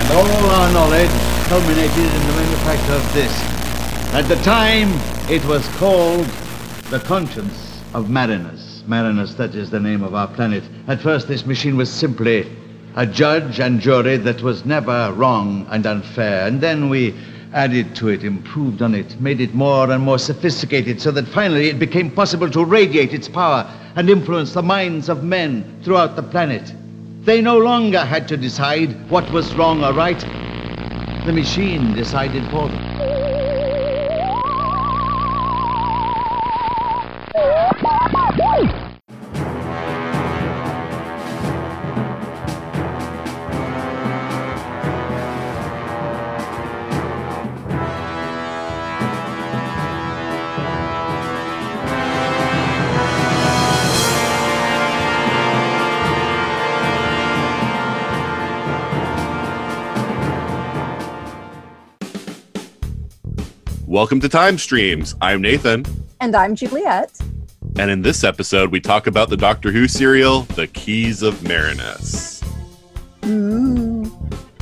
And 0.00 0.12
all 0.12 0.50
our 0.50 0.72
knowledge 0.72 1.10
culminated 1.48 1.98
in 1.98 2.26
the 2.26 2.32
manufacture 2.34 2.94
of 2.94 3.14
this. 3.14 3.32
At 4.14 4.28
the 4.28 4.36
time, 4.36 4.90
it 5.30 5.44
was 5.44 5.66
called 5.76 6.26
the 6.90 7.00
conscience 7.00 7.80
of 7.94 8.10
Marinus. 8.10 8.82
Marinus, 8.86 9.34
that 9.34 9.54
is 9.54 9.70
the 9.70 9.80
name 9.80 10.02
of 10.02 10.14
our 10.14 10.28
planet. 10.28 10.64
At 10.88 11.00
first, 11.00 11.28
this 11.28 11.46
machine 11.46 11.76
was 11.76 11.90
simply 11.90 12.50
a 12.96 13.06
judge 13.06 13.60
and 13.60 13.80
jury 13.80 14.16
that 14.18 14.42
was 14.42 14.64
never 14.64 15.12
wrong 15.12 15.66
and 15.70 15.86
unfair. 15.86 16.46
And 16.46 16.60
then 16.60 16.88
we 16.88 17.14
added 17.52 17.94
to 17.96 18.08
it, 18.08 18.24
improved 18.24 18.82
on 18.82 18.94
it, 18.94 19.20
made 19.20 19.40
it 19.40 19.54
more 19.54 19.90
and 19.90 20.02
more 20.02 20.18
sophisticated 20.18 21.00
so 21.00 21.10
that 21.10 21.28
finally 21.28 21.68
it 21.68 21.78
became 21.78 22.10
possible 22.10 22.50
to 22.50 22.64
radiate 22.64 23.12
its 23.12 23.28
power 23.28 23.70
and 23.96 24.08
influence 24.08 24.52
the 24.54 24.62
minds 24.62 25.08
of 25.08 25.22
men 25.22 25.80
throughout 25.82 26.16
the 26.16 26.22
planet. 26.22 26.72
They 27.24 27.40
no 27.40 27.58
longer 27.58 28.04
had 28.04 28.26
to 28.28 28.36
decide 28.36 29.10
what 29.10 29.30
was 29.32 29.54
wrong 29.54 29.84
or 29.84 29.92
right. 29.92 30.20
The 31.26 31.32
machine 31.32 31.94
decided 31.94 32.44
for 32.50 32.68
them. 32.68 32.78
Welcome 63.92 64.20
to 64.20 64.28
Time 64.30 64.56
Streams. 64.56 65.14
I'm 65.20 65.42
Nathan, 65.42 65.84
And 66.18 66.34
I'm 66.34 66.54
Juliet. 66.56 67.12
and 67.78 67.90
in 67.90 68.00
this 68.00 68.24
episode, 68.24 68.72
we 68.72 68.80
talk 68.80 69.06
about 69.06 69.28
the 69.28 69.36
Doctor 69.36 69.70
Who 69.70 69.86
serial, 69.86 70.42
The 70.42 70.66
Keys 70.66 71.20
of 71.22 71.42
Marinus. 71.42 72.42
Ooh. 73.26 74.10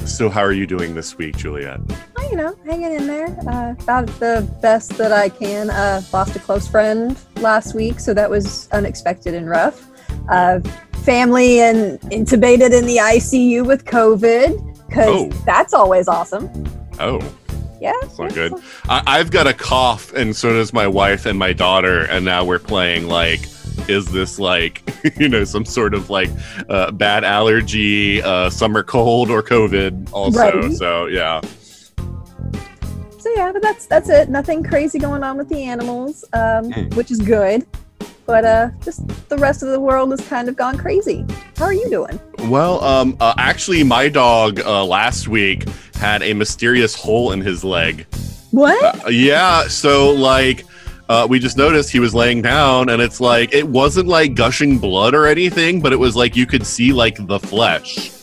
So, 0.05 0.29
how 0.31 0.41
are 0.41 0.51
you 0.53 0.67
doing 0.67 0.97
this 0.97 1.17
week, 1.17 1.37
Juliet? 1.37 1.79
Oh, 2.19 2.29
you 2.29 2.35
know, 2.37 2.57
hanging 2.67 2.93
in 2.93 3.07
there. 3.07 3.29
Uh, 3.49 3.75
about 3.81 4.07
the 4.19 4.53
best 4.61 4.99
that 4.99 5.13
I 5.13 5.29
can. 5.29 5.71
Uh, 5.71 6.03
lost 6.13 6.35
a 6.35 6.41
close 6.41 6.67
friend 6.67 7.17
last 7.37 7.77
week, 7.77 8.01
so 8.01 8.13
that 8.15 8.29
was 8.29 8.69
unexpected 8.73 9.35
and 9.35 9.49
rough. 9.49 9.87
Uh, 10.29 10.59
family 11.05 11.61
and 11.61 12.01
intubated 12.11 12.77
in 12.77 12.85
the 12.85 12.97
ICU 12.97 13.65
with 13.65 13.85
COVID, 13.85 14.89
because 14.89 15.07
Oh. 15.09 15.29
that's 15.47 15.73
always 15.73 16.09
awesome. 16.09 16.51
Oh, 16.99 17.21
Yeah. 17.81 17.93
not 18.19 18.35
good. 18.35 18.53
I- 18.89 19.03
I've 19.07 19.31
got 19.31 19.47
a 19.47 19.55
cough, 19.55 20.13
and 20.13 20.35
so 20.37 20.53
does 20.53 20.73
my 20.73 20.87
wife 20.87 21.25
and 21.27 21.39
my 21.39 21.53
daughter, 21.53 22.03
and 22.05 22.25
now 22.25 22.45
we're 22.45 22.59
playing 22.59 23.09
like. 23.09 23.41
Is 23.89 24.05
this 24.07 24.39
like, 24.39 24.83
you 25.19 25.29
know, 25.29 25.43
some 25.45 25.65
sort 25.65 25.95
of 25.95 26.11
like 26.11 26.29
uh, 26.69 26.91
bad 26.91 27.25
allergy, 27.25 28.21
uh, 28.23 28.51
summer 28.51 28.83
cold, 28.83 29.31
or 29.31 29.43
COVID? 29.43 30.11
Also, 30.13 30.39
Right. 30.39 30.73
so 30.75 31.07
yeah. 31.07 31.41
So 33.19 33.31
yeah, 33.37 33.53
but 33.53 33.63
that's 33.63 33.87
that's 33.87 34.09
it. 34.09 34.29
Nothing 34.29 34.63
crazy 34.63 34.99
going 34.99 35.23
on 35.23 35.37
with 35.39 35.49
the 35.49 35.63
animals, 35.65 36.25
um, 36.33 36.71
Mm. 36.73 36.95
which 36.95 37.11
is 37.11 37.21
good. 37.21 37.67
But 38.31 38.45
uh, 38.45 38.71
just 38.85 39.29
the 39.29 39.37
rest 39.39 39.65
of 39.65 39.71
the 39.71 39.81
world 39.81 40.13
has 40.13 40.21
kind 40.29 40.49
of 40.49 40.55
gone 40.55 40.79
crazy. 40.79 41.27
How 41.57 41.65
are 41.65 41.73
you 41.73 41.91
doing? 41.91 42.21
Well, 42.49 42.81
um, 42.85 43.17
uh, 43.19 43.35
actually, 43.39 43.83
my 43.83 44.09
dog 44.09 44.61
uh, 44.61 44.85
last 44.85 45.27
week 45.27 45.69
had 45.97 46.23
a 46.23 46.33
mysterious 46.33 46.95
hole 46.95 47.33
in 47.33 47.41
his 47.41 47.65
leg. 47.65 48.07
What? 48.53 49.05
Uh, 49.05 49.09
yeah, 49.09 49.67
so 49.67 50.13
like 50.13 50.65
uh, 51.09 51.27
we 51.29 51.41
just 51.41 51.57
noticed 51.57 51.91
he 51.91 51.99
was 51.99 52.15
laying 52.15 52.41
down, 52.41 52.89
and 52.91 53.03
it's 53.03 53.21
like 53.21 53.53
it 53.53 53.67
wasn't 53.67 54.07
like 54.07 54.37
gushing 54.37 54.79
blood 54.79 55.13
or 55.13 55.27
anything, 55.27 55.81
but 55.81 55.93
it 55.93 55.99
was 55.99 56.15
like 56.15 56.37
you 56.37 56.47
could 56.47 56.65
see 56.65 56.93
like 56.93 57.17
the 57.27 57.41
flesh 57.41 58.20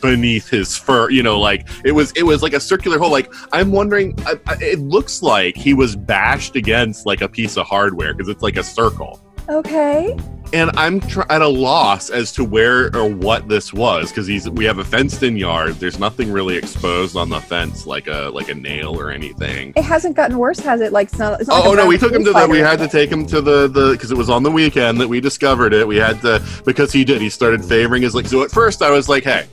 beneath 0.00 0.48
his 0.48 0.76
fur. 0.76 1.10
You 1.10 1.22
know, 1.22 1.38
like 1.38 1.68
it 1.84 1.92
was 1.92 2.12
it 2.12 2.22
was 2.24 2.42
like 2.42 2.52
a 2.52 2.60
circular 2.60 2.98
hole. 2.98 3.10
Like 3.10 3.32
I'm 3.52 3.72
wondering, 3.72 4.14
I, 4.26 4.38
I, 4.46 4.56
it 4.60 4.78
looks 4.80 5.22
like 5.22 5.56
he 5.56 5.74
was 5.74 5.96
bashed 5.96 6.56
against 6.56 7.06
like 7.06 7.20
a 7.20 7.28
piece 7.28 7.56
of 7.56 7.66
hardware 7.66 8.14
because 8.14 8.28
it's 8.28 8.42
like 8.42 8.56
a 8.56 8.64
circle. 8.64 9.20
okay. 9.48 10.16
And 10.52 10.72
I'm 10.76 10.98
tr- 10.98 11.30
at 11.30 11.42
a 11.42 11.46
loss 11.48 12.10
as 12.10 12.32
to 12.32 12.42
where 12.42 12.92
or 12.96 13.08
what 13.08 13.48
this 13.48 13.72
was 13.72 14.10
because 14.10 14.26
he's 14.26 14.50
we 14.50 14.64
have 14.64 14.78
a 14.78 14.84
fenced-in 14.84 15.36
yard. 15.36 15.74
There's 15.76 16.00
nothing 16.00 16.32
really 16.32 16.56
exposed 16.56 17.16
on 17.16 17.28
the 17.28 17.38
fence, 17.38 17.86
like 17.86 18.08
a 18.08 18.30
like 18.34 18.48
a 18.48 18.54
nail 18.56 18.98
or 18.98 19.12
anything. 19.12 19.72
It 19.76 19.84
hasn't 19.84 20.16
gotten 20.16 20.36
worse, 20.38 20.58
has 20.58 20.80
it? 20.80 20.92
Like 20.92 21.06
it's 21.06 21.18
not. 21.20 21.40
It's 21.40 21.48
not 21.48 21.60
like 21.60 21.68
Oh, 21.68 21.74
no, 21.74 21.86
we 21.86 21.96
took 21.98 22.12
him 22.12 22.24
to 22.24 22.32
the. 22.32 22.48
We 22.48 22.58
had 22.58 22.80
to 22.80 22.88
take 22.88 23.12
him 23.12 23.26
to 23.26 23.40
the 23.40 23.68
the 23.68 23.92
because 23.92 24.10
it 24.10 24.18
was 24.18 24.28
on 24.28 24.42
the 24.42 24.50
weekend 24.50 25.00
that 25.00 25.06
we 25.06 25.20
discovered 25.20 25.72
it. 25.72 25.86
We 25.86 25.98
had 25.98 26.20
to 26.22 26.42
because 26.64 26.90
he 26.92 27.04
did. 27.04 27.20
He 27.22 27.30
started 27.30 27.64
favoring 27.64 28.02
his 28.02 28.16
like. 28.16 28.26
So 28.26 28.42
at 28.42 28.50
first 28.50 28.82
I 28.82 28.90
was 28.90 29.08
like, 29.08 29.22
hey, 29.22 29.46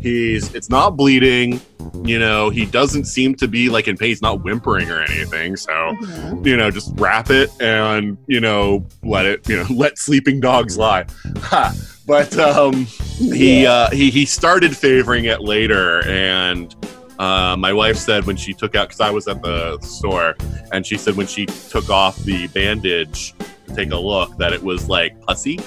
he's 0.00 0.54
it's 0.54 0.70
not 0.70 0.96
bleeding. 0.96 1.60
You 2.04 2.18
know, 2.18 2.50
he 2.50 2.66
doesn't 2.66 3.04
seem 3.04 3.34
to 3.36 3.48
be 3.48 3.70
like 3.70 3.88
in 3.88 3.96
pain. 3.96 4.08
He's 4.10 4.22
not 4.22 4.44
whimpering 4.44 4.90
or 4.90 5.00
anything. 5.02 5.56
So 5.56 5.70
Mhm. 5.72 6.46
you 6.46 6.56
know, 6.56 6.70
just 6.70 6.92
wrap 6.96 7.30
it 7.30 7.50
and 7.60 8.16
you 8.26 8.40
know 8.40 8.86
let 9.02 9.26
it. 9.26 9.48
You 9.48 9.56
know, 9.58 9.66
let 9.70 9.98
sleeping 9.98 10.40
dogs 10.40 10.76
lie. 10.78 11.06
Ha. 11.38 11.72
But 12.06 12.38
um, 12.38 12.86
he 13.18 13.66
uh, 13.66 13.90
he 13.90 14.10
he 14.10 14.24
started 14.26 14.76
favoring 14.76 15.24
it 15.26 15.40
later 15.42 16.06
and. 16.08 16.74
Uh, 17.18 17.56
my 17.58 17.72
wife 17.72 17.96
said 17.96 18.24
when 18.26 18.36
she 18.36 18.54
took 18.54 18.76
out 18.76 18.86
because 18.86 19.00
I 19.00 19.10
was 19.10 19.26
at 19.26 19.42
the 19.42 19.76
store, 19.80 20.36
and 20.70 20.86
she 20.86 20.96
said 20.96 21.16
when 21.16 21.26
she 21.26 21.46
took 21.46 21.90
off 21.90 22.16
the 22.18 22.46
bandage 22.46 23.34
to 23.66 23.74
take 23.74 23.90
a 23.90 23.96
look 23.96 24.38
that 24.38 24.52
it 24.52 24.62
was 24.62 24.88
like 24.88 25.20
pussy, 25.22 25.58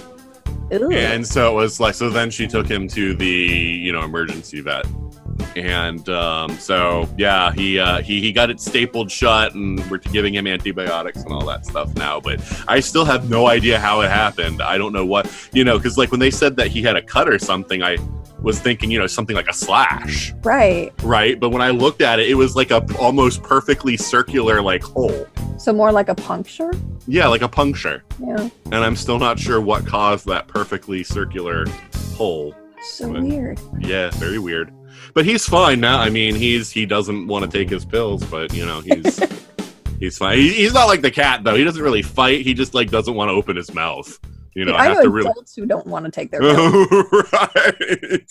Ew. 0.72 0.92
and 0.92 1.26
so 1.28 1.52
it 1.52 1.56
was 1.56 1.80
like 1.80 1.96
so. 1.96 2.09
Then 2.09 2.32
she 2.32 2.48
took 2.48 2.68
him 2.68 2.88
to 2.90 3.14
the 3.14 3.26
you 3.26 3.92
know 3.92 4.04
emergency 4.04 4.62
vet, 4.62 4.86
and 5.56 6.08
um, 6.09 6.52
so 6.58 7.09
yeah, 7.18 7.52
he 7.52 7.78
uh, 7.78 8.02
he 8.02 8.22
he 8.22 8.32
got 8.32 8.50
it 8.50 8.59
stapled 8.59 9.12
shut, 9.12 9.54
and 9.54 9.80
we're 9.92 9.98
giving 9.98 10.34
him 10.34 10.48
antibiotics 10.48 11.24
and 11.24 11.34
all 11.34 11.46
that 11.46 11.66
stuff 11.66 11.94
now. 11.96 12.20
But 12.22 12.42
I 12.68 12.80
still 12.80 13.06
have 13.06 13.30
no 13.30 13.48
idea 13.48 13.80
how 13.80 14.02
it 14.02 14.09
happened. 14.09 14.62
I 14.62 14.78
don't 14.78 14.94
know 14.94 15.06
what 15.06 15.30
you 15.52 15.64
know 15.64 15.78
because 15.78 15.98
like 15.98 16.12
when 16.12 16.20
they 16.20 16.32
said 16.32 16.56
that 16.56 16.68
he 16.68 16.82
had 16.82 16.96
a 16.96 17.02
cut 17.02 17.28
or 17.28 17.38
something, 17.38 17.84
I 17.84 17.98
was 18.41 18.59
thinking 18.59 18.90
you 18.91 19.00
know 19.00 19.07
something 19.07 19.35
like 19.35 19.47
a 19.47 19.53
slash 19.53 20.34
right. 20.44 20.91
right? 21.03 21.40
But 21.40 21.50
when 21.52 21.62
I 21.62 21.69
looked 21.69 22.02
at 22.02 22.19
it, 22.19 22.29
it 22.29 22.35
was 22.35 22.56
like 22.56 22.72
a 22.72 22.84
almost 22.97 23.44
perfectly 23.44 23.97
circular 23.97 24.62
like 24.62 24.84
hole. 24.84 25.28
So 25.57 25.72
more 25.72 25.91
like 25.91 26.09
a 26.09 26.16
puncture. 26.16 26.72
Yeah, 27.07 27.28
like 27.28 27.44
a 27.44 27.47
puncture. 27.47 28.03
Yeah. 28.19 28.50
And 28.66 28.75
I'm 28.75 28.96
still 28.96 29.19
not 29.19 29.38
sure 29.40 29.62
what 29.62 29.85
caused 29.85 30.25
that 30.28 30.47
perfectly 30.47 31.03
circular 31.03 31.66
hole. 32.16 32.56
So 32.84 33.12
But- 33.13 33.22
weird. 33.24 33.59
Yeah, 33.79 34.09
very 34.12 34.40
weird. 34.40 34.73
But 35.13 35.25
he's 35.25 35.46
fine 35.47 35.79
now. 35.79 36.00
I 36.00 36.09
mean, 36.09 36.35
he's 36.35 36.72
he 36.72 36.85
doesn't 36.85 37.28
want 37.28 37.50
to 37.50 37.58
take 37.58 37.69
his 37.69 37.85
pills, 37.85 38.23
but 38.25 38.53
you 38.53 38.66
know, 38.66 38.81
he's 38.81 39.19
he's 40.00 40.18
fine. 40.18 40.38
He, 40.38 40.53
he's 40.53 40.73
not 40.73 40.85
like 40.85 41.02
the 41.02 41.12
cat 41.12 41.44
though. 41.44 41.56
He 41.56 41.63
doesn't 41.63 41.81
really 41.81 42.02
fight. 42.02 42.41
He 42.41 42.53
just 42.53 42.73
like 42.73 42.90
doesn't 42.90 43.13
want 43.13 43.29
to 43.29 43.34
open 43.34 43.56
his 43.56 43.73
mouth. 43.73 44.18
You 44.54 44.66
know, 44.66 44.76
I, 44.76 44.86
have 44.86 45.02
to 45.02 45.10
really 45.10 45.30
adults 45.30 45.56
who 45.56 45.66
don't 45.66 45.88
want 45.88 46.06
to 46.06 46.12
take 46.12 46.30
their 46.32 46.42
right. 46.42 48.28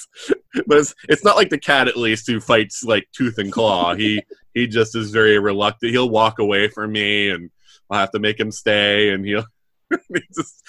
But 0.67 0.79
it's, 0.79 0.95
it's 1.09 1.25
not 1.25 1.37
like 1.37 1.49
the 1.49 1.59
cat, 1.59 1.89
at 1.89 1.97
least, 1.97 2.27
who 2.27 2.41
fights 2.41 2.85
like 2.85 3.09
tooth 3.13 3.39
and 3.39 3.53
claw. 3.53 3.95
He 4.01 4.23
he 4.53 4.67
just 4.67 4.97
is 4.97 5.11
very 5.11 5.39
reluctant. 5.39 5.93
He'll 5.93 6.11
walk 6.11 6.39
away 6.39 6.69
from 6.69 6.93
me, 6.93 7.31
and 7.31 7.51
I'll 7.89 8.01
have 8.01 8.11
to 8.13 8.19
make 8.19 8.39
him 8.39 8.51
stay. 8.51 9.11
And 9.11 9.25
he'll. 9.25 9.45
he 10.15 10.21
just, 10.33 10.63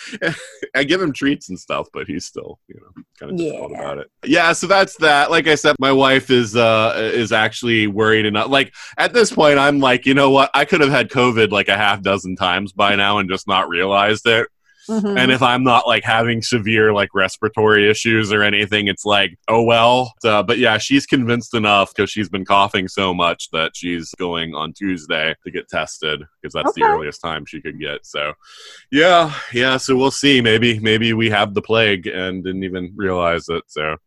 I 0.75 0.83
give 0.83 0.99
him 0.99 1.13
treats 1.13 1.49
and 1.49 1.59
stuff, 1.59 1.87
but 1.93 2.07
he's 2.07 2.25
still, 2.25 2.57
you 2.67 2.75
know, 2.81 3.03
kind 3.19 3.31
of 3.31 3.37
difficult 3.37 3.71
Yeah. 3.71 3.77
about 3.79 3.97
it. 3.99 4.11
Yeah, 4.25 4.51
so 4.53 4.65
that's 4.65 4.97
that. 4.97 5.29
Like 5.29 5.45
I 5.47 5.53
said, 5.53 5.75
my 5.77 5.91
wife 5.91 6.31
is 6.31 6.55
uh 6.55 7.11
is 7.13 7.31
actually 7.31 7.85
worried 7.85 8.25
enough. 8.25 8.49
Like 8.49 8.73
at 8.97 9.13
this 9.13 9.31
point, 9.31 9.59
I'm 9.59 9.79
like, 9.79 10.07
you 10.07 10.15
know 10.15 10.31
what? 10.31 10.49
I 10.55 10.65
could 10.65 10.81
have 10.81 10.89
had 10.89 11.09
COVID 11.09 11.51
like 11.51 11.67
a 11.67 11.77
half 11.77 12.01
dozen 12.01 12.35
times 12.35 12.71
by 12.71 12.95
now 12.95 13.19
and 13.19 13.29
just 13.29 13.47
not 13.47 13.69
realized 13.69 14.25
it. 14.25 14.47
Mhm. 14.89 15.17
And 15.17 15.31
if 15.31 15.41
I'm 15.41 15.63
not 15.63 15.87
like 15.87 16.03
having 16.03 16.41
severe 16.41 16.93
like 16.93 17.09
respiratory 17.13 17.89
issues 17.89 18.31
or 18.31 18.43
anything, 18.43 18.87
it's 18.87 19.05
like, 19.05 19.37
oh 19.47 19.63
well. 19.63 20.13
Uh, 20.23 20.43
but 20.43 20.57
yeah, 20.57 20.77
she's 20.77 21.05
convinced 21.05 21.53
enough 21.53 21.93
because 21.95 22.09
she's 22.09 22.29
been 22.29 22.45
coughing 22.45 22.87
so 22.87 23.13
much 23.13 23.49
that 23.51 23.71
she's 23.75 24.11
going 24.17 24.55
on 24.55 24.73
Tuesday 24.73 25.35
to 25.43 25.51
get 25.51 25.69
tested 25.69 26.23
because 26.41 26.53
that's 26.53 26.73
the 26.73 26.83
earliest 26.83 27.21
time 27.21 27.45
she 27.45 27.61
could 27.61 27.79
get. 27.79 28.05
So 28.05 28.33
yeah, 28.91 29.33
yeah. 29.53 29.77
So 29.77 29.95
we'll 29.95 30.11
see. 30.11 30.41
Maybe 30.41 30.79
maybe 30.79 31.13
we 31.13 31.29
have 31.29 31.53
the 31.53 31.61
plague 31.61 32.07
and 32.07 32.43
didn't 32.43 32.63
even 32.63 32.91
realize 32.95 33.47
it. 33.49 33.63
So 33.67 33.97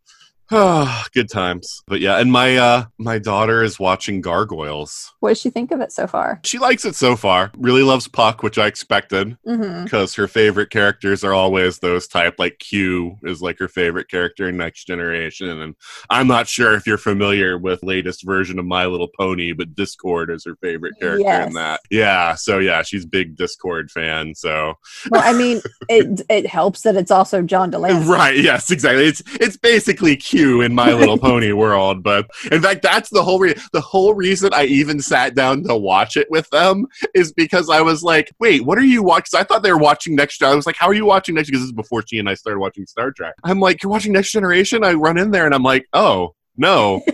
good 1.12 1.28
times. 1.30 1.82
But 1.86 2.00
yeah, 2.00 2.18
and 2.18 2.30
my 2.30 2.56
uh 2.56 2.84
my 2.98 3.18
daughter 3.18 3.62
is 3.62 3.78
watching 3.78 4.20
Gargoyles. 4.20 5.12
What 5.20 5.30
does 5.30 5.40
she 5.40 5.50
think 5.50 5.70
of 5.70 5.80
it 5.80 5.90
so 5.92 6.06
far? 6.06 6.40
She 6.44 6.58
likes 6.58 6.84
it 6.84 6.94
so 6.94 7.16
far. 7.16 7.50
Really 7.56 7.82
loves 7.82 8.08
Puck, 8.08 8.42
which 8.42 8.58
I 8.58 8.66
expected 8.66 9.36
because 9.44 10.14
her 10.14 10.28
favorite 10.28 10.70
characters 10.70 11.24
are 11.24 11.32
always 11.32 11.78
those 11.78 12.06
type. 12.06 12.34
Like 12.38 12.58
Q 12.58 13.16
is 13.22 13.40
like 13.40 13.58
her 13.58 13.68
favorite 13.68 14.08
character 14.08 14.48
in 14.48 14.56
Next 14.56 14.86
Generation, 14.86 15.48
and 15.62 15.74
I'm 16.10 16.26
not 16.26 16.46
sure 16.48 16.74
if 16.74 16.86
you're 16.86 16.98
familiar 16.98 17.56
with 17.58 17.82
latest 17.82 18.24
version 18.24 18.58
of 18.58 18.66
My 18.66 18.86
Little 18.86 19.08
Pony, 19.18 19.52
but 19.52 19.74
Discord 19.74 20.30
is 20.30 20.44
her 20.44 20.56
favorite 20.56 20.94
character 21.00 21.24
Yes. 21.24 21.48
in 21.48 21.54
that. 21.54 21.80
Yeah, 21.90 22.34
so 22.34 22.58
yeah, 22.58 22.82
she's 22.82 23.06
big 23.06 23.36
Discord 23.36 23.90
fan. 23.90 24.34
So 24.34 24.74
Well, 25.10 25.22
I 25.24 25.32
mean, 25.32 25.62
it 25.88 26.20
it 26.28 26.46
helps 26.46 26.82
that 26.82 26.96
it's 26.96 27.10
also 27.10 27.40
John 27.42 27.70
de 27.70 27.78
Lancie 27.78 28.08
Right. 28.10 28.36
Yes. 28.36 28.70
Exactly. 28.70 29.06
It's 29.06 29.22
it's 29.40 29.56
basically 29.56 30.16
Q 30.16 30.33
in 30.34 30.74
My 30.74 30.92
Little 30.92 31.18
Pony 31.18 31.52
world, 31.52 32.02
but 32.02 32.28
in 32.50 32.60
fact, 32.62 32.82
that's 32.82 33.10
the 33.10 33.22
whole 33.22 33.38
re- 33.38 33.54
the 33.72 33.80
whole 33.80 34.14
reason 34.14 34.52
I 34.52 34.64
even 34.64 35.00
sat 35.00 35.34
down 35.34 35.62
to 35.64 35.76
watch 35.76 36.16
it 36.16 36.30
with 36.30 36.48
them 36.50 36.86
is 37.14 37.32
because 37.32 37.70
I 37.70 37.80
was 37.80 38.02
like, 38.02 38.32
wait, 38.40 38.64
what 38.64 38.78
are 38.78 38.84
you 38.84 39.02
watching? 39.02 39.38
I 39.38 39.44
thought 39.44 39.62
they 39.62 39.72
were 39.72 39.78
watching 39.78 40.14
Next. 40.14 40.38
Gen- 40.38 40.50
I 40.50 40.54
was 40.54 40.66
like, 40.66 40.76
how 40.76 40.86
are 40.88 40.94
you 40.94 41.06
watching 41.06 41.34
Next? 41.34 41.48
Because 41.48 41.60
this 41.62 41.66
is 41.68 41.72
before 41.72 42.02
she 42.06 42.18
and 42.18 42.28
I 42.28 42.34
started 42.34 42.58
watching 42.58 42.86
Star 42.86 43.10
Trek. 43.12 43.34
I'm 43.44 43.60
like, 43.60 43.82
you're 43.82 43.90
watching 43.90 44.12
Next 44.12 44.32
Generation. 44.32 44.84
I 44.84 44.92
run 44.94 45.18
in 45.18 45.30
there 45.30 45.46
and 45.46 45.54
I'm 45.54 45.62
like, 45.62 45.86
oh 45.92 46.34
no. 46.56 47.02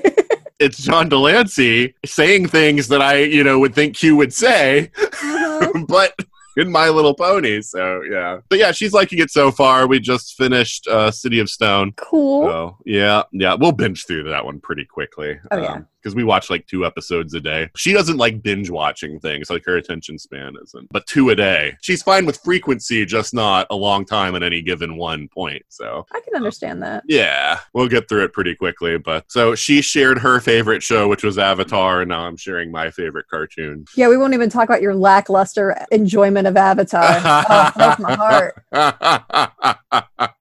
It's 0.62 0.76
John 0.82 1.08
de 1.08 1.16
Lancie 1.16 1.94
saying 2.05 2.49
things 2.49 2.88
that 2.88 3.00
I, 3.00 3.20
you 3.23 3.43
know, 3.43 3.58
would 3.61 3.75
think 3.75 3.96
Q 3.96 4.14
would 4.16 4.31
say, 4.34 4.90
Mhm. 4.94 5.87
but 5.88 6.12
in 6.56 6.70
My 6.70 6.88
Little 6.88 7.14
Pony. 7.14 7.62
So 7.62 8.02
yeah, 8.02 8.38
but 8.49 8.58
yeah, 8.58 8.73
she's 8.73 8.93
liking 8.93 9.19
it 9.19 9.31
so 9.31 9.50
far. 9.50 9.87
We 9.87 10.00
just 10.00 10.37
finished 10.37 10.87
uh, 10.87 11.11
City 11.11 11.38
of 11.38 11.49
Stone. 11.49 11.93
Cool. 11.97 12.47
So 12.47 12.76
yeah, 12.85 13.23
yeah, 13.32 13.55
we'll 13.55 13.73
binge 13.73 14.06
through 14.06 14.25
that 14.25 14.44
one 14.44 14.61
pretty 14.61 14.85
quickly. 14.85 15.38
Oh, 15.50 15.56
yeah. 15.56 15.81
Because 16.00 16.14
we 16.14 16.25
watch 16.25 16.50
like 16.50 16.67
two 16.67 16.85
episodes 16.87 17.35
a 17.35 17.41
day. 17.41 17.70
She 17.76 17.93
doesn't 17.93 18.17
like 18.17 18.43
binge 18.43 18.70
watching 18.70 19.20
things; 19.20 19.50
like 19.50 19.64
her 19.67 19.76
attention 19.76 20.19
span 20.19 20.55
isn't. 20.62 20.88
But 20.91 21.06
two 21.06 21.31
a 21.31 21.37
day, 21.37 21.76
she's 21.82 22.02
fine 22.02 22.26
with 22.26 22.38
frequency, 22.38 23.05
just 23.05 23.35
not 23.35 23.67
a 23.70 23.76
long 23.76 24.05
time 24.05 24.35
at 24.35 24.43
any 24.43 24.62
given 24.62 24.97
one 24.97 25.29
point. 25.29 25.62
So 25.69 26.06
I 26.12 26.20
can 26.20 26.35
understand 26.35 26.82
that. 26.82 27.05
yeah, 27.08 27.61
we'll 27.75 27.88
get 27.88 28.08
through 28.08 28.25
it 28.25 28.32
pretty 28.32 28.55
quickly. 28.55 28.99
But 28.99 29.25
so 29.29 29.55
she 29.55 29.82
shared 29.82 30.19
her 30.19 30.41
favorite 30.41 30.82
show, 30.82 31.08
which 31.08 31.25
was 31.25 31.38
Avatar, 31.38 32.02
and 32.02 32.08
now 32.08 32.23
I'm 32.23 32.37
sharing 32.37 32.70
my 32.70 32.91
favorite 32.91 33.26
cartoon. 33.29 33.85
Yeah, 33.97 34.08
we 34.08 34.17
won't 34.17 34.35
even 34.35 34.50
talk 34.50 34.69
about 34.69 34.82
your 34.82 34.94
lackluster 34.94 35.76
enjoyment 35.91 36.47
of 36.47 36.56
Avatar. 36.56 37.02
oh, 37.25 37.70
broke 37.76 37.99
my 37.99 38.14
heart. 38.14 38.64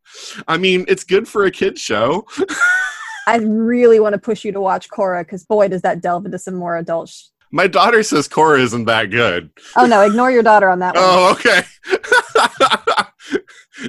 I 0.48 0.58
mean, 0.58 0.86
it's 0.88 1.04
good 1.04 1.28
for 1.28 1.46
a 1.46 1.52
kid 1.52 1.78
show. 1.78 2.26
I 3.28 3.38
really 3.38 4.00
want 4.00 4.14
to 4.14 4.20
push 4.20 4.44
you 4.44 4.52
to 4.52 4.62
watch 4.62 4.90
Korra 4.90 5.22
because 5.22 5.46
boy, 5.46 5.68
does 5.68 5.82
that 5.82 6.02
delve 6.02 6.26
into 6.26 6.40
some 6.40 6.56
more 6.56 6.78
adult. 6.78 7.10
Sh- 7.10 7.26
My 7.52 7.68
daughter 7.68 8.04
says 8.04 8.28
Korra 8.28 8.60
isn't 8.60 8.86
that 8.86 9.12
good. 9.12 9.50
oh 9.76 9.86
no, 9.86 10.02
ignore 10.02 10.32
your 10.32 10.44
daughter 10.44 10.70
on 10.70 10.80
that 10.80 10.96
oh, 10.98 11.00
one. 11.02 11.30
Oh, 11.30 11.32
okay. 11.34 11.62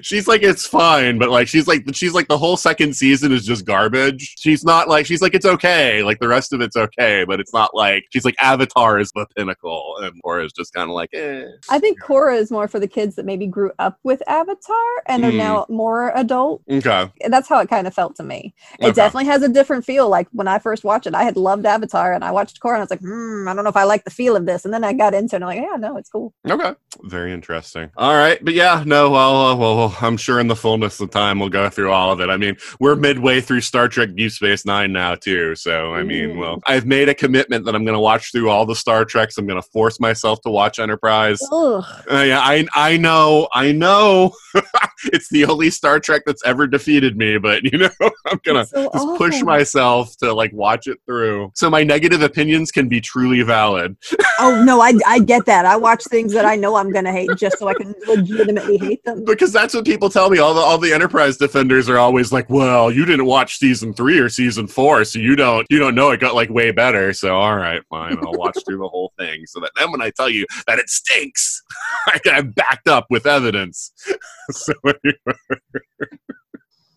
she's 0.03 0.27
like 0.29 0.43
it's 0.43 0.67
fine, 0.67 1.19
but 1.19 1.31
like 1.31 1.49
she's 1.49 1.67
like 1.67 1.85
she's 1.95 2.13
like 2.15 2.29
the 2.29 2.39
whole 2.39 2.57
second 2.57 2.95
season 2.97 3.33
is 3.33 3.45
just 3.45 3.65
garbage. 3.65 4.35
She's 4.39 4.65
not 4.65 4.89
like 4.89 5.07
she's 5.07 5.23
like 5.23 5.35
it's 5.35 5.47
okay, 5.47 6.03
like 6.03 6.19
the 6.21 6.29
rest 6.29 6.53
of 6.53 6.61
it's 6.61 6.77
okay, 6.77 7.25
but 7.25 7.41
it's 7.41 7.53
not 7.53 7.75
like 7.75 8.05
she's 8.11 8.25
like 8.25 8.35
Avatar 8.41 8.99
is 8.99 9.11
the 9.15 9.27
pinnacle, 9.37 9.97
and 10.03 10.13
Korra 10.25 10.45
is 10.47 10.53
just 10.53 10.73
kind 10.75 10.89
of 10.91 10.95
like 10.95 11.11
eh. 11.15 11.45
I 11.69 11.79
think 11.79 12.01
Korra 12.03 12.37
is 12.39 12.51
more 12.51 12.69
for 12.69 12.79
the 12.81 12.89
kids 12.89 13.17
that 13.17 13.25
maybe 13.27 13.47
grew 13.47 13.73
up 13.79 13.99
with 14.03 14.23
Avatar 14.29 14.77
and 15.07 15.25
are 15.25 15.31
Hmm. 15.31 15.37
now 15.37 15.67
more 15.69 16.13
adult. 16.17 16.63
Okay, 16.71 17.09
That's 17.29 17.49
how 17.49 17.61
it 17.61 17.69
kind 17.69 17.87
of 17.87 17.95
felt 17.95 18.17
to 18.17 18.23
me. 18.23 18.55
It 18.79 18.85
Okay. 18.87 18.93
definitely 18.93 19.27
has 19.27 19.43
a 19.43 19.49
different 19.49 19.85
feel. 19.85 20.09
Like 20.09 20.29
when 20.33 20.49
I 20.49 20.59
first 20.59 20.85
watched 20.85 21.07
it, 21.07 21.15
I 21.15 21.23
had 21.25 21.37
loved 21.37 21.67
Avatar 21.67 22.13
and 22.13 22.25
I 22.25 22.31
watched 22.31 22.61
Korra 22.61 22.75
and 22.75 22.79
I 22.79 22.85
was 22.85 22.91
like, 22.91 23.01
hmm, 23.01 23.47
I 23.49 23.55
don't 23.55 23.65
know 23.65 23.71
if 23.71 23.77
I 23.77 23.85
like 23.85 24.05
the 24.05 24.11
feel 24.11 24.37
of 24.37 24.47
this. 24.47 24.65
And 24.65 24.73
then 24.75 24.85
I 24.85 24.93
got 24.93 25.15
into 25.15 25.35
it 25.37 25.43
and 25.43 25.45
I'm 25.45 25.49
like, 25.57 25.65
yeah, 25.71 25.77
no, 25.77 25.97
it's 25.97 26.09
cool. 26.11 26.33
okay, 26.49 26.73
very 27.05 27.33
interesting. 27.33 27.91
All 27.97 28.15
right, 28.15 28.43
but 28.45 28.55
yeah, 28.55 28.83
no, 28.87 29.11
well, 29.11 29.37
uh, 29.47 29.57
well, 29.57 29.77
I'm 30.01 30.17
sure 30.17 30.39
in 30.41 30.47
the 30.49 30.57
fullness 30.57 31.01
of 31.01 31.11
time 31.11 31.39
we'll 31.39 31.49
go 31.49 31.69
through 31.71 31.91
all 31.93 32.13
of 32.13 32.21
it. 32.21 32.29
I 32.31 32.37
mean, 32.37 32.57
we're 32.79 32.97
midway 32.97 33.41
through 33.41 33.61
Star 33.63 33.89
Trek 33.89 34.15
Deep 34.15 34.31
Space 34.33 34.65
Nine 34.65 34.93
now 34.93 35.15
too, 35.15 35.55
so 35.55 35.95
I 35.95 36.03
mean, 36.03 36.31
Mm. 36.31 36.39
well, 36.39 36.61
I've 36.67 36.87
made 36.87 37.09
a 37.09 37.15
commitment 37.15 37.65
that 37.65 37.75
I'm 37.75 37.85
going 37.85 37.95
to 37.95 38.01
watch 38.01 38.31
through 38.33 38.51
all 38.51 38.67
the 38.67 38.75
Star 38.75 39.05
Treks. 39.05 39.39
I'm 39.39 39.47
going 39.47 39.61
to 39.61 39.69
force 39.71 39.99
myself 40.01 40.41
to 40.43 40.51
watch 40.51 40.79
Enterprise. 40.79 41.41
Uh, 41.53 41.83
yeah, 42.11 42.41
I 42.43 42.67
I 42.75 42.97
know, 42.97 43.49
I 43.53 43.73
know. 43.73 44.33
it's 45.05 45.29
the 45.31 45.45
only 45.47 45.71
Star 45.71 46.01
Trek 46.01 46.23
that's 46.27 46.45
ever 46.45 46.67
defeated 46.67 47.17
me, 47.17 47.39
but 47.39 47.63
you 47.65 47.79
know, 47.79 47.91
I'm 48.27 48.41
gonna 48.45 48.67
so 48.67 48.91
just 48.93 49.19
push 49.19 49.43
myself 49.43 50.17
to 50.19 50.33
like 50.33 50.53
watch 50.53 50.87
it 50.87 50.99
through, 51.07 51.53
so 51.55 51.71
my 51.71 51.83
negative 51.85 52.23
opinions 52.23 52.71
can 52.71 52.89
be 52.89 53.01
truly 53.01 53.43
valid. 53.43 53.97
Oh 54.43 54.65
no, 54.65 54.81
I, 54.81 54.95
I 55.07 55.19
get 55.19 55.45
that. 55.45 55.67
I 55.67 55.77
watch 55.77 56.03
things 56.05 56.33
that 56.33 56.47
I 56.47 56.57
know 56.57 56.75
I'm 56.77 56.91
gonna 56.91 57.13
hate 57.13 57.29
just 57.37 57.59
so 57.59 57.69
I 57.69 57.75
can 57.75 57.95
legitimately 58.09 58.79
hate 58.79 59.05
them. 59.05 59.23
Because 59.27 59.53
that's 59.53 59.70
what 59.75 59.85
people 59.85 60.11
tell 60.11 60.31
me. 60.31 60.39
All 60.39 60.55
the 60.55 60.61
all 60.61 60.79
the 60.79 60.93
Enterprise 60.93 61.37
defenders 61.37 61.89
are 61.89 61.99
always 61.99 62.33
like, 62.33 62.49
"Well, 62.49 62.91
you 62.91 63.05
didn't 63.05 63.27
watch 63.27 63.59
season 63.59 63.95
three 63.95 64.19
or 64.19 64.29
season 64.29 64.67
four, 64.67 65.05
so 65.05 65.19
you 65.19 65.37
don't 65.37 65.67
you 65.71 65.79
don't 65.79 65.95
know 65.95 66.11
it 66.11 66.21
got 66.21 66.35
like 66.35 66.51
way 66.51 66.71
better." 66.71 67.13
So 67.13 67.37
all 67.37 67.57
right, 67.57 67.83
fine, 67.91 68.19
I'll 68.19 68.33
watch 68.33 68.59
through 68.67 68.79
the 68.79 68.89
whole 68.89 69.13
thing, 69.19 69.47
so 69.47 69.61
that 69.61 69.73
then 69.77 69.91
when 69.91 70.03
I 70.03 70.11
tell 70.11 70.29
you 70.29 70.47
that 70.67 70.79
it 70.79 70.89
stinks, 70.89 71.63
I 72.07 72.19
can 72.19 72.35
have 72.35 72.55
backed 72.55 72.89
up 72.89 73.07
with 73.11 73.27
evidence. 73.27 73.93
so 74.51 74.73
anyway. 74.85 75.61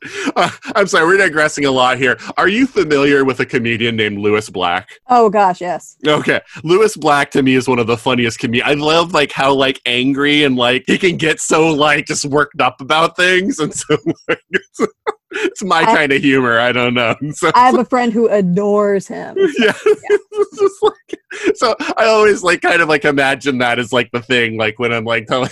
Uh, 0.36 0.50
I'm 0.76 0.88
sorry, 0.88 1.06
we're 1.06 1.18
digressing 1.18 1.66
a 1.66 1.72
lot 1.72 1.98
here. 1.98 2.18
Are 2.38 2.48
you 2.48 2.66
familiar 2.66 3.24
with 3.24 3.40
a 3.40 3.46
comedian 3.46 3.96
named 3.96 4.18
Lewis 4.18 4.50
Black? 4.50 4.90
Oh 5.10 5.30
gosh, 5.30 5.62
yes. 5.62 5.96
Okay, 6.08 6.42
Lewis 6.64 6.98
Black 6.98 7.30
to 7.32 7.44
me 7.44 7.54
is 7.56 7.68
one 7.68 7.78
of 7.78 7.86
the 7.88 7.98
funniest 7.98 8.40
comedians. 8.40 8.70
I 8.72 8.74
love 8.74 9.14
like 9.14 9.32
how 9.32 9.54
like 9.54 9.80
angry 9.86 10.44
and 10.44 10.56
like 10.56 10.86
he 10.88 10.98
can 10.98 11.18
get 11.18 11.40
so 11.40 11.68
like 11.68 12.08
just 12.08 12.26
worked 12.26 12.62
up 12.62 12.82
about 12.82 13.16
things, 13.16 13.60
and 13.60 13.74
so 13.74 13.96
like, 14.28 14.42
it's, 14.50 14.80
it's 15.32 15.64
my 15.64 15.82
I- 15.82 15.96
kind 15.96 16.12
of 16.12 16.22
humor. 16.22 16.60
I 16.60 16.72
don't 16.72 16.96
know. 16.96 17.16
So 17.34 17.52
I 17.54 17.66
have 17.68 17.78
a 17.78 17.86
friend 17.86 18.12
who 18.12 18.28
adores 18.28 19.08
him. 19.08 19.36
yeah, 19.60 19.74
It's 19.86 20.58
just 20.60 20.82
like, 20.84 21.20
so 21.56 21.76
I 21.98 22.06
always 22.06 22.44
like 22.44 22.62
kind 22.62 22.82
of 22.82 22.90
like 22.90 23.06
imagine 23.06 23.58
that 23.60 23.80
as 23.80 23.94
like 23.94 24.12
the 24.12 24.22
thing, 24.22 24.58
like 24.58 24.80
when 24.80 24.94
I'm 24.94 25.06
like 25.06 25.28
telling, 25.28 25.50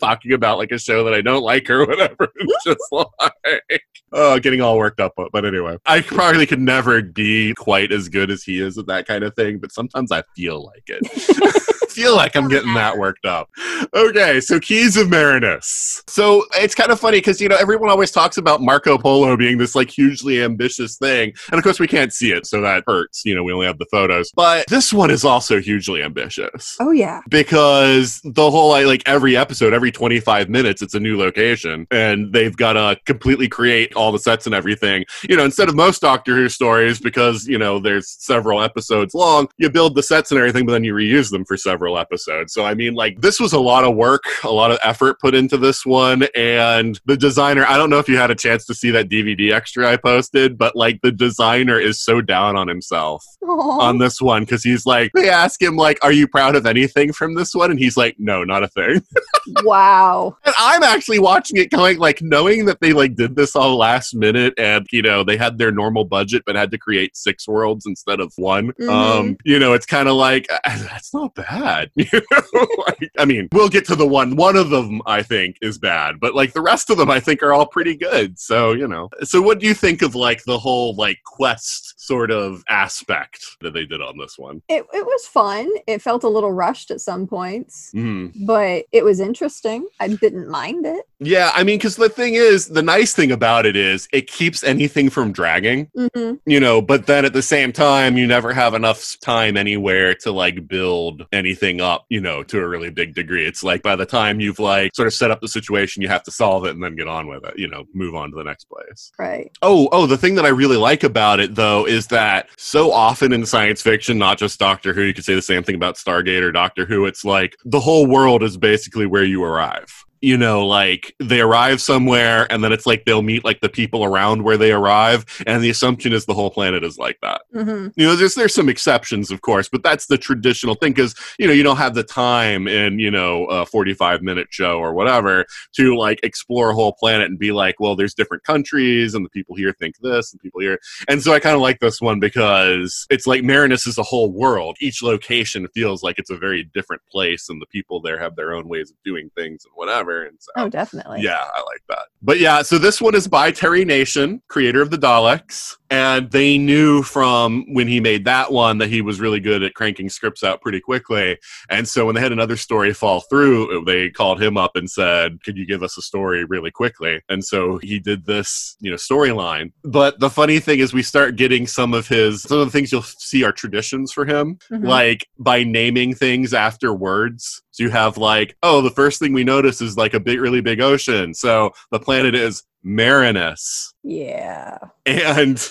talking 0.00 0.32
about 0.32 0.58
like 0.58 0.72
a 0.72 0.78
show 0.78 1.04
that 1.04 1.14
I 1.14 1.20
don't 1.20 1.42
like 1.42 1.68
or 1.70 1.86
whatever. 1.86 2.28
It's 2.38 2.64
just 2.64 2.92
like 2.92 3.82
oh, 4.12 4.38
getting 4.38 4.60
all 4.60 4.76
worked 4.76 5.00
up. 5.00 5.14
But 5.16 5.44
anyway, 5.44 5.78
I 5.86 6.00
probably 6.00 6.46
could 6.46 6.60
never 6.60 7.02
be 7.02 7.54
quite 7.54 7.92
as 7.92 8.08
good 8.08 8.30
as 8.30 8.42
he 8.42 8.60
is 8.60 8.78
at 8.78 8.86
that 8.86 9.06
kind 9.06 9.24
of 9.24 9.34
thing. 9.34 9.58
But 9.58 9.72
sometimes 9.72 10.12
I 10.12 10.22
feel 10.34 10.64
like 10.64 10.84
it. 10.86 11.72
feel 11.90 12.14
like 12.16 12.36
I'm 12.36 12.48
getting 12.48 12.74
that 12.74 12.96
worked 12.98 13.24
up. 13.24 13.48
Okay, 13.94 14.40
so 14.40 14.58
Keys 14.60 14.96
of 14.96 15.08
Marinus. 15.08 16.02
So 16.06 16.44
it's 16.54 16.74
kind 16.74 16.90
of 16.90 17.00
funny 17.00 17.18
because 17.18 17.40
you 17.40 17.48
know 17.48 17.56
everyone 17.56 17.90
always 17.90 18.10
talks 18.10 18.36
about 18.36 18.60
Marco 18.60 18.98
Polo 18.98 19.36
being 19.36 19.58
this 19.58 19.74
like 19.74 19.90
hugely 19.90 20.42
ambitious 20.42 20.96
thing, 20.96 21.32
and 21.50 21.58
of 21.58 21.64
course 21.64 21.78
we 21.80 21.86
can't 21.86 22.12
see 22.12 22.32
it, 22.32 22.46
so 22.46 22.60
that 22.60 22.84
hurts. 22.86 23.22
You 23.24 23.34
know, 23.34 23.42
we 23.42 23.52
only 23.52 23.66
have 23.66 23.78
the 23.78 23.86
photos. 23.90 24.30
But 24.34 24.66
this 24.68 24.92
one 24.92 25.10
is 25.10 25.24
also 25.24 25.60
hugely 25.60 26.02
ambitious 26.02 26.76
Oh 26.80 26.90
yeah. 26.90 27.20
because 27.28 28.20
the 28.24 28.50
whole 28.50 28.70
like, 28.70 28.86
like 28.86 29.02
every 29.06 29.36
episode 29.36 29.72
every 29.72 29.92
25 29.92 30.48
minutes 30.48 30.82
it's 30.82 30.94
a 30.94 31.00
new 31.00 31.16
location 31.18 31.86
and 31.90 32.32
they've 32.32 32.56
got 32.56 32.72
to 32.74 32.98
completely 33.04 33.48
create 33.48 33.94
all 33.94 34.10
the 34.12 34.18
sets 34.18 34.46
and 34.46 34.54
everything 34.54 35.04
you 35.28 35.36
know 35.36 35.44
instead 35.44 35.68
of 35.68 35.74
most 35.74 36.00
doctor 36.00 36.34
who 36.34 36.48
stories 36.48 36.98
because 37.00 37.46
you 37.46 37.58
know 37.58 37.78
there's 37.78 38.16
several 38.18 38.62
episodes 38.62 39.14
long 39.14 39.48
you 39.58 39.70
build 39.70 39.94
the 39.94 40.02
sets 40.02 40.30
and 40.30 40.38
everything 40.38 40.66
but 40.66 40.72
then 40.72 40.84
you 40.84 40.94
reuse 40.94 41.30
them 41.30 41.44
for 41.44 41.56
several 41.56 41.85
episodes 41.94 42.52
so 42.54 42.64
i 42.64 42.72
mean 42.74 42.94
like 42.94 43.20
this 43.20 43.38
was 43.38 43.52
a 43.52 43.60
lot 43.60 43.84
of 43.84 43.94
work 43.94 44.22
a 44.44 44.50
lot 44.50 44.70
of 44.70 44.78
effort 44.82 45.20
put 45.20 45.34
into 45.34 45.56
this 45.58 45.84
one 45.84 46.26
and 46.34 46.98
the 47.04 47.16
designer 47.16 47.64
i 47.68 47.76
don't 47.76 47.90
know 47.90 47.98
if 47.98 48.08
you 48.08 48.16
had 48.16 48.30
a 48.30 48.34
chance 48.34 48.64
to 48.64 48.74
see 48.74 48.90
that 48.90 49.08
dvd 49.10 49.52
extra 49.52 49.86
i 49.90 49.96
posted 49.96 50.56
but 50.56 50.74
like 50.74 50.98
the 51.02 51.12
designer 51.12 51.78
is 51.78 52.00
so 52.02 52.20
down 52.22 52.56
on 52.56 52.66
himself 52.68 53.22
Aw. 53.44 53.80
on 53.80 53.98
this 53.98 54.20
one 54.20 54.42
because 54.44 54.62
he's 54.62 54.86
like 54.86 55.10
they 55.14 55.28
ask 55.28 55.60
him 55.60 55.76
like 55.76 55.98
are 56.02 56.12
you 56.12 56.26
proud 56.26 56.56
of 56.56 56.64
anything 56.66 57.12
from 57.12 57.34
this 57.34 57.54
one 57.54 57.70
and 57.70 57.78
he's 57.78 57.96
like 57.96 58.16
no 58.18 58.42
not 58.44 58.62
a 58.62 58.68
thing 58.68 59.02
wow. 59.64 60.36
and 60.44 60.54
i'm 60.58 60.82
actually 60.82 61.18
watching 61.18 61.56
it 61.58 61.70
going 61.70 61.98
like 61.98 62.20
knowing 62.22 62.64
that 62.64 62.80
they 62.80 62.92
like 62.92 63.14
did 63.16 63.36
this 63.36 63.54
all 63.54 63.76
last 63.76 64.14
minute 64.14 64.54
and 64.58 64.86
you 64.92 65.02
know 65.02 65.22
they 65.22 65.36
had 65.36 65.58
their 65.58 65.70
normal 65.72 66.04
budget 66.04 66.42
but 66.46 66.56
had 66.56 66.70
to 66.70 66.78
create 66.78 67.16
six 67.16 67.46
worlds 67.46 67.84
instead 67.86 68.20
of 68.20 68.32
one 68.36 68.72
Mhm. 68.80 68.88
um 68.90 69.36
you 69.44 69.58
know 69.58 69.72
it's 69.74 69.86
kind 69.86 70.08
of 70.08 70.14
like 70.16 70.46
"Ah, 70.50 70.60
that's 70.90 71.12
not 71.12 71.34
bad 71.34 71.46
bad. 71.66 71.90
You 71.96 72.20
know? 72.30 72.66
like, 72.86 73.10
I 73.18 73.24
mean, 73.24 73.48
we'll 73.52 73.68
get 73.68 73.84
to 73.86 73.96
the 73.96 74.06
one. 74.06 74.36
One 74.36 74.56
of 74.56 74.70
them, 74.70 75.02
I 75.06 75.22
think, 75.22 75.56
is 75.60 75.78
bad, 75.78 76.20
but 76.20 76.34
like 76.34 76.52
the 76.52 76.60
rest 76.60 76.90
of 76.90 76.96
them, 76.98 77.10
I 77.10 77.20
think, 77.20 77.42
are 77.42 77.52
all 77.52 77.66
pretty 77.66 77.96
good. 77.96 78.38
So 78.38 78.72
you 78.72 78.86
know. 78.88 79.10
So 79.24 79.42
what 79.42 79.58
do 79.58 79.66
you 79.66 79.74
think 79.74 80.02
of 80.02 80.14
like 80.14 80.44
the 80.44 80.58
whole 80.58 80.94
like 80.96 81.18
quest 81.24 81.94
sort 82.00 82.30
of 82.30 82.62
aspect 82.68 83.44
that 83.62 83.72
they 83.74 83.84
did 83.84 84.00
on 84.00 84.16
this 84.18 84.38
one? 84.38 84.62
It, 84.68 84.84
it 84.92 85.04
was 85.04 85.26
fun. 85.26 85.68
It 85.86 86.00
felt 86.02 86.22
a 86.24 86.28
little 86.28 86.52
rushed 86.52 86.90
at 86.90 87.00
some 87.00 87.26
points, 87.26 87.90
Mhm. 87.94 88.32
but 88.46 88.84
it 88.92 89.04
was 89.04 89.18
interesting. 89.20 89.86
I 90.00 90.08
didn't 90.08 90.48
mind 90.48 90.86
it. 90.86 91.04
Yeah, 91.18 91.50
I 91.54 91.64
mean, 91.64 91.78
because 91.78 91.96
the 91.96 92.08
thing 92.10 92.34
is, 92.34 92.68
the 92.68 92.82
nice 92.82 93.14
thing 93.14 93.32
about 93.32 93.64
it 93.66 93.74
is 93.76 94.06
it 94.12 94.26
keeps 94.28 94.62
anything 94.62 95.10
from 95.10 95.32
dragging. 95.32 95.90
hmm 95.96 96.34
you 96.46 96.60
know 96.60 96.80
but 96.82 97.06
then 97.06 97.24
at 97.24 97.32
the 97.32 97.42
same 97.42 97.72
time 97.72 98.16
you 98.16 98.26
never 98.26 98.52
have 98.52 98.74
enough 98.74 99.16
time 99.20 99.56
anywhere 99.56 100.14
to 100.14 100.30
like 100.30 100.68
build 100.68 101.26
anything 101.32 101.55
up 101.80 102.06
you 102.08 102.20
know 102.20 102.42
to 102.44 102.58
a 102.58 102.68
really 102.68 102.90
big 102.90 103.14
degree. 103.14 103.46
It's 103.46 103.62
like 103.62 103.82
by 103.82 103.96
the 103.96 104.06
time 104.06 104.40
you've 104.40 104.58
like 104.58 104.94
sort 104.94 105.06
of 105.06 105.14
set 105.14 105.30
up 105.30 105.40
the 105.40 105.48
situation 105.48 106.02
you 106.02 106.08
have 106.08 106.22
to 106.24 106.30
solve 106.30 106.66
it 106.66 106.70
and 106.70 106.82
then 106.82 106.96
get 106.96 107.08
on 107.08 107.26
with 107.26 107.44
it 107.44 107.58
you 107.58 107.68
know 107.68 107.84
move 107.94 108.14
on 108.14 108.30
to 108.30 108.36
the 108.36 108.44
next 108.44 108.64
place. 108.64 109.12
Right. 109.18 109.50
oh 109.62 109.88
oh 109.92 110.06
the 110.06 110.16
thing 110.16 110.34
that 110.36 110.44
i 110.44 110.48
really 110.48 110.76
like 110.76 111.02
about 111.02 111.40
it 111.40 111.54
though 111.54 111.86
is 111.86 112.06
that 112.08 112.48
so 112.56 112.92
often 112.92 113.32
in 113.32 113.46
science 113.46 113.82
fiction 113.82 114.18
not 114.18 114.38
just 114.38 114.58
doctor 114.58 114.92
who 114.92 115.02
you 115.02 115.14
could 115.14 115.24
say 115.24 115.34
the 115.34 115.42
same 115.42 115.62
thing 115.62 115.74
about 115.74 115.96
stargate 115.96 116.42
or 116.42 116.52
doctor 116.52 116.84
who 116.84 117.06
it's 117.06 117.24
like 117.24 117.56
the 117.64 117.80
whole 117.80 118.06
world 118.06 118.42
is 118.42 118.56
basically 118.56 119.06
where 119.06 119.24
you 119.24 119.42
arrive 119.42 120.05
you 120.20 120.36
know 120.36 120.66
like 120.66 121.14
they 121.20 121.40
arrive 121.40 121.80
somewhere 121.80 122.46
and 122.50 122.62
then 122.62 122.72
it's 122.72 122.86
like 122.86 123.04
they'll 123.04 123.22
meet 123.22 123.44
like 123.44 123.60
the 123.60 123.68
people 123.68 124.04
around 124.04 124.42
where 124.42 124.56
they 124.56 124.72
arrive 124.72 125.24
and 125.46 125.62
the 125.62 125.70
assumption 125.70 126.12
is 126.12 126.26
the 126.26 126.34
whole 126.34 126.50
planet 126.50 126.84
is 126.84 126.98
like 126.98 127.18
that. 127.22 127.42
Hmm 127.52 127.88
you 127.96 128.06
know 128.06 128.16
there's 128.16 128.34
there's 128.34 128.54
some 128.54 128.68
exceptions 128.68 129.30
of 129.30 129.40
course 129.40 129.68
but 129.68 129.82
that's 129.82 130.06
the 130.06 130.18
traditional 130.18 130.74
thing 130.74 130.92
because 130.92 131.14
you 131.38 131.46
know 131.46 131.52
you 131.52 131.62
don't 131.62 131.76
have 131.76 131.94
the 131.94 132.02
time 132.02 132.66
in 132.66 132.98
you 132.98 133.10
know 133.10 133.44
a 133.46 133.66
45 133.66 134.22
minute 134.22 134.48
show 134.50 134.78
or 134.78 134.92
whatever 134.92 135.44
to 135.74 135.96
like 135.96 136.20
explore 136.22 136.70
a 136.70 136.74
whole 136.74 136.92
planet 136.92 137.28
and 137.28 137.38
be 137.38 137.52
like 137.52 137.78
well 137.80 137.96
there's 137.96 138.14
different 138.14 138.44
countries 138.44 139.14
and 139.14 139.24
the 139.24 139.30
people 139.30 139.54
here 139.54 139.72
think 139.78 139.94
this 140.00 140.32
and 140.32 140.40
people 140.40 140.60
here 140.60 140.78
and 141.08 141.22
so 141.22 141.32
i 141.32 141.40
kind 141.40 141.54
of 141.54 141.62
like 141.62 141.78
this 141.80 142.00
one 142.00 142.20
because 142.20 143.06
it's 143.10 143.26
like 143.26 143.42
marinus 143.42 143.86
is 143.86 143.98
a 143.98 144.02
whole 144.02 144.30
world. 144.30 144.76
Each 144.80 145.02
location 145.02 145.68
feels 145.74 146.02
like 146.02 146.18
it's 146.18 146.30
a 146.30 146.36
very 146.36 146.64
different 146.74 147.02
place 147.10 147.48
and 147.48 147.60
the 147.60 147.66
people 147.66 148.00
there 148.00 148.18
have 148.18 148.36
their 148.36 148.54
own 148.54 148.68
ways 148.68 148.90
of 148.90 148.96
doing 149.04 149.30
things 149.34 149.64
and 149.64 149.72
whatever 149.74 150.05
and 150.10 150.36
so 150.40 150.50
Oh, 150.56 150.68
definitely. 150.68 151.20
yeah, 151.22 151.44
I 151.54 151.60
like 151.60 151.82
that. 151.88 152.06
But 152.22 152.40
yeah, 152.40 152.62
so 152.62 152.78
this 152.78 153.00
one 153.00 153.14
is 153.14 153.28
by 153.28 153.50
Terry 153.52 153.84
Nation, 153.84 154.42
creator 154.48 154.80
of 154.82 154.90
the 154.90 154.96
Daleks. 154.98 155.76
And 155.88 156.28
they 156.32 156.58
knew 156.58 157.04
from 157.04 157.64
when 157.72 157.86
he 157.86 158.00
made 158.00 158.24
that 158.24 158.50
one 158.50 158.78
that 158.78 158.88
he 158.88 159.02
was 159.02 159.20
really 159.20 159.38
good 159.38 159.62
at 159.62 159.74
cranking 159.74 160.08
scripts 160.08 160.42
out 160.42 160.60
pretty 160.60 160.80
quickly. 160.80 161.38
And 161.70 161.86
so 161.86 162.06
when 162.06 162.16
they 162.16 162.20
had 162.20 162.32
another 162.32 162.56
story 162.56 162.92
fall 162.92 163.20
through, 163.20 163.84
they 163.84 164.10
called 164.10 164.42
him 164.42 164.56
up 164.56 164.74
and 164.74 164.90
said, 164.90 165.40
Could 165.44 165.56
you 165.56 165.64
give 165.64 165.84
us 165.84 165.96
a 165.96 166.02
story 166.02 166.44
really 166.44 166.72
quickly? 166.72 167.20
And 167.28 167.44
so 167.44 167.78
he 167.78 168.00
did 168.00 168.26
this, 168.26 168.76
you 168.80 168.90
know, 168.90 168.96
storyline. 168.96 169.70
But 169.84 170.18
the 170.18 170.30
funny 170.30 170.58
thing 170.58 170.80
is 170.80 170.92
we 170.92 171.04
start 171.04 171.36
getting 171.36 171.68
some 171.68 171.94
of 171.94 172.08
his 172.08 172.42
some 172.42 172.58
of 172.58 172.66
the 172.66 172.72
things 172.72 172.90
you'll 172.90 173.02
see 173.02 173.44
are 173.44 173.52
traditions 173.52 174.10
for 174.12 174.24
him 174.24 174.58
Mhm. 174.72 174.84
like 174.88 175.28
by 175.38 175.62
naming 175.62 176.14
things 176.14 176.52
after 176.52 176.92
words. 176.92 177.62
So 177.76 177.84
you 177.84 177.90
have 177.90 178.16
like, 178.16 178.56
oh, 178.62 178.80
the 178.80 178.90
first 178.90 179.18
thing 179.18 179.34
we 179.34 179.44
notice 179.44 179.82
is 179.82 179.98
like 179.98 180.14
a 180.14 180.20
big, 180.20 180.40
really 180.40 180.62
big 180.62 180.80
ocean. 180.80 181.34
So 181.34 181.72
the 181.90 182.00
planet 182.00 182.34
is 182.34 182.62
Marinus. 182.82 183.92
yeah. 184.02 184.78
And 185.04 185.62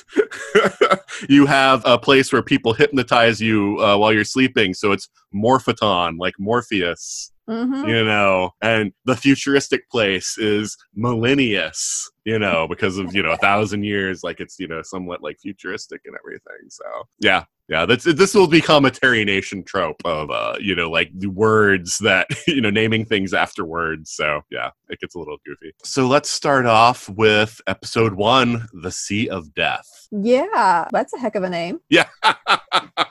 you 1.30 1.48
have 1.48 1.82
a 1.84 1.98
place 1.98 2.32
where 2.32 2.44
people 2.44 2.74
hypnotize 2.74 3.42
you 3.42 3.80
uh, 3.80 3.98
while 3.98 4.14
you're 4.14 4.24
sleeping. 4.24 4.76
So 4.76 4.92
it's 4.92 5.10
Morphoton, 5.34 6.20
like 6.20 6.36
Morpheus, 6.38 7.32
hmm 7.50 7.84
you 7.88 8.06
know. 8.06 8.52
And 8.62 8.94
the 9.06 9.16
futuristic 9.16 9.90
place 9.90 10.38
is 10.38 10.78
Millennius, 10.96 12.08
you 12.25 12.39
know, 12.39 12.67
because 12.67 12.98
of, 12.98 13.15
you 13.15 13.24
know, 13.24 13.32
a 13.32 13.38
thousand 13.38 13.84
years. 13.84 14.24
Like 14.24 14.39
it's, 14.39 14.60
you 14.60 14.67
know, 14.67 14.82
somewhat 14.82 15.22
like 15.24 15.39
futuristic 15.39 16.01
and 16.05 16.15
everything. 16.17 16.70
So 16.70 16.84
yeah, 17.20 17.46
yeah, 17.67 17.86
that's 17.86 18.03
this 18.03 18.34
will 18.34 18.48
become 18.48 18.86
a 18.86 18.91
Terry 18.91 19.24
Nation 19.25 19.63
trope 19.63 20.01
of 20.05 20.29
uh, 20.29 20.55
you 20.60 20.75
know, 20.75 20.89
like 20.89 21.12
the 21.13 21.27
words 21.27 21.98
that 22.00 22.27
you 22.48 22.62
know, 22.62 22.70
naming 22.70 23.05
things 23.05 23.34
after 23.34 23.63
words. 23.63 24.12
So 24.12 24.41
yeah, 24.51 24.72
it 24.89 25.00
gets 25.00 25.15
a 25.15 25.20
little 25.20 25.38
goofy. 25.46 25.74
So 25.84 26.08
let's 26.08 26.29
start 26.29 26.65
off 26.65 27.08
with 27.10 27.62
episode 27.67 28.15
one, 28.15 28.67
The 28.74 28.91
Sea 28.91 29.29
of 29.29 29.53
Death. 29.53 29.88
Yeah. 30.12 30.88
That's 30.91 31.13
a 31.13 31.17
heck 31.17 31.36
of 31.36 31.44
a 31.44 31.50
name. 31.50 31.79
Yeah. 31.89 32.08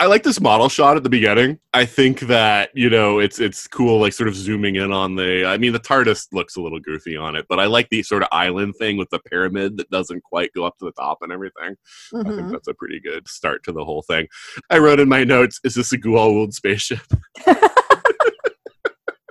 I 0.00 0.06
like 0.06 0.22
this 0.22 0.40
model 0.40 0.68
shot 0.68 0.96
at 0.96 1.02
the 1.02 1.08
beginning. 1.08 1.58
I 1.74 1.84
think 1.84 2.20
that, 2.20 2.70
you 2.74 2.88
know, 2.90 3.18
it's 3.18 3.38
it's 3.40 3.66
cool 3.66 4.00
like 4.00 4.12
sort 4.12 4.28
of 4.28 4.34
zooming 4.34 4.76
in 4.76 4.92
on 4.92 5.14
the 5.16 5.44
I 5.46 5.58
mean 5.58 5.72
the 5.72 5.80
TARDIS 5.80 6.28
looks 6.32 6.56
a 6.56 6.60
little 6.60 6.80
goofy 6.80 7.16
on 7.16 7.36
it, 7.36 7.46
but 7.48 7.58
I 7.60 7.66
like 7.66 7.88
the 7.90 8.02
sort 8.02 8.22
of 8.22 8.28
island 8.32 8.74
thing 8.78 8.96
with 8.96 9.10
the 9.10 9.18
pyramid 9.18 9.76
that 9.78 9.90
doesn't 9.90 10.22
quite 10.22 10.52
go 10.54 10.64
up 10.64 10.76
to 10.78 10.84
the 10.84 10.92
top 10.92 11.18
and 11.22 11.32
everything. 11.32 11.76
I 12.14 12.22
think 12.22 12.34
Mhm. 12.40 12.50
that's 12.52 12.68
a 12.68 12.74
pretty 12.74 13.00
good 13.00 13.28
start 13.28 13.62
to 13.64 13.72
the 13.72 13.84
whole 13.84 14.02
thing. 14.02 14.28
I 14.70 14.78
wrote 14.78 15.00
in 15.00 15.08
my 15.08 15.24
notes, 15.24 15.60
is 15.64 15.74
this 15.74 15.92
a 15.92 15.98
Goa'uld 15.98 16.52
spaceship? 16.52 17.00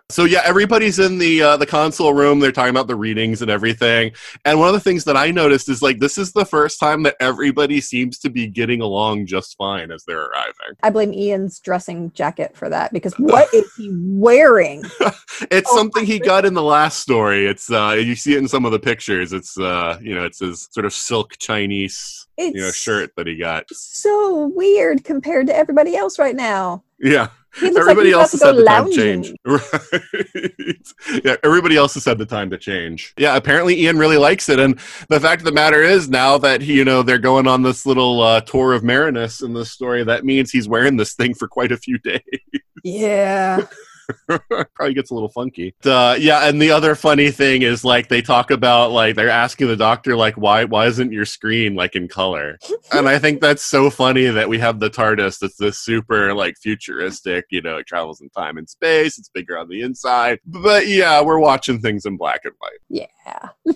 so 0.10 0.24
yeah, 0.24 0.42
everybody's 0.46 1.00
in 1.00 1.18
the 1.18 1.42
uh, 1.42 1.58
the 1.58 1.66
console 1.66 2.14
room. 2.14 2.40
They're 2.40 2.52
talking 2.54 2.70
about 2.70 2.88
the 2.88 2.96
readings 2.96 3.42
and 3.42 3.52
everything. 3.52 4.14
And 4.46 4.58
one 4.58 4.70
of 4.70 4.74
the 4.74 4.80
things 4.80 5.04
that 5.04 5.18
I 5.18 5.32
noticed 5.32 5.68
is 5.68 5.82
like 5.82 6.00
this 6.00 6.18
is 6.18 6.32
the 6.32 6.46
first 6.46 6.80
time 6.80 7.04
that 7.04 7.18
everybody 7.20 7.82
seems 7.82 8.18
to 8.20 8.30
be 8.30 8.48
getting 8.48 8.82
along 8.82 9.26
just 9.26 9.58
fine 9.58 9.92
as 9.92 10.06
they're 10.06 10.26
arriving. 10.28 10.78
I 10.82 10.90
blame 10.92 11.14
Ian's 11.14 11.60
dressing 11.60 12.12
jacket 12.14 12.56
for 12.56 12.70
that 12.70 12.94
because 12.94 13.14
what 13.18 13.54
is 13.54 13.70
he 13.76 13.90
wearing? 13.94 14.84
It's 15.52 15.70
Oh, 15.72 15.78
something 15.78 16.04
he 16.04 16.18
got 16.18 16.46
in 16.46 16.56
the 16.56 16.64
last 16.64 17.00
story. 17.00 17.46
It's 17.46 17.70
uh 17.72 17.92
you 18.00 18.16
see 18.16 18.34
it 18.34 18.40
in 18.40 18.48
some 18.48 18.66
of 18.66 18.72
the 18.72 18.80
pictures. 18.80 19.34
It's 19.34 19.56
uh 19.60 20.00
you 20.02 20.16
know 20.16 20.24
it's 20.26 20.40
his 20.40 20.68
sort 20.72 20.86
of 20.86 20.94
silk 20.94 21.34
Chinese 21.38 22.28
It's 22.38 22.56
you 22.56 22.62
know 22.62 22.72
shirt 22.72 23.12
that 23.18 23.28
he 23.28 23.36
got. 23.38 23.66
so 23.72 24.48
weird 24.56 25.04
compared 25.04 25.46
to 25.48 25.56
everybody 25.56 25.96
else 25.96 26.18
right 26.18 26.36
now. 26.36 26.84
Yeah. 27.00 27.28
Everybody 27.62 28.14
like 28.14 28.22
else 28.22 28.32
has 28.34 28.44
had 28.44 28.56
the 28.56 28.64
time 28.66 28.86
to 28.86 28.96
change. 28.96 29.34
Right. 29.46 31.24
yeah, 31.24 31.36
everybody 31.44 31.76
else 31.76 31.94
has 31.96 32.06
had 32.06 32.18
the 32.18 32.26
time 32.26 32.50
to 32.52 32.58
change. 32.58 33.14
Yeah, 33.18 33.36
apparently 33.36 33.82
Ian 33.82 33.98
really 33.98 34.18
likes 34.18 34.50
it. 34.50 34.60
And 34.60 34.80
the 35.10 35.20
fact 35.20 35.42
of 35.42 35.46
the 35.46 35.52
matter 35.52 35.82
is, 35.82 36.10
now 36.10 36.38
that 36.40 36.62
he, 36.62 36.76
you 36.76 36.86
know 36.86 37.02
they're 37.02 37.18
going 37.18 37.48
on 37.48 37.64
this 37.64 37.86
little 37.86 38.22
uh, 38.22 38.42
tour 38.42 38.74
of 38.74 38.84
Marinus 38.84 39.42
in 39.42 39.54
this 39.54 39.72
story, 39.72 40.04
that 40.04 40.26
means 40.26 40.52
he's 40.52 40.68
wearing 40.68 40.98
this 40.98 41.14
thing 41.14 41.34
for 41.34 41.48
quite 41.48 41.72
a 41.72 41.78
few 41.78 41.98
days. 42.04 42.22
Yeah. 42.84 43.66
Probably 44.76 44.94
gets 44.94 45.12
a 45.12 45.14
little 45.14 45.30
funky. 45.30 45.76
Uh, 45.84 46.16
yeah, 46.20 46.48
and 46.48 46.62
the 46.62 46.72
other 46.72 46.96
funny 46.96 47.32
thing 47.32 47.62
is 47.62 47.84
like 47.84 48.08
they 48.08 48.22
talk 48.22 48.52
about 48.52 48.92
like 48.92 49.16
they're 49.16 49.30
asking 49.30 49.68
the 49.68 49.76
doctor 49.76 50.16
like 50.16 50.36
why 50.36 50.66
why 50.66 50.88
isn't 50.88 51.12
your 51.12 51.26
screen 51.26 51.76
like 51.76 51.96
in 51.96 52.08
color? 52.08 52.58
and 52.92 53.08
I 53.08 53.20
think 53.20 53.42
that's 53.42 53.64
so 53.64 53.90
funny 53.90 54.26
that 54.26 54.48
we 54.48 54.60
have 54.60 54.80
the 54.80 54.90
TARDIS 54.90 55.40
that's 55.40 55.58
this 55.58 55.80
super 55.80 56.34
like 56.34 56.58
futuristic, 56.58 57.46
you 57.50 57.62
know, 57.62 57.78
it 57.78 57.88
travels 57.88 58.22
in 58.22 58.30
time 58.30 58.58
and 58.58 58.70
space, 58.70 59.18
it's 59.18 59.30
bigger 59.30 59.58
on 59.58 59.70
the 59.70 59.82
inside. 59.82 60.40
But 60.46 60.88
yeah, 60.88 61.22
we're 61.22 61.40
watching 61.40 61.80
things 61.80 62.06
in 62.06 62.18
black 62.18 62.42
and 62.46 62.54
white. 62.60 62.80
Yeah. 62.90 63.50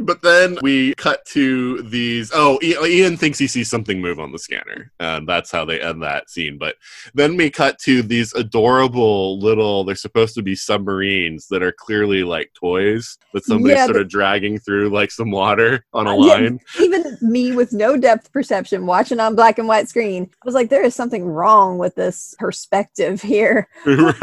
But 0.00 0.22
then 0.22 0.58
we 0.62 0.94
cut 0.94 1.24
to 1.26 1.82
these. 1.82 2.30
Oh, 2.34 2.58
Ian 2.62 3.16
thinks 3.16 3.38
he 3.38 3.46
sees 3.46 3.68
something 3.68 4.00
move 4.00 4.20
on 4.20 4.32
the 4.32 4.38
scanner, 4.38 4.92
and 5.00 5.28
that's 5.28 5.50
how 5.50 5.64
they 5.64 5.80
end 5.80 6.02
that 6.02 6.30
scene. 6.30 6.56
But 6.58 6.76
then 7.14 7.36
we 7.36 7.50
cut 7.50 7.78
to 7.80 8.02
these 8.02 8.32
adorable 8.34 9.38
little. 9.40 9.84
They're 9.84 9.94
supposed 9.96 10.34
to 10.36 10.42
be 10.42 10.54
submarines 10.54 11.48
that 11.48 11.62
are 11.62 11.72
clearly 11.72 12.22
like 12.24 12.52
toys 12.54 13.18
that 13.34 13.44
somebody's 13.44 13.76
Yeah, 13.76 13.86
sort 13.86 13.96
of 13.96 14.08
dragging 14.08 14.58
through 14.58 14.90
like 14.90 15.10
some 15.10 15.30
water 15.30 15.84
on 15.92 16.06
a 16.06 16.10
Uh, 16.16 16.24
yeah. 16.26 16.32
line. 16.34 16.60
Even 16.80 17.18
me 17.20 17.52
with 17.54 17.72
no 17.72 17.96
depth 17.96 18.32
perception 18.32 18.86
watching 18.86 19.20
on 19.20 19.34
black 19.34 19.58
and 19.58 19.66
white 19.68 19.88
screen, 19.88 20.30
I 20.32 20.46
was 20.46 20.54
like, 20.54 20.70
there 20.70 20.84
is 20.84 20.94
something 20.94 21.24
wrong 21.24 21.78
with 21.78 21.94
this 21.96 22.34
perspective 22.38 23.20
here. 23.20 23.68
right. 23.86 24.14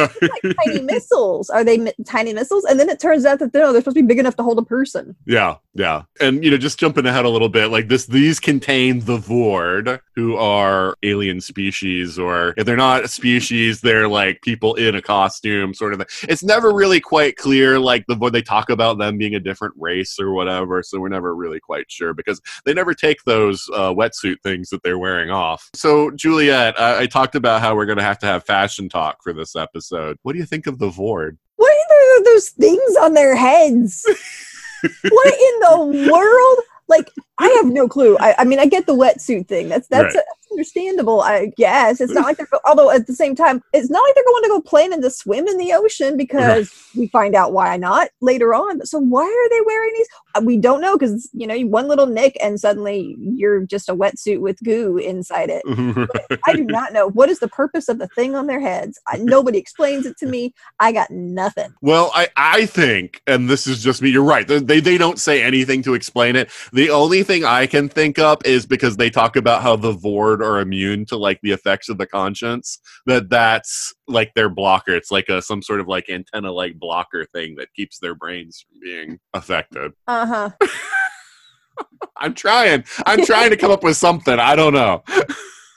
Tiny 0.66 0.82
missiles. 0.82 1.50
Are 1.50 1.64
they 1.64 1.78
mi- 1.78 1.94
tiny 2.06 2.34
missiles? 2.34 2.66
And 2.66 2.80
then 2.80 2.90
it 2.90 3.00
turns 3.00 3.26
out 3.26 3.40
that 3.40 3.54
no, 3.54 3.72
they're 3.74 3.82
supposed 3.82 3.98
to 3.98 4.02
be 4.04 4.08
big 4.08 4.20
enough 4.20 4.36
to 4.38 4.44
hold 4.44 4.58
a 4.60 4.64
person. 4.64 5.16
Yeah, 5.26 5.56
yeah. 5.76 6.04
And 6.22 6.42
you 6.42 6.50
know, 6.50 6.58
just 6.58 6.80
jumping 6.80 7.06
ahead 7.06 7.26
a 7.26 7.30
little 7.30 7.50
bit, 7.50 7.68
like 7.68 7.90
this 7.90 8.06
these 8.06 8.40
contain 8.40 9.02
the 9.02 9.18
Vord, 9.18 10.00
who 10.16 10.38
are 10.38 10.96
alien 11.04 11.42
species, 11.42 12.18
or 12.18 12.54
if 12.56 12.66
they're 12.66 12.78
not 12.78 13.04
a 13.04 13.08
species, 13.10 13.82
they're 13.82 14.08
like 14.08 14.42
people 14.42 14.76
in 14.76 14.96
a 14.96 15.02
costume, 15.02 15.74
sort 15.74 15.92
of 15.92 16.00
thing. 16.00 16.30
It's 16.30 16.44
never 16.44 16.72
really 16.72 17.02
quite 17.02 17.36
clear, 17.36 17.78
like 17.78 18.06
the 18.08 18.16
Vord 18.16 18.32
they 18.32 18.42
talk 18.42 18.70
about 18.70 18.98
them 19.00 19.18
being 19.18 19.36
a 19.36 19.40
different 19.40 19.74
race 19.78 20.18
or 20.18 20.32
whatever, 20.32 20.82
so 20.82 20.98
we're 20.98 21.10
never 21.10 21.36
really 21.36 21.60
quite 21.60 21.92
sure 21.92 22.14
because 22.14 22.42
they 22.64 22.74
never 22.74 22.94
take 22.94 23.22
those 23.26 23.70
uh, 23.74 23.94
wetsuit 23.94 24.38
things 24.44 24.70
that 24.70 24.82
they're 24.82 24.98
wearing 24.98 25.30
off. 25.30 25.70
So, 25.74 26.10
Juliet, 26.12 26.80
I, 26.80 27.02
I 27.02 27.06
talked 27.06 27.36
about 27.36 27.60
how 27.60 27.76
we're 27.76 27.86
gonna 27.86 28.02
have 28.02 28.20
to 28.20 28.28
have 28.28 28.46
fashion 28.46 28.88
talk 28.88 29.22
for 29.22 29.34
this 29.34 29.58
episode. 29.58 30.18
What 30.24 30.34
do 30.34 30.40
you 30.40 30.46
think 30.46 30.68
of 30.68 30.80
the 30.80 30.90
Vord? 30.90 31.38
What 31.58 31.76
are 31.92 32.24
those 32.24 32.50
things 32.50 32.96
on 33.02 33.14
their 33.14 33.36
heads? 33.36 34.06
what 34.84 35.34
in 35.34 35.60
the 35.60 36.10
world? 36.12 36.60
Like, 36.88 37.10
I 37.40 37.48
have 37.50 37.66
no 37.66 37.88
clue. 37.88 38.16
I, 38.20 38.36
I 38.40 38.44
mean, 38.44 38.60
I 38.60 38.68
get 38.68 38.86
the 38.86 38.94
wetsuit 38.94 39.48
thing. 39.48 39.70
That's 39.70 39.88
that's 39.88 40.16
Right. 40.16 40.24
Understandable, 40.52 41.22
I 41.22 41.52
guess. 41.58 42.02
It's 42.02 42.14
not 42.14 42.26
like 42.26 42.38
they're, 42.38 42.48
although 42.66 42.92
at 42.92 43.08
the 43.08 43.14
same 43.14 43.36
time, 43.36 43.62
it's 43.74 43.90
not 43.90 44.02
like 44.02 44.16
they're 44.16 44.24
going 44.24 44.44
to 44.44 44.50
go 44.50 44.62
planning 44.62 45.02
to 45.02 45.10
swim 45.10 45.48
in 45.48 45.58
the 45.58 45.74
ocean 45.74 46.18
because 46.18 46.72
we 46.96 47.08
find 47.08 47.36
out 47.36 47.54
why 47.54 47.78
not 47.78 48.10
later 48.22 48.54
on. 48.54 48.86
So 48.86 49.00
why 49.00 49.24
are 49.24 49.50
they 49.50 49.62
wearing 49.66 49.94
these? 49.96 50.08
Uh, 50.36 50.42
We 50.44 50.58
don't 50.58 50.82
know 50.82 50.98
because, 50.98 51.30
you 51.34 51.48
know, 51.48 51.60
one 51.62 51.88
little 51.88 52.08
nick 52.08 52.38
and 52.42 52.60
suddenly 52.60 53.16
you're 53.20 53.66
just 53.66 53.90
a 53.90 53.96
wetsuit 53.96 54.40
with 54.40 54.58
goo 54.64 54.98
inside 54.98 55.50
it. 55.50 55.64
I 56.48 56.54
do 56.54 56.64
not 56.64 56.94
know. 56.94 57.10
What 57.10 57.30
is 57.30 57.40
the 57.40 57.48
purpose 57.48 57.88
of 57.90 58.00
the 58.00 58.08
thing 58.10 58.36
on 58.36 58.48
their 58.48 58.60
heads? 58.60 59.00
I, 59.08 59.18
nobody 59.18 59.58
explains 59.58 60.06
it 60.06 60.18
to 60.18 60.26
me. 60.26 60.54
I 60.80 60.92
got 60.92 61.12
nothing. 61.12 61.74
Well, 61.82 62.12
I, 62.14 62.30
I 62.36 62.66
think, 62.66 63.22
and 63.28 63.50
this 63.50 63.68
is 63.68 63.84
just 63.84 64.02
me, 64.02 64.10
you're 64.10 64.24
right. 64.24 64.48
They, 64.48 64.80
they, 64.80 64.96
don't 64.98 65.20
say 65.20 65.44
anything 65.44 65.82
to 65.84 65.94
explain 65.94 66.36
it. 66.36 66.50
The 66.72 66.90
only 66.90 67.24
thing 67.24 67.44
I 67.44 67.68
can 67.68 67.90
think 67.90 68.18
up 68.18 68.46
is 68.46 68.66
because 68.66 68.96
they 68.96 69.10
talk 69.10 69.36
about 69.36 69.62
how 69.62 69.76
the 69.76 69.92
Vord 70.36 70.46
are 70.46 70.60
immune 70.60 71.06
to 71.06 71.18
like 71.18 71.40
the 71.42 71.52
effects 71.52 71.90
of 71.90 71.98
the 71.98 72.08
conscience, 72.08 72.80
that 73.06 73.30
that's 73.30 73.94
like 74.08 74.34
their 74.34 74.50
blocker. 74.50 74.94
It's 74.96 75.12
like 75.12 75.30
a 75.30 75.42
some 75.42 75.62
sort 75.62 75.80
of 75.80 75.88
like 75.88 76.10
antenna 76.10 76.52
like 76.52 76.80
blocker 76.80 77.26
thing 77.26 77.56
that 77.58 77.74
keeps 77.76 78.00
their 78.00 78.16
brains 78.16 78.66
from 78.68 78.80
being 78.82 79.20
affected. 79.34 79.92
Uh 80.08 80.26
huh. 80.26 80.50
I'm 82.18 82.34
trying. 82.34 82.86
I'm 83.06 83.26
trying 83.26 83.50
to 83.50 83.58
come 83.58 83.72
up 83.72 83.84
with 83.84 83.98
something. 83.98 84.40
I 84.40 84.56
don't 84.56 84.74
know. 84.74 85.04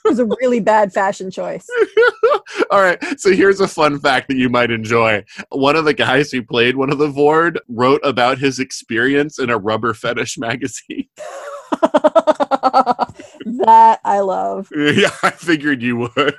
It 0.05 0.07
was 0.07 0.19
a 0.19 0.25
really 0.41 0.61
bad 0.61 0.93
fashion 0.93 1.29
choice. 1.29 1.67
All 2.71 2.81
right. 2.81 2.97
So 3.19 3.33
here's 3.33 3.59
a 3.59 3.67
fun 3.67 3.99
fact 3.99 4.29
that 4.29 4.37
you 4.37 4.49
might 4.49 4.71
enjoy. 4.71 5.25
One 5.49 5.75
of 5.75 5.83
the 5.83 5.93
guys 5.93 6.31
who 6.31 6.41
played 6.41 6.77
one 6.77 6.89
of 6.89 6.99
the 6.99 7.09
Vord 7.09 7.57
wrote 7.67 7.99
about 8.05 8.37
his 8.37 8.59
experience 8.59 9.39
in 9.39 9.49
a 9.49 9.57
rubber 9.57 9.93
fetish 9.93 10.37
magazine. 10.37 11.09
That 13.57 14.01
I 14.05 14.19
love. 14.19 14.69
yeah, 14.75 15.11
I 15.23 15.31
figured 15.31 15.81
you 15.81 15.97
would. 15.97 16.35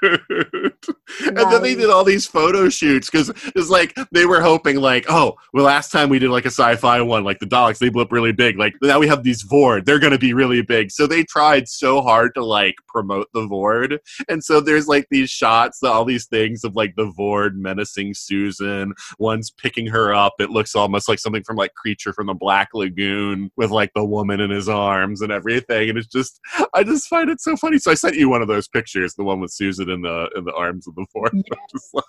and 1.26 1.36
then 1.36 1.62
they 1.62 1.74
did 1.74 1.90
all 1.90 2.04
these 2.04 2.26
photo 2.26 2.68
shoots 2.68 3.10
because 3.10 3.30
it's 3.54 3.70
like 3.70 3.96
they 4.12 4.26
were 4.26 4.40
hoping, 4.40 4.76
like, 4.76 5.04
oh, 5.08 5.36
well, 5.52 5.64
last 5.64 5.92
time 5.92 6.08
we 6.08 6.18
did 6.18 6.30
like 6.30 6.44
a 6.44 6.50
sci-fi 6.50 7.00
one, 7.02 7.24
like 7.24 7.38
the 7.38 7.46
Daleks, 7.46 7.78
they 7.78 7.88
blew 7.88 8.02
up 8.02 8.12
really 8.12 8.32
big. 8.32 8.58
Like 8.58 8.74
now 8.82 8.98
we 8.98 9.08
have 9.08 9.22
these 9.22 9.44
Vord, 9.44 9.84
they're 9.84 9.98
going 9.98 10.12
to 10.12 10.18
be 10.18 10.32
really 10.32 10.62
big. 10.62 10.90
So 10.90 11.06
they 11.06 11.24
tried 11.24 11.68
so 11.68 12.00
hard 12.00 12.34
to 12.34 12.44
like 12.44 12.76
promote 12.88 13.28
the 13.34 13.46
Vord, 13.46 13.98
and 14.28 14.42
so 14.42 14.60
there's 14.60 14.88
like 14.88 15.06
these 15.10 15.30
shots, 15.30 15.82
all 15.82 16.04
these 16.04 16.26
things 16.26 16.64
of 16.64 16.76
like 16.76 16.94
the 16.96 17.10
Vord 17.10 17.54
menacing 17.54 18.14
Susan. 18.14 18.94
One's 19.18 19.50
picking 19.50 19.86
her 19.86 20.14
up. 20.14 20.34
It 20.38 20.50
looks 20.50 20.74
almost 20.74 21.08
like 21.08 21.18
something 21.18 21.44
from 21.44 21.56
like 21.56 21.74
Creature 21.74 22.14
from 22.14 22.26
the 22.26 22.34
Black 22.34 22.70
Lagoon 22.74 23.50
with 23.56 23.70
like 23.70 23.92
the 23.94 24.04
woman 24.04 24.40
in 24.40 24.50
his 24.50 24.68
arms 24.68 25.20
and 25.20 25.32
everything. 25.32 25.90
And 25.90 25.98
it's 25.98 26.06
just, 26.06 26.40
I 26.74 26.82
just 26.82 27.08
find 27.08 27.30
it 27.30 27.40
so 27.40 27.56
funny. 27.56 27.78
So 27.78 27.90
I 27.90 27.94
sent 27.94 28.16
you 28.16 28.28
one 28.28 28.42
of 28.42 28.48
those 28.48 28.68
pictures, 28.68 29.14
the 29.14 29.24
one 29.24 29.40
with 29.40 29.52
Susan 29.52 29.90
in 29.90 30.02
the 30.02 30.30
in 30.36 30.44
the 30.44 30.54
arms 30.54 30.69
of 30.86 30.94
the 30.94 31.06
just 31.72 31.94
like 31.94 32.04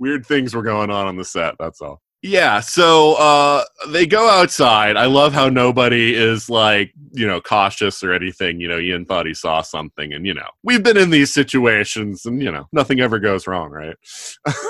weird 0.00 0.26
things 0.26 0.54
were 0.54 0.62
going 0.62 0.90
on 0.90 1.06
on 1.06 1.16
the 1.16 1.24
set. 1.24 1.54
That's 1.58 1.80
all. 1.80 2.00
Yeah, 2.22 2.58
so 2.60 3.14
uh, 3.14 3.62
they 3.90 4.04
go 4.04 4.28
outside. 4.28 4.96
I 4.96 5.06
love 5.06 5.32
how 5.32 5.48
nobody 5.48 6.14
is 6.16 6.50
like, 6.50 6.92
you 7.12 7.24
know, 7.26 7.40
cautious 7.40 8.02
or 8.02 8.12
anything. 8.12 8.60
You 8.60 8.66
know, 8.66 8.78
Ian 8.80 9.04
thought 9.04 9.26
he 9.26 9.34
saw 9.34 9.62
something, 9.62 10.12
and 10.12 10.26
you 10.26 10.34
know, 10.34 10.48
we've 10.64 10.82
been 10.82 10.96
in 10.96 11.10
these 11.10 11.32
situations, 11.32 12.26
and 12.26 12.42
you 12.42 12.50
know, 12.50 12.66
nothing 12.72 12.98
ever 13.00 13.20
goes 13.20 13.46
wrong, 13.46 13.70
right? 13.70 13.96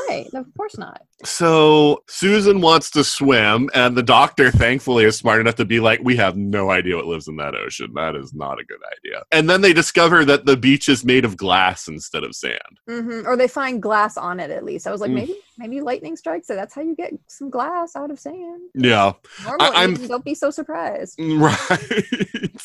Right. 0.08 0.26
Of 0.34 0.46
course 0.56 0.76
not. 0.78 1.02
So 1.24 2.02
Susan 2.08 2.60
wants 2.60 2.90
to 2.92 3.02
swim, 3.02 3.70
and 3.74 3.96
the 3.96 4.02
doctor, 4.02 4.50
thankfully, 4.50 5.04
is 5.04 5.16
smart 5.16 5.40
enough 5.40 5.56
to 5.56 5.64
be 5.64 5.80
like, 5.80 6.00
"We 6.02 6.16
have 6.16 6.36
no 6.36 6.70
idea 6.70 6.96
what 6.96 7.06
lives 7.06 7.28
in 7.28 7.36
that 7.36 7.54
ocean. 7.54 7.92
That 7.94 8.14
is 8.14 8.34
not 8.34 8.60
a 8.60 8.64
good 8.64 8.80
idea." 8.98 9.22
And 9.32 9.48
then 9.48 9.62
they 9.62 9.72
discover 9.72 10.24
that 10.26 10.44
the 10.44 10.56
beach 10.56 10.88
is 10.88 11.04
made 11.04 11.24
of 11.24 11.36
glass 11.36 11.88
instead 11.88 12.24
of 12.24 12.34
sand. 12.34 12.60
hmm 12.86 13.22
Or 13.26 13.36
they 13.36 13.48
find 13.48 13.82
glass 13.82 14.16
on 14.18 14.38
it 14.38 14.50
at 14.50 14.64
least. 14.64 14.86
I 14.86 14.90
was 14.92 15.00
like, 15.00 15.10
Mm. 15.10 15.14
maybe, 15.14 15.36
maybe 15.58 15.80
lightning 15.80 16.16
strikes. 16.16 16.46
So 16.46 16.54
that's 16.54 16.74
how 16.74 16.80
you 16.80 16.94
get 16.94 17.12
some 17.26 17.50
glass 17.50 17.94
out 17.96 18.10
of 18.10 18.18
sand. 18.18 18.70
Yeah, 18.74 19.12
Normal. 19.44 19.66
I'm- 19.76 19.94
don't 19.94 20.24
be 20.24 20.34
so 20.34 20.50
surprised. 20.50 21.16
right. 21.20 22.60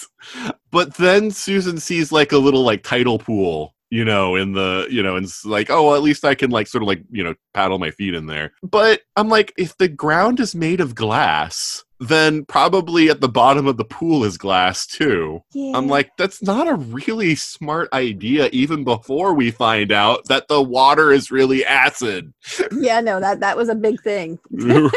but 0.72 0.96
then 0.96 1.32
Susan 1.32 1.80
sees 1.80 2.12
like 2.12 2.32
a 2.32 2.38
little 2.38 2.64
like 2.64 2.84
tidal 2.84 3.20
pool. 3.20 3.74
You 3.90 4.06
know, 4.06 4.36
in 4.36 4.54
the, 4.54 4.88
you 4.90 5.04
know, 5.04 5.18
and 5.18 5.26
it's 5.26 5.46
like, 5.46 5.70
oh, 5.70 5.84
well, 5.84 5.96
at 5.96 6.02
least 6.02 6.26
I 6.26 6.34
can 6.34 6.50
like 6.50 6.66
sort 6.66 6.82
of 6.82 6.88
like, 6.88 7.04
you 7.12 7.24
know, 7.24 7.36
paddle 7.54 7.78
my 7.78 7.92
feet 7.92 8.16
in 8.16 8.26
there. 8.26 8.52
But 8.64 9.02
I'm 9.16 9.30
like, 9.30 9.54
if 9.56 9.78
the 9.78 9.88
ground 9.88 10.40
is 10.40 10.56
made 10.56 10.82
of 10.82 10.96
glass, 10.96 11.84
then 12.08 12.46
probably 12.46 13.10
at 13.10 13.22
the 13.22 13.30
bottom 13.30 13.68
of 13.68 13.78
the 13.78 13.86
pool 13.86 14.24
is 14.24 14.38
glass 14.38 14.86
too. 14.86 15.44
Yeah. 15.54 15.78
I'm 15.78 15.88
like, 15.88 16.12
that's 16.18 16.42
not 16.42 16.68
a 16.68 16.76
really 16.76 17.36
smart 17.36 17.90
idea, 17.94 18.50
even 18.52 18.84
before 18.84 19.34
we 19.34 19.52
find 19.52 19.92
out 19.92 20.26
that 20.26 20.48
the 20.48 20.62
water 20.62 21.12
is 21.12 21.32
really 21.32 21.66
acid. 21.66 22.34
yeah, 22.78 23.02
no, 23.02 23.20
that 23.20 23.40
that 23.40 23.58
was 23.58 23.70
a 23.70 23.76
big 23.76 24.02
thing. 24.02 24.40
right? 24.52 24.90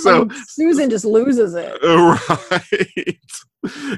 So, 0.00 0.22
And 0.22 0.32
Susan 0.48 0.90
just 0.90 1.04
loses 1.04 1.54
it. 1.54 1.72
right. 1.82 3.18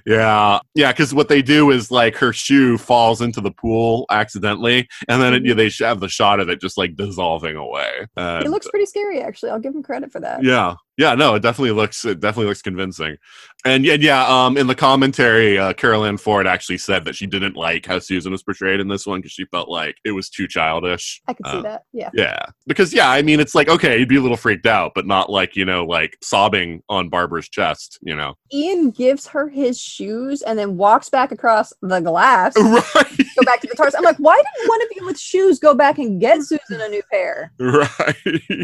Yeah. 0.06 0.58
Yeah. 0.74 0.92
Because 0.92 1.14
what 1.14 1.28
they 1.28 1.42
do 1.42 1.70
is 1.70 1.90
like 1.90 2.16
her 2.16 2.32
shoe 2.32 2.78
falls 2.78 3.20
into 3.20 3.40
the 3.40 3.50
pool 3.50 4.06
accidentally, 4.10 4.88
and 5.08 5.22
then 5.22 5.34
it, 5.34 5.42
mm-hmm. 5.42 5.56
they 5.56 5.70
have 5.84 6.00
the 6.00 6.08
shot 6.08 6.40
of 6.40 6.48
it 6.48 6.60
just 6.60 6.76
like 6.76 6.96
dissolving 6.96 7.56
away. 7.56 8.06
And, 8.16 8.44
It 8.44 8.50
looks 8.50 8.68
pretty 8.68 8.86
scary, 8.86 9.20
actually. 9.20 9.50
I'll 9.50 9.60
give 9.60 9.74
him 9.74 9.82
credit 9.82 10.12
for 10.12 10.20
that. 10.20 10.42
yeah. 10.42 10.74
Yeah, 10.96 11.16
no, 11.16 11.34
it 11.34 11.40
definitely 11.40 11.72
looks 11.72 12.04
it 12.04 12.20
definitely 12.20 12.46
looks 12.46 12.62
convincing, 12.62 13.16
and 13.64 13.84
yeah, 13.84 13.96
yeah. 13.98 14.26
Um, 14.26 14.56
in 14.56 14.66
the 14.66 14.74
commentary, 14.74 15.58
uh, 15.58 15.72
Carole 15.72 16.04
Ann 16.04 16.16
Ford 16.16 16.46
actually 16.46 16.78
said 16.78 17.04
that 17.04 17.14
she 17.14 17.26
didn't 17.26 17.56
like 17.56 17.86
how 17.86 17.98
Susan 17.98 18.32
was 18.32 18.42
portrayed 18.42 18.80
in 18.80 18.88
this 18.88 19.06
one 19.06 19.20
because 19.20 19.32
she 19.32 19.44
felt 19.46 19.68
like 19.68 19.96
it 20.04 20.12
was 20.12 20.28
too 20.28 20.46
childish. 20.46 21.22
I 21.26 21.34
could 21.34 21.46
see 21.46 21.52
Uh, 21.58 21.62
that. 21.62 21.82
Yeah. 21.92 22.10
Yeah, 22.12 22.44
because 22.66 22.92
yeah, 22.92 23.10
I 23.10 23.22
mean, 23.22 23.40
it's 23.40 23.54
like 23.54 23.68
okay, 23.68 23.98
you'd 23.98 24.08
be 24.08 24.16
a 24.16 24.20
little 24.20 24.36
freaked 24.36 24.66
out, 24.66 24.92
but 24.94 25.06
not 25.06 25.30
like 25.30 25.56
you 25.56 25.64
know, 25.64 25.84
like 25.84 26.16
sobbing 26.22 26.82
on 26.88 27.08
Barbara's 27.08 27.48
chest, 27.48 27.98
you 28.02 28.14
know. 28.14 28.34
Ian 28.52 28.90
gives 28.90 29.26
her 29.28 29.48
his 29.48 29.80
shoes 29.80 30.42
and 30.42 30.58
then 30.58 30.76
walks 30.76 31.08
back 31.08 31.32
across 31.32 31.72
the 31.82 32.00
glass. 32.00 32.54
right, 32.58 32.84
go 32.94 33.42
back 33.44 33.60
to 33.62 33.66
the 33.66 33.74
TARDIS. 33.76 33.94
I'm 33.96 34.04
like, 34.04 34.18
why 34.18 34.36
didn't 34.36 34.68
one 34.68 34.82
of 34.82 34.88
you 34.94 35.06
with 35.06 35.18
shoes 35.18 35.58
go 35.58 35.74
back 35.74 35.98
and 35.98 36.20
get 36.20 36.42
Susan 36.42 36.80
a 36.80 36.88
new 36.88 37.02
pair? 37.10 37.52
right. 37.58 38.16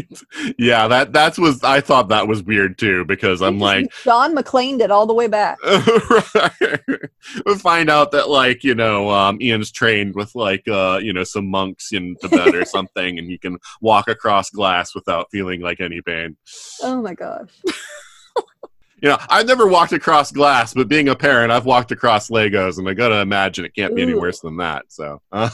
yeah, 0.57 0.87
that 0.87 1.11
that's 1.11 1.37
was 1.37 1.63
I 1.63 1.81
thought 1.81 2.09
that 2.09 2.27
was 2.27 2.43
weird 2.43 2.77
too 2.77 3.05
because 3.05 3.41
I'm 3.41 3.59
like. 3.59 3.91
John 4.03 4.35
McClaned 4.35 4.81
all 4.91 5.05
the 5.05 5.13
way 5.13 5.27
back. 5.27 5.57
right. 5.65 6.79
we 7.45 7.57
find 7.57 7.89
out 7.89 8.11
that 8.11 8.29
like 8.29 8.63
you 8.63 8.75
know 8.75 9.09
um, 9.09 9.41
Ian's 9.41 9.71
trained 9.71 10.15
with 10.15 10.33
like 10.35 10.67
uh, 10.67 10.99
you 11.01 11.13
know 11.13 11.23
some 11.23 11.49
monks 11.49 11.93
in 11.93 12.15
Tibet 12.21 12.55
or 12.55 12.65
something, 12.65 13.17
and 13.19 13.29
he 13.29 13.37
can 13.37 13.57
walk 13.81 14.07
across 14.07 14.49
glass 14.49 14.93
without 14.93 15.27
feeling 15.31 15.61
like 15.61 15.79
any 15.79 16.01
pain. 16.01 16.37
Oh 16.81 17.01
my 17.01 17.13
gosh. 17.13 17.49
You 19.03 19.09
know, 19.09 19.17
I've 19.29 19.47
never 19.47 19.65
walked 19.65 19.93
across 19.93 20.31
glass, 20.31 20.75
but 20.75 20.87
being 20.87 21.09
a 21.09 21.15
parent, 21.15 21.51
I've 21.51 21.65
walked 21.65 21.91
across 21.91 22.29
Legos, 22.29 22.77
and 22.77 22.87
I 22.87 22.93
gotta 22.93 23.19
imagine 23.19 23.65
it 23.65 23.73
can't 23.73 23.95
be 23.95 24.03
any 24.03 24.13
worse 24.13 24.41
than 24.41 24.57
that. 24.57 24.85
So. 24.89 25.19
uh, 25.31 25.49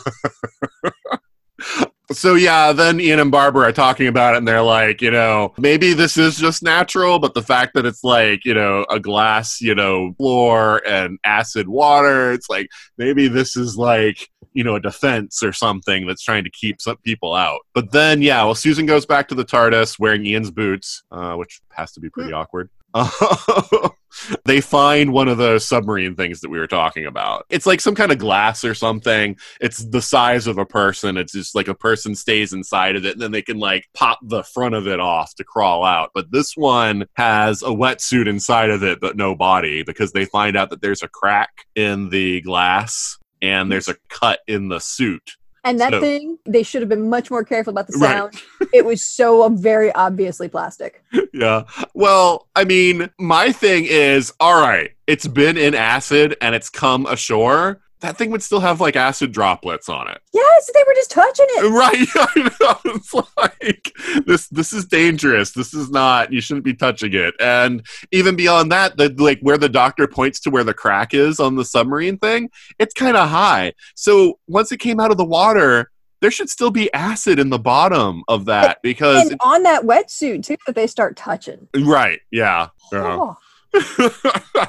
So 2.11 2.35
yeah, 2.35 2.71
then 2.71 3.01
Ian 3.01 3.19
and 3.19 3.31
Barbara 3.31 3.67
are 3.67 3.73
talking 3.73 4.07
about 4.07 4.33
it, 4.33 4.37
and 4.37 4.47
they're 4.47 4.61
like, 4.61 5.01
you 5.01 5.11
know, 5.11 5.53
maybe 5.57 5.93
this 5.93 6.15
is 6.15 6.37
just 6.37 6.63
natural, 6.63 7.19
but 7.19 7.33
the 7.33 7.41
fact 7.41 7.73
that 7.73 7.85
it's 7.85 8.03
like, 8.03 8.45
you 8.45 8.53
know, 8.53 8.85
a 8.89 8.99
glass, 8.99 9.59
you 9.59 9.75
know, 9.75 10.13
floor 10.17 10.81
and 10.87 11.19
acid 11.25 11.67
water, 11.67 12.31
it's 12.31 12.49
like 12.49 12.69
maybe 12.97 13.27
this 13.27 13.57
is 13.57 13.75
like, 13.75 14.29
you 14.53 14.63
know, 14.63 14.75
a 14.75 14.79
defense 14.79 15.43
or 15.43 15.51
something 15.51 16.07
that's 16.07 16.23
trying 16.23 16.45
to 16.45 16.49
keep 16.49 16.81
some 16.81 16.97
people 16.97 17.33
out. 17.33 17.59
But 17.73 17.91
then, 17.91 18.21
yeah, 18.21 18.43
well, 18.45 18.55
Susan 18.55 18.85
goes 18.85 19.05
back 19.05 19.27
to 19.27 19.35
the 19.35 19.45
TARDIS 19.45 19.99
wearing 19.99 20.25
Ian's 20.25 20.51
boots, 20.51 21.03
uh, 21.11 21.33
which 21.35 21.61
has 21.71 21.91
to 21.91 21.99
be 21.99 22.09
pretty 22.09 22.31
awkward. 22.31 22.69
they 24.45 24.61
find 24.61 25.13
one 25.13 25.27
of 25.27 25.37
those 25.37 25.67
submarine 25.67 26.15
things 26.15 26.41
that 26.41 26.49
we 26.49 26.59
were 26.59 26.67
talking 26.67 27.05
about. 27.05 27.45
It's 27.49 27.65
like 27.65 27.81
some 27.81 27.95
kind 27.95 28.11
of 28.11 28.17
glass 28.17 28.63
or 28.63 28.73
something. 28.73 29.37
It's 29.61 29.85
the 29.85 30.01
size 30.01 30.47
of 30.47 30.57
a 30.57 30.65
person. 30.65 31.17
It's 31.17 31.33
just 31.33 31.55
like 31.55 31.67
a 31.67 31.75
person 31.75 32.15
stays 32.15 32.53
inside 32.53 32.95
of 32.95 33.05
it, 33.05 33.13
and 33.13 33.21
then 33.21 33.31
they 33.31 33.41
can 33.41 33.57
like 33.57 33.87
pop 33.93 34.19
the 34.21 34.43
front 34.43 34.75
of 34.75 34.87
it 34.87 34.99
off 34.99 35.35
to 35.35 35.43
crawl 35.43 35.83
out. 35.83 36.11
But 36.13 36.31
this 36.31 36.55
one 36.55 37.05
has 37.15 37.61
a 37.61 37.67
wetsuit 37.67 38.27
inside 38.27 38.69
of 38.69 38.83
it, 38.83 38.99
but 38.99 39.17
no 39.17 39.35
body 39.35 39.83
because 39.83 40.11
they 40.11 40.25
find 40.25 40.57
out 40.57 40.69
that 40.69 40.81
there's 40.81 41.03
a 41.03 41.07
crack 41.07 41.49
in 41.75 42.09
the 42.09 42.41
glass 42.41 43.17
and 43.41 43.71
there's 43.71 43.87
a 43.87 43.95
cut 44.09 44.39
in 44.47 44.69
the 44.69 44.79
suit. 44.79 45.37
And 45.67 45.79
that 45.79 45.91
So- 45.93 46.01
thing, 46.01 46.37
they 46.45 46.63
should 46.63 46.81
have 46.81 46.89
been 46.89 47.09
much 47.09 47.29
more 47.29 47.43
careful 47.43 47.71
about 47.71 47.87
the 47.87 47.97
Right. 47.99 48.33
sound. 48.33 48.33
it 48.73 48.85
was 48.85 49.03
so 49.03 49.43
um, 49.43 49.57
very 49.57 49.91
obviously 49.93 50.47
plastic. 50.47 51.03
yeah. 51.33 51.63
Well, 51.93 52.47
I 52.55 52.63
mean, 52.63 53.09
my 53.19 53.51
thing 53.51 53.85
is, 53.85 54.33
all 54.39 54.59
right, 54.59 54.91
it's 55.07 55.27
been 55.27 55.57
in 55.57 55.75
acid 55.75 56.35
and 56.41 56.55
it's 56.55 56.69
come 56.69 57.05
ashore. 57.05 57.81
That 58.01 58.17
thing 58.17 58.29
would 58.31 58.43
still 58.43 58.59
have 58.59 58.79
like 58.79 58.95
acid 58.95 59.31
droplets 59.31 59.89
on 59.89 60.09
it. 60.09 60.19
Yes, 60.33 60.69
they 60.73 60.83
were 60.85 60.93
just 60.93 61.11
touching 61.11 61.45
it. 61.49 61.71
Right. 61.71 62.07
I 62.15 62.49
know. 62.59 62.93
It's 62.95 63.13
like 63.13 63.91
this 64.25 64.47
this 64.49 64.73
is 64.73 64.85
dangerous. 64.85 65.51
This 65.51 65.73
is 65.73 65.89
not 65.89 66.31
you 66.31 66.41
shouldn't 66.41 66.65
be 66.65 66.73
touching 66.73 67.13
it. 67.13 67.33
And 67.39 67.85
even 68.11 68.35
beyond 68.35 68.71
that, 68.71 68.97
the 68.97 69.09
like 69.17 69.39
where 69.41 69.57
the 69.57 69.69
doctor 69.69 70.07
points 70.07 70.39
to 70.41 70.49
where 70.49 70.63
the 70.63 70.73
crack 70.73 71.13
is 71.13 71.39
on 71.39 71.55
the 71.55 71.65
submarine 71.65 72.17
thing, 72.17 72.49
it's 72.79 72.93
kind 72.93 73.17
of 73.17 73.29
high. 73.29 73.73
So 73.95 74.39
once 74.47 74.71
it 74.71 74.77
came 74.77 74.99
out 74.99 75.11
of 75.11 75.17
the 75.17 75.25
water, 75.25 75.91
there 76.21 76.31
should 76.31 76.49
still 76.49 76.71
be 76.71 76.91
acid 76.93 77.39
in 77.39 77.49
the 77.49 77.59
bottom 77.59 78.23
of 78.27 78.45
that 78.45 78.79
because 78.81 79.29
And 79.29 79.39
on 79.43 79.63
that 79.63 79.83
wetsuit 79.83 80.43
too, 80.43 80.57
that 80.65 80.75
they 80.75 80.87
start 80.87 81.15
touching. 81.15 81.67
right, 81.75 82.19
yeah. 82.31 82.69
yeah. 82.91 83.35
Oh, 83.73 84.67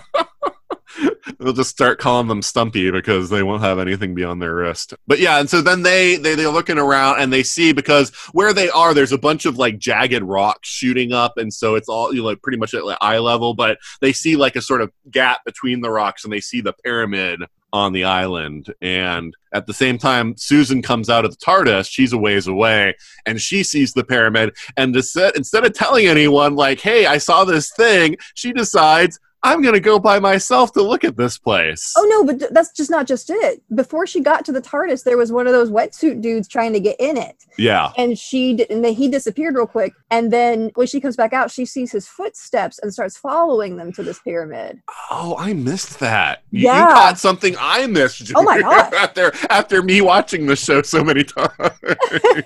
They'll 1.39 1.53
just 1.53 1.71
start 1.71 1.99
calling 1.99 2.29
them 2.29 2.43
Stumpy 2.43 2.91
because 2.91 3.31
they 3.31 3.43
won't 3.43 3.63
have 3.63 3.79
anything 3.79 4.15
beyond 4.15 4.43
their 4.43 4.55
wrist. 4.55 4.95
But 5.07 5.19
yeah, 5.19 5.39
and 5.39 5.49
so 5.49 5.61
then 5.61 5.83
they, 5.83 6.17
they 6.17 6.35
they're 6.35 6.49
looking 6.49 6.79
around 6.79 7.21
and 7.21 7.33
they 7.33 7.43
see 7.43 7.73
because 7.73 8.15
where 8.33 8.53
they 8.53 8.71
are, 8.71 8.95
there's 8.95 9.13
a 9.13 9.19
bunch 9.19 9.47
of 9.47 9.59
like 9.59 9.79
jagged 9.79 10.23
rocks 10.23 10.69
shooting 10.69 11.13
up, 11.13 11.37
and 11.37 11.53
so 11.53 11.75
it's 11.75 11.89
all 11.89 12.13
you 12.13 12.23
know, 12.23 12.29
like 12.29 12.43
pretty 12.43 12.59
much 12.59 12.75
at 12.75 12.85
like 12.85 12.99
eye 13.01 13.19
level. 13.19 13.55
But 13.55 13.79
they 14.01 14.13
see 14.13 14.37
like 14.37 14.57
a 14.57 14.63
sort 14.63 14.81
of 14.81 14.93
gap 15.11 15.45
between 15.45 15.81
the 15.81 15.91
rocks, 15.91 16.25
and 16.25 16.33
they 16.33 16.41
see 16.41 16.61
the 16.61 16.73
pyramid 16.73 17.43
on 17.73 17.93
the 17.93 18.05
island. 18.05 18.73
And 18.81 19.35
at 19.53 19.67
the 19.67 19.75
same 19.75 19.99
time, 19.99 20.37
Susan 20.37 20.83
comes 20.83 21.11
out 21.11 21.25
of 21.25 21.33
the 21.33 21.45
TARDIS. 21.45 21.89
She's 21.91 22.13
a 22.13 22.19
ways 22.19 22.47
away, 22.47 22.95
and 23.27 23.41
she 23.41 23.63
sees 23.63 23.93
the 23.93 24.05
pyramid. 24.05 24.57
And 24.77 24.95
instead, 24.95 25.37
instead 25.37 25.65
of 25.65 25.73
telling 25.73 26.07
anyone, 26.07 26.55
like, 26.55 26.81
"Hey, 26.81 27.07
I 27.07 27.19
saw 27.19 27.45
this 27.45 27.71
thing," 27.73 28.17
she 28.35 28.53
decides. 28.53 29.19
I'm 29.43 29.63
gonna 29.63 29.79
go 29.81 29.99
by 29.99 30.19
myself 30.19 30.73
to 30.73 30.83
look 30.83 31.05
at 31.05 31.17
this 31.17 31.39
place. 31.39 31.95
oh 31.97 32.05
no, 32.11 32.25
but 32.25 32.53
that's 32.53 32.73
just 32.73 32.91
not 32.91 33.07
just 33.07 33.31
it. 33.31 33.63
Before 33.75 34.07
she 34.07 34.21
got 34.21 34.45
to 34.47 34.53
the 34.53 34.61
TARDIS, 34.61 35.05
there 35.05 35.17
was 35.17 35.31
one 35.31 35.47
of 35.47 35.53
those 35.53 35.71
wetsuit 35.71 36.21
dudes 36.21 36.49
trying 36.49 36.73
to 36.73 36.81
get 36.81 36.97
in 36.99 37.17
it, 37.17 37.37
Yeah, 37.57 37.93
and 37.97 38.19
she 38.19 38.55
d- 38.55 38.67
and 38.69 38.85
then 38.85 38.95
he 38.95 39.09
disappeared 39.09 39.55
real 39.55 39.67
quick. 39.67 39.93
And 40.11 40.33
then 40.33 40.71
when 40.75 40.87
she 40.89 41.01
comes 41.01 41.17
back 41.17 41.33
out, 41.33 41.51
she 41.51 41.65
sees 41.65 41.93
his 41.93 42.09
footsteps 42.09 42.79
and 42.81 42.93
starts 42.93 43.17
following 43.17 43.77
them 43.77 43.93
to 43.93 44.03
this 44.03 44.19
pyramid. 44.21 44.81
Oh, 45.11 45.37
I 45.39 45.53
missed 45.53 46.01
that. 46.01 46.43
Yeah. 46.51 46.89
You 46.89 46.95
caught 46.95 47.19
something 47.19 47.55
I 47.61 47.87
missed. 47.87 48.33
Oh 48.35 48.43
my 48.43 48.61
god! 48.63 48.93
after 48.95 49.33
after 49.51 49.83
me 49.83 50.01
watching 50.01 50.47
the 50.47 50.57
show 50.57 50.83
so 50.83 51.05
many 51.05 51.25
times. 51.25 51.53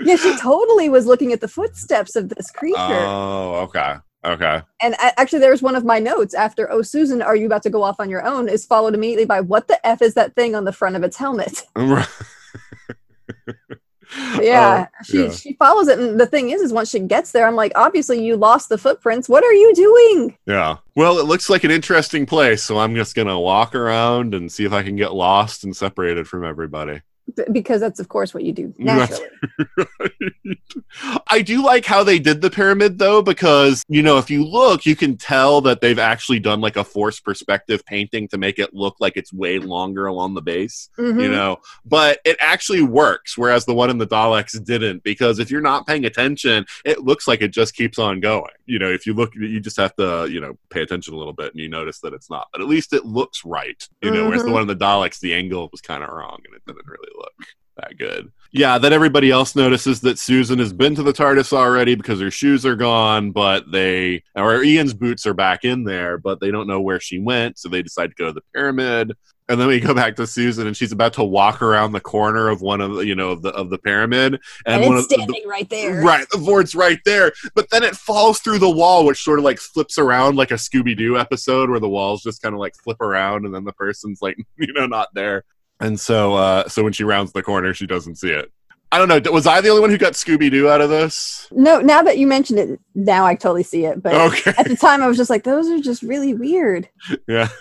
Yeah, 0.00 0.16
she 0.16 0.36
totally 0.36 0.88
was 0.88 1.06
looking 1.06 1.32
at 1.32 1.40
the 1.40 1.48
footsteps 1.48 2.16
of 2.16 2.28
this 2.28 2.50
creature. 2.50 2.76
oh, 2.78 3.60
okay. 3.68 3.94
Okay. 4.24 4.62
And 4.80 4.94
actually, 4.98 5.40
there's 5.40 5.60
one 5.62 5.76
of 5.76 5.84
my 5.84 5.98
notes 5.98 6.34
after 6.34 6.70
"Oh, 6.70 6.82
Susan, 6.82 7.20
are 7.20 7.36
you 7.36 7.46
about 7.46 7.62
to 7.64 7.70
go 7.70 7.82
off 7.82 7.96
on 7.98 8.08
your 8.08 8.24
own?" 8.24 8.48
is 8.48 8.64
followed 8.64 8.94
immediately 8.94 9.26
by 9.26 9.40
"What 9.40 9.68
the 9.68 9.84
f 9.86 10.00
is 10.02 10.14
that 10.14 10.34
thing 10.34 10.54
on 10.54 10.64
the 10.64 10.72
front 10.72 10.96
of 10.96 11.02
its 11.02 11.16
helmet?" 11.16 11.62
yeah, 14.40 14.86
Oh, 14.88 15.02
she 15.04 15.24
yeah. 15.24 15.30
she 15.30 15.52
follows 15.54 15.88
it, 15.88 15.98
and 15.98 16.20
the 16.20 16.26
thing 16.26 16.50
is, 16.50 16.60
is 16.62 16.72
once 16.72 16.90
she 16.90 17.00
gets 17.00 17.32
there, 17.32 17.46
I'm 17.46 17.56
like, 17.56 17.72
obviously 17.74 18.24
you 18.24 18.36
lost 18.36 18.68
the 18.68 18.78
footprints. 18.78 19.28
What 19.28 19.44
are 19.44 19.52
you 19.52 19.74
doing? 19.74 20.38
Yeah. 20.46 20.76
Well, 20.94 21.18
it 21.18 21.26
looks 21.26 21.50
like 21.50 21.64
an 21.64 21.70
interesting 21.70 22.24
place, 22.26 22.62
so 22.62 22.78
I'm 22.78 22.94
just 22.94 23.14
gonna 23.14 23.38
walk 23.38 23.74
around 23.74 24.34
and 24.34 24.50
see 24.52 24.64
if 24.64 24.72
I 24.72 24.82
can 24.82 24.96
get 24.96 25.14
lost 25.14 25.64
and 25.64 25.74
separated 25.76 26.28
from 26.28 26.44
everybody. 26.44 27.02
Because 27.52 27.80
that's 27.80 28.00
of 28.00 28.08
course 28.08 28.34
what 28.34 28.44
you 28.44 28.52
do 28.52 28.74
Right. 28.78 29.08
naturally. 29.08 29.28
I 31.28 31.42
do 31.42 31.64
like 31.64 31.84
how 31.84 32.04
they 32.04 32.18
did 32.18 32.40
the 32.40 32.50
pyramid 32.50 32.98
though, 32.98 33.22
because 33.22 33.82
you 33.88 34.02
know, 34.02 34.18
if 34.18 34.30
you 34.30 34.44
look, 34.44 34.84
you 34.86 34.94
can 34.94 35.16
tell 35.16 35.60
that 35.62 35.80
they've 35.80 35.98
actually 35.98 36.38
done 36.38 36.60
like 36.60 36.76
a 36.76 36.84
forced 36.84 37.24
perspective 37.24 37.84
painting 37.86 38.28
to 38.28 38.38
make 38.38 38.58
it 38.58 38.74
look 38.74 38.96
like 39.00 39.16
it's 39.16 39.32
way 39.32 39.58
longer 39.58 40.06
along 40.06 40.34
the 40.34 40.42
base. 40.42 40.88
Mhm. 40.98 41.22
You 41.22 41.30
know, 41.30 41.58
but 41.84 42.20
it 42.24 42.36
actually 42.40 42.82
works, 42.82 43.36
whereas 43.38 43.64
the 43.64 43.74
one 43.74 43.90
in 43.90 43.98
the 43.98 44.06
Daleks 44.06 44.62
didn't, 44.62 45.02
because 45.02 45.38
if 45.38 45.50
you're 45.50 45.60
not 45.60 45.86
paying 45.86 46.04
attention, 46.04 46.66
it 46.84 47.00
looks 47.02 47.26
like 47.26 47.42
it 47.42 47.48
just 47.48 47.74
keeps 47.74 47.98
on 47.98 48.20
going. 48.20 48.52
You 48.66 48.78
know, 48.78 48.90
if 48.90 49.06
you 49.06 49.14
look, 49.14 49.34
you 49.34 49.60
just 49.60 49.76
have 49.78 49.94
to, 49.96 50.28
you 50.30 50.40
know, 50.40 50.56
pay 50.70 50.82
attention 50.82 51.14
a 51.14 51.16
little 51.16 51.32
bit 51.32 51.52
and 51.52 51.60
you 51.60 51.68
notice 51.68 52.00
that 52.00 52.12
it's 52.12 52.30
not. 52.30 52.48
But 52.52 52.60
at 52.60 52.68
least 52.68 52.92
it 52.92 53.04
looks 53.04 53.44
right. 53.44 53.86
You 54.02 54.10
know, 54.10 54.26
whereas 54.26 54.42
the 54.42 54.48
Mhm. 54.50 54.52
one 54.52 54.62
in 54.62 54.68
the 54.68 54.76
Daleks, 54.76 55.20
the 55.20 55.34
angle 55.34 55.68
was 55.72 55.80
kind 55.80 56.02
of 56.02 56.10
wrong 56.10 56.38
and 56.44 56.54
it 56.54 56.62
didn't 56.66 56.86
really 56.86 57.08
look 57.16 57.32
that 57.76 57.98
good. 57.98 58.32
Yeah, 58.52 58.78
then 58.78 58.92
everybody 58.92 59.30
else 59.30 59.56
notices 59.56 60.00
that 60.02 60.18
Susan 60.18 60.60
has 60.60 60.72
been 60.72 60.94
to 60.94 61.02
the 61.02 61.12
TARDIS 61.12 61.52
already 61.52 61.96
because 61.96 62.20
her 62.20 62.30
shoes 62.30 62.64
are 62.64 62.76
gone, 62.76 63.32
but 63.32 63.70
they 63.70 64.22
or 64.36 64.62
Ian's 64.62 64.94
boots 64.94 65.26
are 65.26 65.34
back 65.34 65.64
in 65.64 65.84
there, 65.84 66.18
but 66.18 66.40
they 66.40 66.52
don't 66.52 66.68
know 66.68 66.80
where 66.80 67.00
she 67.00 67.18
went, 67.18 67.58
so 67.58 67.68
they 67.68 67.82
decide 67.82 68.10
to 68.10 68.16
go 68.16 68.26
to 68.26 68.32
the 68.32 68.42
pyramid. 68.54 69.12
And 69.46 69.60
then 69.60 69.66
we 69.66 69.78
go 69.78 69.92
back 69.92 70.16
to 70.16 70.26
Susan, 70.26 70.66
and 70.66 70.74
she's 70.74 70.92
about 70.92 71.12
to 71.14 71.24
walk 71.24 71.60
around 71.60 71.92
the 71.92 72.00
corner 72.00 72.48
of 72.48 72.62
one 72.62 72.80
of 72.80 72.94
the, 72.94 73.00
you 73.00 73.14
know 73.14 73.30
of 73.30 73.42
the 73.42 73.50
of 73.50 73.70
the 73.70 73.78
pyramid, 73.78 74.40
and, 74.64 74.82
And, 74.82 74.86
one 74.86 74.96
it's 74.96 75.04
of 75.04 75.08
the, 75.10 75.14
standing 75.16 75.46
right 75.48 75.68
there. 75.68 76.00
Right, 76.00 76.26
the 76.30 76.38
Vord's 76.38 76.74
right 76.76 77.00
there, 77.04 77.32
but 77.54 77.68
then 77.70 77.82
it 77.82 77.96
falls 77.96 78.38
through 78.38 78.60
the 78.60 78.70
wall, 78.70 79.04
which 79.04 79.22
sort 79.22 79.40
of 79.40 79.44
like 79.44 79.58
flips 79.58 79.98
around 79.98 80.36
like 80.36 80.52
a 80.52 80.54
Scooby 80.54 80.96
Doo 80.96 81.18
episode 81.18 81.68
where 81.68 81.80
the 81.80 81.88
walls 81.88 82.22
just 82.22 82.40
kind 82.40 82.54
of 82.54 82.60
like 82.60 82.74
flip 82.76 83.00
around, 83.00 83.44
and 83.44 83.54
then 83.54 83.64
the 83.64 83.72
person's 83.72 84.22
like, 84.22 84.38
you 84.56 84.72
know, 84.72 84.86
not 84.86 85.08
there. 85.12 85.44
And 85.80 85.98
so, 85.98 86.34
uh, 86.34 86.68
so 86.68 86.82
when 86.84 86.92
she 86.92 87.04
rounds 87.04 87.32
the 87.32 87.42
corner, 87.42 87.74
she 87.74 87.86
doesn't 87.86 88.16
see 88.16 88.30
it. 88.30 88.50
I 88.92 88.98
don't 88.98 89.08
know. 89.08 89.32
Was 89.32 89.46
I 89.46 89.60
the 89.60 89.70
only 89.70 89.80
one 89.80 89.90
who 89.90 89.98
got 89.98 90.12
Scooby 90.12 90.50
Doo 90.50 90.68
out 90.68 90.80
of 90.80 90.88
this? 90.88 91.48
No, 91.50 91.80
now 91.80 92.00
that 92.02 92.16
you 92.16 92.28
mentioned 92.28 92.60
it, 92.60 92.78
now 92.94 93.26
I 93.26 93.34
totally 93.34 93.64
see 93.64 93.84
it. 93.86 94.00
But 94.00 94.14
Okay, 94.14 94.52
at 94.56 94.68
the 94.68 94.76
time, 94.76 95.02
I 95.02 95.08
was 95.08 95.16
just 95.16 95.30
like, 95.30 95.42
those 95.42 95.68
are 95.68 95.80
just 95.80 96.02
really 96.02 96.32
weird. 96.32 96.88
yeah. 97.26 97.48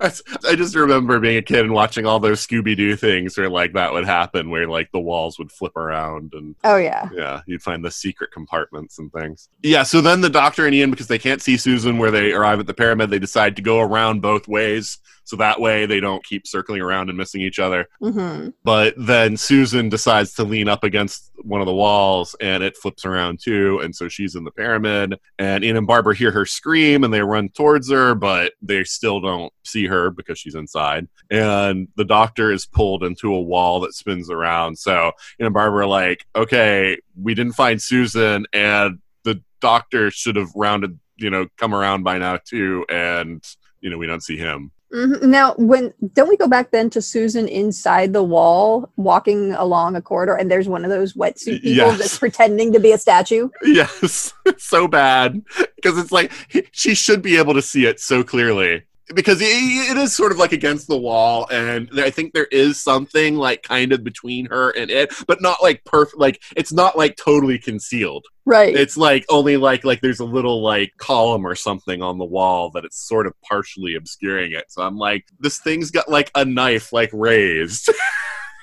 I 0.00 0.10
just 0.56 0.74
remember 0.74 1.20
being 1.20 1.36
a 1.36 1.42
kid 1.42 1.60
and 1.60 1.72
watching 1.72 2.06
all 2.06 2.18
those 2.18 2.44
Scooby 2.46 2.76
Doo 2.76 2.96
things 2.96 3.36
where 3.36 3.48
like 3.48 3.74
that 3.74 3.92
would 3.92 4.04
happen, 4.04 4.50
where 4.50 4.66
like 4.66 4.90
the 4.92 5.00
walls 5.00 5.38
would 5.38 5.52
flip 5.52 5.76
around 5.76 6.32
and 6.34 6.54
Oh 6.64 6.76
yeah. 6.76 7.08
Yeah, 7.14 7.40
you'd 7.46 7.62
find 7.62 7.84
the 7.84 7.90
secret 7.90 8.30
compartments 8.32 8.98
and 8.98 9.12
things. 9.12 9.48
Yeah, 9.62 9.82
so 9.84 10.00
then 10.00 10.20
the 10.22 10.30
doctor 10.30 10.66
and 10.66 10.74
Ian, 10.74 10.90
because 10.90 11.06
they 11.06 11.18
can't 11.18 11.40
see 11.42 11.56
Susan 11.56 11.98
where 11.98 12.10
they 12.10 12.32
arrive 12.32 12.60
at 12.60 12.66
the 12.66 12.74
pyramid, 12.74 13.10
they 13.10 13.18
decide 13.18 13.56
to 13.56 13.62
go 13.62 13.80
around 13.80 14.22
both 14.22 14.48
ways. 14.48 14.98
So 15.26 15.36
that 15.36 15.60
way 15.60 15.86
they 15.86 15.98
don't 16.00 16.24
keep 16.24 16.46
circling 16.46 16.80
around 16.80 17.08
and 17.08 17.18
missing 17.18 17.40
each 17.40 17.58
other. 17.58 17.88
hmm 18.00 18.50
But 18.64 18.94
then 18.96 19.36
Susan 19.36 19.88
decides 19.88 20.32
to 20.34 20.44
lean 20.44 20.68
up 20.68 20.84
against 20.84 21.32
one 21.42 21.60
of 21.60 21.66
the 21.66 21.74
walls 21.74 22.34
and 22.40 22.62
it 22.62 22.76
flips 22.76 23.04
around 23.04 23.40
too. 23.42 23.80
And 23.80 23.94
so 23.94 24.08
she's 24.08 24.36
in 24.36 24.44
the 24.44 24.52
pyramid. 24.52 25.18
And 25.38 25.64
Ian 25.64 25.76
and 25.76 25.86
Barbara 25.86 26.14
hear 26.14 26.30
her 26.30 26.46
scream 26.46 27.02
and 27.02 27.12
they 27.12 27.20
run 27.22 27.48
towards 27.48 27.90
her, 27.90 28.14
but 28.14 28.52
they 28.62 28.84
still 28.84 29.20
don't 29.20 29.52
see 29.64 29.86
her 29.86 30.10
because 30.10 30.38
she's 30.38 30.54
inside. 30.54 31.08
And 31.28 31.88
the 31.96 32.04
doctor 32.04 32.52
is 32.52 32.64
pulled 32.64 33.02
into 33.02 33.34
a 33.34 33.40
wall 33.40 33.80
that 33.80 33.94
spins 33.94 34.30
around. 34.30 34.78
So 34.78 35.12
Ian 35.40 35.46
and 35.46 35.54
Barbara 35.54 35.84
are 35.84 35.88
like, 35.88 36.24
okay, 36.36 36.98
we 37.20 37.34
didn't 37.34 37.54
find 37.54 37.82
Susan 37.82 38.46
and 38.52 39.00
the 39.24 39.42
doctor 39.60 40.10
should 40.12 40.36
have 40.36 40.50
rounded, 40.54 41.00
you 41.16 41.30
know, 41.30 41.48
come 41.56 41.74
around 41.74 42.04
by 42.04 42.18
now 42.18 42.38
too. 42.44 42.86
And, 42.88 43.44
you 43.80 43.90
know, 43.90 43.98
we 43.98 44.06
don't 44.06 44.22
see 44.22 44.36
him. 44.36 44.70
Mhm. 44.94 45.22
Now, 45.24 45.54
when 45.58 45.92
don't 46.14 46.28
we 46.28 46.36
go 46.36 46.46
back 46.46 46.70
then 46.70 46.90
to 46.90 47.02
Susan 47.02 47.48
inside 47.48 48.12
the 48.12 48.22
wall, 48.22 48.90
walking 48.96 49.52
along 49.52 49.96
a 49.96 50.00
corridor, 50.02 50.34
and 50.36 50.48
there's 50.50 50.68
one 50.68 50.84
of 50.84 50.90
those 50.90 51.14
wetsuit 51.14 51.60
people 51.62 51.88
Yes. 51.88 51.98
that's 51.98 52.18
pretending 52.18 52.72
to 52.72 52.78
be 52.80 52.92
a 52.92 52.98
statue? 52.98 53.48
Yes, 53.64 54.32
so 54.58 54.86
bad 54.86 55.42
because 55.74 55.98
it's 55.98 56.12
like 56.12 56.30
he- 56.48 56.66
she 56.72 56.94
should 56.94 57.20
be 57.20 57.36
able 57.36 57.54
to 57.54 57.62
see 57.62 57.84
it 57.86 57.98
so 58.00 58.22
clearly 58.22 58.84
because 59.14 59.40
it, 59.40 59.46
it 59.46 59.96
is 59.96 60.14
sort 60.14 60.32
of 60.32 60.38
like 60.38 60.52
against 60.52 60.88
the 60.88 60.96
wall, 60.96 61.46
and 61.50 61.88
I 61.96 62.10
think 62.10 62.32
there 62.32 62.48
is 62.50 62.82
something 62.82 63.36
like 63.36 63.62
kind 63.62 63.92
of 63.92 64.02
between 64.02 64.46
her 64.46 64.70
and 64.70 64.90
it, 64.90 65.12
but 65.26 65.40
not 65.40 65.62
like 65.62 65.84
perfect. 65.84 66.18
Like 66.18 66.42
it's 66.56 66.72
not 66.72 66.96
like 66.96 67.16
totally 67.16 67.58
concealed. 67.58 68.26
Right. 68.44 68.74
It's 68.74 68.96
like 68.96 69.24
only 69.28 69.56
like 69.56 69.84
like 69.84 70.00
there's 70.00 70.20
a 70.20 70.24
little 70.24 70.62
like 70.62 70.92
column 70.98 71.46
or 71.46 71.54
something 71.54 72.02
on 72.02 72.18
the 72.18 72.24
wall 72.24 72.70
that 72.70 72.84
it's 72.84 73.06
sort 73.08 73.26
of 73.26 73.34
partially 73.42 73.94
obscuring 73.94 74.52
it. 74.52 74.66
So 74.68 74.82
I'm 74.82 74.96
like, 74.96 75.24
this 75.38 75.58
thing's 75.58 75.90
got 75.90 76.08
like 76.08 76.30
a 76.34 76.44
knife 76.44 76.92
like 76.92 77.10
raised. 77.12 77.90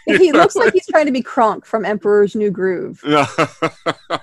he 0.06 0.32
looks 0.34 0.56
like 0.56 0.74
he's 0.74 0.88
trying 0.88 1.06
to 1.06 1.12
be 1.12 1.22
Kronk 1.22 1.66
from 1.66 1.86
Emperor's 1.86 2.36
New 2.36 2.52
Groove. 2.52 3.04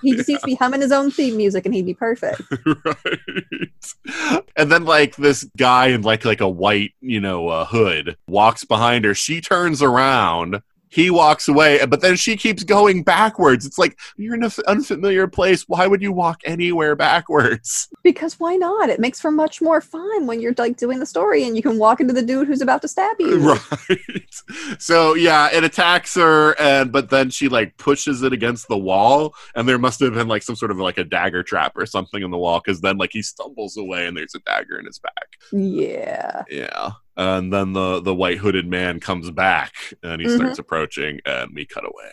He 0.02 0.14
just 0.14 0.28
needs 0.28 0.40
to 0.40 0.46
be 0.46 0.54
humming 0.54 0.80
his 0.80 0.92
own 0.92 1.10
theme 1.10 1.36
music, 1.36 1.66
and 1.66 1.74
he'd 1.74 1.84
be 1.84 1.94
perfect. 1.94 2.40
right. 2.84 4.42
And 4.56 4.72
then 4.72 4.84
like 4.84 5.16
this 5.16 5.44
guy 5.56 5.88
in 5.88 6.02
like 6.02 6.24
like 6.24 6.40
a 6.40 6.48
white, 6.48 6.92
you 7.00 7.20
know, 7.20 7.48
uh, 7.48 7.64
hood 7.66 8.16
walks 8.26 8.64
behind 8.64 9.04
her. 9.04 9.14
She 9.14 9.40
turns 9.40 9.82
around. 9.82 10.62
He 10.90 11.08
walks 11.08 11.46
away, 11.46 11.84
but 11.86 12.00
then 12.00 12.16
she 12.16 12.36
keeps 12.36 12.64
going 12.64 13.04
backwards. 13.04 13.64
It's 13.64 13.78
like 13.78 13.96
you're 14.16 14.34
in 14.34 14.42
an 14.42 14.50
unfamiliar 14.66 15.28
place. 15.28 15.64
Why 15.68 15.86
would 15.86 16.02
you 16.02 16.12
walk 16.12 16.40
anywhere 16.44 16.96
backwards? 16.96 17.88
Because 18.02 18.40
why 18.40 18.56
not? 18.56 18.88
It 18.88 18.98
makes 18.98 19.20
for 19.20 19.30
much 19.30 19.62
more 19.62 19.80
fun 19.80 20.26
when 20.26 20.40
you're 20.40 20.54
like 20.58 20.76
doing 20.76 20.98
the 20.98 21.06
story, 21.06 21.44
and 21.44 21.56
you 21.56 21.62
can 21.62 21.78
walk 21.78 22.00
into 22.00 22.12
the 22.12 22.22
dude 22.22 22.48
who's 22.48 22.60
about 22.60 22.82
to 22.82 22.88
stab 22.88 23.16
you. 23.18 23.40
Right. 23.88 24.78
So 24.78 25.14
yeah, 25.14 25.48
it 25.52 25.64
attacks 25.64 26.14
her, 26.14 26.58
and 26.60 26.90
but 26.90 27.10
then 27.10 27.30
she 27.30 27.48
like 27.48 27.76
pushes 27.76 28.22
it 28.22 28.32
against 28.32 28.68
the 28.68 28.78
wall, 28.78 29.34
and 29.54 29.68
there 29.68 29.78
must 29.78 30.00
have 30.00 30.14
been 30.14 30.28
like 30.28 30.42
some 30.42 30.56
sort 30.56 30.70
of 30.70 30.78
like 30.78 30.98
a 30.98 31.04
dagger 31.04 31.42
trap 31.42 31.72
or 31.76 31.86
something 31.86 32.22
in 32.22 32.30
the 32.30 32.38
wall, 32.38 32.60
because 32.64 32.80
then 32.80 32.98
like 32.98 33.10
he 33.12 33.22
stumbles 33.22 33.76
away, 33.76 34.06
and 34.06 34.16
there's 34.16 34.34
a 34.34 34.40
dagger 34.40 34.78
in 34.78 34.86
his 34.86 34.98
back. 34.98 35.12
Yeah. 35.52 36.42
Yeah. 36.50 36.90
And 37.16 37.52
then 37.52 37.72
the 37.72 38.00
the 38.00 38.14
white 38.14 38.38
hooded 38.38 38.66
man 38.68 39.00
comes 39.00 39.30
back 39.30 39.72
and 40.02 40.20
he 40.22 40.26
Mhm. 40.28 40.36
starts 40.36 40.58
approaching, 40.58 41.20
and 41.26 41.50
we 41.54 41.66
cut 41.66 41.84
away. 41.84 42.10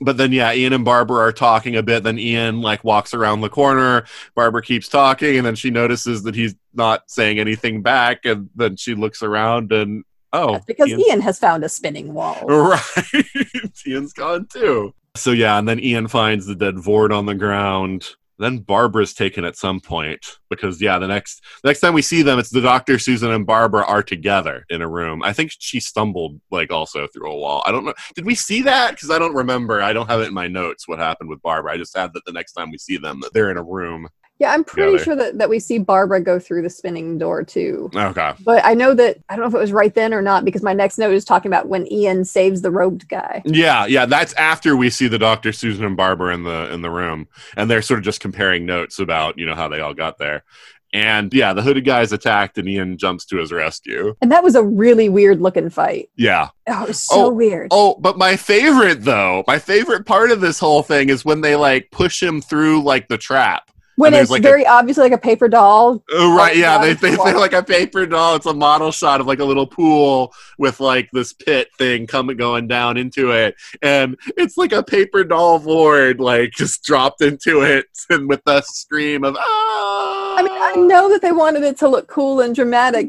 But 0.00 0.18
then, 0.18 0.30
yeah, 0.30 0.52
Ian 0.52 0.74
and 0.74 0.84
Barbara 0.84 1.18
are 1.18 1.32
talking 1.32 1.74
a 1.76 1.82
bit. 1.82 2.02
Then 2.02 2.18
Ian 2.18 2.60
like 2.60 2.84
walks 2.84 3.14
around 3.14 3.40
the 3.40 3.48
corner. 3.48 4.04
Barbara 4.34 4.62
keeps 4.62 4.88
talking, 4.88 5.36
and 5.38 5.46
then 5.46 5.54
she 5.54 5.70
notices 5.70 6.22
that 6.24 6.34
he's 6.34 6.54
not 6.74 7.04
saying 7.10 7.38
anything 7.38 7.80
back. 7.82 8.24
And 8.26 8.50
then 8.54 8.76
she 8.76 8.94
looks 8.94 9.22
around, 9.22 9.72
and 9.72 10.04
oh, 10.34 10.52
That's 10.52 10.66
because 10.66 10.88
Ian's- 10.88 11.04
Ian 11.08 11.20
has 11.22 11.38
found 11.38 11.64
a 11.64 11.68
spinning 11.70 12.12
wall. 12.12 12.36
Right. 12.46 13.24
Ian's 13.86 14.12
gone 14.12 14.46
too. 14.52 14.92
So 15.16 15.30
yeah, 15.30 15.58
and 15.58 15.66
then 15.66 15.80
Ian 15.80 16.08
finds 16.08 16.44
the 16.44 16.54
dead 16.54 16.74
Vord 16.76 17.10
on 17.16 17.24
the 17.24 17.34
ground. 17.34 18.10
Then 18.38 18.58
Barbara's 18.58 19.14
taken 19.14 19.44
at 19.44 19.56
some 19.56 19.80
point 19.80 20.38
because 20.50 20.80
yeah, 20.80 20.98
the 20.98 21.08
next 21.08 21.42
the 21.62 21.68
next 21.68 21.80
time 21.80 21.94
we 21.94 22.02
see 22.02 22.22
them, 22.22 22.38
it's 22.38 22.50
the 22.50 22.60
Doctor, 22.60 22.98
Susan, 22.98 23.30
and 23.30 23.46
Barbara 23.46 23.84
are 23.84 24.02
together 24.02 24.64
in 24.68 24.82
a 24.82 24.88
room. 24.88 25.22
I 25.22 25.32
think 25.32 25.52
she 25.58 25.80
stumbled 25.80 26.40
like 26.50 26.70
also 26.70 27.06
through 27.06 27.32
a 27.32 27.36
wall. 27.36 27.62
I 27.66 27.72
don't 27.72 27.84
know. 27.84 27.94
Did 28.14 28.26
we 28.26 28.34
see 28.34 28.62
that? 28.62 28.92
Because 28.92 29.10
I 29.10 29.18
don't 29.18 29.34
remember. 29.34 29.80
I 29.80 29.92
don't 29.92 30.08
have 30.08 30.20
it 30.20 30.28
in 30.28 30.34
my 30.34 30.48
notes 30.48 30.86
what 30.86 30.98
happened 30.98 31.30
with 31.30 31.42
Barbara. 31.42 31.72
I 31.72 31.78
just 31.78 31.96
had 31.96 32.12
that 32.12 32.24
the 32.26 32.32
next 32.32 32.52
time 32.52 32.70
we 32.70 32.78
see 32.78 32.98
them, 32.98 33.22
they're 33.32 33.50
in 33.50 33.56
a 33.56 33.62
room. 33.62 34.08
Yeah, 34.38 34.52
I'm 34.52 34.64
pretty 34.64 34.98
sure 34.98 35.16
that, 35.16 35.38
that 35.38 35.48
we 35.48 35.58
see 35.58 35.78
Barbara 35.78 36.20
go 36.20 36.38
through 36.38 36.60
the 36.62 36.68
spinning 36.68 37.16
door 37.16 37.42
too. 37.42 37.90
Okay. 37.94 38.32
But 38.44 38.64
I 38.66 38.74
know 38.74 38.92
that 38.92 39.18
I 39.28 39.34
don't 39.36 39.42
know 39.42 39.48
if 39.48 39.54
it 39.54 39.58
was 39.58 39.72
right 39.72 39.94
then 39.94 40.12
or 40.12 40.20
not 40.20 40.44
because 40.44 40.62
my 40.62 40.74
next 40.74 40.98
note 40.98 41.14
is 41.14 41.24
talking 41.24 41.50
about 41.50 41.68
when 41.68 41.90
Ian 41.90 42.24
saves 42.24 42.60
the 42.60 42.70
robed 42.70 43.08
guy. 43.08 43.42
Yeah, 43.46 43.86
yeah, 43.86 44.04
that's 44.04 44.34
after 44.34 44.76
we 44.76 44.90
see 44.90 45.08
the 45.08 45.18
Doctor, 45.18 45.52
Susan, 45.52 45.84
and 45.86 45.96
Barbara 45.96 46.34
in 46.34 46.42
the 46.42 46.72
in 46.72 46.82
the 46.82 46.90
room, 46.90 47.28
and 47.56 47.70
they're 47.70 47.80
sort 47.80 47.98
of 47.98 48.04
just 48.04 48.20
comparing 48.20 48.66
notes 48.66 48.98
about 48.98 49.38
you 49.38 49.46
know 49.46 49.54
how 49.54 49.68
they 49.68 49.80
all 49.80 49.94
got 49.94 50.18
there. 50.18 50.44
And 50.92 51.32
yeah, 51.34 51.52
the 51.52 51.62
hooded 51.62 51.84
guy 51.84 52.02
is 52.02 52.12
attacked, 52.12 52.58
and 52.58 52.68
Ian 52.68 52.96
jumps 52.96 53.24
to 53.26 53.38
his 53.38 53.52
rescue. 53.52 54.14
And 54.22 54.30
that 54.32 54.42
was 54.44 54.54
a 54.54 54.62
really 54.62 55.08
weird 55.08 55.40
looking 55.40 55.68
fight. 55.68 56.10
Yeah. 56.16 56.50
Oh, 56.66 56.84
it 56.84 56.88
was 56.88 57.02
so 57.02 57.26
Oh, 57.26 57.30
weird. 57.30 57.68
Oh, 57.70 57.96
but 58.00 58.16
my 58.16 58.36
favorite 58.36 59.02
though, 59.02 59.44
my 59.46 59.58
favorite 59.58 60.06
part 60.06 60.30
of 60.30 60.40
this 60.40 60.58
whole 60.58 60.82
thing 60.82 61.08
is 61.10 61.24
when 61.24 61.40
they 61.40 61.56
like 61.56 61.90
push 61.90 62.22
him 62.22 62.40
through 62.40 62.82
like 62.82 63.08
the 63.08 63.18
trap. 63.18 63.70
When 63.96 64.14
it's 64.14 64.30
like 64.30 64.40
a- 64.40 64.42
very 64.42 64.66
obviously 64.66 65.02
like 65.02 65.12
a 65.12 65.18
paper 65.18 65.48
doll. 65.48 66.02
Oh, 66.10 66.36
right, 66.36 66.56
yeah, 66.56 66.78
they 66.78 66.94
they 66.94 67.16
they're 67.16 67.38
like 67.38 67.52
a 67.52 67.62
paper 67.62 68.06
doll. 68.06 68.36
It's 68.36 68.46
a 68.46 68.54
model 68.54 68.92
shot 68.92 69.20
of 69.20 69.26
like 69.26 69.40
a 69.40 69.44
little 69.44 69.66
pool 69.66 70.32
with 70.58 70.80
like 70.80 71.10
this 71.12 71.32
pit 71.32 71.68
thing 71.78 72.06
coming 72.06 72.36
going 72.36 72.68
down 72.68 72.96
into 72.96 73.32
it, 73.32 73.56
and 73.82 74.16
it's 74.36 74.56
like 74.56 74.72
a 74.72 74.82
paper 74.82 75.24
doll 75.24 75.58
Vord 75.58 76.20
like 76.20 76.52
just 76.52 76.84
dropped 76.84 77.22
into 77.22 77.62
it, 77.62 77.86
and 78.10 78.28
with 78.28 78.42
the 78.44 78.60
scream 78.62 79.24
of 79.24 79.36
ah. 79.38 80.36
I 80.38 80.42
mean, 80.42 80.52
I 80.52 80.74
know 80.76 81.08
that 81.10 81.22
they 81.22 81.32
wanted 81.32 81.62
it 81.62 81.78
to 81.78 81.88
look 81.88 82.08
cool 82.08 82.40
and 82.40 82.54
dramatic, 82.54 83.08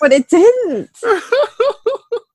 but 0.00 0.12
it 0.12 0.28
didn't. 0.28 0.90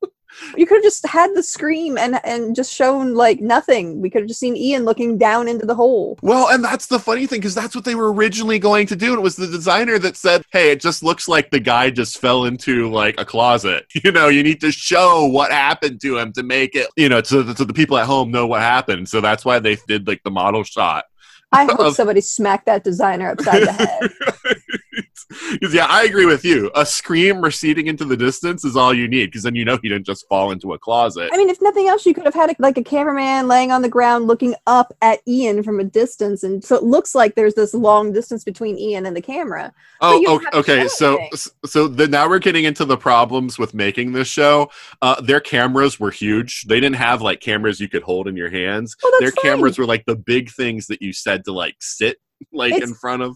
You 0.58 0.66
could 0.66 0.76
have 0.76 0.84
just 0.84 1.06
had 1.06 1.34
the 1.36 1.44
scream 1.44 1.98
and 1.98 2.20
and 2.24 2.56
just 2.56 2.74
shown 2.74 3.14
like 3.14 3.42
nothing. 3.42 4.02
We 4.02 4.10
could 4.10 4.22
have 4.22 4.28
just 4.28 4.40
seen 4.40 4.56
Ian 4.56 4.86
looking 4.86 5.18
down 5.18 5.48
into 5.48 5.66
the 5.66 5.76
hole. 5.76 6.18
Well, 6.22 6.50
and 6.50 6.64
that's 6.64 6.88
the 6.88 7.00
funny 7.00 7.28
thing 7.28 7.40
because 7.40 7.56
that's 7.56 7.76
what 7.76 7.86
they 7.86 7.96
were 7.96 8.14
originally 8.14 8.60
going 8.60 8.88
to 8.88 8.96
do. 8.96 9.08
And 9.08 9.20
it 9.20 9.22
was 9.22 9.36
the 9.36 9.48
designer 9.48 10.00
that 10.00 10.18
said, 10.18 10.44
"Hey, 10.52 10.72
it 10.72 10.82
just 10.82 11.04
looks 11.04 11.28
like 11.28 11.50
the 11.52 11.60
guy 11.60 11.90
just 11.90 12.20
fell 12.20 12.46
into 12.46 12.90
like 12.90 13.20
a 13.20 13.26
closet. 13.26 13.86
You 14.04 14.12
know, 14.12 14.28
you 14.28 14.44
need 14.44 14.60
to 14.62 14.72
show 14.72 15.26
what 15.26 15.52
happened 15.52 16.02
to 16.02 16.18
him 16.18 16.34
to 16.34 16.44
make 16.44 16.76
it, 16.76 16.88
you 16.98 17.08
know, 17.08 17.22
so 17.24 17.42
that 17.42 17.58
so 17.58 17.64
the 17.64 17.74
people 17.74 17.98
at 17.98 18.06
home 18.06 18.32
know 18.32 18.46
what 18.46 18.60
happened. 18.60 19.08
So 19.08 19.22
that's 19.22 19.46
why 19.46 19.60
they 19.60 19.78
did 19.88 20.08
like 20.08 20.22
the 20.24 20.32
model 20.32 20.64
shot. 20.64 21.06
I 21.54 21.66
hope 21.72 21.96
somebody 21.96 22.20
smacked 22.20 22.66
that 22.66 22.84
designer 22.84 23.30
upside 23.30 23.64
the 23.64 23.72
head. 23.72 24.12
'Cause, 25.62 25.74
yeah, 25.74 25.86
I 25.90 26.04
agree 26.04 26.26
with 26.26 26.44
you. 26.44 26.70
A 26.76 26.86
scream 26.86 27.42
receding 27.42 27.88
into 27.88 28.06
the 28.06 28.18
distance 28.18 28.66
is 28.66 28.76
all 28.76 28.94
you 28.94 29.08
need 29.08 29.28
because 29.28 29.44
then 29.44 29.56
you 29.56 29.64
know 29.66 29.78
he 29.82 29.90
didn't 29.90 30.06
just 30.06 30.28
fall 30.28 30.52
into 30.52 30.74
a 30.74 30.80
closet. 30.80 31.30
I 31.34 31.38
mean, 31.38 31.50
if 31.50 31.62
nothing 31.62 31.88
else, 31.88 32.06
you 32.06 32.14
could 32.14 32.26
have 32.26 32.34
had 32.34 32.50
a, 32.52 32.56
like 32.60 32.78
a 32.78 32.84
cameraman 32.84 33.48
laying 33.48 33.72
on 33.72 33.82
the 33.82 33.90
ground 33.90 34.28
looking 34.28 34.56
up 34.68 34.94
at 35.02 35.20
Ian 35.28 35.64
from 35.64 35.80
a 35.80 35.84
distance, 35.84 36.44
and 36.44 36.64
so 36.64 36.76
it 36.76 36.84
looks 36.84 37.16
like 37.16 37.36
there's 37.36 37.54
this 37.56 37.74
long 37.74 38.12
distance 38.12 38.44
between 38.44 38.78
Ian 38.78 39.06
and 39.06 39.16
the 39.16 39.22
camera. 39.22 39.74
Oh, 40.02 40.36
okay. 40.36 40.58
okay. 40.58 40.88
So, 40.88 41.20
so 41.66 41.88
the, 41.88 42.08
now 42.08 42.28
we're 42.28 42.40
getting 42.40 42.66
into 42.66 42.86
the 42.86 42.98
problems 42.98 43.58
with 43.58 43.74
making 43.74 44.12
this 44.14 44.28
show. 44.28 44.70
Uh, 45.02 45.20
their 45.22 45.40
cameras 45.40 46.00
were 46.00 46.12
huge. 46.12 46.64
They 46.64 46.80
didn't 46.80 46.98
have 46.98 47.22
like 47.22 47.40
cameras 47.40 47.80
you 47.80 47.88
could 47.88 48.04
hold 48.04 48.28
in 48.28 48.36
your 48.36 48.50
hands. 48.50 48.96
Well, 49.02 49.12
their 49.20 49.32
fine. 49.32 49.44
cameras 49.44 49.78
were 49.78 49.86
like 49.86 50.06
the 50.06 50.16
big 50.16 50.52
things 50.52 50.88
that 50.88 51.02
you 51.02 51.14
said 51.14 51.46
to 51.46 51.54
like 51.54 51.76
sit 51.80 52.18
like 52.52 52.74
It's- 52.74 52.90
in 52.90 52.96
front 52.96 53.22
of. 53.22 53.36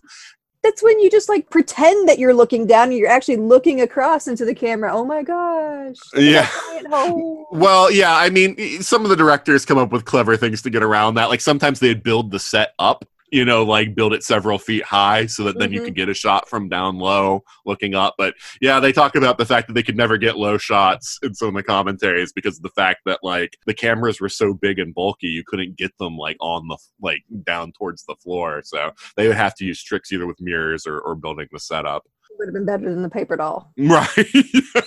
That's 0.68 0.84
when 0.84 1.00
you 1.00 1.10
just 1.10 1.30
like 1.30 1.50
pretend 1.50 2.10
that 2.10 2.20
you're 2.20 2.34
looking 2.34 2.68
down 2.68 2.90
and 2.90 2.98
you're 2.98 3.08
actually 3.08 3.38
looking 3.38 3.80
across 3.80 4.28
into 4.28 4.44
the 4.44 4.54
camera. 4.54 4.94
Oh 4.94 5.06
my 5.06 5.24
gosh! 5.24 5.96
Yeah. 6.14 6.42
that 6.42 6.64
giant 6.74 6.88
hole. 6.88 7.48
Well, 7.54 7.90
yeah. 7.90 8.14
I 8.14 8.30
mean, 8.30 8.82
some 8.82 9.04
of 9.04 9.10
the 9.10 9.16
directors 9.16 9.64
come 9.66 9.78
up 9.78 9.94
with 9.94 10.04
clever 10.04 10.36
things 10.36 10.62
to 10.64 10.70
get 10.70 10.84
around 10.84 11.16
that. 11.16 11.30
Like 11.30 11.40
sometimes 11.40 11.80
they'd 11.80 12.04
build 12.04 12.32
the 12.32 12.40
set 12.40 12.74
up. 12.80 13.06
You 13.30 13.44
know, 13.44 13.64
like 13.64 13.94
build 13.94 14.14
it 14.14 14.24
several 14.24 14.58
feet 14.58 14.84
high 14.86 15.26
so 15.26 15.44
that 15.44 15.60
then 15.60 15.74
you 15.74 15.82
Mhm. 15.82 15.86
can 15.86 15.94
get 15.96 16.08
a 16.08 16.14
shot 16.14 16.48
from 16.48 16.70
down 16.70 16.98
low 16.98 17.44
looking 17.66 17.94
up. 17.94 18.16
But 18.18 18.36
yeah, 18.62 18.80
they 18.80 18.94
talk 18.94 19.16
about 19.16 19.38
the 19.38 19.46
fact 19.46 19.68
that 19.68 19.74
they 19.74 19.84
could 19.84 19.98
never 19.98 20.18
get 20.18 20.38
low 20.38 20.58
shots 20.58 21.20
in 21.22 21.34
some 21.34 21.50
of 21.50 21.54
the 21.56 21.64
commentaries 21.64 22.32
because 22.32 22.56
of 22.56 22.64
the 22.64 22.70
fact 22.70 23.02
that 23.06 23.20
like 23.24 23.58
the 23.66 23.74
cameras 23.74 24.22
were 24.22 24.30
so 24.30 24.54
big 24.54 24.80
and 24.80 24.94
bulky, 24.96 25.28
you 25.28 25.44
couldn't 25.46 25.76
get 25.76 25.92
them 25.98 26.16
like 26.18 26.38
on 26.40 26.70
the 26.70 26.78
like 27.02 27.24
down 27.44 27.74
towards 27.74 28.06
the 28.06 28.16
floor. 28.16 28.62
So 28.64 28.92
they 29.18 29.28
would 29.28 29.36
have 29.36 29.56
to 29.56 29.66
use 29.66 29.84
tricks 29.84 30.12
either 30.14 30.26
with 30.26 30.40
mirrors 30.40 30.88
or, 30.88 31.00
or 31.00 31.14
building 31.16 31.48
the 31.52 31.60
setup. 31.60 32.06
Would 32.40 32.48
have 32.48 32.54
been 32.54 32.66
better 32.66 32.90
than 32.90 33.02
the 33.02 33.10
paper 33.10 33.36
doll. 33.36 33.74
Right. 33.78 34.08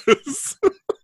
yes. 0.07 0.57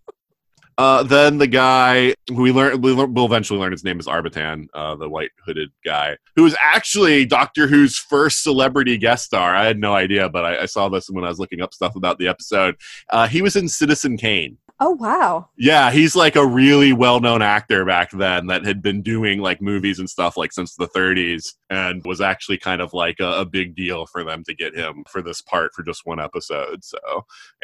Uh, 0.78 1.02
then 1.02 1.38
the 1.38 1.46
guy 1.46 2.14
who 2.28 2.42
we 2.42 2.52
learn 2.52 2.80
we 2.82 2.92
we'll 2.92 3.24
eventually 3.24 3.58
learn 3.58 3.72
his 3.72 3.84
name 3.84 3.98
is 3.98 4.06
Arbitan, 4.06 4.66
uh, 4.74 4.94
the 4.94 5.08
white 5.08 5.30
hooded 5.44 5.70
guy, 5.84 6.16
who 6.34 6.44
is 6.44 6.56
actually 6.62 7.24
Doctor 7.24 7.66
Who's 7.66 7.98
first 7.98 8.42
celebrity 8.42 8.98
guest 8.98 9.24
star. 9.24 9.54
I 9.54 9.64
had 9.64 9.78
no 9.78 9.94
idea, 9.94 10.28
but 10.28 10.44
I, 10.44 10.62
I 10.62 10.66
saw 10.66 10.88
this 10.88 11.08
when 11.08 11.24
I 11.24 11.28
was 11.28 11.38
looking 11.38 11.62
up 11.62 11.72
stuff 11.72 11.96
about 11.96 12.18
the 12.18 12.28
episode. 12.28 12.76
Uh, 13.08 13.26
he 13.26 13.40
was 13.40 13.56
in 13.56 13.68
Citizen 13.68 14.18
Kane. 14.18 14.58
Oh 14.78 14.90
wow! 14.90 15.48
Yeah, 15.56 15.90
he's 15.90 16.14
like 16.14 16.36
a 16.36 16.46
really 16.46 16.92
well-known 16.92 17.40
actor 17.40 17.86
back 17.86 18.10
then 18.10 18.46
that 18.48 18.66
had 18.66 18.82
been 18.82 19.00
doing 19.00 19.40
like 19.40 19.62
movies 19.62 19.98
and 19.98 20.08
stuff 20.08 20.36
like 20.36 20.52
since 20.52 20.74
the 20.74 20.88
30s 20.88 21.54
and 21.70 22.04
was 22.04 22.20
actually 22.20 22.58
kind 22.58 22.82
of 22.82 22.92
like 22.92 23.18
a, 23.18 23.40
a 23.40 23.44
big 23.46 23.74
deal 23.74 24.04
for 24.04 24.22
them 24.22 24.44
to 24.44 24.54
get 24.54 24.74
him 24.74 25.02
for 25.08 25.22
this 25.22 25.40
part 25.40 25.72
for 25.74 25.82
just 25.82 26.04
one 26.04 26.20
episode. 26.20 26.84
So, 26.84 26.98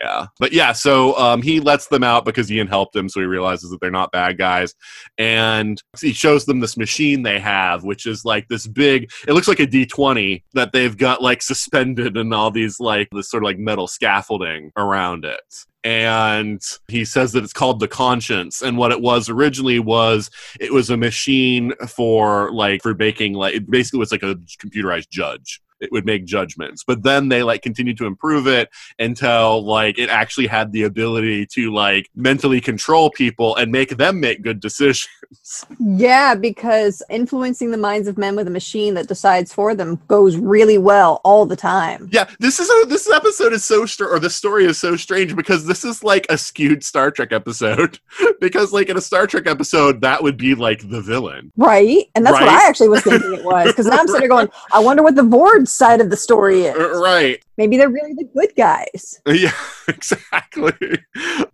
yeah. 0.01 0.27
But 0.41 0.53
yeah, 0.53 0.73
so 0.73 1.17
um, 1.19 1.43
he 1.43 1.61
lets 1.61 1.89
them 1.89 2.03
out 2.03 2.25
because 2.25 2.51
Ian 2.51 2.67
helped 2.67 2.97
him 2.97 3.11
so 3.11 3.21
he 3.21 3.27
realizes 3.27 3.71
that 3.71 3.81
they're 3.81 3.91
not 3.91 4.11
bad 4.11 4.39
guys 4.39 4.75
and 5.19 5.83
he 6.01 6.13
shows 6.13 6.47
them 6.47 6.61
this 6.61 6.77
machine 6.77 7.23
they 7.23 7.39
have 7.39 7.85
which 7.85 8.07
is 8.07 8.25
like 8.25 8.49
this 8.49 8.67
big 8.67 9.11
it 9.29 9.33
looks 9.33 9.49
like 9.49 9.61
a 9.61 9.67
D20 9.67 10.43
that 10.55 10.73
they've 10.73 10.97
got 10.97 11.23
like 11.23 11.43
suspended 11.43 12.17
and 12.17 12.33
all 12.33 12.51
these 12.51 12.81
like 12.81 13.09
this 13.13 13.31
sort 13.31 13.43
of 13.43 13.47
like 13.47 13.59
metal 13.59 13.87
scaffolding 13.87 14.73
around 14.77 15.25
it 15.25 15.41
and 15.85 16.63
he 16.89 17.05
says 17.05 17.33
that 17.33 17.43
it's 17.43 17.53
called 17.53 17.81
the 17.81 17.89
conscience. 17.89 18.63
And 18.63 18.79
what 18.79 18.93
it 18.93 19.01
was 19.01 19.29
originally 19.29 19.79
was 19.79 20.31
it 20.61 20.73
was 20.73 20.91
a 20.91 20.97
machine 20.97 21.73
for 21.89 22.53
like 22.53 22.83
for 22.83 22.95
baking 22.95 23.35
like 23.35 23.55
it 23.55 23.71
basically 23.71 23.99
was 23.99 24.13
like 24.13 24.23
a 24.23 24.37
computerized 24.65 25.11
judge 25.11 25.61
it 25.83 25.93
would 25.93 26.07
make 26.07 26.25
judgments 26.25 26.85
but 26.85 27.03
then 27.03 27.29
they 27.29 27.43
like 27.43 27.63
continued 27.63 27.97
to 27.99 28.07
improve 28.07 28.47
it 28.47 28.69
until 28.99 29.65
like 29.65 29.99
it 29.99 30.09
actually 30.09 30.47
had 30.47 30.73
the 30.73 30.85
ability 30.85 31.47
to 31.47 31.73
like 31.73 32.09
mentally 32.15 32.61
control 32.61 33.11
people 33.11 33.57
and 33.57 33.71
make 33.71 33.91
them 33.97 34.21
make 34.21 34.43
good 34.43 34.61
decisions 34.61 35.09
Yeah, 35.79 36.35
because 36.35 37.03
influencing 37.09 37.71
the 37.71 37.79
minds 37.79 38.07
of 38.07 38.19
men 38.19 38.37
with 38.37 38.47
a 38.47 38.51
machine 38.51 38.93
that 38.95 39.09
decides 39.09 39.51
for 39.51 39.75
them 39.75 39.99
goes 40.07 40.37
really 40.37 40.77
well 40.77 41.23
all 41.25 41.47
the 41.47 41.57
time. 41.57 42.09
yeah 42.13 42.29
this 42.39 42.61
is 42.61 42.69
a, 42.69 42.87
this 42.87 43.09
episode 43.11 43.53
is 43.55 43.65
so 43.65 43.87
str- 43.87 44.09
or 44.09 44.19
this 44.19 44.37
story 44.37 44.67
is 44.67 44.79
so 44.79 44.95
strange 44.95 45.35
because 45.35 45.65
this 45.65 45.85
is 45.85 46.05
like 46.05 46.27
a 46.29 46.37
skewed 46.37 46.85
star 46.85 47.11
trek 47.11 47.33
episode 47.33 47.99
because 48.41 48.73
like 48.73 48.89
in 48.89 48.97
a 48.99 49.01
star 49.01 49.27
trek 49.27 49.47
episode 49.47 50.01
that 50.03 50.23
would 50.23 50.37
be 50.37 50.55
like 50.55 50.89
the 50.91 51.01
villain 51.01 51.51
Right? 51.57 52.07
And 52.15 52.25
that's 52.27 52.35
what 52.35 52.49
I 52.49 52.69
actually 52.69 52.89
was 52.89 53.03
thinking 53.03 53.35
it 53.35 53.45
was. 53.45 53.69
Because 53.69 53.87
now 53.87 53.99
I'm 53.99 54.07
sitting 54.07 54.21
there 54.21 54.29
going, 54.29 54.49
I 54.73 54.79
wonder 54.79 55.03
what 55.03 55.15
the 55.15 55.23
Vord 55.23 55.69
side 55.73 56.01
of 56.01 56.11
the 56.11 56.17
story 56.17 56.63
is. 56.63 56.77
Right 56.77 57.43
Maybe 57.59 57.77
they're 57.77 57.91
really 57.91 58.15
the 58.15 58.25
good 58.25 58.53
guys. 58.57 59.21
Yeah, 59.33 59.53
exactly. 59.89 60.73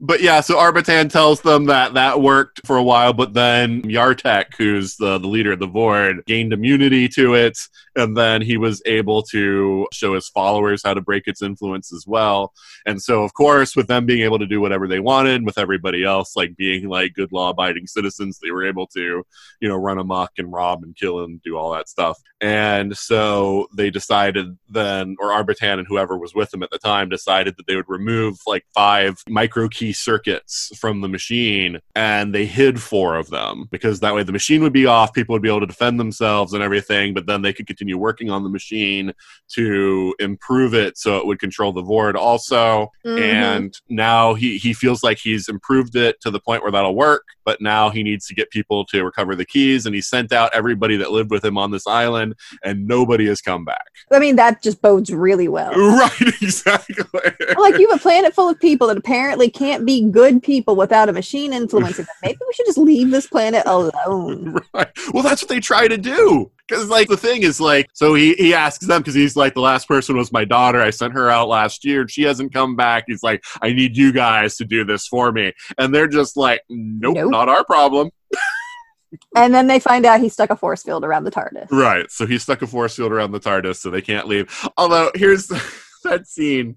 But 0.00 0.20
yeah, 0.20 0.40
so 0.40 0.57
Arbitan 0.57 1.11
tells 1.11 1.40
them 1.40 1.66
that 1.66 1.94
that 1.94 2.20
worked 2.20 2.66
for 2.66 2.76
a 2.76 2.83
while, 2.83 3.12
but 3.12 3.35
then 3.35 3.83
Yartek, 3.83 4.54
who's 4.57 4.96
the, 4.96 5.18
the 5.18 5.28
leader 5.28 5.52
of 5.52 5.59
the 5.59 5.68
Vord, 5.68 6.24
gained 6.26 6.52
immunity 6.52 7.09
to 7.11 7.35
it, 7.35 7.59
and 7.98 8.16
then 8.16 8.40
he 8.40 8.56
was 8.56 8.80
able 8.87 9.22
to 9.24 9.87
show 9.92 10.14
his 10.14 10.28
followers 10.28 10.82
how 10.84 10.94
to 10.94 11.00
break 11.00 11.24
its 11.26 11.42
influence 11.42 11.92
as 11.92 12.04
well. 12.06 12.52
And 12.87 13.02
so, 13.02 13.22
of 13.22 13.34
course, 13.34 13.76
with 13.76 13.88
them 13.88 14.06
being 14.06 14.22
able 14.22 14.38
to 14.38 14.46
do 14.46 14.61
whatever 14.61 14.87
they 14.87 15.00
wanted, 15.00 15.44
with 15.44 15.58
everybody 15.58 16.04
else 16.04 16.37
like 16.37 16.56
being 16.56 16.88
like 16.88 17.14
good 17.14 17.32
law 17.32 17.50
abiding 17.50 17.87
citizens, 17.87 18.38
they 18.38 18.50
were 18.50 18.66
able 18.66 18.87
to, 18.88 19.24
you 19.61 19.68
know, 19.68 19.76
run 19.76 19.98
amok 19.98 20.32
and 20.38 20.52
rob 20.52 20.82
and 20.82 20.96
kill 20.96 21.24
and 21.24 21.42
do 21.42 21.56
all 21.56 21.72
that 21.72 21.88
stuff. 21.88 22.18
And 22.40 22.96
so 22.96 23.66
they 23.76 23.90
decided 23.90 24.56
then, 24.68 25.16
or 25.18 25.30
Arbitan 25.30 25.78
and 25.78 25.87
whoever 25.88 26.16
was 26.16 26.34
with 26.34 26.54
him 26.54 26.62
at 26.62 26.70
the 26.70 26.78
time 26.78 27.08
decided 27.08 27.56
that 27.56 27.66
they 27.66 27.74
would 27.74 27.88
remove 27.88 28.38
like 28.46 28.64
five 28.74 29.16
micro 29.28 29.68
key 29.68 29.92
circuits 29.92 30.70
from 30.78 31.00
the 31.00 31.08
machine 31.08 31.80
and 31.96 32.34
they 32.34 32.46
hid 32.46 32.80
four 32.80 33.16
of 33.16 33.28
them 33.30 33.68
because 33.72 34.00
that 34.00 34.14
way 34.14 34.22
the 34.22 34.32
machine 34.32 34.62
would 34.62 34.72
be 34.72 34.87
off, 34.87 35.12
people 35.12 35.32
would 35.32 35.42
be 35.42 35.48
able 35.48 35.61
to 35.61 35.66
defend 35.66 35.98
themselves 35.98 36.52
and 36.52 36.62
everything, 36.62 37.12
but 37.12 37.26
then 37.26 37.42
they 37.42 37.52
could 37.52 37.66
continue 37.66 37.88
working 37.96 38.31
on 38.31 38.42
the 38.42 38.48
machine 38.51 39.12
to 39.55 40.14
improve 40.18 40.74
it 40.74 40.98
so 40.98 41.16
it 41.16 41.27
would 41.27 41.38
control 41.38 41.72
the 41.72 41.83
Vord 41.83 42.14
also. 42.14 42.90
Mhm. 43.07 43.18
And 43.20 43.74
now 43.88 44.35
he, 44.35 44.59
he 44.59 44.74
feels 44.74 45.03
like 45.03 45.18
he's 45.18 45.48
improved 45.48 45.96
it 45.96 46.20
to 46.20 46.31
the 46.31 46.40
point 46.40 46.62
where 46.62 46.72
that'll 46.72 46.94
work, 46.94 47.24
but 47.44 47.61
now 47.61 47.88
he 47.88 48.03
needs 48.03 48.27
to 48.27 48.35
get 48.35 48.51
people 48.51 48.85
to 48.87 49.05
recover 49.05 49.35
the 49.35 49.44
keys 49.46 49.87
and 49.87 49.94
he 49.94 50.01
sent 50.03 50.33
out 50.33 50.51
everybody 50.55 50.96
that 50.96 51.12
lived 51.12 51.31
with 51.31 51.44
him 51.44 51.57
on 51.57 51.70
this 51.70 51.87
island 51.87 52.35
and 52.62 52.87
nobody 52.87 53.27
has 53.27 53.40
come 53.40 53.64
back. 53.64 53.87
I 54.12 54.18
mean, 54.18 54.37
that 54.37 54.62
just 54.62 54.83
bodes 54.83 55.11
really 55.11 55.48
well. 55.48 55.72
Right, 55.98 56.20
exactly. 56.42 56.94
like 57.57 57.79
you 57.79 57.88
have 57.88 57.98
a 57.98 58.03
planet 58.03 58.35
full 58.35 58.48
of 58.48 58.61
people 58.61 58.87
that 58.88 58.96
apparently 58.96 59.51
can't 59.51 59.85
be 59.85 60.09
good 60.11 60.42
people 60.42 60.77
without 60.77 61.09
a 61.09 61.12
machine 61.12 61.53
influencing 61.53 62.05
them. 62.05 62.14
Maybe 62.22 62.38
we 62.46 62.53
should 62.53 62.66
just 62.66 62.79
leave 62.79 63.11
this 63.11 63.27
planet 63.27 63.62
alone. 63.66 64.59
right. 64.74 64.88
Well, 65.12 65.22
that's 65.22 65.42
what 65.42 65.48
they 65.48 65.61
try 65.61 65.88
to 65.88 65.96
do. 65.98 66.51
Because, 66.68 66.88
like, 66.88 67.09
the 67.09 67.16
thing 67.16 67.42
is, 67.42 67.61
like, 67.61 67.88
so 67.94 68.14
he, 68.14 68.35
he 68.35 68.52
asks 68.52 68.87
them 68.87 69.00
because 69.00 69.14
he's 69.14 69.37
like, 69.37 69.54
the 69.54 69.61
last 69.61 69.88
person 69.88 70.16
was 70.16 70.31
my 70.33 70.44
daughter. 70.44 70.81
I 70.83 70.90
sent 70.90 71.14
her 71.14 71.31
out 71.31 71.48
last 71.48 71.85
year 71.85 72.02
and 72.02 72.11
she 72.11 72.22
hasn't 72.22 72.52
come 72.52 72.76
back. 72.76 73.04
He's 73.07 73.22
like, 73.22 73.42
I 73.62 73.72
need 73.72 73.96
you 73.96 74.12
guys 74.12 74.57
to 74.59 74.64
do 74.64 74.85
this 74.85 75.07
for 75.07 75.33
me. 75.33 75.52
And 75.78 75.94
they're 75.94 76.09
just 76.09 76.37
like, 76.37 76.61
nope, 76.68 77.14
Nope. 77.16 77.31
not 77.31 77.48
our 77.48 77.64
problem. 77.64 78.11
And 79.35 79.54
then 79.54 79.66
they 79.68 79.81
find 79.81 80.04
out 80.04 80.20
he 80.20 80.28
stuck 80.28 80.50
a 80.50 80.57
force 80.57 80.83
field 80.83 81.02
around 81.02 81.24
the 81.24 81.31
TARDIS. 81.31 81.68
Right. 81.70 82.11
So 82.11 82.26
he 82.26 82.37
stuck 82.37 82.61
a 82.61 82.66
force 82.66 82.94
field 82.94 83.11
around 83.11 83.33
the 83.33 83.40
TARDIS 83.40 83.76
so 83.76 83.88
they 83.88 84.02
can't 84.02 84.28
leave. 84.28 84.54
Although, 84.76 85.11
here's 85.14 85.46
that 86.04 86.26
scene. 86.26 86.76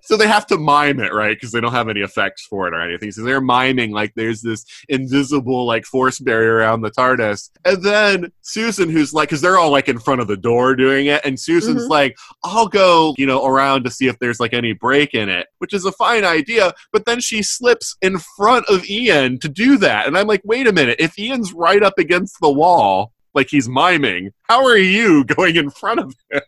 So 0.00 0.16
they 0.16 0.26
have 0.26 0.46
to 0.48 0.56
mime 0.58 1.00
it, 1.00 1.12
right? 1.12 1.36
Because 1.36 1.52
they 1.52 1.60
don't 1.60 1.72
have 1.72 1.88
any 1.88 2.00
effects 2.00 2.46
for 2.46 2.66
it 2.66 2.74
or 2.74 2.80
anything. 2.80 3.10
So 3.12 3.22
they're 3.22 3.40
miming 3.40 3.90
like 3.92 4.12
there's 4.14 4.40
this 4.40 4.64
invisible 4.88 5.66
like 5.66 5.84
force 5.84 6.18
barrier 6.18 6.54
around 6.56 6.80
the 6.80 6.90
TARDIS. 6.90 7.50
And 7.64 7.82
then 7.82 8.32
Susan, 8.40 8.88
who's 8.88 9.12
like, 9.12 9.28
because 9.28 9.40
they're 9.40 9.58
all 9.58 9.70
like 9.70 9.88
in 9.88 9.98
front 9.98 10.20
of 10.20 10.26
the 10.28 10.36
door 10.36 10.74
doing 10.74 11.06
it, 11.06 11.20
and 11.24 11.38
Susan's 11.38 11.82
Mhm. 11.84 11.88
like, 11.90 12.16
I'll 12.44 12.68
go, 12.68 13.14
you 13.18 13.26
know, 13.26 13.44
around 13.44 13.84
to 13.84 13.90
see 13.90 14.06
if 14.08 14.18
there's 14.18 14.40
like 14.40 14.52
any 14.54 14.72
break 14.72 15.14
in 15.14 15.28
it, 15.28 15.46
which 15.58 15.72
is 15.74 15.84
a 15.84 15.92
fine 15.92 16.24
idea. 16.24 16.72
But 16.92 17.04
then 17.06 17.20
she 17.20 17.42
slips 17.42 17.96
in 18.02 18.18
front 18.36 18.66
of 18.68 18.84
Ian 18.88 19.38
to 19.40 19.48
do 19.48 19.76
that. 19.78 20.06
And 20.06 20.16
I'm 20.16 20.26
like, 20.26 20.42
wait 20.44 20.66
a 20.66 20.72
minute. 20.72 20.96
If 20.98 21.18
Ian's 21.18 21.52
right 21.52 21.82
up 21.82 21.98
against 21.98 22.36
the 22.40 22.50
wall, 22.50 23.12
like 23.34 23.48
he's 23.50 23.68
miming, 23.68 24.30
how 24.48 24.64
are 24.64 24.76
you 24.76 25.24
going 25.36 25.56
in 25.56 25.70
front 25.70 26.00
of 26.00 26.14
him? 26.30 26.40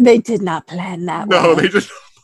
They 0.00 0.18
did 0.18 0.42
not 0.42 0.66
plan 0.68 1.06
that 1.06 1.28
No, 1.28 1.42
well. 1.42 1.56
they 1.56 1.68
just. 1.68 1.90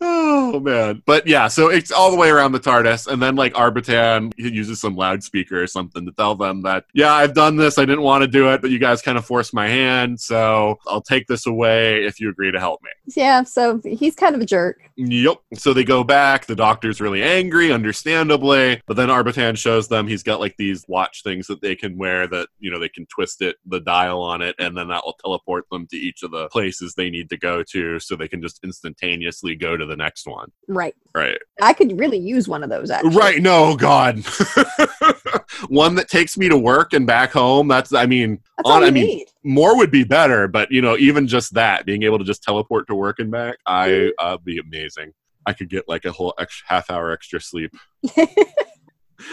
oh 0.00 0.60
man, 0.60 1.02
but 1.06 1.26
yeah, 1.26 1.48
so 1.48 1.68
it's 1.68 1.90
all 1.90 2.10
the 2.10 2.16
way 2.16 2.30
around 2.30 2.52
the 2.52 2.60
TARDIS, 2.60 3.06
and 3.06 3.22
then 3.22 3.36
like 3.36 3.54
Arbitan 3.54 4.32
he 4.36 4.50
uses 4.50 4.80
some 4.80 4.96
loudspeaker 4.96 5.62
or 5.62 5.66
something 5.66 6.04
to 6.06 6.12
tell 6.12 6.34
them 6.34 6.62
that 6.62 6.84
yeah, 6.94 7.12
I've 7.12 7.34
done 7.34 7.56
this. 7.56 7.78
I 7.78 7.84
didn't 7.84 8.02
want 8.02 8.22
to 8.22 8.28
do 8.28 8.50
it, 8.50 8.60
but 8.60 8.70
you 8.70 8.78
guys 8.78 9.02
kind 9.02 9.18
of 9.18 9.24
forced 9.24 9.54
my 9.54 9.68
hand, 9.68 10.20
so 10.20 10.76
I'll 10.86 11.02
take 11.02 11.26
this 11.26 11.46
away 11.46 12.04
if 12.04 12.20
you 12.20 12.30
agree 12.30 12.52
to 12.52 12.60
help 12.60 12.82
me. 12.82 12.90
Yeah, 13.16 13.42
so 13.42 13.80
he's 13.84 14.14
kind 14.14 14.34
of 14.34 14.40
a 14.40 14.46
jerk. 14.46 14.80
Yep. 14.96 15.38
So 15.54 15.72
they 15.72 15.84
go 15.84 16.04
back. 16.04 16.46
The 16.46 16.54
doctor's 16.54 17.00
really 17.00 17.22
angry, 17.22 17.72
understandably. 17.72 18.80
But 18.86 18.96
then 18.96 19.08
Arbitan 19.08 19.56
shows 19.58 19.88
them 19.88 20.06
he's 20.06 20.22
got 20.22 20.40
like 20.40 20.56
these 20.56 20.84
watch 20.88 21.22
things 21.22 21.46
that 21.48 21.60
they 21.60 21.74
can 21.74 21.98
wear 21.98 22.26
that, 22.28 22.48
you 22.60 22.70
know, 22.70 22.78
they 22.78 22.88
can 22.88 23.06
twist 23.06 23.42
it, 23.42 23.56
the 23.66 23.80
dial 23.80 24.20
on 24.22 24.42
it, 24.42 24.54
and 24.58 24.76
then 24.76 24.88
that 24.88 25.04
will 25.04 25.16
teleport 25.24 25.68
them 25.70 25.86
to 25.88 25.96
each 25.96 26.22
of 26.22 26.30
the 26.30 26.48
places 26.48 26.94
they 26.94 27.10
need 27.10 27.28
to 27.30 27.36
go 27.36 27.62
to 27.62 27.98
so 27.98 28.14
they 28.14 28.28
can 28.28 28.40
just 28.40 28.62
instantaneously 28.64 29.53
go 29.56 29.76
to 29.76 29.86
the 29.86 29.96
next 29.96 30.26
one. 30.26 30.50
Right. 30.68 30.94
Right. 31.14 31.38
I 31.60 31.72
could 31.72 31.98
really 31.98 32.18
use 32.18 32.48
one 32.48 32.62
of 32.62 32.70
those 32.70 32.90
actually. 32.90 33.16
Right. 33.16 33.42
No, 33.42 33.76
God. 33.76 34.18
one 35.68 35.94
that 35.96 36.08
takes 36.08 36.36
me 36.36 36.48
to 36.48 36.56
work 36.56 36.92
and 36.92 37.06
back 37.06 37.32
home. 37.32 37.68
That's, 37.68 37.92
I 37.92 38.06
mean, 38.06 38.40
That's 38.58 38.70
on, 38.70 38.84
I 38.84 38.90
mean, 38.90 39.06
need. 39.06 39.26
more 39.42 39.76
would 39.76 39.90
be 39.90 40.04
better, 40.04 40.48
but 40.48 40.70
you 40.70 40.82
know, 40.82 40.96
even 40.96 41.26
just 41.26 41.54
that, 41.54 41.86
being 41.86 42.02
able 42.02 42.18
to 42.18 42.24
just 42.24 42.42
teleport 42.42 42.86
to 42.88 42.94
work 42.94 43.18
and 43.18 43.30
back, 43.30 43.58
I 43.66 44.12
uh, 44.18 44.36
be 44.38 44.58
amazing. 44.58 45.12
I 45.46 45.52
could 45.52 45.68
get 45.68 45.88
like 45.88 46.04
a 46.04 46.12
whole 46.12 46.34
extra, 46.38 46.66
half 46.68 46.90
hour 46.90 47.12
extra 47.12 47.40
sleep. 47.40 47.72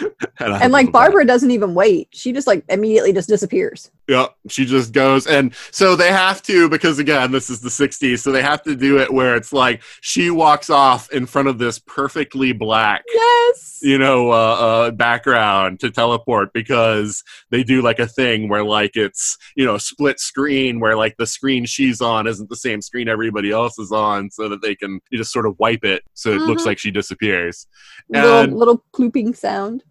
and, 0.00 0.12
and 0.54 0.72
like 0.72 0.86
love 0.86 0.86
that. 0.86 0.92
Barbara 0.92 1.24
doesn't 1.24 1.50
even 1.50 1.74
wait. 1.74 2.08
She 2.12 2.32
just 2.32 2.46
like 2.46 2.64
immediately 2.68 3.12
just 3.12 3.28
disappears. 3.28 3.90
Yeah, 4.08 4.26
she 4.48 4.64
just 4.64 4.92
goes, 4.92 5.26
and 5.26 5.54
so 5.70 5.94
they 5.96 6.10
have 6.10 6.42
to 6.42 6.68
because 6.68 6.98
again, 6.98 7.30
this 7.30 7.48
is 7.48 7.60
the 7.60 7.68
'60s, 7.68 8.18
so 8.18 8.32
they 8.32 8.42
have 8.42 8.62
to 8.64 8.74
do 8.74 8.98
it 8.98 9.12
where 9.12 9.36
it's 9.36 9.52
like 9.52 9.82
she 10.00 10.30
walks 10.30 10.70
off 10.70 11.10
in 11.12 11.24
front 11.26 11.48
of 11.48 11.58
this 11.58 11.78
perfectly 11.78 12.52
black 12.52 13.04
Yes. 13.14 13.78
you 13.80 13.98
know, 13.98 14.30
uh, 14.32 14.34
uh, 14.34 14.90
background 14.90 15.78
to 15.80 15.90
teleport 15.90 16.52
because 16.52 17.22
they 17.50 17.62
do 17.62 17.80
like 17.80 17.98
a 18.00 18.06
thing 18.08 18.48
where 18.48 18.64
like 18.64 18.96
it's 18.96 19.36
you 19.56 19.64
know 19.64 19.78
split 19.78 20.18
screen 20.18 20.80
where 20.80 20.96
like 20.96 21.16
the 21.16 21.26
screen 21.26 21.64
she's 21.64 22.00
on 22.00 22.26
isn't 22.26 22.48
the 22.50 22.56
same 22.56 22.82
screen 22.82 23.08
everybody 23.08 23.50
else 23.52 23.78
is 23.78 23.92
on, 23.92 24.30
so 24.30 24.48
that 24.48 24.62
they 24.62 24.74
can 24.74 25.00
you 25.10 25.18
just 25.18 25.32
sort 25.32 25.46
of 25.46 25.56
wipe 25.60 25.84
it 25.84 26.02
so 26.14 26.30
it 26.32 26.40
looks 26.42 26.62
Mhm. 26.62 26.66
like 26.66 26.78
she 26.78 26.90
disappears. 26.90 27.66
Little 28.08 28.38
And- 28.40 28.56
little 28.58 28.84
clooping 28.92 29.34
sound. 29.34 29.84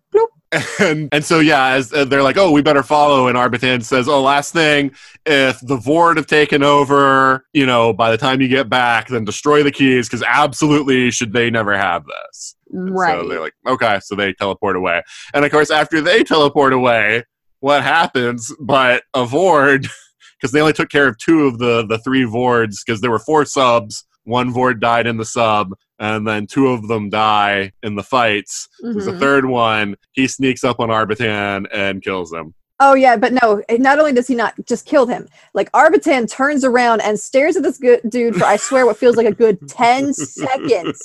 And 0.80 1.10
and 1.12 1.24
so 1.24 1.40
yeah, 1.40 1.70
as 1.70 1.94
uh, 1.94 2.06
they're 2.06 2.24
like, 2.24 2.38
oh, 2.38 2.52
we 2.52 2.62
better 2.62 2.84
follow. 2.84 3.28
And 3.28 3.38
Arbitan 3.38 3.84
says, 3.84 4.10
oh, 4.10 4.22
last 4.22 4.52
thing, 4.52 4.92
if 5.26 5.60
the 5.62 5.78
Vord 5.78 6.18
have 6.18 6.28
taken 6.28 6.62
over, 6.62 7.46
you 7.54 7.66
know, 7.66 7.94
by 7.94 8.12
the 8.12 8.18
time 8.18 8.42
you 8.42 8.48
get 8.48 8.70
back, 8.70 9.08
then 9.08 9.24
destroy 9.24 9.64
the 9.64 9.72
keys 9.72 10.10
because 10.10 10.24
absolutely 10.28 11.12
should 11.12 11.32
they 11.32 11.50
never 11.50 11.78
have 11.78 12.04
this. 12.06 12.56
And 12.72 12.94
Right. 12.94 13.20
So 13.20 13.28
they're 13.28 13.40
like, 13.40 13.54
okay, 13.68 14.00
so 14.04 14.16
they 14.16 14.34
teleport 14.34 14.76
away. 14.76 15.02
And 15.34 15.46
of 15.46 15.52
course, 15.52 15.72
after 15.72 16.02
they 16.02 16.24
teleport 16.24 16.74
away, 16.74 17.24
what 17.62 17.84
happens? 17.84 18.54
But 18.60 19.04
a 19.14 19.26
Vord, 19.26 19.88
because 20.40 20.52
they 20.52 20.60
only 20.60 20.74
took 20.74 20.90
care 20.90 21.08
of 21.08 21.18
two 21.18 21.48
of 21.48 21.60
the 21.60 21.86
the 21.86 22.00
three 22.00 22.24
Vords, 22.24 22.84
because 22.86 23.00
there 23.02 23.12
were 23.12 23.20
four 23.20 23.46
subs. 23.46 24.04
One 24.24 24.54
Vord 24.54 24.80
died 24.80 25.08
in 25.08 25.18
the 25.18 25.26
sub, 25.26 25.74
and 26.00 26.28
then 26.28 26.48
two 26.48 26.68
of 26.68 26.88
them 26.88 27.10
die 27.10 27.72
in 27.84 27.96
the 27.96 28.04
fights. 28.04 28.68
There's 28.82 29.08
a 29.08 29.14
Mhm. 29.14 29.20
third 29.20 29.46
one. 29.46 29.96
He 30.14 30.28
sneaks 30.28 30.64
up 30.64 30.80
on 30.80 30.90
Arbitan 30.90 31.66
and 31.74 32.02
kills 32.04 32.32
him. 32.34 32.54
Oh 32.84 32.96
yeah, 32.96 33.16
but 33.16 33.32
no. 33.34 33.62
Not 33.70 34.00
only 34.00 34.12
does 34.12 34.28
he 34.28 34.34
not 34.34 34.56
just 34.66 34.88
kill 34.88 35.06
him, 35.06 35.28
like 35.54 35.72
Arbitan 35.72 36.28
turns 36.28 36.66
around 36.66 37.02
and 37.02 37.20
stares 37.20 37.56
at 37.56 37.62
this 37.62 37.78
good 37.78 38.02
dude 38.10 38.36
for 38.36 38.46
I 38.46 38.56
swear 38.58 38.88
what 38.88 38.98
feels 38.98 39.16
like 39.18 39.28
a 39.28 39.32
good 39.32 39.60
ten 39.70 40.12
seconds. 40.16 41.00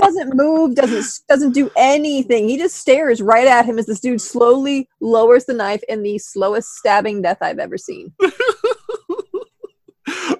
Doesn't 0.00 0.34
move, 0.34 0.74
doesn't 0.74 1.04
doesn't 1.28 1.52
do 1.54 1.70
anything. 1.76 2.48
He 2.48 2.58
just 2.58 2.74
stares 2.74 3.22
right 3.22 3.46
at 3.46 3.64
him 3.66 3.78
as 3.78 3.86
this 3.86 4.00
dude 4.00 4.20
slowly 4.20 4.88
lowers 5.00 5.44
the 5.44 5.54
knife 5.54 5.84
in 5.88 6.02
the 6.02 6.18
slowest 6.18 6.74
stabbing 6.74 7.22
death 7.22 7.38
I've 7.40 7.60
ever 7.60 7.78
seen. 7.78 8.12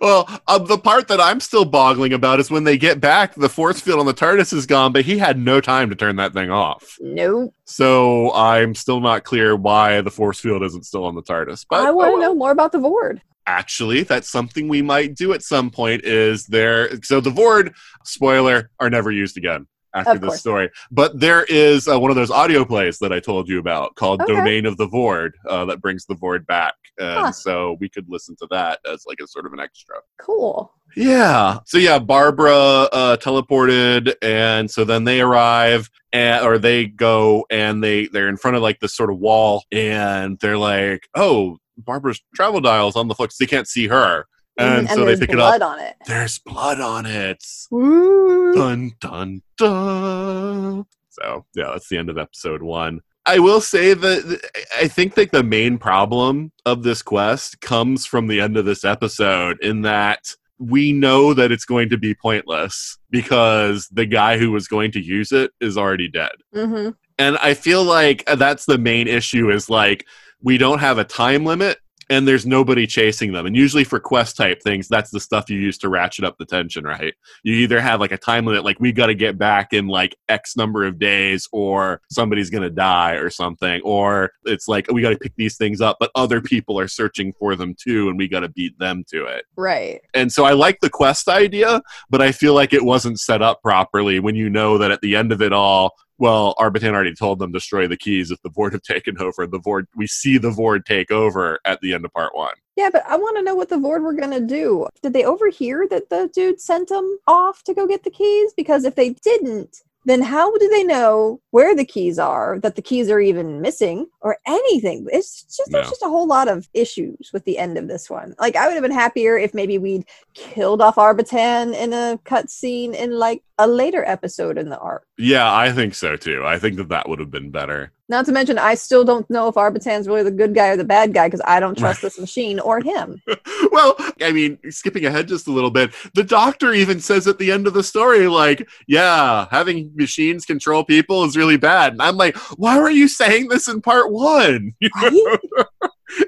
well, 0.00 0.28
uh, 0.46 0.58
the 0.58 0.78
part 0.78 1.08
that 1.08 1.20
I'm 1.20 1.40
still 1.40 1.64
boggling 1.64 2.12
about 2.12 2.40
is 2.40 2.50
when 2.50 2.64
they 2.64 2.76
get 2.76 3.00
back, 3.00 3.34
the 3.34 3.48
force 3.48 3.80
field 3.80 4.00
on 4.00 4.06
the 4.06 4.14
TARDIS 4.14 4.52
is 4.52 4.66
gone, 4.66 4.92
but 4.92 5.04
he 5.04 5.18
had 5.18 5.38
no 5.38 5.60
time 5.60 5.90
to 5.90 5.96
turn 5.96 6.16
that 6.16 6.32
thing 6.32 6.50
off. 6.50 6.96
Nope. 7.00 7.54
So 7.64 8.32
I'm 8.32 8.74
still 8.74 9.00
not 9.00 9.24
clear 9.24 9.54
why 9.54 10.00
the 10.00 10.10
force 10.10 10.40
field 10.40 10.62
isn't 10.62 10.84
still 10.84 11.04
on 11.04 11.14
the 11.14 11.22
TARDIS. 11.22 11.66
But 11.70 11.86
I 11.86 11.90
want 11.90 12.10
to 12.10 12.16
oh 12.16 12.20
know 12.20 12.34
more 12.34 12.50
about 12.50 12.72
the 12.72 12.78
Vord. 12.78 13.20
actually 13.46 14.02
that's 14.04 14.30
something 14.30 14.68
we 14.68 14.82
might 14.82 15.14
do 15.16 15.32
at 15.32 15.42
some 15.42 15.70
point 15.70 16.04
is 16.04 16.46
there 16.46 17.02
so 17.02 17.20
the 17.20 17.30
vord 17.30 17.74
spoiler 18.04 18.70
are 18.78 18.88
never 18.88 19.10
used 19.10 19.36
again 19.36 19.66
after 19.94 20.18
this 20.18 20.40
story 20.40 20.70
but 20.90 21.18
there 21.18 21.44
is 21.44 21.86
uh, 21.88 21.98
one 21.98 22.10
of 22.10 22.16
those 22.16 22.30
audio 22.30 22.64
plays 22.64 22.98
that 22.98 23.12
i 23.12 23.20
told 23.20 23.48
you 23.48 23.58
about 23.58 23.94
called 23.96 24.20
Okay. 24.22 24.32
domain 24.34 24.66
of 24.66 24.76
the 24.76 24.86
vord 24.86 25.32
uh, 25.48 25.64
that 25.64 25.80
brings 25.80 26.06
the 26.06 26.14
vord 26.14 26.46
back 26.46 26.74
and 26.98 27.26
Huh. 27.26 27.32
so 27.32 27.76
we 27.80 27.88
could 27.88 28.06
listen 28.08 28.36
to 28.36 28.46
that 28.50 28.78
as 28.90 29.04
like 29.06 29.18
a 29.20 29.26
sort 29.26 29.46
of 29.46 29.52
an 29.52 29.60
extra 29.60 29.96
Cool. 30.20 30.72
yeah. 30.96 31.58
So 31.66 31.78
yeah, 31.78 31.98
Barbara 31.98 32.54
uh, 32.54 33.16
teleported, 33.16 34.14
and 34.22 34.70
so 34.70 34.84
then 34.84 35.04
they 35.04 35.20
arrive, 35.20 35.90
and, 36.12 36.44
or 36.44 36.58
they 36.58 36.86
go, 36.86 37.46
and 37.50 37.82
they 37.82 38.06
they're 38.08 38.28
in 38.28 38.36
front 38.36 38.56
of 38.56 38.62
like 38.62 38.78
this 38.80 38.94
sort 38.94 39.10
of 39.10 39.18
wall, 39.18 39.64
and 39.72 40.38
they're 40.40 40.58
like, 40.58 41.08
"Oh, 41.14 41.56
Barbara's 41.78 42.20
travel 42.34 42.60
dial's 42.60 42.94
on 42.94 43.08
the 43.08 43.14
floor." 43.14 43.26
'cause 43.28 43.38
they 43.38 43.46
can't 43.46 43.66
see 43.66 43.86
her, 43.88 44.26
and, 44.58 44.88
so 44.88 45.04
they 45.04 45.16
pick 45.16 45.30
it 45.30 45.36
blood 45.36 45.62
up. 45.62 45.72
on 45.72 45.80
it. 45.80 45.96
There's 46.06 46.38
blood 46.38 46.80
on 46.80 47.06
it. 47.06 47.44
Ooh. 47.72 48.52
Dun 48.54 48.92
dun 49.00 49.42
dun. 49.56 50.84
So 51.10 51.44
yeah, 51.54 51.70
that's 51.72 51.88
the 51.88 51.98
end 51.98 52.10
of 52.10 52.18
episode 52.18 52.62
one. 52.62 53.00
I 53.24 53.38
will 53.38 53.60
say 53.60 53.94
that 53.94 54.40
I 54.76 54.88
think 54.88 55.14
that 55.14 55.30
the 55.30 55.44
main 55.44 55.78
problem 55.78 56.50
of 56.66 56.82
this 56.82 57.02
quest 57.02 57.60
comes 57.60 58.04
from 58.04 58.26
the 58.26 58.40
end 58.40 58.56
of 58.56 58.64
this 58.64 58.84
episode 58.84 59.58
in 59.62 59.82
that 59.82 60.34
we 60.58 60.92
know 60.92 61.32
that 61.34 61.52
it's 61.52 61.64
going 61.64 61.88
to 61.90 61.98
be 61.98 62.14
pointless 62.14 62.98
because 63.10 63.88
the 63.92 64.06
guy 64.06 64.38
who 64.38 64.50
was 64.50 64.68
going 64.68 64.92
to 64.92 65.00
use 65.00 65.32
it 65.32 65.52
is 65.60 65.76
already 65.78 66.08
dead. 66.08 66.32
hmm 66.52 66.90
And 67.18 67.36
I 67.38 67.54
feel 67.54 67.84
like 67.84 68.24
that's 68.26 68.66
the 68.66 68.78
main 68.78 69.06
issue 69.06 69.50
is 69.50 69.70
like 69.70 70.04
we 70.42 70.58
don't 70.58 70.80
have 70.80 70.98
a 70.98 71.04
time 71.04 71.44
limit 71.44 71.78
and 72.12 72.28
there's 72.28 72.44
nobody 72.44 72.86
chasing 72.86 73.32
them. 73.32 73.46
And 73.46 73.56
usually 73.56 73.84
for 73.84 73.98
quest 73.98 74.36
type 74.36 74.62
things, 74.62 74.86
that's 74.86 75.10
the 75.10 75.18
stuff 75.18 75.48
you 75.48 75.58
use 75.58 75.78
to 75.78 75.88
ratchet 75.88 76.26
up 76.26 76.36
the 76.36 76.44
tension, 76.44 76.84
right? 76.84 77.14
You 77.42 77.54
either 77.54 77.80
have 77.80 78.00
like 78.00 78.12
a 78.12 78.18
time 78.18 78.44
limit, 78.44 78.64
like 78.64 78.78
we 78.78 78.92
got 78.92 79.06
to 79.06 79.14
get 79.14 79.38
back 79.38 79.72
in 79.72 79.86
like 79.86 80.14
X 80.28 80.54
number 80.54 80.84
of 80.84 80.98
days, 80.98 81.48
or 81.52 82.02
somebody's 82.10 82.50
going 82.50 82.64
to 82.64 82.70
die 82.70 83.12
or 83.12 83.30
something, 83.30 83.80
or 83.82 84.30
it's 84.44 84.68
like 84.68 84.90
we 84.92 85.00
got 85.00 85.08
to 85.08 85.18
pick 85.18 85.32
these 85.36 85.56
things 85.56 85.80
up, 85.80 85.96
but 85.98 86.10
other 86.14 86.42
people 86.42 86.78
are 86.78 86.86
searching 86.86 87.32
for 87.32 87.56
them 87.56 87.74
too, 87.74 88.10
and 88.10 88.18
we 88.18 88.28
got 88.28 88.40
to 88.40 88.50
beat 88.50 88.78
them 88.78 89.04
to 89.08 89.24
it. 89.24 89.46
Right. 89.56 90.02
And 90.12 90.30
so 90.30 90.44
I 90.44 90.52
like 90.52 90.80
the 90.80 90.90
quest 90.90 91.28
idea, 91.28 91.80
but 92.10 92.20
I 92.20 92.30
feel 92.30 92.52
like 92.52 92.74
it 92.74 92.84
wasn't 92.84 93.20
set 93.20 93.40
up 93.40 93.62
properly 93.62 94.20
when 94.20 94.34
you 94.34 94.50
know 94.50 94.76
that 94.76 94.90
at 94.90 95.00
the 95.00 95.16
end 95.16 95.32
of 95.32 95.40
it 95.40 95.54
all, 95.54 95.94
well, 96.22 96.54
Arbitan 96.60 96.94
already 96.94 97.16
told 97.16 97.40
them 97.40 97.50
destroy 97.50 97.88
the 97.88 97.96
keys 97.96 98.30
if 98.30 98.40
the 98.42 98.50
Vord 98.50 98.70
have 98.70 98.82
taken 98.82 99.20
over. 99.20 99.44
The 99.44 99.58
Vord, 99.58 99.86
we 99.96 100.06
see 100.06 100.38
the 100.38 100.52
Vord 100.52 100.86
take 100.86 101.10
over 101.10 101.58
at 101.64 101.80
the 101.80 101.92
end 101.92 102.04
of 102.04 102.12
part 102.12 102.32
one. 102.32 102.54
Yeah, 102.76 102.90
but 102.92 103.04
I 103.08 103.16
want 103.16 103.38
to 103.38 103.42
know 103.42 103.56
what 103.56 103.68
the 103.68 103.76
Vord 103.76 104.02
were 104.02 104.12
going 104.12 104.30
to 104.30 104.40
do. 104.40 104.86
Did 105.02 105.14
they 105.14 105.24
overhear 105.24 105.88
that 105.90 106.10
the 106.10 106.30
dude 106.32 106.60
sent 106.60 106.90
them 106.90 107.18
off 107.26 107.64
to 107.64 107.74
go 107.74 107.88
get 107.88 108.04
the 108.04 108.10
keys? 108.10 108.52
Because 108.56 108.84
if 108.84 108.94
they 108.94 109.10
didn't, 109.24 109.78
then 110.04 110.22
how 110.22 110.56
do 110.56 110.68
they 110.68 110.84
know 110.84 111.40
where 111.50 111.74
the 111.74 111.84
keys 111.84 112.18
are, 112.18 112.58
that 112.60 112.76
the 112.76 112.82
keys 112.82 113.08
are 113.10 113.20
even 113.20 113.60
missing, 113.60 114.06
or 114.20 114.38
anything? 114.46 115.06
It's 115.12 115.42
just 115.42 115.70
there's 115.70 115.88
just 115.88 116.02
a 116.02 116.08
whole 116.08 116.26
lot 116.26 116.48
of 116.48 116.68
issues 116.74 117.30
with 117.32 117.44
the 117.44 117.58
end 117.58 117.78
of 117.78 117.88
this 117.88 118.10
one. 118.10 118.34
Like 118.38 118.56
I 118.56 118.66
would 118.66 118.74
have 118.74 118.82
been 118.82 118.90
happier 118.90 119.36
if 119.36 119.54
maybe 119.54 119.78
we'd 119.78 120.04
killed 120.34 120.80
off 120.80 120.96
Arbitan 120.96 121.74
in 121.74 121.92
a 121.92 122.18
cutscene 122.24 122.94
in 122.94 123.12
like 123.12 123.42
a 123.58 123.66
later 123.66 124.04
episode 124.04 124.58
in 124.58 124.70
the 124.70 124.78
arc. 124.78 125.06
Yeah, 125.18 125.54
I 125.54 125.72
think 125.72 125.94
so 125.94 126.16
too. 126.16 126.44
I 126.44 126.58
think 126.58 126.76
that 126.76 126.88
that 126.88 127.08
would 127.08 127.20
have 127.20 127.30
been 127.30 127.50
better. 127.50 127.92
Not 128.12 128.26
to 128.26 128.32
mention, 128.32 128.58
I 128.58 128.74
still 128.74 129.04
don't 129.04 129.28
know 129.30 129.48
if 129.48 129.56
Arbitan's 129.56 130.06
really 130.06 130.22
the 130.22 130.30
good 130.30 130.54
guy 130.54 130.68
or 130.68 130.76
the 130.76 130.84
bad 130.84 131.14
guy 131.14 131.28
because 131.28 131.40
I 131.46 131.60
don't 131.60 131.78
trust 131.78 132.02
this 132.02 132.18
machine 132.20 132.60
or 132.60 132.78
him. 132.78 133.22
well, 133.72 133.96
I 134.20 134.32
mean, 134.32 134.58
skipping 134.70 135.06
ahead 135.06 135.28
just 135.28 135.46
a 135.46 135.50
little 135.50 135.70
bit, 135.70 135.94
the 136.14 136.22
doctor 136.22 136.74
even 136.74 137.00
says 137.00 137.26
at 137.26 137.38
the 137.38 137.50
end 137.50 137.66
of 137.66 137.72
the 137.72 137.82
story, 137.82 138.28
like, 138.28 138.68
yeah, 138.86 139.46
having 139.50 139.92
machines 139.94 140.44
control 140.44 140.84
people 140.84 141.24
is 141.24 141.38
really 141.38 141.56
bad. 141.56 141.94
And 141.94 142.02
I'm 142.02 142.18
like, 142.18 142.36
why 142.58 142.78
were 142.78 142.90
you 142.90 143.08
saying 143.08 143.48
this 143.48 143.66
in 143.66 143.80
part 143.80 144.12
one? 144.12 144.74
Right? 145.02 145.64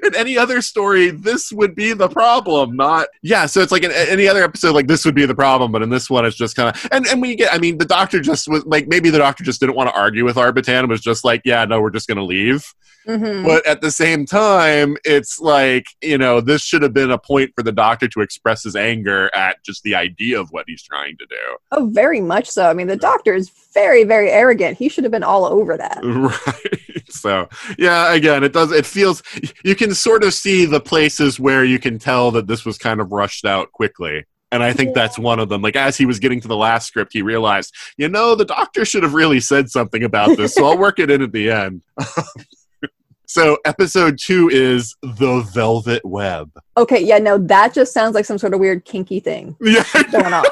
In 0.03 0.15
any 0.15 0.37
other 0.37 0.61
story, 0.61 1.09
this 1.09 1.51
would 1.51 1.75
be 1.75 1.93
the 1.93 2.07
problem, 2.07 2.75
not 2.75 3.07
yeah. 3.21 3.45
So 3.45 3.61
it's 3.61 3.71
like 3.71 3.83
in 3.83 3.91
any 3.91 4.27
other 4.27 4.43
episode, 4.43 4.73
like 4.73 4.87
this 4.87 5.05
would 5.05 5.15
be 5.15 5.25
the 5.25 5.35
problem, 5.35 5.71
but 5.71 5.81
in 5.81 5.89
this 5.89 6.09
one, 6.09 6.25
it's 6.25 6.35
just 6.35 6.55
kind 6.55 6.75
of 6.75 6.87
and 6.91 7.05
and 7.07 7.21
we 7.21 7.35
get. 7.35 7.53
I 7.53 7.57
mean, 7.57 7.77
the 7.77 7.85
doctor 7.85 8.21
just 8.21 8.47
was 8.47 8.65
like 8.65 8.87
maybe 8.87 9.09
the 9.09 9.17
doctor 9.17 9.43
just 9.43 9.59
didn't 9.59 9.75
want 9.75 9.89
to 9.89 9.95
argue 9.95 10.25
with 10.25 10.37
Arbitan 10.37 10.79
and 10.79 10.89
was 10.89 11.01
just 11.01 11.23
like, 11.23 11.41
yeah, 11.45 11.65
no, 11.65 11.81
we're 11.81 11.91
just 11.91 12.07
gonna 12.07 12.23
leave. 12.23 12.73
Mhm. 13.07 13.45
But 13.45 13.65
at 13.67 13.81
the 13.81 13.91
same 13.91 14.25
time, 14.25 14.97
it's 15.05 15.39
like 15.39 15.85
you 16.01 16.17
know 16.17 16.41
this 16.41 16.63
should 16.63 16.81
have 16.81 16.93
been 16.93 17.11
a 17.11 17.19
point 17.19 17.51
for 17.55 17.63
the 17.63 17.71
doctor 17.71 18.07
to 18.07 18.21
express 18.21 18.63
his 18.63 18.75
anger 18.75 19.33
at 19.35 19.63
just 19.63 19.83
the 19.83 19.95
idea 19.95 20.39
of 20.39 20.49
what 20.49 20.65
he's 20.67 20.81
trying 20.81 21.17
to 21.17 21.25
do. 21.29 21.57
Oh, 21.71 21.89
very 21.93 22.21
much 22.21 22.49
so. 22.49 22.69
I 22.69 22.73
mean, 22.73 22.87
the 22.87 22.95
doctor 22.95 23.33
is 23.33 23.51
very, 23.75 24.03
very 24.03 24.31
arrogant. 24.31 24.77
He 24.79 24.89
should 24.89 25.03
have 25.03 25.11
been 25.11 25.21
all 25.23 25.45
over 25.45 25.77
that. 25.77 25.99
Right. 26.03 27.03
So 27.07 27.47
yeah, 27.77 28.13
again, 28.13 28.43
it 28.43 28.51
does. 28.51 28.71
It 28.71 28.85
feels 28.85 29.21
you 29.63 29.75
can 29.75 29.93
sort 29.93 30.23
of 30.23 30.33
see 30.33 30.65
the 30.65 30.79
places 30.79 31.39
where 31.39 31.63
you 31.63 31.77
can 31.77 31.99
tell 31.99 32.31
that 32.31 32.47
this 32.47 32.65
was 32.65 32.79
kind 32.79 32.99
of 32.99 33.11
rushed 33.11 33.45
out 33.45 33.71
quickly. 33.71 34.25
And 34.51 34.63
I 34.63 34.73
think 34.73 34.89
Yeah. 34.89 35.03
that's 35.03 35.19
one 35.19 35.39
of 35.39 35.47
them. 35.49 35.61
Like 35.61 35.75
as 35.75 35.97
he 35.97 36.05
was 36.05 36.17
getting 36.19 36.41
to 36.41 36.47
the 36.47 36.55
last 36.57 36.87
script, 36.87 37.13
he 37.13 37.21
realized, 37.21 37.73
you 37.97 38.09
know, 38.09 38.33
the 38.35 38.45
doctor 38.45 38.85
should 38.85 39.03
have 39.03 39.13
really 39.13 39.39
said 39.39 39.69
something 39.69 40.03
about 40.03 40.35
this. 40.35 40.55
So 40.55 40.65
I'll 40.65 40.77
work 40.77 40.97
it 40.99 41.11
in 41.11 41.21
at 41.21 41.31
the 41.31 41.51
end. 41.51 41.81
so 43.27 43.57
episode 43.65 44.17
two 44.19 44.49
is 44.49 44.95
the 45.01 45.41
Velvet 45.53 46.03
Web. 46.05 46.51
Okay, 46.77 47.01
yeah, 47.03 47.17
no, 47.19 47.37
that 47.37 47.73
just 47.73 47.93
sounds 47.93 48.15
like 48.15 48.25
some 48.25 48.37
sort 48.37 48.53
of 48.53 48.59
weird 48.59 48.85
kinky 48.85 49.19
thing 49.19 49.55
Yeah, 49.61 49.83
going 50.11 50.33
on. 50.33 50.43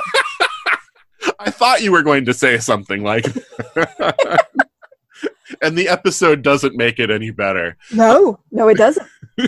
I 1.40 1.50
thought 1.52 1.82
you 1.84 1.92
were 1.92 2.04
going 2.04 2.26
to 2.26 2.34
say 2.34 2.58
something 2.58 3.04
like. 3.04 3.26
and 5.62 5.78
the 5.78 5.88
episode 5.88 6.42
doesn't 6.42 6.76
make 6.76 7.00
it 7.00 7.10
any 7.12 7.32
better. 7.32 7.78
no, 7.94 8.40
no, 8.52 8.68
it 8.68 8.78
doesn't. 8.78 9.08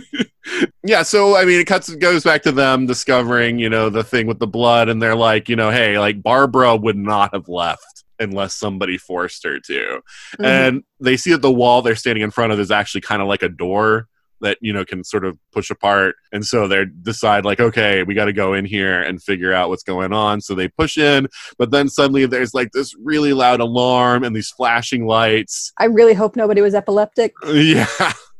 yeah 0.84 1.04
so 1.04 1.36
i 1.38 1.46
mean 1.46 1.60
it 1.60 1.66
cuts 1.68 1.90
it 1.90 2.00
goes 2.00 2.24
back 2.24 2.42
to 2.42 2.52
them 2.52 2.88
discovering 2.88 3.60
you 3.60 3.70
know 3.70 3.88
the 3.88 4.04
thing 4.04 4.26
with 4.26 4.40
the 4.40 4.48
blood 4.48 4.90
and 4.90 5.00
they're 5.00 5.16
like 5.16 5.48
you 5.48 5.56
know 5.56 5.70
hey 5.70 6.00
like 6.00 6.24
barbara 6.24 6.76
would 6.76 6.98
not 6.98 7.32
have 7.36 7.48
left 7.48 8.04
unless 8.18 8.56
somebody 8.56 8.98
forced 8.98 9.44
her 9.44 9.60
to 9.60 10.02
Mhm. 10.40 10.44
and 10.46 10.84
they 11.00 11.16
see 11.18 11.32
that 11.34 11.44
the 11.44 11.52
wall 11.52 11.84
they're 11.84 11.96
standing 11.96 12.24
in 12.24 12.32
front 12.32 12.52
of 12.52 12.60
is 12.60 12.72
actually 12.72 13.02
kind 13.02 13.22
of 13.22 13.28
like 13.28 13.44
a 13.44 13.50
door 13.50 14.08
that 14.42 14.58
you 14.62 14.74
know 14.74 14.84
can 14.84 15.04
sort 15.04 15.26
of 15.26 15.38
push 15.52 15.70
apart 15.70 16.16
and 16.32 16.46
so 16.46 16.68
they 16.68 16.86
decide 17.02 17.46
like 17.46 17.60
okay 17.60 18.04
we 18.04 18.14
got 18.14 18.26
to 18.26 18.34
go 18.34 18.54
in 18.54 18.66
here 18.66 19.02
and 19.02 19.22
figure 19.22 19.54
out 19.54 19.70
what's 19.70 19.84
going 19.84 20.12
on 20.14 20.42
so 20.42 20.54
they 20.54 20.68
push 20.68 20.98
in 20.98 21.28
but 21.58 21.72
then 21.72 21.88
suddenly 21.88 22.26
there's 22.26 22.54
like 22.54 22.72
this 22.74 22.94
really 23.02 23.34
loud 23.34 23.60
alarm 23.60 24.24
and 24.24 24.36
these 24.36 24.50
flashing 24.50 25.06
lights 25.06 25.72
I 25.78 25.86
really 25.86 26.14
hope 26.14 26.36
nobody 26.36 26.62
was 26.62 26.76
epileptic. 26.76 27.34
yeah. 27.48 27.88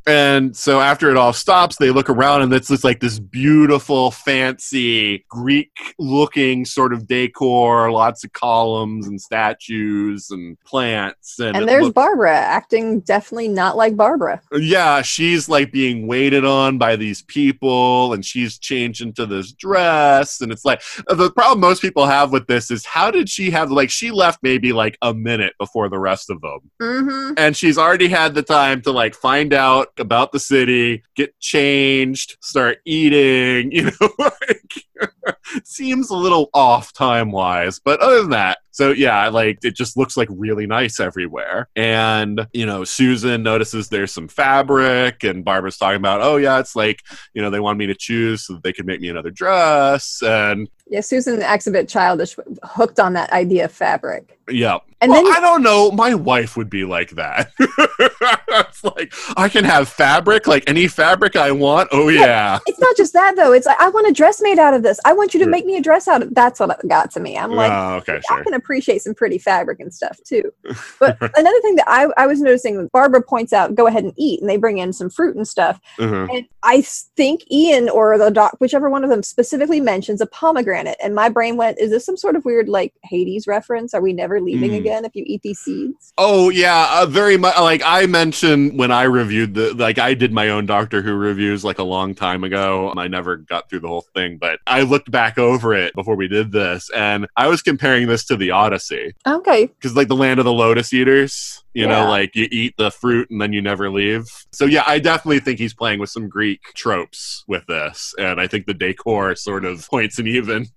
And 0.08 0.56
so 0.56 0.80
after 0.82 1.10
it 1.10 1.18
all 1.18 1.34
stops, 1.34 1.78
they 1.78 1.90
look 1.90 2.10
around 2.10 2.44
and 2.44 2.54
it's 2.54 2.68
just 2.68 2.84
like 2.84 3.00
this 3.00 3.20
beautiful, 3.20 4.12
fancy, 4.12 5.26
Greek 5.30 5.72
looking 5.98 6.64
sort 6.66 6.94
of 6.94 7.08
decor, 7.08 7.92
lots 7.92 8.24
of 8.24 8.32
columns 8.34 9.08
and 9.08 9.20
statues 9.20 10.30
and 10.30 10.60
plants. 10.64 11.40
And, 11.40 11.58
And 11.58 11.68
there's 11.68 11.86
look- 11.86 11.96
Barbara 11.96 12.36
acting 12.36 13.00
definitely 13.02 13.48
not 13.48 13.78
like 13.78 13.96
Barbara. 13.96 14.42
yeah, 14.54 15.02
she's 15.02 15.50
like 15.50 15.72
being 15.72 16.06
waited 16.08 16.46
on 16.46 16.78
by 16.78 16.96
these 16.96 17.24
people 17.24 18.14
and 18.14 18.24
she's 18.24 18.60
changed 18.60 19.02
into 19.02 19.26
this 19.26 19.52
dress. 19.54 20.40
And 20.42 20.52
it's 20.52 20.66
like 20.66 20.82
the 21.08 21.32
problem 21.32 21.60
most 21.62 21.82
people 21.82 22.06
have 22.06 22.32
with 22.32 22.46
this 22.48 22.70
is 22.70 22.86
how 22.86 23.10
did 23.10 23.28
she 23.30 23.50
have, 23.52 23.72
like, 23.72 23.90
she 23.90 24.12
left 24.12 24.40
maybe 24.44 24.72
like 24.72 24.98
a 25.02 25.14
minute 25.14 25.54
before 25.60 25.90
the 25.90 26.00
rest 26.00 26.30
of 26.30 26.42
them. 26.42 26.60
Mm-hmm. 26.82 27.34
and 27.38 27.56
she's 27.58 27.78
already 27.78 28.08
had 28.08 28.36
the 28.36 28.44
time 28.44 28.82
to 28.84 28.92
like 28.92 29.16
find 29.16 29.54
out 29.54 29.88
about 30.00 30.32
the 30.32 30.40
city, 30.40 31.04
get 31.16 31.38
changed, 31.40 32.38
start 32.42 32.80
eating, 32.86 33.72
you 33.72 33.84
know, 33.86 34.10
like 34.18 34.74
seems 35.64 36.10
a 36.10 36.16
little 36.16 36.50
off 36.54 36.94
time 36.94 37.32
wise, 37.32 37.80
but 37.80 38.00
other 38.00 38.22
than 38.22 38.32
that, 38.32 38.60
so 38.76 38.92
yeah, 38.92 39.30
like 39.30 39.60
it 39.64 39.74
just 39.74 39.96
looks 39.96 40.18
like 40.18 40.28
really 40.30 40.68
nice 40.68 41.00
everywhere. 41.00 41.70
And 41.78 42.46
you 42.52 42.66
know, 42.66 42.84
Susan 42.84 43.42
notices 43.42 43.88
there's 43.88 44.12
some 44.12 44.28
fabric, 44.28 45.24
and 45.24 45.46
Barbara's 45.46 45.78
talking 45.78 45.96
about, 45.96 46.22
oh 46.22 46.36
yeah, 46.36 46.60
it's 46.60 46.76
like 46.76 47.00
you 47.34 47.42
know 47.42 47.50
they 47.50 47.62
want 47.62 47.78
me 47.78 47.88
to 47.88 47.96
choose 47.96 48.46
so 48.46 48.54
that 48.54 48.64
they 48.64 48.74
could 48.74 48.86
make 48.86 49.00
me 49.00 49.08
another 49.08 49.32
dress, 49.32 50.22
and 50.22 50.68
Yeah, 50.88 51.02
Susan 51.02 51.42
acts 51.42 51.66
a 51.68 51.72
bit 51.72 51.90
childish, 51.90 52.36
hooked 52.64 53.00
on 53.00 53.14
that 53.14 53.32
idea 53.32 53.66
of 53.66 53.72
fabric. 53.72 54.38
yeah. 54.50 54.78
And 55.02 55.12
well, 55.12 55.24
then 55.24 55.34
I 55.36 55.40
don't 55.42 55.62
know. 55.62 55.92
My 55.92 56.16
wife 56.16 56.56
would 56.58 56.70
be 56.70 56.86
like 56.86 57.12
that. 57.12 57.52
it's 57.60 58.84
like 58.84 59.14
I 59.38 59.50
can 59.50 59.64
have 59.66 59.90
fabric, 59.90 60.48
like 60.48 60.64
any 60.68 60.88
fabric 60.88 61.36
I 61.36 61.52
want. 61.52 61.90
Oh 61.92 62.08
yeah, 62.08 62.60
it's 62.66 62.80
not 62.80 62.96
just 62.96 63.12
that 63.14 63.36
though. 63.36 63.52
It's 63.52 63.66
like 63.68 63.80
I 63.80 63.90
want 63.90 64.08
a 64.08 64.14
dress 64.14 64.42
made 64.42 64.58
out 64.58 64.74
of 64.74 64.84
this. 64.84 65.00
I 65.06 65.14
want 65.14 65.34
you 65.34 65.40
to 65.42 65.44
Sure. 65.44 65.52
make 65.52 65.66
me 65.66 65.76
a 65.78 65.82
dress 65.82 66.08
out 66.08 66.24
of. 66.24 66.34
That's 66.34 66.60
what 66.60 66.72
it 66.72 66.88
got 66.88 67.12
to 67.12 67.20
me. 67.20 67.38
I'm 67.38 67.52
like, 67.52 67.72
oh, 67.72 67.96
okay, 67.98 68.20
I 68.32 68.42
can 68.44 68.54
appreciate 68.54 69.02
some 69.02 69.14
pretty 69.14 69.38
fabric 69.38 69.80
and 69.82 69.94
stuff 69.94 70.18
too. 70.24 70.52
But 71.00 71.18
another 71.38 71.60
thing 71.62 71.76
that 71.76 71.86
I, 71.90 72.08
I 72.18 72.26
was 72.26 72.40
noticing, 72.42 72.88
Barbara 72.94 73.22
points 73.22 73.52
out, 73.52 73.76
go 73.76 73.88
ahead 73.88 74.06
and 74.06 74.14
eat, 74.18 74.40
and 74.40 74.50
they 74.50 74.58
bring 74.58 74.78
in 74.78 74.94
some 74.94 75.10
fruit 75.10 75.36
and 75.36 75.48
stuff. 75.48 75.80
Mhm. 76.00 76.30
And 76.36 76.46
I 76.64 76.82
think 76.82 77.42
Ian 77.52 77.90
or 77.90 78.18
the 78.18 78.32
doc, 78.32 78.56
whichever 78.60 78.90
one 78.90 79.04
of 79.04 79.10
them 79.10 79.24
specifically 79.24 79.82
mentions 79.82 80.22
a 80.22 80.26
pomegranate. 80.26 80.75
And 80.76 81.16
my 81.16 81.30
brain 81.30 81.58
went, 81.58 81.80
is 81.80 81.90
this 81.92 82.06
some 82.06 82.18
sort 82.18 82.36
of 82.36 82.46
weird 82.46 82.68
like 82.70 82.94
Hades 83.04 83.48
reference? 83.48 83.94
Are 83.94 84.02
we 84.02 84.14
never 84.14 84.42
leaving 84.42 84.72
Mm. 84.72 84.78
again 84.78 85.06
if 85.06 85.16
you 85.16 85.24
eat 85.28 85.42
these 85.44 85.60
seeds? 85.60 86.14
Oh 86.18 86.50
yeah, 86.50 86.88
uh, 87.02 87.06
very 87.06 87.38
much. 87.38 87.58
Like 87.58 87.82
I 87.86 88.06
mentioned 88.06 88.78
when 88.78 88.92
I 88.92 89.04
reviewed 89.04 89.54
the, 89.54 89.74
like 89.74 90.00
I 90.00 90.14
did 90.14 90.32
my 90.34 90.50
own 90.50 90.66
Doctor 90.66 91.02
Who 91.02 91.14
reviews 91.14 91.64
like 91.64 91.80
a 91.80 91.84
long 91.84 92.16
time 92.16 92.44
ago, 92.44 92.90
and 92.90 93.00
I 93.00 93.08
never 93.08 93.38
got 93.38 93.70
through 93.70 93.82
the 93.82 93.88
whole 93.88 94.06
thing. 94.14 94.38
But 94.38 94.60
I 94.68 94.82
looked 94.82 95.12
back 95.12 95.38
over 95.38 95.74
it 95.74 95.94
before 95.96 96.16
we 96.16 96.28
did 96.28 96.52
this, 96.52 96.90
and 96.96 97.28
I 97.38 97.48
was 97.48 97.62
comparing 97.62 98.08
this 98.08 98.26
to 98.26 98.36
the 98.36 98.52
Odyssey 98.52 99.14
Okay. 99.28 99.68
because 99.68 99.96
like 99.96 100.08
the 100.08 100.16
land 100.16 100.40
of 100.40 100.46
the 100.46 100.54
lotus 100.54 100.94
eaters. 100.94 101.64
You 101.76 101.88
know, 101.88 102.10
like 102.10 102.36
you 102.36 102.48
eat 102.52 102.76
the 102.78 102.90
fruit 102.90 103.30
and 103.30 103.42
then 103.42 103.52
you 103.52 103.62
never 103.62 103.90
leave. 103.90 104.26
So 104.54 104.66
yeah, 104.66 104.84
I 104.88 104.98
definitely 105.00 105.42
think 105.42 105.60
he's 105.60 105.74
playing 105.74 106.00
with 106.00 106.10
some 106.10 106.30
Greek 106.30 106.62
tropes 106.74 107.44
with 107.48 107.66
this, 107.68 108.16
and 108.18 108.40
I 108.40 108.48
think 108.48 108.66
the 108.66 108.74
decor 108.74 109.36
sort 109.36 109.66
of 109.66 109.86
points 109.90 110.18
an 110.18 110.26
even, 110.26 110.68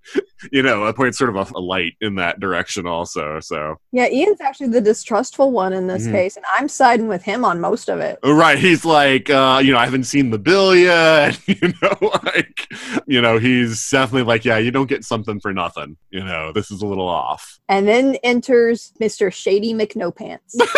you 0.53 0.63
know, 0.63 0.87
it 0.87 0.97
points 0.97 1.19
sort 1.19 1.31
of 1.31 1.37
a, 1.37 1.59
a 1.59 1.61
light 1.61 1.95
in 2.01 2.15
that 2.17 2.41
direction 2.41 2.87
also. 2.87 3.41
So 3.41 3.77
Yeah, 3.93 4.09
Ian's 4.09 4.41
actually 4.41 4.69
the 4.69 4.81
distrustful 4.81 5.51
one 5.51 5.73
in 5.73 5.87
this 5.87 6.07
Mhm. 6.07 6.13
case, 6.13 6.37
and 6.37 6.45
I'm 6.57 6.69
siding 6.69 7.09
with 7.09 7.23
him 7.23 7.45
on 7.45 7.61
most 7.61 7.89
of 7.89 8.01
it. 8.01 8.19
Right, 8.25 8.59
he's 8.59 8.85
like, 8.85 9.31
uh, 9.31 9.61
you 9.65 9.73
know, 9.73 9.79
I 9.79 9.85
haven't 9.85 10.05
seen 10.05 10.31
the 10.31 10.39
bill 10.39 10.75
yet. 10.77 11.39
You 11.49 11.73
know, 11.83 12.11
like, 12.25 12.69
you 13.07 13.21
know, 13.21 13.39
he's 13.39 13.89
definitely 13.91 14.23
like, 14.23 14.45
yeah, 14.45 14.59
you 14.59 14.71
don't 14.71 14.87
get 14.89 15.05
something 15.05 15.41
for 15.41 15.53
nothing. 15.53 15.97
You 16.11 16.25
know, 16.25 16.53
this 16.53 16.71
is 16.71 16.83
a 16.83 16.87
little 16.87 17.09
off. 17.09 17.59
And 17.69 17.89
then 17.89 18.17
enters 18.23 18.93
Mr. 19.01 19.33
Shady 19.33 19.75
McNopants. 19.75 20.55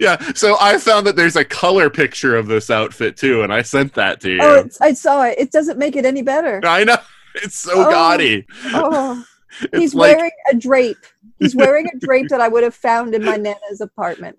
Yeah, 0.00 0.18
so 0.34 0.56
I 0.60 0.76
found 0.78 1.06
that 1.06 1.16
there's 1.16 1.34
a 1.34 1.44
color 1.44 1.88
picture 1.88 2.36
of 2.36 2.46
this 2.46 2.68
outfit 2.70 3.16
too, 3.16 3.42
and 3.42 3.50
I 3.52 3.62
sent 3.62 3.94
that 3.94 4.20
to 4.20 4.30
you. 4.30 4.38
Oh, 4.40 4.56
it's, 4.56 4.78
I 4.82 4.92
saw 4.92 5.24
it. 5.24 5.36
It 5.38 5.50
doesn't 5.50 5.78
make 5.78 5.96
it 5.96 6.04
any 6.04 6.20
better. 6.20 6.60
I 6.62 6.84
know. 6.84 6.98
It's 7.42 7.58
so 7.58 7.72
Oh. 7.86 7.90
gaudy. 7.90 8.46
Oh, 8.66 9.24
It's 9.60 9.78
he's 9.78 9.94
like 9.94 10.16
wearing 10.16 10.30
a 10.52 10.56
drape. 10.56 10.98
He's 11.38 11.54
wearing 11.62 11.88
a 11.92 11.98
drape 11.98 12.28
that 12.28 12.40
I 12.40 12.48
would 12.48 12.62
have 12.64 12.74
found 12.74 13.14
in 13.14 13.24
my 13.24 13.36
nana's 13.36 13.80
apartment. 13.80 14.36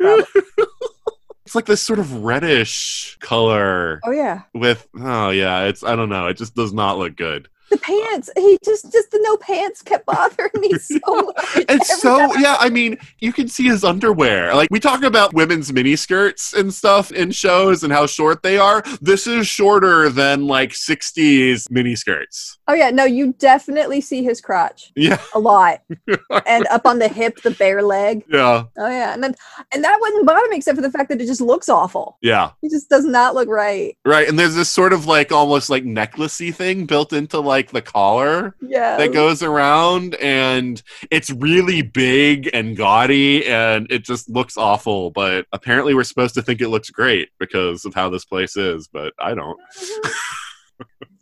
It's 1.45 1.55
like 1.55 1.65
this 1.65 1.81
sort 1.81 1.97
of 1.99 2.23
reddish 2.23 3.17
color 3.21 3.99
Oh 4.05 4.11
yeah, 4.11 4.41
with 4.53 4.87
oh 4.99 5.31
yeah, 5.31 5.63
it's 5.63 5.83
I 5.83 5.95
don't 5.95 6.09
know, 6.09 6.27
it 6.27 6.37
just 6.37 6.53
does 6.55 6.73
not 6.73 6.99
look 6.99 7.15
good. 7.15 7.47
The 7.69 7.77
pants. 7.77 8.29
He 8.37 8.57
just 8.63 8.91
just 8.91 9.11
the 9.11 9.19
no 9.23 9.37
pants 9.37 9.81
kept 9.81 10.05
bothering 10.05 10.51
me 10.55 10.73
so 10.73 10.97
much. 11.05 11.35
It's 11.69 12.01
so 12.01 12.17
time 12.19 12.41
yeah, 12.41 12.55
I 12.59 12.69
mean, 12.69 12.97
you 13.19 13.31
can 13.33 13.47
see 13.47 13.63
his 13.67 13.83
underwear. 13.83 14.53
Like 14.55 14.69
we 14.71 14.79
talk 14.79 15.03
about 15.03 15.33
women's 15.33 15.71
mini 15.73 15.95
skirts 15.95 16.53
and 16.53 16.73
stuff 16.73 17.11
in 17.11 17.31
shows 17.31 17.83
and 17.83 17.91
how 17.93 18.05
short 18.07 18.43
they 18.43 18.57
are. 18.57 18.83
This 19.01 19.27
is 19.27 19.47
shorter 19.47 20.09
than 20.09 20.47
like 20.47 20.71
60s 20.71 21.69
mini 21.71 21.95
skirts. 21.95 22.57
Oh 22.67 22.73
yeah, 22.73 22.89
no, 22.91 23.05
you 23.05 23.33
definitely 23.39 24.01
see 24.01 24.23
his 24.23 24.41
crotch 24.41 24.91
Yeah, 24.95 25.19
a 25.33 25.39
lot, 25.39 25.81
and 26.45 26.67
up 26.67 26.85
on 26.85 26.99
the 26.99 27.07
hip, 27.07 27.41
the 27.41 27.51
bare 27.51 27.81
leg. 27.81 28.23
yeah, 28.31 28.63
Oh 28.77 28.89
yeah, 28.89 29.13
and 29.13 29.23
then 29.23 29.35
and 29.73 29.83
that 29.83 29.97
wouldn't 29.99 30.25
bother 30.25 30.47
me 30.49 30.57
except 30.57 30.75
for 30.75 30.81
the 30.81 30.91
fact 30.91 31.09
that 31.09 31.21
it 31.21 31.25
just 31.25 31.41
looks 31.41 31.69
awful. 31.69 32.17
yeah. 32.21 32.51
It 32.61 32.71
just 32.71 32.89
does 32.89 33.05
not 33.05 33.35
look 33.35 33.49
right. 33.49 33.97
Right. 34.05 34.27
And 34.27 34.37
there's 34.37 34.55
this 34.55 34.69
sort 34.69 34.93
of 34.93 35.05
like 35.05 35.31
almost 35.31 35.69
like 35.69 35.83
necklacey 35.83 36.53
thing 36.53 36.85
built 36.85 37.13
into 37.13 37.39
like 37.39 37.58
the 37.67 37.81
collar. 37.81 38.55
Yeah. 38.61 38.97
that 38.97 39.13
goes 39.13 39.43
around 39.43 40.15
and 40.15 40.81
it's 41.11 41.29
really 41.31 41.81
big 41.81 42.49
and 42.53 42.77
gaudy 42.77 43.45
and 43.45 43.91
it 43.91 44.03
just 44.03 44.29
looks 44.29 44.57
awful 44.57 45.11
but 45.11 45.45
apparently 45.51 45.93
we're 45.93 46.03
supposed 46.03 46.33
to 46.35 46.41
think 46.41 46.61
it 46.61 46.69
looks 46.69 46.89
great 46.89 47.29
because 47.39 47.85
of 47.85 47.93
how 47.93 48.09
this 48.09 48.25
place 48.25 48.55
is 48.55 48.87
but 48.87 49.13
i 49.19 49.33
don't 49.33 49.59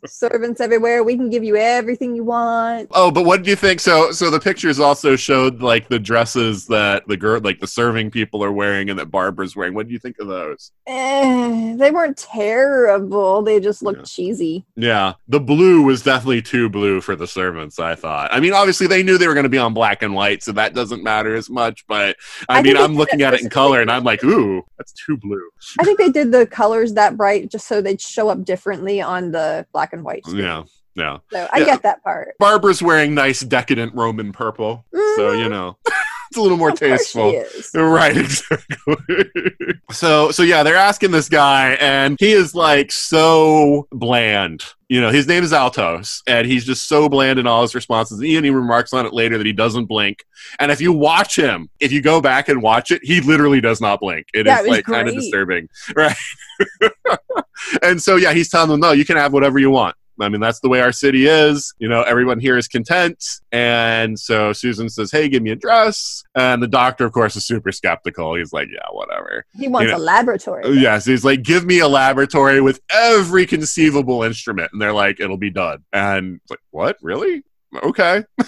Servants 0.06 0.60
everywhere. 0.60 1.02
We 1.02 1.16
can 1.16 1.28
give 1.30 1.42
you 1.44 1.56
everything 1.56 2.14
you 2.14 2.24
want. 2.24 2.88
oh 2.92 3.10
but 3.10 3.24
what 3.24 3.42
do 3.42 3.50
you 3.50 3.56
think 3.56 3.80
so 3.80 4.10
so 4.12 4.30
the 4.30 4.38
pictures 4.40 4.78
also 4.78 5.16
showed 5.16 5.60
like 5.60 5.88
the 5.88 5.98
dresses 5.98 6.66
that 6.66 7.06
the 7.08 7.16
girl 7.16 7.40
like 7.40 7.58
the 7.60 7.66
serving 7.66 8.10
people 8.10 8.42
are 8.44 8.52
wearing 8.52 8.90
and 8.90 8.98
that 8.98 9.10
barbara's 9.10 9.56
wearing 9.56 9.74
what 9.74 9.86
do 9.86 9.92
you 9.92 9.98
think 9.98 10.16
of 10.20 10.28
those 10.28 10.72
Eh, 10.86 11.74
they 11.76 11.90
weren't 11.90 12.16
terrible. 12.16 13.42
They 13.42 13.60
just 13.60 13.82
looked 13.82 13.98
Yeah. 13.98 14.04
cheesy. 14.04 14.64
yeah 14.76 15.14
the 15.28 15.40
blue 15.40 15.82
was 15.82 16.02
definitely 16.02 16.42
too 16.42 16.68
blue 16.68 17.00
for 17.00 17.16
the 17.16 17.26
servants 17.26 17.78
i 17.78 17.94
thought 17.94 18.32
i 18.32 18.40
mean 18.40 18.52
obviously 18.52 18.86
they 18.86 19.02
knew 19.02 19.18
they 19.18 19.26
were 19.28 19.34
going 19.34 19.44
to 19.44 19.48
be 19.50 19.58
on 19.58 19.74
black 19.74 20.02
and 20.02 20.14
white 20.14 20.42
so 20.42 20.52
that 20.52 20.74
doesn't 20.74 21.02
matter 21.02 21.34
as 21.34 21.50
much 21.50 21.84
but 21.88 22.16
i, 22.48 22.58
I 22.58 22.62
mean 22.62 22.76
i'm 22.76 22.94
looking 22.94 23.22
at 23.22 23.34
it 23.34 23.40
in 23.42 23.48
color 23.50 23.80
and 23.80 23.90
i'm 23.90 24.04
like 24.04 24.22
ooh 24.24 24.62
that's 24.76 24.92
too 24.92 25.16
blue 25.16 25.48
I 25.80 25.84
think 25.84 25.98
they 25.98 26.10
did 26.10 26.30
the 26.32 26.46
colors 26.46 26.92
that 26.94 27.16
bright 27.16 27.50
just 27.50 27.66
so 27.66 27.80
they'd 27.82 28.00
show 28.00 28.28
up 28.28 28.44
differently 28.44 29.00
on 29.00 29.32
the 29.32 29.66
black 29.72 29.87
and 29.92 30.04
white. 30.04 30.24
screen. 30.26 30.44
yeah 30.44 30.62
yeah 30.94 31.18
So 31.32 31.48
I 31.52 31.58
Yeah. 31.60 31.64
get 31.66 31.82
that 31.82 32.02
part. 32.02 32.34
Barbara's 32.38 32.82
wearing 32.82 33.14
nice 33.14 33.40
decadent 33.40 33.94
Roman 33.94 34.32
purple, 34.32 34.84
so 34.92 34.98
Mhm. 35.32 35.38
you 35.42 35.48
know 35.48 35.76
it's 36.30 36.36
a 36.36 36.42
little 36.42 36.56
more 36.56 36.70
Of 36.70 36.78
tasteful. 36.78 37.30
is. 37.30 37.70
Right, 37.74 38.16
exactly. 38.16 38.96
so, 39.90 40.30
so 40.30 40.42
yeah, 40.42 40.62
they're 40.62 40.76
asking 40.76 41.10
this 41.10 41.28
guy, 41.28 41.72
and 41.80 42.16
he 42.20 42.32
is 42.32 42.54
like 42.54 42.92
so 42.92 43.86
bland. 43.90 44.62
You 44.88 45.00
know, 45.02 45.10
his 45.10 45.26
name 45.26 45.44
is 45.44 45.52
Altos, 45.52 46.22
and 46.26 46.46
he's 46.46 46.64
just 46.64 46.88
so 46.88 47.08
bland 47.10 47.38
in 47.38 47.46
all 47.46 47.60
his 47.62 47.74
responses. 47.74 48.18
And 48.18 48.26
even 48.26 48.54
remarks 48.54 48.92
on 48.94 49.04
it 49.04 49.12
later 49.12 49.36
that 49.36 49.46
he 49.46 49.52
doesn't 49.52 49.84
blink. 49.84 50.24
And 50.60 50.72
if 50.72 50.80
you 50.80 50.92
watch 50.92 51.36
him, 51.36 51.68
if 51.78 51.92
you 51.92 52.00
go 52.00 52.20
back 52.22 52.48
and 52.48 52.62
watch 52.62 52.90
it, 52.90 53.00
he 53.04 53.20
literally 53.20 53.60
does 53.60 53.80
not 53.80 54.00
blink. 54.00 54.26
It 54.32 54.46
is 54.46 54.58
it 54.58 54.62
was 54.62 54.70
like 54.70 54.84
kind 54.84 55.08
of 55.08 55.14
disturbing, 55.14 55.68
right? 55.96 56.16
and 57.82 58.02
so, 58.02 58.16
yeah, 58.16 58.32
he's 58.32 58.48
telling 58.48 58.70
them, 58.70 58.80
no, 58.80 58.92
you 58.92 59.04
can 59.04 59.16
have 59.16 59.32
whatever 59.32 59.58
you 59.58 59.70
want. 59.70 59.94
I 60.20 60.28
mean, 60.28 60.40
that's 60.40 60.60
the 60.60 60.68
way 60.68 60.80
our 60.80 60.92
city 60.92 61.26
is. 61.26 61.74
You 61.78 61.88
know, 61.88 62.02
everyone 62.02 62.40
here 62.40 62.56
is 62.56 62.68
content. 62.68 63.22
And 63.52 64.18
so 64.18 64.52
Susan 64.52 64.88
says, 64.88 65.10
Hey, 65.10 65.28
give 65.28 65.42
me 65.42 65.50
a 65.50 65.56
dress. 65.56 66.22
And 66.34 66.62
the 66.62 66.66
doctor, 66.68 67.04
of 67.04 67.12
course, 67.12 67.36
is 67.36 67.46
super 67.46 67.72
skeptical. 67.72 68.34
He's 68.34 68.52
like, 68.52 68.68
Yeah, 68.72 68.86
whatever. 68.92 69.44
He 69.56 69.68
wants 69.68 69.86
You 69.86 69.92
know- 69.92 69.98
a 69.98 70.04
laboratory. 70.04 70.62
Oh, 70.64 70.72
Yes, 70.72 71.04
he's 71.04 71.24
like, 71.24 71.42
Give 71.42 71.64
me 71.64 71.78
a 71.80 71.88
laboratory 71.88 72.60
with 72.60 72.80
every 72.92 73.46
conceivable 73.46 74.22
instrument. 74.22 74.70
And 74.72 74.80
they're 74.82 74.92
like, 74.92 75.20
It'll 75.20 75.36
be 75.38 75.50
done. 75.50 75.84
And 75.92 76.40
like, 76.50 76.60
What? 76.70 76.96
Really? 77.02 77.42
Okay. 77.82 78.24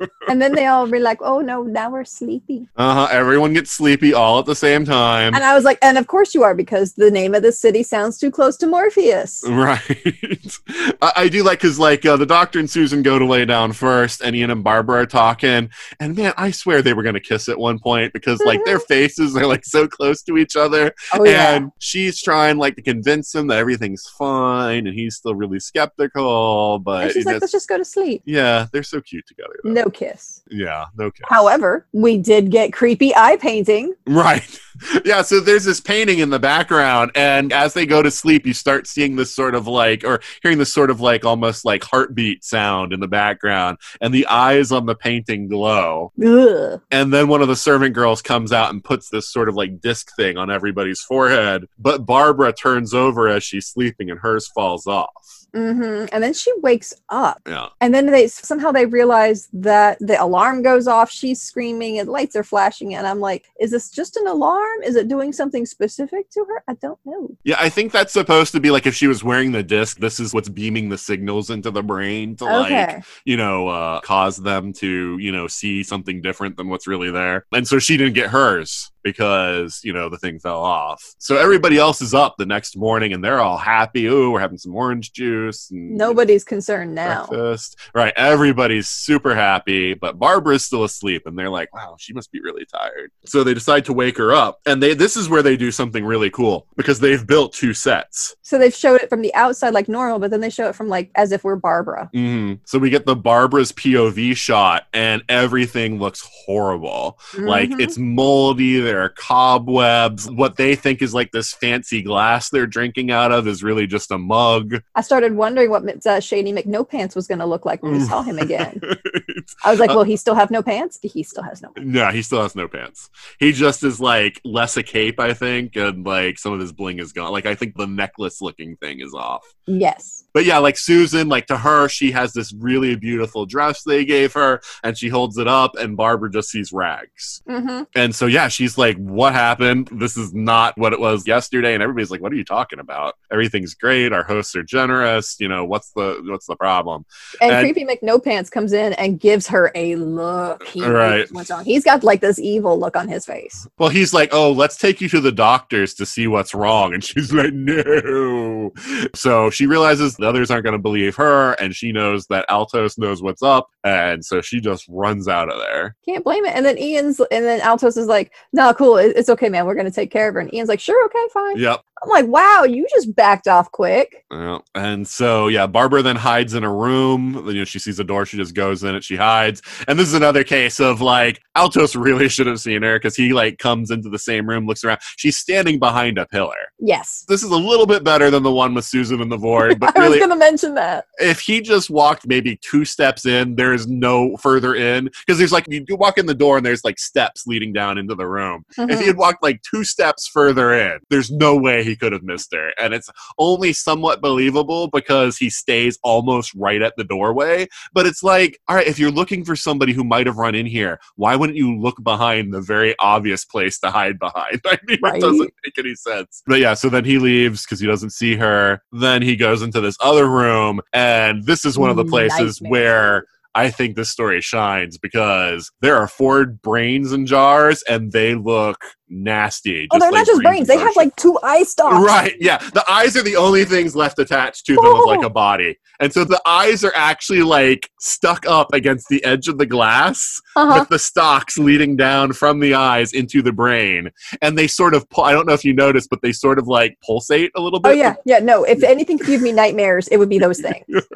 And 0.28 0.42
then 0.42 0.54
they 0.54 0.66
all 0.66 0.86
were 0.88 0.98
like, 0.98 1.18
"Oh 1.22 1.40
no, 1.40 1.62
now 1.62 1.88
we're 1.88 2.04
sleepy." 2.04 2.68
Uh 2.76 3.06
huh. 3.06 3.08
Everyone 3.12 3.52
gets 3.54 3.70
sleepy 3.70 4.12
all 4.12 4.40
at 4.40 4.44
the 4.44 4.56
same 4.56 4.84
time. 4.84 5.34
And 5.34 5.44
I 5.44 5.54
was 5.54 5.64
like, 5.64 5.78
"And 5.82 5.96
of 5.96 6.08
course 6.08 6.34
you 6.34 6.42
are, 6.42 6.54
because 6.54 6.94
the 6.94 7.10
name 7.12 7.32
of 7.34 7.42
the 7.42 7.52
city 7.52 7.82
sounds 7.84 8.18
too 8.18 8.30
close 8.32 8.56
to 8.58 8.66
Morpheus." 8.66 9.44
Right. 9.46 9.80
I, 11.00 11.12
I 11.16 11.28
do 11.28 11.44
like 11.44 11.60
because 11.60 11.78
like 11.78 12.04
uh, 12.04 12.16
the 12.16 12.26
doctor 12.26 12.58
and 12.58 12.68
Susan 12.68 13.02
go 13.02 13.18
to 13.20 13.24
lay 13.24 13.44
down 13.44 13.72
first, 13.72 14.20
and 14.20 14.34
Ian 14.34 14.50
and 14.50 14.64
Barbara 14.64 15.02
are 15.02 15.06
talking, 15.06 15.70
and 16.00 16.16
man, 16.16 16.34
I 16.36 16.50
swear 16.50 16.82
they 16.82 16.92
were 16.92 17.04
gonna 17.04 17.20
kiss 17.20 17.48
at 17.48 17.58
one 17.58 17.78
point 17.78 18.12
because 18.12 18.40
like 18.44 18.64
their 18.64 18.80
faces 18.80 19.36
are 19.36 19.46
like 19.46 19.64
so 19.64 19.86
close 19.86 20.22
to 20.24 20.36
each 20.36 20.56
other, 20.56 20.92
Oh 21.14 21.24
yeah. 21.24 21.54
and 21.54 21.70
she's 21.78 22.20
trying 22.20 22.58
like 22.58 22.74
to 22.76 22.82
convince 22.82 23.32
him 23.34 23.46
that 23.46 23.58
everything's 23.58 24.06
fine, 24.08 24.86
and 24.88 24.94
he's 24.94 25.16
still 25.16 25.36
really 25.36 25.60
skeptical. 25.60 26.80
But 26.80 27.04
and 27.04 27.12
she's 27.12 27.26
like, 27.26 27.40
"Let's 27.40 27.52
just 27.52 27.68
go 27.68 27.78
to 27.78 27.84
sleep." 27.84 28.22
yeah, 28.26 28.66
they're 28.72 28.82
so 28.82 29.00
cute 29.00 29.26
together. 29.26 29.55
Though. 29.62 29.70
No 29.70 29.90
kiss. 29.90 30.42
Yeah, 30.50 30.86
no 30.96 31.10
kiss. 31.10 31.26
However, 31.28 31.86
we 31.92 32.18
did 32.18 32.50
get 32.50 32.72
creepy 32.72 33.14
eye 33.14 33.36
painting. 33.36 33.94
Right. 34.06 34.58
Yeah, 35.04 35.22
so 35.22 35.40
there's 35.40 35.64
this 35.64 35.80
painting 35.80 36.18
in 36.18 36.30
the 36.30 36.38
background, 36.38 37.12
and 37.14 37.52
as 37.52 37.72
they 37.72 37.86
go 37.86 38.02
to 38.02 38.10
sleep, 38.10 38.46
you 38.46 38.52
start 38.52 38.86
seeing 38.86 39.16
this 39.16 39.34
sort 39.34 39.54
of 39.54 39.66
like, 39.66 40.04
or 40.04 40.20
hearing 40.42 40.58
this 40.58 40.72
sort 40.72 40.90
of 40.90 41.00
like 41.00 41.24
almost 41.24 41.64
like 41.64 41.82
heartbeat 41.82 42.44
sound 42.44 42.92
in 42.92 43.00
the 43.00 43.08
background, 43.08 43.78
and 44.00 44.12
the 44.12 44.26
eyes 44.26 44.72
on 44.72 44.84
the 44.84 44.94
painting 44.94 45.48
glow. 45.48 46.12
Ugh. 46.22 46.82
And 46.90 47.12
then 47.12 47.28
one 47.28 47.40
of 47.42 47.48
the 47.48 47.56
servant 47.56 47.94
girls 47.94 48.20
comes 48.20 48.52
out 48.52 48.70
and 48.70 48.84
puts 48.84 49.08
this 49.08 49.32
sort 49.32 49.48
of 49.48 49.54
like 49.54 49.80
disc 49.80 50.14
thing 50.14 50.36
on 50.36 50.50
everybody's 50.50 51.00
forehead, 51.00 51.66
but 51.78 52.04
Barbara 52.04 52.52
turns 52.52 52.92
over 52.92 53.28
as 53.28 53.42
she's 53.42 53.66
sleeping, 53.66 54.10
and 54.10 54.20
hers 54.20 54.46
falls 54.46 54.86
off. 54.86 55.45
Hmm 55.56 56.04
And 56.12 56.22
then 56.22 56.34
she 56.34 56.52
wakes 56.60 56.92
up, 57.08 57.40
Yeah. 57.46 57.68
and 57.80 57.94
then 57.94 58.06
they 58.06 58.28
somehow 58.28 58.72
they 58.72 58.84
realize 58.84 59.48
that 59.54 59.98
the 60.00 60.22
alarm 60.22 60.62
goes 60.62 60.86
off. 60.86 61.10
She's 61.10 61.40
screaming, 61.40 61.98
and 61.98 62.08
lights 62.08 62.36
are 62.36 62.44
flashing, 62.44 62.94
and 62.94 63.06
I'm 63.06 63.20
like, 63.20 63.46
"Is 63.58 63.70
this 63.70 63.90
just 63.90 64.16
an 64.18 64.26
alarm? 64.26 64.82
Is 64.84 64.96
it 64.96 65.08
doing 65.08 65.32
something 65.32 65.64
specific 65.64 66.28
to 66.30 66.40
her? 66.44 66.62
I 66.68 66.74
don't 66.74 66.98
know." 67.06 67.34
Yeah, 67.44 67.56
I 67.58 67.70
think 67.70 67.92
that's 67.92 68.12
supposed 68.12 68.52
to 68.52 68.60
be 68.60 68.70
like 68.70 68.86
if 68.86 68.94
she 68.94 69.06
was 69.06 69.24
wearing 69.24 69.52
the 69.52 69.62
disc, 69.62 69.98
this 69.98 70.20
is 70.20 70.34
what's 70.34 70.50
beaming 70.50 70.90
the 70.90 70.98
signals 70.98 71.48
into 71.50 71.70
the 71.70 71.82
brain 71.82 72.36
to 72.36 72.44
like 72.44 73.02
you 73.24 73.36
know, 73.36 73.68
uh, 73.68 74.00
cause 74.00 74.36
them 74.36 74.72
to, 74.74 75.16
you 75.18 75.32
know, 75.32 75.46
see 75.46 75.82
something 75.82 76.20
different 76.20 76.56
than 76.56 76.68
what's 76.68 76.86
really 76.86 77.10
there. 77.10 77.46
And 77.52 77.66
so 77.66 77.78
she 77.78 77.96
didn't 77.96 78.14
get 78.14 78.30
hers 78.30 78.90
because, 79.10 79.80
you 79.84 79.92
know, 79.92 80.08
the 80.08 80.18
thing 80.18 80.38
fell 80.40 80.60
off. 80.60 81.14
So 81.18 81.36
everybody 81.36 81.78
else 81.78 82.02
is 82.02 82.12
up 82.12 82.34
the 82.38 82.44
next 82.46 82.76
morning 82.76 83.12
and 83.12 83.22
they're 83.22 83.40
all 83.40 83.56
happy. 83.56 84.06
Ooh, 84.06 84.32
we're 84.32 84.40
having 84.40 84.58
some 84.58 84.74
orange 84.74 85.12
juice 85.12 85.70
and 85.70 85.96
Nobody's 85.96 86.42
concerned 86.42 86.92
now. 86.94 87.26
breakfast. 87.28 87.76
Right. 87.94 88.12
Everybody's 88.16 88.88
super 88.88 89.32
happy, 89.34 89.94
but 89.94 90.18
Barbara's 90.18 90.64
still 90.64 90.82
asleep 90.82 91.22
and 91.26 91.38
they're 91.38 91.48
like, 91.50 91.72
wow, 91.72 91.94
she 92.00 92.12
must 92.12 92.32
be 92.32 92.40
really 92.40 92.64
tired. 92.66 93.12
So 93.26 93.44
they 93.44 93.54
decide 93.54 93.84
to 93.84 93.92
wake 93.92 94.18
her 94.18 94.34
up. 94.34 94.58
And 94.66 94.82
they 94.82 94.94
this 94.94 95.16
is 95.16 95.28
where 95.28 95.42
they 95.42 95.56
do 95.56 95.70
something 95.70 96.04
really 96.04 96.30
cool 96.30 96.66
because 96.76 96.98
they've 96.98 97.24
built 97.24 97.52
two 97.52 97.72
sets. 97.74 98.34
So 98.42 98.58
they've 98.58 98.74
showed 98.74 99.00
it 99.02 99.08
from 99.08 99.22
the 99.22 99.32
outside 99.34 99.72
like 99.72 99.88
normal, 99.88 100.18
but 100.18 100.32
then 100.32 100.40
they 100.40 100.50
show 100.50 100.68
it 100.68 100.74
from 100.74 100.88
like 100.88 101.12
as 101.14 101.30
if 101.30 101.44
we're 101.44 101.54
Barbara. 101.56 102.10
hmm 102.12 102.54
So 102.64 102.78
we 102.80 102.90
get 102.90 103.06
the 103.06 103.14
Barbara's 103.14 103.70
POV 103.72 104.36
shot, 104.36 104.84
and 104.92 105.22
everything 105.28 105.98
looks 106.00 106.26
horrible. 106.46 107.18
Like 107.38 107.70
Mhm. 107.70 107.80
it's 107.80 107.98
moldy. 107.98 108.80
There 108.80 108.95
are 109.02 109.08
cobwebs. 109.10 110.30
What 110.30 110.56
they 110.56 110.74
think 110.74 111.02
is 111.02 111.14
like 111.14 111.30
this 111.32 111.52
fancy 111.52 112.02
glass 112.02 112.50
they're 112.50 112.66
drinking 112.66 113.10
out 113.10 113.32
of 113.32 113.46
is 113.48 113.62
really 113.62 113.86
just 113.86 114.10
a 114.10 114.18
mug. 114.18 114.76
I 114.94 115.00
started 115.00 115.34
wondering 115.34 115.70
what 115.70 116.06
uh, 116.06 116.20
Shady 116.20 116.52
McNoPants 116.52 117.14
was 117.14 117.26
going 117.26 117.38
to 117.38 117.46
look 117.46 117.64
like 117.64 117.82
when 117.82 117.92
we 117.92 118.00
saw 118.00 118.22
him 118.22 118.38
again. 118.38 118.80
I 119.64 119.70
was 119.70 119.80
like, 119.80 119.90
Uh, 119.90 119.94
will 119.94 120.04
he 120.04 120.16
still 120.16 120.34
have 120.34 120.50
no 120.50 120.62
pants? 120.62 120.98
He 121.02 121.22
still 121.22 121.42
has 121.42 121.62
no 121.62 121.70
pants. 121.70 121.90
no, 121.90 122.10
he 122.10 122.22
still 122.22 122.42
has 122.42 122.54
no 122.56 122.68
pants. 122.68 123.10
He 123.38 123.52
just 123.52 123.82
is 123.84 124.00
like 124.00 124.40
less 124.44 124.76
a 124.76 124.82
cape, 124.82 125.20
I 125.20 125.34
think, 125.34 125.76
and 125.76 126.04
like 126.06 126.38
some 126.38 126.52
of 126.52 126.60
his 126.60 126.72
bling 126.72 126.98
is 126.98 127.12
gone. 127.12 127.32
Like 127.32 127.46
I 127.46 127.54
think 127.54 127.76
the 127.76 127.86
necklace 127.86 128.40
looking 128.40 128.76
thing 128.76 129.00
is 129.00 129.14
off. 129.14 129.44
Yes. 129.66 130.15
But 130.36 130.44
yeah, 130.44 130.58
like 130.58 130.76
Susan, 130.76 131.30
like 131.30 131.46
to 131.46 131.56
her, 131.56 131.88
she 131.88 132.10
has 132.10 132.34
this 132.34 132.52
really 132.52 132.94
beautiful 132.94 133.46
dress 133.46 133.84
they 133.84 134.04
gave 134.04 134.34
her, 134.34 134.60
and 134.84 134.94
she 134.98 135.08
holds 135.08 135.38
it 135.38 135.48
up, 135.48 135.76
and 135.78 135.96
Barbara 135.96 136.30
just 136.30 136.50
sees 136.50 136.74
rags. 136.74 137.40
hmm 137.48 137.84
And 137.94 138.14
so 138.14 138.26
yeah, 138.26 138.48
she's 138.48 138.76
like, 138.76 138.98
"What 138.98 139.32
happened? 139.32 139.88
This 139.90 140.18
is 140.18 140.34
not 140.34 140.76
what 140.76 140.92
it 140.92 141.00
was 141.00 141.26
yesterday." 141.26 141.72
And 141.72 141.82
everybody's 141.82 142.10
like, 142.10 142.20
"What 142.20 142.32
are 142.32 142.36
you 142.36 142.44
talking 142.44 142.80
about? 142.80 143.14
Everything's 143.32 143.72
great. 143.72 144.12
Our 144.12 144.24
hosts 144.24 144.54
are 144.56 144.62
generous. 144.62 145.36
You 145.40 145.48
know, 145.48 145.64
what's 145.64 145.92
the 145.92 146.22
what's 146.26 146.44
the 146.44 146.56
problem?" 146.56 147.06
And, 147.40 147.52
And- 147.52 147.64
creepy 147.64 147.86
McNoPants 147.86 148.50
comes 148.50 148.74
in 148.74 148.92
and 148.92 149.18
gives 149.18 149.46
her 149.46 149.72
a 149.74 149.96
look. 149.96 150.66
He 150.66 150.84
right. 150.84 151.26
What's 151.32 151.48
wrong? 151.48 151.64
He's 151.64 151.82
got 151.82 152.04
like 152.04 152.20
this 152.20 152.38
evil 152.38 152.78
look 152.78 152.94
on 152.94 153.08
his 153.08 153.24
face. 153.24 153.66
Well, 153.78 153.88
he's 153.88 154.12
like, 154.12 154.34
"Oh, 154.34 154.52
let's 154.52 154.76
take 154.76 155.00
you 155.00 155.08
to 155.08 155.20
the 155.22 155.32
doctors 155.32 155.94
to 155.94 156.04
see 156.04 156.26
what's 156.26 156.54
wrong," 156.54 156.92
and 156.92 157.02
she's 157.02 157.32
like, 157.32 157.54
"No." 157.54 158.74
So 159.14 159.48
she 159.48 159.64
realizes 159.64 160.18
others 160.26 160.50
aren't 160.50 160.64
going 160.64 160.72
to 160.72 160.78
believe 160.78 161.16
her, 161.16 161.52
and 161.54 161.74
she 161.74 161.92
knows 161.92 162.26
that 162.26 162.44
Altos 162.50 162.98
knows 162.98 163.22
what's 163.22 163.42
up, 163.42 163.70
and 163.86 164.24
so 164.24 164.40
she 164.40 164.60
just 164.60 164.84
runs 164.88 165.28
out 165.28 165.50
of 165.50 165.58
there. 165.60 165.96
Can't 166.04 166.24
blame 166.24 166.44
it. 166.44 166.54
And 166.54 166.66
then 166.66 166.76
Ian's 166.78 167.20
and 167.20 167.44
then 167.44 167.60
Altos 167.60 167.96
is 167.96 168.06
like, 168.06 168.32
"No, 168.52 168.74
cool. 168.74 168.96
It's 168.96 169.28
okay, 169.28 169.48
man. 169.48 169.64
We're 169.66 169.74
gonna 169.74 169.90
take 169.90 170.10
care 170.10 170.28
of 170.28 170.34
her." 170.34 170.40
And 170.40 170.52
Ian's 170.52 170.68
like, 170.68 170.80
"Sure, 170.80 171.04
okay, 171.06 171.26
fine." 171.32 171.58
Yep. 171.58 171.82
I'm 172.02 172.10
like, 172.10 172.26
"Wow, 172.26 172.64
you 172.64 172.86
just 172.90 173.14
backed 173.16 173.48
off 173.48 173.70
quick." 173.72 174.24
Yeah. 174.30 174.58
And 174.74 175.06
so, 175.08 175.48
yeah, 175.48 175.66
Barbara 175.66 176.02
then 176.02 176.16
hides 176.16 176.52
in 176.54 176.62
a 176.64 176.72
room. 176.72 177.46
You 177.48 177.54
know, 177.60 177.64
she 177.64 177.78
sees 177.78 177.98
a 177.98 178.04
door, 178.04 178.26
she 178.26 178.36
just 178.36 178.54
goes 178.54 178.84
in 178.84 178.94
it, 178.94 179.02
she 179.04 179.16
hides. 179.16 179.62
And 179.88 179.98
this 179.98 180.08
is 180.08 180.14
another 180.14 180.44
case 180.44 180.78
of 180.78 181.00
like, 181.00 181.40
Altos 181.54 181.96
really 181.96 182.28
should 182.28 182.46
have 182.48 182.60
seen 182.60 182.82
her 182.82 182.98
because 182.98 183.16
he 183.16 183.32
like 183.32 183.58
comes 183.58 183.90
into 183.90 184.10
the 184.10 184.18
same 184.18 184.46
room, 184.48 184.66
looks 184.66 184.84
around. 184.84 185.00
She's 185.16 185.36
standing 185.38 185.78
behind 185.78 186.18
a 186.18 186.26
pillar. 186.26 186.56
Yes, 186.78 187.24
This 187.28 187.42
is 187.42 187.50
a 187.50 187.56
little 187.56 187.86
bit 187.86 188.04
better 188.04 188.30
than 188.30 188.42
the 188.42 188.52
one 188.52 188.74
with 188.74 188.84
Susan 188.84 189.22
and 189.22 189.32
the 189.32 189.36
Void, 189.38 189.78
but 189.80 189.96
I 189.98 190.08
was 190.08 190.18
gonna 190.18 190.36
mention 190.36 190.74
that. 190.74 191.06
if 191.18 191.40
he 191.40 191.62
just 191.62 191.88
walked 191.88 192.26
maybe 192.26 192.58
two 192.60 192.84
steps 192.84 193.24
in, 193.24 193.54
there 193.54 193.72
is 193.76 193.86
no 193.86 194.36
further 194.38 194.74
in 194.74 195.04
because 195.26 195.38
there's 195.38 195.52
like 195.52 195.66
you 195.68 195.80
do 195.80 195.94
walk 195.94 196.18
in 196.18 196.26
the 196.26 196.34
door 196.34 196.56
and 196.56 196.66
there's 196.66 196.84
like 196.84 196.98
steps 196.98 197.46
leading 197.46 197.72
down 197.72 197.96
into 197.98 198.14
the 198.16 198.26
room. 198.26 198.64
If 198.76 198.88
Mhm. 198.88 199.00
he 199.00 199.06
had 199.06 199.16
walked 199.16 199.42
like 199.42 199.62
two 199.62 199.84
steps 199.84 200.26
further 200.26 200.74
in, 200.74 200.98
there's 201.10 201.30
no 201.30 201.56
way 201.56 201.84
he 201.84 201.94
could 201.94 202.12
have 202.12 202.22
missed 202.24 202.52
her. 202.52 202.72
And 202.80 202.92
it's 202.92 203.08
only 203.38 203.72
somewhat 203.72 204.20
believable 204.20 204.88
because 204.88 205.36
he 205.36 205.50
stays 205.50 205.98
almost 206.02 206.52
right 206.56 206.82
at 206.82 206.94
the 206.96 207.04
doorway. 207.04 207.68
But 207.92 208.06
it's 208.06 208.22
like, 208.22 208.58
all 208.68 208.76
right, 208.76 208.86
if 208.86 208.98
you're 208.98 209.10
looking 209.10 209.44
for 209.44 209.54
somebody 209.54 209.92
who 209.92 210.02
might 210.04 210.26
have 210.26 210.36
run 210.36 210.54
in 210.54 210.66
here, 210.66 210.98
why 211.16 211.36
wouldn't 211.36 211.56
you 211.58 211.78
look 211.78 212.02
behind 212.02 212.52
the 212.52 212.60
very 212.60 212.94
obvious 212.98 213.44
place 213.44 213.78
to 213.80 213.90
hide 213.90 214.18
behind? 214.18 214.60
I 214.66 214.78
mean, 214.86 214.98
Right. 215.02 215.16
it 215.16 215.20
doesn't 215.20 215.52
make 215.64 215.78
any 215.78 215.94
sense. 215.94 216.42
But 216.46 216.60
yeah, 216.60 216.74
so 216.74 216.88
then 216.88 217.04
he 217.04 217.18
leaves 217.18 217.62
because 217.64 217.80
he 217.80 217.86
doesn't 217.86 218.10
see 218.10 218.34
her. 218.36 218.80
Then 218.92 219.22
he 219.22 219.36
goes 219.36 219.62
into 219.62 219.80
this 219.80 219.96
other 220.00 220.26
room, 220.28 220.80
and 220.92 221.44
this 221.44 221.64
is 221.64 221.78
one 221.78 221.90
of 221.90 221.96
the 221.96 222.04
places 222.04 222.60
Nightmare. 222.62 222.70
where 222.70 223.24
I 223.56 223.70
think 223.70 223.96
this 223.96 224.10
story 224.10 224.42
shines 224.42 224.98
because 224.98 225.72
there 225.80 225.96
are 225.96 226.06
four 226.06 226.44
brains 226.44 227.10
in 227.10 227.24
jars 227.24 227.82
and 227.88 228.12
they 228.12 228.34
look 228.34 228.76
nasty. 229.08 229.86
Oh, 229.92 229.98
they're 229.98 230.10
like 230.10 230.20
not 230.20 230.26
just 230.26 230.42
brains; 230.42 230.68
they 230.68 230.78
have 230.78 230.96
like 230.96 231.14
two 231.16 231.38
eye 231.42 231.62
stalks. 231.62 232.04
Right, 232.06 232.34
yeah. 232.40 232.58
The 232.58 232.84
eyes 232.90 233.16
are 233.16 233.22
the 233.22 233.36
only 233.36 233.64
things 233.64 233.94
left 233.96 234.18
attached 234.18 234.66
to 234.66 234.74
them 234.76 234.84
of 234.84 235.00
like 235.06 235.22
a 235.24 235.30
body. 235.30 235.78
And 235.98 236.12
so 236.12 236.24
the 236.24 236.40
eyes 236.46 236.84
are 236.84 236.92
actually 236.94 237.42
like 237.42 237.88
stuck 238.00 238.46
up 238.46 238.74
against 238.74 239.08
the 239.08 239.24
edge 239.24 239.48
of 239.48 239.56
the 239.56 239.64
glass 239.64 240.40
Uh-huh. 240.54 240.80
with 240.80 240.88
the 240.90 240.98
stalks 240.98 241.56
leading 241.56 241.96
down 241.96 242.32
from 242.34 242.60
the 242.60 242.74
eyes 242.74 243.12
into 243.14 243.40
the 243.40 243.52
brain. 243.52 244.10
And 244.42 244.58
they 244.58 244.66
sort 244.66 244.92
of, 244.92 245.08
pu- 245.08 245.22
I 245.22 245.32
don't 245.32 245.46
know 245.46 245.54
if 245.54 245.64
you 245.64 245.72
noticed, 245.72 246.10
but 246.10 246.20
they 246.20 246.32
sort 246.32 246.58
of 246.58 246.66
like 246.68 246.98
pulsate 247.02 247.50
a 247.56 247.60
little 247.62 247.80
bit. 247.80 247.88
Oh 247.90 247.92
yeah, 247.94 248.14
yeah. 248.26 248.40
No, 248.40 248.64
if 248.64 248.82
anything 248.82 249.16
could 249.16 249.26
give 249.28 249.40
me 249.40 249.52
nightmares, 249.52 250.06
it 250.08 250.18
would 250.18 250.28
be 250.28 250.38
those 250.38 250.60
things. 250.60 250.84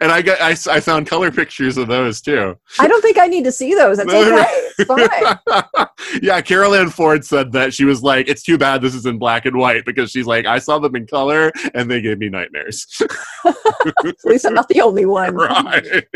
and 0.00 0.12
I 0.12 0.22
got 0.22 0.40
I, 0.40 0.50
I 0.70 0.80
found 0.80 1.06
color 1.06 1.30
pictures 1.30 1.78
of 1.78 1.88
those 1.88 2.20
too. 2.20 2.56
I 2.78 2.86
don't 2.88 3.00
think 3.02 3.18
I 3.18 3.26
need 3.28 3.44
to 3.44 3.52
see 3.52 3.74
those. 3.74 3.96
That's 3.98 4.12
okay. 4.12 4.44
It's 4.78 4.84
fine. 4.84 5.86
yeah, 6.22 6.40
Carole 6.48 6.74
Ann 6.74 6.88
Ford 6.88 7.26
said 7.26 7.52
that 7.52 7.74
she 7.74 7.84
was 7.84 8.02
like, 8.02 8.26
"It's 8.26 8.42
too 8.42 8.56
bad 8.56 8.80
this 8.80 8.94
is 8.94 9.04
in 9.04 9.18
black 9.18 9.44
and 9.44 9.58
white 9.58 9.84
because 9.84 10.10
she's 10.10 10.26
like, 10.26 10.46
I 10.46 10.58
saw 10.58 10.78
them 10.78 10.96
in 10.96 11.06
color 11.06 11.52
and 11.74 11.90
they 11.90 12.00
gave 12.00 12.18
me 12.18 12.30
nightmares." 12.30 12.86
At 13.44 14.14
least 14.24 14.46
I'm 14.46 14.54
not 14.54 14.68
the 14.68 14.80
only 14.80 15.04
one. 15.04 15.34
right. 15.36 16.06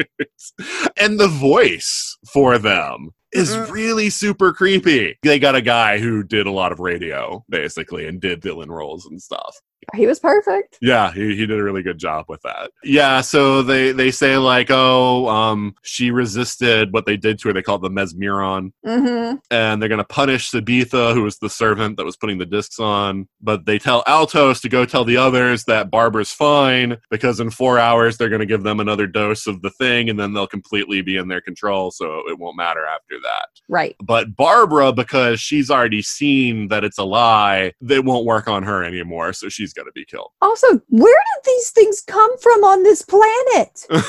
And 0.97 1.21
the 1.21 1.29
voice 1.29 2.17
for 2.33 2.57
them 2.57 3.11
is 3.33 3.55
really 3.71 4.09
super 4.09 4.55
creepy. 4.55 5.19
They 5.23 5.39
got 5.39 5.55
a 5.55 5.61
guy 5.61 5.99
who 5.99 6.23
did 6.23 6.47
a 6.47 6.51
lot 6.51 6.73
of 6.73 6.81
radio, 6.81 7.45
basically, 7.51 8.07
and 8.07 8.19
did 8.19 8.43
villain 8.43 8.73
roles 8.73 9.05
and 9.05 9.21
stuff. 9.21 9.55
He 9.95 10.07
was 10.07 10.21
perfect. 10.21 10.79
Yeah, 10.81 11.13
he, 11.13 11.37
he 11.37 11.47
did 11.47 11.59
a 11.59 11.63
really 11.63 11.83
good 11.83 11.99
job 11.99 12.27
with 12.29 12.41
that. 12.43 12.71
Yeah, 12.85 13.21
so 13.21 13.63
they 13.63 13.93
they 13.93 14.11
say 14.11 14.37
like, 14.39 14.69
oh, 14.71 15.29
um, 15.29 15.75
she 15.83 16.11
resisted 16.11 16.93
what 16.93 17.05
they 17.05 17.17
did 17.17 17.39
to 17.41 17.49
her. 17.49 17.55
They 17.55 17.63
call 17.63 17.77
it 17.77 17.83
the 17.83 17.91
mesmeron, 17.91 18.73
hmm 18.85 19.35
and 19.51 19.81
they're 19.81 19.89
gonna 19.89 20.05
punish 20.05 20.51
Sabitha, 20.51 21.15
who 21.15 21.23
was 21.23 21.39
the 21.39 21.51
servant 21.51 21.97
that 21.97 22.05
was 22.05 22.17
putting 22.17 22.39
the 22.39 22.47
discs 22.47 22.79
on. 22.79 23.29
But 23.41 23.67
they 23.67 23.79
tell 23.79 24.05
Altos 24.07 24.61
to 24.61 24.69
go 24.69 24.85
tell 24.85 25.05
the 25.05 25.17
others 25.17 25.65
that 25.65 25.91
Barbara's 25.91 26.33
fine 26.33 26.99
because 27.11 27.41
in 27.41 27.51
four 27.51 27.79
hours 27.79 28.17
they're 28.17 28.29
gonna 28.29 28.47
give 28.47 28.63
them 28.63 28.81
another 28.81 29.07
dose 29.07 29.47
of 29.47 29.63
the 29.63 29.71
thing, 29.71 30.09
and 30.09 30.19
then 30.19 30.33
they'll 30.33 30.47
completely 30.47 31.03
be 31.03 31.17
in 31.17 31.29
their 31.29 31.41
control, 31.41 31.91
so 31.91 32.23
it 32.29 32.39
won't 32.39 32.57
matter 32.57 32.87
after 32.87 33.17
that. 33.23 33.49
Right. 33.69 33.97
But 34.03 34.37
Barbara, 34.37 34.93
because 34.93 35.41
she's 35.41 35.71
already 35.71 36.03
seen 36.03 36.69
that 36.69 36.85
it's 36.85 36.99
a 36.99 37.05
lie, 37.05 37.73
they 37.81 38.01
won't 38.01 38.25
work 38.25 38.49
on 38.49 38.63
her 38.63 38.85
anymore, 38.85 39.33
so 39.33 39.49
she's 39.49 39.72
gonna 39.73 39.93
be 39.93 40.05
killed. 40.05 40.31
Also, 40.41 40.67
where 40.89 41.23
did 41.35 41.45
these 41.45 41.71
things 41.71 42.01
come 42.01 42.39
from 42.39 42.65
on 42.65 42.83
this 42.83 43.03
planet? 43.03 43.87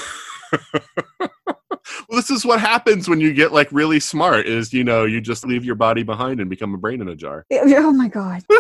Well, 2.08 2.18
this 2.18 2.30
is 2.30 2.46
what 2.46 2.60
happens 2.60 3.10
when 3.10 3.20
you 3.20 3.34
get 3.34 3.52
like 3.52 3.68
really 3.72 4.00
smart 4.00 4.46
is 4.46 4.72
you 4.72 4.84
know 4.84 5.04
you 5.04 5.20
just 5.20 5.46
leave 5.46 5.66
your 5.66 5.76
body 5.76 6.04
behind 6.04 6.40
and 6.40 6.50
become 6.50 6.74
a 6.74 6.78
brain 6.78 7.02
in 7.02 7.10
a 7.10 7.16
jar 7.16 7.46
Oh 7.52 7.92
my 7.92 8.08
god. 8.08 8.44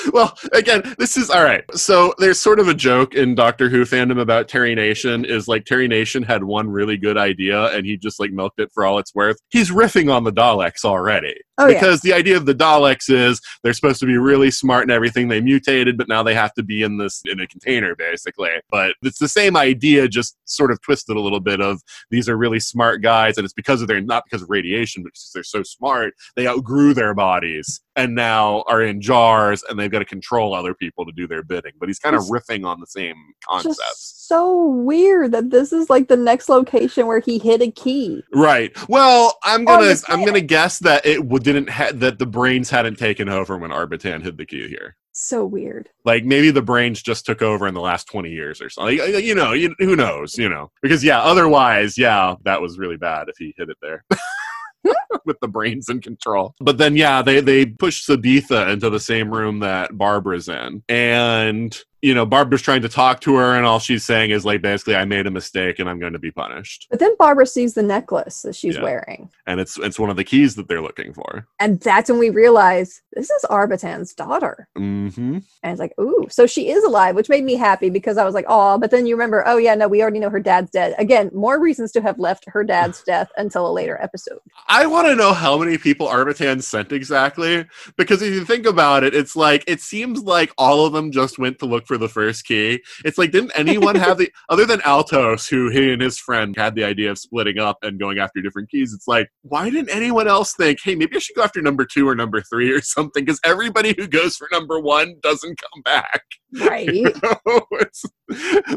well 0.12 0.36
again 0.52 0.82
this 0.98 1.16
is 1.16 1.30
all 1.30 1.42
right 1.42 1.64
so 1.76 2.14
there's 2.18 2.38
sort 2.38 2.58
of 2.58 2.68
a 2.68 2.74
joke 2.74 3.14
in 3.14 3.34
doctor 3.34 3.68
who 3.68 3.84
fandom 3.84 4.20
about 4.20 4.48
terry 4.48 4.74
nation 4.74 5.24
is 5.24 5.48
like 5.48 5.64
terry 5.64 5.88
nation 5.88 6.22
had 6.22 6.44
one 6.44 6.68
really 6.68 6.96
good 6.96 7.16
idea 7.16 7.66
and 7.76 7.86
he 7.86 7.96
just 7.96 8.20
like 8.20 8.32
milked 8.32 8.60
it 8.60 8.70
for 8.72 8.84
all 8.84 8.98
it's 8.98 9.14
worth 9.14 9.38
he's 9.50 9.70
riffing 9.70 10.12
on 10.12 10.24
the 10.24 10.32
daleks 10.32 10.84
already 10.84 11.34
Oh 11.60 11.66
yeah. 11.66 11.74
because 11.74 12.00
the 12.00 12.14
idea 12.14 12.38
of 12.38 12.46
the 12.46 12.54
Daleks 12.54 13.10
is 13.10 13.38
they're 13.62 13.74
supposed 13.74 14.00
to 14.00 14.06
be 14.06 14.16
really 14.16 14.50
smart 14.50 14.82
and 14.82 14.90
everything. 14.90 15.28
They 15.28 15.42
mutated, 15.42 15.98
but 15.98 16.08
now 16.08 16.22
they 16.22 16.34
have 16.34 16.54
to 16.54 16.62
be 16.62 16.82
in 16.82 16.96
this 16.96 17.20
in 17.26 17.38
a 17.38 17.46
container, 17.46 17.94
basically. 17.94 18.48
But 18.70 18.94
it's 19.02 19.18
the 19.18 19.28
same 19.28 19.58
idea, 19.58 20.08
just 20.08 20.38
sort 20.46 20.70
of 20.70 20.80
twisted 20.80 21.16
a 21.16 21.20
little 21.20 21.40
bit. 21.40 21.60
Of 21.60 21.82
these 22.10 22.30
are 22.30 22.36
really 22.38 22.60
smart 22.60 23.02
guys, 23.02 23.36
and 23.36 23.44
it's 23.44 23.52
because 23.52 23.82
of 23.82 23.88
their 23.88 24.00
not 24.00 24.24
because 24.24 24.40
of 24.40 24.48
radiation, 24.48 25.02
but 25.02 25.12
because 25.12 25.32
they're 25.34 25.44
so 25.44 25.62
smart, 25.62 26.14
they 26.34 26.48
outgrew 26.48 26.94
their 26.94 27.12
bodies 27.12 27.82
and 27.96 28.14
now 28.14 28.64
are 28.68 28.82
in 28.82 29.00
jars, 29.00 29.62
and 29.68 29.78
they've 29.78 29.90
got 29.90 30.00
to 30.00 30.04
control 30.04 30.54
other 30.54 30.74
people 30.74 31.04
to 31.06 31.12
do 31.12 31.26
their 31.26 31.42
bidding. 31.42 31.72
But 31.78 31.88
he's 31.88 31.98
kind 31.98 32.16
of 32.16 32.22
riffing 32.24 32.64
on 32.64 32.80
the 32.80 32.86
same 32.86 33.16
concept. 33.48 33.76
Just 33.78 34.28
so 34.28 34.66
weird 34.66 35.32
that 35.32 35.50
this 35.50 35.72
is 35.72 35.90
like 35.90 36.08
the 36.08 36.16
next 36.16 36.48
location 36.48 37.06
where 37.06 37.20
he 37.20 37.38
hid 37.38 37.62
a 37.62 37.70
key. 37.70 38.22
Right. 38.32 38.76
Well, 38.88 39.38
I'm 39.44 39.62
oh, 39.62 39.78
gonna 39.78 39.94
I'm 40.08 40.24
gonna 40.24 40.40
guess 40.40 40.78
that 40.80 41.04
it 41.04 41.28
didn't 41.42 41.68
ha- 41.68 41.92
that 41.94 42.18
the 42.18 42.26
brains 42.26 42.70
hadn't 42.70 42.96
taken 42.96 43.28
over 43.28 43.56
when 43.58 43.70
Arbitan 43.70 44.22
hid 44.22 44.38
the 44.38 44.46
key 44.46 44.68
here. 44.68 44.96
So 45.12 45.44
weird. 45.44 45.88
like 46.04 46.24
maybe 46.24 46.50
the 46.50 46.62
brains 46.62 47.02
just 47.02 47.26
took 47.26 47.42
over 47.42 47.66
in 47.66 47.74
the 47.74 47.80
last 47.80 48.06
20 48.06 48.30
years 48.30 48.62
or 48.62 48.70
something 48.70 48.98
Like, 48.98 49.22
you 49.22 49.34
know 49.34 49.52
you, 49.52 49.74
who 49.78 49.94
knows 49.94 50.38
you 50.38 50.48
know 50.48 50.70
because 50.80 51.04
yeah 51.04 51.20
otherwise 51.20 51.98
yeah 51.98 52.36
that 52.44 52.62
was 52.62 52.78
really 52.78 52.96
bad 52.96 53.28
if 53.28 53.36
he 53.36 53.52
hit 53.58 53.68
it 53.68 53.76
there 53.82 54.04
with 55.24 55.38
the 55.40 55.48
brains 55.48 55.88
in 55.88 56.00
control. 56.00 56.54
But 56.60 56.78
then 56.78 56.96
yeah 56.96 57.22
they 57.22 57.40
they 57.40 57.66
push 57.66 58.08
sabitha 58.08 58.72
into 58.72 58.90
the 58.90 59.00
same 59.00 59.30
room 59.30 59.60
that 59.60 59.96
barbara's 59.96 60.48
in. 60.48 60.82
And 60.88 61.78
you 62.02 62.14
know 62.14 62.24
barbara's 62.24 62.62
trying 62.62 62.82
to 62.82 62.88
talk 62.88 63.20
to 63.20 63.34
her 63.36 63.54
and 63.54 63.66
all 63.66 63.78
she's 63.78 64.04
saying 64.04 64.30
is 64.30 64.44
like 64.44 64.62
basically 64.62 64.96
i 64.96 65.04
made 65.04 65.26
a 65.26 65.30
mistake 65.30 65.78
and 65.78 65.88
i'm 65.88 65.98
going 65.98 66.12
to 66.12 66.18
be 66.18 66.30
punished 66.30 66.86
But 66.90 66.98
then 67.00 67.14
Barbara 67.18 67.46
sees 67.46 67.74
the 67.74 67.82
necklace 67.82 68.42
that 68.42 68.54
she's 68.54 68.76
Yeah. 68.76 68.82
wearing. 68.82 69.30
and 69.46 69.60
it's 69.60 69.78
it's 69.78 69.98
one 69.98 70.10
of 70.10 70.16
the 70.16 70.24
keys 70.24 70.54
that 70.56 70.68
they're 70.68 70.80
looking 70.82 71.12
for 71.12 71.46
And 71.58 71.80
that's 71.80 72.08
when 72.10 72.18
we 72.18 72.30
realize 72.30 73.02
this 73.12 73.28
is 73.30 73.44
Arbitan's 73.50 74.14
daughter. 74.14 74.68
mm-hmm 74.78 75.38
And 75.62 75.72
it's 75.72 75.80
like, 75.80 75.92
ooh, 76.00 76.26
so 76.30 76.46
she 76.46 76.70
is 76.70 76.84
alive, 76.84 77.16
which 77.16 77.28
made 77.28 77.44
me 77.44 77.54
happy 77.56 77.90
because 77.90 78.16
I 78.16 78.24
was 78.24 78.34
like, 78.34 78.46
oh, 78.48 78.78
but 78.78 78.90
then 78.92 79.04
you 79.04 79.14
remember, 79.16 79.42
oh, 79.46 79.56
yeah, 79.56 79.74
no, 79.74 79.88
we 79.88 80.00
already 80.00 80.20
know 80.20 80.30
her 80.30 80.40
dad's 80.40 80.70
dead. 80.70 80.94
Again, 80.96 81.30
more 81.34 81.58
reasons 81.60 81.90
to 81.92 82.00
have 82.00 82.18
left 82.20 82.44
her 82.46 82.62
dad's 82.64 83.02
death 83.12 83.28
until 83.36 83.68
a 83.68 83.72
later 83.72 83.98
episode. 84.00 84.38
I 84.68 84.86
want 84.86 85.08
to 85.08 85.16
know 85.16 85.32
how 85.32 85.58
many 85.58 85.76
people 85.76 86.06
Arbitan 86.06 86.62
sent 86.62 86.92
exactly, 86.92 87.66
because 87.96 88.22
if 88.22 88.32
you 88.32 88.44
think 88.44 88.64
about 88.64 89.02
it, 89.04 89.14
it's 89.14 89.34
like 89.36 89.64
it 89.66 89.80
seems 89.80 90.22
like 90.22 90.52
all 90.56 90.86
of 90.86 90.92
them 90.92 91.10
just 91.10 91.38
went 91.38 91.58
to 91.58 91.66
look 91.66 91.86
for 91.90 91.98
the 91.98 92.08
first 92.08 92.44
key. 92.44 92.80
It's 93.04 93.18
like, 93.18 93.32
didn't 93.32 93.50
anyone 93.56 93.96
have 93.96 94.16
the 94.16 94.30
other 94.48 94.64
than 94.64 94.80
Altos, 94.82 95.48
who 95.48 95.70
he 95.70 95.92
and 95.92 96.00
his 96.00 96.20
friend 96.20 96.54
had 96.56 96.76
the 96.76 96.84
idea 96.84 97.10
of 97.10 97.18
splitting 97.18 97.58
up 97.58 97.78
and 97.82 97.98
going 97.98 98.20
after 98.20 98.40
different 98.40 98.70
keys? 98.70 98.94
It's 98.94 99.08
like, 99.08 99.28
why 99.42 99.70
didn't 99.70 99.90
anyone 99.90 100.28
else 100.28 100.54
think, 100.54 100.78
hey, 100.84 100.94
maybe 100.94 101.16
I 101.16 101.18
should 101.18 101.34
go 101.34 101.42
after 101.42 101.60
number 101.60 101.84
two 101.84 102.08
or 102.08 102.14
number 102.14 102.40
three 102.42 102.70
or 102.70 102.80
something? 102.80 103.24
Because 103.24 103.40
everybody 103.44 103.92
who 103.98 104.06
goes 104.06 104.36
for 104.36 104.46
number 104.52 104.78
one 104.78 105.16
doesn't 105.20 105.60
come 105.60 105.82
back. 105.82 106.22
Right. 106.60 106.88
It's- 106.88 108.04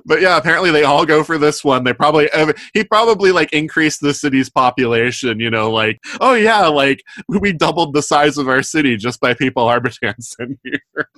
but 0.06 0.22
yeah, 0.22 0.38
apparently 0.38 0.70
they 0.70 0.84
all 0.84 1.06
go 1.08 1.24
for 1.24 1.40
this 1.40 1.64
one. 1.64 1.84
They 1.84 1.94
probably 1.94 2.30
he 2.76 2.84
probably 2.84 3.32
like 3.32 3.52
increased 3.52 4.00
the 4.02 4.14
city's 4.14 4.50
population. 4.50 5.40
You 5.40 5.50
know, 5.50 5.72
like 5.72 6.00
oh 6.22 6.34
yeah, 6.34 6.68
like 6.68 7.02
we 7.28 7.52
doubled 7.52 7.96
the 7.96 8.04
size 8.04 8.38
of 8.38 8.48
our 8.48 8.62
city 8.62 8.96
just 8.96 9.20
by 9.20 9.34
people 9.34 9.64
Arbitan 9.68 10.58
here. 10.64 11.10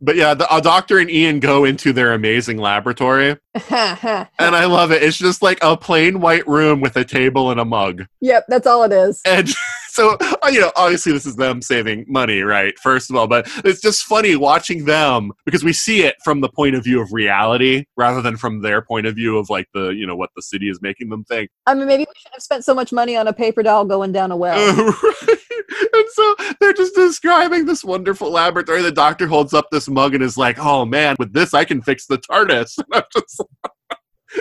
But 0.00 0.16
yeah, 0.16 0.34
the 0.34 0.52
a 0.54 0.60
doctor 0.60 0.98
and 0.98 1.10
Ian 1.10 1.40
go 1.40 1.64
into 1.64 1.92
their 1.92 2.12
amazing 2.12 2.58
laboratory, 2.58 3.36
and 3.70 4.28
I 4.38 4.66
love 4.66 4.92
it. 4.92 5.02
It's 5.02 5.18
just 5.18 5.42
like 5.42 5.58
a 5.62 5.76
plain 5.76 6.20
white 6.20 6.46
room 6.46 6.80
with 6.80 6.96
a 6.96 7.04
table 7.04 7.50
and 7.50 7.60
a 7.60 7.64
mug. 7.64 8.04
yep, 8.20 8.44
that's 8.48 8.66
all 8.66 8.84
it 8.84 8.92
is. 8.92 9.20
And 9.24 9.48
so, 9.98 10.16
uh, 10.20 10.48
you 10.50 10.60
know, 10.60 10.70
obviously 10.76 11.12
this 11.12 11.26
is 11.26 11.34
them 11.34 11.60
saving 11.60 12.04
money, 12.06 12.42
right? 12.42 12.78
First 12.78 13.10
of 13.10 13.16
all, 13.16 13.26
but 13.26 13.50
it's 13.64 13.80
just 13.80 14.04
funny 14.04 14.36
watching 14.36 14.84
them 14.84 15.32
because 15.44 15.64
we 15.64 15.72
see 15.72 16.02
it 16.02 16.14
from 16.22 16.40
the 16.40 16.48
point 16.48 16.76
of 16.76 16.84
view 16.84 17.00
of 17.00 17.12
reality 17.12 17.84
rather 17.96 18.22
than 18.22 18.36
from 18.36 18.62
their 18.62 18.80
point 18.80 19.06
of 19.06 19.16
view 19.16 19.38
of 19.38 19.50
like 19.50 19.66
the, 19.74 19.88
you 19.88 20.06
know, 20.06 20.14
what 20.14 20.30
the 20.36 20.42
city 20.42 20.70
is 20.70 20.80
making 20.80 21.08
them 21.08 21.24
think. 21.24 21.50
I 21.66 21.74
mean, 21.74 21.88
maybe 21.88 22.06
we 22.08 22.14
should 22.16 22.32
have 22.32 22.42
spent 22.42 22.64
so 22.64 22.74
much 22.74 22.92
money 22.92 23.16
on 23.16 23.26
a 23.26 23.32
paper 23.32 23.64
doll 23.64 23.84
going 23.84 24.12
down 24.12 24.30
a 24.30 24.36
well. 24.36 24.94
And 25.92 26.04
so 26.12 26.36
they're 26.60 26.72
just 26.72 26.94
describing 26.94 27.66
this 27.66 27.84
wonderful 27.84 28.30
laboratory. 28.30 28.82
The 28.82 28.92
doctor 28.92 29.26
holds 29.26 29.54
up 29.54 29.68
this 29.70 29.88
mug 29.88 30.14
and 30.14 30.22
is 30.22 30.36
like, 30.36 30.58
oh 30.58 30.84
man, 30.84 31.16
with 31.18 31.32
this 31.32 31.54
I 31.54 31.64
can 31.64 31.82
fix 31.82 32.06
the 32.06 32.18
TARDIS. 32.18 32.78
And 32.90 32.94
I'm 32.94 33.02
just 33.12 33.42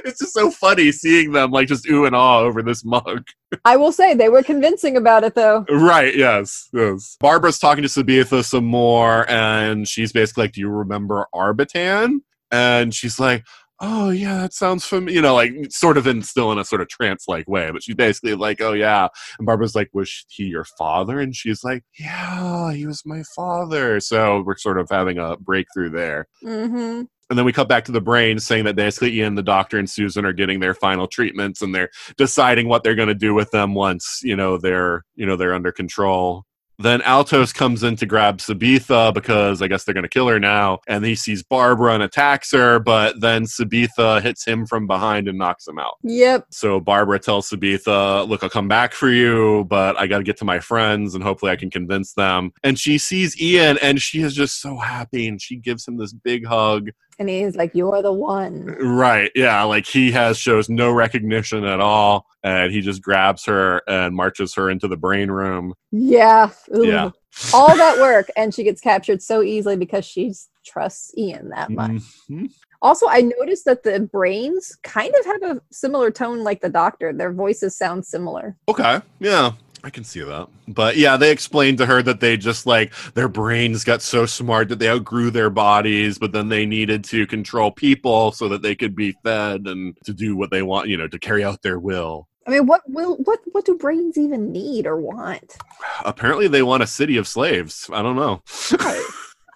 it's 0.03 0.19
just 0.19 0.33
so 0.33 0.51
funny 0.51 0.91
seeing 0.91 1.31
them 1.31 1.51
like 1.51 1.67
just 1.67 1.87
ooh 1.87 2.05
and 2.05 2.15
ah 2.15 2.39
over 2.39 2.61
this 2.61 2.83
mug. 2.83 3.25
I 3.65 3.77
will 3.77 3.91
say 3.91 4.13
they 4.13 4.29
were 4.29 4.43
convincing 4.43 4.97
about 4.97 5.23
it 5.23 5.35
though. 5.35 5.65
Right, 5.69 6.15
yes, 6.15 6.69
yes. 6.73 7.17
Barbara's 7.19 7.59
talking 7.59 7.83
to 7.83 7.89
Sabitha 7.89 8.43
some 8.43 8.65
more, 8.65 9.29
and 9.29 9.87
she's 9.87 10.11
basically 10.11 10.43
like, 10.43 10.53
Do 10.53 10.61
you 10.61 10.69
remember 10.69 11.27
Arbitan? 11.33 12.19
And 12.51 12.93
she's 12.93 13.19
like, 13.19 13.45
Oh 13.79 14.09
yeah, 14.09 14.37
that 14.41 14.53
sounds 14.53 14.85
familiar. 14.85 15.15
You 15.15 15.21
know, 15.21 15.35
like 15.35 15.53
sort 15.69 15.97
of 15.97 16.07
in 16.07 16.23
still 16.23 16.51
in 16.51 16.57
a 16.57 16.65
sort 16.65 16.81
of 16.81 16.87
trance 16.87 17.25
like 17.27 17.47
way, 17.47 17.69
but 17.71 17.83
she's 17.83 17.95
basically 17.95 18.33
like, 18.33 18.59
Oh 18.59 18.73
yeah. 18.73 19.07
And 19.37 19.45
Barbara's 19.45 19.75
like, 19.75 19.89
Was 19.93 20.25
he 20.29 20.45
your 20.45 20.63
father? 20.63 21.19
And 21.19 21.35
she's 21.35 21.63
like, 21.63 21.83
Yeah, 21.99 22.73
he 22.73 22.87
was 22.87 23.03
my 23.05 23.21
father. 23.35 23.99
So 23.99 24.41
we're 24.45 24.57
sort 24.57 24.79
of 24.79 24.89
having 24.89 25.19
a 25.19 25.37
breakthrough 25.37 25.91
there. 25.91 26.27
hmm 26.41 27.03
And 27.29 27.37
then 27.37 27.45
we 27.45 27.53
cut 27.53 27.69
back 27.69 27.85
to 27.85 27.91
the 27.91 28.01
brain 28.01 28.39
saying 28.39 28.65
that 28.65 28.75
basically 28.75 29.13
Ian, 29.19 29.35
the 29.35 29.43
doctor, 29.43 29.77
and 29.77 29.87
Susan 29.89 30.25
are 30.25 30.33
getting 30.33 30.59
their 30.59 30.73
final 30.73 31.07
treatments 31.07 31.61
and 31.61 31.75
they're 31.75 31.89
deciding 32.17 32.67
what 32.67 32.83
they're 32.83 32.95
going 32.95 33.09
to 33.09 33.13
do 33.13 33.35
with 33.35 33.51
them 33.51 33.75
once, 33.75 34.21
you 34.23 34.35
know, 34.35 34.57
they're, 34.57 35.03
you 35.15 35.25
know, 35.27 35.35
they're 35.35 35.53
under 35.53 35.71
control. 35.71 36.45
Then 36.79 37.01
Altos 37.01 37.53
comes 37.53 37.83
in 37.83 37.95
to 37.97 38.05
grab 38.05 38.37
Sabitha 38.37 39.13
because 39.13 39.61
I 39.61 39.67
guess 39.67 39.83
they're 39.83 39.95
going 39.95 40.03
to 40.03 40.09
kill 40.09 40.27
her 40.27 40.39
now. 40.39 40.79
And 40.87 41.03
he 41.03 41.15
sees 41.15 41.41
Barbara 41.41 41.93
and 41.93 42.03
attacks 42.03 42.51
her, 42.51 42.79
but 42.79 43.19
then 43.19 43.45
Sabitha 43.45 44.21
hits 44.21 44.45
him 44.45 44.67
from 44.67 44.85
behind 44.85 45.27
and 45.27 45.37
knocks 45.37 45.67
him 45.67 45.79
out. 45.79 45.95
Yep. 46.03 46.45
So 46.51 46.79
Barbara 46.79 47.19
tells 47.19 47.49
Sabitha, 47.49 48.27
Look, 48.27 48.43
I'll 48.43 48.49
come 48.49 48.67
back 48.67 48.93
for 48.93 49.09
you, 49.09 49.65
but 49.69 49.97
I 49.99 50.05
got 50.05 50.19
to 50.19 50.23
get 50.23 50.37
to 50.37 50.45
my 50.45 50.59
friends 50.59 51.15
and 51.15 51.23
hopefully 51.23 51.51
I 51.51 51.55
can 51.55 51.71
convince 51.71 52.13
them. 52.13 52.51
And 52.63 52.77
she 52.77 52.97
sees 52.97 53.39
Ian 53.41 53.79
and 53.81 53.99
she 53.99 54.21
is 54.21 54.35
just 54.35 54.61
so 54.61 54.77
happy 54.77 55.27
and 55.27 55.41
she 55.41 55.55
gives 55.55 55.87
him 55.87 55.97
this 55.97 56.13
big 56.13 56.45
hug. 56.45 56.89
And 57.19 57.29
he's 57.29 57.55
like, 57.55 57.71
"You're 57.73 58.01
the 58.01 58.13
one." 58.13 58.65
Right. 58.79 59.31
Yeah. 59.35 59.63
Like 59.63 59.87
he 59.87 60.11
has 60.11 60.37
shows 60.37 60.69
no 60.69 60.91
recognition 60.91 61.63
at 61.63 61.79
all. 61.79 62.25
And 62.43 62.71
he 62.71 62.81
just 62.81 63.01
grabs 63.01 63.45
her 63.45 63.81
and 63.87 64.15
marches 64.15 64.53
her 64.55 64.69
into 64.69 64.87
the 64.87 64.97
brain 64.97 65.29
room. 65.31 65.73
Yeah. 65.91 66.49
Ooh. 66.75 66.85
Yeah. 66.87 67.09
All 67.53 67.75
that 67.75 67.97
work, 67.99 68.29
and 68.35 68.53
she 68.53 68.63
gets 68.63 68.81
captured 68.81 69.21
so 69.21 69.41
easily 69.41 69.75
because 69.75 70.05
she 70.05 70.33
trusts 70.65 71.11
Ian 71.17 71.49
that 71.49 71.69
much. 71.69 72.01
Mhm. 72.29 72.49
Also, 72.81 73.07
I 73.07 73.21
noticed 73.21 73.65
that 73.65 73.81
the 73.81 73.99
brains 73.99 74.77
kind 74.83 75.13
of 75.19 75.25
have 75.25 75.57
a 75.57 75.61
similar 75.71 76.11
tone 76.11 76.43
like 76.43 76.61
the 76.61 76.69
doctor. 76.69 77.11
Their 77.11 77.33
voices 77.33 77.75
sound 77.75 78.05
similar. 78.05 78.55
Okay. 78.69 79.01
Yeah. 79.19 79.53
I 79.83 79.89
can 79.89 80.03
see 80.03 80.21
that. 80.21 80.47
But 80.67 80.97
yeah, 80.97 81.17
they 81.17 81.31
explained 81.31 81.77
to 81.79 81.85
her 81.85 82.01
that 82.01 82.19
they 82.19 82.35
just 82.37 82.65
like 82.65 82.93
their 83.13 83.27
brains 83.27 83.83
got 83.83 84.01
so 84.01 84.25
smart 84.25 84.69
that 84.69 84.79
they 84.79 84.89
outgrew 84.89 85.29
their 85.29 85.49
bodies, 85.49 86.17
but 86.17 86.31
then 86.31 86.49
they 86.49 86.65
needed 86.65 87.03
to 87.05 87.27
control 87.27 87.71
people 87.71 88.31
so 88.31 88.49
that 88.49 88.61
they 88.61 88.75
could 88.75 88.95
be 88.95 89.13
fed 89.23 89.67
and 89.67 89.95
to 90.05 90.13
do 90.13 90.35
what 90.35 90.51
they 90.51 90.63
want, 90.63 90.89
you 90.89 90.97
know, 90.97 91.07
to 91.07 91.19
carry 91.19 91.43
out 91.43 91.61
their 91.61 91.79
will. 91.79 92.27
I 92.47 92.51
mean, 92.51 92.65
what 92.65 92.81
will 92.87 93.17
what 93.17 93.39
what 93.51 93.65
do 93.65 93.77
brains 93.77 94.17
even 94.17 94.51
need 94.51 94.87
or 94.87 94.97
want? 94.97 95.57
Apparently, 96.05 96.47
they 96.47 96.63
want 96.63 96.81
a 96.81 96.87
city 96.87 97.17
of 97.17 97.27
slaves. 97.27 97.89
I 97.91 98.01
don't 98.01 98.15
know. 98.15 98.41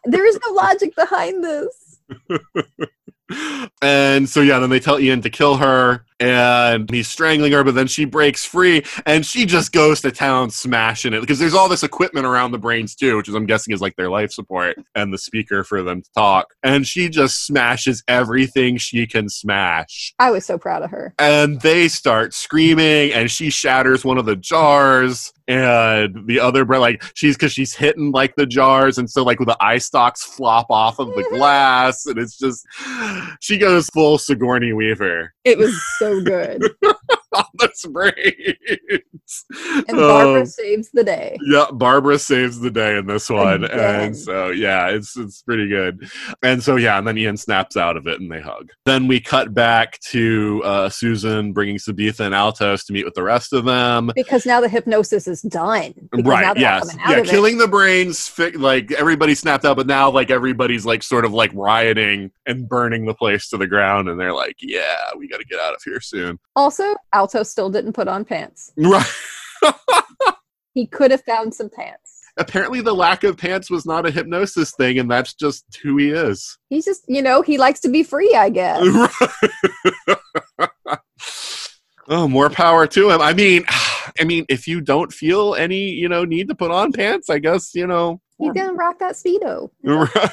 There 0.04 0.26
is 0.26 0.40
no 0.48 0.54
logic 0.54 0.96
behind 0.96 1.44
this. 1.44 2.00
and 3.82 4.28
so 4.28 4.42
yeah, 4.42 4.60
then 4.60 4.70
they 4.70 4.80
tell 4.80 5.00
Ian 5.00 5.22
to 5.22 5.30
kill 5.30 5.58
her, 5.58 6.06
and 6.22 6.90
he's 6.90 7.08
strangling 7.08 7.52
her, 7.52 7.64
but 7.64 7.76
then 7.76 7.88
she 7.88 8.06
breaks 8.06 8.46
free, 8.46 8.84
and 9.06 9.26
she 9.26 9.46
just 9.46 9.72
goes 9.72 10.02
to 10.02 10.12
town 10.12 10.50
smashing 10.50 11.14
it 11.14 11.22
because 11.22 11.40
there's 11.40 11.54
all 11.54 11.68
this 11.68 11.84
equipment 11.84 12.26
around 12.26 12.52
the 12.52 12.60
brains 12.60 12.96
too, 12.96 13.18
which 13.18 13.28
is 13.28 13.36
I'm 13.36 13.46
guessing 13.46 13.74
is 13.74 13.82
like 13.82 13.96
their 13.96 14.10
life 14.10 14.32
support 14.32 14.78
and 14.96 15.14
the 15.14 15.18
speaker 15.18 15.64
for 15.64 15.82
them 15.82 16.02
to 16.02 16.10
talk, 16.14 16.54
and 16.64 16.86
she 16.86 17.10
just 17.10 17.46
smashes 17.46 18.04
everything 18.08 18.78
she 18.78 19.08
can 19.08 19.30
smash. 19.30 20.14
I 20.20 20.32
was 20.32 20.46
so 20.46 20.58
proud 20.58 20.84
of 20.84 20.92
her. 20.92 21.14
And 21.18 21.60
they 21.62 21.88
start 21.88 22.34
screaming, 22.34 23.14
and 23.14 23.30
she 23.30 23.50
shatters 23.50 24.06
one 24.06 24.18
of 24.18 24.26
the 24.26 24.36
jars, 24.36 25.34
and 25.48 26.28
the 26.28 26.40
other 26.40 26.66
bra- 26.66 26.80
like 26.80 27.04
she's 27.16 27.36
because 27.36 27.52
she's 27.52 27.74
hitting 27.74 28.12
like 28.12 28.36
the 28.36 28.46
jars, 28.46 28.98
and 28.98 29.10
so 29.10 29.24
like 29.24 29.40
the 29.40 29.58
eye 29.60 29.80
stalks 29.80 30.24
flop 30.24 30.68
off 30.70 31.00
of 31.00 31.08
the 31.10 31.24
glass, 31.32 32.06
and 32.06 32.18
it's 32.18 32.38
just 32.38 32.66
she 33.40 33.58
goes 33.58 33.90
full 33.90 34.18
Sigourney 34.18 34.74
Weaver 34.74 35.34
It 35.44 35.58
was 35.58 35.80
so 35.98 36.11
good. 36.20 36.76
on 37.36 37.46
the 37.60 37.70
brains. 37.92 39.46
And 39.88 39.98
Barbara 39.98 40.40
Um, 40.42 40.46
saves 40.46 40.90
the 40.92 41.04
day. 41.04 41.38
yeah, 41.44 41.66
Barbara 41.72 42.20
saves 42.20 42.60
the 42.60 42.72
day 42.72 42.98
in 42.98 43.08
this 43.08 43.30
one, 43.30 43.64
Again. 43.64 43.80
and 43.80 44.18
so 44.18 44.50
yeah, 44.50 44.88
it's 44.90 45.16
it's 45.18 45.42
pretty 45.42 45.68
good. 45.70 46.10
And 46.44 46.62
so 46.62 46.76
yeah, 46.76 46.98
and 46.98 47.08
then 47.08 47.18
Ian 47.18 47.38
snaps 47.38 47.78
out 47.78 47.96
of 47.98 48.08
it, 48.08 48.20
and 48.20 48.32
they 48.32 48.42
hug. 48.42 48.70
Then 48.86 49.08
we 49.08 49.20
cut 49.22 49.54
back 49.54 50.00
to 50.10 50.62
uh, 50.66 50.90
Susan 50.90 51.54
bringing 51.54 51.78
Sabitha 51.78 52.22
and 52.26 52.36
Altos 52.36 52.84
to 52.86 52.94
meet 52.94 53.06
with 53.06 53.14
the 53.14 53.24
rest 53.24 53.54
of 53.54 53.64
them. 53.66 54.12
Because 54.16 54.46
now 54.46 54.60
the 54.60 54.70
hypnosis 54.70 55.28
is 55.28 55.42
done. 55.44 55.94
Right. 56.14 56.58
Yes. 56.58 56.90
out 57.00 57.10
Yeah. 57.12 57.18
of 57.20 57.26
it. 57.26 57.30
Killing 57.30 57.58
the 57.58 57.68
brains. 57.68 58.28
Fi- 58.28 58.50
like 58.52 58.92
everybody 58.92 59.36
snapped 59.36 59.64
out, 59.66 59.78
but 59.78 59.88
now 59.88 60.10
like 60.12 60.30
everybody's 60.32 60.86
like 60.86 61.04
sort 61.04 61.24
of 61.26 61.34
like 61.34 61.52
rioting 61.54 62.32
and 62.46 62.68
burning 62.68 63.06
the 63.06 63.14
place 63.14 63.48
to 63.50 63.58
the 63.58 63.68
ground, 63.68 64.10
and 64.10 64.20
they're 64.20 64.34
like, 64.34 64.56
"Yeah, 64.62 64.98
we 65.18 65.28
got 65.30 65.40
to 65.40 65.46
get 65.46 65.60
out 65.60 65.74
of 65.74 65.82
here 65.86 66.02
soon." 66.02 66.38
Also, 66.56 66.96
Alto 67.22 67.44
still 67.44 67.70
didn't 67.70 67.94
put 67.94 68.08
on 68.08 68.26
pants. 68.26 68.74
Right. 68.82 69.06
He 70.74 70.88
could 70.88 71.12
have 71.12 71.22
found 71.24 71.54
some 71.54 71.70
pants. 71.70 72.22
Apparently, 72.38 72.82
the 72.82 72.96
lack 72.96 73.24
of 73.24 73.38
pants 73.38 73.70
was 73.70 73.86
not 73.86 74.08
a 74.08 74.12
hypnosis 74.12 74.72
thing, 74.72 74.98
and 74.98 75.12
that's 75.12 75.36
just 75.36 75.66
who 75.84 75.98
he 75.98 76.10
is. 76.10 76.58
He's 76.70 76.86
just, 76.86 77.04
you 77.08 77.22
know, 77.22 77.44
he 77.44 77.60
likes 77.60 77.82
to 77.82 77.90
be 77.90 78.02
free, 78.02 78.34
I 78.34 78.50
guess. 78.50 78.82
oh, 82.08 82.28
more 82.28 82.50
power 82.50 82.88
to 82.88 83.10
him. 83.12 83.22
I 83.22 83.34
mean, 83.34 83.66
I 84.20 84.24
mean, 84.24 84.46
if 84.50 84.68
you 84.68 84.82
don't 84.82 85.14
feel 85.14 85.54
any, 85.54 85.92
you 85.92 86.10
know, 86.10 86.24
need 86.24 86.48
to 86.48 86.56
put 86.56 86.72
on 86.72 86.92
pants, 86.92 87.30
I 87.30 87.38
guess 87.38 87.76
you 87.76 87.86
know. 87.86 88.20
He 88.40 88.50
didn't 88.50 88.78
rock 88.78 88.98
that 89.00 89.14
speedo. 89.14 89.70
Right. 89.84 90.32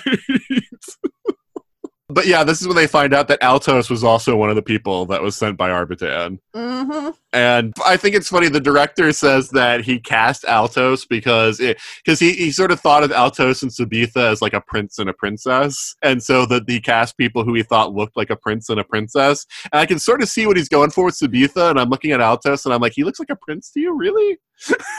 But 2.09 2.27
yeah, 2.27 2.43
this 2.43 2.63
is 2.63 2.67
when 2.67 2.77
they 2.77 2.87
find 2.87 3.13
out 3.13 3.29
that 3.29 3.43
Altos 3.43 3.91
was 3.91 4.03
also 4.03 4.35
one 4.35 4.49
of 4.49 4.57
the 4.57 4.63
people 4.63 5.05
that 5.07 5.23
was 5.23 5.37
sent 5.37 5.59
by 5.59 5.69
Arbitan. 5.69 6.39
Mm-hmm. 6.55 7.11
And 7.35 7.75
I 7.85 7.99
think 7.99 8.15
it's 8.15 8.29
funny. 8.29 8.49
The 8.49 8.61
director 8.61 9.13
says 9.13 9.51
that 9.51 9.83
he 9.83 10.01
cast 10.01 10.47
Altos 10.47 11.05
because 11.05 11.59
because 11.59 12.19
he, 12.19 12.33
he 12.33 12.51
sort 12.51 12.73
of 12.73 12.81
thought 12.81 13.05
of 13.05 13.13
Altos 13.13 13.63
and 13.63 13.71
Sabitha 13.71 14.33
as 14.33 14.41
like 14.41 14.55
a 14.55 14.61
prince 14.63 14.99
and 14.99 15.11
a 15.11 15.13
princess, 15.13 15.95
and 16.03 16.23
so 16.23 16.47
that 16.47 16.63
he 16.67 16.81
cast 16.81 17.19
people 17.19 17.45
who 17.45 17.53
he 17.53 17.63
thought 17.63 17.95
looked 17.95 18.17
like 18.17 18.31
a 18.31 18.37
prince 18.37 18.71
and 18.71 18.81
a 18.81 18.85
princess. 18.85 19.45
And 19.71 19.81
I 19.81 19.85
can 19.85 19.99
sort 19.99 20.23
of 20.23 20.31
see 20.31 20.47
what 20.47 20.57
he's 20.57 20.71
going 20.71 20.91
for 20.91 21.05
with 21.05 21.19
Sabitha. 21.19 21.71
And 21.71 21.79
I'm 21.79 21.91
looking 21.91 22.13
at 22.13 22.23
Altos, 22.23 22.65
and 22.65 22.73
I'm 22.73 22.81
like, 22.81 22.95
he 22.95 23.05
looks 23.05 23.19
like 23.19 23.31
a 23.31 23.37
prince 23.37 23.71
to 23.73 23.81
you, 23.81 23.95
really? 23.95 24.39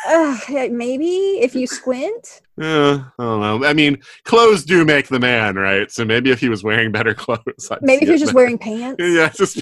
Uh, 0.08 0.38
maybe 0.72 1.40
if 1.42 1.54
you 1.54 1.68
squint. 1.68 2.42
Yeah, 2.58 3.04
I 3.20 3.24
don't 3.24 3.42
know. 3.42 3.66
I 3.66 3.74
mean, 3.74 4.02
clothes 4.24 4.64
do 4.64 4.86
make 4.86 5.08
the 5.08 5.20
man, 5.20 5.56
right? 5.56 5.90
So 5.92 6.06
maybe 6.06 6.32
if 6.32 6.40
he 6.40 6.50
was 6.50 6.64
wearing 6.64 6.92
better 6.92 7.14
clothes, 7.16 7.70
I'd 7.72 7.82
Maybe 7.82 7.96
if 7.96 8.00
see 8.02 8.06
you're 8.08 8.18
just 8.18 8.26
better. 8.28 8.36
wearing 8.36 8.58
pants. 8.58 8.98
Yeah, 9.04 9.30
just 9.30 9.62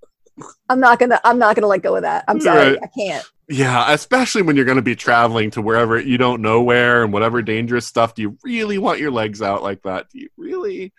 I'm 0.68 0.80
not 0.80 0.98
gonna. 0.98 1.20
I'm 1.24 1.38
not 1.38 1.56
gonna 1.56 1.66
let 1.66 1.82
go 1.82 1.96
of 1.96 2.02
that. 2.02 2.24
I'm 2.28 2.40
sorry. 2.40 2.72
Right. 2.72 2.78
I 2.82 2.86
can't. 2.88 3.24
Yeah, 3.48 3.92
especially 3.92 4.42
when 4.42 4.56
you're 4.56 4.64
going 4.64 4.76
to 4.76 4.82
be 4.82 4.96
traveling 4.96 5.52
to 5.52 5.62
wherever 5.62 6.00
you 6.00 6.18
don't 6.18 6.42
know 6.42 6.62
where 6.62 7.04
and 7.04 7.12
whatever 7.12 7.42
dangerous 7.42 7.86
stuff. 7.86 8.14
Do 8.14 8.22
you 8.22 8.36
really 8.42 8.76
want 8.76 8.98
your 8.98 9.12
legs 9.12 9.40
out 9.40 9.62
like 9.62 9.82
that? 9.82 10.10
Do 10.10 10.18
you 10.18 10.28
really? 10.36 10.92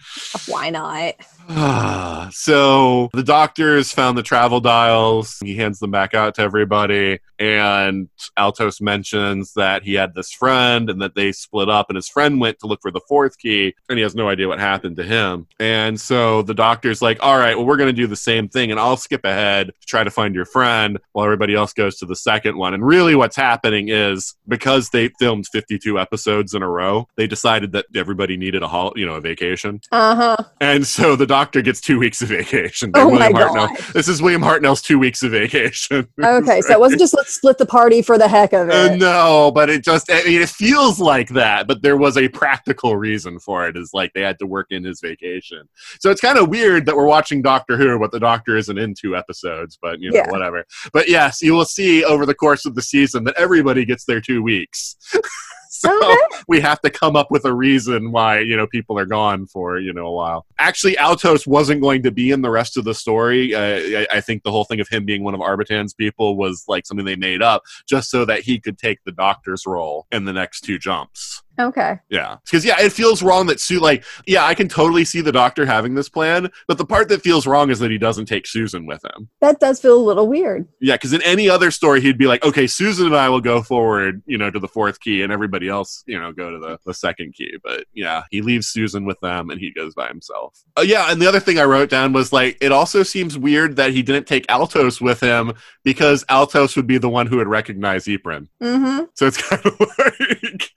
Why 0.47 0.69
not? 0.69 1.15
so 2.33 3.09
the 3.13 3.23
doctors 3.23 3.91
found 3.91 4.17
the 4.17 4.23
travel 4.23 4.61
dials. 4.61 5.37
He 5.43 5.57
hands 5.57 5.79
them 5.79 5.91
back 5.91 6.13
out 6.13 6.35
to 6.35 6.41
everybody. 6.41 7.19
And 7.37 8.09
Altos 8.37 8.81
mentions 8.81 9.53
that 9.53 9.83
he 9.83 9.93
had 9.93 10.15
this 10.15 10.31
friend 10.31 10.89
and 10.89 11.01
that 11.01 11.15
they 11.15 11.31
split 11.33 11.69
up, 11.69 11.89
and 11.89 11.95
his 11.95 12.09
friend 12.09 12.39
went 12.39 12.59
to 12.59 12.67
look 12.67 12.81
for 12.81 12.91
the 12.91 13.01
fourth 13.07 13.37
key, 13.37 13.75
and 13.89 13.97
he 13.99 14.03
has 14.03 14.15
no 14.15 14.27
idea 14.27 14.47
what 14.47 14.59
happened 14.59 14.95
to 14.95 15.03
him. 15.03 15.47
And 15.59 15.99
so 15.99 16.41
the 16.41 16.55
doctor's 16.55 17.01
like, 17.01 17.19
All 17.21 17.37
right, 17.37 17.55
well, 17.55 17.65
we're 17.65 17.77
going 17.77 17.93
to 17.93 18.01
do 18.01 18.07
the 18.07 18.15
same 18.15 18.47
thing, 18.47 18.71
and 18.71 18.79
I'll 18.79 18.97
skip 18.97 19.23
ahead 19.23 19.67
to 19.67 19.87
try 19.87 20.03
to 20.03 20.09
find 20.09 20.33
your 20.33 20.45
friend 20.45 20.97
while 21.11 21.25
everybody 21.25 21.53
else 21.53 21.73
goes 21.73 21.97
to 21.97 22.05
the 22.05 22.15
second 22.15 22.36
one. 22.45 22.73
And 22.73 22.85
really, 22.85 23.15
what's 23.15 23.35
happening 23.35 23.89
is 23.89 24.35
because 24.47 24.89
they 24.89 25.09
filmed 25.19 25.47
52 25.47 25.99
episodes 25.99 26.53
in 26.53 26.61
a 26.63 26.69
row, 26.69 27.07
they 27.17 27.27
decided 27.27 27.71
that 27.73 27.85
everybody 27.95 28.37
needed 28.37 28.63
a 28.63 28.67
hol- 28.67 28.93
you 28.95 29.05
know, 29.05 29.15
a 29.15 29.21
vacation. 29.21 29.81
Uh 29.91 30.15
huh. 30.15 30.37
And 30.61 30.85
so 30.85 31.15
the 31.15 31.25
doctor 31.25 31.61
gets 31.61 31.81
two 31.81 31.99
weeks 31.99 32.21
of 32.21 32.29
vacation. 32.29 32.91
Oh 32.95 33.09
William 33.09 33.31
my 33.33 33.41
Hartnell. 33.41 33.67
God. 33.69 33.77
This 33.93 34.07
is 34.07 34.21
William 34.21 34.41
Hartnell's 34.41 34.81
two 34.81 34.99
weeks 34.99 35.23
of 35.23 35.31
vacation. 35.31 36.07
Okay, 36.23 36.61
so 36.61 36.71
it 36.73 36.79
wasn't 36.79 36.99
just 36.99 37.13
let's 37.15 37.33
split 37.33 37.57
the 37.57 37.65
party 37.65 38.01
for 38.01 38.17
the 38.17 38.27
heck 38.27 38.53
of 38.53 38.69
Uh, 38.69 38.89
it. 38.93 38.97
no, 38.99 39.51
but 39.53 39.69
it 39.69 39.83
just, 39.83 40.11
I 40.11 40.23
mean, 40.23 40.41
it 40.41 40.49
feels 40.49 40.99
like 40.99 41.29
that, 41.29 41.67
but 41.67 41.81
there 41.81 41.97
was 41.97 42.17
a 42.17 42.27
practical 42.29 42.95
reason 42.97 43.39
for 43.39 43.67
it, 43.67 43.75
is 43.77 43.91
like 43.93 44.11
they 44.13 44.21
had 44.21 44.39
to 44.39 44.45
work 44.45 44.67
in 44.71 44.83
his 44.83 44.99
vacation. 45.01 45.67
So 45.99 46.09
it's 46.11 46.21
kind 46.21 46.37
of 46.37 46.49
weird 46.49 46.85
that 46.85 46.95
we're 46.95 47.05
watching 47.07 47.41
Doctor 47.41 47.77
Who, 47.77 47.97
but 47.99 48.11
the 48.11 48.19
Doctor 48.19 48.57
isn't 48.57 48.77
in 48.77 48.93
two 48.93 49.15
episodes, 49.15 49.77
but 49.81 49.99
you 49.99 50.11
know, 50.11 50.17
Yeah. 50.17 50.29
whatever. 50.31 50.65
But 50.93 51.09
yes, 51.09 51.41
you 51.41 51.53
will 51.53 51.65
see 51.65 52.03
over 52.03 52.25
the 52.27 52.35
course 52.35 52.65
of 52.65 52.75
the 52.75 52.81
season 52.83 53.23
that 53.23 53.35
everybody 53.37 53.85
gets 53.85 54.05
their 54.05 54.21
two 54.21 54.43
weeks. 54.43 54.95
so 55.69 55.95
Okay. 55.97 56.17
we 56.47 56.59
have 56.61 56.79
to 56.81 56.89
come 56.89 57.15
up 57.15 57.29
with 57.29 57.45
a 57.45 57.53
reason 57.53 58.11
why 58.11 58.39
you 58.39 58.55
know 58.55 58.65
people 58.67 58.97
are 58.97 59.05
gone 59.05 59.45
for 59.47 59.79
you 59.79 59.93
know 59.93 60.07
a 60.07 60.11
while. 60.11 60.45
Actually, 60.59 60.97
Altos 60.97 61.45
wasn't 61.45 61.81
going 61.81 62.03
to 62.03 62.11
be 62.11 62.31
in 62.31 62.41
the 62.41 62.49
rest 62.49 62.77
of 62.77 62.83
the 62.83 62.93
story. 62.93 63.53
Uh, 63.53 64.01
I, 64.01 64.07
I 64.17 64.21
think 64.21 64.43
the 64.43 64.51
whole 64.51 64.63
thing 64.63 64.79
of 64.79 64.87
him 64.87 65.05
being 65.05 65.23
one 65.23 65.33
of 65.33 65.41
Arbitan's 65.41 65.93
people 65.93 66.37
was 66.37 66.63
like 66.67 66.85
something 66.85 67.05
they 67.05 67.15
made 67.15 67.41
up 67.41 67.63
just 67.87 68.09
so 68.09 68.25
that 68.25 68.41
he 68.41 68.59
could 68.59 68.77
take 68.77 69.03
the 69.05 69.11
doctor's 69.11 69.65
role 69.65 70.07
in 70.11 70.25
the 70.25 70.33
next 70.33 70.61
two 70.61 70.79
jumps. 70.79 71.43
Okay. 71.59 71.99
Yeah, 72.09 72.37
because 72.45 72.63
yeah, 72.63 72.79
it 72.79 72.91
feels 72.91 73.23
wrong 73.23 73.47
that 73.47 73.59
Sue. 73.59 73.79
Like, 73.79 74.03
yeah, 74.25 74.45
I 74.45 74.53
can 74.53 74.67
totally 74.67 75.05
see 75.05 75.21
the 75.21 75.31
doctor 75.31 75.65
having 75.65 75.95
this 75.95 76.09
plan, 76.09 76.49
but 76.67 76.77
the 76.77 76.85
part 76.85 77.09
that 77.09 77.21
feels 77.21 77.47
wrong 77.47 77.69
is 77.69 77.79
that 77.79 77.91
he 77.91 77.97
doesn't 77.97 78.25
take 78.25 78.45
Susan 78.47 78.85
with 78.85 79.03
him. 79.03 79.29
That 79.41 79.59
does 79.59 79.79
feel 79.79 79.95
a 79.95 80.01
little 80.01 80.27
weird. 80.27 80.67
Yeah, 80.81 80.95
because 80.95 81.13
in 81.13 81.21
any 81.23 81.49
other 81.49 81.71
story, 81.71 82.01
he'd 82.01 82.17
be 82.17 82.27
like, 82.27 82.43
okay, 82.45 82.67
Susan 82.67 83.07
and 83.07 83.15
I 83.15 83.29
will 83.29 83.41
go 83.41 83.61
forward, 83.61 84.21
you 84.25 84.37
know, 84.37 84.51
to 84.51 84.59
the 84.59 84.67
fourth 84.67 84.99
key, 84.99 85.21
and 85.23 85.31
everybody 85.31 85.67
else, 85.67 86.03
you 86.05 86.19
know, 86.19 86.31
go 86.31 86.51
to 86.51 86.59
the, 86.59 86.79
the 86.85 86.93
second 86.93 87.33
key. 87.33 87.57
But 87.63 87.85
yeah, 87.93 88.23
he 88.29 88.41
leaves 88.41 88.67
Susan 88.67 89.05
with 89.05 89.19
them 89.21 89.49
and 89.49 89.59
he 89.59 89.71
goes 89.71 89.93
by 89.93 90.07
himself. 90.07 90.63
Uh, 90.77 90.81
yeah, 90.81 91.11
and 91.11 91.21
the 91.21 91.27
other 91.27 91.39
thing 91.39 91.59
I 91.59 91.63
wrote 91.63 91.89
down 91.89 92.13
was 92.13 92.31
like, 92.31 92.57
it 92.61 92.71
also 92.71 93.03
seems 93.03 93.37
weird 93.37 93.75
that 93.77 93.91
he 93.91 94.03
didn't 94.03 94.27
take 94.27 94.45
Altos 94.49 95.01
with 95.01 95.19
him 95.19 95.53
because 95.83 96.23
Altos 96.29 96.75
would 96.75 96.87
be 96.87 96.97
the 96.97 97.09
one 97.09 97.27
who 97.27 97.37
would 97.37 97.47
recognize 97.47 98.05
Eprin. 98.05 98.47
Mm-hmm. 98.61 99.05
So 99.13 99.25
it's 99.25 99.37
kind 99.49 99.65
of 99.65 99.79
like, 99.79 100.69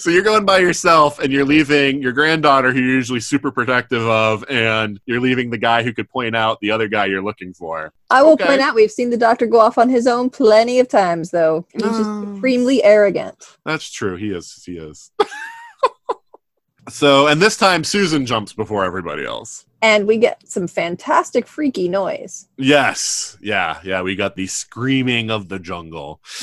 so 0.00 0.10
you're 0.18 0.24
going 0.24 0.44
by 0.44 0.58
yourself 0.58 1.20
and 1.20 1.32
you're 1.32 1.44
leaving 1.44 2.02
your 2.02 2.10
granddaughter 2.10 2.72
who 2.72 2.80
you're 2.80 2.90
usually 2.96 3.20
super 3.20 3.52
protective 3.52 4.04
of, 4.04 4.44
and 4.50 4.98
you're 5.06 5.20
leaving 5.20 5.48
the 5.50 5.58
guy 5.58 5.84
who 5.84 5.92
could 5.92 6.08
point 6.10 6.34
out 6.34 6.58
the 6.60 6.72
other 6.72 6.88
guy 6.88 7.06
you're 7.06 7.22
looking 7.22 7.54
for. 7.54 7.92
I 8.10 8.22
will 8.24 8.32
Okay. 8.32 8.44
point 8.46 8.60
out 8.60 8.74
we've 8.74 8.90
seen 8.90 9.10
the 9.10 9.16
doctor 9.16 9.46
go 9.46 9.60
off 9.60 9.78
on 9.78 9.88
his 9.88 10.08
own 10.08 10.28
plenty 10.28 10.80
of 10.80 10.88
times, 10.88 11.30
though. 11.30 11.66
He's 11.72 11.82
just 11.82 12.00
Oh. 12.00 12.34
supremely 12.34 12.82
arrogant. 12.82 13.36
That's 13.64 13.88
true. 13.92 14.16
He 14.16 14.30
is. 14.32 14.60
He 14.66 14.72
is. 14.76 15.12
so, 16.88 17.28
and 17.28 17.40
this 17.40 17.56
time 17.56 17.84
Susan 17.84 18.26
jumps 18.26 18.52
before 18.52 18.84
everybody 18.84 19.24
else. 19.24 19.66
And 19.80 20.08
we 20.08 20.16
get 20.16 20.42
some 20.48 20.66
fantastic 20.66 21.46
freaky 21.46 21.88
noise. 21.88 22.48
Yes. 22.56 23.36
Yeah. 23.40 23.78
Yeah. 23.84 24.02
We 24.02 24.16
got 24.16 24.34
the 24.34 24.48
screaming 24.48 25.30
of 25.30 25.48
the 25.48 25.60
jungle. 25.60 26.20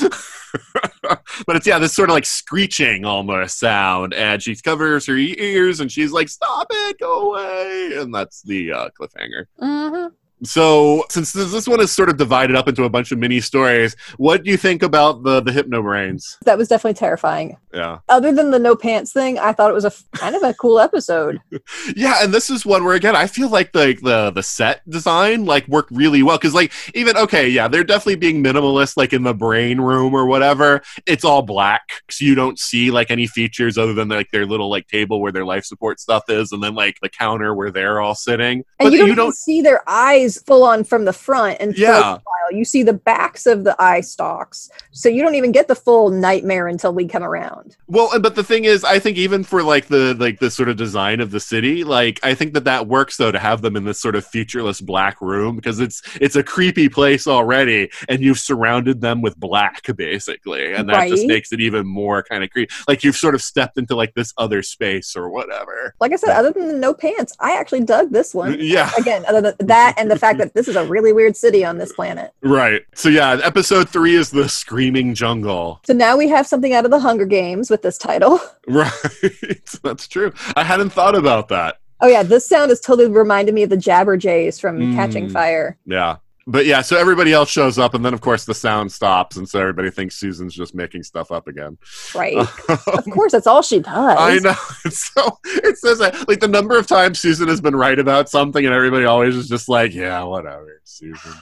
but 1.46 1.56
it's, 1.56 1.66
yeah, 1.66 1.78
this 1.78 1.94
sort 1.94 2.08
of 2.10 2.14
like 2.14 2.26
screeching 2.26 3.04
almost 3.04 3.58
sound. 3.58 4.14
And 4.14 4.42
she 4.42 4.56
covers 4.56 5.06
her 5.06 5.16
ears 5.16 5.80
and 5.80 5.90
she's 5.90 6.12
like, 6.12 6.28
stop 6.28 6.66
it, 6.70 6.98
go 6.98 7.32
away. 7.32 7.96
And 7.96 8.14
that's 8.14 8.42
the 8.42 8.72
uh, 8.72 8.88
cliffhanger. 8.98 9.46
Mm-hmm. 9.60 10.14
So, 10.44 11.04
since 11.08 11.32
this, 11.32 11.50
this 11.52 11.66
one 11.66 11.80
is 11.80 11.92
sort 11.92 12.08
of 12.10 12.16
divided 12.16 12.56
up 12.56 12.68
into 12.68 12.84
a 12.84 12.90
bunch 12.90 13.10
of 13.12 13.18
mini 13.18 13.40
stories, 13.40 13.96
what 14.18 14.44
do 14.44 14.50
you 14.50 14.56
think 14.56 14.82
about 14.82 15.22
the, 15.22 15.40
the 15.40 15.52
hypno 15.52 15.82
brains? 15.82 16.36
That 16.44 16.58
was 16.58 16.68
definitely 16.68 16.94
terrifying. 16.94 17.56
Yeah. 17.72 17.98
Other 18.08 18.32
than 18.32 18.50
the 18.50 18.58
no 18.58 18.76
pants 18.76 19.12
thing, 19.12 19.38
I 19.38 19.52
thought 19.52 19.70
it 19.70 19.74
was 19.74 19.84
a 19.84 19.92
kind 20.12 20.34
of 20.34 20.42
a 20.42 20.54
cool 20.54 20.78
episode. 20.78 21.40
Yeah, 21.94 22.22
and 22.22 22.32
this 22.32 22.50
is 22.50 22.66
one 22.66 22.84
where 22.84 22.94
again 22.94 23.16
I 23.16 23.26
feel 23.26 23.48
like 23.48 23.72
the 23.72 23.96
the 24.02 24.30
the 24.30 24.42
set 24.42 24.88
design 24.88 25.44
like 25.44 25.66
worked 25.68 25.90
really 25.90 26.22
well 26.22 26.36
because 26.36 26.54
like 26.54 26.72
even 26.94 27.16
okay 27.16 27.48
yeah 27.48 27.68
they're 27.68 27.84
definitely 27.84 28.16
being 28.16 28.42
minimalist 28.42 28.96
like 28.96 29.12
in 29.12 29.22
the 29.22 29.34
brain 29.34 29.80
room 29.80 30.14
or 30.14 30.26
whatever 30.26 30.82
it's 31.06 31.24
all 31.24 31.42
black 31.42 31.82
so 32.10 32.24
you 32.24 32.34
don't 32.34 32.58
see 32.58 32.90
like 32.90 33.10
any 33.10 33.26
features 33.26 33.78
other 33.78 33.94
than 33.94 34.08
like 34.08 34.30
their 34.30 34.46
little 34.46 34.68
like 34.68 34.86
table 34.88 35.20
where 35.20 35.32
their 35.32 35.44
life 35.44 35.64
support 35.64 36.00
stuff 36.00 36.24
is 36.28 36.52
and 36.52 36.62
then 36.62 36.74
like 36.74 36.98
the 37.02 37.08
counter 37.08 37.54
where 37.54 37.70
they're 37.70 38.00
all 38.00 38.14
sitting 38.14 38.64
And 38.78 38.90
but 38.90 38.92
you 38.92 39.14
don't, 39.14 39.18
even 39.18 39.32
see 39.32 39.62
their 39.62 39.82
eyes 39.88 40.25
full 40.34 40.62
on 40.64 40.84
from 40.84 41.04
the 41.04 41.12
front 41.12 41.58
and 41.60 41.76
Yeah. 41.76 42.18
You 42.52 42.64
see 42.64 42.84
the 42.84 42.92
backs 42.92 43.44
of 43.44 43.64
the 43.64 43.74
eye 43.82 44.00
stalks. 44.02 44.70
So 44.92 45.08
you 45.08 45.20
don't 45.20 45.34
even 45.34 45.50
get 45.50 45.66
the 45.66 45.74
full 45.74 46.10
nightmare 46.10 46.68
until 46.68 46.94
we 46.94 47.08
come 47.08 47.24
around. 47.24 47.76
Well, 47.88 48.10
and- 48.12 48.22
but 48.22 48.36
the 48.36 48.44
thing 48.44 48.64
is, 48.66 48.84
I 48.84 49.00
think 49.00 49.16
even 49.16 49.42
for 49.42 49.64
like 49.64 49.86
the 49.88 50.14
like 50.14 50.38
the 50.38 50.48
sort 50.48 50.68
of 50.68 50.76
design 50.76 51.18
of 51.20 51.32
the 51.32 51.40
city, 51.40 51.82
like 51.82 52.20
I 52.22 52.34
think 52.34 52.54
that 52.54 52.62
that 52.62 52.86
works 52.86 53.16
though 53.16 53.32
to 53.32 53.38
have 53.40 53.62
them 53.62 53.74
in 53.74 53.82
this 53.84 53.98
sort 53.98 54.14
of 54.14 54.24
featureless 54.24 54.80
black 54.80 55.20
room 55.20 55.56
because 55.56 55.80
it's 55.80 56.02
it's 56.20 56.36
a 56.36 56.42
creepy 56.44 56.88
place 56.88 57.26
already, 57.26 57.90
and 58.08 58.22
you've 58.22 58.38
surrounded 58.38 59.00
them 59.00 59.22
with 59.22 59.36
black 59.40 59.82
basically, 59.96 60.72
and 60.72 60.88
that 60.88 61.08
just 61.08 61.26
makes 61.26 61.50
it 61.52 61.60
even 61.60 61.84
more 61.84 62.22
kind 62.22 62.44
of 62.44 62.50
creepy. 62.50 62.72
Like 62.86 63.02
you've 63.02 63.16
sort 63.16 63.34
of 63.34 63.42
stepped 63.42 63.76
into 63.76 63.96
like 63.96 64.14
this 64.14 64.32
other 64.38 64.62
space 64.62 65.16
or 65.16 65.30
whatever. 65.30 65.94
Like 66.00 66.12
I 66.12 66.16
said, 66.16 66.30
other 66.30 66.52
than 66.52 66.68
the 66.68 66.74
no 66.74 66.94
pants, 66.94 67.34
I 67.40 67.58
actually 67.58 67.80
dug 67.82 68.12
this 68.12 68.34
one. 68.34 68.56
Yeah. 68.60 68.90
Again, 68.96 69.24
other 69.26 69.40
than 69.40 69.66
that 69.66 69.94
and 69.96 70.08
the 70.08 70.15
fact 70.18 70.38
that 70.38 70.54
this 70.54 70.68
is 70.68 70.76
a 70.76 70.84
really 70.84 71.12
weird 71.12 71.36
city 71.36 71.64
on 71.64 71.78
this 71.78 71.92
planet. 71.92 72.32
Right. 72.42 72.82
So 72.94 73.08
yeah, 73.08 73.38
episode 73.42 73.88
three 73.88 74.14
is 74.16 74.30
the 74.30 74.48
screaming 74.48 75.14
jungle. 75.14 75.80
So 75.84 75.92
now 75.94 76.16
we 76.16 76.28
have 76.28 76.46
something 76.46 76.72
out 76.72 76.84
of 76.84 76.90
the 76.90 76.98
Hunger 77.00 77.26
Games 77.26 77.70
with 77.70 77.82
this 77.82 77.98
title. 77.98 78.40
Right. 78.68 78.90
That's 79.84 80.08
true. 80.08 80.32
I 80.56 80.64
hadn't 80.64 80.90
thought 80.90 81.14
about 81.14 81.46
that. 81.48 81.78
Oh 82.00 82.08
yeah, 82.08 82.24
this 82.24 82.48
sound 82.48 82.72
is 82.72 82.80
totally 82.80 83.08
reminded 83.08 83.54
me 83.54 83.62
of 83.62 83.70
the 83.70 83.76
Jabberjays 83.76 84.60
from 84.60 84.94
Catching 84.96 85.28
Mm. 85.28 85.32
Fire. 85.32 85.78
Yeah. 85.86 86.16
But 86.48 86.64
yeah, 86.64 86.80
so 86.82 86.96
everybody 86.96 87.32
else 87.32 87.50
shows 87.50 87.76
up, 87.76 87.94
and 87.94 88.04
then 88.04 88.14
of 88.14 88.20
course 88.20 88.44
the 88.44 88.54
sound 88.54 88.92
stops, 88.92 89.36
and 89.36 89.48
so 89.48 89.60
everybody 89.60 89.90
thinks 89.90 90.16
Susan's 90.16 90.54
just 90.54 90.76
making 90.76 91.02
stuff 91.02 91.32
up 91.32 91.48
again. 91.48 91.76
Right. 92.14 92.36
of 92.68 93.04
course, 93.10 93.32
that's 93.32 93.48
all 93.48 93.62
she 93.62 93.80
does. 93.80 94.16
I 94.18 94.38
know. 94.38 94.54
It's 94.84 95.12
so 95.12 95.38
it 95.44 95.76
says 95.78 95.98
that 95.98 96.28
like 96.28 96.38
the 96.38 96.46
number 96.46 96.78
of 96.78 96.86
times 96.86 97.18
Susan 97.18 97.48
has 97.48 97.60
been 97.60 97.74
right 97.74 97.98
about 97.98 98.28
something, 98.28 98.64
and 98.64 98.72
everybody 98.72 99.04
always 99.04 99.34
is 99.34 99.48
just 99.48 99.68
like, 99.68 99.92
yeah, 99.92 100.22
whatever, 100.22 100.80
Susan. 100.84 101.32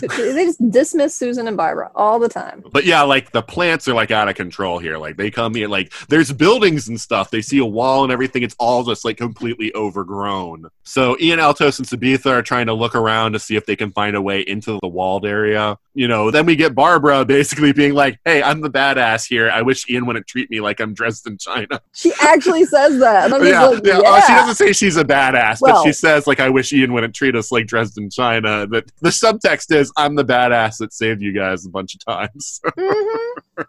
They 0.00 0.44
just 0.44 0.70
dismiss 0.70 1.14
Susan 1.14 1.48
and 1.48 1.56
Barbara 1.56 1.90
all 1.94 2.18
the 2.18 2.28
time. 2.28 2.62
But 2.72 2.84
yeah, 2.84 3.02
like 3.02 3.32
the 3.32 3.42
plants 3.42 3.88
are 3.88 3.94
like 3.94 4.10
out 4.10 4.28
of 4.28 4.36
control 4.36 4.78
here. 4.78 4.98
Like 4.98 5.16
they 5.16 5.30
come 5.30 5.54
here, 5.54 5.68
like 5.68 5.92
there's 6.08 6.32
buildings 6.32 6.88
and 6.88 7.00
stuff. 7.00 7.30
They 7.30 7.42
see 7.42 7.58
a 7.58 7.64
wall 7.64 8.04
and 8.04 8.12
everything. 8.12 8.42
It's 8.42 8.54
all 8.58 8.84
just 8.84 9.04
like 9.04 9.16
completely 9.16 9.74
overgrown. 9.74 10.68
So 10.84 11.16
Ian 11.20 11.40
Altos 11.40 11.78
and 11.78 11.88
Sabitha 11.88 12.30
are 12.30 12.42
trying 12.42 12.66
to 12.66 12.74
look 12.74 12.94
around 12.94 13.32
to 13.32 13.38
see 13.38 13.56
if 13.56 13.66
they 13.66 13.76
can 13.76 13.90
find 13.90 14.14
a 14.14 14.22
way 14.22 14.42
into 14.42 14.78
the 14.80 14.88
walled 14.88 15.26
area. 15.26 15.78
You 15.94 16.08
know, 16.08 16.30
then 16.30 16.46
we 16.46 16.56
get 16.56 16.74
Barbara 16.74 17.24
basically 17.24 17.72
being 17.72 17.94
like, 17.94 18.18
"Hey, 18.24 18.42
I'm 18.42 18.60
the 18.60 18.70
badass 18.70 19.26
here. 19.28 19.50
I 19.50 19.62
wish 19.62 19.88
Ian 19.88 20.06
wouldn't 20.06 20.26
treat 20.26 20.50
me 20.50 20.60
like 20.60 20.80
I'm 20.80 20.92
Dresden 20.92 21.38
China." 21.38 21.80
She 21.92 22.12
actually 22.20 22.64
says 22.64 22.98
that. 22.98 23.30
Yeah, 23.30 23.66
like, 23.66 23.84
yeah. 23.84 24.00
yeah. 24.02 24.08
Uh, 24.10 24.20
she 24.20 24.32
doesn't 24.32 24.54
say 24.56 24.72
she's 24.72 24.96
a 24.96 25.04
badass, 25.04 25.60
but 25.60 25.84
she 25.84 25.92
says 25.92 26.26
like, 26.26 26.40
"I 26.40 26.48
wish 26.48 26.72
Ian 26.72 26.92
wouldn't 26.92 27.14
treat 27.14 27.36
us 27.36 27.52
like 27.52 27.66
Dresden 27.66 28.10
China." 28.10 28.66
But 28.66 28.86
the 29.00 29.10
subtext 29.10 29.63
is, 29.72 29.92
"I'm 29.96 30.14
the 30.14 30.24
badass 30.24 30.78
that 30.78 30.92
saved 30.92 31.22
you 31.22 31.32
guys 31.32 31.64
a 31.66 31.70
bunch 31.70 31.94
of 31.94 32.04
times." 32.04 32.60
Mhm. 32.78 33.66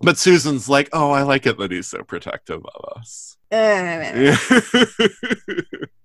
but 0.00 0.16
Susan's 0.18 0.68
like, 0.68 0.88
"Oh, 0.92 1.10
I 1.10 1.22
like 1.22 1.46
it 1.46 1.58
that 1.58 1.70
he's 1.72 1.88
so 1.88 2.02
protective 2.02 2.62
of 2.64 2.98
us." 2.98 3.36
Eh. 3.50 4.36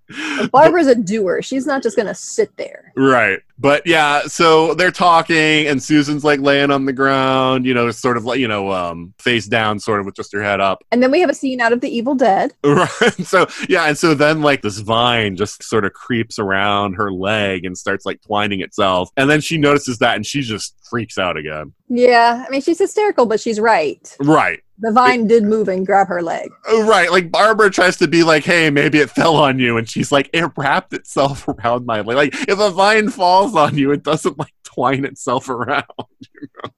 Barbara's 0.51 0.88
a 0.88 0.95
doer. 0.95 1.41
She's 1.41 1.66
not 1.66 1.84
just 1.84 1.95
going 1.95 2.08
to 2.08 2.16
sit 2.16 2.56
there. 2.58 2.91
Right. 2.95 3.39
But 3.58 3.86
yeah, 3.86 4.24
so 4.24 4.74
they're 4.74 4.91
talking 4.91 5.68
and 5.68 5.82
Susan's 5.82 6.24
like 6.24 6.39
laying 6.39 6.72
on 6.72 6.86
the 6.86 6.91
ground, 6.91 7.66
you 7.66 7.74
know, 7.74 7.89
sort 7.91 8.18
of 8.18 8.26
like, 8.26 8.39
you 8.39 8.47
know, 8.47 8.72
um 8.72 9.14
face 9.20 9.47
down 9.47 9.80
sort 9.80 9.99
of 9.99 10.06
with 10.06 10.16
just 10.16 10.34
her 10.34 10.43
head 10.43 10.60
up. 10.60 10.84
And 10.91 11.01
then 11.01 11.12
we 11.12 11.22
have 11.22 11.30
a 11.30 11.34
scene 11.34 11.62
out 11.62 11.72
of 11.72 11.80
The 11.80 11.89
Evil 11.89 12.16
Dead. 12.16 12.54
Right. 12.66 13.14
So 13.26 13.47
yeah, 13.70 13.86
and 13.86 13.97
so 13.97 14.14
then 14.16 14.41
like 14.41 14.64
this 14.64 14.80
vine 14.80 15.36
just 15.36 15.64
sort 15.64 15.86
of 15.86 15.93
creeps 15.93 16.39
around 16.39 16.93
her 16.95 17.12
leg 17.12 17.66
and 17.66 17.78
starts 17.78 18.06
like 18.06 18.22
twining 18.22 18.62
itself. 18.62 19.10
And 19.16 19.30
then 19.30 19.39
she 19.39 19.58
notices 19.58 19.99
that 19.99 20.16
and 20.16 20.26
she 20.26 20.41
just 20.41 20.76
freaks 20.89 21.18
out 21.18 21.38
again. 21.38 21.74
Yeah. 21.88 22.43
I 22.45 22.49
mean, 22.49 22.62
she's 22.62 22.80
hysterical, 22.80 23.28
but 23.28 23.39
she's 23.39 23.60
right. 23.60 24.16
Right. 24.20 24.62
The 24.84 24.91
vine 24.91 25.27
did 25.27 25.43
move 25.45 25.69
and 25.69 25.86
grab 25.86 26.07
her 26.09 26.21
leg. 26.21 26.51
Oh, 26.67 26.86
right. 26.86 27.09
Like 27.09 27.31
Barbara 27.31 27.71
tries 27.71 27.95
to 27.97 28.07
be 28.09 28.21
like, 28.23 28.43
hey, 28.43 28.69
maybe 28.69 28.99
it 28.99 29.09
fell 29.09 29.38
on 29.38 29.57
you. 29.57 29.77
And 29.77 29.89
she's 29.89 30.11
like, 30.11 30.29
it 30.34 30.51
wrapped 30.57 30.91
itself 30.91 31.47
around 31.47 31.86
my 31.86 32.01
leg. 32.01 32.17
Like, 32.17 32.34
if 32.49 32.59
a 32.59 32.69
vine 32.69 33.09
falls 33.09 33.55
on 33.55 33.77
you, 33.77 33.91
it 33.91 34.03
doesn't 34.03 34.38
like 34.38 34.53
twine 34.65 35.05
itself 35.05 35.47
around. 35.49 35.86
You 35.97 36.47
know? 36.63 36.69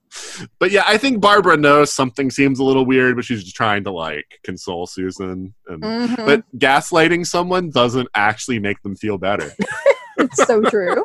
But 0.60 0.70
yeah, 0.70 0.84
I 0.86 0.98
think 0.98 1.20
Barbara 1.20 1.58
knows 1.58 1.92
something 1.94 2.30
seems 2.30 2.60
a 2.60 2.64
little 2.64 2.86
weird, 2.86 3.16
but 3.16 3.26
she's 3.26 3.44
just 3.44 3.56
trying 3.56 3.84
to 3.86 3.92
like 3.92 4.40
console 4.44 4.86
Susan. 4.86 5.56
And, 5.68 5.82
Mhm. 5.82 6.16
But 6.28 6.44
gaslighting 6.60 7.26
someone 7.26 7.72
doesn't 7.72 8.08
actually 8.14 8.60
make 8.60 8.82
them 8.84 8.96
feel 8.96 9.18
better. 9.18 9.52
it's 10.18 10.46
so 10.46 10.62
true. 10.62 11.04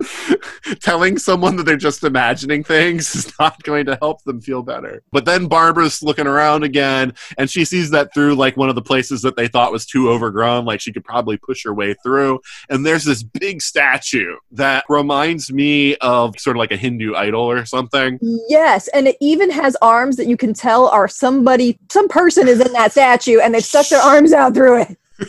Telling 0.80 1.18
someone 1.18 1.56
that 1.56 1.64
they're 1.64 1.76
just 1.76 2.04
imagining 2.04 2.62
things 2.62 3.14
is 3.14 3.32
not 3.38 3.62
going 3.62 3.86
to 3.86 3.96
help 4.00 4.22
them 4.24 4.40
feel 4.40 4.62
better. 4.62 5.02
But 5.12 5.24
then 5.24 5.46
Barbara's 5.46 6.02
looking 6.02 6.26
around 6.26 6.62
again, 6.62 7.14
and 7.36 7.50
she 7.50 7.64
sees 7.64 7.90
that 7.90 8.14
through 8.14 8.34
like 8.34 8.56
one 8.56 8.68
of 8.68 8.74
the 8.74 8.82
places 8.82 9.22
that 9.22 9.36
they 9.36 9.48
thought 9.48 9.72
was 9.72 9.86
too 9.86 10.10
overgrown, 10.10 10.64
like 10.64 10.80
she 10.80 10.92
could 10.92 11.04
probably 11.04 11.36
push 11.36 11.64
her 11.64 11.74
way 11.74 11.94
through. 12.02 12.40
And 12.68 12.84
there's 12.84 13.04
this 13.04 13.22
big 13.22 13.62
statue 13.62 14.36
that 14.52 14.84
reminds 14.88 15.52
me 15.52 15.96
of 15.96 16.38
sort 16.38 16.56
of 16.56 16.58
like 16.58 16.72
a 16.72 16.76
Hindu 16.76 17.14
idol 17.14 17.42
or 17.42 17.64
something. 17.64 18.18
Yes, 18.48 18.88
and 18.88 19.08
it 19.08 19.16
even 19.20 19.50
has 19.50 19.76
arms 19.82 20.16
that 20.16 20.26
you 20.26 20.36
can 20.36 20.54
tell 20.54 20.88
are 20.88 21.08
somebody, 21.08 21.78
some 21.90 22.08
person 22.08 22.48
is 22.48 22.60
in 22.60 22.72
that 22.72 22.92
statue, 22.92 23.40
and 23.40 23.54
they've 23.54 23.64
stuck 23.64 23.88
their 23.88 24.02
arms 24.02 24.32
out 24.32 24.54
through 24.54 24.82
it. 24.82 24.98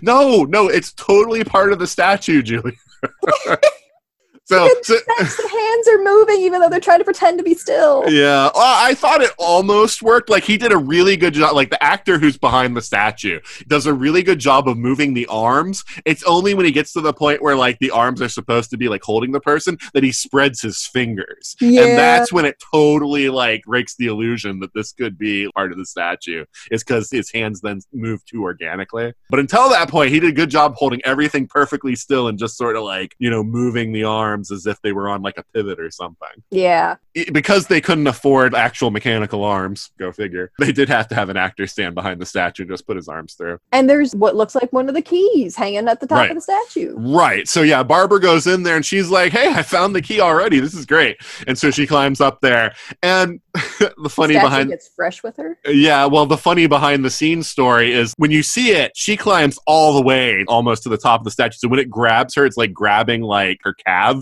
No, 0.00 0.44
no, 0.44 0.68
it's 0.68 0.92
totally 0.92 1.44
part 1.44 1.72
of 1.72 1.78
the 1.78 1.86
statue, 1.86 2.42
Julie. 2.42 2.78
So, 4.44 4.68
so 4.82 4.94
and 5.18 5.28
hands 5.28 5.88
are 5.88 6.02
moving, 6.02 6.40
even 6.40 6.60
though 6.60 6.68
they're 6.68 6.80
trying 6.80 6.98
to 6.98 7.04
pretend 7.04 7.38
to 7.38 7.44
be 7.44 7.54
still. 7.54 8.04
Yeah, 8.10 8.50
well, 8.54 8.86
I 8.86 8.94
thought 8.94 9.22
it 9.22 9.30
almost 9.38 10.02
worked. 10.02 10.28
Like 10.28 10.44
he 10.44 10.56
did 10.56 10.72
a 10.72 10.76
really 10.76 11.16
good 11.16 11.34
job. 11.34 11.54
Like 11.54 11.70
the 11.70 11.82
actor 11.82 12.18
who's 12.18 12.36
behind 12.36 12.76
the 12.76 12.82
statue 12.82 13.40
does 13.68 13.86
a 13.86 13.94
really 13.94 14.22
good 14.22 14.38
job 14.38 14.68
of 14.68 14.76
moving 14.76 15.14
the 15.14 15.26
arms. 15.26 15.84
It's 16.04 16.22
only 16.24 16.54
when 16.54 16.66
he 16.66 16.72
gets 16.72 16.92
to 16.94 17.00
the 17.00 17.12
point 17.12 17.42
where 17.42 17.56
like 17.56 17.78
the 17.78 17.90
arms 17.90 18.20
are 18.20 18.28
supposed 18.28 18.70
to 18.70 18.76
be 18.76 18.88
like 18.88 19.02
holding 19.02 19.32
the 19.32 19.40
person 19.40 19.78
that 19.94 20.02
he 20.02 20.12
spreads 20.12 20.60
his 20.60 20.86
fingers, 20.86 21.56
Yeah. 21.60 21.82
and 21.82 21.98
that's 21.98 22.32
when 22.32 22.44
it 22.44 22.56
totally 22.72 23.28
like 23.28 23.62
breaks 23.64 23.94
the 23.96 24.06
illusion 24.06 24.60
that 24.60 24.74
this 24.74 24.92
could 24.92 25.16
be 25.16 25.48
part 25.54 25.72
of 25.72 25.78
the 25.78 25.86
statue. 25.86 26.44
Is 26.70 26.82
because 26.82 27.10
his 27.10 27.30
hands 27.30 27.60
then 27.60 27.80
move 27.92 28.24
too 28.24 28.42
organically. 28.42 29.12
But 29.30 29.38
until 29.40 29.68
that 29.70 29.88
point, 29.88 30.10
he 30.10 30.20
did 30.20 30.30
a 30.30 30.34
good 30.34 30.50
job 30.50 30.74
holding 30.76 31.00
everything 31.04 31.46
perfectly 31.46 31.94
still 31.94 32.28
and 32.28 32.38
just 32.38 32.56
sort 32.56 32.76
of 32.76 32.82
like 32.82 33.14
you 33.18 33.30
know 33.30 33.42
moving 33.44 33.92
the 33.92 34.04
arms 34.32 34.50
as 34.50 34.66
if 34.66 34.80
they 34.82 34.92
were 34.92 35.08
on 35.08 35.22
like 35.22 35.38
a 35.38 35.44
pivot 35.54 35.78
or 35.78 35.90
something 35.90 36.28
Yeah. 36.50 36.96
because 37.32 37.66
they 37.66 37.80
couldn't 37.80 38.06
afford 38.06 38.54
actual 38.54 38.90
mechanical 38.90 39.44
arms, 39.44 39.90
go 39.98 40.10
figure, 40.12 40.50
they 40.58 40.72
did 40.72 40.88
have 40.88 41.08
to 41.08 41.14
have 41.14 41.28
an 41.28 41.36
actor 41.36 41.66
stand 41.66 41.94
behind 41.94 42.20
the 42.20 42.26
statue 42.26 42.62
and 42.62 42.70
just 42.70 42.86
put 42.86 42.96
his 42.96 43.08
arms 43.08 43.34
through. 43.34 43.58
And 43.72 43.88
there's 43.88 44.14
what 44.16 44.36
looks 44.36 44.54
like 44.54 44.72
one 44.72 44.88
of 44.88 44.94
the 44.94 45.02
keys 45.02 45.54
hanging 45.56 45.86
at 45.88 46.00
the 46.00 46.06
top 46.06 46.18
Right. 46.18 46.30
of 46.30 46.36
the 46.36 46.40
statue. 46.40 46.94
Right. 46.96 47.46
So 47.48 47.62
yeah, 47.62 47.82
Barbara 47.82 48.20
goes 48.20 48.46
in 48.46 48.62
there 48.62 48.76
and 48.76 48.84
she's 48.86 49.10
like, 49.10 49.32
"Hey, 49.32 49.48
I 49.52 49.62
found 49.62 49.94
the 49.94 50.02
key 50.02 50.20
already. 50.20 50.60
This 50.60 50.74
is 50.74 50.86
great." 50.86 51.16
And 51.46 51.58
so 51.58 51.70
she 51.70 51.86
climbs 51.86 52.20
up 52.20 52.40
there. 52.40 52.74
And 53.02 53.40
the 53.78 54.08
funny 54.10 54.34
behind 54.34 54.70
gets 54.70 54.88
fresh 54.94 55.22
with 55.22 55.36
her. 55.36 55.58
Yeah, 55.66 56.06
well, 56.06 56.26
the 56.26 56.36
funny 56.38 56.66
behind 56.66 57.04
the 57.04 57.10
scenes 57.10 57.48
story 57.48 57.92
is 57.92 58.14
when 58.16 58.30
you 58.30 58.42
see 58.42 58.70
it, 58.72 58.92
she 58.94 59.16
climbs 59.16 59.58
all 59.66 59.92
the 59.94 60.02
way 60.02 60.44
almost 60.48 60.82
to 60.84 60.88
the 60.88 60.96
top 60.96 61.20
of 61.20 61.24
the 61.24 61.30
statue. 61.30 61.56
So 61.58 61.68
when 61.68 61.78
it 61.80 61.90
grabs 61.90 62.34
her, 62.36 62.46
it's 62.46 62.56
like 62.56 62.72
grabbing 62.72 63.22
like 63.22 63.58
her 63.62 63.74
calves, 63.74 64.21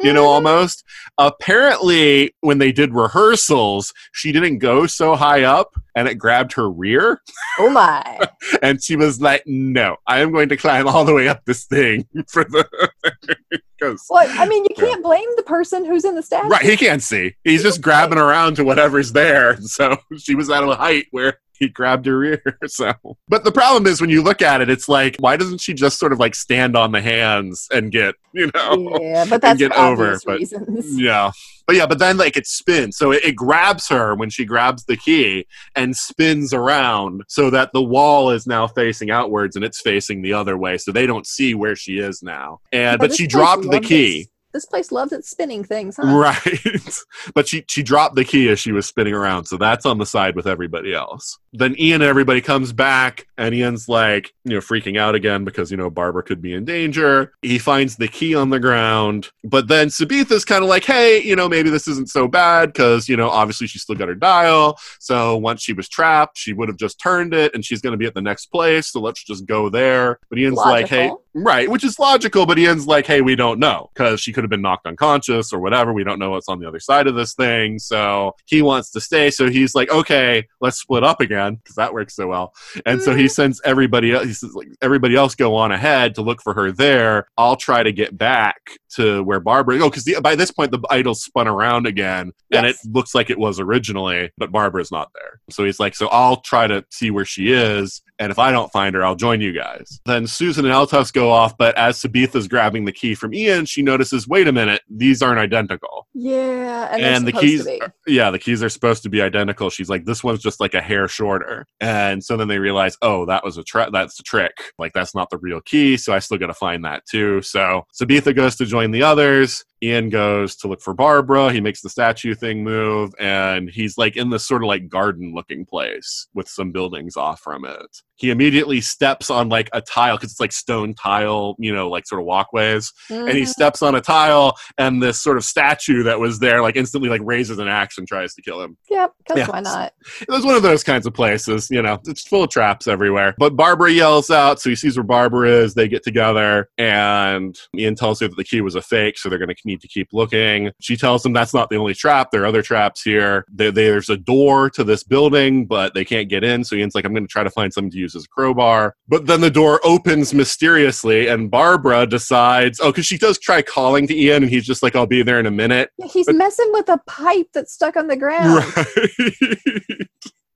you 0.00 0.12
know, 0.12 0.26
almost. 0.26 0.84
Apparently, 1.18 2.34
when 2.40 2.58
they 2.58 2.72
did 2.72 2.94
rehearsals, 2.94 3.92
she 4.12 4.32
didn't 4.32 4.58
go 4.58 4.86
so 4.86 5.16
high 5.16 5.42
up 5.42 5.74
and 5.96 6.06
it 6.06 6.16
grabbed 6.16 6.52
her 6.52 6.70
rear. 6.70 7.20
Oh 7.58 7.70
my. 7.70 8.20
And 8.62 8.82
she 8.82 8.94
was 8.94 9.20
like, 9.20 9.42
no, 9.44 9.96
I 10.06 10.20
am 10.20 10.30
going 10.30 10.48
to 10.50 10.56
climb 10.56 10.86
all 10.86 11.04
the 11.04 11.12
way 11.12 11.26
up 11.26 11.44
this 11.44 11.64
thing 11.64 12.06
for 12.28 12.44
the. 12.44 12.66
Because. 13.78 14.06
Well, 14.08 14.26
I 14.26 14.48
mean, 14.48 14.64
you 14.64 14.74
can't 14.74 15.02
blame 15.02 15.28
the 15.36 15.42
person 15.42 15.84
who's 15.84 16.06
in 16.06 16.14
the 16.14 16.22
statue. 16.22 16.48
Right, 16.48 16.62
he 16.62 16.78
can't 16.78 17.02
see. 17.02 17.34
He's 17.44 17.62
just 17.62 17.82
grabbing 17.82 18.16
around 18.16 18.54
to 18.54 18.64
whatever's 18.64 19.12
there. 19.12 19.60
So 19.60 19.98
she 20.16 20.34
was 20.34 20.48
at 20.48 20.64
a 20.64 20.74
height 20.74 21.08
where 21.10 21.40
he 21.58 21.68
grabbed 21.68 22.06
her 22.06 22.22
ear. 22.24 22.42
So, 22.68 22.92
but 23.28 23.44
the 23.44 23.52
problem 23.52 23.86
is 23.86 24.00
when 24.00 24.10
you 24.10 24.22
look 24.22 24.42
at 24.42 24.60
it, 24.60 24.68
it's 24.68 24.88
like, 24.88 25.16
why 25.18 25.36
doesn't 25.36 25.60
she 25.60 25.72
just 25.72 25.98
sort 25.98 26.12
of 26.12 26.18
like 26.18 26.34
stand 26.34 26.76
on 26.76 26.92
the 26.92 27.00
hands 27.00 27.68
and 27.72 27.92
get, 27.92 28.14
you 28.32 28.50
know? 28.54 28.98
Yeah, 29.00 29.24
but 29.28 29.40
that's 29.42 29.58
get 29.58 29.72
over, 29.72 30.18
but- 30.24 30.38
reasons. 30.38 31.00
Yeah. 31.00 31.30
But 31.66 31.74
yeah, 31.74 31.86
but 31.86 31.98
then 31.98 32.16
like 32.16 32.36
it 32.36 32.46
spins. 32.46 32.96
So 32.96 33.10
it, 33.10 33.24
it 33.24 33.32
grabs 33.36 33.88
her 33.88 34.14
when 34.14 34.30
she 34.30 34.44
grabs 34.44 34.84
the 34.84 34.96
key 34.96 35.46
and 35.74 35.96
spins 35.96 36.52
around 36.54 37.22
so 37.28 37.50
that 37.50 37.72
the 37.72 37.82
wall 37.82 38.30
is 38.30 38.46
now 38.46 38.68
facing 38.68 39.10
outwards 39.10 39.56
and 39.56 39.64
it's 39.64 39.80
facing 39.80 40.22
the 40.22 40.32
other 40.32 40.56
way. 40.56 40.78
So 40.78 40.92
they 40.92 41.06
don't 41.06 41.26
see 41.26 41.54
where 41.54 41.74
she 41.74 41.98
is 41.98 42.22
now. 42.22 42.60
And 42.72 43.00
but 43.00 43.14
she 43.14 43.26
dropped 43.26 43.68
the 43.68 43.80
key. 43.80 44.28
This 44.56 44.64
place 44.64 44.90
loves 44.90 45.12
its 45.12 45.28
spinning 45.28 45.64
things, 45.64 45.98
huh? 46.00 46.16
Right. 46.16 46.98
but 47.34 47.46
she 47.46 47.62
she 47.68 47.82
dropped 47.82 48.14
the 48.14 48.24
key 48.24 48.48
as 48.48 48.58
she 48.58 48.72
was 48.72 48.86
spinning 48.86 49.12
around, 49.12 49.44
so 49.44 49.58
that's 49.58 49.84
on 49.84 49.98
the 49.98 50.06
side 50.06 50.34
with 50.34 50.46
everybody 50.46 50.94
else. 50.94 51.38
Then 51.52 51.78
Ian 51.78 52.00
and 52.00 52.08
everybody 52.08 52.40
comes 52.40 52.72
back, 52.72 53.26
and 53.36 53.54
Ian's 53.54 53.86
like, 53.86 54.32
you 54.44 54.54
know, 54.54 54.60
freaking 54.60 54.98
out 54.98 55.14
again 55.14 55.44
because, 55.44 55.70
you 55.70 55.76
know, 55.76 55.90
Barbara 55.90 56.22
could 56.22 56.40
be 56.40 56.54
in 56.54 56.64
danger. 56.64 57.34
He 57.42 57.58
finds 57.58 57.96
the 57.96 58.08
key 58.08 58.34
on 58.34 58.48
the 58.48 58.58
ground, 58.58 59.28
but 59.44 59.68
then 59.68 59.88
Sabetha's 59.88 60.46
kind 60.46 60.62
of 60.62 60.70
like, 60.70 60.84
hey, 60.84 61.22
you 61.22 61.36
know, 61.36 61.50
maybe 61.50 61.68
this 61.68 61.86
isn't 61.86 62.08
so 62.08 62.26
bad 62.26 62.72
because, 62.72 63.10
you 63.10 63.16
know, 63.18 63.28
obviously 63.28 63.66
she 63.66 63.78
still 63.78 63.94
got 63.94 64.08
her 64.08 64.14
dial. 64.14 64.78
So 65.00 65.36
once 65.36 65.62
she 65.62 65.74
was 65.74 65.86
trapped, 65.86 66.38
she 66.38 66.54
would 66.54 66.68
have 66.68 66.78
just 66.78 66.98
turned 66.98 67.34
it 67.34 67.54
and 67.54 67.62
she's 67.62 67.82
going 67.82 67.92
to 67.92 67.98
be 67.98 68.06
at 68.06 68.14
the 68.14 68.22
next 68.22 68.46
place. 68.46 68.86
So 68.86 69.00
let's 69.00 69.22
just 69.22 69.44
go 69.44 69.68
there. 69.68 70.18
But 70.30 70.38
Ian's 70.38 70.56
like, 70.56 70.88
hey, 70.88 71.12
Right, 71.38 71.70
which 71.70 71.84
is 71.84 71.98
logical, 71.98 72.46
but 72.46 72.58
Ian's 72.58 72.86
like, 72.86 73.06
hey, 73.06 73.20
we 73.20 73.36
don't 73.36 73.58
know 73.58 73.90
because 73.92 74.20
she 74.20 74.32
could 74.32 74.42
have 74.46 74.50
been 74.50 74.62
knocked 74.62 74.86
unconscious 74.86 75.52
or 75.52 75.60
whatever. 75.60 75.92
We 75.92 76.04
don't 76.04 76.18
know 76.18 76.30
what's 76.30 76.48
on 76.48 76.58
the 76.58 76.68
other 76.68 76.80
side 76.80 77.06
of 77.06 77.14
this 77.14 77.34
thing. 77.34 77.78
So 77.78 78.34
he 78.46 78.62
wants 78.62 78.90
to 78.92 79.00
stay. 79.00 79.30
So 79.30 79.50
he's 79.50 79.74
like, 79.74 79.90
okay, 79.90 80.46
let's 80.60 80.78
split 80.78 81.04
up 81.04 81.20
again 81.20 81.56
because 81.56 81.76
that 81.76 81.92
works 81.92 82.16
so 82.16 82.26
well. 82.26 82.54
And 82.84 83.02
so 83.02 83.14
he 83.14 83.24
mm-hmm. 83.24 83.28
sends 83.28 83.60
everybody 83.64 84.12
else, 84.12 84.26
he 84.26 84.32
says, 84.32 84.54
like, 84.54 84.68
everybody 84.80 85.14
else 85.14 85.34
go 85.34 85.54
on 85.54 85.72
ahead 85.72 86.14
to 86.16 86.22
look 86.22 86.42
for 86.42 86.54
her 86.54 86.72
there. 86.72 87.28
I'll 87.36 87.56
try 87.56 87.82
to 87.82 87.92
get 87.92 88.16
back 88.16 88.78
to 88.96 89.22
where 89.22 89.40
Barbara, 89.40 89.78
oh, 89.80 89.90
because 89.90 90.08
by 90.22 90.34
this 90.34 90.50
point, 90.50 90.70
the 90.70 90.80
idol 90.90 91.14
spun 91.14 91.48
around 91.48 91.86
again 91.86 92.32
and 92.52 92.66
it 92.66 92.76
looks 92.86 93.14
like 93.14 93.30
it 93.30 93.38
was 93.38 93.60
originally, 93.60 94.30
but 94.38 94.52
Barbara's 94.52 94.90
not 94.92 95.10
there. 95.14 95.40
So 95.50 95.64
he's 95.64 95.80
like, 95.80 95.94
so 95.94 96.08
I'll 96.08 96.40
try 96.40 96.66
to 96.66 96.84
see 96.90 97.10
where 97.10 97.24
she 97.24 97.52
is. 97.52 98.02
And 98.18 98.30
if 98.30 98.38
I 98.38 98.50
don't 98.50 98.72
find 98.72 98.94
her, 98.94 99.04
I'll 99.04 99.14
join 99.14 99.42
you 99.42 99.52
guys. 99.52 100.00
Then 100.06 100.26
Susan 100.26 100.64
and 100.64 100.72
Altos 100.72 101.10
go 101.10 101.30
off, 101.30 101.56
but 101.58 101.76
as 101.76 102.00
Sabetha's 102.00 102.48
grabbing 102.48 102.86
the 102.86 102.92
key 102.92 103.14
from 103.14 103.34
Ian, 103.34 103.66
she 103.66 103.82
notices, 103.82 104.26
wait 104.26 104.48
a 104.48 104.52
minute, 104.52 104.80
these 104.88 105.20
aren't 105.20 105.38
identical. 105.38 106.06
Yeah, 106.14 106.88
and, 106.92 107.02
And 107.02 107.26
the 107.26 107.32
keys, 107.32 107.66
to 107.66 107.92
be. 108.06 108.14
yeah, 108.14 108.30
the 108.30 108.38
keys 108.38 108.62
are 108.62 108.70
supposed 108.70 109.02
to 109.02 109.10
be 109.10 109.20
identical. 109.20 109.68
She's 109.68 109.90
like, 109.90 110.06
this 110.06 110.24
one's 110.24 110.40
just 110.40 110.60
like 110.60 110.72
a 110.72 110.80
hair 110.80 111.08
shorter. 111.08 111.66
And 111.78 112.24
so 112.24 112.38
then 112.38 112.48
they 112.48 112.58
realize, 112.58 112.96
oh, 113.02 113.26
that 113.26 113.44
was 113.44 113.58
a 113.58 113.62
trick. 113.62 113.90
That's 113.92 114.18
a 114.18 114.22
trick. 114.22 114.56
Like, 114.78 114.94
that's 114.94 115.14
not 115.14 115.28
the 115.28 115.36
real 115.36 115.60
key. 115.60 115.98
So 115.98 116.14
I 116.14 116.18
still 116.20 116.38
got 116.38 116.46
to 116.46 116.54
find 116.54 116.86
that 116.86 117.04
too. 117.04 117.42
So 117.42 117.86
Sabitha 117.94 118.34
goes 118.34 118.56
to 118.56 118.64
join 118.64 118.85
the 118.90 119.02
others. 119.02 119.64
Ian 119.82 120.08
goes 120.08 120.56
to 120.56 120.68
look 120.68 120.80
for 120.80 120.94
Barbara. 120.94 121.52
He 121.52 121.60
makes 121.60 121.82
the 121.82 121.88
statue 121.90 122.34
thing 122.34 122.64
move, 122.64 123.12
and 123.18 123.68
he's 123.68 123.98
like 123.98 124.16
in 124.16 124.30
this 124.30 124.46
sort 124.46 124.62
of 124.62 124.68
like 124.68 124.88
garden 124.88 125.32
looking 125.34 125.66
place 125.66 126.28
with 126.34 126.48
some 126.48 126.72
buildings 126.72 127.16
off 127.16 127.40
from 127.40 127.64
it. 127.64 127.86
He 128.18 128.30
immediately 128.30 128.80
steps 128.80 129.28
on 129.28 129.50
like 129.50 129.68
a 129.74 129.82
tile 129.82 130.16
because 130.16 130.30
it's 130.30 130.40
like 130.40 130.52
stone 130.52 130.94
tile, 130.94 131.54
you 131.58 131.74
know, 131.74 131.90
like 131.90 132.06
sort 132.06 132.22
of 132.22 132.26
walkways. 132.26 132.90
And 133.10 133.28
he 133.36 133.42
Mhm. 133.42 133.48
steps 133.48 133.82
on 133.82 133.94
a 133.94 134.00
tile, 134.00 134.56
and 134.78 135.02
this 135.02 135.20
sort 135.22 135.36
of 135.36 135.44
statue 135.44 136.02
that 136.04 136.18
was 136.18 136.38
there, 136.38 136.62
like 136.62 136.76
instantly, 136.76 137.10
like 137.10 137.20
raises 137.22 137.58
an 137.58 137.68
axe 137.68 137.98
and 137.98 138.08
tries 138.08 138.32
to 138.34 138.42
kill 138.42 138.62
him. 138.62 138.78
Yep, 138.90 139.12
because 139.18 139.38
Yeah. 139.40 139.46
why 139.48 139.60
not? 139.60 139.92
It 140.22 140.28
was 140.30 140.46
one 140.46 140.54
of 140.56 140.62
those 140.62 140.82
kinds 140.82 141.06
of 141.06 141.12
places, 141.12 141.68
you 141.70 141.82
know, 141.82 141.98
it's 142.06 142.26
full 142.26 142.44
of 142.44 142.50
traps 142.50 142.86
everywhere. 142.88 143.34
But 143.38 143.54
Barbara 143.54 143.90
yells 143.90 144.30
out, 144.30 144.60
so 144.60 144.70
he 144.70 144.76
sees 144.76 144.96
where 144.96 145.04
Barbara 145.04 145.50
is. 145.50 145.74
They 145.74 145.86
get 145.88 146.02
together, 146.02 146.70
and 146.78 147.54
Ian 147.76 147.96
tells 147.96 148.20
her 148.20 148.28
that 148.28 148.36
the 148.36 148.44
key 148.44 148.62
was 148.62 148.76
a 148.76 148.82
fake, 148.82 149.18
so 149.18 149.28
they're 149.28 149.38
going 149.38 149.48
to 149.50 149.54
need 149.66 149.80
to 149.82 149.88
keep 149.88 150.08
looking. 150.12 150.70
She 150.80 150.96
tells 150.96 151.24
him 151.26 151.32
that's 151.32 151.52
not 151.52 151.68
the 151.68 151.76
only 151.76 151.92
trap. 151.94 152.30
There 152.30 152.42
are 152.42 152.46
other 152.46 152.62
traps 152.62 153.02
here. 153.02 153.44
There- 153.52 153.72
there's 153.72 154.08
a 154.08 154.16
door 154.16 154.70
to 154.70 154.84
this 154.84 155.02
building, 155.02 155.66
but 155.66 155.92
they 155.92 156.04
can't 156.04 156.28
get 156.28 156.42
in. 156.44 156.64
So 156.64 156.76
Ian's 156.76 156.94
like, 156.94 157.04
I'm 157.04 157.12
going 157.12 157.26
to 157.26 157.30
try 157.30 157.42
to 157.42 157.50
find 157.50 157.72
something 157.72 157.90
to 157.90 157.98
use 157.98 158.14
as 158.16 158.24
a 158.24 158.28
crowbar. 158.28 158.94
But 159.08 159.26
then 159.26 159.40
the 159.42 159.50
door 159.50 159.80
opens 159.84 160.32
mysteriously, 160.32 161.26
and 161.28 161.50
Barbara 161.50 162.06
decides, 162.06 162.80
oh, 162.80 162.90
because 162.92 163.04
she 163.06 163.18
does 163.18 163.38
try 163.38 163.60
calling 163.60 164.06
to 164.06 164.16
Ian, 164.16 164.44
and 164.44 164.50
he's 164.50 164.64
just 164.64 164.82
like, 164.82 164.96
I'll 164.96 165.06
be 165.06 165.22
there 165.22 165.40
in 165.40 165.46
a 165.46 165.50
minute. 165.50 165.90
He's 166.10 166.26
But- 166.26 166.36
messing 166.36 166.70
with 166.72 166.88
a 166.88 166.98
pipe 167.06 167.48
that's 167.52 167.72
stuck 167.72 167.96
on 167.96 168.06
the 168.06 168.16
ground. 168.16 168.64
Right. 168.76 170.08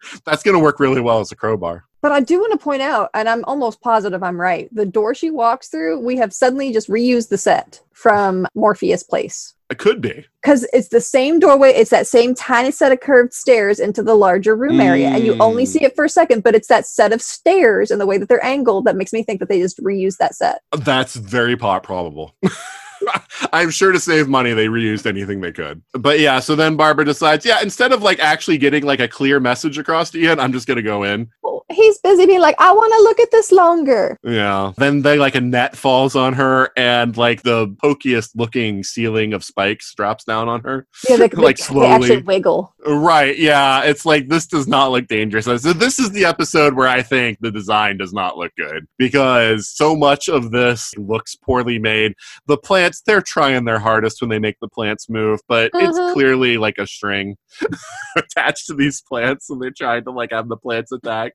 That's 0.24 0.42
going 0.42 0.56
to 0.56 0.62
work 0.62 0.80
really 0.80 1.00
well 1.00 1.20
as 1.20 1.32
a 1.32 1.36
crowbar. 1.36 1.84
But 2.02 2.12
I 2.12 2.20
do 2.20 2.40
want 2.40 2.52
to 2.52 2.58
point 2.58 2.80
out, 2.80 3.10
and 3.12 3.28
I'm 3.28 3.44
almost 3.44 3.82
positive 3.82 4.22
I'm 4.22 4.40
right. 4.40 4.68
The 4.74 4.86
door 4.86 5.14
she 5.14 5.30
walks 5.30 5.68
through, 5.68 6.00
we 6.00 6.16
have 6.16 6.32
suddenly 6.32 6.72
just 6.72 6.88
reused 6.88 7.28
the 7.28 7.36
set 7.36 7.82
from 7.92 8.46
Morpheus 8.54 9.02
Place. 9.02 9.52
It 9.68 9.78
could 9.78 10.00
be. 10.00 10.24
because 10.42 10.66
it's 10.72 10.88
the 10.88 11.00
same 11.00 11.38
doorway. 11.38 11.70
It's 11.70 11.90
that 11.90 12.06
same 12.06 12.34
tiny 12.34 12.70
set 12.72 12.90
of 12.90 13.00
curved 13.00 13.32
stairs 13.34 13.78
into 13.78 14.02
the 14.02 14.14
larger 14.16 14.56
room 14.56 14.80
area, 14.80 15.08
and 15.10 15.24
you 15.26 15.36
only 15.38 15.64
Mm. 15.64 15.68
see 15.68 15.84
it 15.84 15.94
for 15.94 16.06
a 16.06 16.08
second. 16.08 16.42
But 16.42 16.54
it's 16.56 16.68
that 16.68 16.86
set 16.86 17.12
of 17.12 17.20
stairs 17.22 17.90
and 17.90 18.00
the 18.00 18.06
way 18.06 18.16
that 18.18 18.28
they're 18.28 18.44
angled 18.44 18.86
that 18.86 18.96
makes 18.96 19.12
me 19.12 19.22
think 19.22 19.38
that 19.38 19.48
they 19.50 19.60
just 19.60 19.78
reused 19.84 20.16
that 20.16 20.34
set. 20.34 20.62
That's 20.72 21.14
very 21.14 21.56
pot 21.56 21.82
probable. 21.82 22.34
I'm 23.52 23.70
sure 23.70 23.92
to 23.92 24.00
save 24.00 24.28
money, 24.28 24.52
they 24.52 24.66
reused 24.66 25.06
anything 25.06 25.40
they 25.40 25.52
could. 25.52 25.82
But 25.92 26.20
yeah, 26.20 26.40
so 26.40 26.54
then 26.56 26.76
Barbara 26.76 27.04
decides, 27.04 27.44
yeah, 27.44 27.60
instead 27.62 27.92
of 27.92 28.02
like 28.02 28.18
actually 28.20 28.58
getting 28.58 28.84
like 28.84 29.00
a 29.00 29.08
clear 29.08 29.40
message 29.40 29.78
across 29.78 30.10
to 30.10 30.18
Ian, 30.20 30.40
I'm 30.40 30.52
just 30.52 30.66
gonna 30.66 30.82
go 30.82 31.02
in. 31.04 31.28
He's 31.72 31.98
busy 31.98 32.26
being 32.26 32.40
like, 32.40 32.56
"I 32.58 32.72
want 32.72 32.92
to 32.92 33.02
look 33.02 33.20
at 33.20 33.30
this 33.30 33.52
longer." 33.52 34.18
Yeah. 34.24 34.72
Then 34.76 35.02
they 35.02 35.18
like 35.18 35.36
a 35.36 35.40
net 35.40 35.76
falls 35.76 36.16
on 36.16 36.32
her, 36.34 36.70
and 36.76 37.16
like 37.16 37.42
the 37.42 37.68
pokiest 37.82 38.30
looking 38.34 38.82
ceiling 38.82 39.32
of 39.32 39.44
spikes 39.44 39.94
drops 39.94 40.24
down 40.24 40.48
on 40.48 40.62
her. 40.62 40.86
Yeah, 41.08 41.16
they, 41.16 41.28
Like, 41.40 41.58
they, 41.58 41.74
they 41.74 41.86
actually 41.86 42.06
slowly. 42.08 42.22
wiggle. 42.22 42.74
Right. 42.84 43.38
Yeah. 43.38 43.82
It's 43.84 44.04
like 44.04 44.28
this 44.28 44.46
does 44.46 44.66
not 44.66 44.90
look 44.90 45.06
dangerous. 45.06 45.44
So 45.44 45.56
this 45.56 46.00
is 46.00 46.10
the 46.10 46.24
episode 46.24 46.74
where 46.74 46.88
I 46.88 47.02
think 47.02 47.38
the 47.40 47.52
design 47.52 47.98
does 47.98 48.12
not 48.12 48.36
look 48.36 48.52
good 48.56 48.86
because 48.98 49.68
so 49.68 49.94
much 49.94 50.28
of 50.28 50.50
this 50.50 50.92
looks 50.96 51.36
poorly 51.36 51.78
made. 51.78 52.14
The 52.46 52.58
they're 53.06 53.22
trying 53.22 53.64
their 53.64 53.78
hardest 53.78 54.20
when 54.20 54.30
they 54.30 54.38
make 54.38 54.58
the 54.60 54.68
plants 54.68 55.08
move, 55.08 55.40
but 55.48 55.70
it's 55.74 55.98
uh-huh. 55.98 56.12
clearly 56.12 56.58
like 56.58 56.78
a 56.78 56.86
string 56.86 57.36
attached 58.16 58.66
to 58.66 58.74
these 58.74 59.02
plants 59.02 59.50
and 59.50 59.60
they're 59.60 59.70
trying 59.70 60.04
to 60.04 60.10
like 60.10 60.32
have 60.32 60.48
the 60.48 60.56
plants 60.56 60.92
attack. 60.92 61.32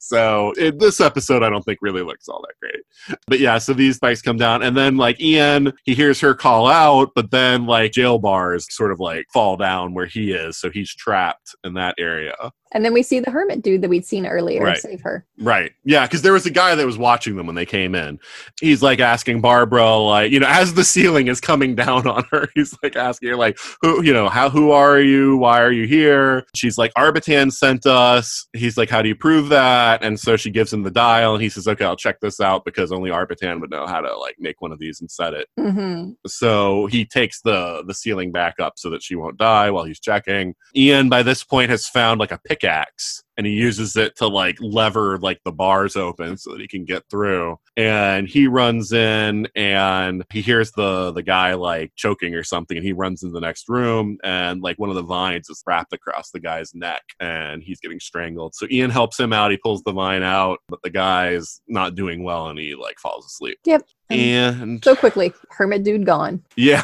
So 0.00 0.52
in 0.52 0.78
this 0.78 1.00
episode, 1.00 1.42
I 1.42 1.50
don't 1.50 1.62
think 1.62 1.78
really 1.82 2.02
looks 2.02 2.28
all 2.28 2.42
that 2.42 2.54
great. 2.60 3.18
But 3.26 3.40
yeah, 3.40 3.58
so 3.58 3.72
these 3.72 3.96
spikes 3.96 4.22
come 4.22 4.36
down, 4.36 4.62
and 4.62 4.76
then 4.76 4.96
like 4.96 5.20
Ian, 5.20 5.72
he 5.84 5.94
hears 5.94 6.20
her 6.20 6.34
call 6.34 6.66
out, 6.66 7.10
but 7.14 7.30
then 7.30 7.66
like 7.66 7.92
jail 7.92 8.18
bars 8.18 8.66
sort 8.70 8.92
of 8.92 9.00
like 9.00 9.26
fall 9.32 9.56
down 9.56 9.94
where 9.94 10.06
he 10.06 10.32
is, 10.32 10.58
so 10.58 10.70
he's 10.70 10.94
trapped 10.94 11.54
in 11.64 11.74
that 11.74 11.94
area. 11.98 12.34
And 12.72 12.84
then 12.84 12.92
we 12.92 13.02
see 13.02 13.20
the 13.20 13.30
hermit 13.30 13.62
dude 13.62 13.82
that 13.82 13.88
we'd 13.88 14.04
seen 14.04 14.26
earlier 14.26 14.62
Right. 14.62 14.78
save 14.78 15.00
her. 15.00 15.24
Right. 15.38 15.72
Yeah, 15.84 16.04
because 16.04 16.22
there 16.22 16.32
was 16.32 16.44
a 16.44 16.50
guy 16.50 16.74
that 16.74 16.84
was 16.84 16.98
watching 16.98 17.36
them 17.36 17.46
when 17.46 17.54
they 17.54 17.64
came 17.64 17.94
in. 17.94 18.18
He's 18.60 18.82
like 18.82 19.00
asking 19.00 19.40
Barbara, 19.40 19.96
like, 19.96 20.32
you 20.32 20.40
know, 20.40 20.48
as 20.48 20.74
the 20.74 20.84
ceiling 20.88 21.28
is 21.28 21.40
coming 21.40 21.74
down 21.74 22.06
on 22.06 22.24
her, 22.30 22.48
he's 22.54 22.76
like 22.82 22.96
asking 22.96 23.30
her, 23.30 23.36
like, 23.36 23.58
who, 23.82 24.02
you 24.02 24.12
know, 24.12 24.28
how, 24.28 24.50
who 24.50 24.70
are 24.70 25.00
you? 25.00 25.36
Why 25.36 25.60
are 25.60 25.72
you 25.72 25.86
here? 25.86 26.44
She's 26.54 26.78
like, 26.78 26.92
Arbitan 26.94 27.52
sent 27.52 27.86
us. 27.86 28.46
He's 28.52 28.76
like, 28.76 28.90
how 28.90 29.02
do 29.02 29.08
you 29.08 29.16
prove 29.16 29.48
that? 29.50 30.02
And 30.02 30.18
so 30.18 30.36
she 30.36 30.50
gives 30.50 30.72
him 30.72 30.82
the 30.82 30.90
dial, 30.90 31.34
and 31.34 31.42
he 31.42 31.48
says, 31.48 31.68
okay, 31.68 31.84
I'll 31.84 31.96
check 31.96 32.20
this 32.20 32.40
out 32.40 32.64
because 32.64 32.92
only 32.92 33.10
Arbitan 33.10 33.60
would 33.60 33.70
know 33.70 33.86
how 33.86 34.00
to 34.00 34.16
like 34.16 34.36
make 34.38 34.60
one 34.60 34.72
of 34.72 34.78
these 34.78 35.00
and 35.00 35.10
set 35.10 35.34
it. 35.34 35.48
hmm 35.58 36.10
So 36.26 36.86
he 36.86 37.04
takes 37.04 37.40
the 37.42 37.84
the 37.86 37.94
ceiling 37.94 38.32
back 38.32 38.60
up 38.60 38.74
so 38.76 38.90
that 38.90 39.02
she 39.02 39.14
won't 39.14 39.38
die 39.38 39.70
while 39.70 39.84
he's 39.84 40.00
checking. 40.00 40.54
Ian 40.74 41.08
by 41.08 41.22
this 41.22 41.44
point 41.44 41.70
has 41.70 41.88
found 41.88 42.20
like 42.20 42.32
a 42.32 42.38
pickaxe 42.38 43.22
and 43.38 43.46
he 43.46 43.52
uses 43.52 43.96
it 43.96 44.16
to 44.16 44.26
like 44.26 44.58
lever 44.60 45.16
like 45.18 45.40
the 45.44 45.52
bars 45.52 45.96
open 45.96 46.36
so 46.36 46.50
that 46.50 46.60
he 46.60 46.66
can 46.66 46.84
get 46.84 47.04
through. 47.08 47.56
And 47.76 48.28
he 48.28 48.48
runs 48.48 48.92
in 48.92 49.46
and 49.54 50.24
he 50.30 50.42
hears 50.42 50.72
the 50.72 51.12
the 51.12 51.22
guy 51.22 51.54
like 51.54 51.92
choking 51.94 52.34
or 52.34 52.42
something 52.42 52.76
and 52.76 52.84
he 52.84 52.92
runs 52.92 53.22
into 53.22 53.32
the 53.32 53.40
next 53.40 53.68
room 53.68 54.18
and 54.24 54.60
like 54.60 54.78
one 54.78 54.90
of 54.90 54.96
the 54.96 55.02
vines 55.02 55.48
is 55.48 55.62
wrapped 55.66 55.92
across 55.92 56.30
the 56.30 56.40
guy's 56.40 56.74
neck 56.74 57.02
and 57.20 57.62
he's 57.62 57.80
getting 57.80 58.00
strangled. 58.00 58.56
So 58.56 58.66
Ian 58.70 58.90
helps 58.90 59.18
him 59.18 59.32
out, 59.32 59.52
he 59.52 59.56
pulls 59.56 59.82
the 59.84 59.92
vine 59.92 60.24
out, 60.24 60.58
but 60.68 60.82
the 60.82 60.90
guy 60.90 61.30
is 61.30 61.60
not 61.68 61.94
doing 61.94 62.24
well 62.24 62.48
and 62.48 62.58
he 62.58 62.74
like 62.74 62.98
falls 62.98 63.24
asleep. 63.24 63.58
Yep. 63.64 63.86
Um, 64.10 64.18
and 64.18 64.84
So 64.84 64.96
quickly, 64.96 65.32
hermit 65.50 65.84
dude 65.84 66.06
gone 66.06 66.42
yeah. 66.56 66.82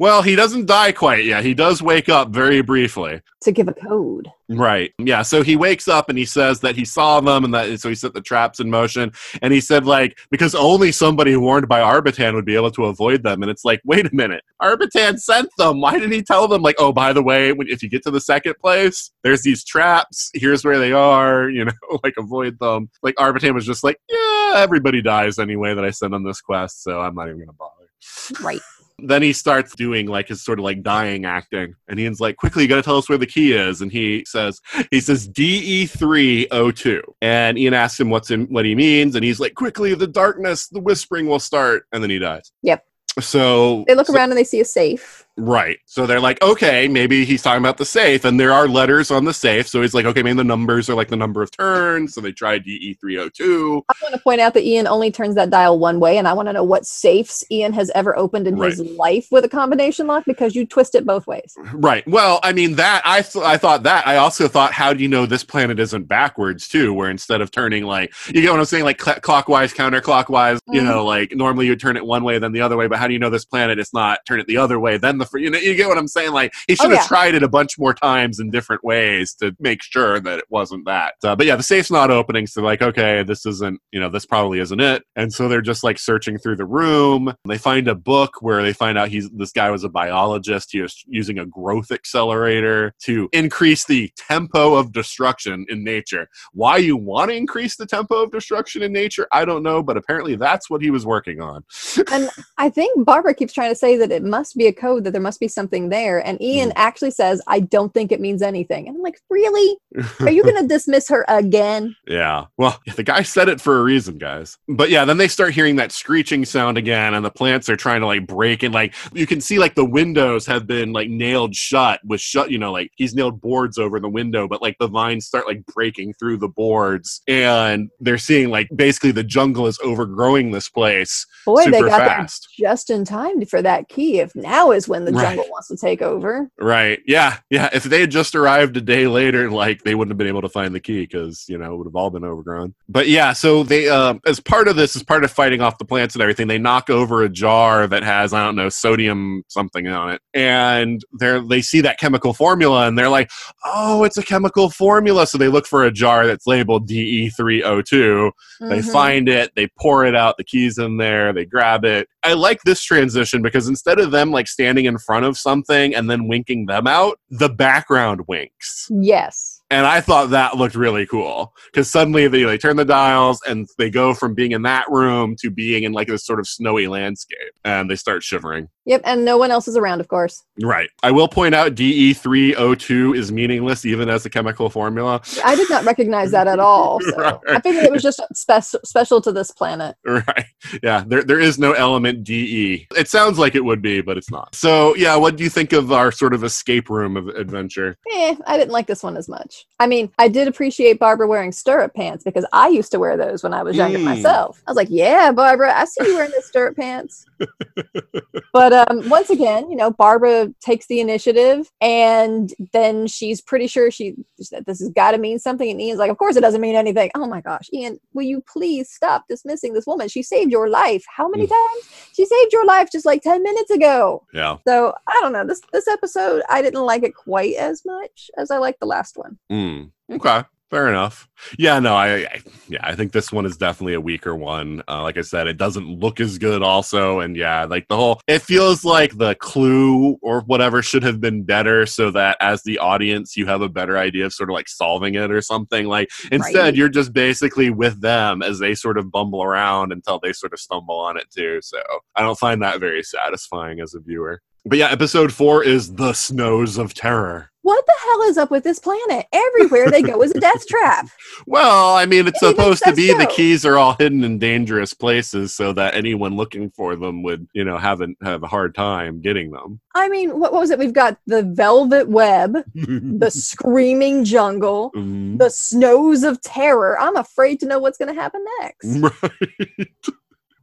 Well, 0.00 0.22
he 0.22 0.36
doesn't 0.36 0.66
die 0.66 0.92
quite 0.92 1.24
yet. 1.24 1.44
He 1.44 1.54
does 1.54 1.82
wake 1.82 2.08
up 2.08 2.30
very 2.30 2.62
briefly. 2.62 3.20
to 3.42 3.52
give 3.52 3.68
a 3.68 3.74
code. 3.74 4.28
Right. 4.48 4.92
Yeah. 4.98 5.22
So 5.22 5.42
he 5.42 5.54
wakes 5.56 5.86
up 5.86 6.08
and 6.08 6.16
he 6.16 6.24
says 6.24 6.60
that 6.60 6.76
he 6.76 6.84
saw 6.84 7.20
them 7.20 7.44
and 7.44 7.52
that 7.54 7.80
so 7.80 7.88
he 7.88 7.94
set 7.94 8.14
the 8.14 8.20
traps 8.20 8.58
in 8.58 8.70
motion. 8.70 9.12
And 9.42 9.52
he 9.52 9.60
said, 9.60 9.84
like, 9.84 10.18
because 10.30 10.54
only 10.54 10.92
somebody 10.92 11.36
warned 11.36 11.68
by 11.68 11.80
Arbitan 11.80 12.34
would 12.34 12.44
be 12.44 12.56
able 12.56 12.70
to 12.72 12.86
avoid 12.86 13.22
them. 13.22 13.42
And 13.42 13.50
it's 13.50 13.64
like, 13.64 13.80
wait 13.84 14.06
a 14.06 14.14
minute. 14.14 14.42
Arbitan 14.62 15.18
sent 15.18 15.50
them. 15.58 15.80
Why 15.80 15.92
didn't 15.92 16.12
he 16.12 16.22
tell 16.22 16.48
them, 16.48 16.62
like, 16.62 16.76
oh, 16.78 16.92
by 16.92 17.12
the 17.12 17.22
way, 17.22 17.52
when, 17.52 17.68
if 17.68 17.82
you 17.82 17.88
get 17.88 18.02
to 18.04 18.10
the 18.10 18.20
second 18.20 18.54
place, 18.60 19.10
there's 19.22 19.42
these 19.42 19.64
traps. 19.64 20.30
Here's 20.34 20.64
where 20.64 20.78
they 20.78 20.92
are. 20.92 21.50
You 21.50 21.66
know, 21.66 21.72
like, 22.04 22.14
avoid 22.16 22.58
them. 22.60 22.88
Like, 23.02 23.16
Arbitan 23.16 23.54
was 23.54 23.66
just 23.66 23.84
like, 23.84 23.98
yeah, 24.08 24.54
everybody 24.56 25.02
dies 25.02 25.38
anyway 25.38 25.74
that 25.74 25.84
I 25.84 25.90
send 25.90 26.14
on 26.14 26.24
this 26.24 26.40
quest. 26.40 26.65
So 26.74 27.00
I'm 27.00 27.14
not 27.14 27.24
even 27.28 27.38
going 27.38 27.48
to 27.48 27.52
bother. 27.54 28.42
Right. 28.42 28.60
then 28.98 29.20
he 29.22 29.32
starts 29.34 29.74
doing 29.74 30.06
like 30.06 30.28
his 30.28 30.42
sort 30.42 30.58
of 30.58 30.64
like 30.64 30.82
dying 30.82 31.26
acting 31.26 31.74
and 31.86 32.00
ian's 32.00 32.18
like 32.18 32.34
quickly 32.36 32.62
you 32.62 32.68
gotta 32.68 32.80
tell 32.80 32.96
us 32.96 33.10
where 33.10 33.18
the 33.18 33.26
key 33.26 33.52
is 33.52 33.82
and 33.82 33.92
he 33.92 34.24
says 34.26 34.58
he 34.90 35.00
says 35.00 35.28
de302 35.28 37.02
and 37.20 37.58
ian 37.58 37.74
asks 37.74 38.00
him 38.00 38.08
what's 38.08 38.30
in 38.30 38.46
what 38.46 38.64
he 38.64 38.74
means 38.74 39.14
and 39.14 39.22
he's 39.22 39.38
like 39.38 39.54
quickly 39.54 39.92
the 39.94 40.06
darkness 40.06 40.68
the 40.68 40.80
whispering 40.80 41.26
will 41.26 41.38
start 41.38 41.84
and 41.92 42.02
then 42.02 42.08
he 42.08 42.18
dies 42.18 42.50
Yep. 42.62 42.84
so 43.20 43.84
They 43.86 43.94
look 43.94 44.06
so- 44.06 44.14
around 44.14 44.30
and 44.30 44.38
they 44.38 44.44
see 44.44 44.60
a 44.60 44.64
safe. 44.64 45.25
Right. 45.38 45.78
So 45.84 46.06
they're 46.06 46.20
like, 46.20 46.42
okay, 46.42 46.88
maybe 46.88 47.24
he's 47.26 47.42
talking 47.42 47.62
about 47.62 47.76
the 47.76 47.84
safe, 47.84 48.24
and 48.24 48.40
there 48.40 48.52
are 48.52 48.66
letters 48.68 49.10
on 49.10 49.24
the 49.26 49.34
safe. 49.34 49.68
So 49.68 49.82
he's 49.82 49.92
like, 49.92 50.06
okay, 50.06 50.22
maybe 50.22 50.36
the 50.38 50.44
numbers 50.44 50.88
are 50.88 50.94
like 50.94 51.08
the 51.08 51.16
number 51.16 51.42
of 51.42 51.50
turns. 51.50 52.14
So 52.14 52.22
they 52.22 52.32
try 52.32 52.58
DE 52.58 52.94
three 52.94 53.16
hundred 53.16 53.34
two. 53.34 53.84
I 53.90 53.94
want 54.02 54.14
to 54.14 54.20
point 54.20 54.40
out 54.40 54.54
that 54.54 54.62
Ian 54.64 54.86
only 54.86 55.10
turns 55.10 55.34
that 55.34 55.50
dial 55.50 55.78
one 55.78 56.00
way, 56.00 56.16
and 56.16 56.26
I 56.26 56.32
want 56.32 56.48
to 56.48 56.54
know 56.54 56.64
what 56.64 56.86
safes 56.86 57.44
Ian 57.50 57.74
has 57.74 57.90
ever 57.94 58.16
opened 58.18 58.46
in 58.46 58.56
his 58.56 58.80
life 58.80 59.26
with 59.30 59.44
a 59.44 59.48
combination 59.48 60.06
lock 60.06 60.24
because 60.24 60.54
you 60.54 60.64
twist 60.66 60.94
it 60.94 61.04
both 61.04 61.26
ways. 61.26 61.54
Right. 61.74 62.06
Well, 62.08 62.40
I 62.42 62.52
mean 62.54 62.76
that 62.76 63.02
I 63.04 63.20
th- 63.20 63.44
I 63.44 63.58
thought 63.58 63.82
that. 63.82 64.06
I 64.06 64.16
also 64.16 64.48
thought, 64.48 64.72
how 64.72 64.94
do 64.94 65.02
you 65.02 65.08
know 65.08 65.26
this 65.26 65.44
planet 65.44 65.78
isn't 65.78 66.04
backwards 66.04 66.66
too? 66.66 66.94
Where 66.94 67.10
instead 67.10 67.42
of 67.42 67.50
turning 67.50 67.84
like 67.84 68.14
you 68.28 68.40
get 68.40 68.50
what 68.52 68.60
I'm 68.60 68.64
saying, 68.64 68.84
like 68.84 69.02
cl- 69.02 69.20
clockwise, 69.20 69.74
counterclockwise. 69.74 70.60
You 70.68 70.80
Mhm. 70.80 70.84
know, 70.84 71.04
like 71.04 71.34
normally 71.36 71.66
you 71.66 71.76
turn 71.76 71.96
it 71.98 72.06
one 72.06 72.24
way, 72.24 72.38
then 72.38 72.52
the 72.52 72.62
other 72.62 72.76
way. 72.78 72.86
But 72.86 72.98
how 72.98 73.06
do 73.06 73.12
you 73.12 73.18
know 73.18 73.28
this 73.30 73.44
planet 73.44 73.78
is 73.78 73.92
not 73.92 74.20
turn 74.26 74.40
it 74.40 74.46
the 74.46 74.56
other 74.56 74.80
way? 74.80 74.96
Then 74.96 75.18
the 75.18 75.25
fr- 75.26 75.38
you 75.38 75.50
know 75.50 75.58
you 75.58 75.74
get 75.74 75.88
what 75.88 75.98
I'm 75.98 76.08
saying. 76.08 76.32
Like 76.32 76.52
he 76.66 76.74
should 76.74 76.90
have 76.90 76.98
Oh, 76.98 77.02
yeah. 77.02 77.06
tried 77.06 77.34
it 77.34 77.42
a 77.42 77.48
bunch 77.48 77.78
more 77.78 77.92
times 77.92 78.40
in 78.40 78.50
different 78.50 78.82
ways 78.84 79.34
to 79.34 79.54
make 79.60 79.82
sure 79.82 80.18
that 80.20 80.38
it 80.38 80.44
wasn't 80.48 80.86
that. 80.86 81.14
Uh, 81.22 81.36
but 81.36 81.46
yeah, 81.46 81.56
the 81.56 81.62
safe's 81.62 81.90
not 81.90 82.10
opening, 82.10 82.46
so 82.46 82.62
like, 82.62 82.80
okay, 82.82 83.22
this 83.22 83.44
isn't 83.44 83.80
you 83.92 84.00
know 84.00 84.08
this 84.08 84.24
probably 84.24 84.60
isn't 84.60 84.80
it. 84.80 85.02
And 85.16 85.32
so 85.32 85.48
they're 85.48 85.60
just 85.60 85.84
like 85.84 85.98
searching 85.98 86.38
through 86.38 86.56
the 86.56 86.64
room. 86.64 87.34
They 87.46 87.58
find 87.58 87.88
a 87.88 87.94
book 87.94 88.36
where 88.40 88.62
they 88.62 88.72
find 88.72 88.96
out 88.96 89.08
he's 89.08 89.28
this 89.30 89.52
guy 89.52 89.70
was 89.70 89.84
a 89.84 89.88
biologist. 89.88 90.70
He 90.72 90.80
was 90.80 91.04
using 91.06 91.38
a 91.38 91.46
growth 91.46 91.90
accelerator 91.90 92.92
to 93.02 93.28
increase 93.32 93.84
the 93.84 94.10
tempo 94.16 94.74
of 94.74 94.92
destruction 94.92 95.66
in 95.68 95.84
nature. 95.84 96.28
Why 96.52 96.78
you 96.78 96.96
want 96.96 97.30
to 97.30 97.36
increase 97.36 97.76
the 97.76 97.86
tempo 97.86 98.22
of 98.22 98.30
destruction 98.30 98.82
in 98.82 98.92
nature, 98.92 99.26
I 99.32 99.44
don't 99.44 99.62
know, 99.62 99.82
but 99.82 99.96
apparently 99.96 100.36
that's 100.36 100.70
what 100.70 100.80
he 100.82 100.90
was 100.90 101.04
working 101.06 101.40
on. 101.40 101.64
And 102.12 102.30
I 102.58 102.68
think 102.70 103.04
Barbara 103.04 103.34
keeps 103.34 103.52
trying 103.52 103.70
to 103.70 103.74
say 103.76 103.96
that 103.96 104.10
it 104.12 104.22
must 104.22 104.56
be 104.56 104.66
a 104.66 104.72
code, 104.72 105.04
that 105.04 105.15
there 105.16 105.22
must 105.22 105.40
be 105.40 105.48
something 105.48 105.88
there. 105.88 106.18
And 106.26 106.40
Ian 106.42 106.68
hmm. 106.68 106.76
actually 106.76 107.10
says, 107.10 107.40
I 107.46 107.60
don't 107.60 107.94
think 107.94 108.12
it 108.12 108.20
means 108.20 108.42
anything. 108.42 108.86
And 108.86 108.98
I'm 108.98 109.02
like, 109.02 109.18
really? 109.30 109.78
Are 110.20 110.30
you 110.30 110.42
going 110.44 110.60
to 110.60 110.68
dismiss 110.68 111.08
her 111.08 111.24
again? 111.26 111.96
Yeah. 112.06 112.44
Well, 112.58 112.78
the 112.96 113.02
guy 113.02 113.22
said 113.22 113.48
it 113.48 113.62
for 113.62 113.78
a 113.78 113.82
reason, 113.82 114.18
guys. 114.18 114.58
But 114.68 114.90
yeah, 114.90 115.06
then 115.06 115.16
they 115.16 115.28
start 115.28 115.54
hearing 115.54 115.76
that 115.76 115.90
screeching 115.90 116.44
sound 116.44 116.76
again, 116.76 117.14
and 117.14 117.24
the 117.24 117.30
plants 117.30 117.70
are 117.70 117.76
trying 117.76 118.02
to 118.02 118.06
like 118.06 118.26
break 118.26 118.62
and 118.62 118.74
like 118.74 118.94
you 119.14 119.26
can 119.26 119.40
see 119.40 119.58
like 119.58 119.74
the 119.74 119.86
windows 119.86 120.44
have 120.44 120.66
been 120.66 120.92
like 120.92 121.08
nailed 121.08 121.54
shut 121.54 122.00
with 122.04 122.20
shut, 122.20 122.50
you 122.50 122.58
know, 122.58 122.72
like 122.72 122.90
he's 122.96 123.14
nailed 123.14 123.40
boards 123.40 123.78
over 123.78 123.98
the 123.98 124.08
window, 124.08 124.46
but 124.46 124.60
like 124.60 124.76
the 124.78 124.88
vines 124.88 125.24
start 125.24 125.46
like 125.46 125.64
breaking 125.64 126.12
through 126.14 126.36
the 126.36 126.48
boards, 126.48 127.22
and 127.26 127.88
they're 128.00 128.18
seeing 128.18 128.50
like 128.50 128.68
basically 128.76 129.12
the 129.12 129.24
jungle 129.24 129.66
is 129.66 129.78
overgrowing 129.82 130.50
this 130.50 130.68
place 130.68 131.24
Boy, 131.46 131.64
they 131.64 131.80
got 131.80 132.00
fast. 132.00 132.48
there 132.58 132.68
just 132.68 132.90
in 132.90 133.06
time 133.06 133.46
for 133.46 133.62
that 133.62 133.88
key. 133.88 134.18
If 134.18 134.34
now 134.34 134.72
is 134.72 134.88
when 134.88 135.05
the 135.06 135.12
Right. 135.12 135.22
jungle 135.28 135.46
wants 135.50 135.68
to 135.68 135.76
take 135.76 136.02
over. 136.02 136.50
Right. 136.58 136.98
Yeah. 137.06 137.36
Yeah. 137.48 137.70
If 137.72 137.84
they 137.84 138.00
had 138.00 138.10
just 138.10 138.34
arrived 138.34 138.76
a 138.76 138.80
day 138.80 139.06
later, 139.06 139.50
like 139.50 139.82
they 139.84 139.94
wouldn't 139.94 140.10
have 140.12 140.18
been 140.18 140.26
able 140.26 140.42
to 140.42 140.48
find 140.48 140.74
the 140.74 140.80
key 140.80 141.00
because, 141.02 141.44
you 141.48 141.56
know, 141.56 141.72
it 141.72 141.76
would 141.76 141.86
have 141.86 141.96
all 141.96 142.10
been 142.10 142.24
overgrown. 142.24 142.74
But 142.88 143.08
yeah, 143.08 143.32
so 143.32 143.62
they, 143.62 143.88
um, 143.88 144.20
as 144.26 144.40
part 144.40 144.68
of 144.68 144.76
this, 144.76 144.96
as 144.96 145.02
part 145.02 145.24
of 145.24 145.30
fighting 145.30 145.60
off 145.60 145.78
the 145.78 145.84
plants 145.84 146.14
and 146.14 146.22
everything, 146.22 146.48
they 146.48 146.58
knock 146.58 146.90
over 146.90 147.22
a 147.22 147.28
jar 147.28 147.86
that 147.86 148.02
has, 148.02 148.32
I 148.34 148.44
don't 148.44 148.56
know, 148.56 148.68
sodium 148.68 149.42
something 149.48 149.86
on 149.86 150.10
it. 150.12 150.20
And 150.34 151.00
they're, 151.12 151.40
they 151.40 151.62
see 151.62 151.80
that 151.82 151.98
chemical 151.98 152.34
formula 152.34 152.86
and 152.88 152.98
they're 152.98 153.08
like, 153.08 153.30
oh, 153.64 154.02
it's 154.04 154.16
a 154.18 154.22
chemical 154.22 154.70
formula. 154.70 155.26
So 155.26 155.38
they 155.38 155.48
look 155.48 155.66
for 155.66 155.84
a 155.84 155.92
jar 155.92 156.26
that's 156.26 156.46
labeled 156.46 156.88
DE302. 156.88 158.30
They 158.60 158.78
Mhm. 158.80 158.92
find 158.92 159.28
it, 159.28 159.52
they 159.54 159.68
pour 159.78 160.04
it 160.04 160.14
out, 160.14 160.36
the 160.38 160.44
keys 160.44 160.78
in 160.78 160.96
there, 160.96 161.32
they 161.32 161.44
grab 161.44 161.84
it. 161.84 162.08
I 162.22 162.32
like 162.32 162.62
this 162.64 162.82
transition 162.82 163.42
because 163.42 163.68
instead 163.68 164.00
of 164.00 164.10
them 164.10 164.30
like 164.30 164.48
standing 164.48 164.85
in 164.86 164.98
front 164.98 165.24
of 165.24 165.36
something 165.36 165.94
and 165.94 166.10
then 166.10 166.28
winking 166.28 166.66
them 166.66 166.86
out, 166.86 167.18
the 167.30 167.48
background 167.48 168.22
winks. 168.26 168.88
Yes. 168.90 169.62
And 169.70 169.84
I 169.84 170.00
thought 170.00 170.30
that 170.30 170.56
looked 170.56 170.76
really 170.76 171.06
cool 171.06 171.52
because 171.72 171.90
suddenly 171.90 172.28
they, 172.28 172.44
they 172.44 172.56
turn 172.56 172.76
the 172.76 172.84
dials 172.84 173.40
and 173.48 173.68
they 173.78 173.90
go 173.90 174.14
from 174.14 174.32
being 174.34 174.52
in 174.52 174.62
that 174.62 174.84
room 174.88 175.34
to 175.40 175.50
being 175.50 175.82
in 175.82 175.92
like 175.92 176.06
this 176.06 176.24
sort 176.24 176.38
of 176.38 176.46
snowy 176.46 176.86
landscape 176.86 177.38
and 177.64 177.90
they 177.90 177.96
start 177.96 178.22
shivering. 178.22 178.68
Yep, 178.84 179.00
and 179.04 179.24
no 179.24 179.36
one 179.36 179.50
else 179.50 179.66
is 179.66 179.76
around, 179.76 180.00
of 180.00 180.06
course. 180.06 180.44
Right. 180.62 180.88
I 181.02 181.10
will 181.10 181.26
point 181.26 181.56
out 181.56 181.74
DE302 181.74 183.16
is 183.16 183.32
meaningless 183.32 183.84
even 183.84 184.08
as 184.08 184.24
a 184.24 184.30
chemical 184.30 184.70
formula. 184.70 185.20
I 185.44 185.56
did 185.56 185.68
not 185.68 185.84
recognize 185.84 186.30
that 186.30 186.46
at 186.46 186.58
all. 186.60 187.00
So 187.06 187.16
Right. 187.16 187.38
I 187.48 187.60
figured 187.60 187.84
it 187.84 187.92
was 187.92 188.02
just 188.02 188.20
spe- 188.34 188.76
special 188.84 189.20
to 189.22 189.32
this 189.32 189.50
planet. 189.50 189.96
Right. 190.04 190.44
Yeah. 190.82 191.04
There, 191.06 191.22
there 191.22 191.40
is 191.40 191.58
no 191.58 191.72
element 191.72 192.24
DE. 192.24 192.86
It 192.96 193.08
sounds 193.08 193.38
like 193.38 193.54
it 193.54 193.64
would 193.64 193.80
be, 193.82 194.00
but 194.00 194.16
it's 194.16 194.30
not. 194.30 194.54
So, 194.54 194.94
yeah, 194.96 195.16
what 195.16 195.36
do 195.36 195.44
you 195.44 195.50
think 195.50 195.72
of 195.72 195.92
our 195.92 196.10
sort 196.12 196.34
of 196.34 196.44
escape 196.44 196.90
room 196.90 197.16
of 197.16 197.28
adventure? 197.28 197.96
Eh, 198.12 198.36
I 198.46 198.56
didn't 198.58 198.72
like 198.72 198.86
this 198.86 199.02
one 199.02 199.16
as 199.16 199.28
much. 199.28 199.55
I 199.78 199.86
mean, 199.86 200.10
I 200.18 200.28
did 200.28 200.48
appreciate 200.48 200.98
Barbara 200.98 201.28
wearing 201.28 201.52
stirrup 201.52 201.94
pants 201.94 202.24
because 202.24 202.46
I 202.52 202.68
used 202.68 202.90
to 202.92 202.98
wear 202.98 203.16
those 203.16 203.42
when 203.42 203.52
I 203.52 203.62
was 203.62 203.76
younger 203.76 203.98
Mm. 203.98 204.04
myself. 204.04 204.62
I 204.66 204.70
was 204.70 204.76
like, 204.76 204.88
yeah, 204.90 205.30
Barbara, 205.32 205.72
I 205.76 205.84
see 205.84 206.06
you 206.06 206.14
wearing 206.16 206.30
the 206.34 206.42
stirrup 206.42 206.76
pants. 206.76 207.26
but 208.52 208.72
um, 208.72 209.08
once 209.08 209.30
again, 209.30 209.70
you 209.70 209.76
know, 209.76 209.90
Barbara 209.90 210.48
takes 210.60 210.86
the 210.86 211.00
initiative 211.00 211.70
and 211.80 212.52
then 212.72 213.06
she's 213.06 213.40
pretty 213.40 213.66
sure 213.66 213.90
she 213.90 214.14
that 214.50 214.66
this 214.66 214.80
has 214.80 214.88
got 214.90 215.10
to 215.12 215.18
mean 215.18 215.38
something. 215.38 215.70
And 215.70 215.80
Ian's 215.80 215.98
like, 215.98 216.10
of 216.10 216.18
course 216.18 216.36
it 216.36 216.40
doesn't 216.40 216.60
mean 216.60 216.74
anything. 216.76 217.10
Oh 217.14 217.26
my 217.26 217.40
gosh, 217.40 217.68
Ian, 217.72 217.98
will 218.14 218.22
you 218.22 218.42
please 218.50 218.90
stop 218.90 219.24
dismissing 219.28 219.72
this 219.74 219.86
woman? 219.86 220.08
She 220.08 220.22
saved 220.22 220.50
your 220.50 220.68
life. 220.68 221.04
How 221.14 221.28
many 221.28 221.46
Mm. 221.46 221.50
times? 221.50 221.90
She 222.14 222.24
saved 222.24 222.52
your 222.52 222.64
life 222.64 222.88
just 222.90 223.04
like 223.06 223.22
10 223.22 223.42
minutes 223.42 223.70
ago. 223.70 224.24
Yeah. 224.32 224.56
So 224.66 224.94
I 225.06 225.18
don't 225.20 225.32
know. 225.32 225.44
This 225.46 225.60
this 225.72 225.86
episode, 225.88 226.42
I 226.48 226.62
didn't 226.62 226.80
like 226.84 227.02
it 227.02 227.14
quite 227.14 227.54
as 227.56 227.84
much 227.84 228.30
as 228.38 228.50
I 228.50 228.56
liked 228.58 228.80
the 228.80 228.86
last 228.86 229.16
one. 229.18 229.38
Mm. 229.50 229.90
Okay. 230.12 230.42
Fair 230.68 230.88
enough. 230.88 231.28
Yeah, 231.60 231.78
no, 231.78 231.94
I, 231.94 232.16
I 232.16 232.40
yeah, 232.68 232.80
I 232.82 232.96
think 232.96 233.12
this 233.12 233.30
one 233.30 233.46
is 233.46 233.56
definitely 233.56 233.94
a 233.94 234.00
weaker 234.00 234.34
one. 234.34 234.82
Uh, 234.88 235.02
like 235.04 235.16
I 235.16 235.20
said, 235.20 235.46
it 235.46 235.58
doesn't 235.58 235.86
look 235.86 236.18
as 236.18 236.38
good 236.38 236.60
also, 236.60 237.20
and 237.20 237.36
yeah, 237.36 237.64
like 237.66 237.86
the 237.86 237.94
whole 237.94 238.20
it 238.26 238.42
feels 238.42 238.84
like 238.84 239.16
the 239.16 239.36
clue 239.36 240.18
or 240.22 240.40
whatever 240.40 240.82
should 240.82 241.04
have 241.04 241.20
been 241.20 241.44
better, 241.44 241.86
so 241.86 242.10
that 242.10 242.36
as 242.40 242.64
the 242.64 242.80
audience 242.80 243.36
you 243.36 243.46
have 243.46 243.62
a 243.62 243.68
better 243.68 243.96
idea 243.96 244.26
of 244.26 244.32
sort 244.34 244.50
of 244.50 244.54
like 244.54 244.68
solving 244.68 245.14
it 245.14 245.30
or 245.30 245.40
something. 245.40 245.86
Like 245.86 246.08
instead, 246.32 246.64
Right. 246.64 246.74
you're 246.74 246.88
just 246.88 247.12
basically 247.12 247.70
with 247.70 248.00
them 248.00 248.42
as 248.42 248.58
they 248.58 248.74
sort 248.74 248.98
of 248.98 249.12
bumble 249.12 249.44
around 249.44 249.92
until 249.92 250.18
they 250.20 250.32
sort 250.32 250.52
of 250.52 250.58
stumble 250.58 250.98
on 250.98 251.16
it 251.16 251.30
too. 251.30 251.60
So 251.62 251.78
I 252.16 252.22
don't 252.22 252.38
find 252.40 252.60
that 252.62 252.80
very 252.80 253.04
satisfying 253.04 253.78
as 253.78 253.94
a 253.94 254.00
viewer. 254.00 254.42
But 254.68 254.78
yeah, 254.78 254.90
episode 254.90 255.32
four 255.32 255.62
is 255.62 255.94
the 255.94 256.12
snows 256.12 256.76
of 256.76 256.92
terror. 256.92 257.52
What 257.62 257.86
the 257.86 257.94
hell 258.00 258.22
is 258.22 258.36
up 258.36 258.50
with 258.50 258.64
this 258.64 258.80
planet? 258.80 259.26
Everywhere 259.32 259.90
they 259.90 260.02
go 260.02 260.22
is 260.22 260.32
a 260.32 260.40
death 260.40 260.66
trap. 260.66 261.08
Well, 261.48 261.94
I 261.94 262.06
mean, 262.06 262.26
it's 262.26 262.40
supposed 262.40 262.82
to 262.84 262.94
be 262.94 263.12
the 263.12 263.26
keys 263.26 263.64
are 263.66 263.76
all 263.76 263.92
hidden 263.92 264.24
in 264.24 264.38
dangerous 264.38 264.94
places, 264.94 265.54
so 265.54 265.72
that 265.74 265.94
anyone 265.94 266.34
looking 266.34 266.70
for 266.70 266.96
them 266.96 267.22
would, 267.22 267.46
you 267.52 267.62
know, 267.62 267.76
have 267.76 268.00
a 268.00 268.08
have 268.22 268.42
a 268.42 268.48
hard 268.48 268.74
time 268.74 269.20
getting 269.20 269.50
them. 269.52 269.80
I 269.94 270.08
mean, 270.08 270.40
what, 270.40 270.52
what 270.52 270.60
was 270.60 270.70
it? 270.70 270.78
We've 270.78 270.92
got 270.94 271.18
the 271.26 271.42
velvet 271.42 272.08
web, 272.08 272.56
the 272.74 273.30
screaming 273.34 274.24
jungle, 274.24 274.90
Mm, 274.96 275.38
the 275.38 275.50
snows 275.50 276.24
of 276.24 276.40
terror. 276.40 276.98
I'm 276.98 277.16
afraid 277.16 277.60
to 277.60 277.66
know 277.66 277.78
what's 277.78 277.98
going 277.98 278.12
to 278.12 278.20
happen 278.20 278.44
next. 278.60 278.86
right. 278.96 279.88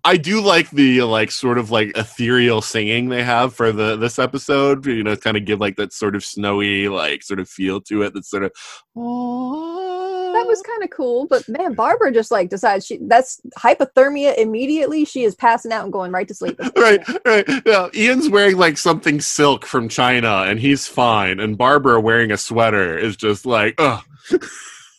I 0.06 0.18
do 0.18 0.42
like 0.42 0.70
the 0.72 1.02
like 1.04 1.32
sort 1.32 1.58
of 1.58 1.72
like 1.72 1.98
ethereal 1.98 2.62
singing 2.62 3.08
they 3.08 3.24
have 3.24 3.54
for 3.56 3.72
the 3.72 3.96
this 3.96 4.20
episode. 4.20 4.86
You 4.86 5.02
know, 5.02 5.16
kind 5.16 5.38
of 5.38 5.46
give 5.46 5.62
like 5.62 5.78
that 5.78 5.94
sort 5.94 6.16
of 6.16 6.26
snowy 6.26 6.90
like 6.90 7.24
sort 7.24 7.40
of 7.40 7.48
feel 7.48 7.80
to 7.82 8.02
it. 8.02 8.14
That 8.14 8.26
sort 8.26 8.44
of 8.44 8.52
That 8.96 10.46
was 10.46 10.62
kind 10.62 10.84
of 10.84 10.90
cool, 10.90 11.26
but 11.28 11.48
man, 11.48 11.74
Barbara 11.74 12.12
just 12.12 12.32
like 12.32 12.50
decides 12.50 12.86
she 12.86 13.00
that's 13.04 13.40
hypothermia 13.58 14.38
immediately. 14.38 15.06
She 15.06 15.24
is 15.24 15.36
passing 15.36 15.72
out 15.72 15.86
and 15.86 15.94
going 15.94 16.12
right 16.12 16.28
to 16.28 16.34
sleep. 16.34 16.60
right, 16.78 17.00
right. 17.26 17.46
Yeah, 17.66 17.88
Ian's 17.96 18.30
wearing 18.30 18.58
like 18.58 18.78
something 18.78 19.22
silk 19.22 19.66
from 19.66 19.88
China, 19.88 20.44
and 20.48 20.60
he's 20.60 20.86
fine. 20.86 21.40
And 21.40 21.58
Barbara 21.58 22.02
wearing 22.02 22.32
a 22.32 22.38
sweater 22.38 22.98
is 22.98 23.16
just 23.16 23.46
like, 23.46 23.76
ugh. 23.78 24.04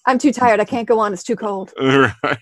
I'm 0.06 0.18
too 0.18 0.32
tired. 0.32 0.60
I 0.60 0.64
can't 0.64 0.86
go 0.86 0.98
on. 0.98 1.12
It's 1.12 1.22
too 1.22 1.36
cold. 1.36 1.72
Right. 1.80 2.38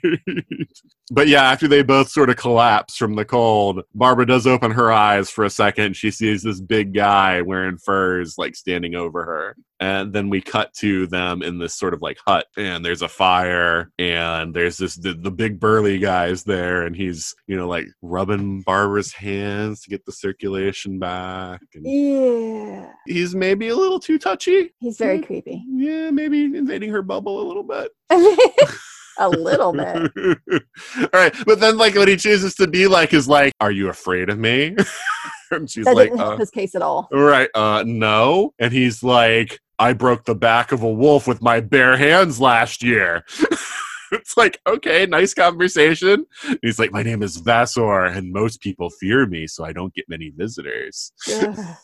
But 1.11 1.29
yeah, 1.29 1.43
after 1.43 1.69
they 1.69 1.83
both 1.83 2.09
sort 2.09 2.31
of 2.31 2.37
collapse 2.37 2.97
from 2.97 3.15
the 3.15 3.25
cold, 3.25 3.83
Barbara 3.95 4.27
does 4.27 4.47
open 4.47 4.71
her 4.71 4.91
eyes 4.91 5.31
for 5.31 5.45
a 5.45 5.51
second. 5.51 5.95
She 5.95 6.11
sees 6.11 6.43
this 6.43 6.61
big 6.61 6.95
guy 6.95 7.43
wearing 7.43 7.77
furs 7.77 8.37
like 8.39 8.57
standing 8.57 8.95
over 8.95 9.25
her. 9.25 9.57
And 9.83 10.13
then 10.13 10.31
we 10.31 10.41
cut 10.41 10.73
to 10.75 11.09
them 11.09 11.43
in 11.43 11.59
this 11.59 11.75
sort 11.75 11.93
of 11.93 12.01
like 12.01 12.17
hut, 12.25 12.47
and 12.57 12.85
there's 12.85 13.03
a 13.03 13.09
fire, 13.09 13.91
and 13.99 14.55
there's 14.55 14.77
this 14.77 14.95
the, 14.95 15.13
the 15.13 15.33
big 15.33 15.59
burly 15.59 15.99
guy's 15.99 16.45
there, 16.45 16.87
and 16.87 16.95
he's 16.95 17.35
you 17.49 17.57
know 17.57 17.67
like 17.67 17.87
rubbing 18.01 18.63
Barbara's 18.63 19.13
hands 19.13 19.81
to 19.83 19.91
get 19.91 20.05
the 20.07 20.13
circulation 20.13 21.01
back. 21.01 21.63
And 21.75 21.85
Yeah. 21.85 22.93
he's 23.09 23.35
maybe 23.35 23.71
a 23.71 23.77
little 23.77 23.99
too 23.99 24.21
touchy. 24.21 24.73
He's 24.79 24.99
very 24.99 25.21
creepy. 25.21 25.65
Yeah, 25.69 26.11
maybe 26.13 26.45
invading 26.45 26.91
her 26.91 27.03
bubble 27.03 27.41
a 27.41 27.47
little 27.49 27.65
bit. 27.65 27.91
a 29.19 29.29
little 29.29 29.73
bit. 29.73 30.13
All 30.97 31.09
right, 31.13 31.35
but 31.45 31.59
then 31.59 31.77
like 31.77 31.97
what 31.97 32.07
he 32.07 32.17
chooses 32.17 32.55
to 32.55 32.69
be 32.69 32.87
like 32.87 33.13
is 33.13 33.27
like, 33.29 33.53
"Are 33.59 33.73
you 33.73 33.89
afraid 33.89 34.29
of 34.31 34.39
me?" 34.39 34.77
and 35.51 35.69
she's 35.69 35.85
That 35.87 35.97
like, 35.97 36.11
didn't 36.11 36.19
help 36.21 36.35
uh, 36.35 36.37
his 36.37 36.51
case 36.51 36.75
at 36.77 36.83
all. 36.83 37.09
Right. 37.13 37.51
Uh, 37.53 37.83
no." 37.85 38.55
And 38.61 38.73
he's 38.73 39.03
like, 39.03 39.59
"I 39.79 39.93
broke 39.93 40.25
the 40.25 40.35
back 40.35 40.73
of 40.73 40.83
a 40.83 40.93
wolf 40.93 41.27
with 41.27 41.43
my 41.43 41.61
bare 41.61 41.97
hands 41.97 42.41
last 42.41 42.83
year." 42.83 43.25
it's 44.13 44.37
like, 44.37 44.61
okay, 44.67 45.07
nice 45.07 45.35
conversation. 45.35 46.27
And 46.47 46.59
he's 46.63 46.79
like, 46.79 46.93
"My 46.93 47.03
name 47.03 47.23
is 47.23 47.41
Vasor, 47.41 48.15
and 48.15 48.33
most 48.33 48.61
people 48.61 48.91
fear 48.91 49.27
me, 49.27 49.47
so 49.47 49.65
I 49.65 49.73
don't 49.73 49.95
get 49.95 50.09
many 50.09 50.31
visitors." 50.31 51.13
Ugh. 51.31 51.77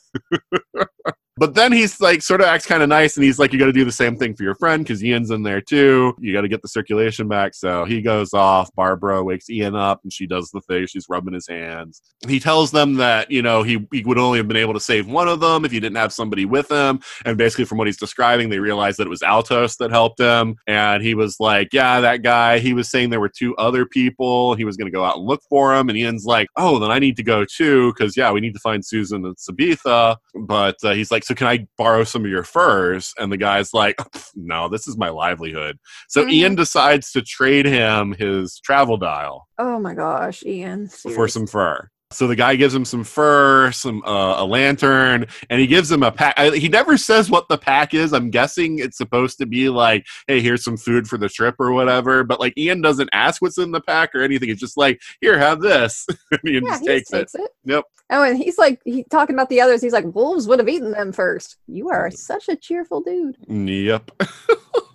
But 1.39 1.55
then 1.55 1.71
he's 1.71 2.01
like, 2.01 2.21
sort 2.23 2.41
of 2.41 2.49
acts 2.49 2.67
kind 2.67 2.83
of 2.83 2.89
nice, 2.89 3.17
and 3.17 3.23
he's 3.23 3.39
like, 3.39 3.53
"You 3.53 3.61
got 3.61 3.67
to 3.67 3.73
do 3.73 3.85
the 3.85 3.93
same 3.93 4.17
thing 4.17 4.35
for 4.35 4.43
your 4.43 4.57
friend 4.57 4.83
because 4.83 5.05
Ian's 5.05 5.31
in 5.31 5.45
there 5.45 5.61
too. 5.61 6.15
You 6.19 6.33
got 6.33 6.41
to 6.41 6.49
get 6.49 6.63
the 6.63 6.69
circulation 6.69 7.29
back." 7.29 7.55
So 7.55 7.85
he 7.85 8.03
goes 8.03 8.35
off. 8.35 8.75
Barbara 8.75 9.23
wakes 9.23 9.49
Ian 9.49 9.77
up, 9.77 10.01
and 10.03 10.13
she 10.13 10.27
does 10.27 10.51
the 10.51 10.61
thing. 10.63 10.87
She's 10.87 11.07
rubbing 11.09 11.35
his 11.35 11.47
hands. 11.47 12.03
He 12.27 12.41
tells 12.41 12.73
them 12.73 12.95
that 12.95 13.31
you 13.31 13.41
know 13.41 13.63
he 13.63 13.87
he 13.93 14.03
would 14.03 14.19
only 14.19 14.39
have 14.39 14.49
been 14.49 14.57
able 14.57 14.75
to 14.75 14.81
save 14.81 15.07
one 15.07 15.29
of 15.29 15.39
them 15.39 15.65
if 15.65 15.71
he 15.71 15.79
didn't 15.79 15.97
have 15.97 16.13
somebody 16.13 16.45
with 16.45 16.71
him. 16.71 17.01
And 17.25 17.39
basically, 17.39 17.67
from 17.67 17.79
what 17.79 17.87
he's 17.87 17.97
describing, 17.97 18.49
they 18.49 18.59
realize 18.59 18.97
that 18.97 19.07
it 19.07 19.11
was 19.11 19.23
Altos 19.23 19.77
that 19.77 19.93
helped 19.93 20.19
him. 20.19 20.57
And 20.67 21.05
he 21.05 21.15
was 21.15 21.37
like, 21.39 21.69
"Yeah, 21.73 22.01
that 22.01 22.23
guy." 22.23 22.59
He 22.59 22.73
was 22.73 22.91
saying 22.91 23.11
there 23.11 23.21
were 23.21 23.29
two 23.29 23.55
other 23.57 23.87
people. 23.87 24.55
He 24.57 24.65
was 24.65 24.77
going 24.77 24.91
to 24.91 24.97
go 24.97 25.05
out 25.05 25.19
and 25.19 25.27
look 25.27 25.43
for 25.49 25.77
him. 25.77 25.89
And 25.89 25.97
Ian's 25.97 26.25
like, 26.25 26.49
"Oh, 26.57 26.81
then 26.81 26.91
I 26.91 26.99
need 26.99 27.17
to 27.19 27.23
go 27.23 27.45
too 27.45 27.93
because 27.93 28.17
yeah, 28.17 28.33
we 28.33 28.41
need 28.41 28.55
to 28.55 28.61
find 28.61 28.85
Susan 28.85 29.25
and 29.25 29.37
Sabetha." 29.37 30.17
But 30.35 30.77
uh, 30.83 30.95
he's 30.95 31.13
like, 31.13 31.28
"So 31.29 31.35
can 31.35 31.47
I 31.47 31.67
borrow 31.77 32.05
some 32.05 32.25
of 32.25 32.31
your 32.31 32.43
furs?" 32.43 33.13
And 33.19 33.31
the 33.31 33.37
guy's 33.37 33.75
like, 33.75 33.97
"No, 34.35 34.69
this 34.71 34.89
is 34.89 34.97
my 34.97 35.11
livelihood." 35.11 35.79
So 36.09 36.25
Mhm. 36.25 36.33
Ian 36.33 36.55
decides 36.55 37.13
to 37.13 37.21
trade 37.21 37.67
him 37.67 38.15
his 38.19 38.59
travel 38.65 38.97
dial 38.97 39.47
Oh 39.59 39.79
my 39.79 39.93
gosh, 39.93 40.43
Ian. 40.47 40.89
for 40.89 41.29
some 41.29 41.47
fur. 41.47 41.91
So 42.11 42.27
the 42.27 42.37
guy 42.37 42.57
gives 42.57 42.75
him 42.75 42.87
some 42.87 43.05
fur, 43.05 43.71
some 43.71 44.03
uh, 44.07 44.43
a 44.43 44.45
lantern, 44.45 45.27
and 45.51 45.61
he 45.61 45.67
gives 45.67 45.91
him 45.93 46.03
a 46.03 46.11
pack. 46.11 46.35
I, 46.39 46.57
he 46.57 46.69
never 46.69 46.97
says 46.97 47.29
what 47.31 47.49
the 47.49 47.59
pack 47.59 47.93
is. 47.93 48.15
I'm 48.15 48.31
guessing 48.31 48.79
it's 48.79 48.97
supposed 48.97 49.37
to 49.39 49.47
be 49.47 49.69
like, 49.69 50.07
"Hey, 50.27 50.41
here's 50.41 50.65
some 50.65 50.79
food 50.79 51.07
for 51.07 51.19
the 51.19 51.29
trip" 51.29 51.57
or 51.59 51.73
whatever. 51.73 52.25
But 52.25 52.41
like 52.41 52.57
Ian 52.57 52.81
doesn't 52.81 53.11
ask 53.13 53.43
what's 53.43 53.59
in 53.59 53.73
the 53.73 53.83
pack 53.83 54.15
or 54.15 54.23
anything. 54.23 54.49
It's 54.49 54.61
just 54.61 54.79
like, 54.79 55.03
"Here, 55.21 55.39
have 55.39 55.61
this," 55.61 56.07
and 56.31 56.41
Ian 56.47 56.65
Yeah, 56.65 56.71
just 56.71 56.81
he 56.83 56.87
takes 56.89 57.11
just 57.11 57.35
it. 57.35 57.39
takes 57.39 57.47
it. 57.47 57.51
Yep. 57.67 57.85
Oh, 58.11 58.23
and 58.23 58.39
he's 58.39 58.57
like 58.57 58.81
he 58.87 59.05
talking 59.05 59.37
about 59.37 59.51
the 59.51 59.61
others. 59.61 59.83
He's 59.83 59.93
like, 59.93 60.07
wolves 60.15 60.49
would 60.49 60.61
have 60.61 60.69
eaten 60.69 60.93
them 60.93 61.13
first. 61.13 61.59
You 61.67 61.91
are 61.91 62.11
such 62.11 62.49
a 62.49 62.57
cheerful 62.57 63.03
dude. 63.03 63.37
Yep. 63.49 64.11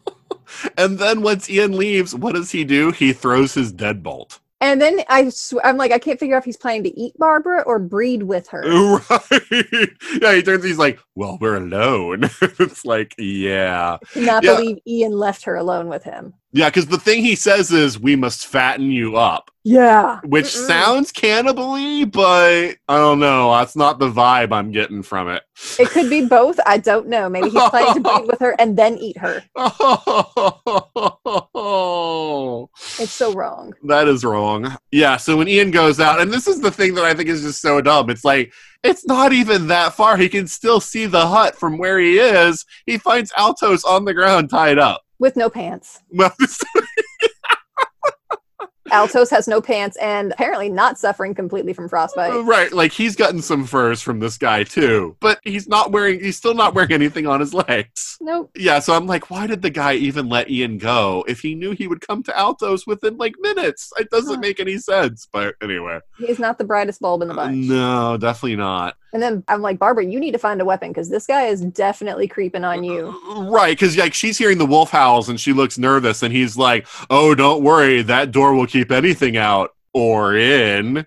and 0.78 0.98
then 0.98 1.22
once 1.22 1.48
Ian 1.48 1.78
leaves, 1.78 2.16
what 2.16 2.34
does 2.34 2.50
he 2.50 2.64
do? 2.64 2.90
He 2.92 3.14
throws 3.14 3.54
his 3.54 3.72
deadbolt. 3.72 4.40
And 4.64 4.80
then 4.82 5.02
I, 5.10 5.28
sw- 5.28 5.56
I'm 5.62 5.76
like, 5.76 5.92
I 5.92 6.00
can't 6.00 6.18
figure 6.18 6.38
out 6.38 6.40
if 6.40 6.46
he's 6.46 6.56
planning 6.56 6.84
to 6.86 6.98
eat 6.98 7.18
Barbara 7.18 7.64
or 7.64 7.80
breed 7.80 8.24
with 8.24 8.48
her. 8.48 8.64
Right. 9.10 9.90
yeah, 10.22 10.36
he 10.36 10.42
turns 10.42 10.64
he's 10.64 10.78
like, 10.78 11.00
Well, 11.16 11.38
we're 11.42 11.58
alone. 11.58 12.24
it's 12.42 12.86
like, 12.86 13.14
yeah. 13.18 13.98
Cannot 14.14 14.44
Yeah. 14.44 14.56
believe 14.56 14.78
Ian 14.88 15.12
left 15.12 15.44
her 15.44 15.58
alone 15.58 15.90
with 15.90 16.04
him. 16.06 16.34
Yeah, 16.54 16.70
because 16.70 16.86
the 16.86 17.00
thing 17.00 17.24
he 17.24 17.36
says 17.36 17.72
is 17.72 18.00
we 18.00 18.16
must 18.16 18.46
fatten 18.48 18.86
you 18.92 19.18
up. 19.18 19.50
Yeah, 19.66 20.20
Which 20.24 20.46
Mm-mm. 20.46 20.68
sounds 20.68 21.12
cannibally, 21.12 22.06
but 22.06 22.76
I 22.88 22.98
don't 22.98 23.20
know. 23.20 23.52
That's 23.52 23.76
not 23.76 23.98
the 23.98 24.10
vibe 24.12 24.52
I'm 24.54 24.72
getting 24.72 25.02
from 25.04 25.30
it. 25.30 25.42
It 25.80 25.90
could 25.90 26.10
be 26.10 26.26
both. 26.26 26.60
I 26.66 26.78
don't 26.78 27.08
know. 27.08 27.28
Maybe 27.28 27.50
he's 27.50 27.70
planning 27.70 27.96
to 27.96 28.00
breed 28.10 28.28
with 28.28 28.40
her 28.40 28.56
and 28.60 28.78
then 28.78 28.98
eat 28.98 29.18
her. 29.18 29.44
It's 33.00 33.12
so 33.12 33.34
wrong. 33.34 33.74
That 33.84 34.08
is 34.08 34.24
wrong. 34.24 34.78
Yeah, 34.92 35.18
so 35.18 35.38
when 35.38 35.48
Ian 35.48 35.72
goes 35.72 36.00
out, 36.00 36.22
and 36.22 36.32
this 36.32 36.48
is 36.48 36.60
the 36.60 36.72
thing 36.72 36.96
that 36.96 37.06
I 37.06 37.14
think 37.14 37.30
is 37.30 37.42
just 37.42 37.62
so 37.62 37.82
dumb. 37.82 38.10
It's 38.10 38.26
like, 38.26 38.54
it's 38.84 39.06
not 39.06 39.34
even 39.34 39.68
that 39.68 39.94
far. 39.94 40.18
He 40.18 40.30
can 40.30 40.48
still 40.48 40.80
see 40.80 41.06
the 41.06 41.28
hut 41.28 41.56
from 41.56 41.78
where 41.78 42.00
he 42.00 42.18
is. 42.20 42.66
He 42.86 42.98
finds 42.98 43.32
Altos 43.38 43.84
on 43.84 44.06
the 44.06 44.14
ground 44.14 44.50
tied 44.50 44.80
up. 44.80 45.02
With 45.20 45.36
no 45.36 45.50
pants. 45.50 46.02
Altos 48.94 49.30
has 49.32 49.48
no 49.48 49.60
pants 49.60 49.98
and 49.98 50.32
apparently 50.32 50.70
not 50.70 50.98
suffering 51.00 51.34
completely 51.34 51.74
from 51.74 51.90
frostbite. 51.90 52.46
right, 52.46 52.72
like 52.72 52.92
he's 52.92 53.16
gotten 53.16 53.42
some 53.42 53.66
furs 53.66 54.02
from 54.02 54.20
this 54.20 54.38
guy 54.38 54.64
too, 54.64 55.18
but 55.20 55.40
he's 55.44 55.68
not 55.68 55.92
wearing, 55.92 56.20
he's 56.22 56.38
still 56.38 56.54
not 56.54 56.74
wearing 56.76 56.92
anything 56.94 57.26
on 57.28 57.40
his 57.40 57.54
legs. 57.54 58.18
Nope. 58.22 58.52
Yeah, 58.56 58.80
so 58.80 58.94
I'm 58.94 59.08
like, 59.08 59.30
why 59.30 59.48
did 59.48 59.62
the 59.62 59.70
guy 59.70 59.94
even 59.96 60.30
let 60.30 60.50
Ian 60.50 60.78
go 60.78 61.26
if 61.28 61.40
he 61.42 61.56
knew 61.56 61.72
he 61.72 61.88
would 61.88 62.02
come 62.02 62.24
to 62.24 62.38
Altos 62.38 62.86
within 62.88 63.18
like 63.18 63.34
minutes? 63.40 63.92
It 63.98 64.10
doesn't 64.12 64.36
Huh. 64.36 64.40
make 64.40 64.60
any 64.60 64.78
sense. 64.78 65.28
But 65.32 65.56
anyway, 65.62 66.00
He's 66.20 66.40
not 66.40 66.58
the 66.58 66.64
brightest 66.64 67.02
bulb 67.02 67.22
in 67.24 67.28
the 67.28 67.34
Uh, 67.34 67.38
bunch. 67.38 67.66
no, 67.68 68.18
definitely 68.18 68.58
not. 68.58 68.96
And 69.14 69.22
then 69.22 69.44
I'm 69.48 69.62
like, 69.62 69.78
Barbara, 69.78 70.06
you 70.06 70.20
need 70.20 70.32
to 70.32 70.40
find 70.40 70.60
a 70.60 70.66
weapon 70.66 70.90
because 70.90 71.08
this 71.10 71.28
guy 71.28 71.44
is 71.44 71.62
definitely 71.62 72.28
creeping 72.28 72.64
on 72.64 72.84
you. 72.84 73.16
Uh, 73.30 73.44
right, 73.44 73.78
because 73.78 73.96
like 73.96 74.14
she's 74.14 74.40
hearing 74.40 74.58
the 74.58 74.66
wolf 74.66 74.90
howls 74.90 75.30
and 75.30 75.40
she 75.40 75.54
looks 75.54 75.78
nervous, 75.78 76.24
and 76.24 76.34
he's 76.34 76.58
like, 76.58 76.88
"Oh, 77.10 77.36
don't 77.36 77.64
worry, 77.64 78.02
that 78.02 78.32
door 78.32 78.56
will 78.56 78.68
keep 78.68 78.92
anything 78.92 79.38
out 79.38 79.76
or 79.94 80.36
in." 80.36 81.06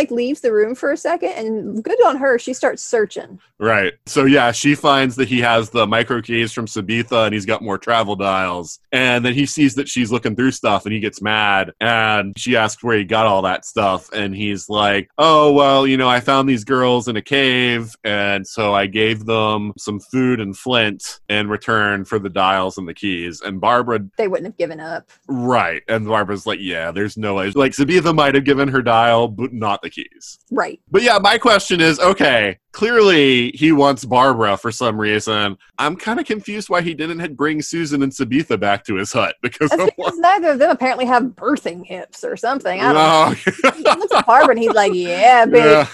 Like 0.00 0.10
leaves 0.10 0.40
the 0.40 0.50
room 0.50 0.74
for 0.74 0.92
a 0.92 0.96
second 0.96 1.32
and 1.32 1.84
good 1.84 2.02
on 2.06 2.16
her, 2.16 2.38
she 2.38 2.54
starts 2.54 2.82
searching. 2.82 3.38
Right. 3.58 3.92
So 4.06 4.24
yeah, 4.24 4.50
she 4.50 4.74
finds 4.74 5.16
that 5.16 5.28
he 5.28 5.40
has 5.40 5.68
the 5.68 5.86
micro 5.86 6.22
keys 6.22 6.50
from 6.50 6.64
Sabetha 6.64 7.26
and 7.26 7.34
he's 7.34 7.44
got 7.44 7.62
more 7.62 7.76
travel 7.76 8.16
dials. 8.16 8.78
And 8.92 9.22
then 9.22 9.34
he 9.34 9.44
sees 9.44 9.74
that 9.74 9.86
she's 9.86 10.10
looking 10.10 10.34
through 10.34 10.52
stuff 10.52 10.86
and 10.86 10.94
he 10.94 11.00
gets 11.00 11.20
mad 11.20 11.72
and 11.82 12.32
she 12.38 12.56
asks 12.56 12.82
where 12.82 12.96
he 12.96 13.04
got 13.04 13.26
all 13.26 13.42
that 13.42 13.66
stuff 13.66 14.10
and 14.14 14.34
he's 14.34 14.70
like, 14.70 15.10
"Oh, 15.18 15.52
well, 15.52 15.86
you 15.86 15.98
know, 15.98 16.08
I 16.08 16.20
found 16.20 16.48
these 16.48 16.64
girls 16.64 17.06
in 17.06 17.16
a 17.16 17.22
cave 17.22 17.94
and 18.02 18.46
so 18.46 18.72
I 18.72 18.86
gave 18.86 19.26
them 19.26 19.74
some 19.76 20.00
food 20.00 20.40
and 20.40 20.56
flint 20.56 21.20
in 21.28 21.50
return 21.50 22.06
for 22.06 22.18
the 22.18 22.30
dials 22.30 22.78
and 22.78 22.88
the 22.88 22.94
keys." 22.94 23.42
And 23.42 23.60
Barbara 23.60 24.00
They 24.16 24.28
wouldn't 24.28 24.46
have 24.46 24.56
given 24.56 24.80
up. 24.80 25.10
Right. 25.28 25.82
And 25.88 26.06
Barbara's 26.08 26.46
like, 26.46 26.60
"Yeah, 26.62 26.90
there's 26.90 27.18
no 27.18 27.34
way." 27.34 27.50
Like 27.50 27.72
Sabetha 27.72 28.14
might 28.14 28.34
have 28.34 28.44
given 28.44 28.68
her 28.68 28.80
dial 28.80 29.28
but 29.28 29.52
not 29.52 29.82
the 29.82 29.89
keys. 29.90 30.38
Right. 30.50 30.80
But 30.90 31.02
yeah, 31.02 31.18
my 31.18 31.38
question 31.38 31.80
is 31.80 31.98
okay, 32.00 32.58
clearly 32.72 33.50
he 33.54 33.72
wants 33.72 34.04
Barbara 34.04 34.56
for 34.56 34.72
some 34.72 34.98
reason. 34.98 35.56
I'm 35.78 35.96
kind 35.96 36.20
of 36.20 36.26
confused 36.26 36.68
why 36.68 36.82
he 36.82 36.94
didn't 36.94 37.34
bring 37.34 37.62
Susan 37.62 38.02
and 38.02 38.12
Sabetha 38.12 38.58
back 38.58 38.84
to 38.86 38.96
his 38.96 39.12
hut 39.12 39.36
because 39.42 39.70
because 39.70 40.18
neither 40.18 40.50
of 40.52 40.58
them 40.58 40.70
apparently 40.70 41.06
have 41.06 41.24
birthing 41.24 41.86
hips 41.86 42.24
or 42.24 42.36
something. 42.36 42.80
I 42.80 42.92
don't 42.92 42.96
oh, 42.96 43.52
know. 43.62 43.70
He 43.76 43.82
looks 43.82 44.14
at 44.14 44.26
Barbara 44.26 44.50
and 44.50 44.58
he's 44.58 44.72
like, 44.72 44.94
Yeah. 44.94 45.46
Yeah. 45.46 45.86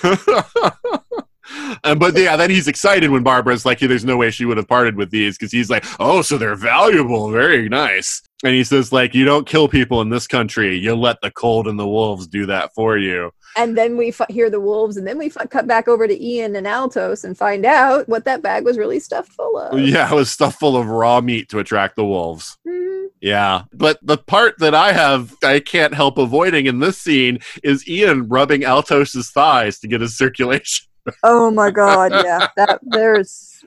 and 1.85 2.01
but 2.01 2.17
yeah, 2.17 2.37
then 2.37 2.51
he's 2.51 2.69
excited 2.69 3.11
when 3.11 3.23
Barbara's 3.23 3.65
like, 3.65 3.79
"There's 3.79 4.05
no 4.05 4.17
way 4.17 4.31
she 4.31 4.45
would 4.45 4.57
have 4.57 4.69
parted 4.69 4.97
with 4.97 5.11
these," 5.11 5.37
because 5.37 5.53
he's 5.53 5.71
like, 5.71 5.85
"Oh, 6.01 6.23
so 6.23 6.39
they're 6.39 6.57
valuable, 6.57 7.31
very 7.31 7.69
nice." 7.69 8.23
And 8.45 8.55
he 8.55 8.65
says, 8.65 8.93
"Like, 8.93 9.15
you 9.15 9.25
don't 9.25 9.47
kill 9.47 9.69
people 9.69 10.01
in 10.01 10.11
this 10.11 10.27
country. 10.27 10.77
You 10.77 10.95
let 10.95 11.21
the 11.23 11.31
cold 11.31 11.69
and 11.69 11.79
the 11.79 11.89
wolves 11.89 12.27
do 12.27 12.47
that 12.47 12.75
for 12.75 12.99
you." 12.99 13.31
And 13.57 13.77
then 13.77 13.97
we 13.97 14.09
f- 14.09 14.21
hear 14.29 14.51
the 14.51 14.61
wolves, 14.61 14.97
and 14.99 15.07
then 15.07 15.17
we 15.19 15.27
f- 15.27 15.49
cut 15.51 15.67
back 15.67 15.89
over 15.89 16.07
to 16.07 16.25
Ian 16.25 16.55
and 16.57 16.67
Altos 16.67 17.25
and 17.25 17.37
find 17.37 17.65
out 17.65 18.07
what 18.09 18.25
that 18.27 18.43
bag 18.43 18.65
was 18.65 18.77
really 18.77 19.01
stuffed 19.01 19.33
full 19.33 19.59
of. 19.59 19.79
Yeah, 19.87 20.11
it 20.13 20.15
was 20.15 20.31
stuffed 20.31 20.59
full 20.61 20.77
of 20.77 20.87
raw 20.89 21.21
meat 21.21 21.49
to 21.51 21.59
attract 21.59 21.97
the 21.97 22.05
wolves. 22.05 22.59
Mhm. 22.69 23.07
Yeah. 23.23 23.63
But 23.73 23.99
the 24.03 24.19
part 24.19 24.59
that 24.59 24.75
I 24.75 24.93
have, 24.93 25.35
I 25.43 25.61
can't 25.61 25.95
help 25.95 26.19
avoiding 26.19 26.67
in 26.67 26.81
this 26.81 26.99
scene 26.99 27.39
is 27.63 27.89
Ian 27.89 28.29
rubbing 28.29 28.65
Altos's 28.65 29.31
thighs 29.31 29.79
to 29.81 29.89
get 29.89 30.03
his 30.03 30.17
circulation. 30.19 30.87
Oh 31.23 31.51
my 31.51 31.71
god, 31.71 32.13
yeah. 32.25 32.49
That 32.57 32.81
there's 32.83 33.65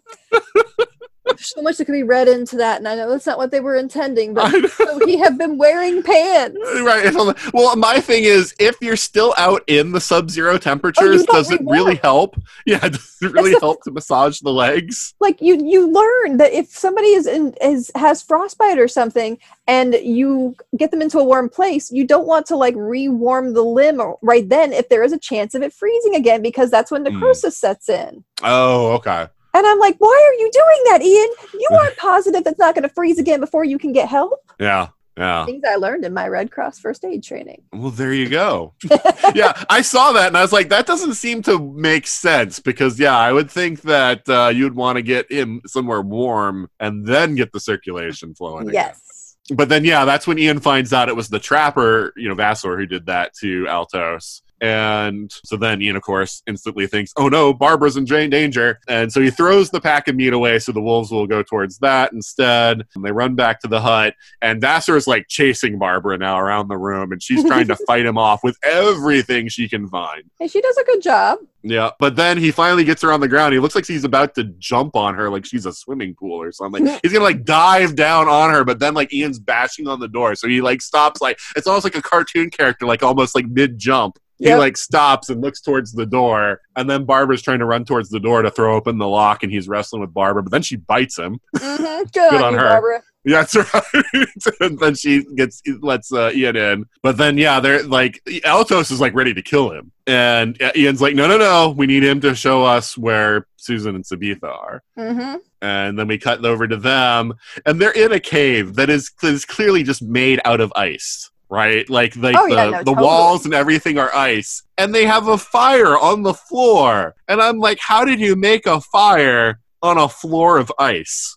so 1.37 1.61
much 1.61 1.77
that 1.77 1.85
could 1.85 1.93
be 1.93 2.03
read 2.03 2.27
into 2.27 2.55
that, 2.57 2.77
and 2.77 2.87
I 2.87 2.95
know 2.95 3.09
that's 3.09 3.25
not 3.25 3.37
what 3.37 3.51
they 3.51 3.59
were 3.59 3.75
intending, 3.75 4.33
but 4.33 4.69
so 4.71 4.99
he 5.05 5.17
had 5.17 5.37
been 5.37 5.57
wearing 5.57 6.03
pants. 6.03 6.57
Right. 6.81 7.05
it's 7.05 7.17
on 7.17 7.27
the- 7.27 7.51
Well, 7.53 7.75
my 7.75 7.99
thing 7.99 8.23
is, 8.23 8.53
if 8.59 8.75
you're 8.81 8.95
still 8.95 9.33
out 9.37 9.61
in 9.67 9.91
the 9.91 10.01
sub-zero 10.01 10.57
temperatures, 10.57 11.23
don't 11.25 11.35
does 11.35 11.51
it 11.51 11.61
really 11.65 11.95
help? 11.95 12.35
Yeah, 12.65 12.79
does 12.89 13.17
it 13.21 13.31
really 13.31 13.53
the- 13.53 13.59
help 13.59 13.83
to 13.83 13.91
massage 13.91 14.39
the 14.39 14.51
legs? 14.51 15.13
Like 15.19 15.41
you, 15.41 15.55
you 15.65 15.87
learn 15.91 16.37
that 16.37 16.51
if 16.53 16.69
somebody 16.69 17.09
is 17.09 17.27
in 17.27 17.53
is 17.61 17.91
has 17.95 18.21
frostbite 18.21 18.77
or 18.79 18.87
something, 18.87 19.37
and 19.67 19.93
you 19.95 20.55
get 20.77 20.91
them 20.91 21.01
into 21.01 21.19
a 21.19 21.23
warm 21.23 21.49
place, 21.49 21.91
you 21.91 22.05
don't 22.05 22.27
want 22.27 22.45
to 22.47 22.55
like 22.55 22.75
re-warm 22.77 23.53
the 23.53 23.63
limb 23.63 24.01
right 24.21 24.47
then 24.49 24.71
if 24.73 24.89
there 24.89 25.03
is 25.03 25.11
a 25.13 25.19
chance 25.19 25.53
of 25.55 25.61
it 25.61 25.73
freezing 25.73 26.15
again, 26.15 26.41
because 26.41 26.69
that's 26.71 26.91
when 26.91 27.03
Mm. 27.03 27.13
necrosis 27.13 27.57
sets 27.57 27.89
in. 27.89 28.23
Oh, 28.43 28.91
okay. 28.93 29.27
And 29.53 29.65
I'm 29.65 29.79
like, 29.79 29.95
why 29.97 30.29
are 30.29 30.39
you 30.39 30.51
doing 30.51 30.83
that, 30.85 31.01
Ian? 31.01 31.29
You 31.53 31.69
aren't 31.79 31.97
positive 31.97 32.43
it's 32.45 32.59
not 32.59 32.75
going 32.75 32.87
to 32.87 32.93
freeze 32.93 33.19
again 33.19 33.39
before 33.39 33.63
you 33.63 33.77
can 33.77 33.91
get 33.91 34.07
help. 34.07 34.39
Yeah. 34.59 34.89
Yeah. 35.17 35.45
Things 35.45 35.63
I 35.67 35.75
learned 35.75 36.05
in 36.05 36.13
my 36.13 36.29
Red 36.29 36.49
Cross 36.49 36.79
first 36.79 37.03
aid 37.03 37.23
training. 37.23 37.63
Well, 37.73 37.91
there 37.91 38.13
you 38.13 38.29
go. 38.29 38.73
yeah, 39.35 39.51
I 39.69 39.81
saw 39.81 40.13
that 40.13 40.27
and 40.27 40.37
I 40.37 40.41
was 40.41 40.53
like, 40.53 40.69
that 40.69 40.85
doesn't 40.85 41.15
seem 41.15 41.41
to 41.41 41.59
make 41.59 42.07
sense 42.07 42.61
because, 42.61 42.97
yeah, 42.97 43.17
I 43.17 43.33
would 43.33 43.51
think 43.51 43.81
that 43.81 44.27
uh, 44.29 44.47
you'd 44.47 44.75
want 44.75 44.95
to 44.95 45.01
get 45.01 45.29
in 45.29 45.59
somewhere 45.67 46.01
warm 46.01 46.69
and 46.79 47.05
then 47.05 47.35
get 47.35 47.51
the 47.51 47.59
circulation 47.59 48.33
flowing. 48.33 48.69
again. 48.69 48.93
Yes. 48.93 49.35
But 49.53 49.67
then, 49.67 49.83
yeah, 49.83 50.05
that's 50.05 50.25
when 50.25 50.39
Ian 50.39 50.61
finds 50.61 50.93
out 50.93 51.09
it 51.09 51.15
was 51.17 51.27
the 51.27 51.39
trapper, 51.39 52.13
you 52.15 52.29
know, 52.29 52.35
Vasor, 52.35 52.77
who 52.77 52.85
did 52.85 53.07
that 53.07 53.33
to 53.41 53.67
Altos. 53.67 54.41
And 54.61 55.31
so 55.45 55.57
then 55.57 55.81
Ian, 55.81 55.95
of 55.95 56.01
course, 56.01 56.43
instantly 56.47 56.87
thinks, 56.87 57.13
oh 57.17 57.29
no, 57.29 57.53
Barbara's 57.53 57.97
in 57.97 58.05
da- 58.05 58.27
danger. 58.27 58.79
And 58.87 59.11
so 59.11 59.21
he 59.21 59.29
throws 59.29 59.69
the 59.69 59.81
pack 59.81 60.07
of 60.07 60.15
meat 60.15 60.33
away 60.33 60.59
so 60.59 60.71
the 60.71 60.81
wolves 60.81 61.11
will 61.11 61.27
go 61.27 61.43
towards 61.43 61.77
that 61.79 62.11
instead. 62.11 62.85
And 62.95 63.03
they 63.03 63.11
run 63.11 63.35
back 63.35 63.59
to 63.61 63.67
the 63.67 63.81
hut. 63.81 64.15
And 64.41 64.61
Vasor 64.61 64.95
is 64.95 65.07
like 65.07 65.27
chasing 65.27 65.79
Barbara 65.79 66.17
now 66.17 66.39
around 66.39 66.67
the 66.67 66.77
room. 66.77 67.11
And 67.11 67.21
she's 67.21 67.43
trying 67.45 67.67
to 67.67 67.75
fight 67.87 68.05
him 68.05 68.17
off 68.17 68.43
with 68.43 68.57
everything 68.63 69.47
she 69.47 69.69
can 69.69 69.87
find. 69.87 70.23
And 70.39 70.51
she 70.51 70.61
does 70.61 70.77
a 70.77 70.83
good 70.83 71.01
job. 71.01 71.39
Yeah. 71.61 71.91
But 71.99 72.15
then 72.15 72.37
he 72.37 72.51
finally 72.51 72.83
gets 72.83 73.01
her 73.01 73.11
on 73.11 73.19
the 73.19 73.27
ground. 73.27 73.53
He 73.53 73.59
looks 73.59 73.75
like 73.75 73.85
he's 73.85 74.05
about 74.05 74.33
to 74.35 74.45
jump 74.59 74.95
on 74.95 75.15
her 75.15 75.29
like 75.29 75.45
she's 75.45 75.65
a 75.65 75.73
swimming 75.73 76.15
pool 76.15 76.41
or 76.41 76.51
something. 76.51 76.85
he's 77.03 77.11
gonna 77.11 77.23
like 77.23 77.43
dive 77.43 77.95
down 77.95 78.29
on 78.29 78.51
her, 78.51 78.63
but 78.63 78.79
then 78.79 78.93
like 78.93 79.13
Ian's 79.13 79.39
bashing 79.39 79.87
on 79.87 79.99
the 79.99 80.07
door. 80.07 80.35
So 80.35 80.47
he 80.47 80.61
like 80.61 80.81
stops 80.81 81.21
like 81.21 81.37
it's 81.55 81.67
almost 81.67 81.83
like 81.83 81.95
a 81.95 82.01
cartoon 82.01 82.49
character, 82.49 82.85
like 82.85 83.03
almost 83.03 83.35
like 83.35 83.45
mid 83.47 83.77
jump. 83.77 84.17
He 84.39 84.55
like 84.55 84.77
stops 84.77 85.29
and 85.29 85.41
looks 85.41 85.61
towards 85.61 85.91
the 85.91 86.05
door, 86.05 86.61
and 86.75 86.89
then 86.89 87.03
Barbara's 87.05 87.41
trying 87.41 87.59
to 87.59 87.65
run 87.65 87.83
towards 87.83 88.09
the 88.09 88.19
door 88.21 88.41
to 88.41 88.49
throw 88.49 88.75
open 88.75 88.97
the 88.97 89.07
lock, 89.07 89.43
and 89.43 89.51
he's 89.51 89.67
wrestling 89.67 90.01
with 90.01 90.13
Barbara, 90.13 90.43
but 90.43 90.51
then 90.51 90.61
she 90.61 90.77
bites 90.77 91.17
him. 91.17 91.39
hmm 91.57 92.03
Good, 92.13 92.33
on, 92.35 92.43
on 92.43 92.53
you, 92.53 92.59
her. 92.59 92.69
Barbara. 92.69 93.03
Yeah, 93.25 93.43
that's 93.43 93.55
right. 93.73 94.55
and 94.61 94.79
then 94.79 94.95
she 94.95 95.25
gets 95.35 95.61
lets 95.81 96.13
uh, 96.13 96.31
Ian 96.33 96.55
in, 96.55 96.85
but 97.03 97.17
then 97.17 97.37
yeah, 97.37 97.59
they're 97.59 97.83
like 97.83 98.21
Altos 98.45 98.91
is 98.91 99.01
like 99.01 99.13
ready 99.13 99.33
to 99.33 99.41
kill 99.41 99.71
him, 99.71 99.91
and 100.07 100.59
uh, 100.61 100.71
Ian's 100.75 101.01
like, 101.01 101.15
no, 101.15 101.27
no, 101.27 101.37
no, 101.37 101.73
we 101.77 101.85
need 101.85 102.03
him 102.03 102.21
to 102.21 102.33
show 102.33 102.63
us 102.63 102.97
where 102.97 103.45
Susan 103.57 103.93
and 103.95 104.05
Sabetha 104.05 104.43
are. 104.45 104.83
hmm 104.97 105.35
And 105.61 105.99
then 105.99 106.07
we 106.07 106.17
cut 106.17 106.43
over 106.45 106.65
to 106.65 106.77
them, 106.77 107.33
and 107.65 107.79
they're 107.79 107.91
in 107.91 108.13
a 108.13 108.21
cave 108.21 108.75
that 108.75 108.89
is, 108.89 109.11
that 109.21 109.33
is 109.33 109.43
clearly 109.43 109.83
just 109.83 110.01
made 110.01 110.39
out 110.45 110.61
of 110.61 110.71
ice. 110.77 111.29
Right, 111.51 111.89
like 111.89 112.15
like 112.15 112.35
Oh, 112.37 112.47
the, 112.47 112.55
yeah, 112.55 112.65
no, 112.65 112.71
the 112.79 112.83
totally. 112.85 113.03
walls 113.05 113.45
and 113.45 113.53
everything 113.55 113.97
are 113.97 114.13
ice, 114.13 114.61
and 114.77 114.93
they 114.93 115.05
have 115.05 115.27
a 115.27 115.37
fire 115.37 115.97
on 115.97 116.21
the 116.21 116.33
floor. 116.35 117.15
And 117.27 117.41
I'm 117.41 117.57
like, 117.57 117.79
how 117.79 118.05
did 118.05 118.19
you 118.19 118.35
make 118.35 118.67
a 118.67 118.79
fire 118.81 119.59
on 119.81 119.97
a 119.97 120.07
floor 120.07 120.57
of 120.59 120.71
ice? 120.77 121.35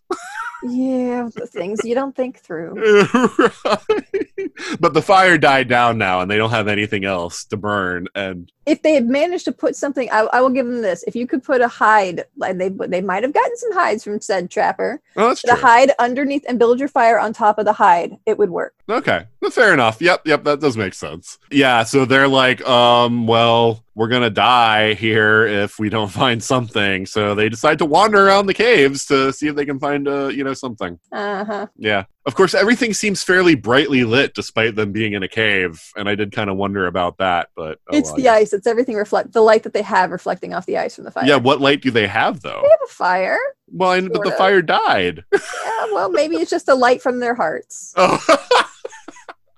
Yeah, 0.65 1.29
the 1.35 1.47
things 1.47 1.81
you 1.85 1.95
don't 1.97 2.15
think 2.15 2.39
through. 2.39 2.75
Right. 3.65 4.51
But 4.81 4.95
the 4.95 5.03
fire 5.03 5.39
died 5.39 5.69
down 5.69 5.99
now, 5.99 6.21
and 6.21 6.31
they 6.31 6.37
don't 6.37 6.51
have 6.51 6.69
anything 6.69 7.05
else 7.05 7.45
to 7.47 7.57
burn. 7.57 8.07
And 8.15 8.51
If 8.67 8.83
they 8.83 8.95
had 8.95 9.07
managed 9.09 9.45
to 9.47 9.53
put 9.53 9.77
something, 9.77 10.09
I, 10.13 10.21
I 10.33 10.41
will 10.41 10.51
give 10.51 10.67
them 10.67 10.83
this. 10.83 11.03
If 11.05 11.17
you 11.17 11.27
could 11.27 11.43
put 11.43 11.61
a 11.63 11.69
hide, 11.69 12.25
like 12.37 12.59
they 12.59 12.69
they 12.69 13.01
might 13.01 13.23
have 13.23 13.33
gotten 13.33 13.57
some 13.57 13.73
hides 13.73 14.05
from 14.05 14.21
said 14.21 14.51
trapper. 14.51 15.01
oh, 15.17 15.29
that's 15.29 15.43
Put 15.43 15.51
a 15.53 15.57
hide 15.57 15.93
underneath 15.99 16.45
and 16.49 16.59
build 16.59 16.79
your 16.79 16.89
fire 16.89 17.19
on 17.19 17.33
top 17.33 17.59
of 17.59 17.65
the 17.65 17.73
hide. 17.73 18.19
It 18.27 18.39
would 18.39 18.51
work. 18.51 18.75
Okay, 18.89 19.25
fair 19.51 19.75
enough. 19.75 20.01
Yep, 20.01 20.23
yep, 20.27 20.45
that 20.45 20.61
does 20.61 20.77
make 20.77 20.95
sense. 20.95 21.39
Yeah, 21.51 21.83
so 21.85 22.05
they're 22.05 22.29
like, 22.29 22.67
um, 22.67 23.27
well, 23.27 23.83
we're 23.95 24.09
gonna 24.09 24.31
die 24.31 24.95
here 24.95 25.47
if 25.47 25.79
we 25.79 25.89
don't 25.89 26.09
find 26.23 26.43
something. 26.43 27.07
So 27.07 27.35
they 27.35 27.49
decide 27.49 27.79
to 27.79 27.85
wander 27.85 28.27
around 28.27 28.47
the 28.47 28.55
caves 28.55 29.07
to 29.07 29.33
see 29.33 29.49
if 29.49 29.57
they 29.57 29.67
can 29.67 29.79
find, 29.79 30.07
uh, 30.09 30.29
you 30.29 30.45
know, 30.45 30.55
something. 30.55 30.99
Uh 31.11 31.45
huh. 31.45 31.67
Yeah. 31.77 32.05
Of 32.25 32.37
course, 32.37 32.55
everything 32.55 32.95
seems 32.95 33.25
fairly 33.25 33.57
brightly 33.57 34.05
lit 34.05 34.33
despite 34.35 34.77
them 34.77 34.93
being 34.93 35.15
in 35.15 35.25
a 35.25 35.29
cave, 35.29 35.83
and 35.97 36.09
I 36.09 36.15
did 36.15 36.31
kind 36.31 36.49
of 36.49 36.57
wonder 36.57 36.87
about 36.87 37.19
that. 37.19 37.49
But 37.57 37.79
oh, 37.91 37.97
it's 37.97 38.11
well, 38.11 38.17
the 38.17 38.29
ice. 38.29 38.53
It's 38.53 38.69
everything 38.69 38.95
reflect 38.95 39.33
the 39.33 39.41
light 39.41 39.65
that 39.65 39.73
they 39.73 39.83
have 39.83 40.13
reflecting 40.13 40.55
off 40.55 40.65
the 40.67 40.79
ice 40.79 40.95
from 40.95 41.05
the 41.05 41.11
fire. 41.11 41.27
Yeah, 41.27 41.37
what 41.37 41.61
light 41.61 41.83
do 41.83 41.91
they 41.91 42.07
have 42.07 42.41
though? 42.41 42.61
they 42.63 42.69
have 42.69 42.79
a 42.85 42.93
fire. 42.93 43.39
Well, 43.73 43.91
I, 43.91 44.01
but 44.03 44.13
the 44.13 44.31
Sorta. 44.31 44.37
fire 44.37 44.63
died. 44.63 45.25
Yeah, 45.33 45.87
well, 45.93 46.11
maybe 46.11 46.37
it's 46.37 46.51
just 46.51 46.69
a 46.69 46.75
light 46.75 47.03
from 47.03 47.19
their 47.19 47.35
hearts. 47.35 47.93
Oh. 48.05 48.19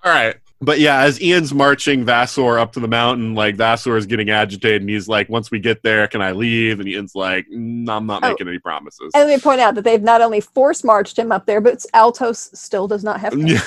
All 0.05 0.12
right. 0.12 0.36
But 0.60 0.78
yeah, 0.81 1.01
as 1.01 1.20
Ian's 1.20 1.52
marching 1.52 2.06
Vasor 2.06 2.59
up 2.59 2.72
to 2.72 2.81
the 2.81 2.89
mountain, 2.89 3.35
like 3.35 3.56
Vasor 3.56 3.98
is 3.98 4.06
getting 4.06 4.31
agitated, 4.31 4.81
and 4.82 4.89
he's 4.89 5.09
like, 5.09 5.28
"Once 5.28 5.51
we 5.51 5.59
get 5.59 5.82
there, 5.82 6.06
can 6.09 6.22
I 6.22 6.32
leave?" 6.32 6.81
And 6.81 6.89
Ian's 6.89 7.14
like, 7.14 7.47
mm, 7.52 7.86
"I'm 7.89 8.06
not 8.06 8.22
Oh. 8.24 8.31
making 8.31 8.48
any 8.48 8.59
promises." 8.59 9.10
And 9.14 9.28
let 9.28 9.36
me 9.36 9.40
point 9.43 9.60
out 9.60 9.74
that 9.74 9.82
they've 9.85 10.02
not 10.02 10.22
only 10.22 10.40
force 10.40 10.82
marched 10.85 11.18
him 11.18 11.32
up 11.32 11.44
there, 11.47 11.60
but 11.60 11.85
Altos 11.93 12.51
still 12.55 12.89
does 12.89 13.05
not 13.05 13.20
have. 13.20 13.35
Yeah. 13.39 13.60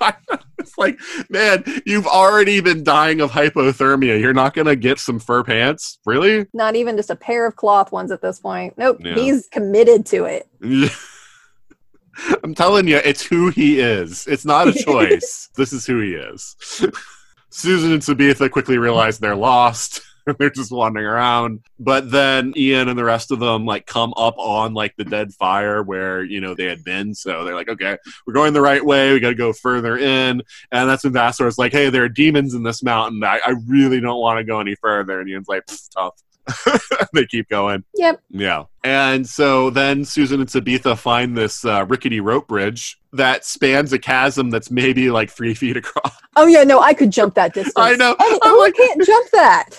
it's 0.58 0.76
like, 0.76 0.98
man, 1.30 1.64
you've 1.86 2.06
already 2.06 2.60
been 2.60 2.82
dying 2.84 3.20
of 3.22 3.30
hypothermia. 3.30 4.20
You're 4.20 4.34
not 4.34 4.52
gonna 4.52 4.76
get 4.76 4.98
some 4.98 5.18
fur 5.18 5.44
pants, 5.44 5.98
really? 6.04 6.46
Not 6.52 6.76
even 6.76 6.96
just 6.96 7.10
a 7.10 7.16
pair 7.16 7.46
of 7.46 7.56
cloth 7.56 7.90
ones 7.92 8.10
at 8.10 8.20
this 8.20 8.38
point. 8.40 8.76
Nope, 8.76 8.98
Yeah. 9.00 9.14
he's 9.14 9.46
committed 9.50 10.04
to 10.06 10.24
it. 10.24 10.46
I'm 12.42 12.54
telling 12.54 12.88
you, 12.88 12.96
it's 12.96 13.24
who 13.24 13.50
he 13.50 13.80
is. 13.80 14.26
It's 14.26 14.44
not 14.44 14.68
a 14.68 14.72
choice. 14.84 15.48
this 15.56 15.72
is 15.72 15.86
who 15.86 16.00
he 16.00 16.14
is. 16.14 16.56
Susan 17.50 17.92
and 17.92 18.02
Sabetha 18.02 18.50
quickly 18.50 18.78
realize 18.78 19.18
they're 19.18 19.36
lost. 19.36 20.00
they're 20.38 20.50
just 20.50 20.72
wandering 20.72 21.06
around. 21.06 21.60
But 21.78 22.10
then 22.10 22.52
Ian 22.56 22.88
and 22.88 22.98
the 22.98 23.04
rest 23.04 23.30
of 23.30 23.40
them 23.40 23.64
like 23.66 23.86
come 23.86 24.12
up 24.16 24.34
on 24.38 24.74
like 24.74 24.94
the 24.96 25.04
dead 25.04 25.32
fire 25.34 25.82
where 25.82 26.22
you 26.22 26.40
know 26.40 26.54
they 26.54 26.64
had 26.64 26.82
been. 26.84 27.14
So 27.14 27.44
they're 27.44 27.54
like, 27.54 27.68
okay, 27.68 27.96
we're 28.26 28.32
going 28.32 28.52
the 28.52 28.60
right 28.60 28.84
way. 28.84 29.12
We 29.12 29.20
got 29.20 29.30
to 29.30 29.34
go 29.34 29.52
further 29.52 29.96
in. 29.96 30.42
And 30.72 30.88
that's 30.88 31.04
when 31.04 31.12
Vasor's 31.12 31.58
like, 31.58 31.72
hey, 31.72 31.90
there 31.90 32.04
are 32.04 32.08
demons 32.08 32.54
in 32.54 32.62
this 32.62 32.82
mountain. 32.82 33.22
I, 33.22 33.40
I 33.44 33.54
really 33.66 34.00
don't 34.00 34.20
want 34.20 34.38
to 34.38 34.44
go 34.44 34.60
any 34.60 34.74
further. 34.76 35.20
And 35.20 35.28
Ian's 35.28 35.48
like, 35.48 35.64
tough. 35.94 36.14
they 37.12 37.26
keep 37.26 37.48
going. 37.48 37.84
Yep. 37.94 38.20
Yeah. 38.30 38.64
And 38.84 39.26
so 39.26 39.70
then 39.70 40.04
Susan 40.04 40.40
and 40.40 40.48
Sabetha 40.48 40.96
find 40.96 41.34
this 41.34 41.64
uh, 41.64 41.86
rickety 41.88 42.20
rope 42.20 42.46
bridge 42.46 42.98
that 43.14 43.44
spans 43.44 43.92
a 43.92 43.98
chasm 43.98 44.50
that's 44.50 44.70
maybe 44.70 45.10
like 45.10 45.30
three 45.30 45.54
feet 45.62 45.78
across. 45.78 46.14
Oh 46.36 46.46
yeah, 46.46 46.64
no, 46.64 46.80
I 46.80 46.92
could 46.92 47.10
jump 47.10 47.34
that 47.34 47.54
distance. 47.54 47.74
I 47.78 47.94
know. 47.94 48.14
And 48.18 48.38
I'm 48.42 48.50
who 48.50 48.60
like- 48.60 48.74
can't 48.74 49.02
jump 49.02 49.30
that? 49.30 49.70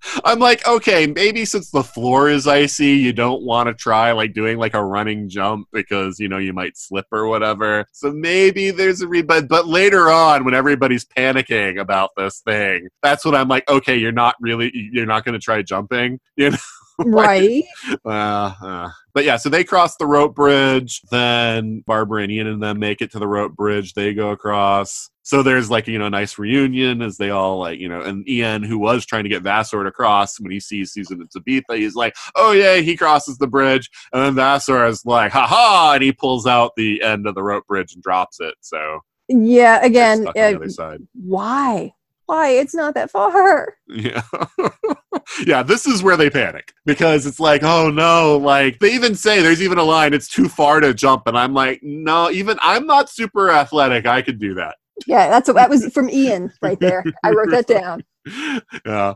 I'm 0.24 0.38
like, 0.38 0.66
okay, 0.66 1.06
maybe 1.06 1.44
since 1.44 1.70
the 1.70 1.82
floor 1.82 2.30
is 2.30 2.46
icy, 2.46 2.92
you 2.92 3.12
don't 3.12 3.42
want 3.42 3.66
to 3.66 3.74
try 3.74 4.12
like 4.12 4.32
doing 4.32 4.56
like 4.56 4.72
a 4.74 4.82
running 4.82 5.28
jump 5.28 5.68
because 5.72 6.18
you 6.18 6.28
know 6.28 6.38
you 6.38 6.54
might 6.54 6.78
slip 6.78 7.06
or 7.12 7.26
whatever. 7.26 7.84
So 7.92 8.12
maybe 8.12 8.70
there's 8.70 9.02
a 9.02 9.08
re 9.08 9.20
but 9.20 9.48
but 9.48 9.66
later 9.66 10.08
on 10.08 10.44
when 10.44 10.54
everybody's 10.54 11.04
panicking 11.04 11.78
about 11.78 12.10
this 12.16 12.40
thing, 12.40 12.88
that's 13.02 13.24
when 13.24 13.34
I'm 13.34 13.48
like, 13.48 13.68
okay, 13.68 13.96
you're 13.96 14.12
not 14.12 14.36
really 14.40 14.70
you're 14.92 15.06
not 15.06 15.24
gonna 15.26 15.38
try 15.38 15.60
jumping. 15.62 16.20
You 16.38 16.50
know? 16.50 16.58
right. 17.04 17.64
Uh, 18.04 18.52
uh. 18.60 18.90
But 19.14 19.24
yeah, 19.24 19.36
so 19.36 19.48
they 19.48 19.64
cross 19.64 19.96
the 19.96 20.06
rope 20.06 20.34
bridge. 20.34 21.00
Then 21.10 21.84
Barbara 21.86 22.22
and 22.22 22.32
Ian 22.32 22.46
and 22.48 22.62
them 22.62 22.78
make 22.78 23.00
it 23.00 23.12
to 23.12 23.18
the 23.18 23.28
rope 23.28 23.54
bridge. 23.54 23.94
They 23.94 24.14
go 24.14 24.30
across. 24.30 25.10
So 25.22 25.42
there's 25.42 25.70
like, 25.70 25.86
you 25.86 25.98
know, 25.98 26.06
a 26.06 26.10
nice 26.10 26.38
reunion 26.38 27.02
as 27.02 27.18
they 27.18 27.30
all 27.30 27.58
like, 27.58 27.78
you 27.78 27.88
know, 27.88 28.00
and 28.00 28.26
Ian, 28.28 28.62
who 28.62 28.78
was 28.78 29.04
trying 29.04 29.24
to 29.24 29.28
get 29.28 29.42
Vasor 29.42 29.84
to 29.84 29.92
cross, 29.92 30.40
when 30.40 30.50
he 30.50 30.58
sees 30.58 30.92
Susan 30.92 31.20
and 31.20 31.30
Tabitha, 31.30 31.76
he's 31.76 31.94
like, 31.94 32.16
oh 32.34 32.52
yeah, 32.52 32.76
he 32.76 32.96
crosses 32.96 33.36
the 33.38 33.46
bridge. 33.46 33.90
And 34.12 34.22
then 34.22 34.34
Vasor 34.34 34.88
is 34.88 35.04
like, 35.04 35.32
ha 35.32 35.46
ha, 35.46 35.92
and 35.94 36.02
he 36.02 36.12
pulls 36.12 36.46
out 36.46 36.72
the 36.76 37.02
end 37.02 37.26
of 37.26 37.34
the 37.34 37.42
rope 37.42 37.66
bridge 37.66 37.92
and 37.92 38.02
drops 38.02 38.40
it. 38.40 38.54
So 38.60 39.00
Yeah. 39.28 39.84
Again, 39.84 40.24
the 40.24 40.30
uh, 40.30 40.56
other 40.56 40.70
side. 40.70 41.06
why? 41.12 41.92
Why? 42.24 42.50
It's 42.50 42.74
not 42.74 42.94
that 42.94 43.10
far. 43.10 43.74
Yeah. 43.88 44.22
yeah, 45.46 45.62
this 45.62 45.86
is 45.86 46.02
where 46.02 46.16
they 46.16 46.30
panic 46.30 46.72
because 46.86 47.26
it's 47.26 47.40
like, 47.40 47.62
oh 47.62 47.90
no, 47.90 48.36
like 48.36 48.78
they 48.78 48.92
even 48.92 49.14
say 49.14 49.42
there's 49.42 49.62
even 49.62 49.78
a 49.78 49.84
line, 49.84 50.14
it's 50.14 50.28
too 50.28 50.48
far 50.48 50.80
to 50.80 50.94
jump. 50.94 51.26
And 51.26 51.38
I'm 51.38 51.54
like, 51.54 51.80
no, 51.82 52.30
even 52.30 52.58
I'm 52.62 52.86
not 52.86 53.10
super 53.10 53.50
athletic. 53.50 54.06
I 54.06 54.22
could 54.22 54.38
do 54.38 54.54
that. 54.54 54.76
Yeah, 55.06 55.28
that's 55.28 55.52
that 55.52 55.70
was 55.70 55.86
from 55.92 56.10
Ian 56.10 56.52
right 56.60 56.78
there. 56.80 57.04
I 57.22 57.30
wrote 57.30 57.50
that 57.50 57.66
down. 57.66 58.04
Yeah. 58.84 59.14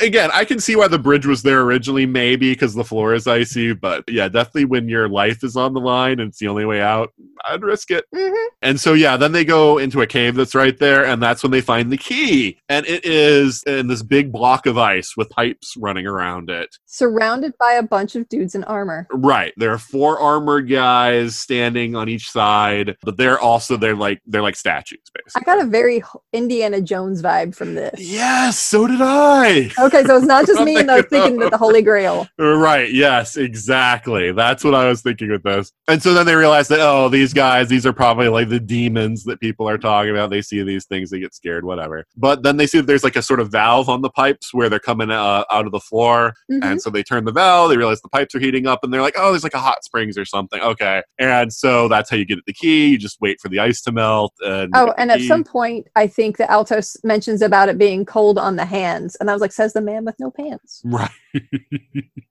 Again, 0.00 0.30
I 0.32 0.44
can 0.44 0.60
see 0.60 0.76
why 0.76 0.88
the 0.88 0.98
bridge 0.98 1.26
was 1.26 1.42
there 1.42 1.62
originally, 1.62 2.06
maybe 2.06 2.52
because 2.52 2.74
the 2.74 2.84
floor 2.84 3.14
is 3.14 3.26
icy, 3.26 3.72
but 3.72 4.04
yeah, 4.08 4.28
definitely 4.28 4.66
when 4.66 4.88
your 4.88 5.08
life 5.08 5.42
is 5.44 5.56
on 5.56 5.74
the 5.74 5.80
line 5.80 6.20
and 6.20 6.28
it's 6.28 6.38
the 6.38 6.48
only 6.48 6.64
way 6.64 6.80
out, 6.80 7.12
I'd 7.44 7.62
risk 7.62 7.90
it. 7.90 8.04
hmm 8.14 8.34
And 8.62 8.80
so, 8.80 8.94
yeah, 8.94 9.16
then 9.16 9.32
they 9.32 9.44
go 9.44 9.78
into 9.78 10.00
a 10.00 10.06
cave 10.06 10.34
that's 10.34 10.54
right 10.54 10.76
there, 10.78 11.04
and 11.04 11.22
that's 11.22 11.42
when 11.42 11.52
they 11.52 11.60
find 11.60 11.90
the 11.90 11.96
key. 11.96 12.58
And 12.68 12.86
it 12.86 13.04
is 13.04 13.62
in 13.64 13.86
this 13.88 14.02
big 14.02 14.32
block 14.32 14.66
of 14.66 14.78
ice 14.78 15.16
with 15.16 15.30
pipes 15.30 15.74
running 15.76 16.06
around 16.06 16.50
it. 16.50 16.76
Surrounded 16.86 17.52
by 17.58 17.72
a 17.72 17.82
bunch 17.82 18.16
of 18.16 18.28
dudes 18.28 18.54
in 18.54 18.64
armor. 18.64 19.06
Right. 19.10 19.52
There 19.56 19.72
are 19.72 19.78
four 19.78 20.18
armored 20.18 20.68
guys 20.68 21.36
standing 21.36 21.94
on 21.96 22.08
each 22.08 22.30
side, 22.30 22.96
but 23.02 23.16
they're 23.16 23.38
also 23.38 23.76
they're 23.76 23.96
like 23.96 24.20
they're 24.26 24.42
like 24.42 24.56
statues, 24.56 25.00
Basically, 25.14 25.42
I 25.42 25.56
got 25.56 25.64
a 25.64 25.68
very 25.68 26.02
Indiana 26.32 26.80
Jones 26.80 27.22
vibe 27.22 27.54
from 27.54 27.74
this. 27.74 28.00
Yes, 28.00 28.58
so 28.58 28.86
did 28.86 29.00
I. 29.00 29.57
Okay, 29.78 30.04
so 30.04 30.16
it's 30.16 30.26
not 30.26 30.46
just 30.46 30.60
me 30.64 30.76
and 30.76 30.90
I 30.90 30.96
was 30.96 31.06
Thank 31.06 31.12
you. 31.12 31.18
thinking 31.22 31.40
that 31.40 31.50
the 31.50 31.58
Holy 31.58 31.82
Grail. 31.82 32.26
Right, 32.38 32.90
yes, 32.92 33.36
exactly. 33.36 34.32
That's 34.32 34.64
what 34.64 34.74
I 34.74 34.88
was 34.88 35.02
thinking 35.02 35.30
with 35.30 35.42
this. 35.42 35.72
And 35.88 36.02
so 36.02 36.14
then 36.14 36.26
they 36.26 36.34
realize 36.34 36.68
that, 36.68 36.80
oh, 36.80 37.08
these 37.08 37.32
guys, 37.32 37.68
these 37.68 37.84
are 37.86 37.92
probably 37.92 38.28
like 38.28 38.48
the 38.48 38.60
demons 38.60 39.24
that 39.24 39.40
people 39.40 39.68
are 39.68 39.78
talking 39.78 40.10
about. 40.10 40.30
They 40.30 40.42
see 40.42 40.62
these 40.62 40.86
things, 40.86 41.10
they 41.10 41.20
get 41.20 41.34
scared, 41.34 41.64
whatever. 41.64 42.04
But 42.16 42.42
then 42.42 42.56
they 42.56 42.66
see 42.66 42.78
that 42.78 42.86
there's 42.86 43.04
like 43.04 43.16
a 43.16 43.22
sort 43.22 43.40
of 43.40 43.50
valve 43.50 43.88
on 43.88 44.02
the 44.02 44.10
pipes 44.10 44.52
where 44.54 44.68
they're 44.68 44.78
coming 44.78 45.10
uh, 45.10 45.44
out 45.50 45.66
of 45.66 45.72
the 45.72 45.80
floor. 45.80 46.32
Mhm. 46.50 46.64
And 46.64 46.82
so 46.82 46.90
they 46.90 47.02
turn 47.02 47.24
the 47.24 47.32
valve, 47.32 47.70
they 47.70 47.76
realize 47.76 48.00
the 48.00 48.08
pipes 48.08 48.34
are 48.34 48.40
heating 48.40 48.66
up, 48.66 48.80
and 48.82 48.92
they're 48.92 49.02
like, 49.02 49.14
oh, 49.16 49.30
there's 49.30 49.44
like 49.44 49.54
a 49.54 49.58
hot 49.58 49.84
springs 49.84 50.16
or 50.18 50.24
something. 50.24 50.60
Okay. 50.60 51.02
And 51.18 51.52
so 51.52 51.88
that's 51.88 52.10
how 52.10 52.16
you 52.16 52.24
get 52.24 52.38
at 52.38 52.44
the 52.46 52.52
key. 52.52 52.88
You 52.88 52.98
just 52.98 53.20
wait 53.20 53.40
for 53.40 53.48
the 53.48 53.58
ice 53.60 53.80
to 53.82 53.92
melt. 53.92 54.32
And 54.40 54.72
Oh, 54.74 54.86
the 54.86 55.00
and 55.00 55.10
at 55.10 55.20
some 55.22 55.44
point, 55.44 55.86
I 55.96 56.06
think 56.06 56.36
that 56.38 56.50
Altos 56.50 56.96
mentions 57.04 57.42
about 57.42 57.68
it 57.68 57.78
being 57.78 58.04
cold 58.04 58.38
on 58.38 58.56
the 58.56 58.64
hands, 58.64 59.16
and 59.20 59.30
I 59.30 59.32
was 59.32 59.40
like, 59.40 59.47
"Says 59.52 59.72
the 59.72 59.80
man 59.80 60.04
with 60.04 60.16
no 60.18 60.30
pants." 60.30 60.82
Right. 60.84 61.10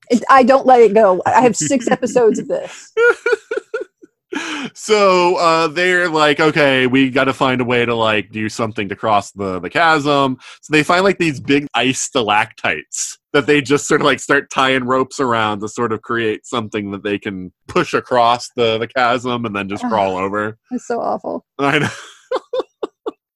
It, 0.10 0.24
I 0.30 0.44
don't 0.44 0.66
let 0.66 0.80
it 0.80 0.94
go. 0.94 1.22
I 1.26 1.42
have 1.42 1.56
six 1.56 1.88
episodes 1.92 2.40
of 2.40 2.48
this. 2.48 2.94
so 4.74 5.36
uh, 5.38 5.68
they're 5.68 6.10
like, 6.10 6.40
okay, 6.40 6.88
we 6.88 7.10
got 7.10 7.26
to 7.26 7.34
find 7.34 7.62
a 7.62 7.66
way 7.66 7.86
to 7.86 7.96
like 7.96 8.32
do 8.32 8.50
something 8.50 8.90
to 8.90 8.96
cross 8.96 9.32
the 9.32 9.60
the 9.60 9.70
chasm. 9.70 10.38
So 10.62 10.72
they 10.72 10.84
find 10.84 11.04
like 11.04 11.18
these 11.18 11.40
big 11.40 11.68
ice 11.74 12.00
stalactites 12.00 13.18
that 13.34 13.46
they 13.46 13.62
just 13.62 13.88
sort 13.88 14.02
of 14.02 14.06
like 14.06 14.20
start 14.20 14.50
tying 14.50 14.84
ropes 14.84 15.20
around 15.20 15.60
to 15.62 15.68
sort 15.68 15.92
of 15.92 16.02
create 16.02 16.46
something 16.46 16.92
that 16.92 17.04
they 17.04 17.20
can 17.20 17.52
push 17.68 17.94
across 17.94 18.50
the 18.56 18.78
the 18.78 18.88
chasm 18.88 19.46
and 19.46 19.56
then 19.56 19.70
just 19.70 19.84
crawl 19.84 20.18
over. 20.18 20.58
It's 20.72 20.88
so 20.88 21.00
awful. 21.00 21.46
I 21.60 21.80
know. 21.80 21.90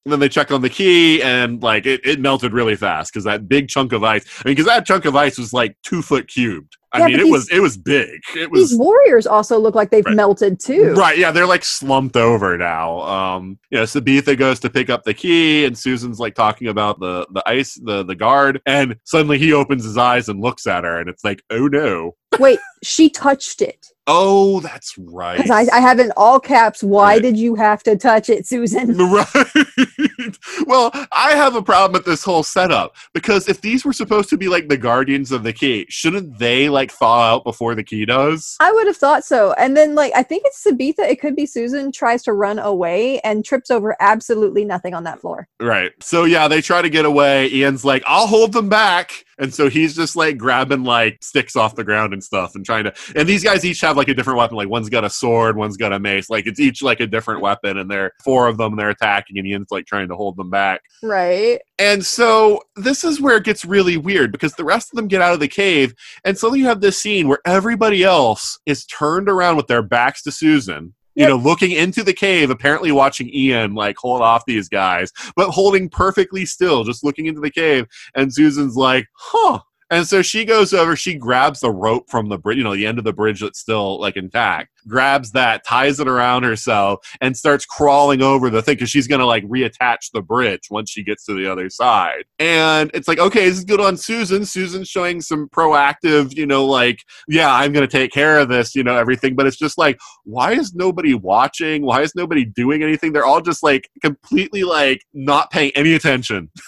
And 0.04 0.10
then 0.12 0.18
they 0.18 0.28
check 0.28 0.50
on 0.50 0.62
the 0.62 0.68
key, 0.68 1.22
and 1.22 1.62
like 1.62 1.86
it, 1.86 2.00
it 2.04 2.18
melted 2.18 2.52
really 2.52 2.74
fast 2.74 3.12
because 3.12 3.22
that 3.22 3.48
big 3.48 3.68
chunk 3.68 3.92
of 3.92 4.02
ice. 4.02 4.24
I 4.44 4.48
mean, 4.48 4.56
because 4.56 4.66
that 4.66 4.84
chunk 4.84 5.04
of 5.04 5.14
ice 5.14 5.38
was 5.38 5.52
like 5.52 5.76
two 5.84 6.02
foot 6.02 6.26
cubed. 6.26 6.76
I 6.92 6.98
Yeah, 6.98 7.06
mean, 7.06 7.14
it 7.20 7.22
these- 7.22 7.30
was 7.32 7.50
it 7.50 7.60
was 7.60 7.76
big. 7.76 8.20
It 8.36 8.50
was 8.50 8.70
These 8.70 8.78
warriors 8.80 9.28
also 9.28 9.58
look 9.60 9.76
like 9.76 9.90
they've 9.90 10.04
Right. 10.04 10.16
melted 10.16 10.58
too. 10.58 10.92
Right, 10.94 11.16
yeah, 11.16 11.30
they're 11.30 11.46
like 11.46 11.64
slumped 11.64 12.16
over 12.16 12.58
now. 12.58 13.00
Um, 13.02 13.58
you 13.70 13.78
know, 13.78 13.84
Sabetha 13.84 14.36
goes 14.36 14.58
to 14.60 14.70
pick 14.70 14.90
up 14.90 15.04
the 15.04 15.14
key, 15.14 15.64
and 15.66 15.78
Susan's 15.78 16.18
like 16.18 16.34
talking 16.34 16.66
about 16.66 16.98
the 16.98 17.24
the 17.32 17.48
ice, 17.48 17.74
the 17.84 18.02
the 18.04 18.16
guard, 18.16 18.60
and 18.66 18.96
suddenly 19.04 19.38
he 19.38 19.52
opens 19.52 19.84
his 19.84 19.96
eyes 19.96 20.28
and 20.28 20.40
looks 20.40 20.66
at 20.66 20.82
her, 20.82 20.98
and 20.98 21.08
it's 21.08 21.22
like, 21.22 21.42
oh 21.50 21.68
no, 21.68 22.16
Wait, 22.40 22.58
she 22.82 23.08
touched 23.08 23.62
it 23.62 23.86
oh, 24.06 24.60
that's 24.60 24.96
right. 24.98 25.48
I, 25.50 25.66
I 25.72 25.80
have 25.80 25.98
in 25.98 26.12
all 26.16 26.40
caps. 26.40 26.82
Why 26.82 27.14
Right. 27.14 27.22
did 27.22 27.36
you 27.36 27.54
have 27.54 27.82
to 27.84 27.96
touch 27.96 28.28
it, 28.30 28.46
Susan? 28.46 28.96
Right. 29.12 30.36
well, 30.66 30.90
I 31.12 31.32
have 31.32 31.54
a 31.56 31.62
problem 31.62 31.92
with 31.92 32.04
this 32.04 32.22
whole 32.22 32.42
setup 32.42 32.94
because 33.12 33.48
if 33.48 33.60
these 33.60 33.84
were 33.84 33.92
supposed 33.92 34.28
to 34.30 34.36
be 34.36 34.48
like 34.48 34.68
the 34.68 34.76
guardians 34.76 35.32
of 35.32 35.42
the 35.42 35.52
key, 35.52 35.86
shouldn't 35.88 36.38
they 36.38 36.68
like 36.68 36.90
thaw 36.92 37.20
out 37.34 37.44
before 37.44 37.74
the 37.74 37.82
key 37.82 38.04
does? 38.04 38.56
I 38.60 38.72
would 38.72 38.86
have 38.86 38.96
thought 38.96 39.24
so. 39.24 39.52
And 39.54 39.76
then, 39.76 39.94
like, 39.94 40.12
I 40.14 40.22
think 40.22 40.42
it's 40.46 40.64
Sabetha. 40.64 41.00
It 41.00 41.20
could 41.20 41.34
be 41.36 41.46
Susan 41.46 41.92
tries 41.92 42.22
to 42.24 42.32
run 42.32 42.58
away 42.58 43.20
and 43.20 43.44
trips 43.44 43.70
over 43.70 43.96
absolutely 44.00 44.64
nothing 44.64 44.94
on 44.94 45.04
that 45.04 45.20
floor. 45.20 45.48
Right. 45.60 45.92
So 46.00 46.24
yeah, 46.24 46.48
they 46.48 46.60
try 46.60 46.82
to 46.82 46.90
get 46.90 47.04
away. 47.04 47.48
Ian's 47.50 47.84
like, 47.84 48.02
"I'll 48.06 48.26
hold 48.26 48.52
them 48.52 48.68
back," 48.68 49.24
and 49.42 49.52
so 49.52 49.68
he's 49.68 49.96
just 49.96 50.14
like 50.14 50.38
grabbing 50.38 50.84
like 50.84 51.18
sticks 51.20 51.56
off 51.56 51.74
the 51.74 51.82
ground 51.82 52.12
and 52.12 52.22
stuff, 52.22 52.54
and 52.54 52.64
trying 52.64 52.84
to. 52.84 52.94
And 53.16 53.28
these 53.28 53.42
guys 53.42 53.64
each 53.64 53.80
have 53.80 53.96
like 53.96 54.08
a 54.08 54.14
different 54.14 54.38
weapon. 54.38 54.56
Like 54.56 54.68
one's 54.68 54.88
got 54.88 55.04
a 55.04 55.10
sword, 55.10 55.56
one's 55.56 55.76
got 55.76 55.92
a 55.92 55.98
mace. 55.98 56.30
Like 56.30 56.46
it's 56.46 56.60
each 56.60 56.80
like 56.80 57.00
a 57.00 57.08
different 57.08 57.40
weapon, 57.40 57.76
and 57.76 57.90
they're 57.90 58.12
four 58.24 58.46
of 58.46 58.56
them. 58.56 58.76
They're 58.76 58.90
attacking, 58.90 59.38
and 59.38 59.46
Ian's 59.46 59.72
like 59.72 59.86
trying 59.86 60.08
to 60.08 60.14
hold 60.14 60.36
them 60.36 60.48
back. 60.48 60.82
Right. 61.02 61.60
And 61.78 62.06
so 62.06 62.60
this 62.76 63.02
is 63.02 63.20
where 63.20 63.36
it 63.36 63.44
gets 63.44 63.64
really 63.64 63.96
weird 63.96 64.30
because 64.30 64.54
the 64.54 64.64
rest 64.64 64.92
of 64.92 64.96
them 64.96 65.08
get 65.08 65.20
out 65.20 65.34
of 65.34 65.40
the 65.40 65.48
cave, 65.48 65.92
and 66.24 66.38
suddenly 66.38 66.60
you 66.60 66.66
have 66.66 66.80
this 66.80 67.02
scene 67.02 67.26
where 67.26 67.40
everybody 67.44 68.04
else 68.04 68.60
is 68.64 68.86
turned 68.86 69.28
around 69.28 69.56
with 69.56 69.66
their 69.66 69.82
backs 69.82 70.22
to 70.22 70.30
Susan. 70.30 70.94
You 71.14 71.22
Yep. 71.22 71.28
know, 71.28 71.36
looking 71.36 71.72
into 71.72 72.02
the 72.02 72.12
cave, 72.14 72.50
apparently 72.50 72.90
watching 72.90 73.28
Ian 73.34 73.74
like 73.74 73.96
hold 73.98 74.22
off 74.22 74.44
these 74.46 74.68
guys, 74.68 75.12
but 75.36 75.50
holding 75.50 75.88
perfectly 75.88 76.46
still, 76.46 76.84
just 76.84 77.04
looking 77.04 77.26
into 77.26 77.40
the 77.40 77.50
cave. 77.50 77.86
And 78.14 78.32
Susan's 78.34 78.76
like, 78.76 79.06
huh. 79.14 79.60
And 79.92 80.06
so 80.06 80.22
she 80.22 80.46
goes 80.46 80.72
over, 80.72 80.96
she 80.96 81.12
grabs 81.12 81.60
the 81.60 81.70
rope 81.70 82.08
from 82.08 82.30
the 82.30 82.38
bridge, 82.38 82.56
you 82.56 82.64
know, 82.64 82.74
the 82.74 82.86
end 82.86 82.96
of 82.96 83.04
the 83.04 83.12
bridge 83.12 83.42
that's 83.42 83.58
still 83.58 84.00
like 84.00 84.16
intact, 84.16 84.70
grabs 84.88 85.32
that, 85.32 85.66
ties 85.66 86.00
it 86.00 86.08
around 86.08 86.44
herself, 86.44 87.06
and 87.20 87.36
starts 87.36 87.66
crawling 87.66 88.22
over 88.22 88.48
the 88.48 88.62
thing 88.62 88.76
because 88.76 88.88
she's 88.88 89.06
going 89.06 89.18
to 89.18 89.26
like 89.26 89.44
reattach 89.44 90.10
the 90.14 90.22
bridge 90.22 90.68
once 90.70 90.90
she 90.90 91.04
gets 91.04 91.26
to 91.26 91.34
the 91.34 91.46
other 91.46 91.68
side. 91.68 92.24
And 92.38 92.90
it's 92.94 93.06
like, 93.06 93.18
okay, 93.18 93.46
this 93.46 93.58
is 93.58 93.66
good 93.66 93.82
on 93.82 93.98
Susan. 93.98 94.46
Susan's 94.46 94.88
showing 94.88 95.20
some 95.20 95.50
proactive, 95.50 96.34
you 96.34 96.46
know, 96.46 96.64
like, 96.64 97.00
yeah, 97.28 97.52
I'm 97.54 97.74
going 97.74 97.86
to 97.86 97.98
take 97.98 98.12
care 98.12 98.38
of 98.38 98.48
this, 98.48 98.74
you 98.74 98.82
know, 98.82 98.96
everything. 98.96 99.34
But 99.34 99.46
it's 99.46 99.58
just 99.58 99.76
like, 99.76 100.00
why 100.24 100.52
is 100.52 100.74
nobody 100.74 101.12
watching? 101.12 101.82
Why 101.82 102.00
is 102.00 102.14
nobody 102.14 102.46
doing 102.46 102.82
anything? 102.82 103.12
They're 103.12 103.26
all 103.26 103.42
just 103.42 103.62
like 103.62 103.90
completely 104.00 104.64
like 104.64 105.04
not 105.12 105.50
paying 105.50 105.72
any 105.74 105.92
attention. 105.92 106.50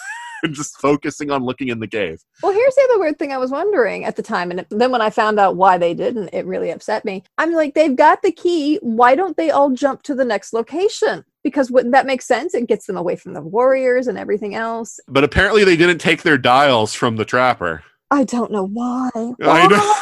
just 0.53 0.79
focusing 0.79 1.31
on 1.31 1.43
looking 1.43 1.69
in 1.69 1.79
the 1.79 1.87
cave. 1.87 2.21
Well, 2.41 2.53
here's 2.53 2.75
the 2.75 2.87
other 2.89 2.99
weird 2.99 3.19
thing 3.19 3.31
I 3.31 3.37
was 3.37 3.51
wondering 3.51 4.05
at 4.05 4.15
the 4.15 4.23
time. 4.23 4.51
And 4.51 4.65
then 4.69 4.91
when 4.91 5.01
I 5.01 5.09
found 5.09 5.39
out 5.39 5.55
why 5.55 5.77
they 5.77 5.93
didn't, 5.93 6.29
it 6.33 6.45
really 6.45 6.71
upset 6.71 7.05
me. 7.05 7.23
I'm 7.37 7.53
like, 7.53 7.73
they've 7.73 7.95
got 7.95 8.21
the 8.21 8.31
key. 8.31 8.77
Why 8.81 9.15
don't 9.15 9.37
they 9.37 9.51
all 9.51 9.71
jump 9.71 10.03
to 10.03 10.15
the 10.15 10.25
next 10.25 10.53
location? 10.53 11.23
Because 11.43 11.69
wouldn't 11.69 11.93
that 11.93 12.07
make 12.07 12.21
sense? 12.21 12.53
It 12.53 12.67
gets 12.67 12.87
them 12.87 12.97
away 12.97 13.15
from 13.15 13.33
the 13.33 13.41
warriors 13.41 14.07
and 14.07 14.17
everything 14.17 14.55
else. 14.55 14.99
But 15.07 15.23
apparently 15.23 15.63
they 15.63 15.77
didn't 15.77 15.99
take 15.99 16.23
their 16.23 16.37
dials 16.37 16.93
from 16.93 17.17
the 17.17 17.25
trapper. 17.25 17.83
I 18.11 18.23
don't 18.23 18.51
know 18.51 18.67
why. 18.67 19.09
I 19.15 19.33
Why? 19.39 19.67
know. 19.67 19.95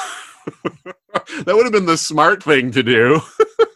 that 1.46 1.56
would 1.56 1.66
have 1.66 1.72
been 1.72 1.86
the 1.86 1.98
smart 1.98 2.44
thing 2.44 2.72
to 2.72 2.84
do. 2.84 3.22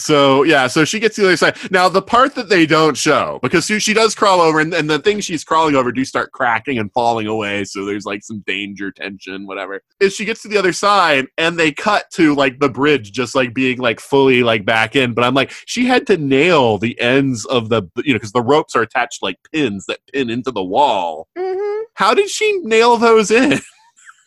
so 0.00 0.42
yeah, 0.44 0.66
so 0.66 0.84
she 0.84 0.98
gets 0.98 1.14
to 1.16 1.20
the 1.22 1.28
other 1.28 1.36
side. 1.36 1.56
Now 1.70 1.88
the 1.88 2.02
part 2.02 2.34
that 2.34 2.48
they 2.48 2.66
don't 2.66 2.96
show, 2.96 3.38
because 3.42 3.66
she, 3.66 3.78
she 3.78 3.92
does 3.94 4.14
crawl 4.14 4.40
over, 4.40 4.60
and, 4.60 4.72
and 4.74 4.88
the 4.88 4.98
things 4.98 5.24
she's 5.24 5.44
crawling 5.44 5.74
over 5.74 5.92
do 5.92 6.04
start 6.04 6.32
cracking 6.32 6.78
and 6.78 6.92
falling 6.92 7.26
away. 7.26 7.64
So 7.64 7.84
there's 7.84 8.06
like 8.06 8.22
some 8.22 8.40
danger, 8.46 8.90
tension, 8.90 9.46
whatever. 9.46 9.82
Is 10.00 10.14
she 10.14 10.24
gets 10.24 10.42
to 10.42 10.48
the 10.48 10.56
other 10.58 10.72
side, 10.72 11.26
and 11.38 11.58
they 11.58 11.72
cut 11.72 12.10
to 12.12 12.34
like 12.34 12.58
the 12.60 12.68
bridge 12.68 13.12
just 13.12 13.34
like 13.34 13.54
being 13.54 13.78
like 13.78 14.00
fully 14.00 14.42
like 14.42 14.64
back 14.64 14.96
in. 14.96 15.12
But 15.14 15.24
I'm 15.24 15.34
like, 15.34 15.52
she 15.66 15.86
had 15.86 16.06
to 16.08 16.16
nail 16.16 16.78
the 16.78 16.98
ends 17.00 17.44
of 17.46 17.68
the 17.68 17.82
you 18.04 18.12
know 18.12 18.16
because 18.18 18.32
the 18.32 18.42
ropes 18.42 18.74
are 18.74 18.82
attached 18.82 19.22
like 19.22 19.36
pins 19.52 19.86
that 19.86 19.98
pin 20.12 20.30
into 20.30 20.50
the 20.50 20.64
wall. 20.64 21.28
Mhm. 21.36 21.82
How 21.94 22.14
did 22.14 22.30
she 22.30 22.58
nail 22.62 22.96
those 22.96 23.30
in? 23.30 23.58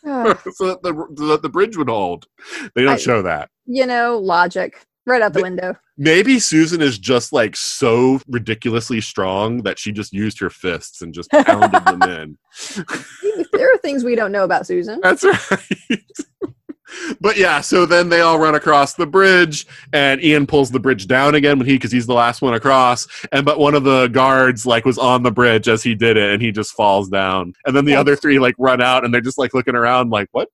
So 0.06 0.34
that 0.66 0.82
the, 0.82 0.92
that 1.30 1.40
the 1.40 1.48
bridge 1.48 1.78
would 1.78 1.88
hold. 1.88 2.26
They 2.74 2.82
don't 2.82 2.92
I- 2.94 2.96
show 2.98 3.22
that. 3.22 3.48
you 3.64 3.86
know, 3.86 4.18
logic 4.18 4.84
right 5.06 5.22
out 5.22 5.32
the 5.32 5.42
window. 5.42 5.76
Maybe 5.96 6.38
Susan 6.38 6.80
is 6.80 6.98
just 6.98 7.32
like 7.32 7.54
so 7.56 8.20
ridiculously 8.28 9.00
strong 9.00 9.62
that 9.62 9.78
she 9.78 9.92
just 9.92 10.12
used 10.12 10.40
her 10.40 10.50
fists 10.50 11.02
and 11.02 11.12
just 11.14 11.30
pounded 11.30 11.84
them 11.84 12.02
in. 12.02 12.38
there 13.52 13.72
are 13.72 13.78
things 13.78 14.02
we 14.04 14.14
don't 14.16 14.32
know 14.32 14.44
about 14.44 14.66
Susan. 14.66 15.00
That's 15.02 15.22
right. 15.50 16.00
but 17.20 17.36
yeah, 17.36 17.60
so 17.60 17.86
then 17.86 18.08
they 18.08 18.20
all 18.20 18.38
run 18.38 18.54
across 18.54 18.94
the 18.94 19.06
bridge, 19.06 19.66
and 19.92 20.22
Ian 20.22 20.46
pulls 20.46 20.70
the 20.70 20.78
bridge 20.80 21.06
down 21.06 21.34
again 21.34 21.58
when 21.58 21.66
he 21.66 21.74
because 21.74 21.90
he's 21.92 22.06
the 22.06 22.14
last 22.14 22.42
one 22.42 22.54
across. 22.54 23.06
And 23.32 23.44
but 23.44 23.58
one 23.58 23.74
of 23.74 23.84
the 23.84 24.08
guards 24.08 24.64
like 24.66 24.84
was 24.84 24.98
on 24.98 25.22
the 25.22 25.30
bridge 25.32 25.68
as 25.68 25.82
he 25.82 25.94
did 25.94 26.16
it, 26.16 26.32
and 26.32 26.42
he 26.42 26.52
just 26.52 26.72
falls 26.72 27.08
down. 27.08 27.54
And 27.66 27.74
then 27.74 27.84
the 27.84 27.92
Yeah. 27.92 28.00
other 28.00 28.16
three 28.16 28.38
like 28.38 28.54
run 28.58 28.80
out, 28.80 29.04
and 29.04 29.12
they're 29.12 29.20
just 29.20 29.38
like 29.38 29.54
looking 29.54 29.74
around, 29.74 30.10
like 30.10 30.28
what? 30.32 30.48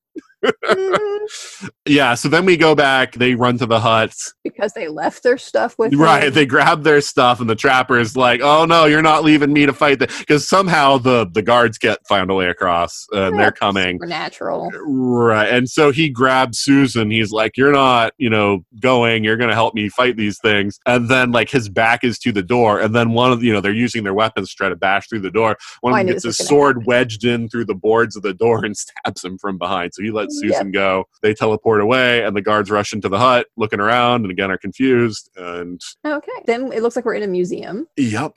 Yeah. 1.86 2.14
So 2.14 2.28
then 2.28 2.44
we 2.44 2.56
go 2.56 2.74
back. 2.74 3.12
They 3.14 3.34
run 3.34 3.58
to 3.58 3.66
the 3.66 3.78
hut. 3.80 4.14
because 4.42 4.72
they 4.72 4.88
left 4.88 5.22
their 5.22 5.38
stuff 5.38 5.78
with 5.78 5.94
Right, 5.94 6.24
them. 6.26 6.34
they 6.34 6.46
grab 6.46 6.82
their 6.82 7.00
stuff, 7.00 7.40
and 7.40 7.48
the 7.48 7.54
trapper 7.54 7.98
is 7.98 8.16
like, 8.16 8.40
"Oh 8.42 8.64
no, 8.64 8.84
you're 8.86 9.02
not 9.02 9.22
leaving 9.24 9.52
me 9.52 9.66
to 9.66 9.72
fight." 9.72 9.98
Because 9.98 10.48
somehow 10.48 10.98
the 10.98 11.26
the 11.32 11.42
guards 11.42 11.78
get 11.78 11.98
found 12.08 12.30
a 12.30 12.34
way 12.34 12.46
across, 12.48 13.06
uh, 13.14 13.28
and 13.28 13.38
they're 13.38 13.52
coming. 13.52 13.96
Supernatural. 13.96 14.70
Right, 14.86 15.48
and 15.48 15.68
so 15.68 15.90
he 15.90 16.08
grabs 16.08 16.58
Susan. 16.58 17.10
He's 17.10 17.32
like, 17.32 17.56
"You're 17.56 17.72
not, 17.72 18.12
you 18.18 18.30
know, 18.30 18.64
going. 18.80 19.22
You're 19.24 19.36
going 19.36 19.50
to 19.50 19.54
help 19.54 19.74
me 19.74 19.88
fight 19.88 20.16
these 20.16 20.38
things." 20.38 20.78
And 20.86 21.08
then, 21.08 21.32
like, 21.32 21.50
his 21.50 21.68
back 21.68 22.02
is 22.04 22.18
to 22.20 22.32
the 22.32 22.42
door, 22.42 22.80
and 22.80 22.94
then 22.94 23.12
one 23.12 23.32
of 23.32 23.42
you 23.42 23.52
know 23.52 23.60
they're 23.60 23.72
using 23.72 24.04
their 24.04 24.14
weapons 24.14 24.50
to 24.50 24.56
try 24.56 24.68
to 24.68 24.76
bash 24.76 25.08
through 25.08 25.20
the 25.20 25.30
door. 25.30 25.56
One 25.82 25.92
Oh, 25.92 25.96
of 25.96 26.06
them 26.06 26.14
gets 26.14 26.24
his 26.24 26.38
sword 26.38 26.86
wedged 26.86 27.24
in 27.24 27.48
through 27.48 27.66
the 27.66 27.74
boards 27.74 28.16
of 28.16 28.22
the 28.22 28.34
door 28.34 28.64
and 28.64 28.76
stabs 28.76 29.22
him 29.24 29.38
from 29.38 29.58
behind. 29.58 29.92
So 29.94 30.02
he 30.02 30.10
lets 30.10 30.29
Yep. 30.30 30.52
Susan 30.52 30.70
go. 30.70 31.04
They 31.22 31.34
teleport 31.34 31.80
away, 31.80 32.24
and 32.24 32.36
the 32.36 32.42
guards 32.42 32.70
rush 32.70 32.92
into 32.92 33.08
the 33.08 33.18
hut, 33.18 33.46
looking 33.56 33.80
around, 33.80 34.22
and 34.22 34.30
again 34.30 34.50
are 34.50 34.58
confused. 34.58 35.30
And 35.36 35.80
Okay. 36.06 36.32
Then 36.46 36.72
it 36.72 36.82
looks 36.82 36.96
like 36.96 37.04
we're 37.04 37.14
in 37.14 37.22
a 37.22 37.26
museum. 37.28 37.86
yep. 37.96 38.36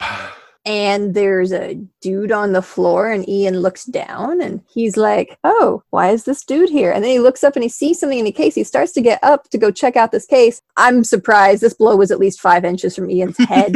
and 0.65 1.13
there's 1.13 1.51
a 1.51 1.75
dude 1.99 2.31
on 2.31 2.53
the 2.53 2.61
floor 2.61 3.11
and 3.11 3.27
ian 3.27 3.59
looks 3.59 3.83
down 3.83 4.39
and 4.41 4.61
he's 4.73 4.95
like 4.95 5.37
oh 5.43 5.83
why 5.89 6.09
is 6.09 6.23
this 6.23 6.45
dude 6.45 6.69
here 6.69 6.89
and 6.89 7.03
then 7.03 7.11
he 7.11 7.19
looks 7.19 7.43
up 7.43 7.57
and 7.57 7.63
he 7.63 7.67
sees 7.69 7.99
something 7.99 8.19
in 8.19 8.23
the 8.23 8.31
case 8.31 8.55
he 8.55 8.63
starts 8.63 8.93
to 8.93 9.01
get 9.01 9.19
up 9.23 9.49
to 9.49 9.57
go 9.57 9.69
check 9.71 9.97
out 9.97 10.13
this 10.13 10.25
case 10.25 10.61
i'm 10.77 11.03
surprised 11.03 11.61
this 11.61 11.73
blow 11.73 11.97
was 11.97 12.11
at 12.11 12.19
least 12.19 12.39
five 12.39 12.63
inches 12.63 12.95
from 12.95 13.11
ian's 13.11 13.37
head 13.49 13.73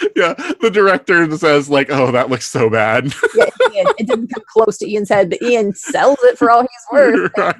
yeah, 0.16 0.34
the 0.60 0.70
director 0.72 1.36
says 1.36 1.68
like, 1.68 1.88
"Oh, 1.90 2.10
that 2.12 2.30
looks 2.30 2.48
so 2.48 2.70
bad." 2.70 3.12
yeah, 3.34 3.46
Ian, 3.74 3.86
it 3.98 4.06
didn't 4.06 4.28
come 4.28 4.42
close 4.52 4.78
to 4.78 4.88
ian's 4.90 5.08
head 5.08 5.30
but 5.30 5.40
ian 5.42 5.72
sells 5.74 6.18
it 6.22 6.36
for 6.36 6.50
all 6.50 6.62
he's 6.62 6.70
worth 6.92 7.30
right. 7.38 7.56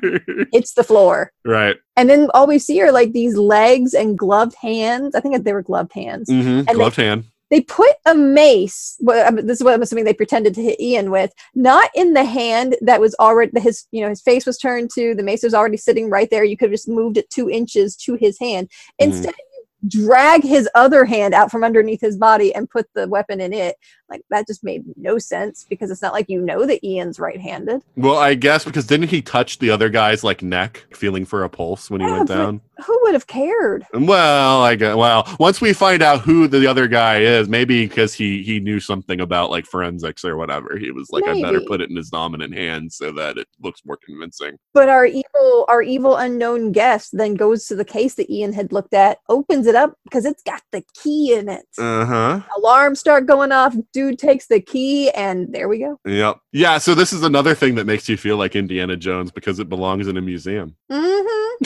hits 0.53 0.75
the 0.75 0.83
floor 0.85 1.33
right. 1.45 1.77
and 1.97 2.11
then 2.11 2.29
all 2.35 2.47
we 2.47 2.59
see 2.59 2.81
are 2.83 2.91
like 2.93 3.13
these 3.13 3.37
legs 3.37 3.95
and 3.95 4.19
gloved 4.19 4.55
hands 4.61 5.15
i 5.15 5.21
think 5.21 5.43
they 5.45 5.53
were 5.53 5.63
gloved 5.63 5.93
hands 5.93 6.29
hmm 6.29 6.63
they- 6.63 6.75
Gloved 6.75 6.97
hand. 6.97 7.25
they 7.51 7.61
put 7.61 7.93
a 8.07 8.15
mace 8.15 8.97
well, 9.01 9.31
this 9.33 9.59
is 9.59 9.65
what 9.65 9.75
i'm 9.75 9.83
assuming 9.83 10.05
they 10.05 10.13
pretended 10.13 10.55
to 10.55 10.63
hit 10.63 10.81
ian 10.81 11.11
with 11.11 11.33
not 11.55 11.91
in 11.95 12.13
the 12.15 12.25
hand 12.25 12.77
that 12.81 13.01
was 13.01 13.15
already 13.21 13.59
his 13.61 13.87
you 13.93 14.03
know 14.03 14.09
his 14.09 14.21
face 14.23 14.45
was 14.47 14.59
turned 14.59 14.91
to 14.95 15.15
the 15.15 15.23
mace 15.23 15.43
was 15.45 15.55
already 15.55 15.77
sitting 15.77 16.11
right 16.11 16.31
there 16.31 16.45
you 16.45 16.57
could 16.57 16.67
have 16.71 16.75
just 16.75 16.89
moved 16.89 17.17
it 17.19 17.31
two 17.31 17.49
inches 17.49 17.95
to 17.97 18.15
his 18.15 18.39
hand 18.41 18.69
Mhm. 19.01 19.07
instead 19.07 19.35
you 19.39 19.50
drag 19.89 20.43
his 20.43 20.69
other 20.75 21.05
hand 21.05 21.35
out 21.35 21.51
from 21.51 21.65
underneath 21.65 22.01
his 22.01 22.17
body 22.17 22.55
and 22.55 22.71
put 22.71 22.87
the 22.95 23.09
weapon 23.09 23.41
in 23.41 23.53
it 23.53 23.77
like 24.11 24.23
that 24.31 24.47
just 24.47 24.65
made 24.65 24.85
no 24.97 25.19
sense 25.19 25.65
because 25.69 25.91
it's 25.91 26.03
not 26.03 26.13
like 26.13 26.27
you 26.29 26.41
know 26.41 26.67
that 26.67 26.85
ian's 26.85 27.19
right-handed 27.19 27.83
Well, 27.97 28.17
I 28.17 28.35
guess 28.35 28.65
because 28.65 28.87
didn't 28.87 29.09
he 29.09 29.23
touch 29.23 29.59
the 29.59 29.71
other 29.71 29.89
guy's 29.89 30.25
like 30.25 30.43
neck, 30.43 30.85
feeling 30.95 31.25
for 31.25 31.45
a 31.45 31.49
pulse 31.49 31.91
when 31.91 32.01
he 32.01 32.07
Yeah, 32.07 32.17
went 32.19 32.29
down? 32.29 32.61
who 32.87 32.99
would 33.03 33.15
have 33.15 33.27
cared 33.27 33.85
Well, 33.93 34.63
I 34.63 34.75
guess. 34.75 34.97
Well, 34.97 35.27
once 35.39 35.61
we 35.61 35.73
find 35.73 36.03
out 36.03 36.21
who 36.23 36.49
the 36.49 36.67
other 36.67 36.89
guy 36.89 37.19
is, 37.21 37.49
maybe 37.49 37.87
because 37.87 38.15
he 38.15 38.43
he 38.43 38.59
knew 38.59 38.81
something 38.81 39.21
about 39.21 39.51
like 39.51 39.67
forensics 39.67 40.25
or 40.25 40.37
whatever, 40.37 40.77
he 40.79 40.91
was 40.91 41.09
like, 41.11 41.27
I 41.29 41.41
better 41.43 41.61
put 41.61 41.81
it 41.81 41.91
in 41.91 41.97
his 41.97 42.09
dominant 42.11 42.55
hand 42.55 42.93
so 42.93 43.13
that 43.13 43.37
it 43.37 43.47
looks 43.63 43.83
more 43.85 43.99
convincing. 44.05 44.57
But 44.73 44.89
our 44.89 45.05
evil, 45.07 45.65
our 45.69 45.83
evil 45.83 46.17
unknown 46.17 46.73
guest 46.73 47.11
then 47.13 47.35
goes 47.35 47.67
to 47.67 47.75
the 47.77 47.85
case 47.85 48.15
that 48.15 48.31
Ian 48.31 48.53
had 48.55 48.73
looked 48.73 48.95
at, 48.95 49.19
opens 49.29 49.67
it 49.67 49.75
up 49.75 49.95
because 50.05 50.25
it's 50.25 50.43
got 50.43 50.63
the 50.73 50.83
key 50.95 51.35
in 51.35 51.49
it. 51.49 51.67
Uh 51.79 52.05
huh. 52.07 52.41
Alarms 52.59 52.99
start 52.99 53.27
going 53.27 53.53
off. 53.53 53.77
Dude 53.93 54.00
takes 54.17 54.47
the 54.47 54.61
key, 54.61 55.11
and 55.11 55.53
there 55.53 55.69
we 55.69 55.79
go. 55.79 55.99
Yep. 56.05 56.39
Yeah. 56.53 56.79
So 56.79 56.95
this 56.95 57.13
is 57.13 57.23
another 57.23 57.55
thing 57.55 57.75
that 57.77 57.87
makes 57.87 58.09
you 58.09 58.17
feel 58.17 58.37
like 58.37 58.57
Indiana 58.57 58.97
Jones 58.97 59.31
because 59.31 59.59
it 59.59 59.69
belongs 59.69 60.07
in 60.09 60.17
a 60.17 60.21
museum. 60.23 60.77
hmm 60.91 61.65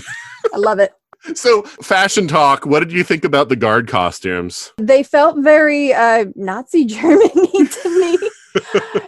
I 0.53 0.57
love 0.57 0.79
it. 0.79 0.93
So 1.35 1.63
fashion 1.63 2.29
talk. 2.29 2.67
What 2.67 2.81
did 2.81 2.93
you 2.93 3.03
think 3.03 3.25
about 3.25 3.49
the 3.49 3.57
guard 3.57 3.89
costumes? 3.89 4.75
They 4.77 5.03
felt 5.03 5.39
very 5.43 5.91
uh, 5.95 6.27
Nazi 6.37 6.85
Germany 6.99 7.31
to 7.33 7.99
me. 7.99 8.19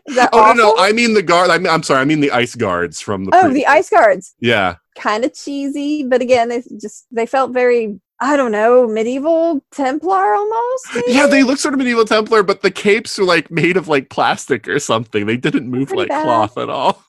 Is 0.09 0.17
that 0.17 0.31
Oh 0.33 0.55
no, 0.57 0.73
no. 0.73 0.75
I 0.79 0.93
mean 0.93 1.13
the 1.13 1.23
guard. 1.23 1.51
I 1.51 1.59
mean, 1.59 1.67
I'm 1.69 1.83
sorry. 1.83 2.01
I 2.01 2.07
mean 2.07 2.21
the 2.21 2.31
ice 2.31 2.55
guards 2.55 3.03
from 3.03 3.25
the. 3.25 3.33
oh, 3.37 3.43
pre- 3.43 3.53
the 3.53 3.67
ice 3.67 3.91
guards. 3.91 4.35
Yeah. 4.41 4.77
Kind 4.97 5.27
of 5.27 5.35
cheesy, 5.35 6.05
but 6.05 6.23
again, 6.23 6.49
they 6.49 6.63
just 6.81 7.07
they 7.11 7.27
felt 7.27 7.53
very. 7.53 8.01
I 8.21 8.37
don't 8.37 8.53
know, 8.53 8.87
medieval 8.89 9.63
Templar 9.73 10.35
almost. 10.35 10.87
maybe? 10.95 11.13
Yeah, 11.13 11.27
they 11.27 11.43
look 11.43 11.59
sort 11.59 11.75
of 11.75 11.79
medieval 11.79 12.05
Templar, 12.05 12.43
but 12.43 12.63
the 12.63 12.71
capes 12.71 13.19
are 13.19 13.25
like 13.25 13.51
made 13.51 13.77
of 13.77 13.89
like 13.89 14.09
plastic 14.11 14.67
or 14.69 14.79
something. 14.79 15.27
They 15.27 15.37
didn't 15.37 15.69
move 15.69 15.89
Pretty 15.89 16.03
like 16.03 16.09
bad. 16.09 16.23
cloth 16.25 16.57
at 16.59 16.71
all. 16.71 17.03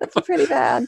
That's 0.00 0.26
pretty 0.26 0.46
bad. 0.46 0.86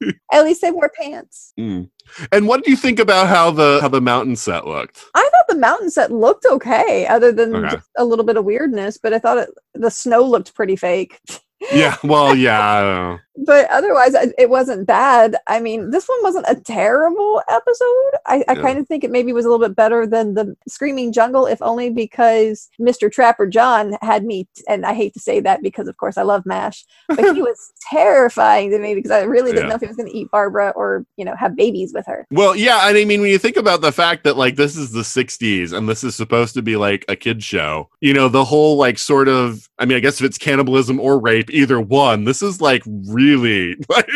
At 0.32 0.44
least 0.44 0.62
they 0.62 0.70
wore 0.70 0.90
pants. 1.00 1.52
Mm. 1.58 1.88
And 2.32 2.48
what 2.48 2.64
do 2.64 2.70
you 2.70 2.76
think 2.76 2.98
about 2.98 3.26
how 3.28 3.50
the 3.50 3.78
how 3.80 3.88
the 3.88 4.00
mountain 4.00 4.36
set 4.36 4.66
looked? 4.66 5.04
I 5.14 5.28
thought 5.32 5.54
the 5.54 5.60
mountain 5.60 5.90
set 5.90 6.10
looked 6.10 6.46
okay, 6.46 7.06
other 7.06 7.30
than 7.32 7.54
Okay. 7.54 7.76
a 7.96 8.04
little 8.04 8.24
bit 8.24 8.36
of 8.36 8.44
weirdness. 8.44 8.96
But 8.98 9.12
I 9.12 9.18
thought 9.18 9.38
it, 9.38 9.50
the 9.74 9.90
snow 9.90 10.22
looked 10.24 10.54
pretty 10.54 10.76
fake. 10.76 11.20
Yeah, 11.70 11.96
well, 12.02 12.34
yeah, 12.34 12.60
I 12.60 12.80
don't 12.82 12.94
know. 12.94 13.18
But 13.46 13.70
otherwise, 13.70 14.14
it 14.14 14.50
wasn't 14.50 14.86
bad. 14.86 15.36
I 15.46 15.58
mean, 15.58 15.90
this 15.90 16.06
one 16.06 16.18
wasn't 16.22 16.44
a 16.48 16.60
terrible 16.60 17.42
episode. 17.48 18.10
I, 18.26 18.44
I 18.46 18.52
Yeah. 18.52 18.62
kind 18.62 18.78
of 18.78 18.86
think 18.86 19.04
it 19.04 19.10
maybe 19.10 19.32
was 19.32 19.46
a 19.46 19.48
little 19.48 19.66
bit 19.66 19.74
better 19.74 20.06
than 20.06 20.34
the 20.34 20.54
Screaming 20.68 21.12
Jungle, 21.12 21.46
if 21.46 21.60
only 21.62 21.88
because 21.88 22.68
Mr. 22.78 23.10
Trapper 23.10 23.46
John 23.46 23.96
had 24.02 24.24
me, 24.24 24.46
and 24.68 24.84
I 24.84 24.92
hate 24.92 25.14
to 25.14 25.20
say 25.20 25.40
that 25.40 25.62
because, 25.62 25.88
of 25.88 25.96
course, 25.96 26.18
I 26.18 26.22
love 26.22 26.44
MASH, 26.44 26.84
but 27.08 27.34
he 27.34 27.40
was 27.42 27.72
terrifying 27.90 28.70
to 28.70 28.78
me 28.78 28.94
because 28.94 29.10
I 29.10 29.22
really 29.22 29.50
didn't 29.52 29.64
Yeah. 29.64 29.68
know 29.70 29.74
if 29.76 29.80
he 29.80 29.86
was 29.86 29.96
going 29.96 30.10
to 30.10 30.16
eat 30.16 30.30
Barbara 30.30 30.72
or, 30.76 31.06
you 31.16 31.24
know, 31.24 31.34
have 31.36 31.56
babies 31.56 31.92
with 31.94 32.04
her. 32.06 32.26
Well, 32.30 32.54
yeah, 32.54 32.86
and 32.88 32.98
I 32.98 33.04
mean, 33.06 33.22
when 33.22 33.30
you 33.30 33.38
think 33.38 33.56
about 33.56 33.80
the 33.80 33.92
fact 33.92 34.24
that 34.24 34.36
like 34.36 34.56
this 34.56 34.76
is 34.76 34.92
the 34.92 35.00
'60s 35.02 35.72
and 35.72 35.88
this 35.88 36.04
is 36.04 36.14
supposed 36.14 36.52
to 36.54 36.62
be 36.62 36.76
like 36.76 37.04
a 37.08 37.16
kid 37.16 37.42
show, 37.42 37.88
you 38.00 38.12
know, 38.12 38.28
the 38.28 38.44
whole 38.44 38.76
like 38.76 38.98
sort 38.98 39.28
of, 39.28 39.68
I 39.78 39.86
mean, 39.86 39.96
I 39.96 40.00
guess 40.00 40.20
if 40.20 40.26
it's 40.26 40.38
cannibalism 40.38 41.00
or 41.00 41.18
rape, 41.18 41.50
either 41.52 41.80
one. 41.80 42.24
This 42.24 42.42
is 42.42 42.60
like 42.60 42.82
really 43.08 43.76
like 43.88 44.06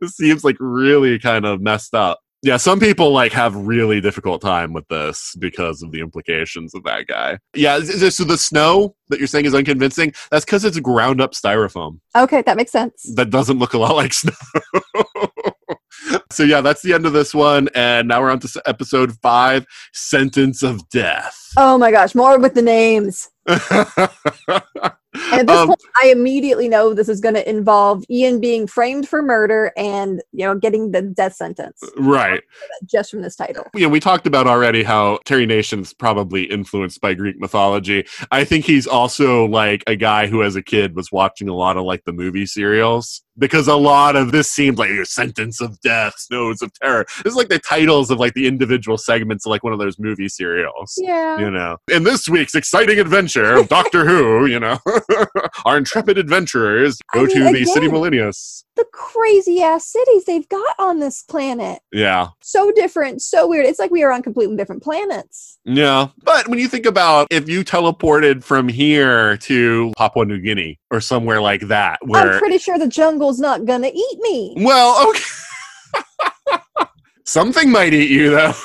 this 0.00 0.16
seems 0.16 0.44
like 0.44 0.56
really 0.60 1.18
kind 1.18 1.44
of 1.44 1.60
messed 1.60 1.94
up. 1.94 2.20
Yeah, 2.44 2.56
some 2.56 2.80
people 2.80 3.12
like 3.12 3.30
have 3.32 3.54
really 3.54 4.00
difficult 4.00 4.42
time 4.42 4.72
with 4.72 4.88
this 4.88 5.36
because 5.38 5.80
of 5.80 5.92
the 5.92 6.00
implications 6.00 6.74
of 6.74 6.82
that 6.82 7.06
guy. 7.06 7.38
Yeah, 7.54 7.78
so 7.78 8.24
the 8.24 8.36
snow 8.36 8.96
that 9.10 9.20
you're 9.20 9.28
saying 9.28 9.44
is 9.44 9.54
unconvincing. 9.54 10.12
That's 10.32 10.44
because 10.44 10.64
it's 10.64 10.80
ground 10.80 11.20
up 11.20 11.34
styrofoam 11.34 12.00
Okay, 12.16 12.42
that 12.42 12.56
makes 12.56 12.72
sense. 12.72 13.04
that 13.14 13.30
doesn't 13.30 13.60
look 13.60 13.74
a 13.74 13.78
lot 13.78 13.94
like 13.94 14.12
snow. 14.22 14.32
so 16.32 16.42
yeah, 16.42 16.60
that's 16.60 16.82
the 16.82 16.92
end 16.94 17.06
of 17.06 17.12
this 17.12 17.32
one, 17.32 17.68
and 17.76 18.08
now 18.08 18.20
we're 18.20 18.30
on 18.30 18.40
to 18.40 18.62
episode 18.66 19.12
five: 19.22 19.64
sentence 19.92 20.64
of 20.64 20.88
death. 20.88 21.38
Oh 21.56 21.78
my 21.78 21.92
gosh, 21.92 22.12
more 22.16 22.40
with 22.40 22.54
the 22.54 22.62
names. 22.62 23.30
And 25.14 25.40
at 25.40 25.46
this 25.46 25.56
Um, 25.58 25.68
point, 25.68 25.82
I 26.02 26.08
immediately 26.08 26.68
know 26.68 26.94
this 26.94 27.08
is 27.08 27.20
going 27.20 27.34
to 27.34 27.48
involve 27.48 28.04
Ian 28.10 28.40
being 28.40 28.66
framed 28.66 29.08
for 29.08 29.22
murder 29.22 29.72
and 29.76 30.22
you 30.32 30.46
know 30.46 30.54
getting 30.56 30.92
the 30.92 31.02
death 31.02 31.34
sentence 31.34 31.82
right. 31.98 32.42
just 32.84 33.10
from 33.10 33.22
this 33.22 33.36
title. 33.36 33.66
you 33.74 33.82
know, 33.82 33.88
we 33.88 34.00
talked 34.00 34.26
about 34.26 34.46
already 34.46 34.82
how 34.82 35.18
Terry 35.24 35.46
Nation's 35.46 35.92
probably 35.92 36.44
influenced 36.44 37.00
by 37.00 37.14
Greek 37.14 37.38
mythology. 37.38 38.06
I 38.30 38.44
think 38.44 38.64
he's 38.64 38.86
also 38.86 39.46
like 39.46 39.82
a 39.86 39.96
guy 39.96 40.26
who, 40.26 40.42
as 40.42 40.56
a 40.56 40.62
kid, 40.62 40.94
was 40.96 41.12
watching 41.12 41.48
a 41.48 41.54
lot 41.54 41.76
of 41.76 41.84
like 41.84 42.04
the 42.04 42.12
movie 42.12 42.46
serials 42.46 43.22
because 43.38 43.66
a 43.66 43.74
lot 43.76 44.14
of 44.14 44.30
this 44.30 44.50
seemed 44.50 44.78
like 44.78 44.90
your 44.90 45.04
sentence 45.06 45.60
of 45.60 45.80
death, 45.80 46.14
snows 46.18 46.60
of 46.62 46.72
terror. 46.74 47.06
This 47.24 47.32
is 47.32 47.36
like 47.36 47.48
the 47.48 47.58
titles 47.58 48.10
of 48.10 48.18
like 48.18 48.34
the 48.34 48.46
individual 48.46 48.98
segments 48.98 49.46
of 49.46 49.50
like 49.50 49.64
one 49.64 49.72
of 49.72 49.78
those 49.78 49.98
movie 49.98 50.28
serials. 50.28 50.94
Yeah. 50.98 51.38
You 51.38 51.50
know, 51.50 51.78
in 51.90 52.04
this 52.04 52.28
week's 52.28 52.54
exciting 52.54 52.98
adventure 52.98 53.54
of 53.54 53.68
Doctor 53.68 54.06
Who, 54.06 54.46
you 54.46 54.60
know, 54.60 54.78
our 55.64 55.76
intrepid 55.78 56.18
adventurers 56.18 56.98
go 57.14 57.20
I 57.20 57.24
mean, 57.24 57.36
to 57.36 57.52
the 57.52 57.64
city 57.64 57.86
again- 57.86 57.98
Millennius. 57.98 58.64
The 58.74 58.86
crazy 58.92 59.62
ass 59.62 59.84
cities 59.86 60.24
they've 60.24 60.48
got 60.48 60.74
on 60.78 60.98
this 60.98 61.22
planet. 61.22 61.80
Yeah. 61.92 62.28
So 62.40 62.72
different, 62.72 63.20
so 63.20 63.46
weird. 63.46 63.66
It's 63.66 63.78
like 63.78 63.90
we 63.90 64.02
are 64.02 64.10
on 64.10 64.22
completely 64.22 64.56
different 64.56 64.82
planets. 64.82 65.58
Yeah. 65.66 66.08
But 66.24 66.48
when 66.48 66.58
you 66.58 66.68
think 66.68 66.86
about 66.86 67.26
if 67.30 67.50
you 67.50 67.64
teleported 67.64 68.42
from 68.42 68.68
here 68.68 69.36
to 69.38 69.92
Papua 69.98 70.24
New 70.24 70.40
Guinea 70.40 70.78
or 70.90 71.02
somewhere 71.02 71.40
like 71.42 71.62
that, 71.68 71.98
where 72.02 72.32
I'm 72.32 72.38
pretty 72.38 72.56
sure 72.58 72.78
the 72.78 72.88
jungle's 72.88 73.38
not 73.38 73.66
gonna 73.66 73.90
eat 73.94 74.18
me. 74.20 74.54
well, 74.58 75.06
okay. 75.10 75.20
Something 77.24 77.70
might 77.70 77.92
eat 77.92 78.10
you 78.10 78.30
though. 78.30 78.52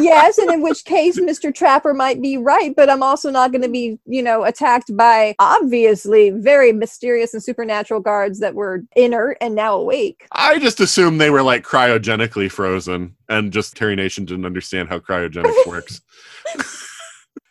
yes, 0.00 0.38
and 0.38 0.50
in 0.50 0.62
which 0.62 0.84
case 0.84 1.18
Mr. 1.18 1.54
Trapper 1.54 1.94
might 1.94 2.20
be 2.20 2.36
right, 2.36 2.74
but 2.74 2.90
I'm 2.90 3.02
also 3.02 3.30
not 3.30 3.52
going 3.52 3.62
to 3.62 3.68
be, 3.68 3.98
you 4.06 4.22
know, 4.22 4.44
attacked 4.44 4.96
by 4.96 5.34
obviously 5.38 6.30
very 6.30 6.72
mysterious 6.72 7.34
and 7.34 7.42
supernatural 7.42 8.00
guards 8.00 8.40
that 8.40 8.54
were 8.54 8.82
inert 8.96 9.36
and 9.40 9.54
now 9.54 9.76
awake. 9.76 10.26
I 10.32 10.58
just 10.58 10.80
assumed 10.80 11.20
they 11.20 11.30
were 11.30 11.42
like 11.42 11.64
cryogenically 11.64 12.50
frozen 12.50 13.14
and 13.28 13.52
just 13.52 13.76
Terry 13.76 13.96
Nation 13.96 14.24
didn't 14.24 14.46
understand 14.46 14.88
how 14.88 14.98
cryogenics 14.98 15.66
works. 15.66 16.00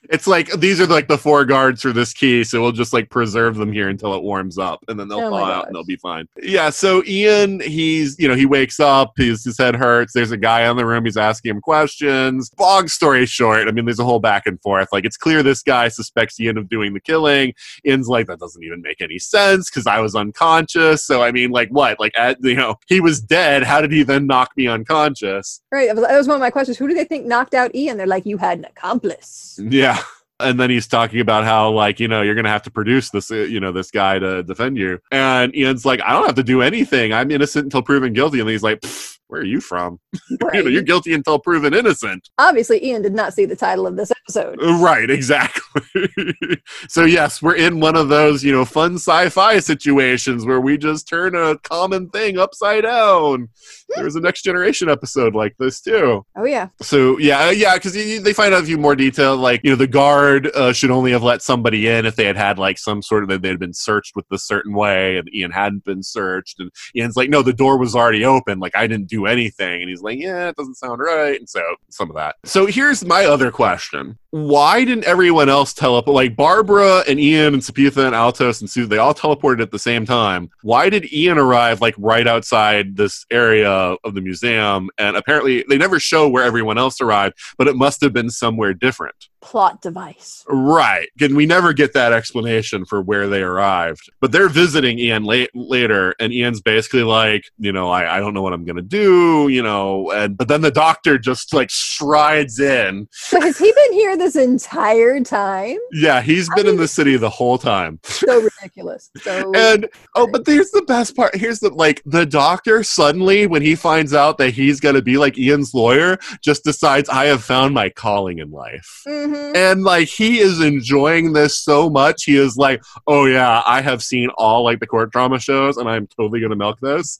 It's 0.09 0.27
like 0.27 0.51
these 0.59 0.81
are 0.81 0.87
like 0.87 1.07
the 1.07 1.17
four 1.17 1.45
guards 1.45 1.81
for 1.81 1.93
this 1.93 2.13
key, 2.13 2.43
so 2.43 2.61
we'll 2.61 2.71
just 2.71 2.93
like 2.93 3.09
preserve 3.09 3.55
them 3.55 3.71
here 3.71 3.89
until 3.89 4.13
it 4.13 4.23
warms 4.23 4.57
up, 4.57 4.83
and 4.87 4.99
then 4.99 5.07
they'll 5.07 5.19
Oh 5.19 5.29
thaw 5.29 5.45
out 5.45 5.67
and 5.67 5.75
they'll 5.75 5.85
be 5.85 5.95
fine. 5.95 6.27
Yeah. 6.41 6.69
So 6.69 7.03
Ian, 7.05 7.61
he's 7.61 8.17
you 8.19 8.27
know 8.27 8.35
he 8.35 8.45
wakes 8.45 8.79
up, 8.79 9.13
his 9.17 9.43
his 9.43 9.57
head 9.57 9.75
hurts. 9.75 10.13
There's 10.13 10.31
a 10.31 10.37
guy 10.37 10.69
in 10.69 10.77
the 10.77 10.85
room. 10.85 11.05
He's 11.05 11.17
asking 11.17 11.51
him 11.51 11.61
questions. 11.61 12.51
Long 12.59 12.87
story 12.87 13.25
short, 13.25 13.67
I 13.67 13.71
mean, 13.71 13.85
there's 13.85 13.99
a 13.99 14.03
whole 14.03 14.19
back 14.19 14.45
and 14.45 14.61
forth. 14.61 14.89
Like 14.91 15.05
it's 15.05 15.17
clear 15.17 15.41
this 15.41 15.63
guy 15.63 15.87
suspects 15.87 16.39
Ian 16.39 16.57
of 16.57 16.69
doing 16.69 16.93
the 16.93 16.99
killing. 16.99 17.53
Ian's 17.85 18.07
like 18.07 18.27
that 18.27 18.39
doesn't 18.39 18.63
even 18.63 18.81
make 18.81 19.01
any 19.01 19.19
sense 19.19 19.69
because 19.69 19.87
I 19.87 19.99
was 19.99 20.15
unconscious. 20.15 21.05
So 21.05 21.23
I 21.23 21.31
mean, 21.31 21.51
like 21.51 21.69
what? 21.69 21.99
Like 21.99 22.13
at 22.17 22.37
you 22.43 22.55
know 22.55 22.75
he 22.87 22.99
was 22.99 23.21
dead. 23.21 23.63
How 23.63 23.81
did 23.81 23.91
he 23.91 24.03
then 24.03 24.27
knock 24.27 24.51
me 24.57 24.67
unconscious? 24.67 25.61
Right. 25.71 25.93
That 25.93 26.17
was 26.17 26.27
one 26.27 26.35
of 26.35 26.41
my 26.41 26.51
questions. 26.51 26.77
Who 26.77 26.87
do 26.87 26.93
they 26.93 27.05
think 27.05 27.25
knocked 27.25 27.53
out 27.53 27.73
Ian? 27.73 27.97
They're 27.97 28.07
like, 28.07 28.25
you 28.25 28.37
had 28.37 28.59
an 28.59 28.65
accomplice. 28.65 29.59
Yeah. 29.63 30.02
And 30.39 30.59
then 30.59 30.69
he's 30.69 30.87
talking 30.87 31.19
about 31.19 31.43
how, 31.43 31.71
like, 31.71 31.99
you 31.99 32.07
know, 32.07 32.21
you're 32.21 32.35
to 32.35 32.49
have 32.49 32.63
to 32.63 32.71
produce 32.71 33.11
this, 33.11 33.31
uh, 33.31 33.35
you 33.35 33.59
know, 33.59 33.71
this 33.71 33.91
guy 33.91 34.19
to 34.19 34.43
defend 34.43 34.77
you. 34.77 34.99
And 35.11 35.55
Ian's 35.55 35.85
like, 35.85 36.01
I 36.01 36.11
don't 36.11 36.25
have 36.25 36.35
to 36.35 36.43
do 36.43 36.61
anything. 36.61 37.13
I'm 37.13 37.31
innocent 37.31 37.65
until 37.65 37.81
proven 37.81 38.13
guilty. 38.13 38.39
And 38.39 38.49
he's 38.49 38.63
like, 38.63 38.81
"Pfft, 38.81 39.12
where 39.27 39.41
are 39.41 39.45
you 39.45 39.61
from? 39.61 39.99
you 40.29 40.63
know, 40.63 40.69
you're 40.69 40.81
guilty 40.81 41.13
until 41.13 41.39
proven 41.39 41.73
innocent. 41.73 42.29
Obviously, 42.37 42.83
Ian 42.85 43.01
did 43.01 43.13
not 43.13 43.33
see 43.33 43.45
the 43.45 43.55
title 43.55 43.87
of 43.87 43.95
this 43.95 44.11
episode. 44.11 44.59
Right, 44.61 45.09
exactly. 45.09 46.09
so, 46.87 47.05
yes, 47.05 47.41
we're 47.41 47.55
in 47.55 47.79
one 47.79 47.95
of 47.95 48.09
those, 48.09 48.43
you 48.43 48.51
know, 48.51 48.65
fun 48.65 48.95
sci 48.95 49.29
fi 49.29 49.59
situations 49.59 50.45
where 50.45 50.61
we 50.61 50.77
just 50.77 51.07
turn 51.07 51.35
a 51.35 51.57
common 51.59 52.09
thing 52.09 52.37
upside 52.37 52.83
down. 52.83 53.49
There 53.95 54.05
was 54.05 54.15
a 54.15 54.21
next 54.21 54.43
generation 54.43 54.89
episode 54.89 55.35
like 55.35 55.55
this, 55.59 55.81
too. 55.81 56.25
Oh 56.35 56.45
yeah. 56.45 56.69
So 56.81 57.17
yeah, 57.19 57.47
uh, 57.47 57.51
yeah, 57.51 57.75
because 57.75 57.93
they 57.93 58.33
find 58.33 58.53
out 58.53 58.63
a 58.63 58.65
few 58.65 58.77
more 58.77 58.95
detail. 58.95 59.37
Like 59.37 59.61
you 59.63 59.69
know, 59.69 59.75
the 59.75 59.87
guard 59.87 60.47
uh, 60.55 60.73
should 60.73 60.91
only 60.91 61.11
have 61.11 61.23
let 61.23 61.41
somebody 61.41 61.87
in 61.87 62.05
if 62.05 62.15
they 62.15 62.25
had 62.25 62.37
had 62.37 62.57
like 62.57 62.77
some 62.77 63.01
sort 63.01 63.23
of 63.23 63.29
that 63.29 63.41
they 63.41 63.49
had 63.49 63.59
been 63.59 63.73
searched 63.73 64.15
with 64.15 64.25
a 64.31 64.37
certain 64.37 64.73
way, 64.73 65.17
and 65.17 65.33
Ian 65.33 65.51
hadn't 65.51 65.83
been 65.83 66.03
searched. 66.03 66.59
And 66.59 66.71
Ian's 66.95 67.15
like, 67.15 67.29
no, 67.29 67.41
the 67.41 67.53
door 67.53 67.77
was 67.77 67.95
already 67.95 68.25
open. 68.25 68.59
Like 68.59 68.75
I 68.75 68.87
didn't 68.87 69.09
do 69.13 69.27
anything. 69.27 69.81
And 69.81 69.89
he's 69.89 70.01
like, 70.01 70.19
yeah, 70.19 70.49
it 70.49 70.55
doesn't 70.55 70.75
sound 70.75 70.99
right. 70.99 71.39
And 71.39 71.47
so 71.47 71.61
some 71.89 72.09
of 72.09 72.15
that. 72.15 72.35
So 72.45 72.65
here's 72.65 73.05
my 73.05 73.25
other 73.25 73.51
question: 73.51 74.17
Why 74.31 74.83
didn't 74.83 75.05
everyone 75.05 75.49
else 75.49 75.73
teleport? 75.73 76.13
Like 76.13 76.35
Barbara 76.35 77.03
and 77.07 77.19
Ian 77.19 77.53
and 77.53 77.61
Sabetha 77.61 78.05
and 78.05 78.15
Altos 78.15 78.61
and 78.61 78.69
Sue, 78.69 78.87
they 78.87 78.97
all 78.97 79.13
teleported 79.13 79.61
at 79.61 79.71
the 79.71 79.79
same 79.79 80.05
time. 80.05 80.49
Why 80.63 80.89
did 80.89 81.11
Ian 81.13 81.37
arrive 81.37 81.81
like 81.81 81.95
right 81.97 82.27
outside 82.27 82.97
this 82.97 83.25
area 83.31 83.69
of 83.69 84.15
the 84.15 84.21
museum? 84.21 84.89
And 84.97 85.15
apparently, 85.15 85.63
they 85.69 85.77
never 85.77 85.99
show 85.99 86.27
where 86.27 86.43
everyone 86.43 86.77
else 86.77 86.99
arrived, 86.99 87.37
but 87.57 87.67
it 87.67 87.75
must 87.75 88.01
have 88.01 88.13
been 88.13 88.29
somewhere 88.29 88.73
different. 88.73 89.29
Plot 89.43 89.81
device. 89.81 90.45
Right. 90.47 91.09
And 91.19 91.35
we 91.35 91.45
never 91.45 91.73
get 91.73 91.93
that 91.93 92.13
explanation 92.13 92.85
for 92.85 93.01
where 93.01 93.27
they 93.27 93.41
arrived. 93.41 94.09
But 94.21 94.31
they're 94.31 94.47
visiting 94.47 94.97
Ian 94.97 95.25
late, 95.25 95.49
later, 95.53 96.15
and 96.19 96.31
Ian's 96.31 96.61
basically 96.61 97.03
like, 97.03 97.43
you 97.57 97.73
know, 97.73 97.89
I, 97.89 98.17
I 98.17 98.19
don't 98.19 98.33
know 98.33 98.41
what 98.41 98.53
I'm 98.53 98.63
going 98.63 98.77
to 98.77 98.81
do, 98.81 99.49
you 99.49 99.61
know. 99.61 100.09
And 100.11 100.37
But 100.37 100.47
then 100.47 100.61
the 100.61 100.71
doctor 100.71 101.17
just 101.17 101.53
like 101.53 101.69
strides 101.69 102.59
in. 102.59 103.09
But 103.31 103.43
has 103.43 103.57
he 103.57 103.71
been 103.71 103.93
here 103.93 104.15
this 104.17 104.37
entire 104.37 105.19
time? 105.19 105.77
Yeah, 105.91 106.21
he's 106.21 106.49
been 106.55 106.65
in 106.67 106.77
the 106.77 106.87
city 106.87 107.17
the 107.17 107.29
whole 107.29 107.57
time. 107.57 107.99
So 108.03 108.41
ridiculous. 108.41 109.11
So 109.21 109.51
And 109.55 109.89
oh, 110.15 110.27
but 110.31 110.45
there's 110.45 110.71
the 110.71 110.83
best 110.83 111.15
part. 111.17 111.35
Here's 111.35 111.59
the 111.59 111.69
like 111.69 112.01
the 112.05 112.25
doctor 112.25 112.81
suddenly, 112.83 113.45
when 113.45 113.61
he 113.61 113.75
finds 113.75 114.13
out 114.13 114.37
that 114.37 114.51
he's 114.51 114.79
gonna 114.79 115.01
be 115.01 115.17
like 115.17 115.37
Ian's 115.37 115.73
lawyer, 115.73 116.17
just 116.41 116.63
decides 116.63 117.09
I 117.09 117.25
have 117.25 117.43
found 117.43 117.73
my 117.73 117.89
calling 117.89 118.39
in 118.39 118.51
life. 118.51 119.03
Mm-hmm. 119.05 119.32
Mhm. 119.33 119.55
And 119.55 119.83
like 119.83 120.07
he 120.07 120.39
is 120.39 120.61
enjoying 120.61 121.33
this 121.33 121.57
so 121.57 121.89
much, 121.89 122.25
he 122.25 122.37
is 122.37 122.55
like, 122.55 122.81
"Oh 123.07 123.25
yeah, 123.25 123.63
I 123.65 123.81
have 123.81 124.03
seen 124.03 124.29
all 124.37 124.63
like 124.63 124.79
the 124.79 124.87
court 124.87 125.11
drama 125.11 125.39
shows, 125.39 125.77
and 125.77 125.89
I'm 125.89 126.07
totally 126.07 126.39
gonna 126.39 126.55
milk 126.55 126.79
this." 126.81 127.19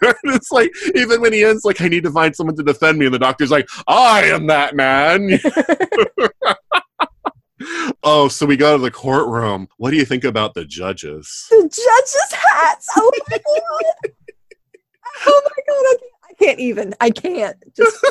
it's 0.24 0.50
like 0.50 0.72
even 0.94 1.20
when 1.20 1.32
he 1.32 1.44
ends, 1.44 1.64
like, 1.64 1.80
"I 1.80 1.88
need 1.88 2.04
to 2.04 2.10
find 2.10 2.34
someone 2.34 2.56
to 2.56 2.62
defend 2.62 2.98
me," 2.98 3.06
and 3.06 3.14
the 3.14 3.18
doctor's 3.18 3.50
like, 3.50 3.68
"I 3.86 4.24
am 4.24 4.46
that 4.48 4.74
man." 4.74 5.38
oh, 8.02 8.28
so 8.28 8.46
we 8.46 8.56
go 8.56 8.76
to 8.76 8.82
the 8.82 8.90
courtroom. 8.90 9.68
What 9.76 9.90
do 9.90 9.96
you 9.96 10.04
think 10.04 10.24
about 10.24 10.54
the 10.54 10.64
judges? 10.64 11.46
the 11.50 11.62
judges' 11.62 12.32
hats. 12.32 12.88
Oh 12.96 13.10
my 13.30 13.38
god. 13.38 14.10
Oh 15.26 15.42
my 15.44 15.62
god. 15.68 15.78
I 15.78 15.96
can't, 15.98 16.12
I 16.24 16.34
can't 16.44 16.60
even. 16.60 16.94
I 17.00 17.10
can't. 17.10 17.56
Just 17.76 18.04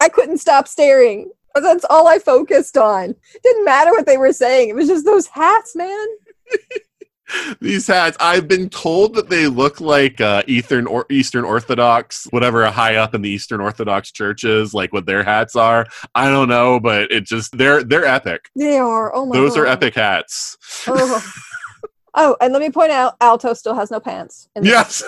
I 0.00 0.08
couldn't 0.08 0.38
stop 0.38 0.66
staring. 0.66 1.30
But 1.54 1.62
That's 1.62 1.84
all 1.90 2.08
I 2.08 2.18
focused 2.18 2.76
on. 2.76 3.14
Didn't 3.42 3.64
matter 3.64 3.90
what 3.90 4.06
they 4.06 4.18
were 4.18 4.32
saying. 4.32 4.70
It 4.70 4.76
was 4.76 4.88
just 4.88 5.04
those 5.04 5.26
hats, 5.26 5.76
man. 5.76 6.06
These 7.60 7.86
hats, 7.86 8.16
I've 8.20 8.46
been 8.46 8.68
told 8.68 9.14
that 9.14 9.28
they 9.28 9.46
look 9.46 9.80
like 9.80 10.20
uh, 10.20 10.42
Eastern 10.46 10.86
or 10.86 11.06
Eastern 11.10 11.44
Orthodox, 11.44 12.26
whatever 12.30 12.66
high 12.70 12.96
up 12.96 13.14
in 13.14 13.22
the 13.22 13.30
Eastern 13.30 13.60
Orthodox 13.60 14.12
churches, 14.12 14.74
like 14.74 14.92
what 14.92 15.06
their 15.06 15.22
hats 15.22 15.56
are. 15.56 15.86
I 16.14 16.28
don't 16.28 16.48
know, 16.48 16.78
but 16.78 17.10
it 17.10 17.24
just 17.24 17.56
they're 17.56 17.84
they're 17.84 18.04
epic. 18.04 18.50
They 18.54 18.76
are. 18.76 19.14
Oh 19.14 19.26
my 19.26 19.36
Those 19.36 19.56
are 19.56 19.66
epic 19.66 19.94
hats. 19.94 20.58
Oh. 20.86 21.32
oh, 22.14 22.36
and 22.40 22.52
let 22.52 22.60
me 22.60 22.70
point 22.70 22.92
out, 22.92 23.16
Alto 23.20 23.54
still 23.54 23.74
has 23.74 23.90
no 23.90 24.00
pants. 24.00 24.48
Yes. 24.60 25.02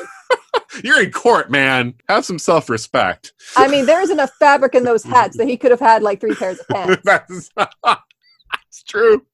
You're 0.82 1.02
in 1.02 1.12
court, 1.12 1.50
man. 1.50 1.94
Have 2.08 2.24
some 2.24 2.38
self 2.38 2.68
respect. 2.68 3.32
I 3.56 3.68
mean, 3.68 3.86
there 3.86 4.00
is 4.00 4.10
enough 4.10 4.32
fabric 4.38 4.74
in 4.74 4.84
those 4.84 5.04
hats 5.04 5.36
that 5.36 5.46
he 5.48 5.56
could 5.56 5.70
have 5.70 5.80
had 5.80 6.02
like 6.02 6.20
three 6.20 6.34
pairs 6.34 6.58
of 6.58 6.68
pants. 6.70 7.02
That's, 7.04 7.50
that's 7.84 8.82
true. 8.86 9.24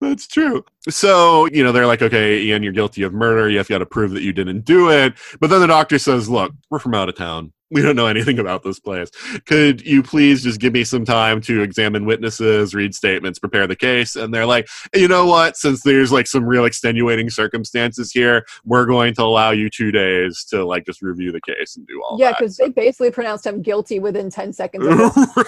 That's 0.00 0.26
true. 0.26 0.64
So, 0.90 1.46
you 1.46 1.64
know, 1.64 1.72
they're 1.72 1.86
like, 1.86 2.02
okay, 2.02 2.40
Ian, 2.40 2.62
you're 2.62 2.72
guilty 2.72 3.02
of 3.02 3.12
murder. 3.14 3.48
You 3.48 3.58
have 3.58 3.68
got 3.68 3.78
to 3.78 3.86
prove 3.86 4.10
that 4.12 4.22
you 4.22 4.32
didn't 4.32 4.64
do 4.64 4.90
it. 4.90 5.14
But 5.40 5.48
then 5.48 5.60
the 5.60 5.66
doctor 5.66 5.98
says, 5.98 6.28
look, 6.28 6.52
we're 6.70 6.78
from 6.78 6.94
out 6.94 7.08
of 7.08 7.16
town. 7.16 7.52
we 7.74 7.82
don't 7.82 7.96
know 7.96 8.06
anything 8.06 8.38
about 8.38 8.62
this 8.62 8.78
place. 8.78 9.10
Could 9.46 9.84
you 9.84 10.02
please 10.02 10.42
just 10.44 10.60
give 10.60 10.72
me 10.72 10.84
some 10.84 11.04
time 11.04 11.40
to 11.42 11.62
examine 11.62 12.04
witnesses, 12.04 12.74
read 12.74 12.94
statements, 12.94 13.38
prepare 13.38 13.66
the 13.66 13.74
case? 13.74 14.14
And 14.14 14.32
they're 14.32 14.46
like, 14.46 14.68
you 14.94 15.08
know 15.08 15.26
what? 15.26 15.56
Since 15.56 15.82
there's 15.82 16.12
like 16.12 16.26
some 16.26 16.44
real 16.44 16.66
extenuating 16.66 17.30
circumstances 17.30 18.12
here, 18.12 18.46
we're 18.64 18.86
going 18.86 19.14
to 19.14 19.22
allow 19.22 19.50
you 19.50 19.68
two 19.70 19.90
days 19.90 20.44
to 20.50 20.64
like 20.64 20.86
just 20.86 21.02
review 21.02 21.32
the 21.32 21.40
case 21.40 21.76
and 21.76 21.86
do 21.86 22.00
all 22.02 22.16
Yeah, 22.18 22.32
because 22.38 22.56
they 22.56 22.68
basically 22.68 23.10
pronounced 23.10 23.44
him 23.44 23.60
guilty 23.60 23.98
within 23.98 24.30
10 24.30 24.52
seconds. 24.52 24.84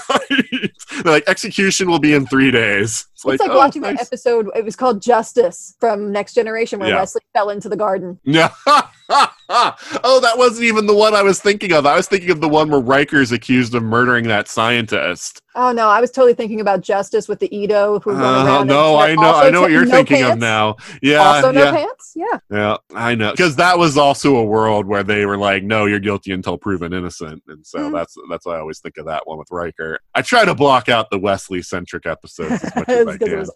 Right. 0.09 0.71
They're 1.03 1.13
like, 1.13 1.29
execution 1.29 1.89
will 1.89 1.99
be 1.99 2.15
in 2.15 2.27
three 2.27 2.51
days. 2.51 3.07
It's 3.13 3.25
It's 3.25 3.41
like 3.41 3.51
oh, 3.51 3.57
watching 3.57 3.83
that 3.83 4.01
episode. 4.01 4.49
It 4.55 4.65
was 4.65 4.77
called 4.77 5.03
Justice 5.27 5.77
from 5.81 6.13
Next 6.13 6.35
Generation, 6.35 6.79
where 6.79 6.91
Yeah. 6.91 6.97
Wesley 7.01 7.23
fell 7.33 7.51
into 7.51 7.69
the 7.69 7.77
garden. 7.77 8.21
Yeah. 8.25 8.51
oh, 9.49 10.21
that 10.23 10.35
wasn't 10.37 10.65
even 10.65 10.87
the 10.87 10.95
one 10.95 11.15
I 11.15 11.23
was 11.23 11.41
thinking 11.41 11.73
of. 11.73 11.87
I 11.87 11.95
was 11.97 12.09
thinking 12.09 12.31
of 12.31 12.41
the 12.41 12.49
one 12.49 12.71
where 12.71 12.81
Riker's 12.81 13.31
accused 13.33 13.75
of 13.75 13.83
murdering 13.83 14.27
that 14.29 14.49
scientist. 14.49 15.41
Oh 15.55 15.73
no, 15.73 15.89
I 15.89 16.01
was 16.01 16.11
totally 16.11 16.35
thinking 16.35 16.61
about 16.61 16.81
Justice 16.83 17.29
with 17.29 17.39
the 17.39 17.55
Edo 17.57 18.01
who 18.01 18.11
Uh, 18.11 18.65
no, 18.65 18.97
I 18.99 19.15
know, 19.15 19.35
I 19.35 19.51
know 19.51 19.61
what 19.63 19.71
you're 19.71 19.85
no 19.87 19.91
thinking 19.91 20.23
of 20.25 20.39
now. 20.39 20.77
Yeah, 21.03 21.21
Also, 21.23 21.53
no 21.53 21.63
yeah, 21.63 21.71
pants. 21.71 22.13
Yeah. 22.17 22.39
yeah, 22.51 22.77
I 22.95 23.15
know. 23.15 23.31
Because 23.31 23.57
that 23.57 23.79
was 23.79 23.97
also 23.97 24.37
a 24.37 24.45
world 24.45 24.87
where 24.87 25.03
they 25.03 25.25
were 25.25 25.39
like, 25.39 25.63
"No, 25.63 25.87
you're 25.87 26.01
guilty 26.01 26.33
until 26.33 26.59
proven 26.59 26.93
innocent," 26.93 27.43
and 27.49 27.65
so 27.67 27.79
Mhm. 27.79 27.93
that's 27.93 28.15
that's 28.29 28.45
why 28.45 28.57
I 28.57 28.61
always 28.61 28.81
think 28.81 28.99
of 28.99 29.07
that 29.07 29.27
one 29.27 29.39
with 29.39 29.49
Riker. 29.51 29.99
I 30.15 30.23
try 30.23 30.45
to 30.45 30.55
block 30.55 30.89
out 30.89 31.09
the 31.11 31.19
Wesley 31.19 31.63
centric 31.63 32.05
episodes 32.07 32.63
as 32.65 32.75
much 32.77 32.89
as 32.89 33.07
I 33.09 33.17
Because 33.17 33.51
it 33.51 33.55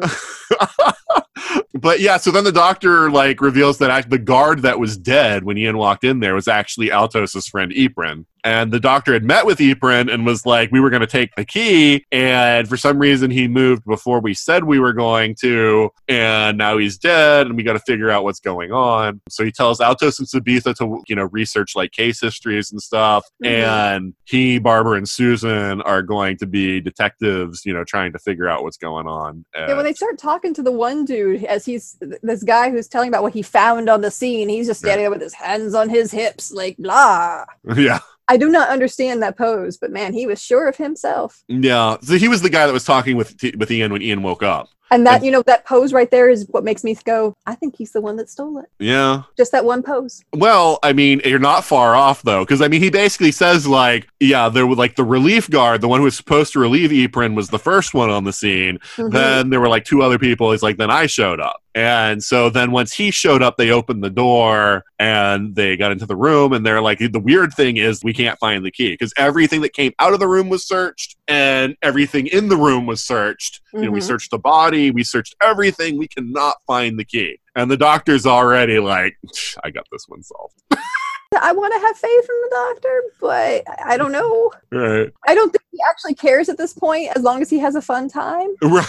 can. 0.00 1.22
but 1.74 2.00
yeah, 2.00 2.16
so 2.16 2.30
then 2.30 2.44
the 2.44 2.52
doctor 2.52 3.10
like 3.10 3.40
reveals 3.40 3.78
that 3.78 3.90
act- 3.90 4.10
the 4.10 4.18
guard 4.18 4.62
that 4.62 4.78
was 4.78 4.96
dead 4.96 5.44
when 5.44 5.56
Ian 5.56 5.78
walked 5.78 6.04
in 6.04 6.20
there 6.20 6.34
was 6.34 6.48
actually 6.48 6.90
Altos's 6.90 7.48
friend 7.48 7.72
Eprin. 7.72 8.26
And 8.44 8.72
the 8.72 8.80
doctor 8.80 9.12
had 9.12 9.24
met 9.24 9.46
with 9.46 9.58
Eprin 9.58 10.12
and 10.12 10.26
was 10.26 10.44
like, 10.44 10.72
we 10.72 10.80
were 10.80 10.90
going 10.90 11.00
to 11.00 11.06
take 11.06 11.34
the 11.36 11.44
key. 11.44 12.04
And 12.10 12.68
for 12.68 12.76
some 12.76 12.98
reason, 12.98 13.30
he 13.30 13.46
moved 13.46 13.84
before 13.84 14.20
we 14.20 14.34
said 14.34 14.64
we 14.64 14.80
were 14.80 14.92
going 14.92 15.36
to. 15.36 15.90
And 16.08 16.58
now 16.58 16.78
he's 16.78 16.98
dead. 16.98 17.46
And 17.46 17.56
we 17.56 17.62
got 17.62 17.74
to 17.74 17.78
figure 17.80 18.10
out 18.10 18.24
what's 18.24 18.40
going 18.40 18.72
on. 18.72 19.20
So 19.28 19.44
he 19.44 19.52
tells 19.52 19.80
Altos 19.80 20.18
and 20.18 20.28
Sabetha 20.28 20.74
to, 20.76 21.02
you 21.06 21.14
know, 21.14 21.24
research 21.26 21.76
like 21.76 21.92
case 21.92 22.20
histories 22.20 22.72
and 22.72 22.82
stuff. 22.82 23.24
Mhm. 23.44 23.48
And 23.48 24.14
he, 24.24 24.58
Barbara, 24.58 24.96
and 24.96 25.08
Susan 25.08 25.80
are 25.82 26.02
going 26.02 26.36
to 26.38 26.46
be 26.46 26.80
detectives, 26.80 27.64
you 27.64 27.72
know, 27.72 27.84
trying 27.84 28.12
to 28.12 28.18
figure 28.18 28.48
out 28.48 28.62
what's 28.62 28.76
going 28.76 29.06
on. 29.06 29.44
Yeah, 29.54 29.74
when 29.74 29.84
they 29.84 29.94
start 29.94 30.18
talking 30.18 30.52
to 30.54 30.62
the 30.62 30.72
one 30.72 31.04
dude, 31.04 31.44
as 31.44 31.64
he's 31.64 31.96
this 32.22 32.42
guy 32.42 32.70
who's 32.70 32.88
telling 32.88 33.08
about 33.08 33.22
what 33.22 33.32
he 33.32 33.42
found 33.42 33.88
on 33.88 34.00
the 34.00 34.10
scene, 34.10 34.48
he's 34.48 34.66
just 34.66 34.80
standing 34.80 35.04
there 35.04 35.10
with 35.10 35.20
his 35.20 35.34
hands 35.34 35.74
on 35.74 35.88
his 35.88 36.10
hips, 36.10 36.50
like 36.50 36.76
blah. 36.78 37.44
yeah. 37.76 38.00
I 38.32 38.38
do 38.38 38.48
not 38.48 38.70
understand 38.70 39.22
that 39.22 39.36
pose, 39.36 39.76
but 39.76 39.90
man, 39.90 40.14
he 40.14 40.26
was 40.26 40.42
sure 40.42 40.66
of 40.66 40.78
himself. 40.78 41.44
Yeah, 41.48 41.98
so 42.00 42.16
he 42.16 42.28
was 42.28 42.40
the 42.40 42.48
guy 42.48 42.66
that 42.66 42.72
was 42.72 42.84
talking 42.84 43.14
with 43.14 43.36
with 43.58 43.70
Ian 43.70 43.92
when 43.92 44.00
Ian 44.00 44.22
woke 44.22 44.42
up. 44.42 44.70
And 44.92 45.06
that, 45.06 45.16
And- 45.16 45.24
you 45.24 45.30
know, 45.32 45.42
that 45.42 45.64
pose 45.64 45.92
right 45.92 46.10
there 46.10 46.28
is 46.28 46.46
what 46.50 46.62
makes 46.64 46.84
me 46.84 46.94
go, 47.04 47.34
I 47.46 47.54
think 47.54 47.76
he's 47.76 47.92
the 47.92 48.00
one 48.00 48.16
that 48.16 48.28
stole 48.28 48.58
it. 48.58 48.66
Yeah. 48.78 49.22
Just 49.36 49.50
that 49.52 49.64
one 49.64 49.82
pose. 49.82 50.22
Well, 50.34 50.78
I 50.82 50.92
mean, 50.92 51.20
you're 51.24 51.38
not 51.38 51.64
far 51.64 51.94
off 51.96 52.22
though, 52.22 52.44
because 52.44 52.60
I 52.60 52.68
mean, 52.68 52.82
he 52.82 52.90
basically 52.90 53.32
says 53.32 53.66
like, 53.66 54.06
yeah, 54.20 54.48
there 54.48 54.66
was 54.66 54.78
like 54.78 54.94
the 54.96 55.04
relief 55.04 55.48
guard, 55.50 55.80
the 55.80 55.88
one 55.88 56.00
who 56.00 56.04
was 56.04 56.16
supposed 56.16 56.52
to 56.52 56.60
relieve 56.60 56.90
Eprin, 56.90 57.34
was 57.34 57.48
the 57.48 57.58
first 57.58 57.94
one 57.94 58.10
on 58.10 58.24
the 58.24 58.32
scene. 58.32 58.78
Mhm. 58.96 59.10
Then 59.12 59.50
there 59.50 59.60
were 59.60 59.68
like 59.68 59.84
two 59.84 60.02
other 60.02 60.18
people. 60.18 60.52
He's 60.52 60.62
like, 60.62 60.76
then 60.76 60.90
I 60.90 61.06
showed 61.06 61.40
up. 61.40 61.56
And 61.74 62.22
so 62.22 62.50
then 62.50 62.70
once 62.70 62.92
he 62.92 63.10
showed 63.10 63.42
up, 63.42 63.56
they 63.56 63.70
opened 63.70 64.04
the 64.04 64.10
door 64.10 64.84
and 64.98 65.54
they 65.54 65.74
got 65.78 65.90
into 65.90 66.04
the 66.04 66.14
room. 66.14 66.52
And 66.52 66.66
they're 66.66 66.82
like, 66.82 66.98
the 66.98 67.18
weird 67.18 67.54
thing 67.54 67.78
is 67.78 68.04
we 68.04 68.12
can't 68.12 68.38
find 68.38 68.62
the 68.62 68.70
key 68.70 68.90
because 68.92 69.14
everything 69.16 69.62
that 69.62 69.72
came 69.72 69.92
out 69.98 70.12
of 70.12 70.20
the 70.20 70.28
room 70.28 70.50
was 70.50 70.66
searched 70.66 71.16
and 71.28 71.74
everything 71.80 72.26
in 72.26 72.50
the 72.50 72.58
room 72.58 72.84
was 72.84 73.02
searched. 73.02 73.62
You 73.72 73.86
know, 73.86 73.90
we 73.90 74.00
Mhm. 74.00 74.06
searched 74.06 74.30
the 74.30 74.38
body, 74.38 74.81
we 74.90 75.04
searched 75.04 75.34
everything. 75.40 75.98
We 75.98 76.08
cannot 76.08 76.56
find 76.66 76.98
the 76.98 77.04
key. 77.04 77.38
And 77.54 77.70
the 77.70 77.76
doctor's 77.76 78.26
already 78.26 78.78
like, 78.78 79.16
I 79.62 79.70
got 79.70 79.86
this 79.92 80.04
one 80.08 80.22
solved. 80.22 80.54
I 81.40 81.52
want 81.52 81.72
to 81.74 81.80
have 81.80 81.96
faith 81.96 82.28
in 82.28 82.40
the 82.42 82.50
doctor, 82.50 83.02
but 83.20 83.62
I 83.68 83.94
I 83.94 83.96
don't 83.96 84.12
know. 84.12 84.50
Right. 84.70 85.10
I 85.26 85.34
don't 85.34 85.50
think 85.50 85.62
he 85.70 85.78
actually 85.88 86.14
cares 86.14 86.48
at 86.48 86.58
this 86.58 86.72
point 86.72 87.10
as 87.16 87.22
long 87.22 87.40
as 87.42 87.50
he 87.50 87.58
has 87.58 87.74
a 87.74 87.82
fun 87.82 88.08
time. 88.08 88.54
Right. 88.62 88.86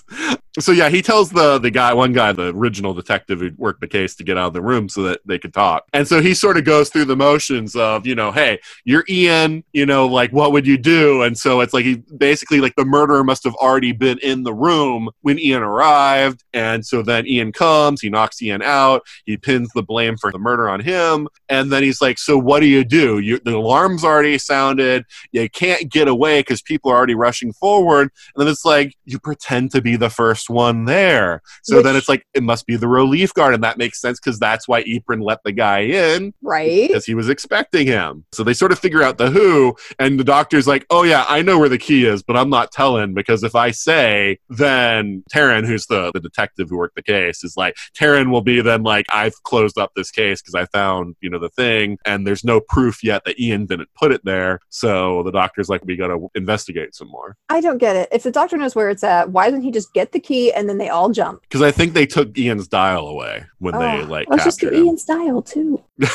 so 0.58 0.72
yeah, 0.72 0.88
he 0.88 1.02
tells 1.02 1.30
the 1.30 1.58
the 1.58 1.70
guy, 1.70 1.92
one 1.94 2.12
guy, 2.12 2.32
the 2.32 2.54
original 2.54 2.94
detective 2.94 3.40
who 3.40 3.50
worked 3.56 3.80
the 3.80 3.88
case, 3.88 4.14
to 4.16 4.24
get 4.24 4.36
out 4.36 4.48
of 4.48 4.52
the 4.52 4.62
room 4.62 4.88
so 4.88 5.02
that 5.02 5.20
they 5.24 5.38
could 5.38 5.54
talk. 5.54 5.84
And 5.92 6.06
so 6.06 6.20
he 6.20 6.34
sort 6.34 6.56
of 6.56 6.64
goes 6.64 6.90
through 6.90 7.06
the 7.06 7.16
motions 7.16 7.74
of, 7.76 8.06
you 8.06 8.14
know, 8.14 8.32
hey, 8.32 8.58
you're 8.84 9.04
Ian, 9.08 9.64
you 9.72 9.86
know, 9.86 10.06
like 10.06 10.32
what 10.32 10.52
would 10.52 10.66
you 10.66 10.78
do? 10.78 11.22
And 11.22 11.36
so 11.36 11.60
it's 11.60 11.72
like 11.72 11.84
he 11.84 12.02
basically 12.16 12.60
like 12.60 12.74
the 12.76 12.84
murderer 12.84 13.24
must 13.24 13.44
have 13.44 13.54
already 13.54 13.92
been 13.92 14.18
in 14.18 14.42
the 14.42 14.54
room 14.54 15.10
when 15.22 15.38
Ian 15.38 15.62
arrived. 15.62 16.44
And 16.52 16.84
so 16.84 17.02
then 17.02 17.26
Ian 17.26 17.52
comes, 17.52 18.00
he 18.00 18.10
knocks 18.10 18.40
Ian 18.42 18.62
out, 18.62 19.02
he 19.24 19.36
pins 19.36 19.70
the 19.74 19.82
blame 19.82 20.16
for 20.16 20.30
the 20.30 20.38
murder 20.38 20.68
on 20.68 20.80
him, 20.80 21.28
and 21.48 21.70
then 21.70 21.82
he's 21.82 22.00
like, 22.00 22.18
so 22.18 22.38
what 22.38 22.60
do 22.60 22.66
you 22.66 22.84
do? 22.84 23.18
You 23.18 23.38
the 23.44 23.56
alarm's 23.56 24.04
already 24.04 24.38
sounded, 24.38 25.04
you 25.32 25.48
can't 25.50 25.90
get 25.90 26.08
away 26.08 26.40
because 26.40 26.62
people 26.62 26.90
are 26.90 26.96
already 26.96 27.14
rushing 27.14 27.52
forward. 27.52 28.10
And 28.34 28.40
then 28.40 28.48
it's 28.48 28.64
like, 28.64 28.94
you 29.04 29.18
pretend 29.18 29.70
to 29.72 29.81
be 29.82 29.96
the 29.96 30.10
first 30.10 30.50
one 30.50 30.84
there. 30.84 31.42
So 31.62 31.82
then 31.82 31.96
it's 31.96 32.08
like, 32.08 32.26
it 32.34 32.42
must 32.42 32.66
be 32.66 32.76
the 32.76 32.88
relief 32.88 33.34
guard. 33.34 33.54
And 33.54 33.64
that 33.64 33.78
makes 33.78 34.00
sense 34.00 34.20
because 34.20 34.38
that's 34.38 34.68
why 34.68 34.82
Eprin 34.84 35.22
let 35.22 35.42
the 35.44 35.52
guy 35.52 35.80
in 35.80 36.32
Right? 36.42 36.88
because 36.88 37.04
he 37.04 37.14
was 37.14 37.28
expecting 37.28 37.86
him. 37.86 38.24
So 38.32 38.44
they 38.44 38.54
sort 38.54 38.72
of 38.72 38.78
figure 38.78 39.02
out 39.02 39.18
the 39.18 39.30
who. 39.30 39.76
And 39.98 40.18
the 40.18 40.24
doctor's 40.24 40.66
like, 40.66 40.86
oh, 40.90 41.02
yeah, 41.02 41.24
I 41.28 41.42
know 41.42 41.58
where 41.58 41.68
the 41.68 41.78
key 41.78 42.06
is, 42.06 42.22
but 42.22 42.36
I'm 42.36 42.50
not 42.50 42.72
telling 42.72 43.14
because 43.14 43.42
if 43.42 43.54
I 43.54 43.70
say, 43.70 44.38
then 44.48 45.24
Tarron, 45.32 45.66
who's 45.66 45.86
the, 45.86 46.10
the 46.12 46.20
detective 46.20 46.68
who 46.68 46.78
worked 46.78 46.96
the 46.96 47.02
case, 47.02 47.42
is 47.42 47.56
like, 47.56 47.74
Tarron 47.98 48.30
will 48.30 48.42
be 48.42 48.60
then 48.60 48.82
like, 48.82 49.06
I've 49.12 49.42
closed 49.42 49.78
up 49.78 49.92
this 49.96 50.10
case 50.10 50.40
because 50.40 50.54
I 50.54 50.66
found, 50.66 51.16
you 51.20 51.30
know, 51.30 51.38
the 51.38 51.48
thing. 51.50 51.98
And 52.04 52.26
there's 52.26 52.44
no 52.44 52.60
proof 52.60 53.02
yet 53.02 53.24
that 53.24 53.40
Ian 53.40 53.66
didn't 53.66 53.88
put 53.94 54.12
it 54.12 54.24
there. 54.24 54.60
So 54.68 55.22
the 55.24 55.32
doctor's 55.32 55.68
like, 55.68 55.84
we 55.84 55.96
got 55.96 56.08
to 56.08 56.28
investigate 56.34 56.94
some 56.94 57.08
more. 57.08 57.36
I 57.48 57.60
don't 57.60 57.78
get 57.78 57.96
it. 57.96 58.08
If 58.12 58.22
the 58.22 58.30
doctor 58.30 58.56
knows 58.56 58.74
where 58.74 58.90
it's 58.90 59.02
at, 59.02 59.30
why 59.30 59.46
doesn't 59.46 59.62
he 59.62 59.70
just 59.72 59.92
get 59.94 60.12
the 60.12 60.20
key 60.20 60.52
and 60.52 60.68
then 60.68 60.78
they 60.78 60.88
all 60.88 61.10
jump? 61.10 61.42
Because 61.42 61.62
I 61.62 61.70
think 61.70 61.94
they 61.94 62.06
took 62.06 62.36
Ian's 62.36 62.68
dial 62.68 63.06
away 63.06 63.44
when 63.58 63.74
they 63.78 64.02
Oh, 64.02 64.04
like 64.04 64.28
let's 64.28 64.44
just 64.44 64.60
do 64.60 64.68
him. 64.68 64.84
Ian 64.84 64.98
style 64.98 65.42
too. 65.42 65.82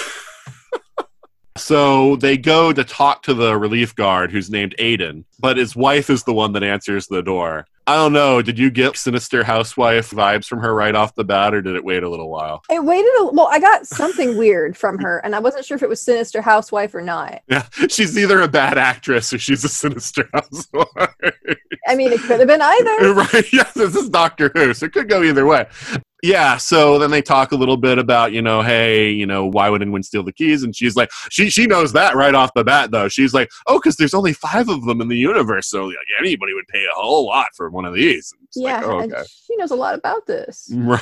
So 1.57 2.15
they 2.17 2.37
go 2.37 2.71
to 2.71 2.83
talk 2.83 3.23
to 3.23 3.33
the 3.33 3.57
relief 3.57 3.95
guard 3.95 4.31
who's 4.31 4.49
named 4.49 4.75
Aiden, 4.79 5.25
but 5.39 5.57
his 5.57 5.75
wife 5.75 6.09
is 6.09 6.23
the 6.23 6.33
one 6.33 6.53
that 6.53 6.63
answers 6.63 7.07
the 7.07 7.23
door. 7.23 7.65
I 7.87 7.95
don't 7.95 8.11
know. 8.11 8.41
Did 8.41 8.59
you 8.59 8.69
get 8.69 8.97
sinister 8.97 9.45
housewife 9.45 10.11
vibes 10.11 10.45
from 10.45 10.59
her 10.59 10.75
right 10.75 10.93
off 10.93 11.15
the 11.15 11.23
bat, 11.23 11.53
or 11.53 11.61
did 11.61 11.77
it 11.77 11.85
wait 11.85 12.03
a 12.03 12.09
little 12.09 12.29
while? 12.29 12.61
It 12.69 12.83
waited 12.83 13.09
a 13.19 13.31
well, 13.31 13.47
I 13.49 13.61
got 13.61 13.87
something 13.87 14.35
weird 14.35 14.75
from 14.75 14.99
her, 14.99 15.19
and 15.19 15.33
I 15.33 15.39
wasn't 15.39 15.63
sure 15.63 15.77
if 15.77 15.83
it 15.83 15.87
was 15.87 16.01
Sinister 16.01 16.41
Housewife 16.41 16.93
or 16.93 17.01
not. 17.01 17.41
Yeah, 17.47 17.65
she's 17.89 18.17
either 18.17 18.41
a 18.41 18.47
bad 18.49 18.77
actress 18.77 19.31
or 19.31 19.39
she's 19.39 19.63
a 19.63 19.69
sinister 19.69 20.29
housewife. 20.33 21.15
I 21.87 21.95
mean, 21.95 22.11
it 22.11 22.19
could 22.19 22.39
have 22.39 22.47
been 22.47 22.61
either. 22.61 23.13
right? 23.13 23.45
Yeah, 23.53 23.71
this 23.73 23.95
is 23.95 24.09
Doctor 24.09 24.51
Who, 24.53 24.73
so 24.73 24.87
it 24.87 24.93
could 24.93 25.07
go 25.07 25.23
either 25.23 25.45
way. 25.45 25.67
Yeah, 26.23 26.57
so 26.57 26.97
then 26.97 27.11
they 27.11 27.21
talk 27.21 27.51
a 27.51 27.55
little 27.55 27.77
bit 27.77 27.99
about, 27.99 28.31
you 28.31 28.41
know, 28.41 28.63
hey, 28.63 29.11
you 29.11 29.27
know, 29.27 29.45
why 29.45 29.69
would 29.69 29.83
anyone 29.83 30.01
steal 30.01 30.23
the 30.23 30.33
keys? 30.33 30.63
And 30.63 30.75
she's 30.75 30.95
like, 30.95 31.11
she 31.29 31.51
she 31.51 31.67
knows 31.67 31.93
that 31.93 32.15
right 32.15 32.33
off 32.33 32.55
the 32.55 32.63
bat, 32.63 32.89
though. 32.89 33.07
She's 33.07 33.35
like, 33.35 33.51
oh, 33.67 33.77
because 33.77 33.97
there's 33.97 34.15
only 34.15 34.33
five 34.33 34.67
of 34.67 34.83
them 34.85 34.99
in 34.99 35.09
the 35.09 35.17
universe, 35.17 35.67
so 35.67 35.85
like, 35.85 35.97
anybody 36.19 36.53
would 36.53 36.67
pay 36.69 36.85
a 36.85 36.95
whole 36.95 37.27
lot 37.27 37.47
for 37.55 37.69
one 37.69 37.85
of 37.85 37.93
these. 37.93 38.33
And 38.39 38.46
Yeah, 38.55 38.77
like, 38.77 38.85
oh, 38.85 38.99
and 38.99 39.13
okay. 39.13 39.23
she 39.45 39.55
knows 39.57 39.71
a 39.71 39.75
lot 39.75 39.95
about 39.95 40.25
this. 40.25 40.71
Right. 40.87 41.01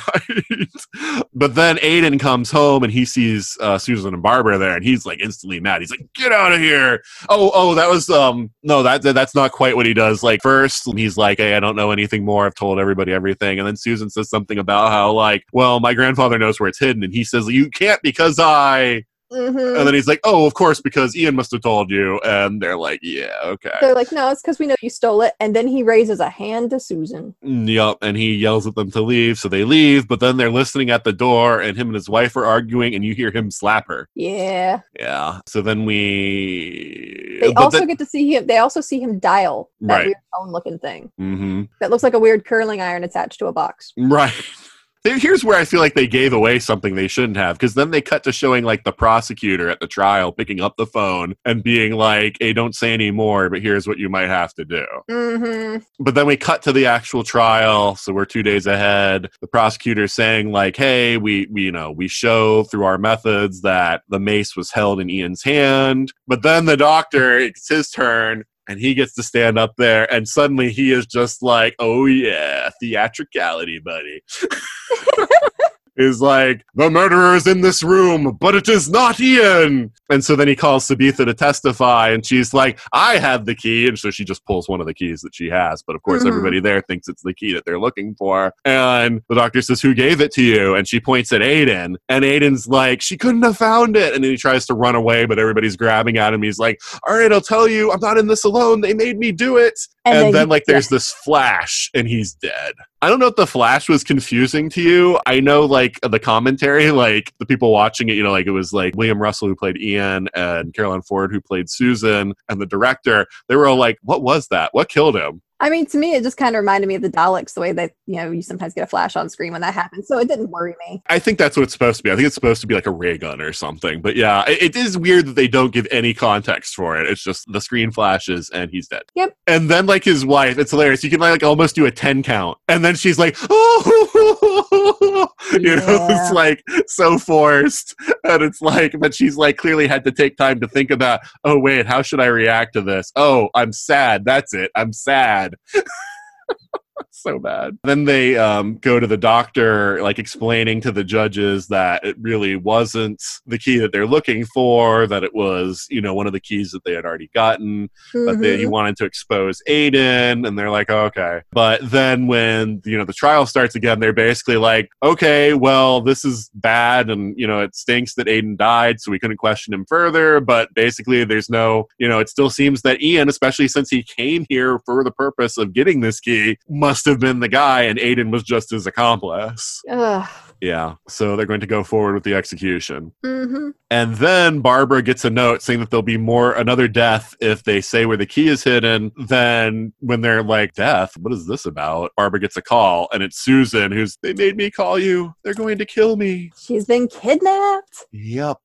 But 1.32 1.54
then 1.54 1.76
Aiden 1.76 2.18
comes 2.18 2.50
home 2.50 2.82
and 2.82 2.92
he 2.92 3.04
sees 3.04 3.56
uh, 3.60 3.78
Susan 3.78 4.14
and 4.14 4.22
Barbara 4.22 4.58
there, 4.58 4.74
and 4.74 4.84
he's 4.84 5.06
like 5.06 5.20
instantly 5.20 5.60
mad. 5.60 5.80
He's 5.80 5.90
like, 5.90 6.06
"Get 6.14 6.32
out 6.32 6.52
of 6.52 6.60
here!" 6.60 7.02
Oh, 7.28 7.50
oh, 7.54 7.74
that 7.74 7.88
was 7.88 8.10
um, 8.10 8.50
no, 8.62 8.82
that, 8.82 9.02
that 9.02 9.14
that's 9.14 9.34
not 9.34 9.52
quite 9.52 9.76
what 9.76 9.86
he 9.86 9.94
does. 9.94 10.22
Like 10.22 10.42
first, 10.42 10.90
he's 10.96 11.16
like, 11.16 11.38
"Hey, 11.38 11.54
I 11.54 11.60
don't 11.60 11.76
know 11.76 11.92
anything 11.92 12.24
more. 12.24 12.46
I've 12.46 12.54
told 12.54 12.80
everybody 12.80 13.12
everything." 13.12 13.58
And 13.58 13.66
then 13.66 13.76
Susan 13.76 14.10
says 14.10 14.28
something 14.28 14.58
about 14.58 14.90
how 14.90 15.12
like, 15.12 15.44
"Well, 15.52 15.78
my 15.78 15.94
grandfather 15.94 16.38
knows 16.38 16.58
where 16.58 16.68
it's 16.68 16.80
hidden," 16.80 17.04
and 17.04 17.12
he 17.14 17.22
says, 17.22 17.46
"You 17.46 17.70
can't 17.70 18.02
because 18.02 18.38
I." 18.38 19.04
Mhm. 19.32 19.78
And 19.78 19.86
then 19.86 19.92
he's 19.94 20.06
like, 20.06 20.20
"Oh, 20.24 20.46
of 20.46 20.54
course, 20.54 20.80
because 20.80 21.16
Ian 21.16 21.34
must 21.34 21.50
have 21.50 21.60
told 21.62 21.90
you." 21.90 22.20
And 22.24 22.60
they're 22.62 22.76
like, 22.76 23.00
"Yeah, 23.02 23.32
okay." 23.44 23.72
They're 23.80 23.94
like, 23.94 24.12
no, 24.12 24.30
it's 24.30 24.40
because 24.40 24.58
we 24.60 24.66
know 24.66 24.76
you 24.82 24.88
stole 24.90 25.20
it. 25.22 25.34
And 25.40 25.54
then 25.56 25.66
he 25.66 25.82
raises 25.82 26.20
a 26.20 26.28
hand 26.28 26.70
to 26.70 26.78
Susan. 26.80 27.34
Yup, 27.42 27.98
and 28.02 28.16
he 28.16 28.34
yells 28.34 28.66
at 28.66 28.76
them 28.76 28.90
to 28.92 29.00
leave, 29.00 29.38
so 29.38 29.48
they 29.48 29.64
leave. 29.64 30.06
But 30.06 30.20
then 30.20 30.36
they're 30.36 30.50
listening 30.50 30.90
at 30.90 31.02
the 31.04 31.12
door, 31.12 31.60
and 31.60 31.76
him 31.76 31.88
and 31.88 31.94
his 31.96 32.08
wife 32.08 32.36
are 32.36 32.44
arguing, 32.46 32.94
and 32.94 33.04
you 33.04 33.14
hear 33.14 33.30
him 33.32 33.50
slap 33.50 33.88
her. 33.88 34.08
Yeah. 34.14 34.80
Yeah. 34.98 35.40
So 35.46 35.60
then 35.60 35.84
we. 35.84 37.38
They 37.40 37.52
but 37.52 37.64
also 37.64 37.78
then- 37.80 37.88
get 37.88 37.98
to 37.98 38.06
see 38.06 38.34
him. 38.34 38.46
They 38.46 38.58
also 38.58 38.80
see 38.80 39.00
him 39.00 39.18
dial 39.18 39.70
that 39.82 39.94
Right. 39.94 40.06
weird 40.06 40.16
phone 40.36 40.50
looking 40.52 40.78
thing 40.78 41.10
Mhm. 41.20 41.68
that 41.80 41.90
looks 41.90 42.02
like 42.02 42.14
a 42.14 42.18
weird 42.18 42.44
curling 42.44 42.80
iron 42.80 43.04
attached 43.04 43.38
to 43.40 43.46
a 43.46 43.52
box. 43.52 43.92
Right. 43.96 44.32
Here's 45.06 45.44
where 45.44 45.58
I 45.58 45.64
feel 45.64 45.80
like 45.80 45.94
they 45.94 46.06
gave 46.06 46.32
away 46.32 46.58
something 46.58 46.94
they 46.94 47.08
shouldn't 47.08 47.36
have, 47.36 47.56
because 47.56 47.74
then 47.74 47.90
they 47.90 48.00
cut 48.00 48.24
to 48.24 48.32
showing 48.32 48.64
like 48.64 48.84
the 48.84 48.92
prosecutor 48.92 49.68
at 49.68 49.80
the 49.80 49.86
trial 49.86 50.32
picking 50.32 50.60
up 50.60 50.76
the 50.76 50.86
phone 50.86 51.34
and 51.44 51.62
being 51.62 51.92
like, 51.92 52.36
"Hey, 52.40 52.52
don't 52.52 52.74
say 52.74 52.92
any 52.92 53.10
more, 53.10 53.48
but 53.48 53.62
here's 53.62 53.86
what 53.86 53.98
you 53.98 54.08
might 54.08 54.28
have 54.28 54.52
to 54.54 54.64
do." 54.64 54.84
Mm-hmm. 55.10 55.84
But 56.02 56.14
then 56.14 56.26
we 56.26 56.36
cut 56.36 56.62
to 56.62 56.72
the 56.72 56.86
actual 56.86 57.22
trial, 57.22 57.96
so 57.96 58.12
we're 58.12 58.24
two 58.24 58.42
days 58.42 58.66
ahead. 58.66 59.28
The 59.40 59.46
prosecutor 59.46 60.08
saying 60.08 60.50
like, 60.50 60.76
"Hey, 60.76 61.16
we, 61.16 61.46
we 61.50 61.62
you 61.62 61.72
know 61.72 61.92
we 61.92 62.08
show 62.08 62.64
through 62.64 62.84
our 62.84 62.98
methods 62.98 63.62
that 63.62 64.02
the 64.08 64.20
mace 64.20 64.56
was 64.56 64.70
held 64.70 65.00
in 65.00 65.08
Ian's 65.08 65.42
hand." 65.42 66.12
But 66.26 66.42
then 66.42 66.64
the 66.66 66.76
doctor, 66.76 67.38
it's 67.38 67.68
his 67.68 67.90
turn, 67.90 68.44
and 68.68 68.80
he 68.80 68.94
gets 68.94 69.14
to 69.14 69.22
stand 69.22 69.58
up 69.58 69.74
there, 69.76 70.12
and 70.12 70.28
suddenly 70.28 70.70
he 70.70 70.92
is 70.92 71.06
just 71.06 71.42
like, 71.42 71.74
"Oh 71.78 72.06
yeah, 72.06 72.70
theatricality, 72.80 73.78
buddy." 73.78 74.22
is 75.96 76.20
like, 76.20 76.64
the 76.74 76.90
murderer 76.90 77.34
is 77.36 77.46
in 77.46 77.60
this 77.60 77.82
room, 77.82 78.36
but 78.40 78.54
it 78.54 78.68
is 78.68 78.88
not 78.90 79.18
Ian. 79.20 79.92
And 80.10 80.24
so 80.24 80.36
then 80.36 80.46
he 80.48 80.54
calls 80.56 80.86
Sabetha 80.86 81.24
to 81.24 81.34
testify, 81.34 82.10
and 82.10 82.24
she's 82.24 82.54
like, 82.54 82.78
I 82.92 83.18
have 83.18 83.44
the 83.46 83.54
key. 83.54 83.88
And 83.88 83.98
so 83.98 84.10
she 84.10 84.24
just 84.24 84.44
pulls 84.44 84.68
one 84.68 84.80
of 84.80 84.86
the 84.86 84.94
keys 84.94 85.20
that 85.22 85.34
she 85.34 85.48
has. 85.48 85.82
But 85.82 85.96
of 85.96 86.02
course, 86.02 86.22
Mhm. 86.22 86.28
everybody 86.28 86.60
there 86.60 86.80
thinks 86.82 87.08
it's 87.08 87.22
the 87.22 87.34
key 87.34 87.52
that 87.54 87.64
they're 87.64 87.80
looking 87.80 88.14
for. 88.16 88.52
And 88.64 89.22
the 89.28 89.34
doctor 89.34 89.60
says, 89.62 89.80
Who 89.80 89.94
gave 89.94 90.20
it 90.20 90.32
to 90.32 90.42
you? 90.42 90.74
And 90.74 90.86
she 90.86 91.00
points 91.00 91.32
at 91.32 91.40
Aiden. 91.40 91.96
And 92.08 92.24
Aiden's 92.24 92.66
like, 92.68 93.02
She 93.02 93.16
couldn't 93.16 93.42
have 93.42 93.56
found 93.56 93.96
it. 93.96 94.14
And 94.14 94.22
then 94.22 94.30
he 94.30 94.36
tries 94.36 94.66
to 94.66 94.74
run 94.74 94.94
away, 94.94 95.26
but 95.26 95.38
everybody's 95.38 95.76
grabbing 95.76 96.18
at 96.18 96.32
him. 96.34 96.42
He's 96.42 96.58
like, 96.58 96.80
All 97.06 97.16
right, 97.16 97.32
I'll 97.32 97.40
tell 97.40 97.66
you, 97.66 97.90
I'm 97.92 98.00
not 98.00 98.18
in 98.18 98.26
this 98.28 98.44
alone. 98.44 98.80
They 98.80 98.94
made 98.94 99.18
me 99.18 99.32
do 99.32 99.56
it. 99.56 99.78
And, 100.04 100.32
then, 100.32 100.48
like, 100.48 100.64
there's 100.66 100.88
this 100.88 101.10
flash, 101.10 101.90
and 101.94 102.06
he's 102.06 102.32
dead. 102.34 102.74
I 103.02 103.10
don't 103.10 103.18
know 103.18 103.26
if 103.26 103.36
the 103.36 103.46
flash 103.46 103.88
was 103.88 104.02
confusing 104.02 104.70
to 104.70 104.82
you. 104.82 105.20
I 105.26 105.40
know, 105.40 105.66
like, 105.66 106.00
the 106.00 106.18
commentary, 106.18 106.90
like, 106.92 107.32
the 107.38 107.46
people 107.46 107.72
watching 107.72 108.08
it, 108.08 108.14
you 108.14 108.22
know, 108.22 108.30
like, 108.30 108.46
it 108.46 108.52
was 108.52 108.72
like 108.72 108.96
William 108.96 109.20
Russell 109.20 109.48
who 109.48 109.54
played 109.54 109.76
Ian 109.76 110.28
and 110.34 110.72
Carole 110.72 110.94
Ann 110.94 111.02
Ford 111.02 111.30
who 111.30 111.40
played 111.40 111.68
Susan 111.68 112.34
and 112.48 112.60
the 112.60 112.66
director. 112.66 113.26
They 113.48 113.56
were 113.56 113.66
all 113.66 113.76
like, 113.76 113.98
what 114.02 114.22
was 114.22 114.48
that? 114.48 114.70
What 114.72 114.88
killed 114.88 115.16
him? 115.16 115.42
I 115.58 115.70
mean, 115.70 115.86
to 115.86 115.98
me, 115.98 116.14
it 116.14 116.22
just 116.22 116.36
kind 116.36 116.54
of 116.54 116.60
reminded 116.60 116.86
me 116.86 116.96
of 116.96 117.02
the 117.02 117.10
Daleks, 117.10 117.54
the 117.54 117.60
way 117.60 117.72
that 117.72 117.92
you 118.06 118.16
know 118.16 118.30
you 118.30 118.42
sometimes 118.42 118.74
get 118.74 118.84
a 118.84 118.86
flash 118.86 119.16
on 119.16 119.30
screen 119.30 119.52
when 119.52 119.62
that 119.62 119.72
happens. 119.72 120.06
So 120.06 120.18
it 120.18 120.28
didn't 120.28 120.50
worry 120.50 120.74
me. 120.86 121.02
I 121.06 121.18
think 121.18 121.38
that's 121.38 121.56
what 121.56 121.62
it's 121.62 121.72
supposed 121.72 121.96
to 121.98 122.02
be. 122.02 122.10
I 122.10 122.14
think 122.14 122.26
it's 122.26 122.34
supposed 122.34 122.60
to 122.60 122.66
be 122.66 122.74
like 122.74 122.86
a 122.86 122.90
ray 122.90 123.16
gun 123.16 123.40
or 123.40 123.52
something. 123.54 124.02
But 124.02 124.16
yeah, 124.16 124.44
it, 124.46 124.62
it 124.62 124.76
is 124.76 124.98
weird 124.98 125.26
that 125.26 125.36
they 125.36 125.48
don't 125.48 125.72
give 125.72 125.86
any 125.90 126.12
context 126.12 126.74
for 126.74 126.96
it. 126.98 127.08
It's 127.08 127.22
just 127.22 127.50
the 127.50 127.60
screen 127.60 127.90
flashes 127.90 128.50
and 128.50 128.70
he's 128.70 128.88
dead. 128.88 129.02
Yep. 129.14 129.34
And 129.46 129.70
then 129.70 129.86
like 129.86 130.04
his 130.04 130.26
wife, 130.26 130.58
it's 130.58 130.72
hilarious. 130.72 131.02
You 131.02 131.10
can 131.10 131.20
like 131.20 131.42
almost 131.42 131.74
do 131.74 131.86
a 131.86 131.90
10 131.90 132.22
count. 132.22 132.58
And 132.68 132.84
then 132.84 132.94
she's 132.94 133.18
like, 133.18 133.36
oh, 133.48 135.28
you 135.52 135.76
know, 135.76 136.06
it's 136.10 136.32
like 136.32 136.62
so 136.86 137.18
forced. 137.18 137.94
And 138.24 138.42
it's 138.42 138.60
like, 138.60 138.94
but 138.98 139.14
she's 139.14 139.36
like 139.36 139.56
clearly 139.56 139.86
had 139.86 140.04
to 140.04 140.12
take 140.12 140.36
time 140.36 140.60
to 140.60 140.68
think 140.68 140.90
about, 140.90 141.20
oh, 141.44 141.58
wait, 141.58 141.86
how 141.86 142.02
should 142.02 142.20
I 142.20 142.26
react 142.26 142.74
to 142.74 142.82
this? 142.82 143.10
Oh, 143.16 143.48
I'm 143.54 143.72
sad. 143.72 144.24
That's 144.24 144.52
it. 144.52 144.70
I'm 144.74 144.92
sad 144.92 145.45
bad. 145.50 145.82
so 147.10 147.38
bad. 147.38 147.78
Then 147.84 148.04
they 148.04 148.36
um, 148.36 148.78
go 148.78 149.00
to 149.00 149.06
the 149.06 149.16
doctor, 149.16 150.02
like 150.02 150.18
explaining 150.18 150.80
to 150.82 150.92
the 150.92 151.04
judges 151.04 151.68
that 151.68 152.04
it 152.04 152.16
really 152.20 152.56
wasn't 152.56 153.22
the 153.46 153.58
key 153.58 153.78
that 153.78 153.92
they're 153.92 154.06
looking 154.06 154.44
for, 154.46 155.06
that 155.06 155.24
it 155.24 155.34
was, 155.34 155.86
you 155.90 156.00
know, 156.00 156.14
one 156.14 156.26
of 156.26 156.32
the 156.32 156.40
keys 156.40 156.70
that 156.72 156.84
they 156.84 156.92
had 156.92 157.04
already 157.04 157.30
gotten, 157.34 157.90
but 158.12 158.40
they, 158.40 158.58
he 158.58 158.66
wanted 158.66 158.96
to 158.96 159.04
expose 159.04 159.62
Aiden, 159.68 160.46
and 160.46 160.58
they're 160.58 160.70
like, 160.70 160.90
okay. 160.90 161.42
But 161.52 161.80
then 161.90 162.26
when, 162.26 162.82
you 162.84 162.96
know, 162.96 163.04
the 163.04 163.12
trial 163.12 163.46
starts 163.46 163.74
again, 163.74 164.00
they're 164.00 164.12
basically 164.12 164.56
like, 164.56 164.88
okay, 165.02 165.54
well, 165.54 166.00
this 166.00 166.24
is 166.24 166.50
bad, 166.54 167.10
and, 167.10 167.34
you 167.38 167.46
know, 167.46 167.60
it 167.60 167.74
stinks 167.74 168.14
that 168.14 168.26
Aiden 168.26 168.56
died, 168.56 169.00
so 169.00 169.10
we 169.10 169.18
couldn't 169.18 169.36
question 169.36 169.74
him 169.74 169.84
further, 169.88 170.40
but 170.40 170.72
basically 170.74 171.24
there's 171.24 171.50
no, 171.50 171.86
you 171.98 172.08
know, 172.08 172.20
it 172.20 172.28
still 172.28 172.50
seems 172.50 172.82
that 172.82 173.02
Ian, 173.02 173.28
especially 173.28 173.68
since 173.68 173.90
he 173.90 174.02
came 174.02 174.46
here 174.48 174.80
for 174.84 175.04
the 175.04 175.10
purpose 175.10 175.58
of 175.58 175.72
getting 175.72 176.00
this 176.00 176.20
key, 176.20 176.58
must 176.86 177.04
have 177.06 177.18
been 177.18 177.40
the 177.40 177.48
guy, 177.48 177.82
and 177.82 177.98
Aiden 177.98 178.30
was 178.30 178.44
just 178.44 178.70
his 178.70 178.86
accomplice. 178.86 179.82
Ugh. 179.90 180.28
Yeah. 180.60 180.94
So 181.08 181.34
they're 181.34 181.44
going 181.44 181.60
to 181.60 181.66
go 181.66 181.82
forward 181.82 182.14
with 182.14 182.22
the 182.22 182.34
execution. 182.34 183.12
Mhm. 183.24 183.72
And 183.90 184.14
then 184.14 184.60
Barbara 184.60 185.02
gets 185.02 185.24
a 185.24 185.30
note 185.30 185.62
saying 185.62 185.80
that 185.80 185.90
there'll 185.90 186.02
be 186.02 186.16
more 186.16 186.52
another 186.52 186.86
death 186.86 187.34
if 187.40 187.64
they 187.64 187.80
say 187.80 188.06
where 188.06 188.16
the 188.16 188.24
key 188.24 188.46
is 188.46 188.62
hidden. 188.62 189.10
Then 189.26 189.92
when 189.98 190.20
they're 190.20 190.44
like, 190.44 190.74
Death, 190.74 191.16
what 191.18 191.32
is 191.34 191.48
this 191.48 191.66
about? 191.66 192.12
Barbara 192.16 192.38
gets 192.40 192.56
a 192.56 192.62
call 192.62 193.08
and 193.12 193.22
it's 193.22 193.38
Susan 193.38 193.90
who's 193.90 194.16
they 194.22 194.32
made 194.32 194.56
me 194.56 194.70
call 194.70 194.96
you. 194.98 195.34
They're 195.42 195.54
going 195.54 195.78
to 195.78 195.84
kill 195.84 196.16
me. 196.16 196.52
She's 196.56 196.86
been 196.86 197.08
kidnapped. 197.08 198.04
Yep. 198.12 198.58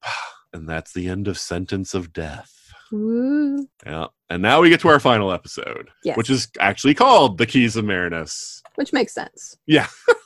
And 0.54 0.70
that's 0.70 0.94
the 0.94 1.10
end 1.10 1.28
of 1.28 1.38
sentence 1.40 1.94
of 1.94 2.14
death. 2.14 2.61
Ooh. 2.94 3.68
Yeah. 3.86 4.08
And 4.30 4.42
now 4.42 4.62
we 4.62 4.70
get 4.70 4.80
to 4.82 4.88
our 4.90 5.00
final 5.00 5.32
episode, 5.32 5.90
Yes. 6.04 6.18
which 6.18 6.30
is 6.30 6.48
actually 6.60 6.94
called 6.94 7.38
The 7.38 7.46
Keys 7.46 7.76
of 7.76 7.86
Marinus. 7.86 8.62
Which 8.76 8.94
makes 8.94 9.14
sense. 9.14 9.58
Yeah. 9.66 9.88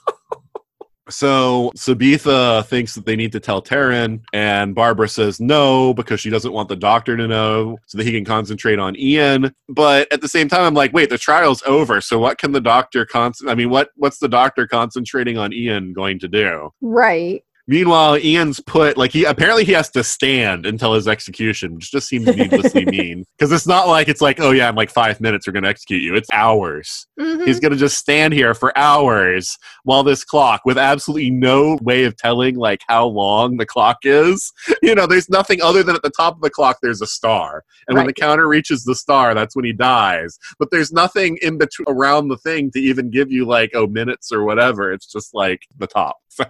So 1.07 1.71
Sabetha 1.77 2.65
thinks 2.65 2.95
that 2.95 3.05
they 3.05 3.15
need 3.15 3.31
to 3.33 3.39
tell 3.39 3.61
Tarron, 3.61 4.21
and 4.33 4.73
Barbara 4.73 5.07
says 5.07 5.39
no 5.39 5.93
because 5.93 6.19
she 6.19 6.31
doesn't 6.31 6.51
want 6.51 6.67
the 6.67 6.75
doctor 6.75 7.15
to 7.15 7.27
know 7.27 7.77
so 7.85 7.99
that 7.99 8.05
he 8.07 8.11
can 8.11 8.25
concentrate 8.25 8.79
on 8.79 8.97
Ian. 8.97 9.53
But 9.69 10.11
at 10.11 10.21
the 10.21 10.27
same 10.27 10.47
time, 10.47 10.61
I'm 10.63 10.73
like, 10.73 10.93
wait, 10.93 11.11
the 11.11 11.19
trial's 11.19 11.61
over. 11.67 12.01
So 12.01 12.17
what 12.17 12.39
can 12.39 12.53
the 12.53 12.61
doctor 12.61 13.05
con? 13.05 13.33
I 13.47 13.53
mean, 13.53 13.69
what 13.69 13.89
what's 13.97 14.17
the 14.17 14.27
doctor 14.27 14.65
concentrating 14.65 15.37
on 15.37 15.53
Ian 15.53 15.93
going 15.93 16.17
to 16.19 16.27
do? 16.27 16.71
Right. 16.81 17.43
Meanwhile, 17.67 18.17
Ian's 18.19 18.59
put 18.59 18.97
like 18.97 19.11
he 19.11 19.23
apparently 19.23 19.65
he 19.65 19.71
has 19.73 19.89
to 19.91 20.03
stand 20.03 20.65
until 20.65 20.93
his 20.93 21.07
execution, 21.07 21.75
which 21.75 21.91
just 21.91 22.07
seems 22.07 22.27
needlessly 22.27 22.85
mean. 22.85 23.25
Because 23.37 23.51
it's 23.51 23.65
not 23.65 23.87
like 23.87 24.07
it's 24.07 24.21
like, 24.21 24.39
oh 24.39 24.51
yeah, 24.51 24.69
in 24.69 24.75
like 24.75 24.91
five 24.91 25.19
minutes 25.19 25.47
we're 25.47 25.53
gonna 25.53 25.67
execute 25.69 26.01
you. 26.03 26.15
It's 26.15 26.29
hours. 26.31 27.07
Mhm. 27.19 27.45
He's 27.47 27.59
going 27.59 27.71
to 27.71 27.77
just 27.77 27.97
stand 27.97 28.33
here 28.33 28.53
for 28.53 28.77
hours 28.77 29.57
while 29.83 30.03
this 30.03 30.23
clock, 30.23 30.61
with 30.65 30.77
absolutely 30.77 31.31
no 31.31 31.77
way 31.81 32.03
of 32.03 32.15
telling 32.17 32.55
like 32.55 32.81
how 32.87 33.05
long 33.07 33.57
the 33.57 33.65
clock 33.65 33.97
is. 34.03 34.51
You 34.81 34.93
know, 34.93 35.07
there's 35.07 35.29
nothing 35.29 35.61
other 35.63 35.81
than 35.81 35.95
at 35.95 36.03
the 36.03 36.11
top 36.11 36.35
of 36.35 36.41
the 36.41 36.49
clock 36.49 36.77
there's 36.81 37.01
a 37.01 37.07
star, 37.07 37.63
and 37.87 37.97
when 37.97 38.05
the 38.05 38.13
counter 38.13 38.47
reaches 38.47 38.83
the 38.83 38.93
star, 38.93 39.33
that's 39.33 39.55
when 39.55 39.65
he 39.65 39.73
dies. 39.73 40.37
But 40.59 40.69
there's 40.69 40.91
nothing 40.91 41.39
in 41.41 41.57
between 41.57 41.87
around 41.87 42.27
the 42.27 42.37
thing 42.37 42.69
to 42.71 42.79
even 42.79 43.09
give 43.09 43.31
you 43.31 43.45
like 43.45 43.71
oh 43.73 43.87
minutes 43.87 44.31
or 44.31 44.43
whatever. 44.43 44.91
It's 44.93 45.11
just 45.11 45.33
like 45.33 45.63
the 45.77 45.87
top. 45.87 46.17
So. 46.29 46.45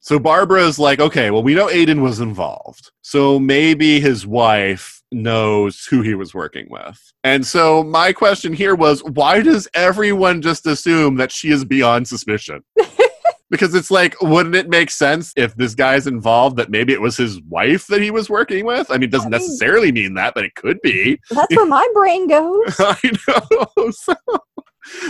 So 0.00 0.18
Barbara's 0.18 0.78
like, 0.78 1.00
okay, 1.00 1.30
well, 1.30 1.42
we 1.42 1.54
know 1.54 1.66
Aiden 1.68 2.02
was 2.02 2.20
involved. 2.20 2.90
So 3.02 3.38
maybe 3.38 4.00
his 4.00 4.26
wife 4.26 5.02
knows 5.12 5.84
who 5.88 6.02
he 6.02 6.14
was 6.14 6.34
working 6.34 6.66
with. 6.70 7.12
And 7.24 7.46
so 7.46 7.82
my 7.82 8.12
question 8.12 8.52
here 8.52 8.74
was, 8.74 9.02
why 9.04 9.40
does 9.42 9.68
everyone 9.74 10.42
just 10.42 10.66
assume 10.66 11.16
that 11.16 11.32
she 11.32 11.50
is 11.50 11.64
beyond 11.64 12.08
suspicion? 12.08 12.62
because 13.50 13.74
it's 13.74 13.90
like, 13.90 14.14
wouldn't 14.22 14.54
it 14.54 14.68
make 14.68 14.90
sense 14.90 15.32
if 15.36 15.54
this 15.56 15.74
guy's 15.74 16.06
involved 16.06 16.56
that 16.56 16.70
maybe 16.70 16.92
it 16.92 17.00
was 17.00 17.16
his 17.16 17.40
wife 17.42 17.86
that 17.88 18.00
he 18.00 18.10
was 18.10 18.30
working 18.30 18.64
with? 18.64 18.90
I 18.90 18.94
mean, 18.94 19.04
it 19.04 19.10
doesn't 19.10 19.34
I 19.34 19.38
mean- 19.38 19.46
necessarily 19.46 19.90
mean 19.92 20.14
that, 20.14 20.34
but 20.34 20.44
it 20.44 20.54
could 20.54 20.80
be. 20.82 21.18
That's 21.30 21.54
where 21.56 21.66
my 21.66 21.86
brain 21.92 22.28
goes. 22.28 22.76
I 22.78 23.10
know. 23.28 23.90
So- 23.92 24.14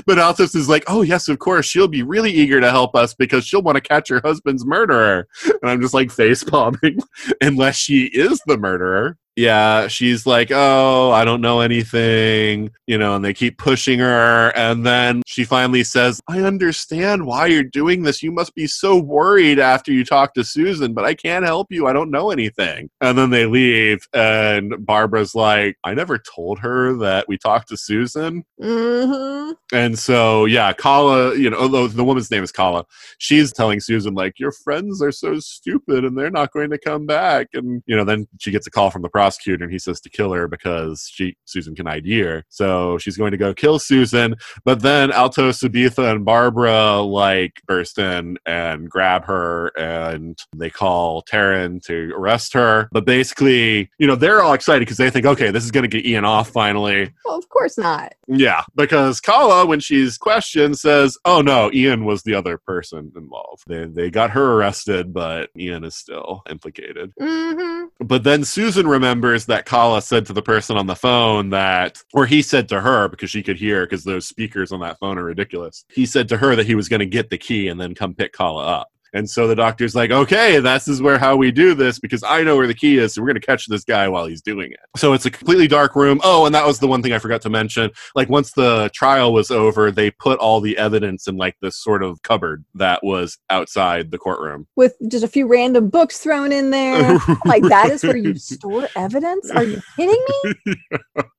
but 0.07 0.19
Altos 0.19 0.55
is 0.55 0.69
like, 0.69 0.85
oh 0.87 1.03
yes, 1.03 1.29
of 1.29 1.39
course, 1.39 1.67
she'll 1.67 1.89
be 1.89 2.03
really 2.03 2.33
eager 2.33 2.61
to 2.61 2.71
help 2.71 2.95
us 2.95 3.15
because 3.15 3.45
she'll 3.47 3.63
want 3.63 3.77
to 3.77 3.81
catch 3.81 4.09
her 4.09 4.21
husband's 4.25 4.65
murderer. 4.65 5.27
And 5.45 5.71
I'm 5.71 5.81
just 5.81 5.95
like 5.95 6.11
face 6.11 6.45
palming, 6.45 7.01
unless 7.41 7.77
she 7.77 8.05
is 8.07 8.41
the 8.47 8.57
murderer. 8.57 9.17
Yeah, 9.41 9.89
she's 9.89 10.27
like, 10.27 10.51
oh, 10.53 11.13
I 11.13 11.25
don't 11.25 11.41
know 11.41 11.61
anything, 11.61 12.71
you 12.87 12.99
know, 12.99 13.17
and 13.17 13.25
they 13.25 13.33
keep 13.33 13.57
pushing 13.57 13.99
her. 13.99 14.51
And 14.55 14.85
then 14.85 15.23
she 15.27 15.45
finally 15.45 15.83
says, 15.83 16.21
I 16.29 16.41
understand 16.41 17.25
why 17.25 17.47
you're 17.47 17.63
doing 17.63 18.03
this. 18.03 18.23
You 18.23 18.33
must 18.33 18.55
be 18.55 18.67
so 18.67 18.99
worried 18.99 19.59
after 19.59 19.93
you 19.93 20.05
talk 20.05 20.35
to 20.35 20.45
Susan, 20.45 20.93
but 20.93 21.07
I 21.07 21.15
can't 21.15 21.47
help 21.47 21.69
you. 21.71 21.87
I 21.87 21.95
don't 21.95 22.11
know 22.11 22.31
anything. 22.31 22.91
And 23.01 23.17
then 23.17 23.31
they 23.31 23.47
leave, 23.47 24.07
and 24.13 24.75
Barbara's 24.85 25.35
like, 25.35 25.79
I 25.85 25.95
never 25.95 26.19
told 26.19 26.59
her 26.59 26.95
that 26.99 27.27
we 27.27 27.39
talked 27.39 27.71
to 27.71 27.79
Susan. 27.79 28.45
hmm 28.61 29.53
And 29.73 29.99
so, 29.99 30.45
yeah, 30.45 30.75
Kala, 30.75 31.35
you 31.35 31.49
know, 31.49 31.57
although 31.57 31.89
the 31.89 32.05
woman's 32.05 32.31
name 32.31 32.43
is 32.43 32.53
Kala, 32.53 32.85
she's 33.17 33.55
telling 33.55 33.81
Susan, 33.81 34.13
like, 34.13 34.39
your 34.39 34.53
friends 34.53 35.01
are 35.01 35.13
so 35.13 35.39
stupid 35.39 36.05
and 36.05 36.19
they're 36.19 36.31
not 36.31 36.53
going 36.53 36.69
to 36.69 36.79
come 36.79 37.07
back. 37.07 37.47
And, 37.55 37.83
you 37.87 37.97
know, 37.97 38.05
then 38.05 38.29
she 38.39 38.51
gets 38.51 38.67
a 38.67 38.71
call 38.71 38.91
from 38.91 39.01
the 39.01 39.09
prosecutor 39.09 39.30
prosecutor 39.31 39.65
and 39.65 39.73
he 39.73 39.79
says 39.79 40.01
to 40.01 40.11
kill 40.11 40.33
her 40.33 40.49
because 40.49 41.09
she 41.11 41.37
Susan 41.45 41.75
can 41.75 41.87
ID 41.87 42.21
her. 42.21 42.45
So 42.49 42.99
she's 42.99 43.17
going 43.17 43.31
to 43.31 43.37
go 43.37 43.55
kill 43.55 43.79
Susan. 43.79 44.35
But 44.65 44.83
then 44.83 45.13
Alto, 45.13 45.51
Sabetha, 45.51 46.11
and 46.11 46.25
Barbara 46.25 47.01
like 47.01 47.63
burst 47.67 47.99
in 47.99 48.39
and 48.45 48.91
grab 48.91 49.25
her 49.25 49.69
and 49.79 50.39
they 50.57 50.71
call 50.71 51.23
Tarron 51.23 51.81
to 51.85 52.13
arrest 52.17 52.53
her. 52.55 52.89
But 52.91 53.05
basically, 53.05 53.91
you 53.99 54.07
know, 54.07 54.17
they're 54.17 54.43
all 54.43 54.55
excited 54.55 54.81
because 54.81 54.97
they 54.97 55.11
think, 55.11 55.27
okay, 55.27 55.51
this 55.51 55.65
is 55.65 55.71
going 55.71 55.89
to 55.89 55.89
get 55.89 56.07
Ian 56.07 56.25
off 56.25 56.51
finally. 56.51 57.13
Well, 57.25 57.39
of 57.39 57.49
course 57.49 57.79
not. 57.79 58.15
Yeah, 58.33 58.63
because 58.75 59.21
Kala, 59.21 59.67
when 59.67 59.81
she's 59.81 60.17
questioned, 60.17 60.79
says, 60.79 61.19
"Oh 61.25 61.43
no, 61.43 61.69
Ian 61.73 62.05
was 62.05 62.23
the 62.23 62.35
other 62.35 62.59
person 62.59 63.11
involved. 63.17 63.65
They 63.67 63.87
they 63.87 64.09
got 64.09 64.31
her 64.31 64.53
arrested, 64.53 65.13
but 65.13 65.51
Ian 65.59 65.83
is 65.83 65.97
still 65.97 66.43
implicated." 66.49 67.13
Mm-hmm. 67.21 68.07
But 68.07 68.23
then 68.23 68.45
Susan 68.45 68.87
remembers 68.87 69.20
that 69.21 69.67
Kala 69.67 70.03
said 70.03 70.27
to 70.27 70.33
the 70.33 70.43
person 70.43 70.77
on 70.77 70.87
the 70.87 70.97
phone 70.97 71.51
that, 71.51 72.03
or 72.13 72.27
he 72.27 72.43
said 72.43 72.69
to 72.71 72.81
her 72.81 73.09
because 73.09 73.31
she 73.31 73.43
could 73.43 73.59
hear 73.59 73.85
because 73.85 74.05
those 74.05 74.27
speakers 74.27 74.73
on 74.73 74.81
that 74.81 74.99
phone 74.99 75.19
are 75.19 75.25
ridiculous. 75.25 75.85
He 75.89 76.07
said 76.07 76.29
to 76.29 76.37
her 76.37 76.57
that 76.57 76.67
he 76.67 76.75
was 76.75 76.89
going 76.89 77.01
to 77.01 77.07
get 77.07 77.31
the 77.31 77.39
key 77.39 77.69
and 77.69 77.81
then 77.81 77.95
come 77.95 78.15
pick 78.15 78.33
Kala 78.33 78.65
up. 78.67 78.91
And 79.13 79.29
so 79.29 79.49
the 79.49 79.55
doctor's 79.55 79.95
like, 79.95 80.11
okay, 80.11 80.61
this 80.61 80.89
is 80.89 81.03
where 81.03 81.19
how 81.19 81.37
we 81.37 81.51
do 81.51 81.75
this 81.75 81.99
because 81.99 82.23
I 82.23 82.43
know 82.43 82.57
where 82.57 82.67
the 82.67 82.75
key 82.75 82.99
is, 82.99 83.15
so 83.15 83.23
we're 83.23 83.29
gonna 83.29 83.41
catch 83.41 83.67
this 83.67 83.85
guy 83.85 84.09
while 84.09 84.27
he's 84.27 84.43
doing 84.43 84.73
it. 84.73 84.81
So 84.97 85.13
it's 85.13 85.27
a 85.27 85.31
completely 85.31 85.69
dark 85.69 85.97
room. 85.97 86.21
Oh, 86.23 86.47
and 86.47 86.55
that 86.55 86.67
was 86.67 86.79
the 86.79 86.87
one 86.87 87.03
thing 87.03 87.13
I 87.13 87.19
forgot 87.19 87.43
to 87.43 87.51
mention. 87.51 87.91
Like 88.15 88.29
once 88.29 88.53
the 88.53 88.91
trial 88.95 89.33
was 89.33 89.51
over, 89.51 89.91
they 89.91 90.11
put 90.11 90.39
all 90.39 90.61
the 90.61 90.77
evidence 90.79 91.27
in 91.27 91.37
like 91.37 91.57
this 91.61 91.77
sort 91.77 92.03
of 92.03 92.23
cupboard 92.23 92.65
that 92.75 93.01
was 93.03 93.39
outside 93.51 94.11
the 94.11 94.19
courtroom. 94.19 94.67
With 94.77 94.95
just 95.09 95.25
a 95.25 95.29
few 95.29 95.47
random 95.47 95.89
books 95.89 96.19
thrown 96.19 96.53
in 96.53 96.71
there. 96.71 97.19
like 97.45 97.63
that 97.65 97.91
is 97.91 98.03
where 98.03 98.17
you 98.17 98.35
store 98.37 98.89
evidence? 98.97 99.51
Are 99.51 99.65
you 99.65 99.81
kidding 99.97 100.25
me? 100.45 100.55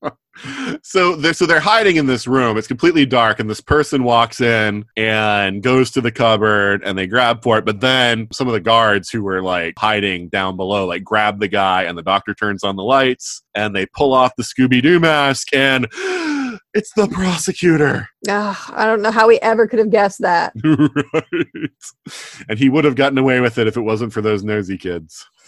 so 0.84 1.16
they're 1.16 1.34
so 1.34 1.46
they're 1.46 1.60
hiding 1.60 1.98
in 1.98 2.06
this 2.06 2.28
room. 2.28 2.58
It's 2.58 2.68
completely 2.68 3.06
dark, 3.06 3.40
and 3.40 3.50
this 3.50 3.62
person 3.62 4.04
walks 4.04 4.42
in 4.42 4.86
and 4.98 5.62
goes 5.62 5.92
to 5.92 6.02
the 6.02 6.12
cupboard, 6.12 6.84
and 6.84 6.98
they 6.98 7.08
grab 7.08 7.44
for 7.44 7.58
it. 7.58 7.66
But 7.66 7.82
then 7.82 8.28
some 8.32 8.48
of 8.48 8.54
the 8.54 8.60
guards 8.60 9.10
who 9.10 9.24
were 9.24 9.42
like 9.42 9.76
hiding 9.78 10.30
down 10.30 10.58
below, 10.58 10.86
like 10.86 11.04
grab 11.04 11.40
the 11.40 11.48
guy, 11.48 11.84
and 11.84 11.98
the 11.98 12.04
doctor 12.04 12.34
turns 12.34 12.64
on 12.64 12.76
the 12.76 12.84
lights, 12.84 13.44
and 13.56 13.76
they 13.76 13.86
pull 13.86 14.14
off 14.14 14.36
the 14.36 14.44
Scooby 14.44 14.82
Doo 14.82 15.00
mask, 15.00 15.54
and 15.54 15.88
it's 16.74 16.94
the 16.94 17.08
prosecutor. 17.08 18.08
Ugh, 18.28 18.58
I 18.70 18.86
don't 18.86 19.02
know 19.02 19.12
how 19.12 19.28
we 19.28 19.40
ever 19.40 19.68
could 19.68 19.80
have 19.80 19.92
guessed 19.92 20.22
that. 20.22 20.54
right. 20.64 21.72
And 22.50 22.60
he 22.60 22.70
would 22.70 22.86
have 22.86 22.96
gotten 22.96 23.18
away 23.18 23.40
with 23.40 23.58
it 23.58 23.68
if 23.68 23.78
it 23.78 23.82
wasn't 23.82 24.14
for 24.14 24.22
those 24.22 24.44
nosy 24.44 24.78
kids. 24.78 25.26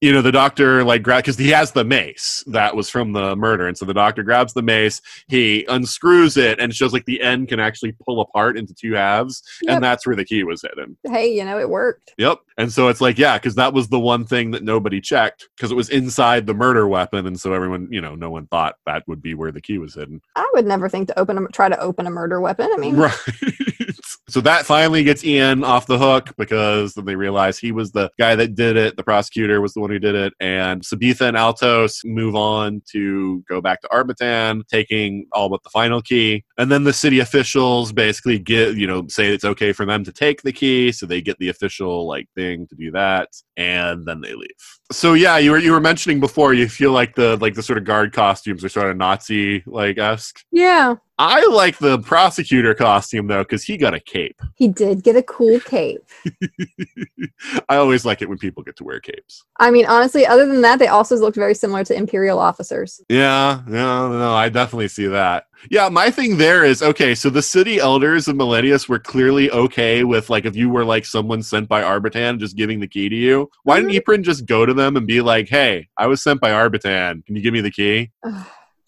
you 0.00 0.12
know 0.12 0.22
the 0.22 0.30
doctor 0.32 0.82
like 0.84 1.02
grab 1.02 1.22
because 1.22 1.36
he 1.38 1.48
has 1.50 1.72
the 1.72 1.84
mace 1.84 2.42
that 2.46 2.74
was 2.74 2.88
from 2.88 3.12
the 3.12 3.36
murder 3.36 3.66
and 3.68 3.76
so 3.76 3.84
the 3.84 3.92
doctor 3.94 4.22
grabs 4.22 4.54
the 4.54 4.62
mace 4.62 5.00
he 5.28 5.64
unscrews 5.68 6.36
it 6.36 6.58
and 6.58 6.74
shows 6.74 6.92
like 6.92 7.04
the 7.04 7.20
end 7.20 7.48
can 7.48 7.60
actually 7.60 7.92
pull 8.06 8.20
apart 8.20 8.56
into 8.56 8.72
two 8.74 8.94
halves 8.94 9.42
Yep. 9.62 9.74
and 9.74 9.84
that's 9.84 10.06
where 10.06 10.16
the 10.16 10.24
key 10.24 10.42
was 10.44 10.62
hidden 10.62 10.96
hey, 11.04 11.32
you 11.34 11.44
know, 11.44 11.58
it 11.58 11.68
worked. 11.68 12.14
yep 12.18 12.38
and 12.56 12.72
so 12.72 12.88
it's 12.88 13.00
like 13.00 13.18
yeah 13.18 13.36
because 13.36 13.54
that 13.56 13.72
was 13.74 13.88
the 13.88 14.00
one 14.00 14.24
thing 14.24 14.50
that 14.52 14.62
nobody 14.62 15.00
checked 15.00 15.48
because 15.56 15.70
it 15.70 15.74
was 15.76 15.90
inside 15.90 16.46
the 16.46 16.54
murder 16.54 16.86
weapon 16.88 17.26
and 17.26 17.38
so 17.38 17.52
everyone 17.52 17.88
you 17.90 18.00
know 18.00 18.14
no 18.14 18.30
one 18.30 18.46
thought 18.46 18.76
that 18.86 19.02
would 19.06 19.20
be 19.22 19.34
where 19.34 19.52
the 19.52 19.60
key 19.60 19.78
was 19.78 19.94
hidden 19.94 20.20
I 20.36 20.48
would 20.54 20.66
never 20.66 20.88
think 20.88 21.08
to 21.08 21.18
open 21.18 21.36
a 21.38 21.46
try 21.48 21.68
to 21.68 21.78
open 21.80 22.06
a 22.06 22.10
murder 22.10 22.40
weapon. 22.40 22.70
I 22.72 22.76
mean, 22.78 22.96
Right. 22.96 23.12
so 24.28 24.40
that 24.42 24.66
finally 24.66 25.02
gets 25.02 25.24
Ian 25.24 25.64
off 25.64 25.86
the 25.86 25.98
hook 25.98 26.34
because 26.36 26.94
then 26.94 27.06
they 27.06 27.16
realize 27.16 27.58
he 27.58 27.72
was 27.72 27.92
the 27.92 28.10
guy 28.18 28.36
that 28.36 28.54
did 28.54 28.76
it. 28.76 28.96
The 28.96 29.02
prosecutor 29.02 29.60
was 29.60 29.72
the 29.72 29.80
one 29.80 29.90
who 29.90 29.98
did 29.98 30.14
it. 30.14 30.34
And 30.38 30.82
Sabetha 30.82 31.22
and 31.22 31.36
Altos 31.36 32.02
move 32.04 32.34
on 32.34 32.82
to 32.92 33.42
go 33.48 33.60
back 33.60 33.80
to 33.80 33.88
Arbitan, 33.88 34.66
taking 34.68 35.26
all 35.32 35.48
but 35.48 35.62
the 35.62 35.70
final 35.70 36.02
key. 36.02 36.44
And 36.58 36.70
then 36.70 36.84
the 36.84 36.92
city 36.92 37.20
officials 37.20 37.92
basically 37.92 38.38
get, 38.38 38.76
you 38.76 38.86
know, 38.86 39.06
say 39.08 39.28
it's 39.28 39.44
okay 39.44 39.72
for 39.72 39.86
them 39.86 40.04
to 40.04 40.12
take 40.12 40.42
the 40.42 40.52
key. 40.52 40.92
So 40.92 41.06
they 41.06 41.22
get 41.22 41.38
the 41.38 41.48
official 41.48 42.06
like 42.06 42.28
thing 42.34 42.66
to 42.68 42.74
do 42.74 42.90
that. 42.92 43.30
And 43.56 44.06
then 44.06 44.20
they 44.20 44.34
leave. 44.34 44.48
So 44.92 45.14
yeah, 45.14 45.38
you 45.38 45.52
were 45.52 45.58
you 45.58 45.72
were 45.72 45.80
mentioning 45.80 46.20
before 46.20 46.54
you 46.54 46.68
feel 46.68 46.92
like 46.92 47.14
the 47.14 47.36
like 47.38 47.54
the 47.54 47.62
sort 47.62 47.78
of 47.78 47.84
guard 47.84 48.12
costumes 48.12 48.64
are 48.64 48.68
sort 48.68 48.90
of 48.90 48.96
Nazi 48.96 49.62
like 49.66 49.98
esque. 49.98 50.42
yeah, 50.50 50.96
I 51.18 51.44
like 51.46 51.78
the 51.78 51.98
prosecutor 51.98 52.74
costume 52.74 53.26
though 53.26 53.42
because 53.42 53.64
he 53.64 53.76
got 53.76 53.92
a 53.92 53.98
cape. 53.98 54.40
he 54.54 54.68
did 54.68 55.02
get 55.02 55.16
a 55.16 55.22
cool 55.22 55.58
cape. 55.60 56.00
I 57.68 57.76
always 57.76 58.04
like 58.04 58.22
it 58.22 58.28
when 58.28 58.38
people 58.38 58.62
get 58.62 58.76
to 58.76 58.84
wear 58.84 59.00
capes. 59.00 59.44
I 59.58 59.72
mean, 59.72 59.86
honestly, 59.86 60.24
other 60.24 60.46
than 60.46 60.60
that, 60.60 60.78
they 60.78 60.86
also 60.86 61.16
looked 61.16 61.36
very 61.36 61.54
similar 61.54 61.82
to 61.84 61.94
Imperial 61.94 62.38
officers. 62.38 63.00
Yeah, 63.08 63.62
no, 63.66 64.16
no, 64.16 64.32
I 64.32 64.48
definitely 64.48 64.88
see 64.88 65.06
that. 65.08 65.46
Yeah, 65.70 65.88
my 65.88 66.10
thing 66.10 66.36
there 66.36 66.64
is 66.64 66.82
okay. 66.82 67.16
So 67.16 67.30
the 67.30 67.42
city 67.42 67.80
elders 67.80 68.28
of 68.28 68.36
Millennius 68.36 68.88
were 68.88 69.00
clearly 69.00 69.50
okay 69.50 70.04
with 70.04 70.30
like 70.30 70.44
if 70.44 70.54
you 70.54 70.70
were 70.70 70.84
like 70.84 71.04
someone 71.04 71.42
sent 71.42 71.68
by 71.68 71.82
Arbitan 71.82 72.38
just 72.38 72.56
giving 72.56 72.78
the 72.78 72.86
key 72.86 73.08
to 73.08 73.16
you. 73.16 73.50
Why 73.64 73.76
didn't 73.76 73.90
mm-hmm. 73.90 74.10
Eprin 74.10 74.22
just 74.22 74.46
go 74.46 74.64
to 74.64 74.72
them 74.72 74.96
and 74.96 75.06
be 75.06 75.20
like, 75.20 75.48
"Hey, 75.48 75.88
I 75.96 76.06
was 76.06 76.22
sent 76.22 76.40
by 76.40 76.50
Arbitan. 76.50 77.26
Can 77.26 77.34
you 77.34 77.42
give 77.42 77.52
me 77.52 77.60
the 77.60 77.72
key?" 77.72 78.12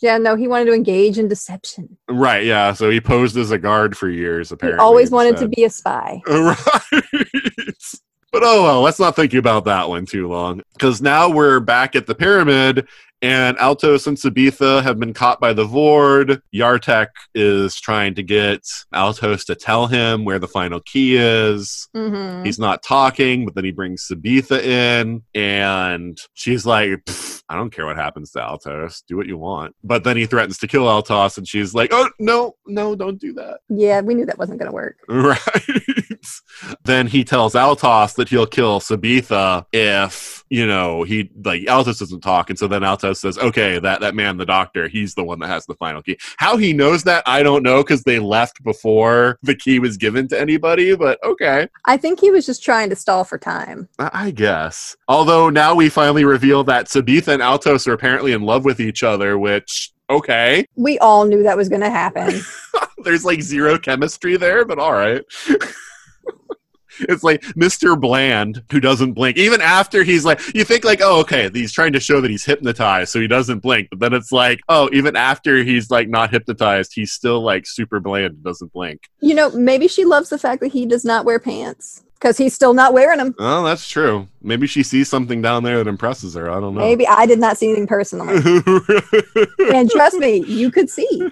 Yeah, 0.01 0.17
no, 0.19 0.35
he 0.35 0.49
wanted 0.49 0.65
to 0.67 0.73
engage 0.73 1.19
in 1.19 1.29
deception. 1.29 1.99
Right. 2.09 2.45
Yeah. 2.45 2.73
So 2.73 2.89
he 2.89 3.01
posed 3.01 3.37
as 3.37 3.51
a 3.51 3.59
guard 3.59 3.97
for 3.97 4.09
years. 4.09 4.49
He 4.49 4.55
Apparently, 4.55 4.81
always 4.83 5.11
wanted 5.11 5.37
to 5.39 5.49
be 5.49 5.65
a 5.65 5.71
spy. 5.71 6.23
Right. 6.29 7.03
But 8.33 8.43
oh 8.45 8.63
well, 8.63 8.81
let's 8.81 9.01
not 9.01 9.17
think 9.17 9.35
about 9.35 9.65
that 9.65 9.89
one 9.89 10.07
too 10.07 10.29
long. 10.29 10.63
Because 10.75 11.03
now 11.03 11.29
we're 11.29 11.59
back 11.59 11.97
at 11.97 12.07
the 12.07 12.15
pyramid, 12.15 12.87
and 13.23 13.59
Altos 13.59 14.07
and 14.07 14.17
Sabetha 14.17 14.83
have 14.83 14.99
been 14.99 15.13
caught 15.15 15.41
by 15.41 15.53
the 15.53 15.67
Vord. 15.67 16.41
Yartek 16.55 17.09
is 17.35 17.79
trying 17.81 18.15
to 18.15 18.23
get 18.23 18.63
Altos 18.93 19.45
to 19.47 19.55
tell 19.55 19.87
him 19.87 20.25
where 20.25 20.39
the 20.39 20.49
final 20.49 20.81
key 20.81 21.17
is. 21.17 21.89
hmm 21.95 22.43
He's 22.45 22.59
not 22.59 22.83
talking, 22.83 23.45
but 23.45 23.55
then 23.55 23.65
he 23.65 23.71
brings 23.73 24.07
Sabetha 24.09 24.63
in, 24.63 25.23
and 25.35 26.19
she's 26.35 26.65
like, 26.65 27.01
I 27.49 27.57
don't 27.57 27.71
care 27.73 27.87
what 27.87 27.97
happens 27.97 28.31
to 28.33 28.43
Altos. 28.43 29.03
Do 29.09 29.17
what 29.17 29.27
you 29.27 29.37
want. 29.37 29.75
But 29.85 30.05
then 30.05 30.17
he 30.17 30.25
threatens 30.27 30.59
to 30.59 30.69
kill 30.69 30.89
Altos, 30.89 31.37
and 31.37 31.47
she's 31.47 31.75
like, 31.75 31.91
Oh, 31.93 32.09
no, 32.19 32.55
no, 32.67 32.95
don't 32.95 33.21
do 33.21 33.33
that. 33.35 33.61
Yeah, 33.69 34.01
we 34.01 34.15
knew 34.15 34.27
that 34.27 34.39
wasn't 34.39 34.59
going 34.61 34.71
to 34.71 34.75
work. 34.75 34.97
Right. 35.09 35.39
then 36.85 37.07
he 37.07 37.25
tells 37.25 37.55
Altos 37.55 38.15
that 38.15 38.29
he'll 38.29 38.47
kill 38.47 38.81
Sabetha 38.81 39.65
if, 39.73 40.45
you 40.51 40.67
know, 40.67 41.03
he 41.03 41.31
like 41.45 41.67
Altos 41.69 41.99
doesn't 41.99 42.21
talk. 42.21 42.51
And 42.51 42.59
so 42.59 42.67
then 42.69 42.85
Altos 42.85 43.10
says, 43.19 43.39
Okay, 43.39 43.79
that, 43.79 44.01
that 44.01 44.15
man, 44.15 44.37
the 44.37 44.47
doctor, 44.47 44.89
he's 44.89 45.15
the 45.15 45.25
one 45.25 45.39
that 45.41 45.49
has 45.49 45.67
the 45.67 45.75
final 45.75 46.03
key. 46.03 46.19
How 46.37 46.57
he 46.57 46.73
knows 46.73 47.05
that, 47.05 47.23
I 47.27 47.43
don't 47.43 47.63
know, 47.63 47.83
because 47.83 48.03
they 48.05 48.19
left 48.19 48.63
before 48.63 49.39
the 49.43 49.55
key 49.55 49.79
was 49.79 49.97
given 49.97 50.29
to 50.29 50.41
anybody, 50.41 50.95
but 50.95 51.19
okay. 51.25 51.69
I 51.85 51.97
think 51.97 52.21
he 52.21 52.31
was 52.31 52.47
just 52.47 52.63
trying 52.63 52.91
to 52.91 52.97
stall 52.97 53.25
for 53.25 53.39
time. 53.39 53.89
I 53.99 54.31
I 54.31 54.33
guess. 54.33 54.97
Although 55.09 55.51
now 55.51 55.75
we 55.75 55.89
finally 55.89 56.25
reveal 56.25 56.63
that 56.65 56.87
Sabetha 56.87 57.29
and 57.29 57.43
Altos 57.43 57.89
are 57.89 57.95
apparently 57.95 58.33
in 58.33 58.43
love 58.43 58.65
with 58.65 58.79
each 58.79 59.03
other, 59.03 59.39
which 59.39 59.93
okay. 60.09 60.67
We 60.77 60.99
all 60.99 61.25
knew 61.25 61.43
that 61.43 61.57
was 61.57 61.69
going 61.69 61.81
to 61.81 61.91
happen. 61.91 62.41
There's 62.99 63.25
like 63.25 63.41
zero 63.43 63.79
chemistry 63.79 64.37
there, 64.37 64.65
but 64.65 64.79
all 64.79 64.93
right. 64.93 65.25
it's 67.09 67.23
like 67.23 67.43
Mr. 67.43 68.01
Bland 68.01 68.63
who 68.71 68.81
doesn't 68.81 69.13
blink. 69.13 69.37
Even 69.37 69.61
after 69.61 70.03
he's 70.03 70.25
like, 70.25 70.41
you 70.55 70.65
think 70.65 70.85
like, 70.85 71.01
oh, 71.03 71.21
okay, 71.21 71.51
he's 71.53 71.73
trying 71.73 71.93
to 71.93 72.01
show 72.01 72.21
that 72.21 72.31
he's 72.31 72.45
hypnotized, 72.45 73.13
so 73.13 73.21
he 73.21 73.29
doesn't 73.29 73.61
blink. 73.61 73.89
But 73.91 74.01
then 74.01 74.13
it's 74.13 74.33
like, 74.33 74.61
oh, 74.69 74.89
even 74.93 75.17
after 75.17 75.63
he's 75.63 75.91
like 75.91 76.09
not 76.09 76.31
hypnotized, 76.31 76.93
he's 76.95 77.13
still 77.13 77.43
like 77.43 77.67
super 77.67 78.01
bland 78.01 78.35
and 78.35 78.45
doesn't 78.45 78.73
blink. 78.73 79.03
you 79.21 79.35
know, 79.35 79.51
maybe 79.51 79.89
she 79.89 80.05
loves 80.05 80.29
the 80.29 80.39
fact 80.39 80.61
that 80.61 80.73
he 80.73 80.87
does 80.87 81.05
not 81.05 81.25
wear 81.25 81.39
pants 81.39 82.03
because 82.21 82.37
he's 82.37 82.55
still 82.55 82.75
not 82.75 82.93
wearing 82.93 83.19
them. 83.19 83.35
Oh, 83.39 83.65
that's 83.65 83.89
true. 83.89 84.29
Maybe 84.43 84.67
she 84.67 84.83
sees 84.83 85.09
something 85.09 85.41
down 85.41 85.63
there 85.63 85.79
that 85.79 85.89
impresses 85.89 86.35
her. 86.35 86.51
I 86.51 86.61
don't 86.61 86.75
know. 86.75 86.81
Maybe 86.81 87.07
I 87.07 87.25
did 87.25 87.39
not 87.39 87.57
see 87.57 87.69
anything 87.69 87.87
personally. 87.87 88.35
and 89.73 89.91
trust 89.91 90.19
me, 90.19 90.45
you 90.45 90.71
could 90.71 90.91
see. 90.91 91.09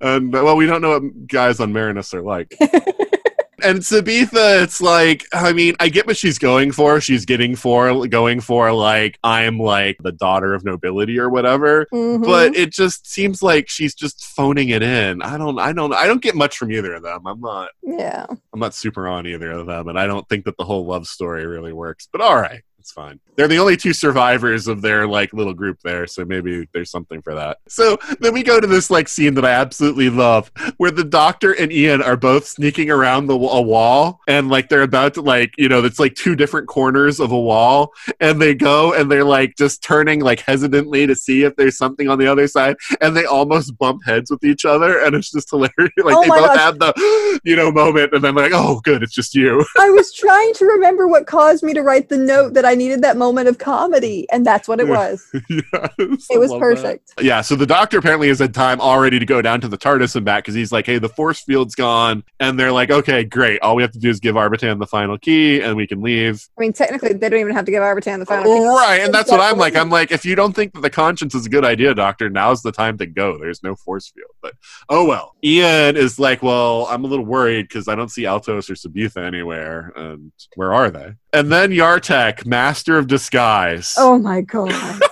and 0.00 0.32
well, 0.32 0.56
we 0.56 0.66
don't 0.66 0.82
know 0.82 0.98
what 0.98 1.26
guys 1.28 1.60
on 1.60 1.72
Marinus 1.72 2.12
are 2.14 2.22
like. 2.22 2.52
and 3.62 3.78
Sabetha, 3.80 4.62
it's 4.62 4.80
like, 4.80 5.26
I 5.32 5.52
mean, 5.52 5.74
I 5.80 5.88
get 5.88 6.06
what 6.06 6.16
she's 6.16 6.38
going 6.38 6.72
for. 6.72 7.00
She's 7.00 7.24
getting 7.24 7.56
for 7.56 8.06
going 8.08 8.40
for 8.40 8.72
like 8.72 9.18
I'm 9.24 9.58
like 9.58 9.96
the 10.02 10.12
daughter 10.12 10.54
of 10.54 10.64
nobility 10.64 11.18
or 11.18 11.28
whatever. 11.30 11.86
Mhm. 11.92 12.24
But 12.24 12.56
it 12.56 12.72
just 12.72 13.06
seems 13.06 13.42
like 13.42 13.68
she's 13.68 13.94
just 13.94 14.24
phoning 14.24 14.70
it 14.70 14.82
in. 14.82 15.22
I 15.22 15.36
don't, 15.38 15.58
I 15.58 15.72
don't, 15.72 15.92
I 15.94 16.06
don't 16.06 16.22
get 16.22 16.34
much 16.34 16.56
from 16.56 16.70
either 16.72 16.94
of 16.94 17.02
them. 17.02 17.26
I'm 17.26 17.40
not, 17.40 17.70
yeah, 17.82 18.26
I'm 18.52 18.60
not 18.60 18.74
super 18.74 19.08
on 19.08 19.26
either 19.26 19.50
of 19.52 19.66
them, 19.66 19.88
and 19.88 19.98
I 19.98 20.06
don't 20.06 20.28
think 20.28 20.44
that 20.44 20.56
the 20.56 20.64
whole 20.64 20.86
love 20.86 21.06
story 21.06 21.46
really 21.46 21.72
works. 21.72 22.08
But 22.10 22.20
all 22.20 22.36
right, 22.36 22.62
It's 22.78 22.92
fine. 22.92 23.20
They're 23.36 23.48
the 23.48 23.58
only 23.58 23.76
two 23.76 23.92
survivors 23.92 24.68
of 24.68 24.82
their 24.82 25.06
like 25.06 25.32
little 25.32 25.54
group 25.54 25.78
there, 25.82 26.06
so 26.06 26.24
maybe 26.24 26.68
there's 26.72 26.90
something 26.90 27.22
for 27.22 27.34
that. 27.34 27.58
So 27.68 27.98
then 28.20 28.34
we 28.34 28.42
go 28.42 28.60
to 28.60 28.66
this 28.66 28.90
like 28.90 29.08
scene 29.08 29.34
that 29.34 29.44
I 29.44 29.50
absolutely 29.50 30.10
love, 30.10 30.50
where 30.76 30.90
the 30.90 31.04
doctor 31.04 31.52
and 31.52 31.72
Ian 31.72 32.02
are 32.02 32.16
both 32.16 32.46
sneaking 32.46 32.90
around 32.90 33.26
the 33.26 33.34
a 33.34 33.62
wall, 33.62 34.20
and 34.28 34.48
like 34.48 34.68
they're 34.68 34.82
about 34.82 35.14
to 35.14 35.22
like 35.22 35.54
you 35.56 35.68
know 35.68 35.82
it's 35.84 35.98
like 35.98 36.14
two 36.14 36.36
different 36.36 36.68
corners 36.68 37.20
of 37.20 37.32
a 37.32 37.40
wall, 37.40 37.92
and 38.20 38.40
they 38.42 38.54
go 38.54 38.92
and 38.92 39.10
they're 39.10 39.24
like 39.24 39.56
just 39.56 39.82
turning 39.82 40.20
like 40.20 40.40
hesitantly 40.40 41.06
to 41.06 41.14
see 41.14 41.44
if 41.44 41.56
there's 41.56 41.78
something 41.78 42.08
on 42.08 42.18
the 42.18 42.26
other 42.26 42.46
side, 42.46 42.76
and 43.00 43.16
they 43.16 43.24
almost 43.24 43.78
bump 43.78 44.04
heads 44.04 44.30
with 44.30 44.44
each 44.44 44.64
other, 44.64 45.00
and 45.00 45.14
it's 45.14 45.30
just 45.30 45.50
hilarious. 45.50 45.70
Like 46.00 46.16
Oh 46.16 46.22
they 46.22 46.28
both 46.28 46.46
gosh. 46.46 46.58
have 46.58 46.78
the 46.78 47.40
you 47.44 47.56
know 47.56 47.70
moment, 47.70 48.12
and 48.12 48.24
then 48.24 48.34
like 48.34 48.52
oh 48.54 48.80
good, 48.80 49.02
it's 49.02 49.14
just 49.14 49.34
you. 49.34 49.64
I 49.78 49.90
was 49.90 50.12
trying 50.12 50.52
to 50.54 50.64
remember 50.64 51.06
what 51.06 51.26
caused 51.26 51.62
me 51.62 51.72
to 51.74 51.82
write 51.82 52.08
the 52.08 52.16
note 52.16 52.54
that 52.54 52.64
I 52.64 52.74
needed 52.74 53.02
that 53.02 53.16
moment 53.20 53.46
of 53.48 53.58
comedy, 53.58 54.26
and 54.32 54.44
that's 54.44 54.66
what 54.66 54.80
it 54.80 54.88
was. 54.88 55.24
yes, 55.48 56.26
It 56.30 56.38
was 56.38 56.50
love 56.50 56.60
that. 56.60 56.60
perfect. 56.60 57.12
Yeah, 57.20 57.40
so 57.42 57.54
the 57.54 57.66
doctor 57.66 57.98
apparently 57.98 58.28
has 58.28 58.38
had 58.40 58.52
time 58.54 58.80
already 58.80 59.18
to 59.18 59.26
go 59.26 59.40
down 59.42 59.60
to 59.60 59.68
the 59.68 59.78
TARDIS 59.78 60.16
and 60.16 60.24
back 60.24 60.42
because 60.44 60.54
he's 60.54 60.72
like, 60.72 60.86
hey, 60.86 60.98
the 60.98 61.08
force 61.08 61.40
field's 61.40 61.74
gone. 61.74 62.24
And 62.40 62.58
they're 62.58 62.72
like, 62.72 62.90
okay, 62.90 63.22
great. 63.24 63.60
All 63.60 63.76
we 63.76 63.82
have 63.82 63.92
to 63.92 63.98
do 63.98 64.08
is 64.10 64.18
give 64.20 64.34
Arbitan 64.34 64.78
the 64.80 64.86
final 64.86 65.18
key 65.18 65.60
and 65.60 65.76
we 65.76 65.86
can 65.86 66.00
leave. 66.02 66.42
I 66.58 66.60
mean, 66.62 66.72
technically, 66.72 67.12
they 67.12 67.28
don't 67.28 67.40
even 67.40 67.54
have 67.54 67.66
to 67.66 67.70
give 67.70 67.82
Arbitan 67.82 68.18
the 68.18 68.26
final. 68.26 68.44
key. 68.44 68.66
Right. 68.66 69.00
And 69.02 69.12
that's 69.14 69.30
what 69.30 69.40
I'm 69.40 69.58
like. 69.58 69.76
I'm 69.76 69.90
like, 69.90 70.10
if 70.10 70.24
you 70.24 70.34
don't 70.34 70.54
think 70.54 70.72
that 70.74 70.80
the 70.80 70.90
conscience 70.90 71.34
is 71.34 71.46
a 71.46 71.50
good 71.50 71.64
idea, 71.64 71.94
doctor, 71.94 72.28
now's 72.30 72.62
the 72.62 72.72
time 72.72 72.98
to 72.98 73.06
go. 73.06 73.38
There's 73.38 73.62
no 73.62 73.76
force 73.76 74.10
field. 74.10 74.30
But 74.40 74.54
oh 74.88 75.04
well. 75.04 75.36
Ian 75.44 75.96
is 75.96 76.18
like, 76.18 76.42
well, 76.42 76.86
I'm 76.90 77.04
a 77.04 77.06
little 77.06 77.24
worried 77.24 77.68
because 77.68 77.86
I 77.88 77.94
don't 77.94 78.10
see 78.10 78.26
Altos 78.26 78.70
or 78.70 78.74
Sabetha 78.74 79.24
anywhere. 79.26 79.92
And 79.94 80.32
where 80.56 80.72
are 80.72 80.90
they? 80.90 81.14
And 81.32 81.52
then 81.52 81.70
Yartek, 81.70 82.44
master 82.46 82.96
of 82.98 83.06
disguise. 83.10 83.94
Oh 83.98 84.18
my 84.18 84.40
god! 84.40 85.02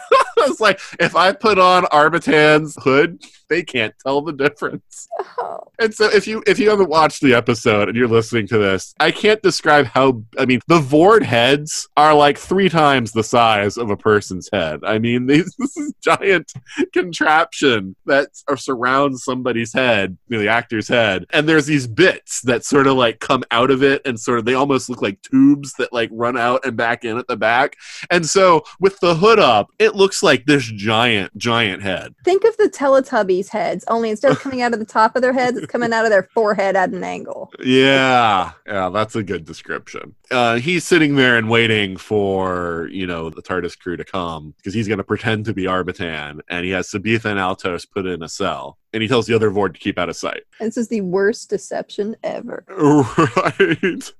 Was 0.48 0.60
like, 0.60 0.80
if 0.98 1.14
I 1.14 1.32
put 1.32 1.58
on 1.58 1.86
Arbitan's 1.86 2.76
hood, 2.82 3.22
they 3.48 3.62
can't 3.62 3.94
tell 4.04 4.22
the 4.22 4.32
difference. 4.32 5.08
Oh. 5.38 5.64
And 5.80 5.94
so 5.94 6.06
if 6.06 6.26
you 6.26 6.42
if 6.46 6.58
you 6.58 6.70
haven't 6.70 6.88
watched 6.88 7.22
the 7.22 7.34
episode 7.34 7.88
and 7.88 7.96
you're 7.96 8.08
listening 8.08 8.46
to 8.48 8.58
this, 8.58 8.94
I 9.00 9.10
can't 9.10 9.40
describe 9.42 9.86
how 9.86 10.22
I 10.38 10.44
mean 10.44 10.60
the 10.66 10.80
Vord 10.80 11.22
heads 11.22 11.88
are 11.96 12.14
like 12.14 12.36
three 12.36 12.68
times 12.68 13.12
the 13.12 13.22
size 13.22 13.76
of 13.76 13.90
a 13.90 13.96
person's 13.96 14.48
head. 14.52 14.80
I 14.84 14.98
mean 14.98 15.26
these 15.26 15.54
this 15.58 15.76
is 15.76 15.94
giant 16.02 16.52
contraption 16.92 17.94
that 18.06 18.30
surrounds 18.56 19.24
somebody's 19.24 19.72
head, 19.72 20.16
you 20.28 20.36
know, 20.36 20.42
the 20.42 20.48
actor's 20.48 20.88
head, 20.88 21.24
and 21.32 21.48
there's 21.48 21.66
these 21.66 21.86
bits 21.86 22.42
that 22.42 22.64
sort 22.64 22.86
of 22.86 22.96
like 22.96 23.20
come 23.20 23.44
out 23.50 23.70
of 23.70 23.82
it 23.82 24.02
and 24.04 24.18
sort 24.18 24.38
of 24.38 24.44
they 24.44 24.54
almost 24.54 24.88
look 24.88 25.02
like 25.02 25.22
tubes 25.22 25.72
that 25.78 25.92
like 25.92 26.10
run 26.12 26.36
out 26.36 26.64
and 26.64 26.76
back 26.76 27.04
in 27.04 27.18
at 27.18 27.28
the 27.28 27.36
back. 27.36 27.76
And 28.10 28.26
so 28.26 28.62
with 28.80 28.98
the 29.00 29.14
hood 29.14 29.38
up, 29.38 29.70
it 29.78 29.94
looks 29.94 30.22
like 30.22 30.37
this 30.46 30.64
giant 30.64 31.36
giant 31.36 31.82
head. 31.82 32.14
Think 32.24 32.44
of 32.44 32.56
the 32.56 32.68
Teletubbies 32.68 33.48
heads, 33.48 33.84
only 33.88 34.10
instead 34.10 34.32
of 34.32 34.40
coming 34.40 34.62
out 34.62 34.72
of 34.72 34.78
the 34.78 34.84
top 34.84 35.16
of 35.16 35.22
their 35.22 35.32
heads, 35.32 35.56
it's 35.56 35.66
coming 35.66 35.92
out 35.92 36.04
of 36.04 36.10
their 36.10 36.24
forehead 36.34 36.76
at 36.76 36.90
an 36.90 37.04
angle. 37.04 37.52
Yeah, 37.60 38.52
yeah, 38.66 38.88
that's 38.88 39.16
a 39.16 39.22
good 39.22 39.44
description. 39.44 40.14
Uh, 40.30 40.56
he's 40.56 40.84
sitting 40.84 41.16
there 41.16 41.36
and 41.36 41.48
waiting 41.48 41.96
for 41.96 42.88
you 42.90 43.06
know 43.06 43.30
the 43.30 43.42
TARDIS 43.42 43.78
crew 43.78 43.96
to 43.96 44.04
come 44.04 44.54
because 44.56 44.74
he's 44.74 44.88
going 44.88 44.98
to 44.98 45.04
pretend 45.04 45.44
to 45.46 45.54
be 45.54 45.64
Arbitan, 45.64 46.40
and 46.48 46.64
he 46.64 46.70
has 46.72 46.88
Sabetha 46.88 47.26
and 47.26 47.38
Altos 47.38 47.86
put 47.86 48.06
in 48.06 48.22
a 48.22 48.28
cell, 48.28 48.78
and 48.92 49.02
he 49.02 49.08
tells 49.08 49.26
the 49.26 49.34
other 49.34 49.50
Vord 49.50 49.74
to 49.74 49.80
keep 49.80 49.98
out 49.98 50.08
of 50.08 50.16
sight. 50.16 50.42
This 50.60 50.76
is 50.76 50.88
the 50.88 51.02
worst 51.02 51.50
deception 51.50 52.16
ever. 52.22 52.64
Right, 53.36 54.10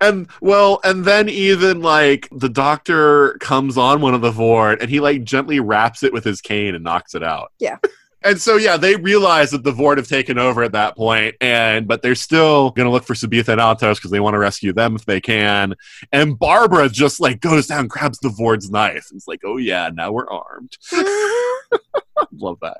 and 0.00 0.28
well, 0.40 0.80
and 0.84 1.04
then 1.04 1.28
even 1.28 1.80
like 1.80 2.28
the 2.32 2.48
Doctor 2.48 3.34
comes 3.34 3.76
on 3.76 4.00
one 4.00 4.14
of 4.14 4.20
the 4.20 4.30
Vord, 4.30 4.80
and 4.80 4.90
he 4.90 5.00
like 5.00 5.24
gently 5.24 5.60
wraps 5.60 6.02
it 6.02 6.12
with 6.12 6.24
his 6.24 6.40
cane 6.40 6.74
and 6.74 6.84
knocks 6.84 7.14
it 7.14 7.22
out. 7.22 7.52
Yeah. 7.58 7.78
And 8.24 8.40
so 8.40 8.56
yeah, 8.56 8.76
they 8.76 8.96
realize 8.96 9.52
that 9.52 9.62
the 9.62 9.72
Vord 9.72 9.96
have 9.96 10.08
taken 10.08 10.38
over 10.38 10.64
at 10.64 10.72
that 10.72 10.96
point, 10.96 11.36
and 11.40 11.86
but 11.86 12.02
they're 12.02 12.16
still 12.16 12.70
gonna 12.70 12.90
look 12.90 13.04
for 13.04 13.14
Sabetha 13.14 13.50
and 13.50 13.60
Altos 13.60 13.98
because 13.98 14.10
they 14.10 14.18
want 14.18 14.34
to 14.34 14.38
rescue 14.38 14.72
them 14.72 14.96
if 14.96 15.04
they 15.04 15.20
can. 15.20 15.76
And 16.10 16.36
Barbara 16.36 16.88
just 16.88 17.20
like 17.20 17.40
goes 17.40 17.68
down, 17.68 17.86
grabs 17.86 18.18
the 18.18 18.30
Vord's 18.30 18.70
knife, 18.70 19.06
and 19.10 19.18
it's 19.18 19.28
like, 19.28 19.42
oh 19.44 19.56
yeah, 19.56 19.90
now 19.94 20.10
we're 20.10 20.28
armed. 20.28 20.76
Love 22.38 22.58
that. 22.62 22.78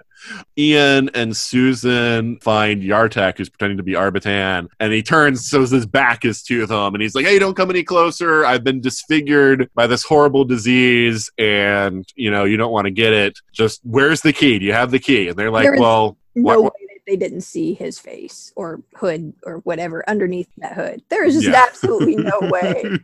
Ian 0.56 1.10
and 1.14 1.36
Susan 1.36 2.38
find 2.40 2.82
Yartek, 2.82 3.38
who's 3.38 3.48
pretending 3.48 3.76
to 3.76 3.82
be 3.82 3.92
Arbitan, 3.92 4.68
and 4.80 4.92
he 4.92 5.02
turns 5.02 5.48
so 5.48 5.60
his 5.60 5.86
back 5.86 6.24
is 6.24 6.42
to 6.44 6.66
them, 6.66 6.94
and 6.94 7.02
he's 7.02 7.14
like, 7.14 7.24
"Hey, 7.26 7.38
don't 7.38 7.54
come 7.56 7.70
any 7.70 7.82
closer. 7.84 8.44
I've 8.44 8.64
been 8.64 8.80
disfigured 8.80 9.70
by 9.74 9.86
this 9.86 10.02
horrible 10.04 10.44
disease, 10.44 11.30
and 11.38 12.06
you 12.16 12.30
know 12.30 12.44
you 12.44 12.56
don't 12.56 12.72
want 12.72 12.86
to 12.86 12.90
get 12.90 13.12
it. 13.12 13.38
Just 13.52 13.80
where's 13.84 14.20
the 14.22 14.32
key? 14.32 14.58
Do 14.58 14.64
you 14.64 14.72
have 14.72 14.90
the 14.90 14.98
key?" 14.98 15.28
And 15.28 15.36
they're 15.36 15.50
like, 15.50 15.78
"Well." 15.78 16.16
No 16.34 16.42
What- 16.60 16.62
way 16.64 16.70
that 16.86 16.87
they 17.08 17.16
didn't 17.16 17.40
see 17.40 17.72
his 17.74 17.98
face 17.98 18.52
or 18.54 18.82
hood 18.94 19.32
or 19.44 19.58
whatever 19.60 20.08
underneath 20.08 20.48
that 20.58 20.74
hood. 20.74 21.02
There 21.08 21.24
is 21.24 21.34
just 21.34 21.48
Yeah. 21.48 21.64
absolutely 21.66 22.16
no 22.16 22.38
way. 22.42 22.98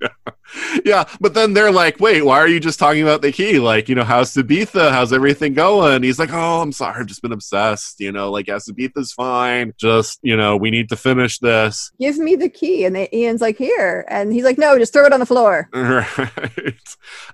yeah. 0.00 0.08
yeah, 0.84 1.04
but 1.20 1.34
then 1.34 1.54
they're 1.54 1.72
like, 1.72 1.98
wait, 2.00 2.22
why 2.24 2.38
are 2.38 2.46
you 2.48 2.60
just 2.60 2.78
talking 2.78 3.02
about 3.02 3.22
the 3.22 3.32
key? 3.32 3.58
Like, 3.58 3.88
you 3.88 3.94
know, 3.94 4.04
how's 4.04 4.32
Sabetha? 4.34 4.90
How's 4.90 5.12
everything 5.12 5.54
going? 5.54 6.02
He's 6.02 6.18
like, 6.18 6.32
oh, 6.32 6.60
I'm 6.60 6.72
sorry, 6.72 7.00
I've 7.00 7.06
just 7.06 7.22
been 7.22 7.32
obsessed. 7.32 7.98
You 8.00 8.12
know, 8.12 8.30
like, 8.30 8.46
yeah, 8.46 8.56
Sabetha's 8.56 9.12
fine. 9.12 9.72
Just, 9.78 10.18
you 10.22 10.36
know, 10.36 10.56
we 10.56 10.70
need 10.70 10.88
to 10.90 10.96
finish 10.96 11.38
this. 11.38 11.90
Give 11.98 12.18
me 12.18 12.36
the 12.36 12.48
key. 12.48 12.84
And 12.84 12.94
they, 12.94 13.08
Ian's 13.12 13.40
like, 13.40 13.56
here. 13.58 14.04
And 14.08 14.32
he's 14.32 14.44
like, 14.44 14.58
no, 14.58 14.78
just 14.78 14.92
throw 14.92 15.06
it 15.06 15.12
on 15.12 15.20
the 15.20 15.26
floor. 15.26 15.68
Right. 15.78 16.74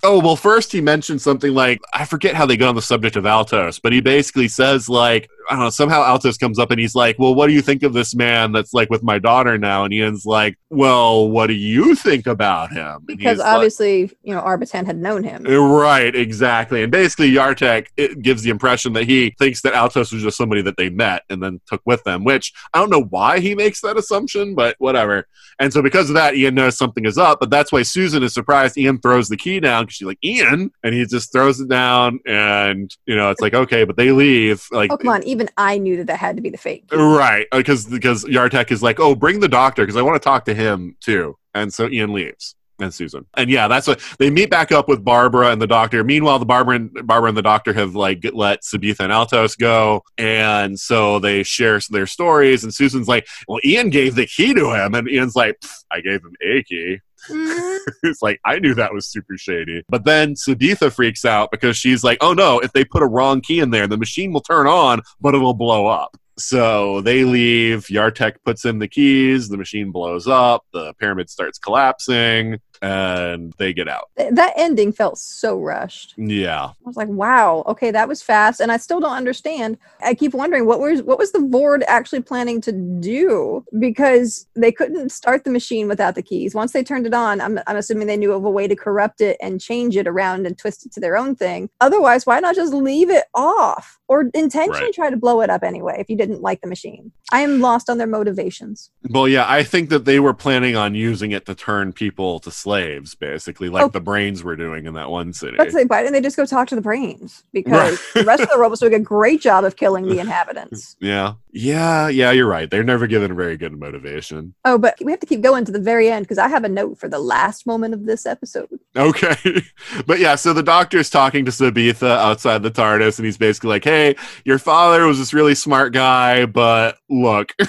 Oh, 0.03 0.21
well, 0.21 0.37
first 0.37 0.71
he 0.73 0.81
mentioned 0.81 1.21
something 1.21 1.53
like, 1.53 1.81
I 1.93 2.05
forget 2.05 2.35
how 2.35 2.47
they 2.47 2.57
got 2.57 2.69
on 2.69 2.75
the 2.77 2.83
subject 2.83 3.17
of 3.17 3.27
Altos, 3.27 3.79
but 3.81 3.93
he 3.93 4.01
basically 4.01 4.49
says, 4.49 4.89
like, 4.89 5.29
I 5.51 5.55
don't 5.55 5.65
know, 5.65 5.71
somehow 5.71 6.03
Altos 6.03 6.37
comes 6.39 6.59
up 6.59 6.71
and 6.71 6.81
he's 6.81 6.95
like, 6.95 7.19
Well, 7.19 7.35
what 7.35 7.47
do 7.49 7.53
you 7.53 7.63
think 7.63 7.83
of 7.83 7.93
this 7.93 8.15
man 8.15 8.53
that's 8.53 8.73
like 8.75 8.91
with 8.91 9.03
my 9.03 9.19
daughter 9.19 9.59
now? 9.59 9.85
And 9.85 9.93
Ian's 9.93 10.25
like, 10.25 10.59
Well, 10.71 11.29
what 11.29 11.49
do 11.49 11.55
you 11.55 11.95
think 11.95 12.27
about 12.27 12.73
him? 12.73 12.97
And 12.97 13.07
Because 13.07 13.33
he's 13.33 13.39
like- 13.39 13.55
obviously, 13.55 14.11
you 14.23 14.35
know, 14.35 14.41
Arbitan 14.41 14.87
had 14.87 14.97
known 14.97 15.23
him. 15.25 15.47
Eh, 15.47 15.55
right, 15.55 16.15
exactly. 16.15 16.83
And 16.83 16.91
basically, 16.93 17.31
Yartek 17.33 17.87
it 17.97 18.23
gives 18.23 18.43
the 18.43 18.51
impression 18.51 18.93
that 18.95 19.05
he 19.05 19.35
thinks 19.39 19.63
that 19.63 19.75
Altos 19.75 20.13
was 20.13 20.23
just 20.23 20.37
somebody 20.37 20.63
that 20.63 20.77
they 20.77 20.89
met 20.91 21.23
and 21.31 21.43
then 21.43 21.61
took 21.67 21.83
with 21.85 22.03
them, 22.05 22.25
which 22.25 22.53
I 22.73 22.79
don't 22.79 22.91
know 22.91 23.03
why 23.05 23.41
he 23.41 23.55
makes 23.55 23.81
that 23.83 23.97
assumption, 23.97 24.55
but 24.55 24.77
whatever. 24.79 25.27
And 25.61 25.73
so, 25.73 25.83
because 25.83 26.11
of 26.11 26.15
that, 26.15 26.35
Ian 26.35 26.57
knows 26.57 26.77
something 26.77 27.05
is 27.05 27.17
up, 27.17 27.39
but 27.39 27.49
that's 27.51 27.71
why 27.71 27.83
Susan 27.83 28.23
is 28.25 28.35
surprised. 28.35 28.77
Ian 28.77 28.99
throws 28.99 29.29
the 29.29 29.37
key 29.37 29.61
down 29.61 29.85
because 29.85 29.95
she's 29.97 30.07
like, 30.07 30.19
Ian? 30.25 30.73
And 30.83 30.95
he 30.95 31.05
just 31.07 31.31
throws 31.33 31.61
it 31.61 31.69
down, 31.69 32.19
and, 32.27 32.91
you 33.07 33.15
know, 33.15 33.31
it's 33.31 33.41
like, 33.41 33.55
okay, 33.55 33.85
but 33.85 33.97
they 33.97 34.11
leave. 34.11 34.67
Like, 34.73 34.91
Oh, 34.93 34.97
come 34.97 35.11
on. 35.11 35.23
Even 35.35 35.51
I 35.57 35.79
knew 35.79 35.97
that 35.97 36.07
that 36.07 36.19
had 36.19 36.37
to 36.37 36.43
be 36.43 36.51
the 36.51 36.57
fake. 36.57 36.85
Right, 36.93 37.47
uh, 37.51 37.59
because 37.59 37.87
because 37.87 38.25
Yartek 38.25 38.71
is 38.71 38.83
like, 38.83 39.01
oh, 39.01 39.17
bring 39.17 39.41
the 39.41 39.49
doctor 39.49 39.83
because 39.83 39.97
I 39.97 40.03
want 40.03 40.15
to 40.15 40.25
talk 40.25 40.45
to 40.45 40.55
him 40.55 40.97
too, 41.01 41.37
and 41.55 41.75
so 41.75 41.89
Ian 41.89 42.13
leaves 42.13 42.55
and 42.79 42.95
Susan, 42.95 43.27
and 43.37 43.51
yeah, 43.51 43.67
that's 43.67 43.89
what 43.89 44.01
they 44.19 44.31
meet 44.31 44.49
back 44.51 44.71
up 44.71 44.89
with 44.89 45.05
Barbara 45.05 45.51
and 45.51 45.61
the 45.61 45.67
doctor. 45.67 46.05
Meanwhile, 46.05 46.39
the 46.39 46.47
Barbara 46.47 46.77
and 46.77 47.07
Barbara 47.07 47.29
and 47.31 47.37
the 47.37 47.43
doctor 47.43 47.73
have 47.73 47.97
like 47.97 48.25
let 48.33 48.63
Sabetha 48.63 49.01
and 49.01 49.13
Altos 49.13 49.57
go, 49.57 50.03
and 50.19 50.79
so 50.79 51.19
they 51.19 51.43
share 51.43 51.81
their 51.91 52.07
stories. 52.07 52.63
And 52.63 52.73
Susan's 52.73 53.09
like, 53.09 53.27
well, 53.49 53.59
Ian 53.65 53.91
gave 53.91 54.15
the 54.15 54.27
key 54.27 54.55
to 54.55 54.73
him, 54.73 54.95
and 54.95 55.09
Ian's 55.09 55.35
like, 55.35 55.61
I 55.91 56.01
gave 56.01 56.23
him 56.23 56.37
a 56.43 56.63
key. 56.63 57.01
Mhm. 57.29 57.79
it's 58.03 58.23
like 58.23 58.41
I 58.45 58.59
knew 58.59 58.75
that 58.75 58.93
was 58.93 59.07
super 59.07 59.37
shady. 59.37 59.83
But 59.89 60.05
then 60.05 60.35
Sabetha 60.35 60.93
freaks 60.93 61.25
out 61.25 61.51
because 61.51 61.77
she's 61.77 62.05
like, 62.05 62.19
"Oh 62.21 62.33
no! 62.35 62.59
If 62.61 62.73
they 62.73 62.85
put 62.85 63.03
a 63.03 63.07
wrong 63.07 63.41
key 63.41 63.61
in 63.61 63.71
there, 63.71 63.87
the 63.87 63.97
machine 63.97 64.33
will 64.33 64.41
turn 64.41 64.67
on, 64.67 65.01
but 65.21 65.35
it'll 65.35 65.55
blow 65.55 65.87
up." 65.87 66.17
So 66.37 67.01
they 67.01 67.25
leave. 67.25 67.87
Yartek 67.87 68.37
puts 68.45 68.65
in 68.65 68.79
the 68.81 68.89
keys. 68.89 69.49
The 69.49 69.57
machine 69.57 69.93
blows 69.93 70.27
up. 70.27 70.65
The 70.73 70.93
pyramid 70.95 71.31
starts 71.31 71.59
collapsing, 71.59 72.59
and 72.85 73.53
they 73.57 73.73
get 73.73 73.89
out. 73.89 74.11
That 74.17 74.53
ending 74.57 74.93
felt 74.93 75.19
so 75.19 75.59
rushed. 75.59 76.15
Yeah, 76.17 76.65
I 76.65 76.73
was 76.85 76.97
like, 76.97 77.09
wow, 77.09 77.63
okay, 77.67 77.91
that 77.91 78.09
was 78.09 78.23
fast. 78.23 78.61
And 78.61 78.71
I 78.71 78.77
still 78.77 79.01
don't 79.01 79.17
understand. 79.17 79.79
I 80.01 80.15
keep 80.15 80.35
wondering 80.35 80.67
what 80.67 80.81
was 80.81 81.03
what 81.03 81.19
was 81.19 81.33
the 81.33 81.39
Vord 81.39 81.83
actually 81.89 82.21
planning 82.23 82.61
to 82.63 82.73
do? 82.73 83.65
Because 83.79 84.47
they 84.55 84.71
couldn't 84.73 85.11
start 85.13 85.45
the 85.45 85.51
machine 85.51 85.89
without 85.89 86.15
the 86.15 86.23
keys. 86.23 86.55
Once 86.55 86.73
they 86.73 86.85
turned 86.85 87.07
it 87.07 87.15
on, 87.15 87.41
I'm, 87.41 87.59
I'm 87.67 87.77
assuming 87.77 88.07
they 88.07 88.17
knew 88.17 88.33
of 88.33 88.45
a 88.45 88.51
way 88.51 88.69
to 88.69 88.77
corrupt 88.77 89.21
it 89.21 89.37
and 89.41 89.61
change 89.61 89.97
it 89.97 90.07
around 90.07 90.47
and 90.47 90.57
twist 90.59 90.85
it 90.87 90.93
to 90.93 91.01
their 91.01 91.17
own 91.17 91.35
thing. 91.35 91.71
Otherwise, 91.81 92.27
why 92.27 92.41
not 92.41 92.55
just 92.55 92.75
leave 92.75 93.11
it 93.11 93.25
off? 93.35 93.99
Or 94.09 94.31
intentionally 94.35 94.75
Right. 94.75 94.95
try 94.95 95.11
to 95.11 95.17
blow 95.17 95.41
it 95.41 95.51
up 95.51 95.63
anyway 95.63 95.97
if 95.99 96.11
you 96.11 96.17
didn't 96.17 96.43
like 96.43 96.61
the 96.61 96.67
machine. 96.67 97.13
I 97.33 97.41
am 97.41 97.61
lost 97.61 97.89
on 97.89 97.97
their 97.97 98.07
motivations. 98.07 98.91
Well, 99.09 99.27
yeah, 99.29 99.47
I 99.49 99.63
think 99.63 99.89
that 99.91 100.05
they 100.05 100.21
were 100.21 100.35
planning 100.35 100.77
on 100.77 100.95
using 100.95 101.31
it 101.33 101.47
to 101.47 101.55
turn 101.55 101.93
people 101.93 102.39
to 102.41 102.51
slaves, 102.51 102.74
basically, 103.19 103.69
like 103.69 103.85
Oh. 103.85 103.89
the 103.89 104.01
brains 104.01 104.43
were 104.43 104.57
doing 104.57 104.87
in 104.87 104.95
that 104.95 105.11
one 105.11 105.33
city. 105.33 105.57
Let's 105.59 105.73
say, 105.75 105.85
but 105.85 106.07
and 106.07 106.15
they 106.15 106.21
just 106.21 106.37
go 106.37 106.45
talk 106.47 106.69
to 106.69 106.75
the 106.75 106.81
brains 106.81 107.43
because 107.53 108.01
the 108.15 108.25
rest 108.25 108.43
of 108.43 108.49
the 108.51 108.59
robots 108.59 108.81
doing 108.81 108.95
a 108.95 108.99
great 109.15 109.41
job 109.41 109.65
of 109.65 109.77
killing 109.77 110.09
the 110.09 110.19
inhabitants. 110.19 110.97
Yeah. 111.01 111.35
Yeah. 111.53 112.09
Yeah. 112.09 112.31
You're 112.33 112.49
right. 112.49 112.71
They're 112.71 112.83
never 112.85 113.07
given 113.07 113.31
a 113.31 113.35
very 113.35 113.57
good 113.57 113.79
motivation. 113.79 114.55
Oh, 114.65 114.79
but 114.79 114.97
we 115.03 115.13
have 115.13 115.21
to 115.21 115.27
keep 115.27 115.41
going 115.41 115.65
to 115.65 115.73
the 115.73 115.79
very 115.81 116.09
end 116.11 116.25
because 116.25 116.39
I 116.39 116.49
have 116.49 116.65
a 116.65 116.69
note 116.69 116.99
for 116.99 117.09
the 117.09 117.19
last 117.19 117.67
moment 117.67 117.95
of 117.95 118.07
this 118.07 118.27
episode. 118.27 118.69
Okay. 118.97 119.63
but 120.07 120.19
yeah, 120.19 120.35
so 120.35 120.53
the 120.53 120.63
doctor's 120.63 121.11
talking 121.11 121.45
to 121.45 121.51
Sabetha 121.51 122.17
outside 122.17 122.63
the 122.63 122.71
TARDIS, 122.71 123.19
and 123.19 123.27
he's 123.27 123.39
basically 123.39 123.69
like, 123.71 123.85
hey, 123.85 124.17
your 124.45 124.59
father 124.59 125.07
was 125.07 125.19
this 125.19 125.33
really 125.35 125.55
smart 125.55 125.93
guy, 125.93 126.47
but 126.47 126.99
look. 127.09 127.53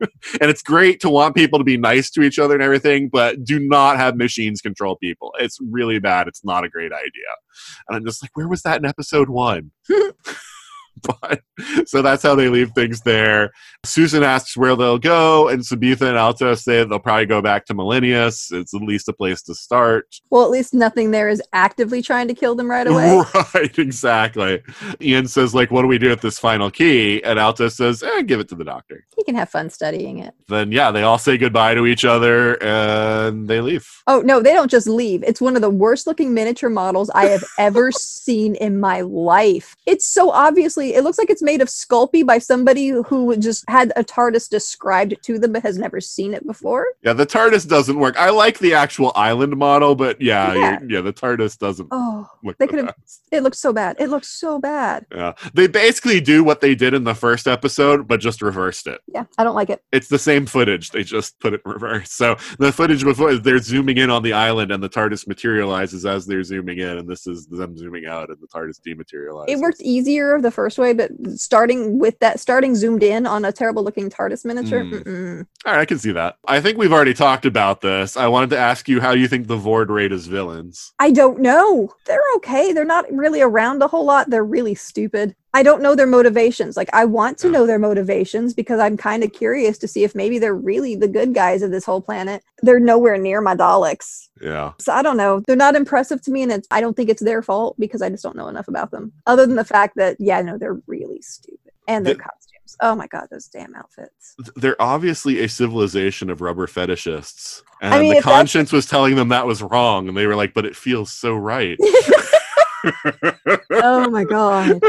and 0.40 0.50
it's 0.50 0.62
great 0.62 1.00
to 1.00 1.10
want 1.10 1.34
people 1.34 1.58
to 1.58 1.64
be 1.64 1.76
nice 1.76 2.10
to 2.10 2.22
each 2.22 2.38
other 2.38 2.54
and 2.54 2.62
everything, 2.62 3.08
but 3.10 3.44
do 3.44 3.58
not 3.58 3.96
have 3.96 4.16
machines 4.16 4.60
control 4.60 4.96
people. 4.96 5.32
It's 5.38 5.58
really 5.60 5.98
bad. 5.98 6.28
It's 6.28 6.44
not 6.44 6.64
a 6.64 6.68
great 6.68 6.92
idea. 6.92 7.32
And 7.88 7.96
I'm 7.96 8.04
just 8.04 8.22
like, 8.22 8.30
where 8.34 8.48
was 8.48 8.62
that 8.62 8.78
in 8.78 8.84
episode 8.84 9.30
one? 9.30 9.72
but 11.06 11.40
so 11.86 12.02
that's 12.02 12.22
how 12.22 12.34
they 12.34 12.48
leave 12.48 12.70
things 12.72 13.00
there. 13.02 13.52
Susan 13.84 14.22
asks 14.22 14.56
where 14.56 14.76
they'll 14.76 14.98
go, 14.98 15.48
and 15.48 15.62
Sabetha 15.62 16.08
and 16.08 16.16
Alto 16.16 16.54
say 16.54 16.84
they'll 16.84 16.98
probably 16.98 17.26
go 17.26 17.40
back 17.40 17.66
to 17.66 17.74
Millennius. 17.74 18.52
It's 18.52 18.74
at 18.74 18.82
least 18.82 19.08
a 19.08 19.12
place 19.12 19.42
to 19.42 19.54
start. 19.54 20.16
Well, 20.30 20.44
at 20.44 20.50
least 20.50 20.74
nothing 20.74 21.10
there 21.10 21.28
is 21.28 21.42
actively 21.52 22.02
trying 22.02 22.28
to 22.28 22.34
kill 22.34 22.54
them 22.54 22.70
right 22.70 22.86
away. 22.86 23.22
Right, 23.54 23.78
exactly. 23.78 24.62
Ian 25.00 25.28
says, 25.28 25.54
like, 25.54 25.70
what 25.70 25.82
do 25.82 25.88
we 25.88 25.98
do 25.98 26.08
with 26.08 26.20
this 26.20 26.38
final 26.38 26.70
key? 26.70 27.22
And 27.22 27.38
Alto 27.38 27.68
says, 27.68 28.02
eh, 28.02 28.22
give 28.22 28.40
it 28.40 28.48
to 28.48 28.54
the 28.54 28.64
doctor. 28.64 29.06
He 29.16 29.24
can 29.24 29.34
have 29.34 29.48
fun 29.48 29.70
studying 29.70 30.18
it. 30.18 30.34
Then, 30.48 30.72
yeah, 30.72 30.90
they 30.90 31.02
all 31.02 31.18
say 31.18 31.38
goodbye 31.38 31.74
to 31.74 31.86
each 31.86 32.04
other 32.04 32.62
and 32.62 33.48
they 33.48 33.60
leave. 33.60 33.88
Oh 34.06 34.20
no, 34.20 34.40
they 34.40 34.52
don't 34.52 34.70
just 34.70 34.86
leave. 34.86 35.22
It's 35.22 35.40
one 35.40 35.56
of 35.56 35.62
the 35.62 35.70
worst 35.70 36.06
looking 36.06 36.34
miniature 36.34 36.70
models 36.70 37.10
I 37.10 37.26
have 37.26 37.44
ever 37.58 37.90
seen 37.92 38.54
in 38.56 38.78
my 38.80 39.00
life. 39.00 39.76
It's 39.86 40.06
so 40.06 40.30
obviously 40.30 40.94
it 40.96 41.02
looks 41.04 41.18
like 41.18 41.30
it's 41.30 41.42
made 41.42 41.60
of 41.60 41.68
Sculpey 41.68 42.24
by 42.26 42.38
somebody 42.38 42.88
who 42.88 43.36
just 43.36 43.64
had 43.68 43.92
a 43.96 44.02
TARDIS 44.02 44.48
described 44.48 45.14
to 45.22 45.38
them 45.38 45.52
but 45.52 45.62
has 45.62 45.76
never 45.78 46.00
seen 46.00 46.32
it 46.34 46.46
before. 46.46 46.86
Yeah, 47.02 47.12
the 47.12 47.26
TARDIS 47.26 47.68
doesn't 47.68 47.98
work. 47.98 48.16
I 48.18 48.30
like 48.30 48.58
the 48.58 48.74
actual 48.74 49.12
island 49.14 49.56
model, 49.56 49.94
but 49.94 50.20
yeah, 50.20 50.54
Yeah. 50.54 50.78
yeah, 50.88 51.00
the 51.02 51.12
TARDIS 51.12 51.58
doesn't 51.58 51.88
Oh, 51.90 52.26
they 52.58 52.66
could 52.66 52.78
have 52.78 52.94
it 53.30 53.42
looks 53.42 53.58
so 53.58 53.72
bad. 53.72 53.96
It 53.98 54.08
looks 54.08 54.28
so 54.28 54.58
bad. 54.58 55.04
Yeah. 55.14 55.32
They 55.54 55.66
basically 55.66 56.20
do 56.20 56.42
what 56.42 56.60
they 56.60 56.74
did 56.74 56.94
in 56.94 57.04
the 57.04 57.14
first 57.14 57.46
episode, 57.46 58.08
but 58.08 58.20
just 58.20 58.40
reversed 58.40 58.86
it. 58.86 59.00
Yeah, 59.06 59.24
I 59.36 59.44
don't 59.44 59.54
like 59.54 59.70
it. 59.70 59.82
It's 59.92 60.08
the 60.08 60.18
same 60.18 60.46
footage. 60.46 60.90
They 60.90 61.02
just 61.04 61.38
put 61.40 61.52
it 61.54 61.60
in 61.64 61.72
reverse. 61.72 62.12
So 62.12 62.36
the 62.58 62.72
footage 62.72 63.04
before 63.04 63.34
they're 63.34 63.58
zooming 63.58 63.98
in 63.98 64.08
on 64.10 64.22
the 64.22 64.32
island 64.32 64.72
and 64.72 64.82
the 64.82 64.88
TARDIS 64.88 65.26
materializes 65.28 66.06
as 66.06 66.24
they're 66.26 66.42
zooming 66.42 66.78
in, 66.78 66.98
and 66.98 67.08
this 67.08 67.26
is 67.26 67.46
them 67.46 67.76
zooming 67.76 68.06
out 68.06 68.30
and 68.30 68.38
the 68.40 68.46
TARDIS 68.48 68.80
dematerializes. 68.80 69.48
It 69.48 69.58
worked 69.58 69.80
easier 69.82 70.40
the 70.40 70.50
first 70.50 70.75
way, 70.78 70.92
but 70.92 71.10
starting 71.36 71.98
with 71.98 72.18
that, 72.20 72.40
starting 72.40 72.74
zoomed 72.74 73.02
in 73.02 73.26
on 73.26 73.44
a 73.44 73.52
terrible 73.52 73.82
looking 73.82 74.10
TARDIS 74.10 74.44
miniature. 74.44 74.84
Mm. 74.84 75.46
All 75.64 75.72
right, 75.72 75.80
I 75.80 75.84
can 75.84 75.98
see 75.98 76.12
that. 76.12 76.36
I 76.46 76.60
think 76.60 76.78
we've 76.78 76.92
already 76.92 77.14
talked 77.14 77.46
about 77.46 77.80
this. 77.80 78.16
I 78.16 78.28
wanted 78.28 78.50
to 78.50 78.58
ask 78.58 78.88
you 78.88 79.00
how 79.00 79.12
you 79.12 79.28
think 79.28 79.46
the 79.46 79.56
Vord 79.56 79.88
rate 79.88 80.12
as 80.12 80.26
villains. 80.26 80.92
I 80.98 81.10
don't 81.10 81.40
know. 81.40 81.94
They're 82.06 82.22
okay. 82.36 82.72
They're 82.72 82.84
not 82.84 83.10
really 83.12 83.40
around 83.40 83.82
a 83.82 83.88
whole 83.88 84.04
lot. 84.04 84.30
They're 84.30 84.44
really 84.44 84.74
stupid. 84.74 85.34
I 85.56 85.62
don't 85.62 85.80
know 85.80 85.94
their 85.94 86.06
motivations. 86.06 86.76
Like, 86.76 86.90
I 86.92 87.06
want 87.06 87.38
to 87.38 87.48
know 87.48 87.66
their 87.66 87.78
motivations 87.78 88.52
because 88.52 88.78
I'm 88.78 88.98
kind 88.98 89.24
of 89.24 89.32
curious 89.32 89.78
to 89.78 89.88
see 89.88 90.04
if 90.04 90.14
maybe 90.14 90.38
they're 90.38 90.54
really 90.54 90.96
the 90.96 91.08
good 91.08 91.32
guys 91.32 91.62
of 91.62 91.70
this 91.70 91.82
whole 91.82 92.02
planet. 92.02 92.42
They're 92.60 92.78
nowhere 92.78 93.16
near 93.16 93.40
my 93.40 93.56
Daleks. 93.56 94.28
Yeah. 94.38 94.74
So 94.78 94.92
I 94.92 95.00
don't 95.00 95.16
know. 95.16 95.40
They're 95.46 95.56
not 95.56 95.74
impressive 95.74 96.20
to 96.24 96.30
me, 96.30 96.42
and 96.42 96.52
it's, 96.52 96.68
I 96.70 96.82
don't 96.82 96.94
think 96.94 97.08
it's 97.08 97.22
their 97.22 97.40
fault 97.40 97.74
because 97.78 98.02
I 98.02 98.10
just 98.10 98.22
don't 98.22 98.36
know 98.36 98.48
enough 98.48 98.68
about 98.68 98.90
them. 98.90 99.14
Other 99.26 99.46
than 99.46 99.56
the 99.56 99.64
fact 99.64 99.96
that, 99.96 100.18
yeah, 100.20 100.42
no, 100.42 100.58
they're 100.58 100.78
really 100.86 101.22
stupid. 101.22 101.72
And 101.88 102.04
their 102.04 102.16
The- 102.16 102.20
costumes. 102.20 102.76
Oh 102.82 102.94
my 102.94 103.06
God, 103.06 103.28
those 103.30 103.46
damn 103.46 103.74
outfits. 103.76 104.34
They're 104.56 104.80
obviously 104.82 105.40
a 105.40 105.48
civilization 105.48 106.28
of 106.28 106.42
rubber 106.42 106.66
fetishists. 106.66 107.62
And 107.80 107.94
I 107.94 108.00
mean, 108.00 108.14
the 108.14 108.20
conscience 108.20 108.72
was 108.72 108.84
telling 108.84 109.14
them 109.14 109.28
that 109.28 109.46
was 109.46 109.62
wrong. 109.62 110.08
And 110.08 110.16
they 110.16 110.26
were 110.26 110.36
like, 110.36 110.52
but 110.52 110.66
it 110.66 110.76
feels 110.76 111.10
so 111.12 111.34
right. 111.34 111.78
oh 113.72 114.08
my 114.10 114.24
God. 114.24 114.80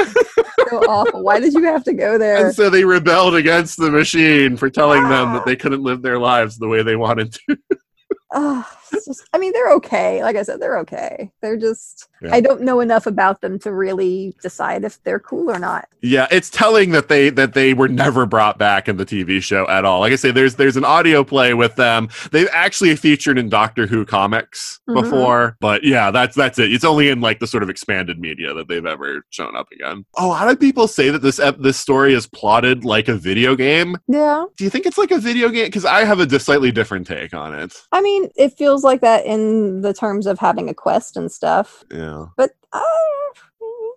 so 0.69 0.77
awful. 0.87 1.23
Why 1.23 1.39
did 1.39 1.53
you 1.53 1.63
have 1.63 1.83
to 1.85 1.93
go 1.93 2.17
there? 2.17 2.47
and 2.47 2.55
so 2.55 2.69
they 2.69 2.83
rebelled 2.83 3.35
against 3.35 3.77
the 3.77 3.91
machine 3.91 4.57
for 4.57 4.69
telling 4.69 5.03
them 5.03 5.33
that 5.33 5.41
ah. 5.41 5.45
they 5.45 5.55
couldn't 5.55 5.83
live 5.83 6.01
their 6.01 6.19
lives 6.19 6.57
the 6.57 6.67
way 6.67 6.83
they 6.83 6.95
wanted 6.95 7.33
to. 7.33 7.57
Oh, 8.33 8.69
just, 8.91 9.27
I 9.33 9.37
mean, 9.37 9.53
they're 9.53 9.71
okay. 9.73 10.23
Like 10.23 10.35
I 10.35 10.43
said, 10.43 10.59
they're 10.59 10.77
okay. 10.79 11.31
They're 11.41 11.57
just, 11.57 12.07
Yeah. 12.21 12.33
I 12.33 12.41
don't 12.41 12.61
know 12.61 12.79
enough 12.79 13.05
about 13.05 13.41
them 13.41 13.59
to 13.59 13.71
really 13.71 14.35
decide 14.41 14.83
if 14.83 15.01
they're 15.03 15.19
cool 15.19 15.49
or 15.51 15.59
not. 15.59 15.87
Yeah, 16.01 16.27
it's 16.31 16.49
telling 16.49 16.91
that 16.91 17.07
they 17.09 17.29
that 17.31 17.53
they 17.53 17.73
were 17.73 17.87
never 17.87 18.25
brought 18.25 18.57
back 18.57 18.87
in 18.87 18.97
the 18.97 19.05
TV 19.05 19.41
show 19.41 19.67
at 19.67 19.83
all. 19.85 19.99
Like 19.99 20.13
I 20.13 20.15
say, 20.15 20.31
there's 20.31 20.55
there's 20.55 20.77
an 20.77 20.85
audio 20.85 21.23
play 21.23 21.53
with 21.53 21.75
them. 21.75 22.07
They've 22.31 22.47
actually 22.51 22.95
featured 22.95 23.37
in 23.37 23.49
Doctor 23.49 23.87
Who 23.87 24.05
comics 24.05 24.79
Mhm. 24.89 25.01
before, 25.01 25.57
but 25.59 25.83
yeah, 25.83 26.11
that's 26.11 26.35
that's 26.35 26.59
it. 26.59 26.71
It's 26.71 26.85
only 26.85 27.09
in 27.09 27.19
like 27.21 27.39
the 27.39 27.47
sort 27.47 27.63
of 27.63 27.69
expanded 27.69 28.19
media 28.19 28.53
that 28.53 28.67
they've 28.67 28.85
ever 28.85 29.25
shown 29.31 29.55
up 29.55 29.67
again. 29.71 30.05
Oh, 30.17 30.29
lot 30.29 30.47
of 30.49 30.59
people 30.59 30.87
say 30.87 31.09
that 31.09 31.21
this 31.21 31.39
ep- 31.39 31.59
this 31.59 31.77
story 31.77 32.13
is 32.13 32.27
plotted 32.27 32.85
like 32.85 33.07
a 33.07 33.15
video 33.15 33.55
game? 33.55 33.97
Yeah. 34.07 34.45
Do 34.57 34.63
you 34.63 34.69
think 34.69 34.85
it's 34.85 34.97
like 34.97 35.11
a 35.11 35.19
video 35.19 35.49
game? 35.49 35.65
Because 35.65 35.85
I 35.85 36.03
have 36.05 36.19
a 36.19 36.39
slightly 36.39 36.71
different 36.71 37.05
take 37.07 37.33
on 37.33 37.53
it. 37.53 37.73
I 37.91 38.01
mean, 38.01 38.29
it 38.35 38.53
feels 38.57 38.76
like 38.83 39.01
that 39.01 39.25
in 39.25 39.81
the 39.81 39.93
terms 39.93 40.27
of 40.27 40.39
having 40.39 40.69
a 40.69 40.73
quest 40.73 41.17
and 41.17 41.31
stuff, 41.31 41.83
Yeah. 41.91 42.27
but 42.35 42.51
uh, 42.73 42.79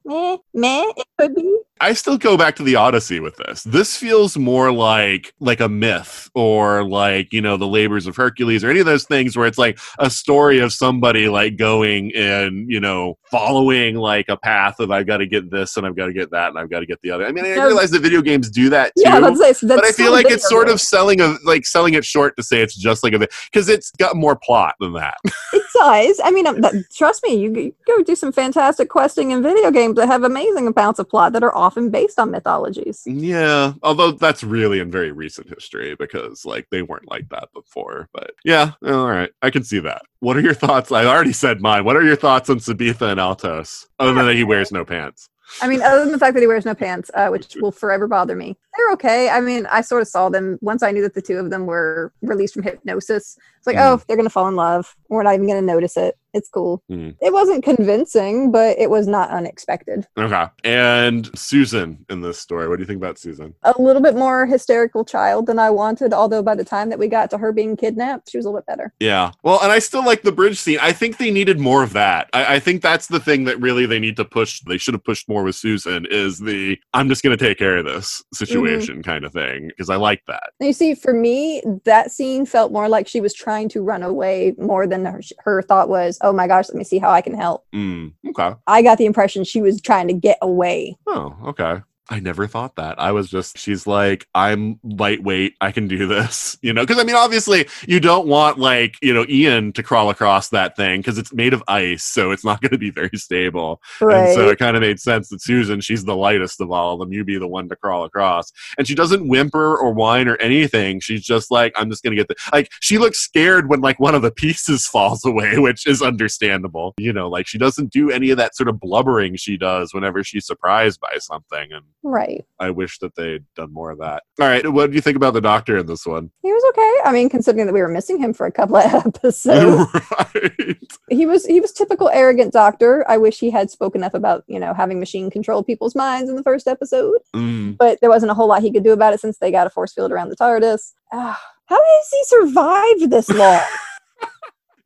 meh, 0.04 0.36
meh, 0.54 0.84
it 0.96 1.06
could 1.18 1.34
be. 1.34 1.58
I 1.80 1.94
still 1.94 2.18
go 2.18 2.36
back 2.36 2.56
to 2.56 2.62
the 2.62 2.76
Odyssey 2.76 3.20
with 3.20 3.36
this. 3.36 3.62
This 3.62 3.96
feels 3.96 4.36
more 4.36 4.70
like 4.70 5.32
like 5.40 5.60
a 5.60 5.68
myth 5.68 6.28
or 6.34 6.84
like, 6.84 7.32
you 7.32 7.40
know, 7.40 7.56
the 7.56 7.66
labors 7.66 8.06
of 8.06 8.16
Hercules 8.16 8.62
or 8.62 8.70
any 8.70 8.80
of 8.80 8.86
those 8.86 9.04
things 9.04 9.36
where 9.36 9.46
it's 9.46 9.56
like 9.58 9.78
a 9.98 10.10
story 10.10 10.58
of 10.58 10.72
somebody 10.72 11.28
like 11.28 11.56
going 11.56 12.14
and, 12.14 12.70
you 12.70 12.80
know, 12.80 13.16
following 13.30 13.94
like 13.96 14.26
a 14.28 14.36
path 14.36 14.78
of 14.78 14.90
I've 14.90 15.06
got 15.06 15.18
to 15.18 15.26
get 15.26 15.50
this 15.50 15.76
and 15.78 15.86
I've 15.86 15.96
got 15.96 16.06
to 16.06 16.12
get 16.12 16.30
that 16.32 16.48
and 16.50 16.58
I've 16.58 16.70
got 16.70 16.80
to 16.80 16.86
get 16.86 17.00
the 17.02 17.10
other. 17.10 17.26
I 17.26 17.32
mean, 17.32 17.44
I 17.46 17.54
No. 17.54 17.66
realize 17.66 17.90
that 17.92 18.02
video 18.02 18.20
games 18.20 18.50
do 18.50 18.68
that 18.70 18.92
too. 18.96 19.02
Yeah, 19.04 19.20
so 19.20 19.66
that's 19.66 19.80
but 19.80 19.84
I 19.84 19.92
feel 19.92 20.12
like 20.12 20.26
it's 20.30 20.48
sort 20.48 20.66
game. 20.66 20.74
of 20.74 20.80
selling 20.80 21.20
a 21.20 21.36
like 21.44 21.64
selling 21.64 21.94
it 21.94 22.04
short 22.04 22.36
to 22.36 22.42
say 22.42 22.60
it's 22.60 22.76
just 22.76 23.02
like 23.02 23.14
a 23.14 23.18
because 23.18 23.68
it's 23.70 23.90
got 23.92 24.16
more 24.16 24.36
plot 24.36 24.74
than 24.80 24.92
that. 24.94 25.16
It 25.52 25.62
does. 25.74 26.20
I 26.22 26.30
mean, 26.30 26.46
um, 26.46 26.60
that, 26.60 26.74
trust 26.94 27.22
me, 27.24 27.34
you, 27.34 27.52
you 27.54 27.74
go 27.86 28.02
do 28.04 28.14
some 28.14 28.30
fantastic 28.32 28.88
questing 28.88 29.30
in 29.32 29.42
video 29.42 29.70
games 29.72 29.96
that 29.96 30.06
have 30.06 30.22
amazing 30.22 30.66
amounts 30.68 30.98
of 31.00 31.08
plot 31.08 31.32
that 31.32 31.42
are 31.42 31.54
often 31.70 31.88
based 31.88 32.18
on 32.18 32.32
mythologies. 32.32 33.02
Yeah, 33.06 33.74
although 33.84 34.10
that's 34.10 34.42
really 34.42 34.80
in 34.80 34.90
very 34.90 35.12
recent 35.12 35.48
history 35.48 35.94
because 35.94 36.44
like 36.44 36.66
they 36.70 36.82
weren't 36.82 37.08
like 37.08 37.28
that 37.28 37.48
before. 37.54 38.08
But 38.12 38.32
yeah, 38.44 38.72
all 38.84 39.06
right, 39.06 39.30
I 39.40 39.50
can 39.50 39.62
see 39.62 39.78
that. 39.78 40.02
What 40.18 40.36
are 40.36 40.40
your 40.40 40.54
thoughts? 40.54 40.90
I 40.90 41.04
already 41.04 41.32
said 41.32 41.60
mine. 41.60 41.84
What 41.84 41.96
are 41.96 42.02
your 42.02 42.16
thoughts 42.16 42.50
on 42.50 42.58
Sabetha 42.58 43.12
and 43.12 43.20
Altos? 43.20 43.86
Other 44.00 44.14
than 44.14 44.26
that 44.26 44.34
he 44.34 44.42
wears 44.42 44.72
no 44.72 44.84
pants. 44.84 45.28
I 45.62 45.68
mean, 45.68 45.82
other 45.82 46.00
than 46.00 46.12
the 46.12 46.18
fact 46.18 46.34
that 46.34 46.40
he 46.40 46.46
wears 46.46 46.64
no 46.64 46.74
pants, 46.74 47.10
uh, 47.14 47.28
which 47.28 47.56
will 47.60 47.72
forever 47.72 48.06
bother 48.06 48.36
me, 48.36 48.56
they're 48.76 48.92
okay. 48.92 49.28
I 49.30 49.40
mean, 49.40 49.66
I 49.66 49.80
sort 49.80 50.02
of 50.02 50.08
saw 50.08 50.28
them 50.28 50.58
once 50.60 50.82
I 50.82 50.90
knew 50.90 51.02
that 51.02 51.14
the 51.14 51.22
two 51.22 51.38
of 51.38 51.50
them 51.50 51.66
were 51.66 52.12
released 52.22 52.54
from 52.54 52.62
hypnosis. 52.62 53.36
It's 53.60 53.66
like, 53.66 53.76
Mm. 53.76 53.92
oh, 54.00 54.02
they're 54.08 54.16
gonna 54.16 54.30
fall 54.30 54.48
in 54.48 54.56
love. 54.56 54.96
We're 55.10 55.22
not 55.22 55.34
even 55.34 55.46
gonna 55.46 55.60
notice 55.60 55.96
it. 55.98 56.16
It's 56.32 56.48
cool. 56.48 56.80
Mm. 56.90 57.16
It 57.20 57.32
wasn't 57.32 57.64
convincing, 57.64 58.52
but 58.52 58.78
it 58.78 58.88
was 58.88 59.06
not 59.08 59.30
unexpected. 59.30 60.06
Okay. 60.16 60.44
And 60.64 61.28
Susan 61.36 62.06
in 62.08 62.20
this 62.20 62.38
story. 62.38 62.68
What 62.68 62.76
do 62.76 62.82
you 62.82 62.86
think 62.86 62.98
about 62.98 63.18
Susan? 63.18 63.52
A 63.64 63.74
little 63.80 64.00
bit 64.00 64.14
more 64.14 64.46
hysterical 64.46 65.04
child 65.04 65.46
than 65.46 65.58
I 65.58 65.70
wanted. 65.70 66.14
Although 66.14 66.42
by 66.42 66.54
the 66.54 66.64
time 66.64 66.88
that 66.90 67.00
we 67.00 67.08
got 67.08 67.30
to 67.30 67.38
her 67.38 67.52
being 67.52 67.76
kidnapped, 67.76 68.30
she 68.30 68.38
was 68.38 68.46
a 68.46 68.48
little 68.48 68.60
bit 68.60 68.66
better. 68.66 68.92
Yeah. 69.00 69.32
Well, 69.42 69.58
and 69.60 69.72
I 69.72 69.80
still 69.80 70.04
like 70.04 70.22
the 70.22 70.30
bridge 70.30 70.56
scene. 70.58 70.78
I 70.80 70.92
think 70.92 71.16
they 71.16 71.32
needed 71.32 71.58
more 71.58 71.82
of 71.82 71.92
that. 71.94 72.30
I, 72.32 72.54
I 72.54 72.58
think 72.60 72.80
that's 72.80 73.08
the 73.08 73.18
thing 73.20 73.42
that 73.44 73.60
really 73.60 73.84
they 73.84 73.98
need 73.98 74.16
to 74.16 74.24
push. 74.24 74.60
They 74.60 74.78
should 74.78 74.94
have 74.94 75.04
pushed 75.04 75.28
more 75.28 75.42
with 75.42 75.56
Susan 75.56 76.06
is 76.10 76.38
the 76.38 76.78
I'm 76.94 77.08
just 77.08 77.24
going 77.24 77.36
to 77.36 77.44
take 77.44 77.58
care 77.58 77.78
of 77.78 77.84
this 77.86 78.22
situation 78.32 79.02
kind 79.02 79.24
of 79.24 79.32
thing 79.32 79.66
because 79.66 79.90
I 79.90 79.96
like 79.96 80.22
that. 80.28 80.50
And 80.60 80.68
you 80.68 80.72
see, 80.72 80.94
for 80.94 81.12
me, 81.12 81.60
that 81.84 82.12
scene 82.12 82.46
felt 82.46 82.70
more 82.70 82.88
like 82.88 83.08
she 83.08 83.20
was 83.20 83.34
trying 83.34 83.49
to 83.70 83.82
run 83.82 84.02
away 84.02 84.54
more 84.58 84.86
than 84.86 85.04
her, 85.04 85.20
her 85.38 85.62
thought 85.62 85.88
was, 85.88 86.18
oh 86.22 86.32
my 86.32 86.46
gosh, 86.46 86.68
let 86.68 86.76
me 86.76 86.84
see 86.84 86.98
how 86.98 87.10
I 87.10 87.20
can 87.20 87.34
help. 87.34 87.66
Mm, 87.74 88.12
okay. 88.28 88.54
I 88.66 88.82
got 88.82 88.98
the 88.98 89.06
impression 89.06 89.44
she 89.44 89.60
was 89.60 89.80
trying 89.80 90.08
to 90.08 90.14
get 90.14 90.38
away. 90.42 90.96
Oh, 91.06 91.36
okay. 91.46 91.82
I 92.10 92.18
never 92.18 92.48
thought 92.48 92.74
that. 92.74 93.00
I 93.00 93.12
was 93.12 93.30
just, 93.30 93.56
she's 93.56 93.86
like, 93.86 94.26
I'm 94.34 94.80
lightweight. 94.82 95.54
I 95.60 95.70
can 95.70 95.86
do 95.86 96.08
this, 96.08 96.58
you 96.62 96.72
know? 96.72 96.82
Because 96.82 96.98
I 96.98 97.04
mean, 97.04 97.14
obviously, 97.14 97.68
you 97.86 98.00
don't 98.00 98.26
want 98.26 98.58
like, 98.58 98.96
you 99.00 99.14
know, 99.14 99.24
Ian 99.28 99.72
to 99.74 99.82
crawl 99.84 100.10
across 100.10 100.48
that 100.48 100.76
thing 100.76 101.00
because 101.00 101.18
it's 101.18 101.32
made 101.32 101.54
of 101.54 101.62
ice. 101.68 102.02
So 102.02 102.32
it's 102.32 102.44
not 102.44 102.60
going 102.62 102.72
to 102.72 102.78
be 102.78 102.90
very 102.90 103.16
stable. 103.16 103.80
Right. 104.00 104.26
And 104.26 104.34
so 104.34 104.48
it 104.48 104.58
kind 104.58 104.76
of 104.76 104.80
made 104.80 104.98
sense 104.98 105.28
that 105.28 105.40
Susan, 105.40 105.80
she's 105.80 106.04
the 106.04 106.16
lightest 106.16 106.60
of 106.60 106.72
all 106.72 106.94
of 106.94 107.00
them. 107.00 107.12
You 107.12 107.24
be 107.24 107.38
the 107.38 107.46
one 107.46 107.68
to 107.68 107.76
crawl 107.76 108.04
across. 108.04 108.50
And 108.76 108.88
she 108.88 108.96
doesn't 108.96 109.28
whimper 109.28 109.76
or 109.76 109.92
whine 109.92 110.26
or 110.26 110.36
anything. 110.36 110.98
She's 110.98 111.22
just 111.22 111.52
like, 111.52 111.72
I'm 111.76 111.90
just 111.90 112.02
going 112.02 112.16
to 112.16 112.20
get 112.20 112.26
the. 112.26 112.34
Like, 112.52 112.70
she 112.80 112.98
looks 112.98 113.18
scared 113.18 113.68
when 113.68 113.80
like 113.80 114.00
one 114.00 114.16
of 114.16 114.22
the 114.22 114.30
pieces 114.40 114.84
falls 114.86 115.24
away, 115.24 115.58
which 115.58 115.86
is 115.86 116.02
understandable. 116.02 116.94
You 116.98 117.12
know, 117.12 117.28
like 117.28 117.46
she 117.46 117.58
doesn't 117.58 117.92
do 117.92 118.10
any 118.10 118.30
of 118.30 118.36
that 118.38 118.56
sort 118.56 118.68
of 118.68 118.80
blubbering 118.80 119.36
she 119.36 119.56
does 119.56 119.94
whenever 119.94 120.24
she's 120.24 120.46
surprised 120.46 121.00
by 121.00 121.18
something. 121.18 121.72
And 121.72 121.84
right. 122.02 122.44
I 122.58 122.70
wish 122.70 122.98
that 122.98 123.14
they'd 123.14 123.44
done 123.54 123.72
more 123.72 123.90
of 123.90 123.98
that. 123.98 124.22
All 124.40 124.46
right. 124.46 124.66
What 124.70 124.90
do 124.90 124.96
you 124.96 125.00
think 125.00 125.16
about 125.16 125.34
the 125.34 125.40
doctor 125.40 125.78
in 125.78 125.86
this 125.86 126.06
one? 126.06 126.30
He 126.42 126.52
was 126.52 126.62
okay. 126.70 127.08
I 127.08 127.12
mean, 127.12 127.28
considering 127.28 127.66
that 127.66 127.72
we 127.72 127.80
were 127.80 127.88
missing 127.88 128.18
him 128.18 128.32
for 128.32 128.46
a 128.46 128.52
couple 128.52 128.76
of 128.76 128.94
episodes. 129.06 129.90
right. 130.34 130.78
he 131.08 131.26
was 131.26 131.46
he 131.46 131.60
was 131.60 131.72
typical 131.72 132.08
arrogant 132.10 132.52
doctor. 132.52 133.04
I 133.08 133.18
wish 133.18 133.38
he 133.38 133.50
had 133.50 133.70
spoken 133.70 134.02
up 134.02 134.14
about, 134.14 134.44
you 134.46 134.58
know, 134.58 134.74
having 134.74 135.00
machine 135.00 135.30
control 135.30 135.62
people's 135.62 135.94
minds 135.94 136.30
in 136.30 136.36
the 136.36 136.42
first 136.42 136.66
episode. 136.66 137.18
Mm. 137.34 137.76
But 137.76 138.00
there 138.00 138.10
wasn't 138.10 138.30
a 138.30 138.34
whole 138.34 138.48
lot 138.48 138.62
he 138.62 138.72
could 138.72 138.84
do 138.84 138.92
about 138.92 139.14
it 139.14 139.20
since 139.20 139.38
they 139.38 139.50
got 139.50 139.66
a 139.66 139.70
force 139.70 139.92
field 139.92 140.12
around 140.12 140.28
the 140.28 140.36
TARDIS. 140.36 140.92
Ah, 141.12 141.40
how 141.66 141.76
has 141.76 142.10
he 142.10 142.24
survived 142.24 143.10
this 143.10 143.28
long? 143.30 143.60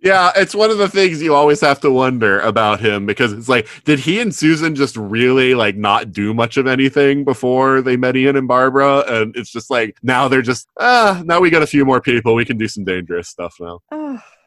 Yeah, 0.04 0.32
it's 0.36 0.54
one 0.54 0.70
of 0.70 0.76
the 0.76 0.88
things 0.88 1.22
you 1.22 1.34
always 1.34 1.62
have 1.62 1.80
to 1.80 1.90
wonder 1.90 2.38
about 2.40 2.78
him 2.78 3.06
because 3.06 3.32
it's 3.32 3.48
like, 3.48 3.66
did 3.84 3.98
he 3.98 4.20
and 4.20 4.34
Susan 4.34 4.74
just 4.74 4.98
really 4.98 5.54
like 5.54 5.76
not 5.76 6.12
do 6.12 6.34
much 6.34 6.58
of 6.58 6.66
anything 6.66 7.24
before 7.24 7.80
they 7.80 7.96
met 7.96 8.14
Ian 8.14 8.36
and 8.36 8.46
Barbara? 8.46 9.02
And 9.08 9.34
it's 9.34 9.50
just 9.50 9.70
like 9.70 9.96
now 10.02 10.28
they're 10.28 10.42
just 10.42 10.68
ah, 10.78 11.22
now 11.24 11.40
we 11.40 11.48
got 11.48 11.62
a 11.62 11.66
few 11.66 11.86
more 11.86 12.02
people. 12.02 12.34
We 12.34 12.44
can 12.44 12.58
do 12.58 12.68
some 12.68 12.84
dangerous 12.84 13.30
stuff 13.30 13.56
now. 13.58 13.80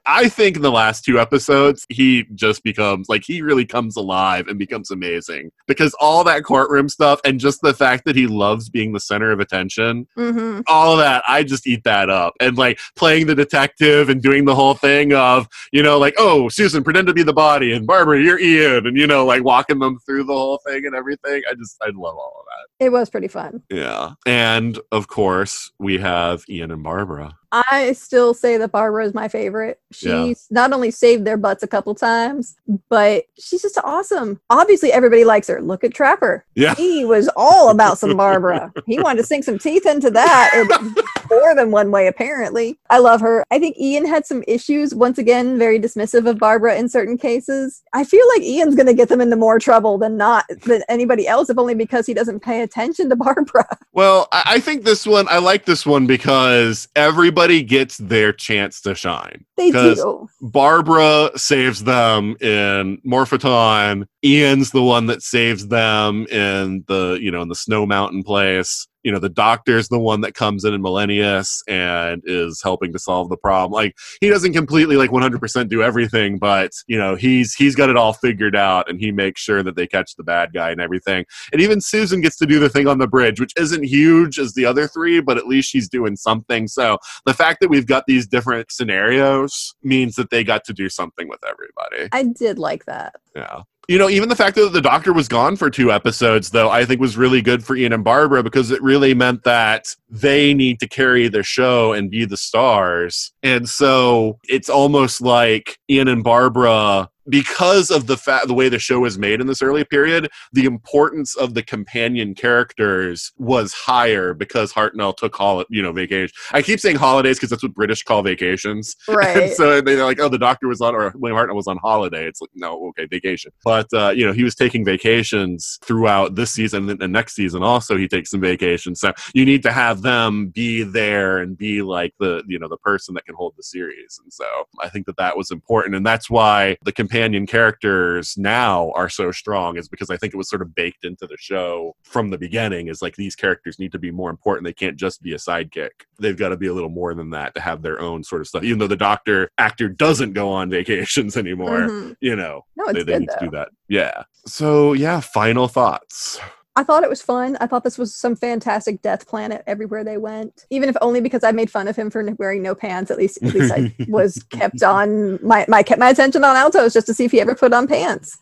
I 0.08 0.30
think 0.30 0.56
in 0.56 0.62
the 0.62 0.72
last 0.72 1.04
two 1.04 1.20
episodes, 1.20 1.86
he 1.90 2.26
just 2.34 2.64
becomes 2.64 3.10
like 3.10 3.24
he 3.26 3.42
really 3.42 3.66
comes 3.66 3.96
alive 3.96 4.48
and 4.48 4.58
becomes 4.58 4.90
amazing. 4.92 5.52
Because 5.68 5.94
all 6.00 6.24
that 6.24 6.44
courtroom 6.44 6.90
stuff 6.90 7.20
and 7.26 7.40
just 7.40 7.62
the 7.62 7.74
fact 7.74 8.06
that 8.06 8.16
he 8.16 8.28
loves 8.28 8.70
being 8.70 8.94
the 8.94 9.00
center 9.00 9.32
of 9.32 9.40
attention 9.40 10.08
mhm. 10.18 10.64
all 10.68 10.94
of 10.94 11.00
that 11.00 11.24
i 11.28 11.44
just 11.44 11.68
eat 11.68 11.84
that 11.84 12.10
up. 12.10 12.34
And 12.40 12.58
like 12.58 12.80
playing 12.96 13.28
the 13.28 13.36
detective 13.36 14.10
and 14.10 14.22
doing 14.22 14.46
the 14.46 14.56
whole 14.56 14.74
thing 14.74 15.14
of 15.14 15.48
you 15.72 15.84
know 15.84 15.98
like 15.98 16.16
oh 16.18 16.50
susan 16.50 16.84
pretend 16.84 17.08
to 17.08 17.14
be 17.14 17.24
the 17.24 17.34
body 17.34 17.74
and 17.74 17.86
barbara 17.86 18.22
you're 18.22 18.40
ian 18.40 18.88
and 18.88 18.98
you 18.98 19.08
know 19.08 19.26
like 19.26 19.44
walking 19.44 19.80
them 19.80 20.00
through 20.06 20.24
the 20.24 20.34
whole 20.34 20.60
thing 20.66 20.86
and 20.86 20.96
everything. 20.96 21.42
I 21.50 21.54
just 21.56 21.78
i 21.82 21.88
love 21.88 22.16
all 22.16 22.36
of 22.40 22.46
that. 22.46 22.86
It 22.86 22.92
was 22.92 23.10
pretty 23.10 23.28
fun. 23.28 23.64
yeah. 23.70 24.12
And 24.26 24.80
of 24.92 25.08
course 25.08 25.72
we 25.80 25.98
have 25.98 26.44
ian 26.50 26.72
and 26.72 26.84
barbara 26.84 27.36
I 27.52 27.94
still 27.94 28.34
say 28.34 28.58
that 28.58 28.72
Barbara 28.72 29.06
is 29.06 29.14
my 29.14 29.28
favorite. 29.28 29.80
She's 29.92 30.10
Yeah. 30.10 30.34
not 30.52 30.74
only 30.74 30.92
saved 30.92 31.24
their 31.26 31.38
butts 31.38 31.64
a 31.64 31.68
couple 31.68 31.96
times, 31.96 32.58
but 32.90 33.24
she's 33.40 33.62
just 33.62 33.78
awesome. 33.84 34.40
Obviously, 34.50 34.92
everybody 34.92 35.24
likes 35.24 35.48
her. 35.48 35.62
Look 35.62 35.84
at 35.84 35.94
Trapper. 35.94 36.44
yeah 36.56 36.76
He 36.76 37.06
was 37.06 37.30
all 37.38 37.70
about 37.70 37.98
some 37.98 38.18
Barbara. 38.18 38.74
He 38.86 39.00
wanted 39.00 39.22
to 39.22 39.28
sink 39.28 39.46
some 39.46 39.58
teeth 39.60 39.86
into 39.86 40.12
that 40.12 40.52
more 41.40 41.56
than 41.56 41.72
one 41.72 41.92
way, 41.92 42.08
apparently. 42.08 42.80
I 42.90 43.00
love 43.00 43.22
her. 43.22 43.44
I 43.52 43.60
think 43.60 43.78
Ian 43.78 44.06
had 44.06 44.26
some 44.26 44.44
issues. 44.48 44.94
Once 44.94 45.18
again, 45.18 45.58
very 45.58 45.80
dismissive 45.80 46.28
of 46.28 46.38
Barbara 46.38 46.76
in 46.76 46.90
certain 46.90 47.18
cases. 47.18 47.84
I 47.94 48.04
feel 48.04 48.26
like 48.36 48.42
Ian's 48.42 48.76
going 48.76 48.88
to 48.88 48.94
get 48.94 49.10
them 49.10 49.22
into 49.22 49.36
more 49.36 49.60
trouble 49.60 49.98
than 49.98 50.18
not 50.18 50.46
than 50.66 50.84
anybody 50.90 51.28
else, 51.28 51.50
if 51.50 51.58
only 51.58 51.76
because 51.76 52.06
he 52.06 52.14
doesn't 52.14 52.42
pay 52.42 52.62
attention 52.62 53.10
to 53.10 53.16
Barbara. 53.16 53.68
well 53.94 54.28
I, 54.32 54.44
I 54.46 54.60
think 54.60 54.84
this 54.84 55.06
one 55.06 55.28
i 55.30 55.40
like 55.40 55.66
this 55.66 55.86
one 55.86 56.08
because 56.08 56.88
everybody 56.96 57.64
gets 57.64 57.98
their 57.98 58.32
chance 58.32 58.82
to 58.82 58.96
shine 58.96 59.46
They 59.58 59.72
do. 59.72 60.30
Barbara 60.40 61.32
saves 61.36 61.84
them 61.84 62.38
in 62.42 63.02
Morphoton. 63.06 64.06
Ian's 64.24 64.72
the 64.72 64.84
one 64.84 65.08
that 65.08 65.24
saves 65.24 65.68
them 65.68 66.28
in 66.28 66.84
the, 66.88 67.18
you 67.20 67.32
know, 67.32 67.42
in 67.42 67.50
the 67.50 67.56
Snow 67.56 67.86
Mountain 67.86 68.24
place. 68.24 68.88
You 69.04 69.14
know, 69.14 69.20
the 69.20 69.30
doctor's 69.30 69.88
the 69.88 70.00
one 70.00 70.20
that 70.22 70.34
comes 70.34 70.66
in 70.66 70.74
in 70.74 70.82
Millennius 70.82 71.62
and 71.66 72.22
is 72.26 72.62
helping 72.62 72.92
to 72.92 73.00
solve 73.00 73.30
the 73.30 73.38
problem. 73.38 73.72
Like 73.72 73.96
he 74.20 74.28
doesn't 74.28 74.52
completely 74.52 74.98
like 74.98 75.12
100% 75.12 75.70
do 75.70 75.82
everything, 75.82 76.38
but 76.38 76.72
you 76.88 76.98
know, 76.98 77.16
he's 77.16 77.54
he's 77.54 77.74
got 77.74 77.90
it 77.90 77.96
all 77.96 78.12
figured 78.12 78.56
out 78.56 78.90
and 78.90 79.00
he 79.00 79.14
makes 79.14 79.40
sure 79.40 79.64
that 79.64 79.78
they 79.78 79.88
catch 79.88 80.16
the 80.18 80.24
bad 80.24 80.52
guy 80.52 80.72
and 80.72 80.82
everything. 80.82 81.26
And 81.54 81.62
even 81.62 81.80
Susan 81.80 82.20
gets 82.20 82.36
to 82.38 82.46
do 82.46 82.60
the 82.60 82.68
thing 82.68 82.88
on 82.88 82.98
the 82.98 83.08
bridge, 83.08 83.40
which 83.40 83.54
isn't 83.56 83.86
huge 83.86 84.40
as 84.40 84.56
the 84.56 84.66
other 84.66 84.88
three, 84.88 85.22
but 85.22 85.38
at 85.38 85.48
least 85.48 85.70
she's 85.70 85.88
doing 85.88 86.18
something. 86.18 86.68
So 86.68 86.98
the 87.26 87.34
fact 87.34 87.62
that 87.62 87.70
we've 87.70 87.88
got 87.88 88.04
these 88.08 88.28
different 88.28 88.72
scenarios 88.74 89.47
means 89.84 90.16
that 90.16 90.30
they 90.30 90.44
got 90.44 90.64
to 90.66 90.74
do 90.74 90.90
something 90.90 91.28
with 91.28 91.40
everybody. 91.48 92.10
I 92.12 92.24
did 92.24 92.60
like 92.60 92.86
that. 92.86 93.16
Yeah. 93.36 93.62
You 93.88 93.98
know, 93.98 94.10
even 94.10 94.28
the 94.28 94.36
fact 94.36 94.58
that 94.58 94.74
the 94.74 94.82
doctor 94.82 95.14
was 95.14 95.30
gone 95.30 95.56
for 95.56 95.70
two 95.70 95.94
episodes, 95.94 96.50
though, 96.50 96.70
I 96.70 96.84
think 96.84 97.00
was 97.00 97.16
really 97.16 97.42
good 97.42 97.64
for 97.64 97.74
Ian 97.74 97.94
and 97.94 98.04
Barbara 98.04 98.44
because 98.44 98.70
it 98.70 98.82
really 98.82 99.14
meant 99.14 99.44
that 99.44 99.88
they 100.10 100.54
need 100.54 100.82
to 100.82 100.90
carry 100.90 101.30
the 101.30 101.42
show 101.42 101.94
and 101.94 102.12
be 102.12 102.26
the 102.26 102.36
stars. 102.36 103.32
And 103.44 103.70
so 103.70 104.40
it's 104.50 104.70
almost 104.70 105.22
like 105.22 105.80
Ian 105.90 106.10
and 106.10 106.22
Barbara 106.22 107.10
because 107.30 107.90
of 107.92 108.08
the 108.08 108.18
fact 108.18 108.48
the 108.48 108.54
way 108.54 108.70
the 108.70 108.80
show 108.80 109.00
was 109.02 109.18
made 109.18 109.42
in 109.42 109.48
this 109.48 109.62
early 109.62 109.84
period, 109.84 110.30
the 110.54 110.66
importance 110.66 111.36
of 111.36 111.54
the 111.54 111.64
companion 111.64 112.34
characters 112.36 113.32
was 113.38 113.74
higher 113.74 114.34
because 114.34 114.74
Hartnell 114.74 115.16
took 115.16 115.36
hol- 115.36 115.66
you 115.70 115.82
know 115.82 115.92
vacation. 115.92 116.34
I 116.54 116.62
keep 116.62 116.80
saying 116.80 116.96
holidays 116.98 117.38
because 117.38 117.50
that's 117.50 117.64
what 117.64 117.74
British 117.74 118.04
call 118.04 118.22
vacations. 118.24 118.96
And 119.08 119.18
Right. 119.18 119.52
so 119.52 119.82
they're 119.82 120.06
like, 120.06 120.20
oh, 120.20 120.30
the 120.30 120.38
doctor 120.38 120.68
was 120.68 120.80
on, 120.80 120.96
or 120.96 121.12
William 121.16 121.38
Hartnell 121.38 121.56
was 121.56 121.68
on 121.68 121.78
holiday. 121.78 122.26
It's 122.28 122.40
like, 122.40 122.50
no, 122.56 122.88
okay, 122.90 123.06
vacation. 123.08 123.52
But, 123.64 123.88
uh, 123.94 124.10
you 124.16 124.26
know, 124.26 124.32
he 124.32 124.44
was 124.44 124.56
taking 124.56 124.86
vacations 124.86 125.80
throughout 125.84 126.36
this 126.36 126.52
season 126.52 126.90
and, 126.90 127.02
and 127.02 127.12
next 127.12 127.36
season 127.36 127.62
also 127.64 127.98
he 127.98 128.08
takes 128.08 128.30
some 128.30 128.40
vacations. 128.40 129.00
So 129.02 129.14
you 129.34 129.44
need 129.44 129.64
to 129.64 129.72
have 129.72 130.02
them 130.02 130.48
be 130.48 130.84
there 130.84 131.40
and 131.40 131.58
be 131.58 131.82
like 131.82 132.14
the, 132.20 132.44
you 132.48 132.58
know, 132.60 132.68
the 132.70 132.78
person 132.78 133.16
that 133.16 133.26
can 133.26 133.36
hold 133.36 133.54
the 133.58 133.64
series. 133.64 134.20
And 134.24 134.32
so 134.32 134.46
I 134.80 134.88
think 134.90 135.06
that 135.08 135.18
that 135.18 135.36
was 135.36 135.52
important. 135.52 135.96
And 135.96 136.06
that's 136.06 136.30
why 136.30 136.78
the 136.84 136.92
companion 136.92 137.17
characters 137.46 138.36
now 138.38 138.92
are 138.96 139.10
so 139.10 139.32
strong 139.32 139.78
is 139.78 139.88
because 139.88 140.10
I 140.10 140.18
think 140.18 140.34
it 140.34 140.38
was 140.38 140.50
sort 140.50 140.62
of 140.62 140.74
baked 140.76 141.04
into 141.06 141.28
the 141.28 141.38
show 141.40 141.96
from 142.04 142.30
the 142.30 142.38
beginning 142.38 142.88
is 142.88 143.02
like 143.02 143.16
these 143.16 143.36
characters 143.36 143.80
need 143.80 143.92
to 143.92 144.00
be 144.00 144.12
more 144.12 144.30
important. 144.30 144.66
They 144.66 144.74
can't 144.74 144.98
just 144.98 145.22
be 145.22 145.34
a 145.34 145.38
sidekick. 145.38 145.90
They've 146.20 146.38
got 146.38 146.50
to 146.50 146.58
be 146.58 146.68
a 146.68 146.74
little 146.74 146.90
more 146.90 147.14
than 147.14 147.30
that 147.32 147.56
to 147.56 147.62
have 147.62 147.82
their 147.82 148.00
own 148.00 148.24
sort 148.24 148.42
of 148.42 148.48
stuff. 148.48 148.64
Even 148.64 148.80
though 148.80 148.88
the 148.88 148.96
doctor 148.96 149.50
actor 149.58 149.90
doesn't 149.90 150.34
go 150.34 150.50
on 150.50 150.70
vacations 150.78 151.38
anymore, 151.38 151.82
Mhm. 151.82 152.16
you 152.22 152.36
know, 152.36 152.66
No, 152.76 152.92
they, 152.94 153.04
they 153.04 153.20
need 153.20 153.30
to 153.30 153.38
do 153.46 153.52
that. 153.52 153.70
Yeah. 153.88 154.24
So 154.46 154.94
yeah, 154.94 155.20
final 155.20 155.68
thoughts. 155.68 156.40
I 156.78 156.84
thought 156.84 157.04
it 157.04 157.10
was 157.10 157.24
fun. 157.24 157.58
I 157.60 157.66
thought 157.66 157.84
this 157.84 157.98
was 157.98 158.14
some 158.14 158.36
fantastic 158.36 159.02
Death 159.02 159.28
Planet 159.28 159.64
everywhere 159.66 160.04
they 160.04 160.20
went. 160.20 160.68
Even 160.70 160.90
if 160.90 160.96
only 161.02 161.22
because 161.22 161.44
I 161.44 161.52
made 161.52 161.72
fun 161.72 161.88
of 161.88 161.96
him 161.96 162.12
for 162.12 162.24
wearing 162.38 162.62
no 162.62 162.76
pants. 162.76 163.10
At 163.10 163.18
least, 163.18 163.42
at 163.42 163.56
least 163.56 163.74
I 163.74 163.96
was 164.08 164.44
kept 164.52 164.84
on 164.84 165.44
my 165.44 165.66
my 165.68 165.82
kept 165.82 166.00
my 166.00 166.10
attention 166.10 166.44
on 166.44 166.56
Altos 166.56 166.94
just 166.94 167.08
to 167.08 167.16
see 167.16 167.26
if 167.26 167.32
he 167.32 167.42
ever 167.42 167.56
put 167.56 167.74
on 167.74 167.88
pants. 167.88 168.38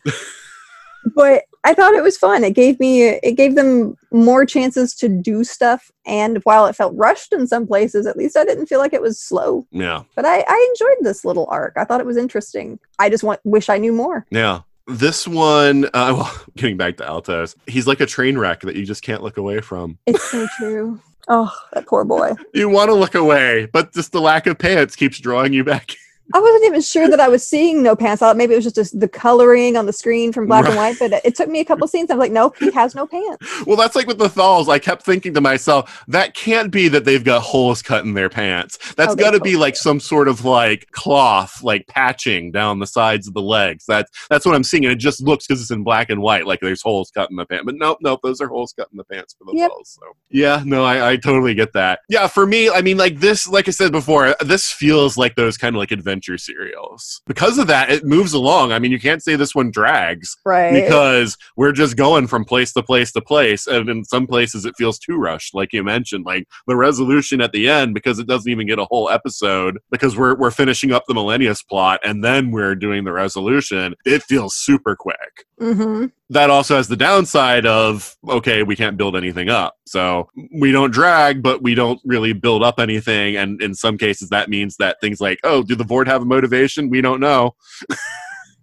but 1.14 1.44
I 1.64 1.72
thought 1.72 1.94
it 1.94 2.02
was 2.02 2.18
fun. 2.18 2.44
It 2.44 2.54
gave 2.54 2.78
me 2.78 3.04
it 3.08 3.38
gave 3.38 3.54
them 3.54 3.96
more 4.12 4.44
chances 4.44 4.94
to 4.96 5.08
do 5.08 5.42
stuff. 5.42 5.90
And 6.04 6.40
while 6.44 6.66
it 6.66 6.76
felt 6.76 6.94
rushed 6.94 7.32
in 7.32 7.46
some 7.46 7.66
places, 7.66 8.06
at 8.06 8.18
least 8.18 8.36
I 8.36 8.44
didn't 8.44 8.66
feel 8.66 8.80
like 8.80 8.92
it 8.92 9.00
was 9.00 9.18
slow. 9.18 9.66
Yeah. 9.70 10.02
But 10.14 10.26
I, 10.26 10.44
I 10.46 10.74
enjoyed 10.74 10.98
this 11.00 11.24
little 11.24 11.46
arc. 11.50 11.72
I 11.78 11.84
thought 11.84 12.00
it 12.00 12.06
was 12.06 12.18
interesting. 12.18 12.80
I 12.98 13.08
just 13.08 13.24
want 13.24 13.40
wish 13.44 13.70
I 13.70 13.78
knew 13.78 13.94
more. 13.94 14.26
Yeah. 14.30 14.60
This 14.86 15.26
one, 15.26 15.86
uh, 15.86 15.88
well, 15.94 16.32
getting 16.56 16.76
back 16.76 16.96
to 16.98 17.08
Altos, 17.08 17.56
he's 17.66 17.86
like 17.86 18.00
a 18.00 18.06
train 18.06 18.38
wreck 18.38 18.60
that 18.60 18.76
you 18.76 18.84
just 18.84 19.02
can't 19.02 19.22
look 19.22 19.36
away 19.36 19.60
from. 19.60 19.98
It's 20.06 20.30
so 20.30 20.46
true. 20.58 21.00
Oh, 21.28 21.52
that 21.72 21.86
poor 21.86 22.04
boy. 22.04 22.34
You 22.54 22.68
want 22.68 22.88
to 22.88 22.94
look 22.94 23.16
away, 23.16 23.66
but 23.72 23.92
just 23.92 24.12
the 24.12 24.20
lack 24.20 24.46
of 24.46 24.58
pants 24.58 24.94
keeps 24.94 25.18
drawing 25.18 25.52
you 25.52 25.64
back. 25.64 25.96
I 26.34 26.40
wasn't 26.40 26.64
even 26.64 26.80
sure 26.80 27.08
that 27.08 27.20
I 27.20 27.28
was 27.28 27.46
seeing 27.46 27.82
no 27.82 27.94
pants. 27.94 28.20
I 28.20 28.26
thought 28.26 28.36
maybe 28.36 28.54
it 28.54 28.62
was 28.64 28.72
just 28.72 28.98
the 28.98 29.08
coloring 29.08 29.76
on 29.76 29.86
the 29.86 29.92
screen 29.92 30.32
from 30.32 30.46
black 30.46 30.66
and 30.66 30.74
white, 30.76 30.96
but 30.98 31.12
it 31.24 31.34
took 31.36 31.48
me 31.48 31.60
a 31.60 31.64
couple 31.64 31.86
scenes. 31.86 32.10
I'm 32.10 32.18
like, 32.18 32.32
nope, 32.32 32.56
he 32.58 32.70
has 32.72 32.94
no 32.94 33.06
pants. 33.06 33.64
Well, 33.66 33.76
that's 33.76 33.94
like 33.94 34.06
with 34.08 34.18
the 34.18 34.28
Thals. 34.28 34.68
I 34.68 34.78
kept 34.80 35.04
thinking 35.04 35.34
to 35.34 35.40
myself, 35.40 36.04
that 36.08 36.34
can't 36.34 36.72
be 36.72 36.88
that 36.88 37.04
they've 37.04 37.22
got 37.22 37.42
holes 37.42 37.80
cut 37.80 38.04
in 38.04 38.14
their 38.14 38.28
pants. 38.28 38.76
That's 38.94 39.12
Oh, 39.12 39.16
got 39.16 39.30
to 39.32 39.40
be 39.40 39.56
like 39.56 39.74
do. 39.74 39.78
some 39.78 40.00
sort 40.00 40.26
of 40.26 40.44
like 40.44 40.86
cloth, 40.90 41.62
like 41.62 41.86
patching 41.86 42.50
down 42.50 42.80
the 42.80 42.86
sides 42.88 43.28
of 43.28 43.34
the 43.34 43.42
legs. 43.42 43.84
That's 43.86 44.10
that's 44.28 44.44
what 44.44 44.56
I'm 44.56 44.64
seeing, 44.64 44.84
and 44.84 44.92
it 44.92 44.96
just 44.98 45.22
looks 45.22 45.46
because 45.46 45.62
it's 45.62 45.70
in 45.70 45.84
black 45.84 46.10
and 46.10 46.20
white, 46.20 46.44
like 46.46 46.58
there's 46.60 46.82
holes 46.82 47.10
cut 47.14 47.30
in 47.30 47.36
the 47.36 47.46
pants. 47.46 47.64
But 47.66 47.76
nope, 47.76 47.98
nope, 48.00 48.18
those 48.24 48.40
are 48.40 48.48
holes 48.48 48.72
cut 48.76 48.88
in 48.90 48.96
the 48.96 49.04
pants 49.04 49.36
for 49.38 49.44
the 49.44 49.56
Yep. 49.56 49.70
Thals. 49.70 49.86
So 50.00 50.00
yeah, 50.30 50.62
no, 50.66 50.84
I, 50.84 51.12
I 51.12 51.16
totally 51.16 51.54
get 51.54 51.72
that. 51.74 52.00
Yeah, 52.08 52.26
for 52.26 52.46
me, 52.46 52.68
I 52.68 52.82
mean, 52.82 52.96
like 52.96 53.20
this, 53.20 53.46
like 53.48 53.68
I 53.68 53.70
said 53.70 53.92
before, 53.92 54.34
this 54.40 54.72
feels 54.72 55.16
like 55.16 55.36
those 55.36 55.56
kind 55.56 55.76
of 55.76 55.78
like 55.78 55.92
adventure 55.92 56.15
adventure 56.16 56.38
serials. 56.38 57.20
Because 57.26 57.58
of 57.58 57.66
that, 57.66 57.90
it 57.90 58.04
moves 58.04 58.32
along. 58.32 58.72
I 58.72 58.78
mean, 58.78 58.90
you 58.90 58.98
can't 59.00 59.22
say 59.22 59.36
this 59.36 59.54
one 59.54 59.70
drags 59.70 60.36
Right. 60.44 60.72
because 60.72 61.36
we're 61.56 61.72
just 61.72 61.96
going 61.96 62.26
from 62.26 62.44
place 62.44 62.72
to 62.72 62.82
place 62.82 63.12
to 63.12 63.20
place 63.20 63.66
and 63.66 63.88
in 63.88 64.04
some 64.04 64.26
places 64.26 64.64
it 64.64 64.74
feels 64.76 64.98
too 64.98 65.16
rushed 65.16 65.54
like 65.54 65.72
you 65.72 65.82
mentioned 65.82 66.24
like 66.24 66.46
the 66.66 66.76
resolution 66.76 67.40
at 67.40 67.52
the 67.52 67.68
end 67.68 67.94
because 67.94 68.18
it 68.18 68.26
doesn't 68.26 68.50
even 68.50 68.66
get 68.66 68.78
a 68.78 68.84
whole 68.86 69.08
episode 69.10 69.78
because 69.90 70.16
we're 70.16 70.34
we're 70.36 70.50
finishing 70.50 70.92
up 70.92 71.04
the 71.08 71.14
millennius 71.14 71.66
plot 71.66 72.00
and 72.04 72.22
then 72.24 72.50
we're 72.50 72.74
doing 72.74 73.04
the 73.04 73.12
resolution 73.12 73.94
it 74.04 74.22
feels 74.22 74.54
super 74.54 74.96
quick 74.96 75.44
hmm 75.58 76.06
that 76.28 76.50
also 76.50 76.76
has 76.76 76.88
the 76.88 76.96
downside 76.96 77.64
of 77.64 78.16
okay 78.28 78.62
we 78.62 78.74
can't 78.76 78.96
build 78.96 79.16
anything 79.16 79.48
up. 79.48 79.76
So 79.86 80.28
we 80.52 80.72
don't 80.72 80.90
drag 80.90 81.42
but 81.42 81.62
we 81.62 81.74
don't 81.74 82.00
really 82.04 82.32
build 82.32 82.62
up 82.62 82.80
anything. 82.80 83.36
And 83.36 83.62
in 83.62 83.74
some 83.74 83.96
cases 83.96 84.28
that 84.30 84.48
means 84.48 84.76
that 84.78 84.96
things 85.00 85.20
like 85.20 85.38
oh 85.44 85.62
do 85.62 85.74
the 85.74 85.84
vord 85.84 86.08
have 86.08 86.22
a 86.22 86.26
motivation? 86.26 86.90
We 86.90 87.00
don't 87.00 87.20
know 87.20 87.54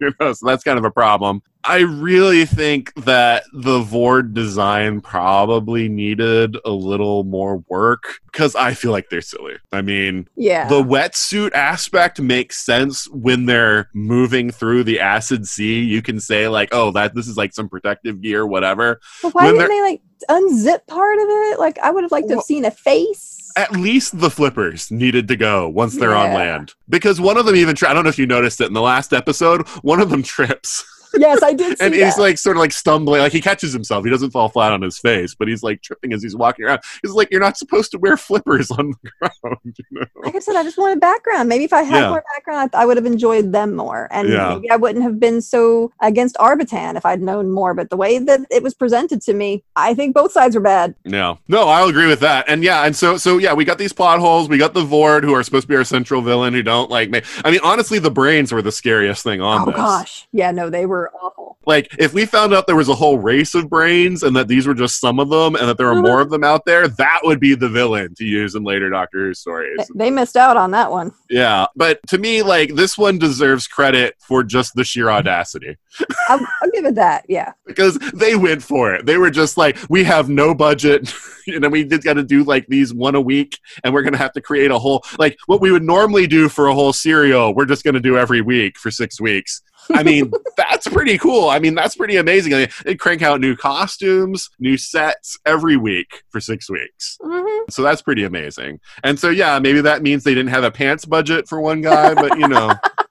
you 0.00 0.12
know 0.20 0.32
so 0.32 0.46
that's 0.46 0.64
kind 0.64 0.78
of 0.78 0.84
a 0.84 0.90
problem 0.90 1.42
i 1.64 1.78
really 1.78 2.44
think 2.44 2.92
that 3.04 3.44
the 3.52 3.80
vord 3.80 4.34
design 4.34 5.00
probably 5.00 5.88
needed 5.88 6.56
a 6.64 6.70
little 6.70 7.24
more 7.24 7.58
work 7.68 8.20
because 8.30 8.54
i 8.56 8.74
feel 8.74 8.90
like 8.90 9.08
they're 9.10 9.20
silly 9.20 9.54
i 9.72 9.80
mean 9.80 10.28
Yeah. 10.36 10.68
the 10.68 10.82
wetsuit 10.82 11.52
aspect 11.54 12.20
makes 12.20 12.64
sense 12.64 13.08
when 13.10 13.46
they're 13.46 13.88
moving 13.94 14.50
through 14.50 14.84
the 14.84 15.00
acid 15.00 15.46
sea. 15.46 15.80
You 15.80 16.02
can 16.02 16.20
say 16.20 16.48
like, 16.48 16.68
"Oh, 16.72 16.90
that 16.92 17.14
this 17.14 17.28
is 17.28 17.36
like 17.36 17.54
some 17.54 17.68
protective 17.68 18.20
gear, 18.20 18.46
whatever." 18.46 19.00
but 19.22 19.34
why 19.34 19.44
when 19.46 19.54
didn't 19.54 19.68
they 19.70 19.80
like 19.82 20.02
unzip 20.30 20.86
part 20.86 21.18
of 21.18 21.26
it? 21.28 21.58
Like 21.58 21.78
I 21.78 21.90
would 21.90 22.02
have 22.04 22.12
liked 22.12 22.28
to 22.28 22.34
Well- 22.34 22.40
have 22.40 22.44
seen 22.46 22.64
a 22.64 22.70
face. 22.70 23.43
At 23.56 23.72
least 23.72 24.18
the 24.18 24.30
flippers 24.30 24.90
needed 24.90 25.28
to 25.28 25.36
go 25.36 25.68
once 25.68 25.96
they're 25.96 26.14
on 26.14 26.32
land 26.32 26.74
because 26.88 27.20
one 27.20 27.36
of 27.36 27.46
them 27.46 27.54
even. 27.54 27.76
Tri- 27.76 27.90
I 27.90 27.94
don't 27.94 28.02
know 28.02 28.10
if 28.10 28.18
you 28.18 28.26
noticed 28.26 28.60
it 28.60 28.66
in 28.66 28.72
the 28.72 28.80
last 28.80 29.12
episode. 29.12 29.68
One 29.82 30.00
of 30.00 30.10
them 30.10 30.24
trips 30.24 30.84
yes, 31.18 31.42
I 31.42 31.52
did 31.52 31.78
see 31.78 31.84
and 31.84 31.94
that. 31.94 32.04
he's 32.04 32.18
like 32.18 32.38
sort 32.38 32.56
of 32.56 32.60
like 32.60 32.72
stumbling, 32.72 33.20
like 33.20 33.32
he 33.32 33.40
catches 33.40 33.72
himself. 33.72 34.04
He 34.04 34.10
doesn't 34.10 34.30
fall 34.30 34.48
flat 34.48 34.72
on 34.72 34.82
his 34.82 34.98
face, 34.98 35.34
but 35.34 35.48
he's 35.48 35.62
like 35.62 35.82
tripping 35.82 36.12
as 36.12 36.22
he's 36.22 36.36
walking 36.36 36.64
around. 36.64 36.80
He's 37.02 37.12
like, 37.12 37.28
"You're 37.30 37.40
not 37.40 37.56
supposed 37.56 37.90
to 37.92 37.98
wear 37.98 38.16
flippers 38.16 38.70
on 38.70 38.92
the 39.02 39.10
ground." 39.42 39.58
You 39.64 39.84
know? 39.90 40.04
like 40.16 40.34
I 40.34 40.38
said, 40.38 40.56
I 40.56 40.62
just 40.62 40.78
wanted 40.78 41.00
background. 41.00 41.48
Maybe 41.48 41.64
if 41.64 41.72
I 41.72 41.82
had 41.82 42.00
Yeah. 42.02 42.08
more 42.10 42.24
background, 42.34 42.70
I, 42.74 42.82
I 42.82 42.86
would 42.86 42.96
have 42.96 43.06
enjoyed 43.06 43.52
them 43.52 43.74
more, 43.74 44.08
and 44.10 44.28
Yeah. 44.28 44.54
maybe 44.54 44.70
I 44.70 44.76
wouldn't 44.76 45.02
have 45.04 45.18
been 45.20 45.40
so 45.40 45.92
against 46.00 46.36
Arbitan 46.36 46.96
if 46.96 47.04
I'd 47.06 47.22
known 47.22 47.50
more. 47.50 47.74
But 47.74 47.90
the 47.90 47.96
way 47.96 48.18
that 48.18 48.40
it 48.50 48.62
was 48.62 48.74
presented 48.74 49.20
to 49.22 49.34
me, 49.34 49.62
I 49.76 49.94
think 49.94 50.14
both 50.14 50.32
sides 50.32 50.54
were 50.54 50.60
bad. 50.60 50.94
No, 51.04 51.38
no, 51.48 51.68
I'll 51.68 51.88
agree 51.88 52.06
with 52.08 52.20
that. 52.20 52.44
And 52.48 52.62
yeah, 52.62 52.84
and 52.84 52.94
so 52.94 53.16
so 53.16 53.38
yeah, 53.38 53.52
we 53.54 53.64
got 53.64 53.78
these 53.78 53.92
plot 53.92 54.20
holes. 54.20 54.48
We 54.48 54.58
got 54.58 54.74
the 54.74 54.84
Vord, 54.84 55.22
who 55.24 55.34
are 55.34 55.42
supposed 55.42 55.62
to 55.64 55.68
be 55.68 55.76
our 55.76 55.84
central 55.84 56.22
villain, 56.22 56.54
who 56.54 56.62
don't 56.62 56.90
like 56.90 57.10
me. 57.10 57.22
I 57.44 57.50
mean, 57.50 57.60
honestly, 57.62 57.98
the 57.98 58.10
brains 58.10 58.52
were 58.52 58.62
the 58.62 58.72
scariest 58.72 59.22
thing 59.22 59.40
on 59.40 59.62
oh 59.62 59.66
this. 59.66 59.76
gosh, 59.76 60.28
yeah, 60.32 60.50
no, 60.50 60.70
they 60.70 60.86
were 60.86 61.03
awful. 61.10 61.58
Like, 61.66 61.94
if 61.98 62.12
we 62.12 62.26
found 62.26 62.52
out 62.52 62.66
there 62.66 62.76
was 62.76 62.88
a 62.88 62.94
whole 62.94 63.18
race 63.18 63.54
of 63.54 63.70
brains 63.70 64.22
and 64.22 64.36
that 64.36 64.48
these 64.48 64.66
were 64.66 64.74
just 64.74 65.00
some 65.00 65.18
of 65.18 65.30
them, 65.30 65.54
and 65.54 65.68
that 65.68 65.78
there 65.78 65.88
are 65.88 65.94
mm-hmm. 65.94 66.06
more 66.06 66.20
of 66.20 66.30
them 66.30 66.44
out 66.44 66.64
there, 66.64 66.88
that 66.88 67.20
would 67.22 67.40
be 67.40 67.54
the 67.54 67.68
villain 67.68 68.14
to 68.16 68.24
use 68.24 68.54
in 68.54 68.64
later 68.64 68.90
Doctor 68.90 69.26
Who 69.26 69.34
stories. 69.34 69.90
They 69.94 70.10
missed 70.10 70.36
out 70.36 70.56
on 70.56 70.70
that 70.72 70.90
one. 70.90 71.12
Yeah, 71.30 71.66
but 71.76 72.00
to 72.08 72.18
me, 72.18 72.42
like 72.42 72.74
this 72.74 72.98
one 72.98 73.18
deserves 73.18 73.66
credit 73.66 74.14
for 74.20 74.42
just 74.42 74.74
the 74.74 74.84
sheer 74.84 75.10
audacity. 75.10 75.76
I'll, 76.28 76.40
I'll 76.62 76.70
give 76.70 76.84
it 76.84 76.94
that. 76.96 77.24
Yeah, 77.28 77.52
because 77.66 77.98
they 78.14 78.36
went 78.36 78.62
for 78.62 78.94
it. 78.94 79.06
They 79.06 79.16
were 79.16 79.30
just 79.30 79.56
like, 79.56 79.78
we 79.88 80.04
have 80.04 80.28
no 80.28 80.54
budget, 80.54 81.12
and 81.46 81.62
then 81.62 81.70
we 81.70 81.84
just 81.84 82.04
got 82.04 82.14
to 82.14 82.22
do 82.22 82.44
like 82.44 82.66
these 82.66 82.92
one 82.92 83.14
a 83.14 83.20
week, 83.20 83.58
and 83.82 83.94
we're 83.94 84.02
gonna 84.02 84.16
have 84.16 84.32
to 84.32 84.40
create 84.40 84.70
a 84.70 84.78
whole 84.78 85.04
like 85.18 85.36
what 85.46 85.60
we 85.60 85.70
would 85.70 85.84
normally 85.84 86.26
do 86.26 86.48
for 86.48 86.68
a 86.68 86.74
whole 86.74 86.92
serial. 86.92 87.54
We're 87.54 87.66
just 87.66 87.84
gonna 87.84 88.00
do 88.00 88.18
every 88.18 88.40
week 88.40 88.78
for 88.78 88.90
six 88.90 89.20
weeks. 89.20 89.62
I 89.90 90.02
mean, 90.02 90.32
that's 90.56 90.86
pretty 90.88 91.18
cool. 91.18 91.48
I 91.48 91.58
mean, 91.58 91.74
that's 91.74 91.96
pretty 91.96 92.16
amazing. 92.16 92.54
I 92.54 92.58
mean, 92.58 92.68
they 92.84 92.94
crank 92.94 93.22
out 93.22 93.40
new 93.40 93.56
costumes, 93.56 94.50
new 94.58 94.76
sets 94.76 95.38
every 95.46 95.76
week 95.76 96.22
for 96.30 96.40
six 96.40 96.70
weeks. 96.70 97.18
hmm 97.22 97.62
So 97.70 97.82
that's 97.82 98.02
pretty 98.02 98.24
amazing. 98.24 98.80
And 99.02 99.18
so, 99.18 99.30
yeah, 99.30 99.58
maybe 99.58 99.80
that 99.82 100.02
means 100.02 100.24
they 100.24 100.34
didn't 100.34 100.50
have 100.50 100.64
a 100.64 100.70
pants 100.70 101.04
budget 101.04 101.48
for 101.48 101.60
one 101.60 101.80
guy, 101.80 102.14
but 102.14 102.38
you 102.38 102.48
know. 102.48 102.72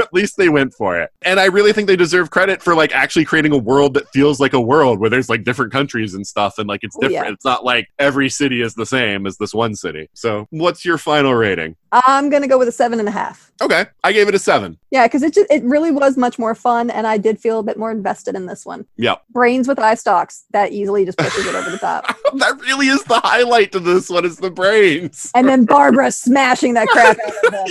At 0.10 0.12
least 0.14 0.36
they 0.36 0.48
went 0.48 0.74
for 0.74 0.98
it. 1.00 1.10
And 1.22 1.38
I 1.38 1.46
really 1.46 1.72
think 1.72 1.86
they 1.86 1.96
deserve 1.96 2.30
credit 2.30 2.62
for 2.62 2.74
like 2.74 2.92
actually 2.94 3.24
creating 3.24 3.52
a 3.52 3.58
world 3.58 3.94
that 3.94 4.08
feels 4.10 4.40
like 4.40 4.52
a 4.52 4.60
world 4.60 4.98
where 4.98 5.10
there's 5.10 5.28
like 5.28 5.44
different 5.44 5.72
countries 5.72 6.14
and 6.14 6.26
stuff 6.26 6.58
and 6.58 6.68
like 6.68 6.80
it's 6.82 6.96
Oh, 6.96 7.00
yeah. 7.02 7.08
different. 7.20 7.34
It's 7.34 7.44
not 7.44 7.64
like 7.64 7.88
every 7.98 8.28
city 8.28 8.62
is 8.62 8.74
the 8.74 8.86
same 8.86 9.26
as 9.26 9.36
this 9.38 9.54
one 9.54 9.74
city. 9.74 10.08
So, 10.14 10.46
what's 10.50 10.84
your 10.84 10.98
final 10.98 11.34
rating? 11.34 11.76
I'm 11.92 12.30
gonna 12.30 12.46
go 12.48 12.56
with 12.58 12.68
a 12.68 12.72
seven 12.72 12.98
and 13.00 13.08
a 13.08 13.12
half. 13.12 13.50
Okay, 13.62 13.84
I 14.04 14.12
gave 14.12 14.28
it 14.28 14.34
a 14.34 14.38
7. 14.38 14.78
Yeah, 14.90 15.06
because 15.06 15.22
it 15.22 15.34
just 15.34 15.50
it 15.50 15.62
really 15.64 15.90
was 15.90 16.16
much 16.16 16.38
more 16.38 16.54
fun, 16.54 16.88
and 16.88 17.06
I 17.06 17.18
did 17.18 17.38
feel 17.40 17.58
a 17.58 17.62
bit 17.62 17.76
more 17.78 17.90
invested 17.90 18.34
in 18.36 18.46
this 18.46 18.64
one. 18.64 18.86
Yeah. 18.96 19.16
Brains 19.30 19.66
with 19.68 19.78
eye 19.78 19.94
stalks 19.96 20.44
that 20.52 20.72
easily 20.72 21.04
just 21.04 21.18
pushes 21.18 21.46
it 21.46 21.54
over 21.54 21.68
the 21.68 21.78
top, 21.78 22.06
that 22.34 22.60
really 22.60 22.86
is 22.88 23.02
the 23.04 23.18
highlight 23.20 23.72
to 23.72 23.80
this 23.80 24.08
one 24.08 24.24
is 24.24 24.36
the 24.38 24.50
brains. 24.50 25.30
and 25.34 25.48
then 25.48 25.64
Barbara 25.66 26.10
smashing 26.12 26.74
that 26.74 26.88
crap 26.88 27.18
out 27.18 27.44
of 27.44 27.52
them. 27.52 27.66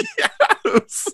Yes. 0.65 1.07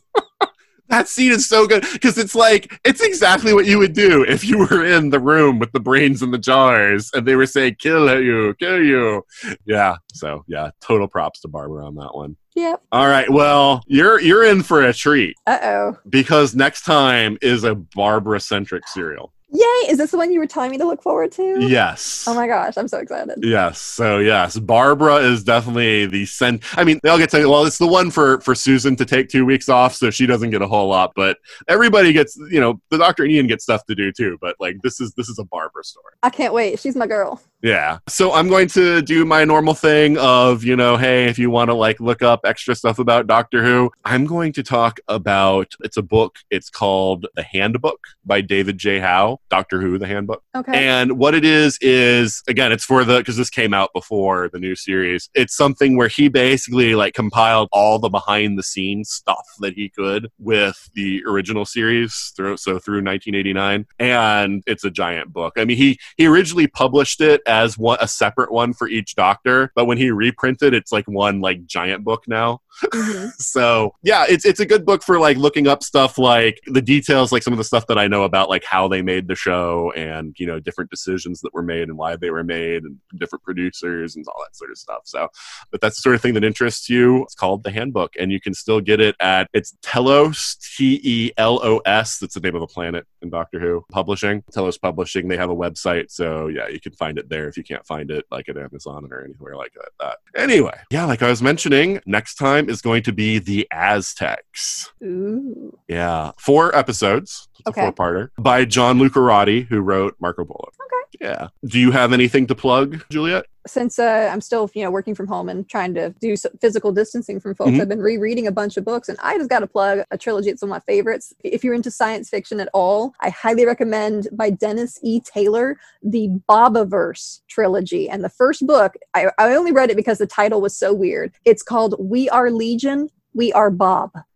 That 0.89 1.07
scene 1.07 1.31
is 1.31 1.47
so 1.47 1.65
good 1.67 1.83
because 1.93 2.17
it's 2.17 2.35
like 2.35 2.79
it's 2.85 3.01
exactly 3.01 3.53
what 3.53 3.65
you 3.65 3.77
would 3.79 3.93
do 3.93 4.23
if 4.23 4.43
you 4.43 4.57
were 4.59 4.85
in 4.85 5.09
the 5.09 5.19
room 5.19 5.59
with 5.59 5.71
the 5.71 5.79
brains 5.79 6.21
in 6.21 6.31
the 6.31 6.37
jars 6.37 7.09
and 7.13 7.25
they 7.27 7.35
were 7.35 7.45
saying 7.45 7.75
kill 7.79 8.21
you 8.21 8.53
kill 8.59 8.81
you 8.83 9.23
yeah 9.65 9.95
so 10.13 10.43
yeah 10.47 10.69
total 10.81 11.07
props 11.07 11.39
to 11.41 11.47
barbara 11.47 11.85
on 11.85 11.95
that 11.95 12.13
one 12.13 12.35
Yep. 12.55 12.83
all 12.93 13.07
right 13.07 13.29
well 13.29 13.81
you're 13.85 14.21
you're 14.21 14.45
in 14.45 14.63
for 14.63 14.83
a 14.83 14.93
treat 14.93 15.35
Uh 15.45 15.59
oh. 15.61 15.97
because 16.07 16.55
next 16.55 16.83
time 16.83 17.37
is 17.41 17.63
a 17.65 17.75
barbara 17.75 18.39
centric 18.39 18.87
serial 18.87 19.33
Yay! 19.49 19.89
Is 19.89 19.97
this 19.97 20.11
the 20.11 20.17
one 20.17 20.31
you 20.31 20.39
were 20.39 20.47
telling 20.47 20.71
me 20.71 20.77
to 20.77 20.85
look 20.85 21.01
forward 21.01 21.31
to? 21.33 21.57
yes 21.59 22.25
Oh 22.27 22.33
my 22.33 22.47
gosh, 22.47 22.77
I'm 22.77 22.87
so 22.87 22.97
excited. 22.97 23.37
Yes. 23.41 23.79
So 23.79 24.19
yes, 24.19 24.57
Barbara 24.57 25.17
is 25.17 25.43
definitely 25.43 26.07
the 26.07 26.25
cent. 26.25 26.63
I 26.77 26.83
mean, 26.83 26.99
they 27.03 27.09
all 27.09 27.17
get 27.17 27.29
to. 27.31 27.47
Well, 27.47 27.65
it's 27.65 27.77
the 27.77 27.87
one 27.87 28.09
for 28.11 28.41
for 28.41 28.55
Susan 28.55 28.95
to 28.95 29.05
take 29.05 29.29
two 29.29 29.45
weeks 29.45 29.69
off, 29.69 29.95
so 29.95 30.09
she 30.09 30.25
doesn't 30.25 30.49
get 30.49 30.61
a 30.61 30.67
whole 30.67 30.87
lot. 30.87 31.13
But 31.15 31.37
everybody 31.67 32.11
gets. 32.13 32.35
You 32.49 32.59
know, 32.59 32.81
the 32.89 32.97
Doctor 32.97 33.23
and 33.23 33.31
Ian 33.31 33.47
get 33.47 33.61
stuff 33.61 33.85
to 33.85 33.95
do 33.95 34.11
too. 34.11 34.37
But 34.41 34.55
like, 34.59 34.77
this 34.81 34.99
is 34.99 35.13
this 35.13 35.29
is 35.29 35.37
a 35.39 35.43
Barbara 35.45 35.83
story. 35.83 36.13
I 36.23 36.29
can't 36.29 36.53
wait. 36.53 36.79
She's 36.79 36.95
my 36.95 37.07
girl. 37.07 37.41
Yeah. 37.65 37.97
So 38.07 38.31
I'm 38.31 38.47
going 38.47 38.67
to 38.69 39.01
do 39.01 39.25
my 39.25 39.43
normal 39.43 39.73
thing 39.73 40.19
of, 40.19 40.63
you 40.63 40.75
know, 40.75 40.97
hey, 40.97 41.25
if 41.25 41.39
you 41.39 41.49
want 41.49 41.71
to 41.71 41.73
like 41.73 41.99
look 41.99 42.21
up 42.21 42.41
extra 42.43 42.75
stuff 42.75 42.99
about 42.99 43.25
Doctor 43.25 43.63
Who, 43.63 43.91
I'm 44.05 44.27
going 44.27 44.53
to 44.53 44.61
talk 44.61 44.99
about 45.07 45.73
it's 45.79 45.97
a 45.97 46.03
book. 46.03 46.35
It's 46.51 46.69
called 46.69 47.25
The 47.33 47.41
Handbook 47.41 47.99
by 48.23 48.41
David 48.41 48.77
J. 48.77 48.99
Howe, 48.99 49.39
Doctor 49.49 49.81
Who, 49.81 49.97
The 49.97 50.05
Handbook. 50.05 50.43
Okay. 50.55 50.73
And 50.73 51.17
what 51.17 51.33
it 51.33 51.43
is 51.43 51.79
is 51.81 52.43
again, 52.47 52.71
it's 52.71 52.85
for 52.85 53.03
the 53.03 53.17
because 53.17 53.35
this 53.35 53.49
came 53.49 53.73
out 53.73 53.89
before 53.95 54.47
the 54.53 54.59
new 54.59 54.75
series. 54.75 55.31
It's 55.33 55.57
something 55.57 55.97
where 55.97 56.07
he 56.07 56.27
basically 56.27 56.93
like 56.93 57.15
compiled 57.15 57.69
all 57.71 57.97
the 57.97 58.09
behind 58.09 58.59
the 58.59 58.63
scenes 58.63 59.09
stuff 59.09 59.47
that 59.61 59.73
he 59.73 59.89
could 59.89 60.29
with 60.37 60.91
the 60.93 61.23
original 61.27 61.65
series 61.65 62.31
through 62.35 62.57
so 62.57 62.77
through 62.77 63.03
1989, 63.03 63.87
and 63.97 64.61
it's 64.67 64.83
a 64.83 64.91
giant 64.91 65.33
book. 65.33 65.53
I 65.57 65.65
mean, 65.65 65.77
he 65.77 65.97
he 66.15 66.27
originally 66.27 66.67
published 66.67 67.21
it 67.21 67.41
as 67.55 67.77
one 67.77 67.97
a 68.01 68.07
separate 68.07 68.51
one 68.51 68.73
for 68.73 68.87
each 68.87 69.15
Doctor, 69.15 69.71
but 69.75 69.85
when 69.85 69.97
he 69.97 70.11
reprinted, 70.11 70.73
it's 70.73 70.91
like 70.91 71.07
one 71.07 71.39
like 71.41 71.65
giant 71.65 72.03
book 72.03 72.23
now. 72.27 72.59
Mhm. 72.83 73.31
so 73.37 73.93
yeah 74.03 74.25
it's 74.27 74.43
it's 74.43 74.59
a 74.59 74.65
good 74.65 74.85
book 74.85 75.01
for 75.01 75.17
like 75.17 75.37
looking 75.37 75.65
up 75.65 75.81
stuff 75.81 76.17
like 76.17 76.59
the 76.67 76.81
details 76.81 77.31
like 77.31 77.41
some 77.41 77.53
of 77.53 77.57
the 77.57 77.63
stuff 77.63 77.87
that 77.87 77.97
i 77.97 78.05
know 78.05 78.23
about 78.23 78.49
like 78.49 78.65
how 78.65 78.85
they 78.89 79.01
made 79.01 79.29
the 79.29 79.35
show 79.35 79.93
and 79.95 80.35
you 80.37 80.45
know 80.45 80.59
different 80.59 80.89
decisions 80.91 81.39
that 81.39 81.53
were 81.53 81.61
made 81.61 81.87
and 81.87 81.97
why 81.97 82.17
they 82.17 82.29
were 82.29 82.43
made 82.43 82.83
and 82.83 82.97
different 83.17 83.43
producers 83.43 84.17
and 84.17 84.25
all 84.27 84.43
that 84.43 84.55
sort 84.55 84.71
of 84.71 84.77
stuff. 84.77 85.01
So 85.05 85.29
but 85.71 85.79
that's 85.81 85.95
the 85.97 86.01
sort 86.01 86.15
of 86.15 86.21
thing 86.21 86.33
that 86.33 86.43
interests 86.43 86.89
you. 86.89 87.23
It's 87.23 87.35
called 87.35 87.63
the 87.63 87.71
handbook 87.71 88.11
and 88.19 88.31
you 88.31 88.41
can 88.41 88.53
still 88.53 88.81
get 88.81 88.99
it 88.99 89.15
at 89.21 89.47
it's 89.53 89.75
telos 89.81 90.57
t-e-l-o-s 90.75 92.19
that's 92.19 92.33
the 92.33 92.39
name 92.39 92.55
of 92.55 92.61
a 92.61 92.67
planet 92.67 93.05
in 93.21 93.29
doctor 93.29 93.59
who 93.59 93.85
publishing. 93.91 94.43
Telos 94.51 94.77
publishing 94.77 95.27
they 95.29 95.37
have 95.37 95.49
a 95.49 95.55
website 95.55 96.11
so 96.11 96.47
yeah 96.47 96.67
you 96.67 96.79
can 96.79 96.93
find 96.93 97.17
it 97.17 97.29
there 97.29 97.34
if 97.47 97.57
you 97.57 97.63
can't 97.63 97.85
find 97.85 98.09
it 98.11 98.25
like 98.31 98.47
at 98.49 98.57
amazon 98.57 99.07
or 99.11 99.23
anywhere 99.23 99.55
like 99.55 99.73
that, 99.73 99.89
that. 99.99 100.17
anyway 100.41 100.77
yeah 100.91 101.05
like 101.05 101.21
i 101.21 101.29
was 101.29 101.41
mentioning 101.41 101.99
next 102.05 102.35
time 102.35 102.69
is 102.69 102.81
going 102.81 103.03
to 103.03 103.11
be 103.13 103.39
the 103.39 103.67
aztecs 103.71 104.91
Ooh. 105.03 105.77
yeah 105.87 106.31
four 106.39 106.75
episodes 106.75 107.47
Okay. 107.67 107.81
a 107.81 107.85
four-parter 107.85 108.29
by 108.37 108.63
john 108.65 108.99
lucarotti 108.99 109.65
who 109.67 109.79
wrote 109.81 110.15
marco 110.19 110.45
polo 110.45 110.69
Okay. 110.69 111.25
yeah 111.29 111.47
do 111.65 111.79
you 111.79 111.91
have 111.91 112.13
anything 112.13 112.47
to 112.47 112.55
plug 112.55 113.03
juliet 113.11 113.45
Since 113.67 113.97
uh, 113.99 114.29
I'm 114.31 114.41
still, 114.41 114.69
you 114.75 114.83
know, 114.83 114.91
working 114.91 115.15
from 115.15 115.27
home 115.27 115.49
and 115.49 115.67
trying 115.67 115.93
to 115.95 116.13
do 116.21 116.35
physical 116.61 116.91
distancing 116.91 117.39
from 117.39 117.55
folks, 117.55 117.71
Mhm. 117.71 117.81
I've 117.81 117.89
been 117.89 118.01
rereading 118.01 118.45
a 118.47 118.51
bunch 118.51 118.77
of 118.77 118.85
books, 118.85 119.09
and 119.09 119.17
I 119.21 119.37
just 119.37 119.49
got 119.49 119.59
to 119.59 119.67
plug 119.67 120.03
a 120.11 120.17
trilogy. 120.17 120.49
It's 120.49 120.61
one 120.61 120.69
of 120.69 120.75
my 120.75 120.79
favorites. 120.81 121.33
If 121.43 121.63
you're 121.63 121.73
into 121.73 121.89
science 121.91 122.29
fiction 122.29 122.59
at 122.59 122.69
all, 122.73 123.13
I 123.21 123.29
highly 123.29 123.65
recommend 123.65 124.27
by 124.31 124.49
Dennis 124.51 124.99
E. 125.01 125.19
Taylor 125.19 125.77
the 126.03 126.29
Bobiverse 126.47 127.41
trilogy. 127.47 128.07
And 128.09 128.23
the 128.23 128.29
first 128.29 128.65
book, 128.67 128.93
I, 129.13 129.27
I 129.39 129.55
only 129.55 129.71
read 129.71 129.89
it 129.89 129.95
because 129.97 130.19
the 130.19 130.27
title 130.27 130.61
was 130.61 130.77
so 130.77 130.93
weird. 130.93 131.33
It's 131.45 131.63
called 131.63 131.95
We 131.99 132.29
Are 132.29 132.51
Legion. 132.51 133.09
We 133.33 133.51
Are 133.53 133.71
Bob. 133.71 134.11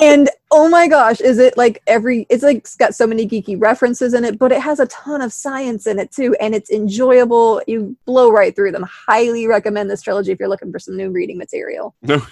and 0.00 0.28
oh 0.50 0.68
my 0.68 0.88
gosh, 0.88 1.20
is 1.20 1.38
it 1.38 1.56
like 1.56 1.82
every, 1.86 2.26
it's 2.28 2.42
like 2.42 2.58
it's 2.58 2.76
got 2.76 2.94
so 2.94 3.06
many 3.06 3.26
geeky 3.28 3.60
references 3.60 4.14
in 4.14 4.24
it, 4.24 4.38
but 4.38 4.52
it 4.52 4.60
has 4.60 4.80
a 4.80 4.86
ton 4.86 5.22
of 5.22 5.32
science 5.32 5.86
in 5.86 5.98
it 5.98 6.10
too. 6.12 6.34
And 6.40 6.54
it's 6.54 6.70
enjoyable. 6.70 7.62
You 7.66 7.96
blow 8.06 8.30
right 8.30 8.54
through 8.54 8.72
them. 8.72 8.84
Highly 8.84 9.46
recommend 9.46 9.90
this 9.90 10.02
trilogy 10.02 10.32
if 10.32 10.38
you're 10.38 10.48
looking 10.48 10.72
for 10.72 10.78
some 10.78 10.96
new 10.96 11.10
reading 11.10 11.38
material. 11.38 11.94
No. 12.02 12.22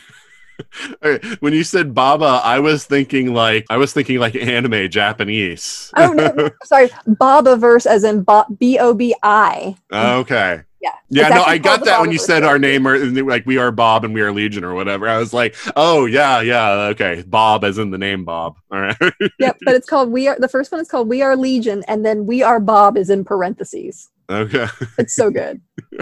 Okay, 1.05 1.37
When 1.41 1.53
you 1.53 1.65
said 1.65 1.95
Baba, 1.95 2.41
I 2.43 2.61
was 2.61 2.87
thinking 2.87 3.35
like 3.35 3.67
I 3.69 3.77
was 3.77 3.93
thinking 3.93 4.19
like 4.19 4.35
anime 4.35 4.89
Japanese. 4.89 5.91
Oh, 5.97 6.13
no, 6.13 6.33
no, 6.33 6.51
sorry. 6.65 6.89
Baba 7.07 7.57
verse 7.57 7.85
as 7.85 8.05
in 8.05 8.25
B 8.59 8.79
O 8.79 8.95
B 8.95 9.15
I. 9.23 9.77
okay. 9.93 10.63
Yeah. 10.81 10.93
Yeah, 11.09 11.29
no, 11.29 11.43
I 11.43 11.59
got 11.59 11.85
that 11.85 12.01
when 12.01 12.13
you 12.13 12.19
said 12.19 12.45
our 12.45 12.59
name, 12.59 12.87
or 12.87 12.95
and 12.95 13.17
they 13.17 13.23
were 13.23 13.31
like 13.31 13.47
we 13.47 13.59
are 13.59 13.71
Bob 13.73 14.05
and 14.05 14.13
we 14.13 14.21
are 14.21 14.33
Legion 14.33 14.65
or 14.65 14.75
whatever. 14.75 15.09
I 15.09 15.19
was 15.19 15.33
like, 15.33 15.57
oh 15.75 16.07
yeah, 16.07 16.41
yeah, 16.41 16.71
okay, 16.93 17.25
Bob 17.27 17.65
as 17.65 17.79
in 17.79 17.91
the 17.91 17.99
name 17.99 18.25
Bob. 18.25 18.57
All 18.71 18.81
right. 18.81 18.97
Yep, 19.39 19.59
but 19.65 19.75
it's 19.75 19.89
called 19.89 20.11
We 20.11 20.29
Are. 20.29 20.39
The 20.39 20.49
first 20.49 20.73
one 20.73 20.81
is 20.81 20.89
called 20.89 21.09
We 21.09 21.23
Are 21.23 21.37
Legion, 21.37 21.85
and 21.89 22.05
then 22.05 22.27
We 22.27 22.43
Are 22.43 22.61
Bob 22.61 22.97
is 22.97 23.11
in 23.11 23.25
parentheses. 23.25 24.09
okay. 24.31 24.67
It's 24.99 25.15
so 25.15 25.31
good. 25.31 25.61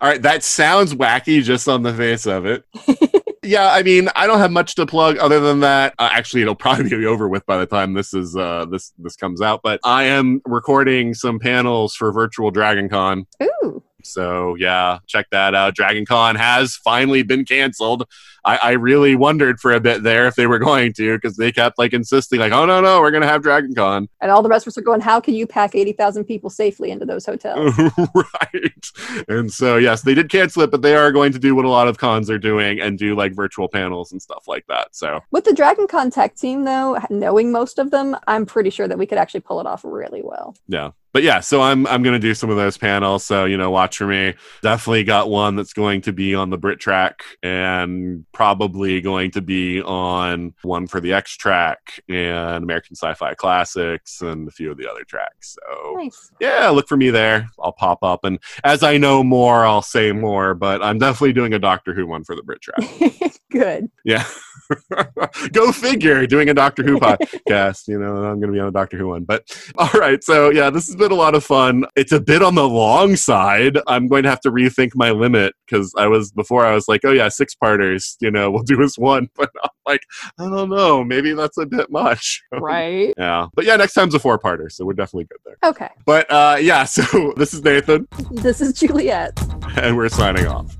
All 0.00 0.08
right, 0.08 0.20
that 0.22 0.42
sounds 0.42 0.94
wacky 0.94 1.42
just 1.42 1.68
on 1.68 1.82
the 1.82 1.94
face 1.94 2.26
of 2.26 2.44
it. 2.44 2.64
yeah, 3.42 3.72
I 3.72 3.82
mean, 3.82 4.08
I 4.14 4.26
don't 4.26 4.38
have 4.38 4.50
much 4.50 4.74
to 4.76 4.86
plug 4.86 5.16
other 5.18 5.40
than 5.40 5.60
that. 5.60 5.94
Uh, 5.98 6.08
actually, 6.12 6.42
it'll 6.42 6.54
probably 6.54 6.88
be 6.90 7.06
over 7.06 7.28
with 7.28 7.46
by 7.46 7.56
the 7.56 7.66
time 7.66 7.94
this 7.94 8.12
is 8.12 8.36
uh, 8.36 8.66
this 8.70 8.92
this 8.98 9.16
comes 9.16 9.40
out. 9.40 9.60
But 9.62 9.80
I 9.84 10.04
am 10.04 10.42
recording 10.44 11.14
some 11.14 11.38
panels 11.38 11.94
for 11.94 12.12
Virtual 12.12 12.50
Dragon 12.50 12.88
Con. 12.88 13.26
Ooh, 13.42 13.82
So 14.06 14.54
yeah, 14.56 14.98
check 15.06 15.26
that 15.30 15.54
out. 15.54 15.74
Dragon 15.74 16.06
Con 16.06 16.36
has 16.36 16.76
finally 16.76 17.22
been 17.22 17.44
canceled. 17.44 18.04
I, 18.44 18.58
I 18.62 18.70
really 18.72 19.16
wondered 19.16 19.58
for 19.58 19.72
a 19.72 19.80
bit 19.80 20.04
there 20.04 20.28
if 20.28 20.36
they 20.36 20.46
were 20.46 20.60
going 20.60 20.92
to 20.94 21.16
because 21.16 21.36
they 21.36 21.50
kept 21.50 21.78
like 21.78 21.92
insisting 21.92 22.38
like, 22.38 22.52
oh 22.52 22.64
no 22.64 22.80
no, 22.80 23.00
we're 23.00 23.10
gonna 23.10 23.26
have 23.26 23.42
Dragon 23.42 23.74
Con. 23.74 24.08
and 24.20 24.30
all 24.30 24.42
the 24.42 24.48
rest 24.48 24.66
of 24.66 24.70
us 24.70 24.78
are 24.78 24.82
going. 24.82 25.00
How 25.00 25.20
can 25.20 25.34
you 25.34 25.46
pack 25.46 25.74
eighty 25.74 25.92
thousand 25.92 26.24
people 26.24 26.48
safely 26.48 26.90
into 26.90 27.04
those 27.04 27.26
hotels? 27.26 27.74
right. 28.14 28.86
And 29.28 29.52
so 29.52 29.76
yes, 29.76 30.02
they 30.02 30.14
did 30.14 30.30
cancel 30.30 30.62
it, 30.62 30.70
but 30.70 30.82
they 30.82 30.94
are 30.94 31.10
going 31.10 31.32
to 31.32 31.38
do 31.38 31.54
what 31.56 31.64
a 31.64 31.68
lot 31.68 31.88
of 31.88 31.98
cons 31.98 32.30
are 32.30 32.38
doing 32.38 32.80
and 32.80 32.98
do 32.98 33.16
like 33.16 33.34
virtual 33.34 33.68
panels 33.68 34.12
and 34.12 34.22
stuff 34.22 34.44
like 34.46 34.64
that. 34.68 34.94
So 34.94 35.20
With 35.32 35.44
the 35.44 35.52
Dragon 35.52 35.86
Con 35.88 36.10
tech 36.10 36.36
team, 36.36 36.64
though, 36.64 36.98
knowing 37.10 37.50
most 37.50 37.78
of 37.80 37.90
them, 37.90 38.16
I'm 38.28 38.46
pretty 38.46 38.70
sure 38.70 38.86
that 38.86 38.98
we 38.98 39.06
could 39.06 39.18
actually 39.18 39.40
pull 39.40 39.60
it 39.60 39.66
off 39.66 39.84
really 39.84 40.22
well. 40.22 40.54
yeah. 40.68 40.90
But 41.16 41.22
yeah, 41.22 41.40
so 41.40 41.62
I'm 41.62 41.86
I'm 41.86 42.02
gonna 42.02 42.18
do 42.18 42.34
some 42.34 42.50
of 42.50 42.56
those 42.56 42.76
panels. 42.76 43.24
So 43.24 43.46
you 43.46 43.56
know, 43.56 43.70
watch 43.70 43.96
for 43.96 44.06
me. 44.06 44.34
Definitely 44.60 45.04
got 45.04 45.30
one 45.30 45.56
that's 45.56 45.72
going 45.72 46.02
to 46.02 46.12
be 46.12 46.34
on 46.34 46.50
the 46.50 46.58
Brit 46.58 46.78
track 46.78 47.22
and 47.42 48.26
probably 48.32 49.00
going 49.00 49.30
to 49.30 49.40
be 49.40 49.80
on 49.80 50.52
one 50.60 50.86
for 50.86 51.00
the 51.00 51.14
X 51.14 51.34
track 51.34 51.78
and 52.10 52.62
American 52.62 52.96
Sci-Fi 52.96 53.32
Classics 53.32 54.20
and 54.20 54.46
a 54.46 54.50
few 54.50 54.70
of 54.70 54.76
the 54.76 54.90
other 54.90 55.04
tracks. 55.04 55.56
So 55.58 55.94
Nice. 55.94 56.32
yeah, 56.38 56.68
look 56.68 56.86
for 56.86 56.98
me 56.98 57.08
there. 57.08 57.48
I'll 57.58 57.72
pop 57.72 58.02
up 58.02 58.24
and 58.24 58.38
as 58.62 58.82
I 58.82 58.98
know 58.98 59.24
more, 59.24 59.64
I'll 59.64 59.80
say 59.80 60.12
more. 60.12 60.52
But 60.52 60.82
I'm 60.82 60.98
definitely 60.98 61.32
doing 61.32 61.54
a 61.54 61.58
Doctor 61.58 61.94
Who 61.94 62.06
one 62.06 62.24
for 62.24 62.36
the 62.36 62.42
Brit 62.42 62.60
track. 62.60 63.32
Good. 63.50 63.90
Yeah. 64.04 64.26
Go 65.52 65.72
figure, 65.72 66.26
doing 66.26 66.48
a 66.48 66.54
Doctor 66.54 66.82
Who 66.82 66.98
podcast. 67.00 67.88
You 67.88 67.98
know, 67.98 68.16
I'm 68.24 68.40
going 68.40 68.48
to 68.48 68.52
be 68.52 68.60
on 68.60 68.68
a 68.68 68.72
Doctor 68.72 68.96
Who 68.98 69.08
one. 69.08 69.24
But 69.24 69.44
all 69.78 69.90
right. 69.98 70.22
So, 70.22 70.50
yeah, 70.50 70.70
this 70.70 70.86
has 70.86 70.96
been 70.96 71.12
a 71.12 71.16
lot 71.16 71.34
of 71.34 71.44
fun. 71.44 71.84
It's 71.96 72.12
a 72.12 72.20
bit 72.20 72.42
on 72.42 72.54
the 72.54 72.68
long 72.68 73.16
side. 73.16 73.78
I'm 73.86 74.06
going 74.08 74.22
to 74.24 74.30
have 74.30 74.40
to 74.40 74.50
rethink 74.50 74.90
my 74.94 75.10
limit 75.10 75.54
because 75.68 75.92
I 75.96 76.06
was 76.06 76.32
before 76.32 76.64
I 76.64 76.74
was 76.74 76.88
like, 76.88 77.00
oh, 77.04 77.12
yeah, 77.12 77.28
six 77.28 77.54
parters, 77.54 78.16
you 78.20 78.30
know, 78.30 78.50
we'll 78.50 78.62
do 78.62 78.76
this 78.76 78.96
one. 78.98 79.28
But 79.36 79.50
I'm 79.62 79.70
like, 79.86 80.00
I 80.38 80.44
don't 80.48 80.70
know. 80.70 81.04
Maybe 81.04 81.32
that's 81.32 81.58
a 81.58 81.66
bit 81.66 81.90
much. 81.90 82.42
Right. 82.52 83.12
yeah. 83.18 83.46
But 83.54 83.64
yeah, 83.64 83.76
next 83.76 83.94
time's 83.94 84.14
a 84.14 84.18
four 84.18 84.38
parter. 84.38 84.70
So 84.72 84.84
we're 84.84 84.94
definitely 84.94 85.24
good 85.26 85.38
there. 85.44 85.56
Okay. 85.70 85.88
But 86.04 86.30
uh, 86.30 86.56
yeah, 86.60 86.84
so 86.84 87.32
this 87.36 87.52
is 87.54 87.62
Nathan, 87.62 88.08
This 88.30 88.60
is 88.60 88.72
Juliet. 88.72 89.38
and 89.76 89.96
we're 89.96 90.08
signing 90.08 90.46
off. 90.46 90.76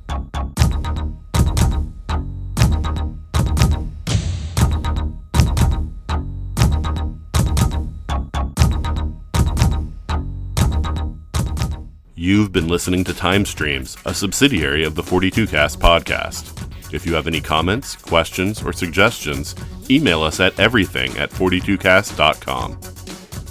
You've 12.18 12.50
been 12.50 12.66
listening 12.66 13.04
to 13.04 13.12
Time 13.12 13.44
Streams, 13.44 13.98
a 14.06 14.14
subsidiary 14.14 14.84
of 14.84 14.94
the 14.94 15.02
42cast 15.02 15.76
podcast. 15.76 16.50
If 16.90 17.04
you 17.04 17.12
have 17.12 17.26
any 17.26 17.42
comments, 17.42 17.94
questions, 17.94 18.62
or 18.62 18.72
suggestions, 18.72 19.54
email 19.90 20.22
us 20.22 20.40
at 20.40 20.58
everything 20.58 21.14
at 21.18 21.28
42cast.com. 21.28 22.80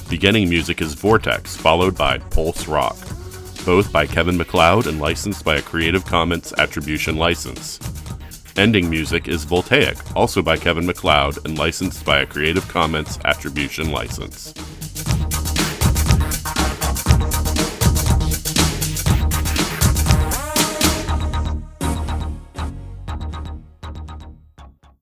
Beginning 0.09 0.49
music 0.49 0.81
is 0.81 0.95
Vortex, 0.95 1.55
followed 1.55 1.95
by 1.95 2.17
Pulse 2.17 2.67
Rock, 2.67 2.97
both 3.67 3.93
by 3.93 4.07
Kevin 4.07 4.35
MacLeod 4.35 4.87
and 4.87 4.99
licensed 4.99 5.45
by 5.45 5.57
a 5.57 5.61
Creative 5.61 6.03
Commons 6.03 6.51
Attribution 6.57 7.17
license. 7.17 7.79
Ending 8.57 8.89
music 8.89 9.27
is 9.27 9.43
Voltaic, 9.43 9.97
also 10.15 10.41
by 10.41 10.57
Kevin 10.57 10.87
MacLeod 10.87 11.37
and 11.45 11.55
licensed 11.55 12.03
by 12.03 12.21
a 12.21 12.25
Creative 12.25 12.67
Commons 12.67 13.19
Attribution 13.25 13.91
license. 13.91 14.55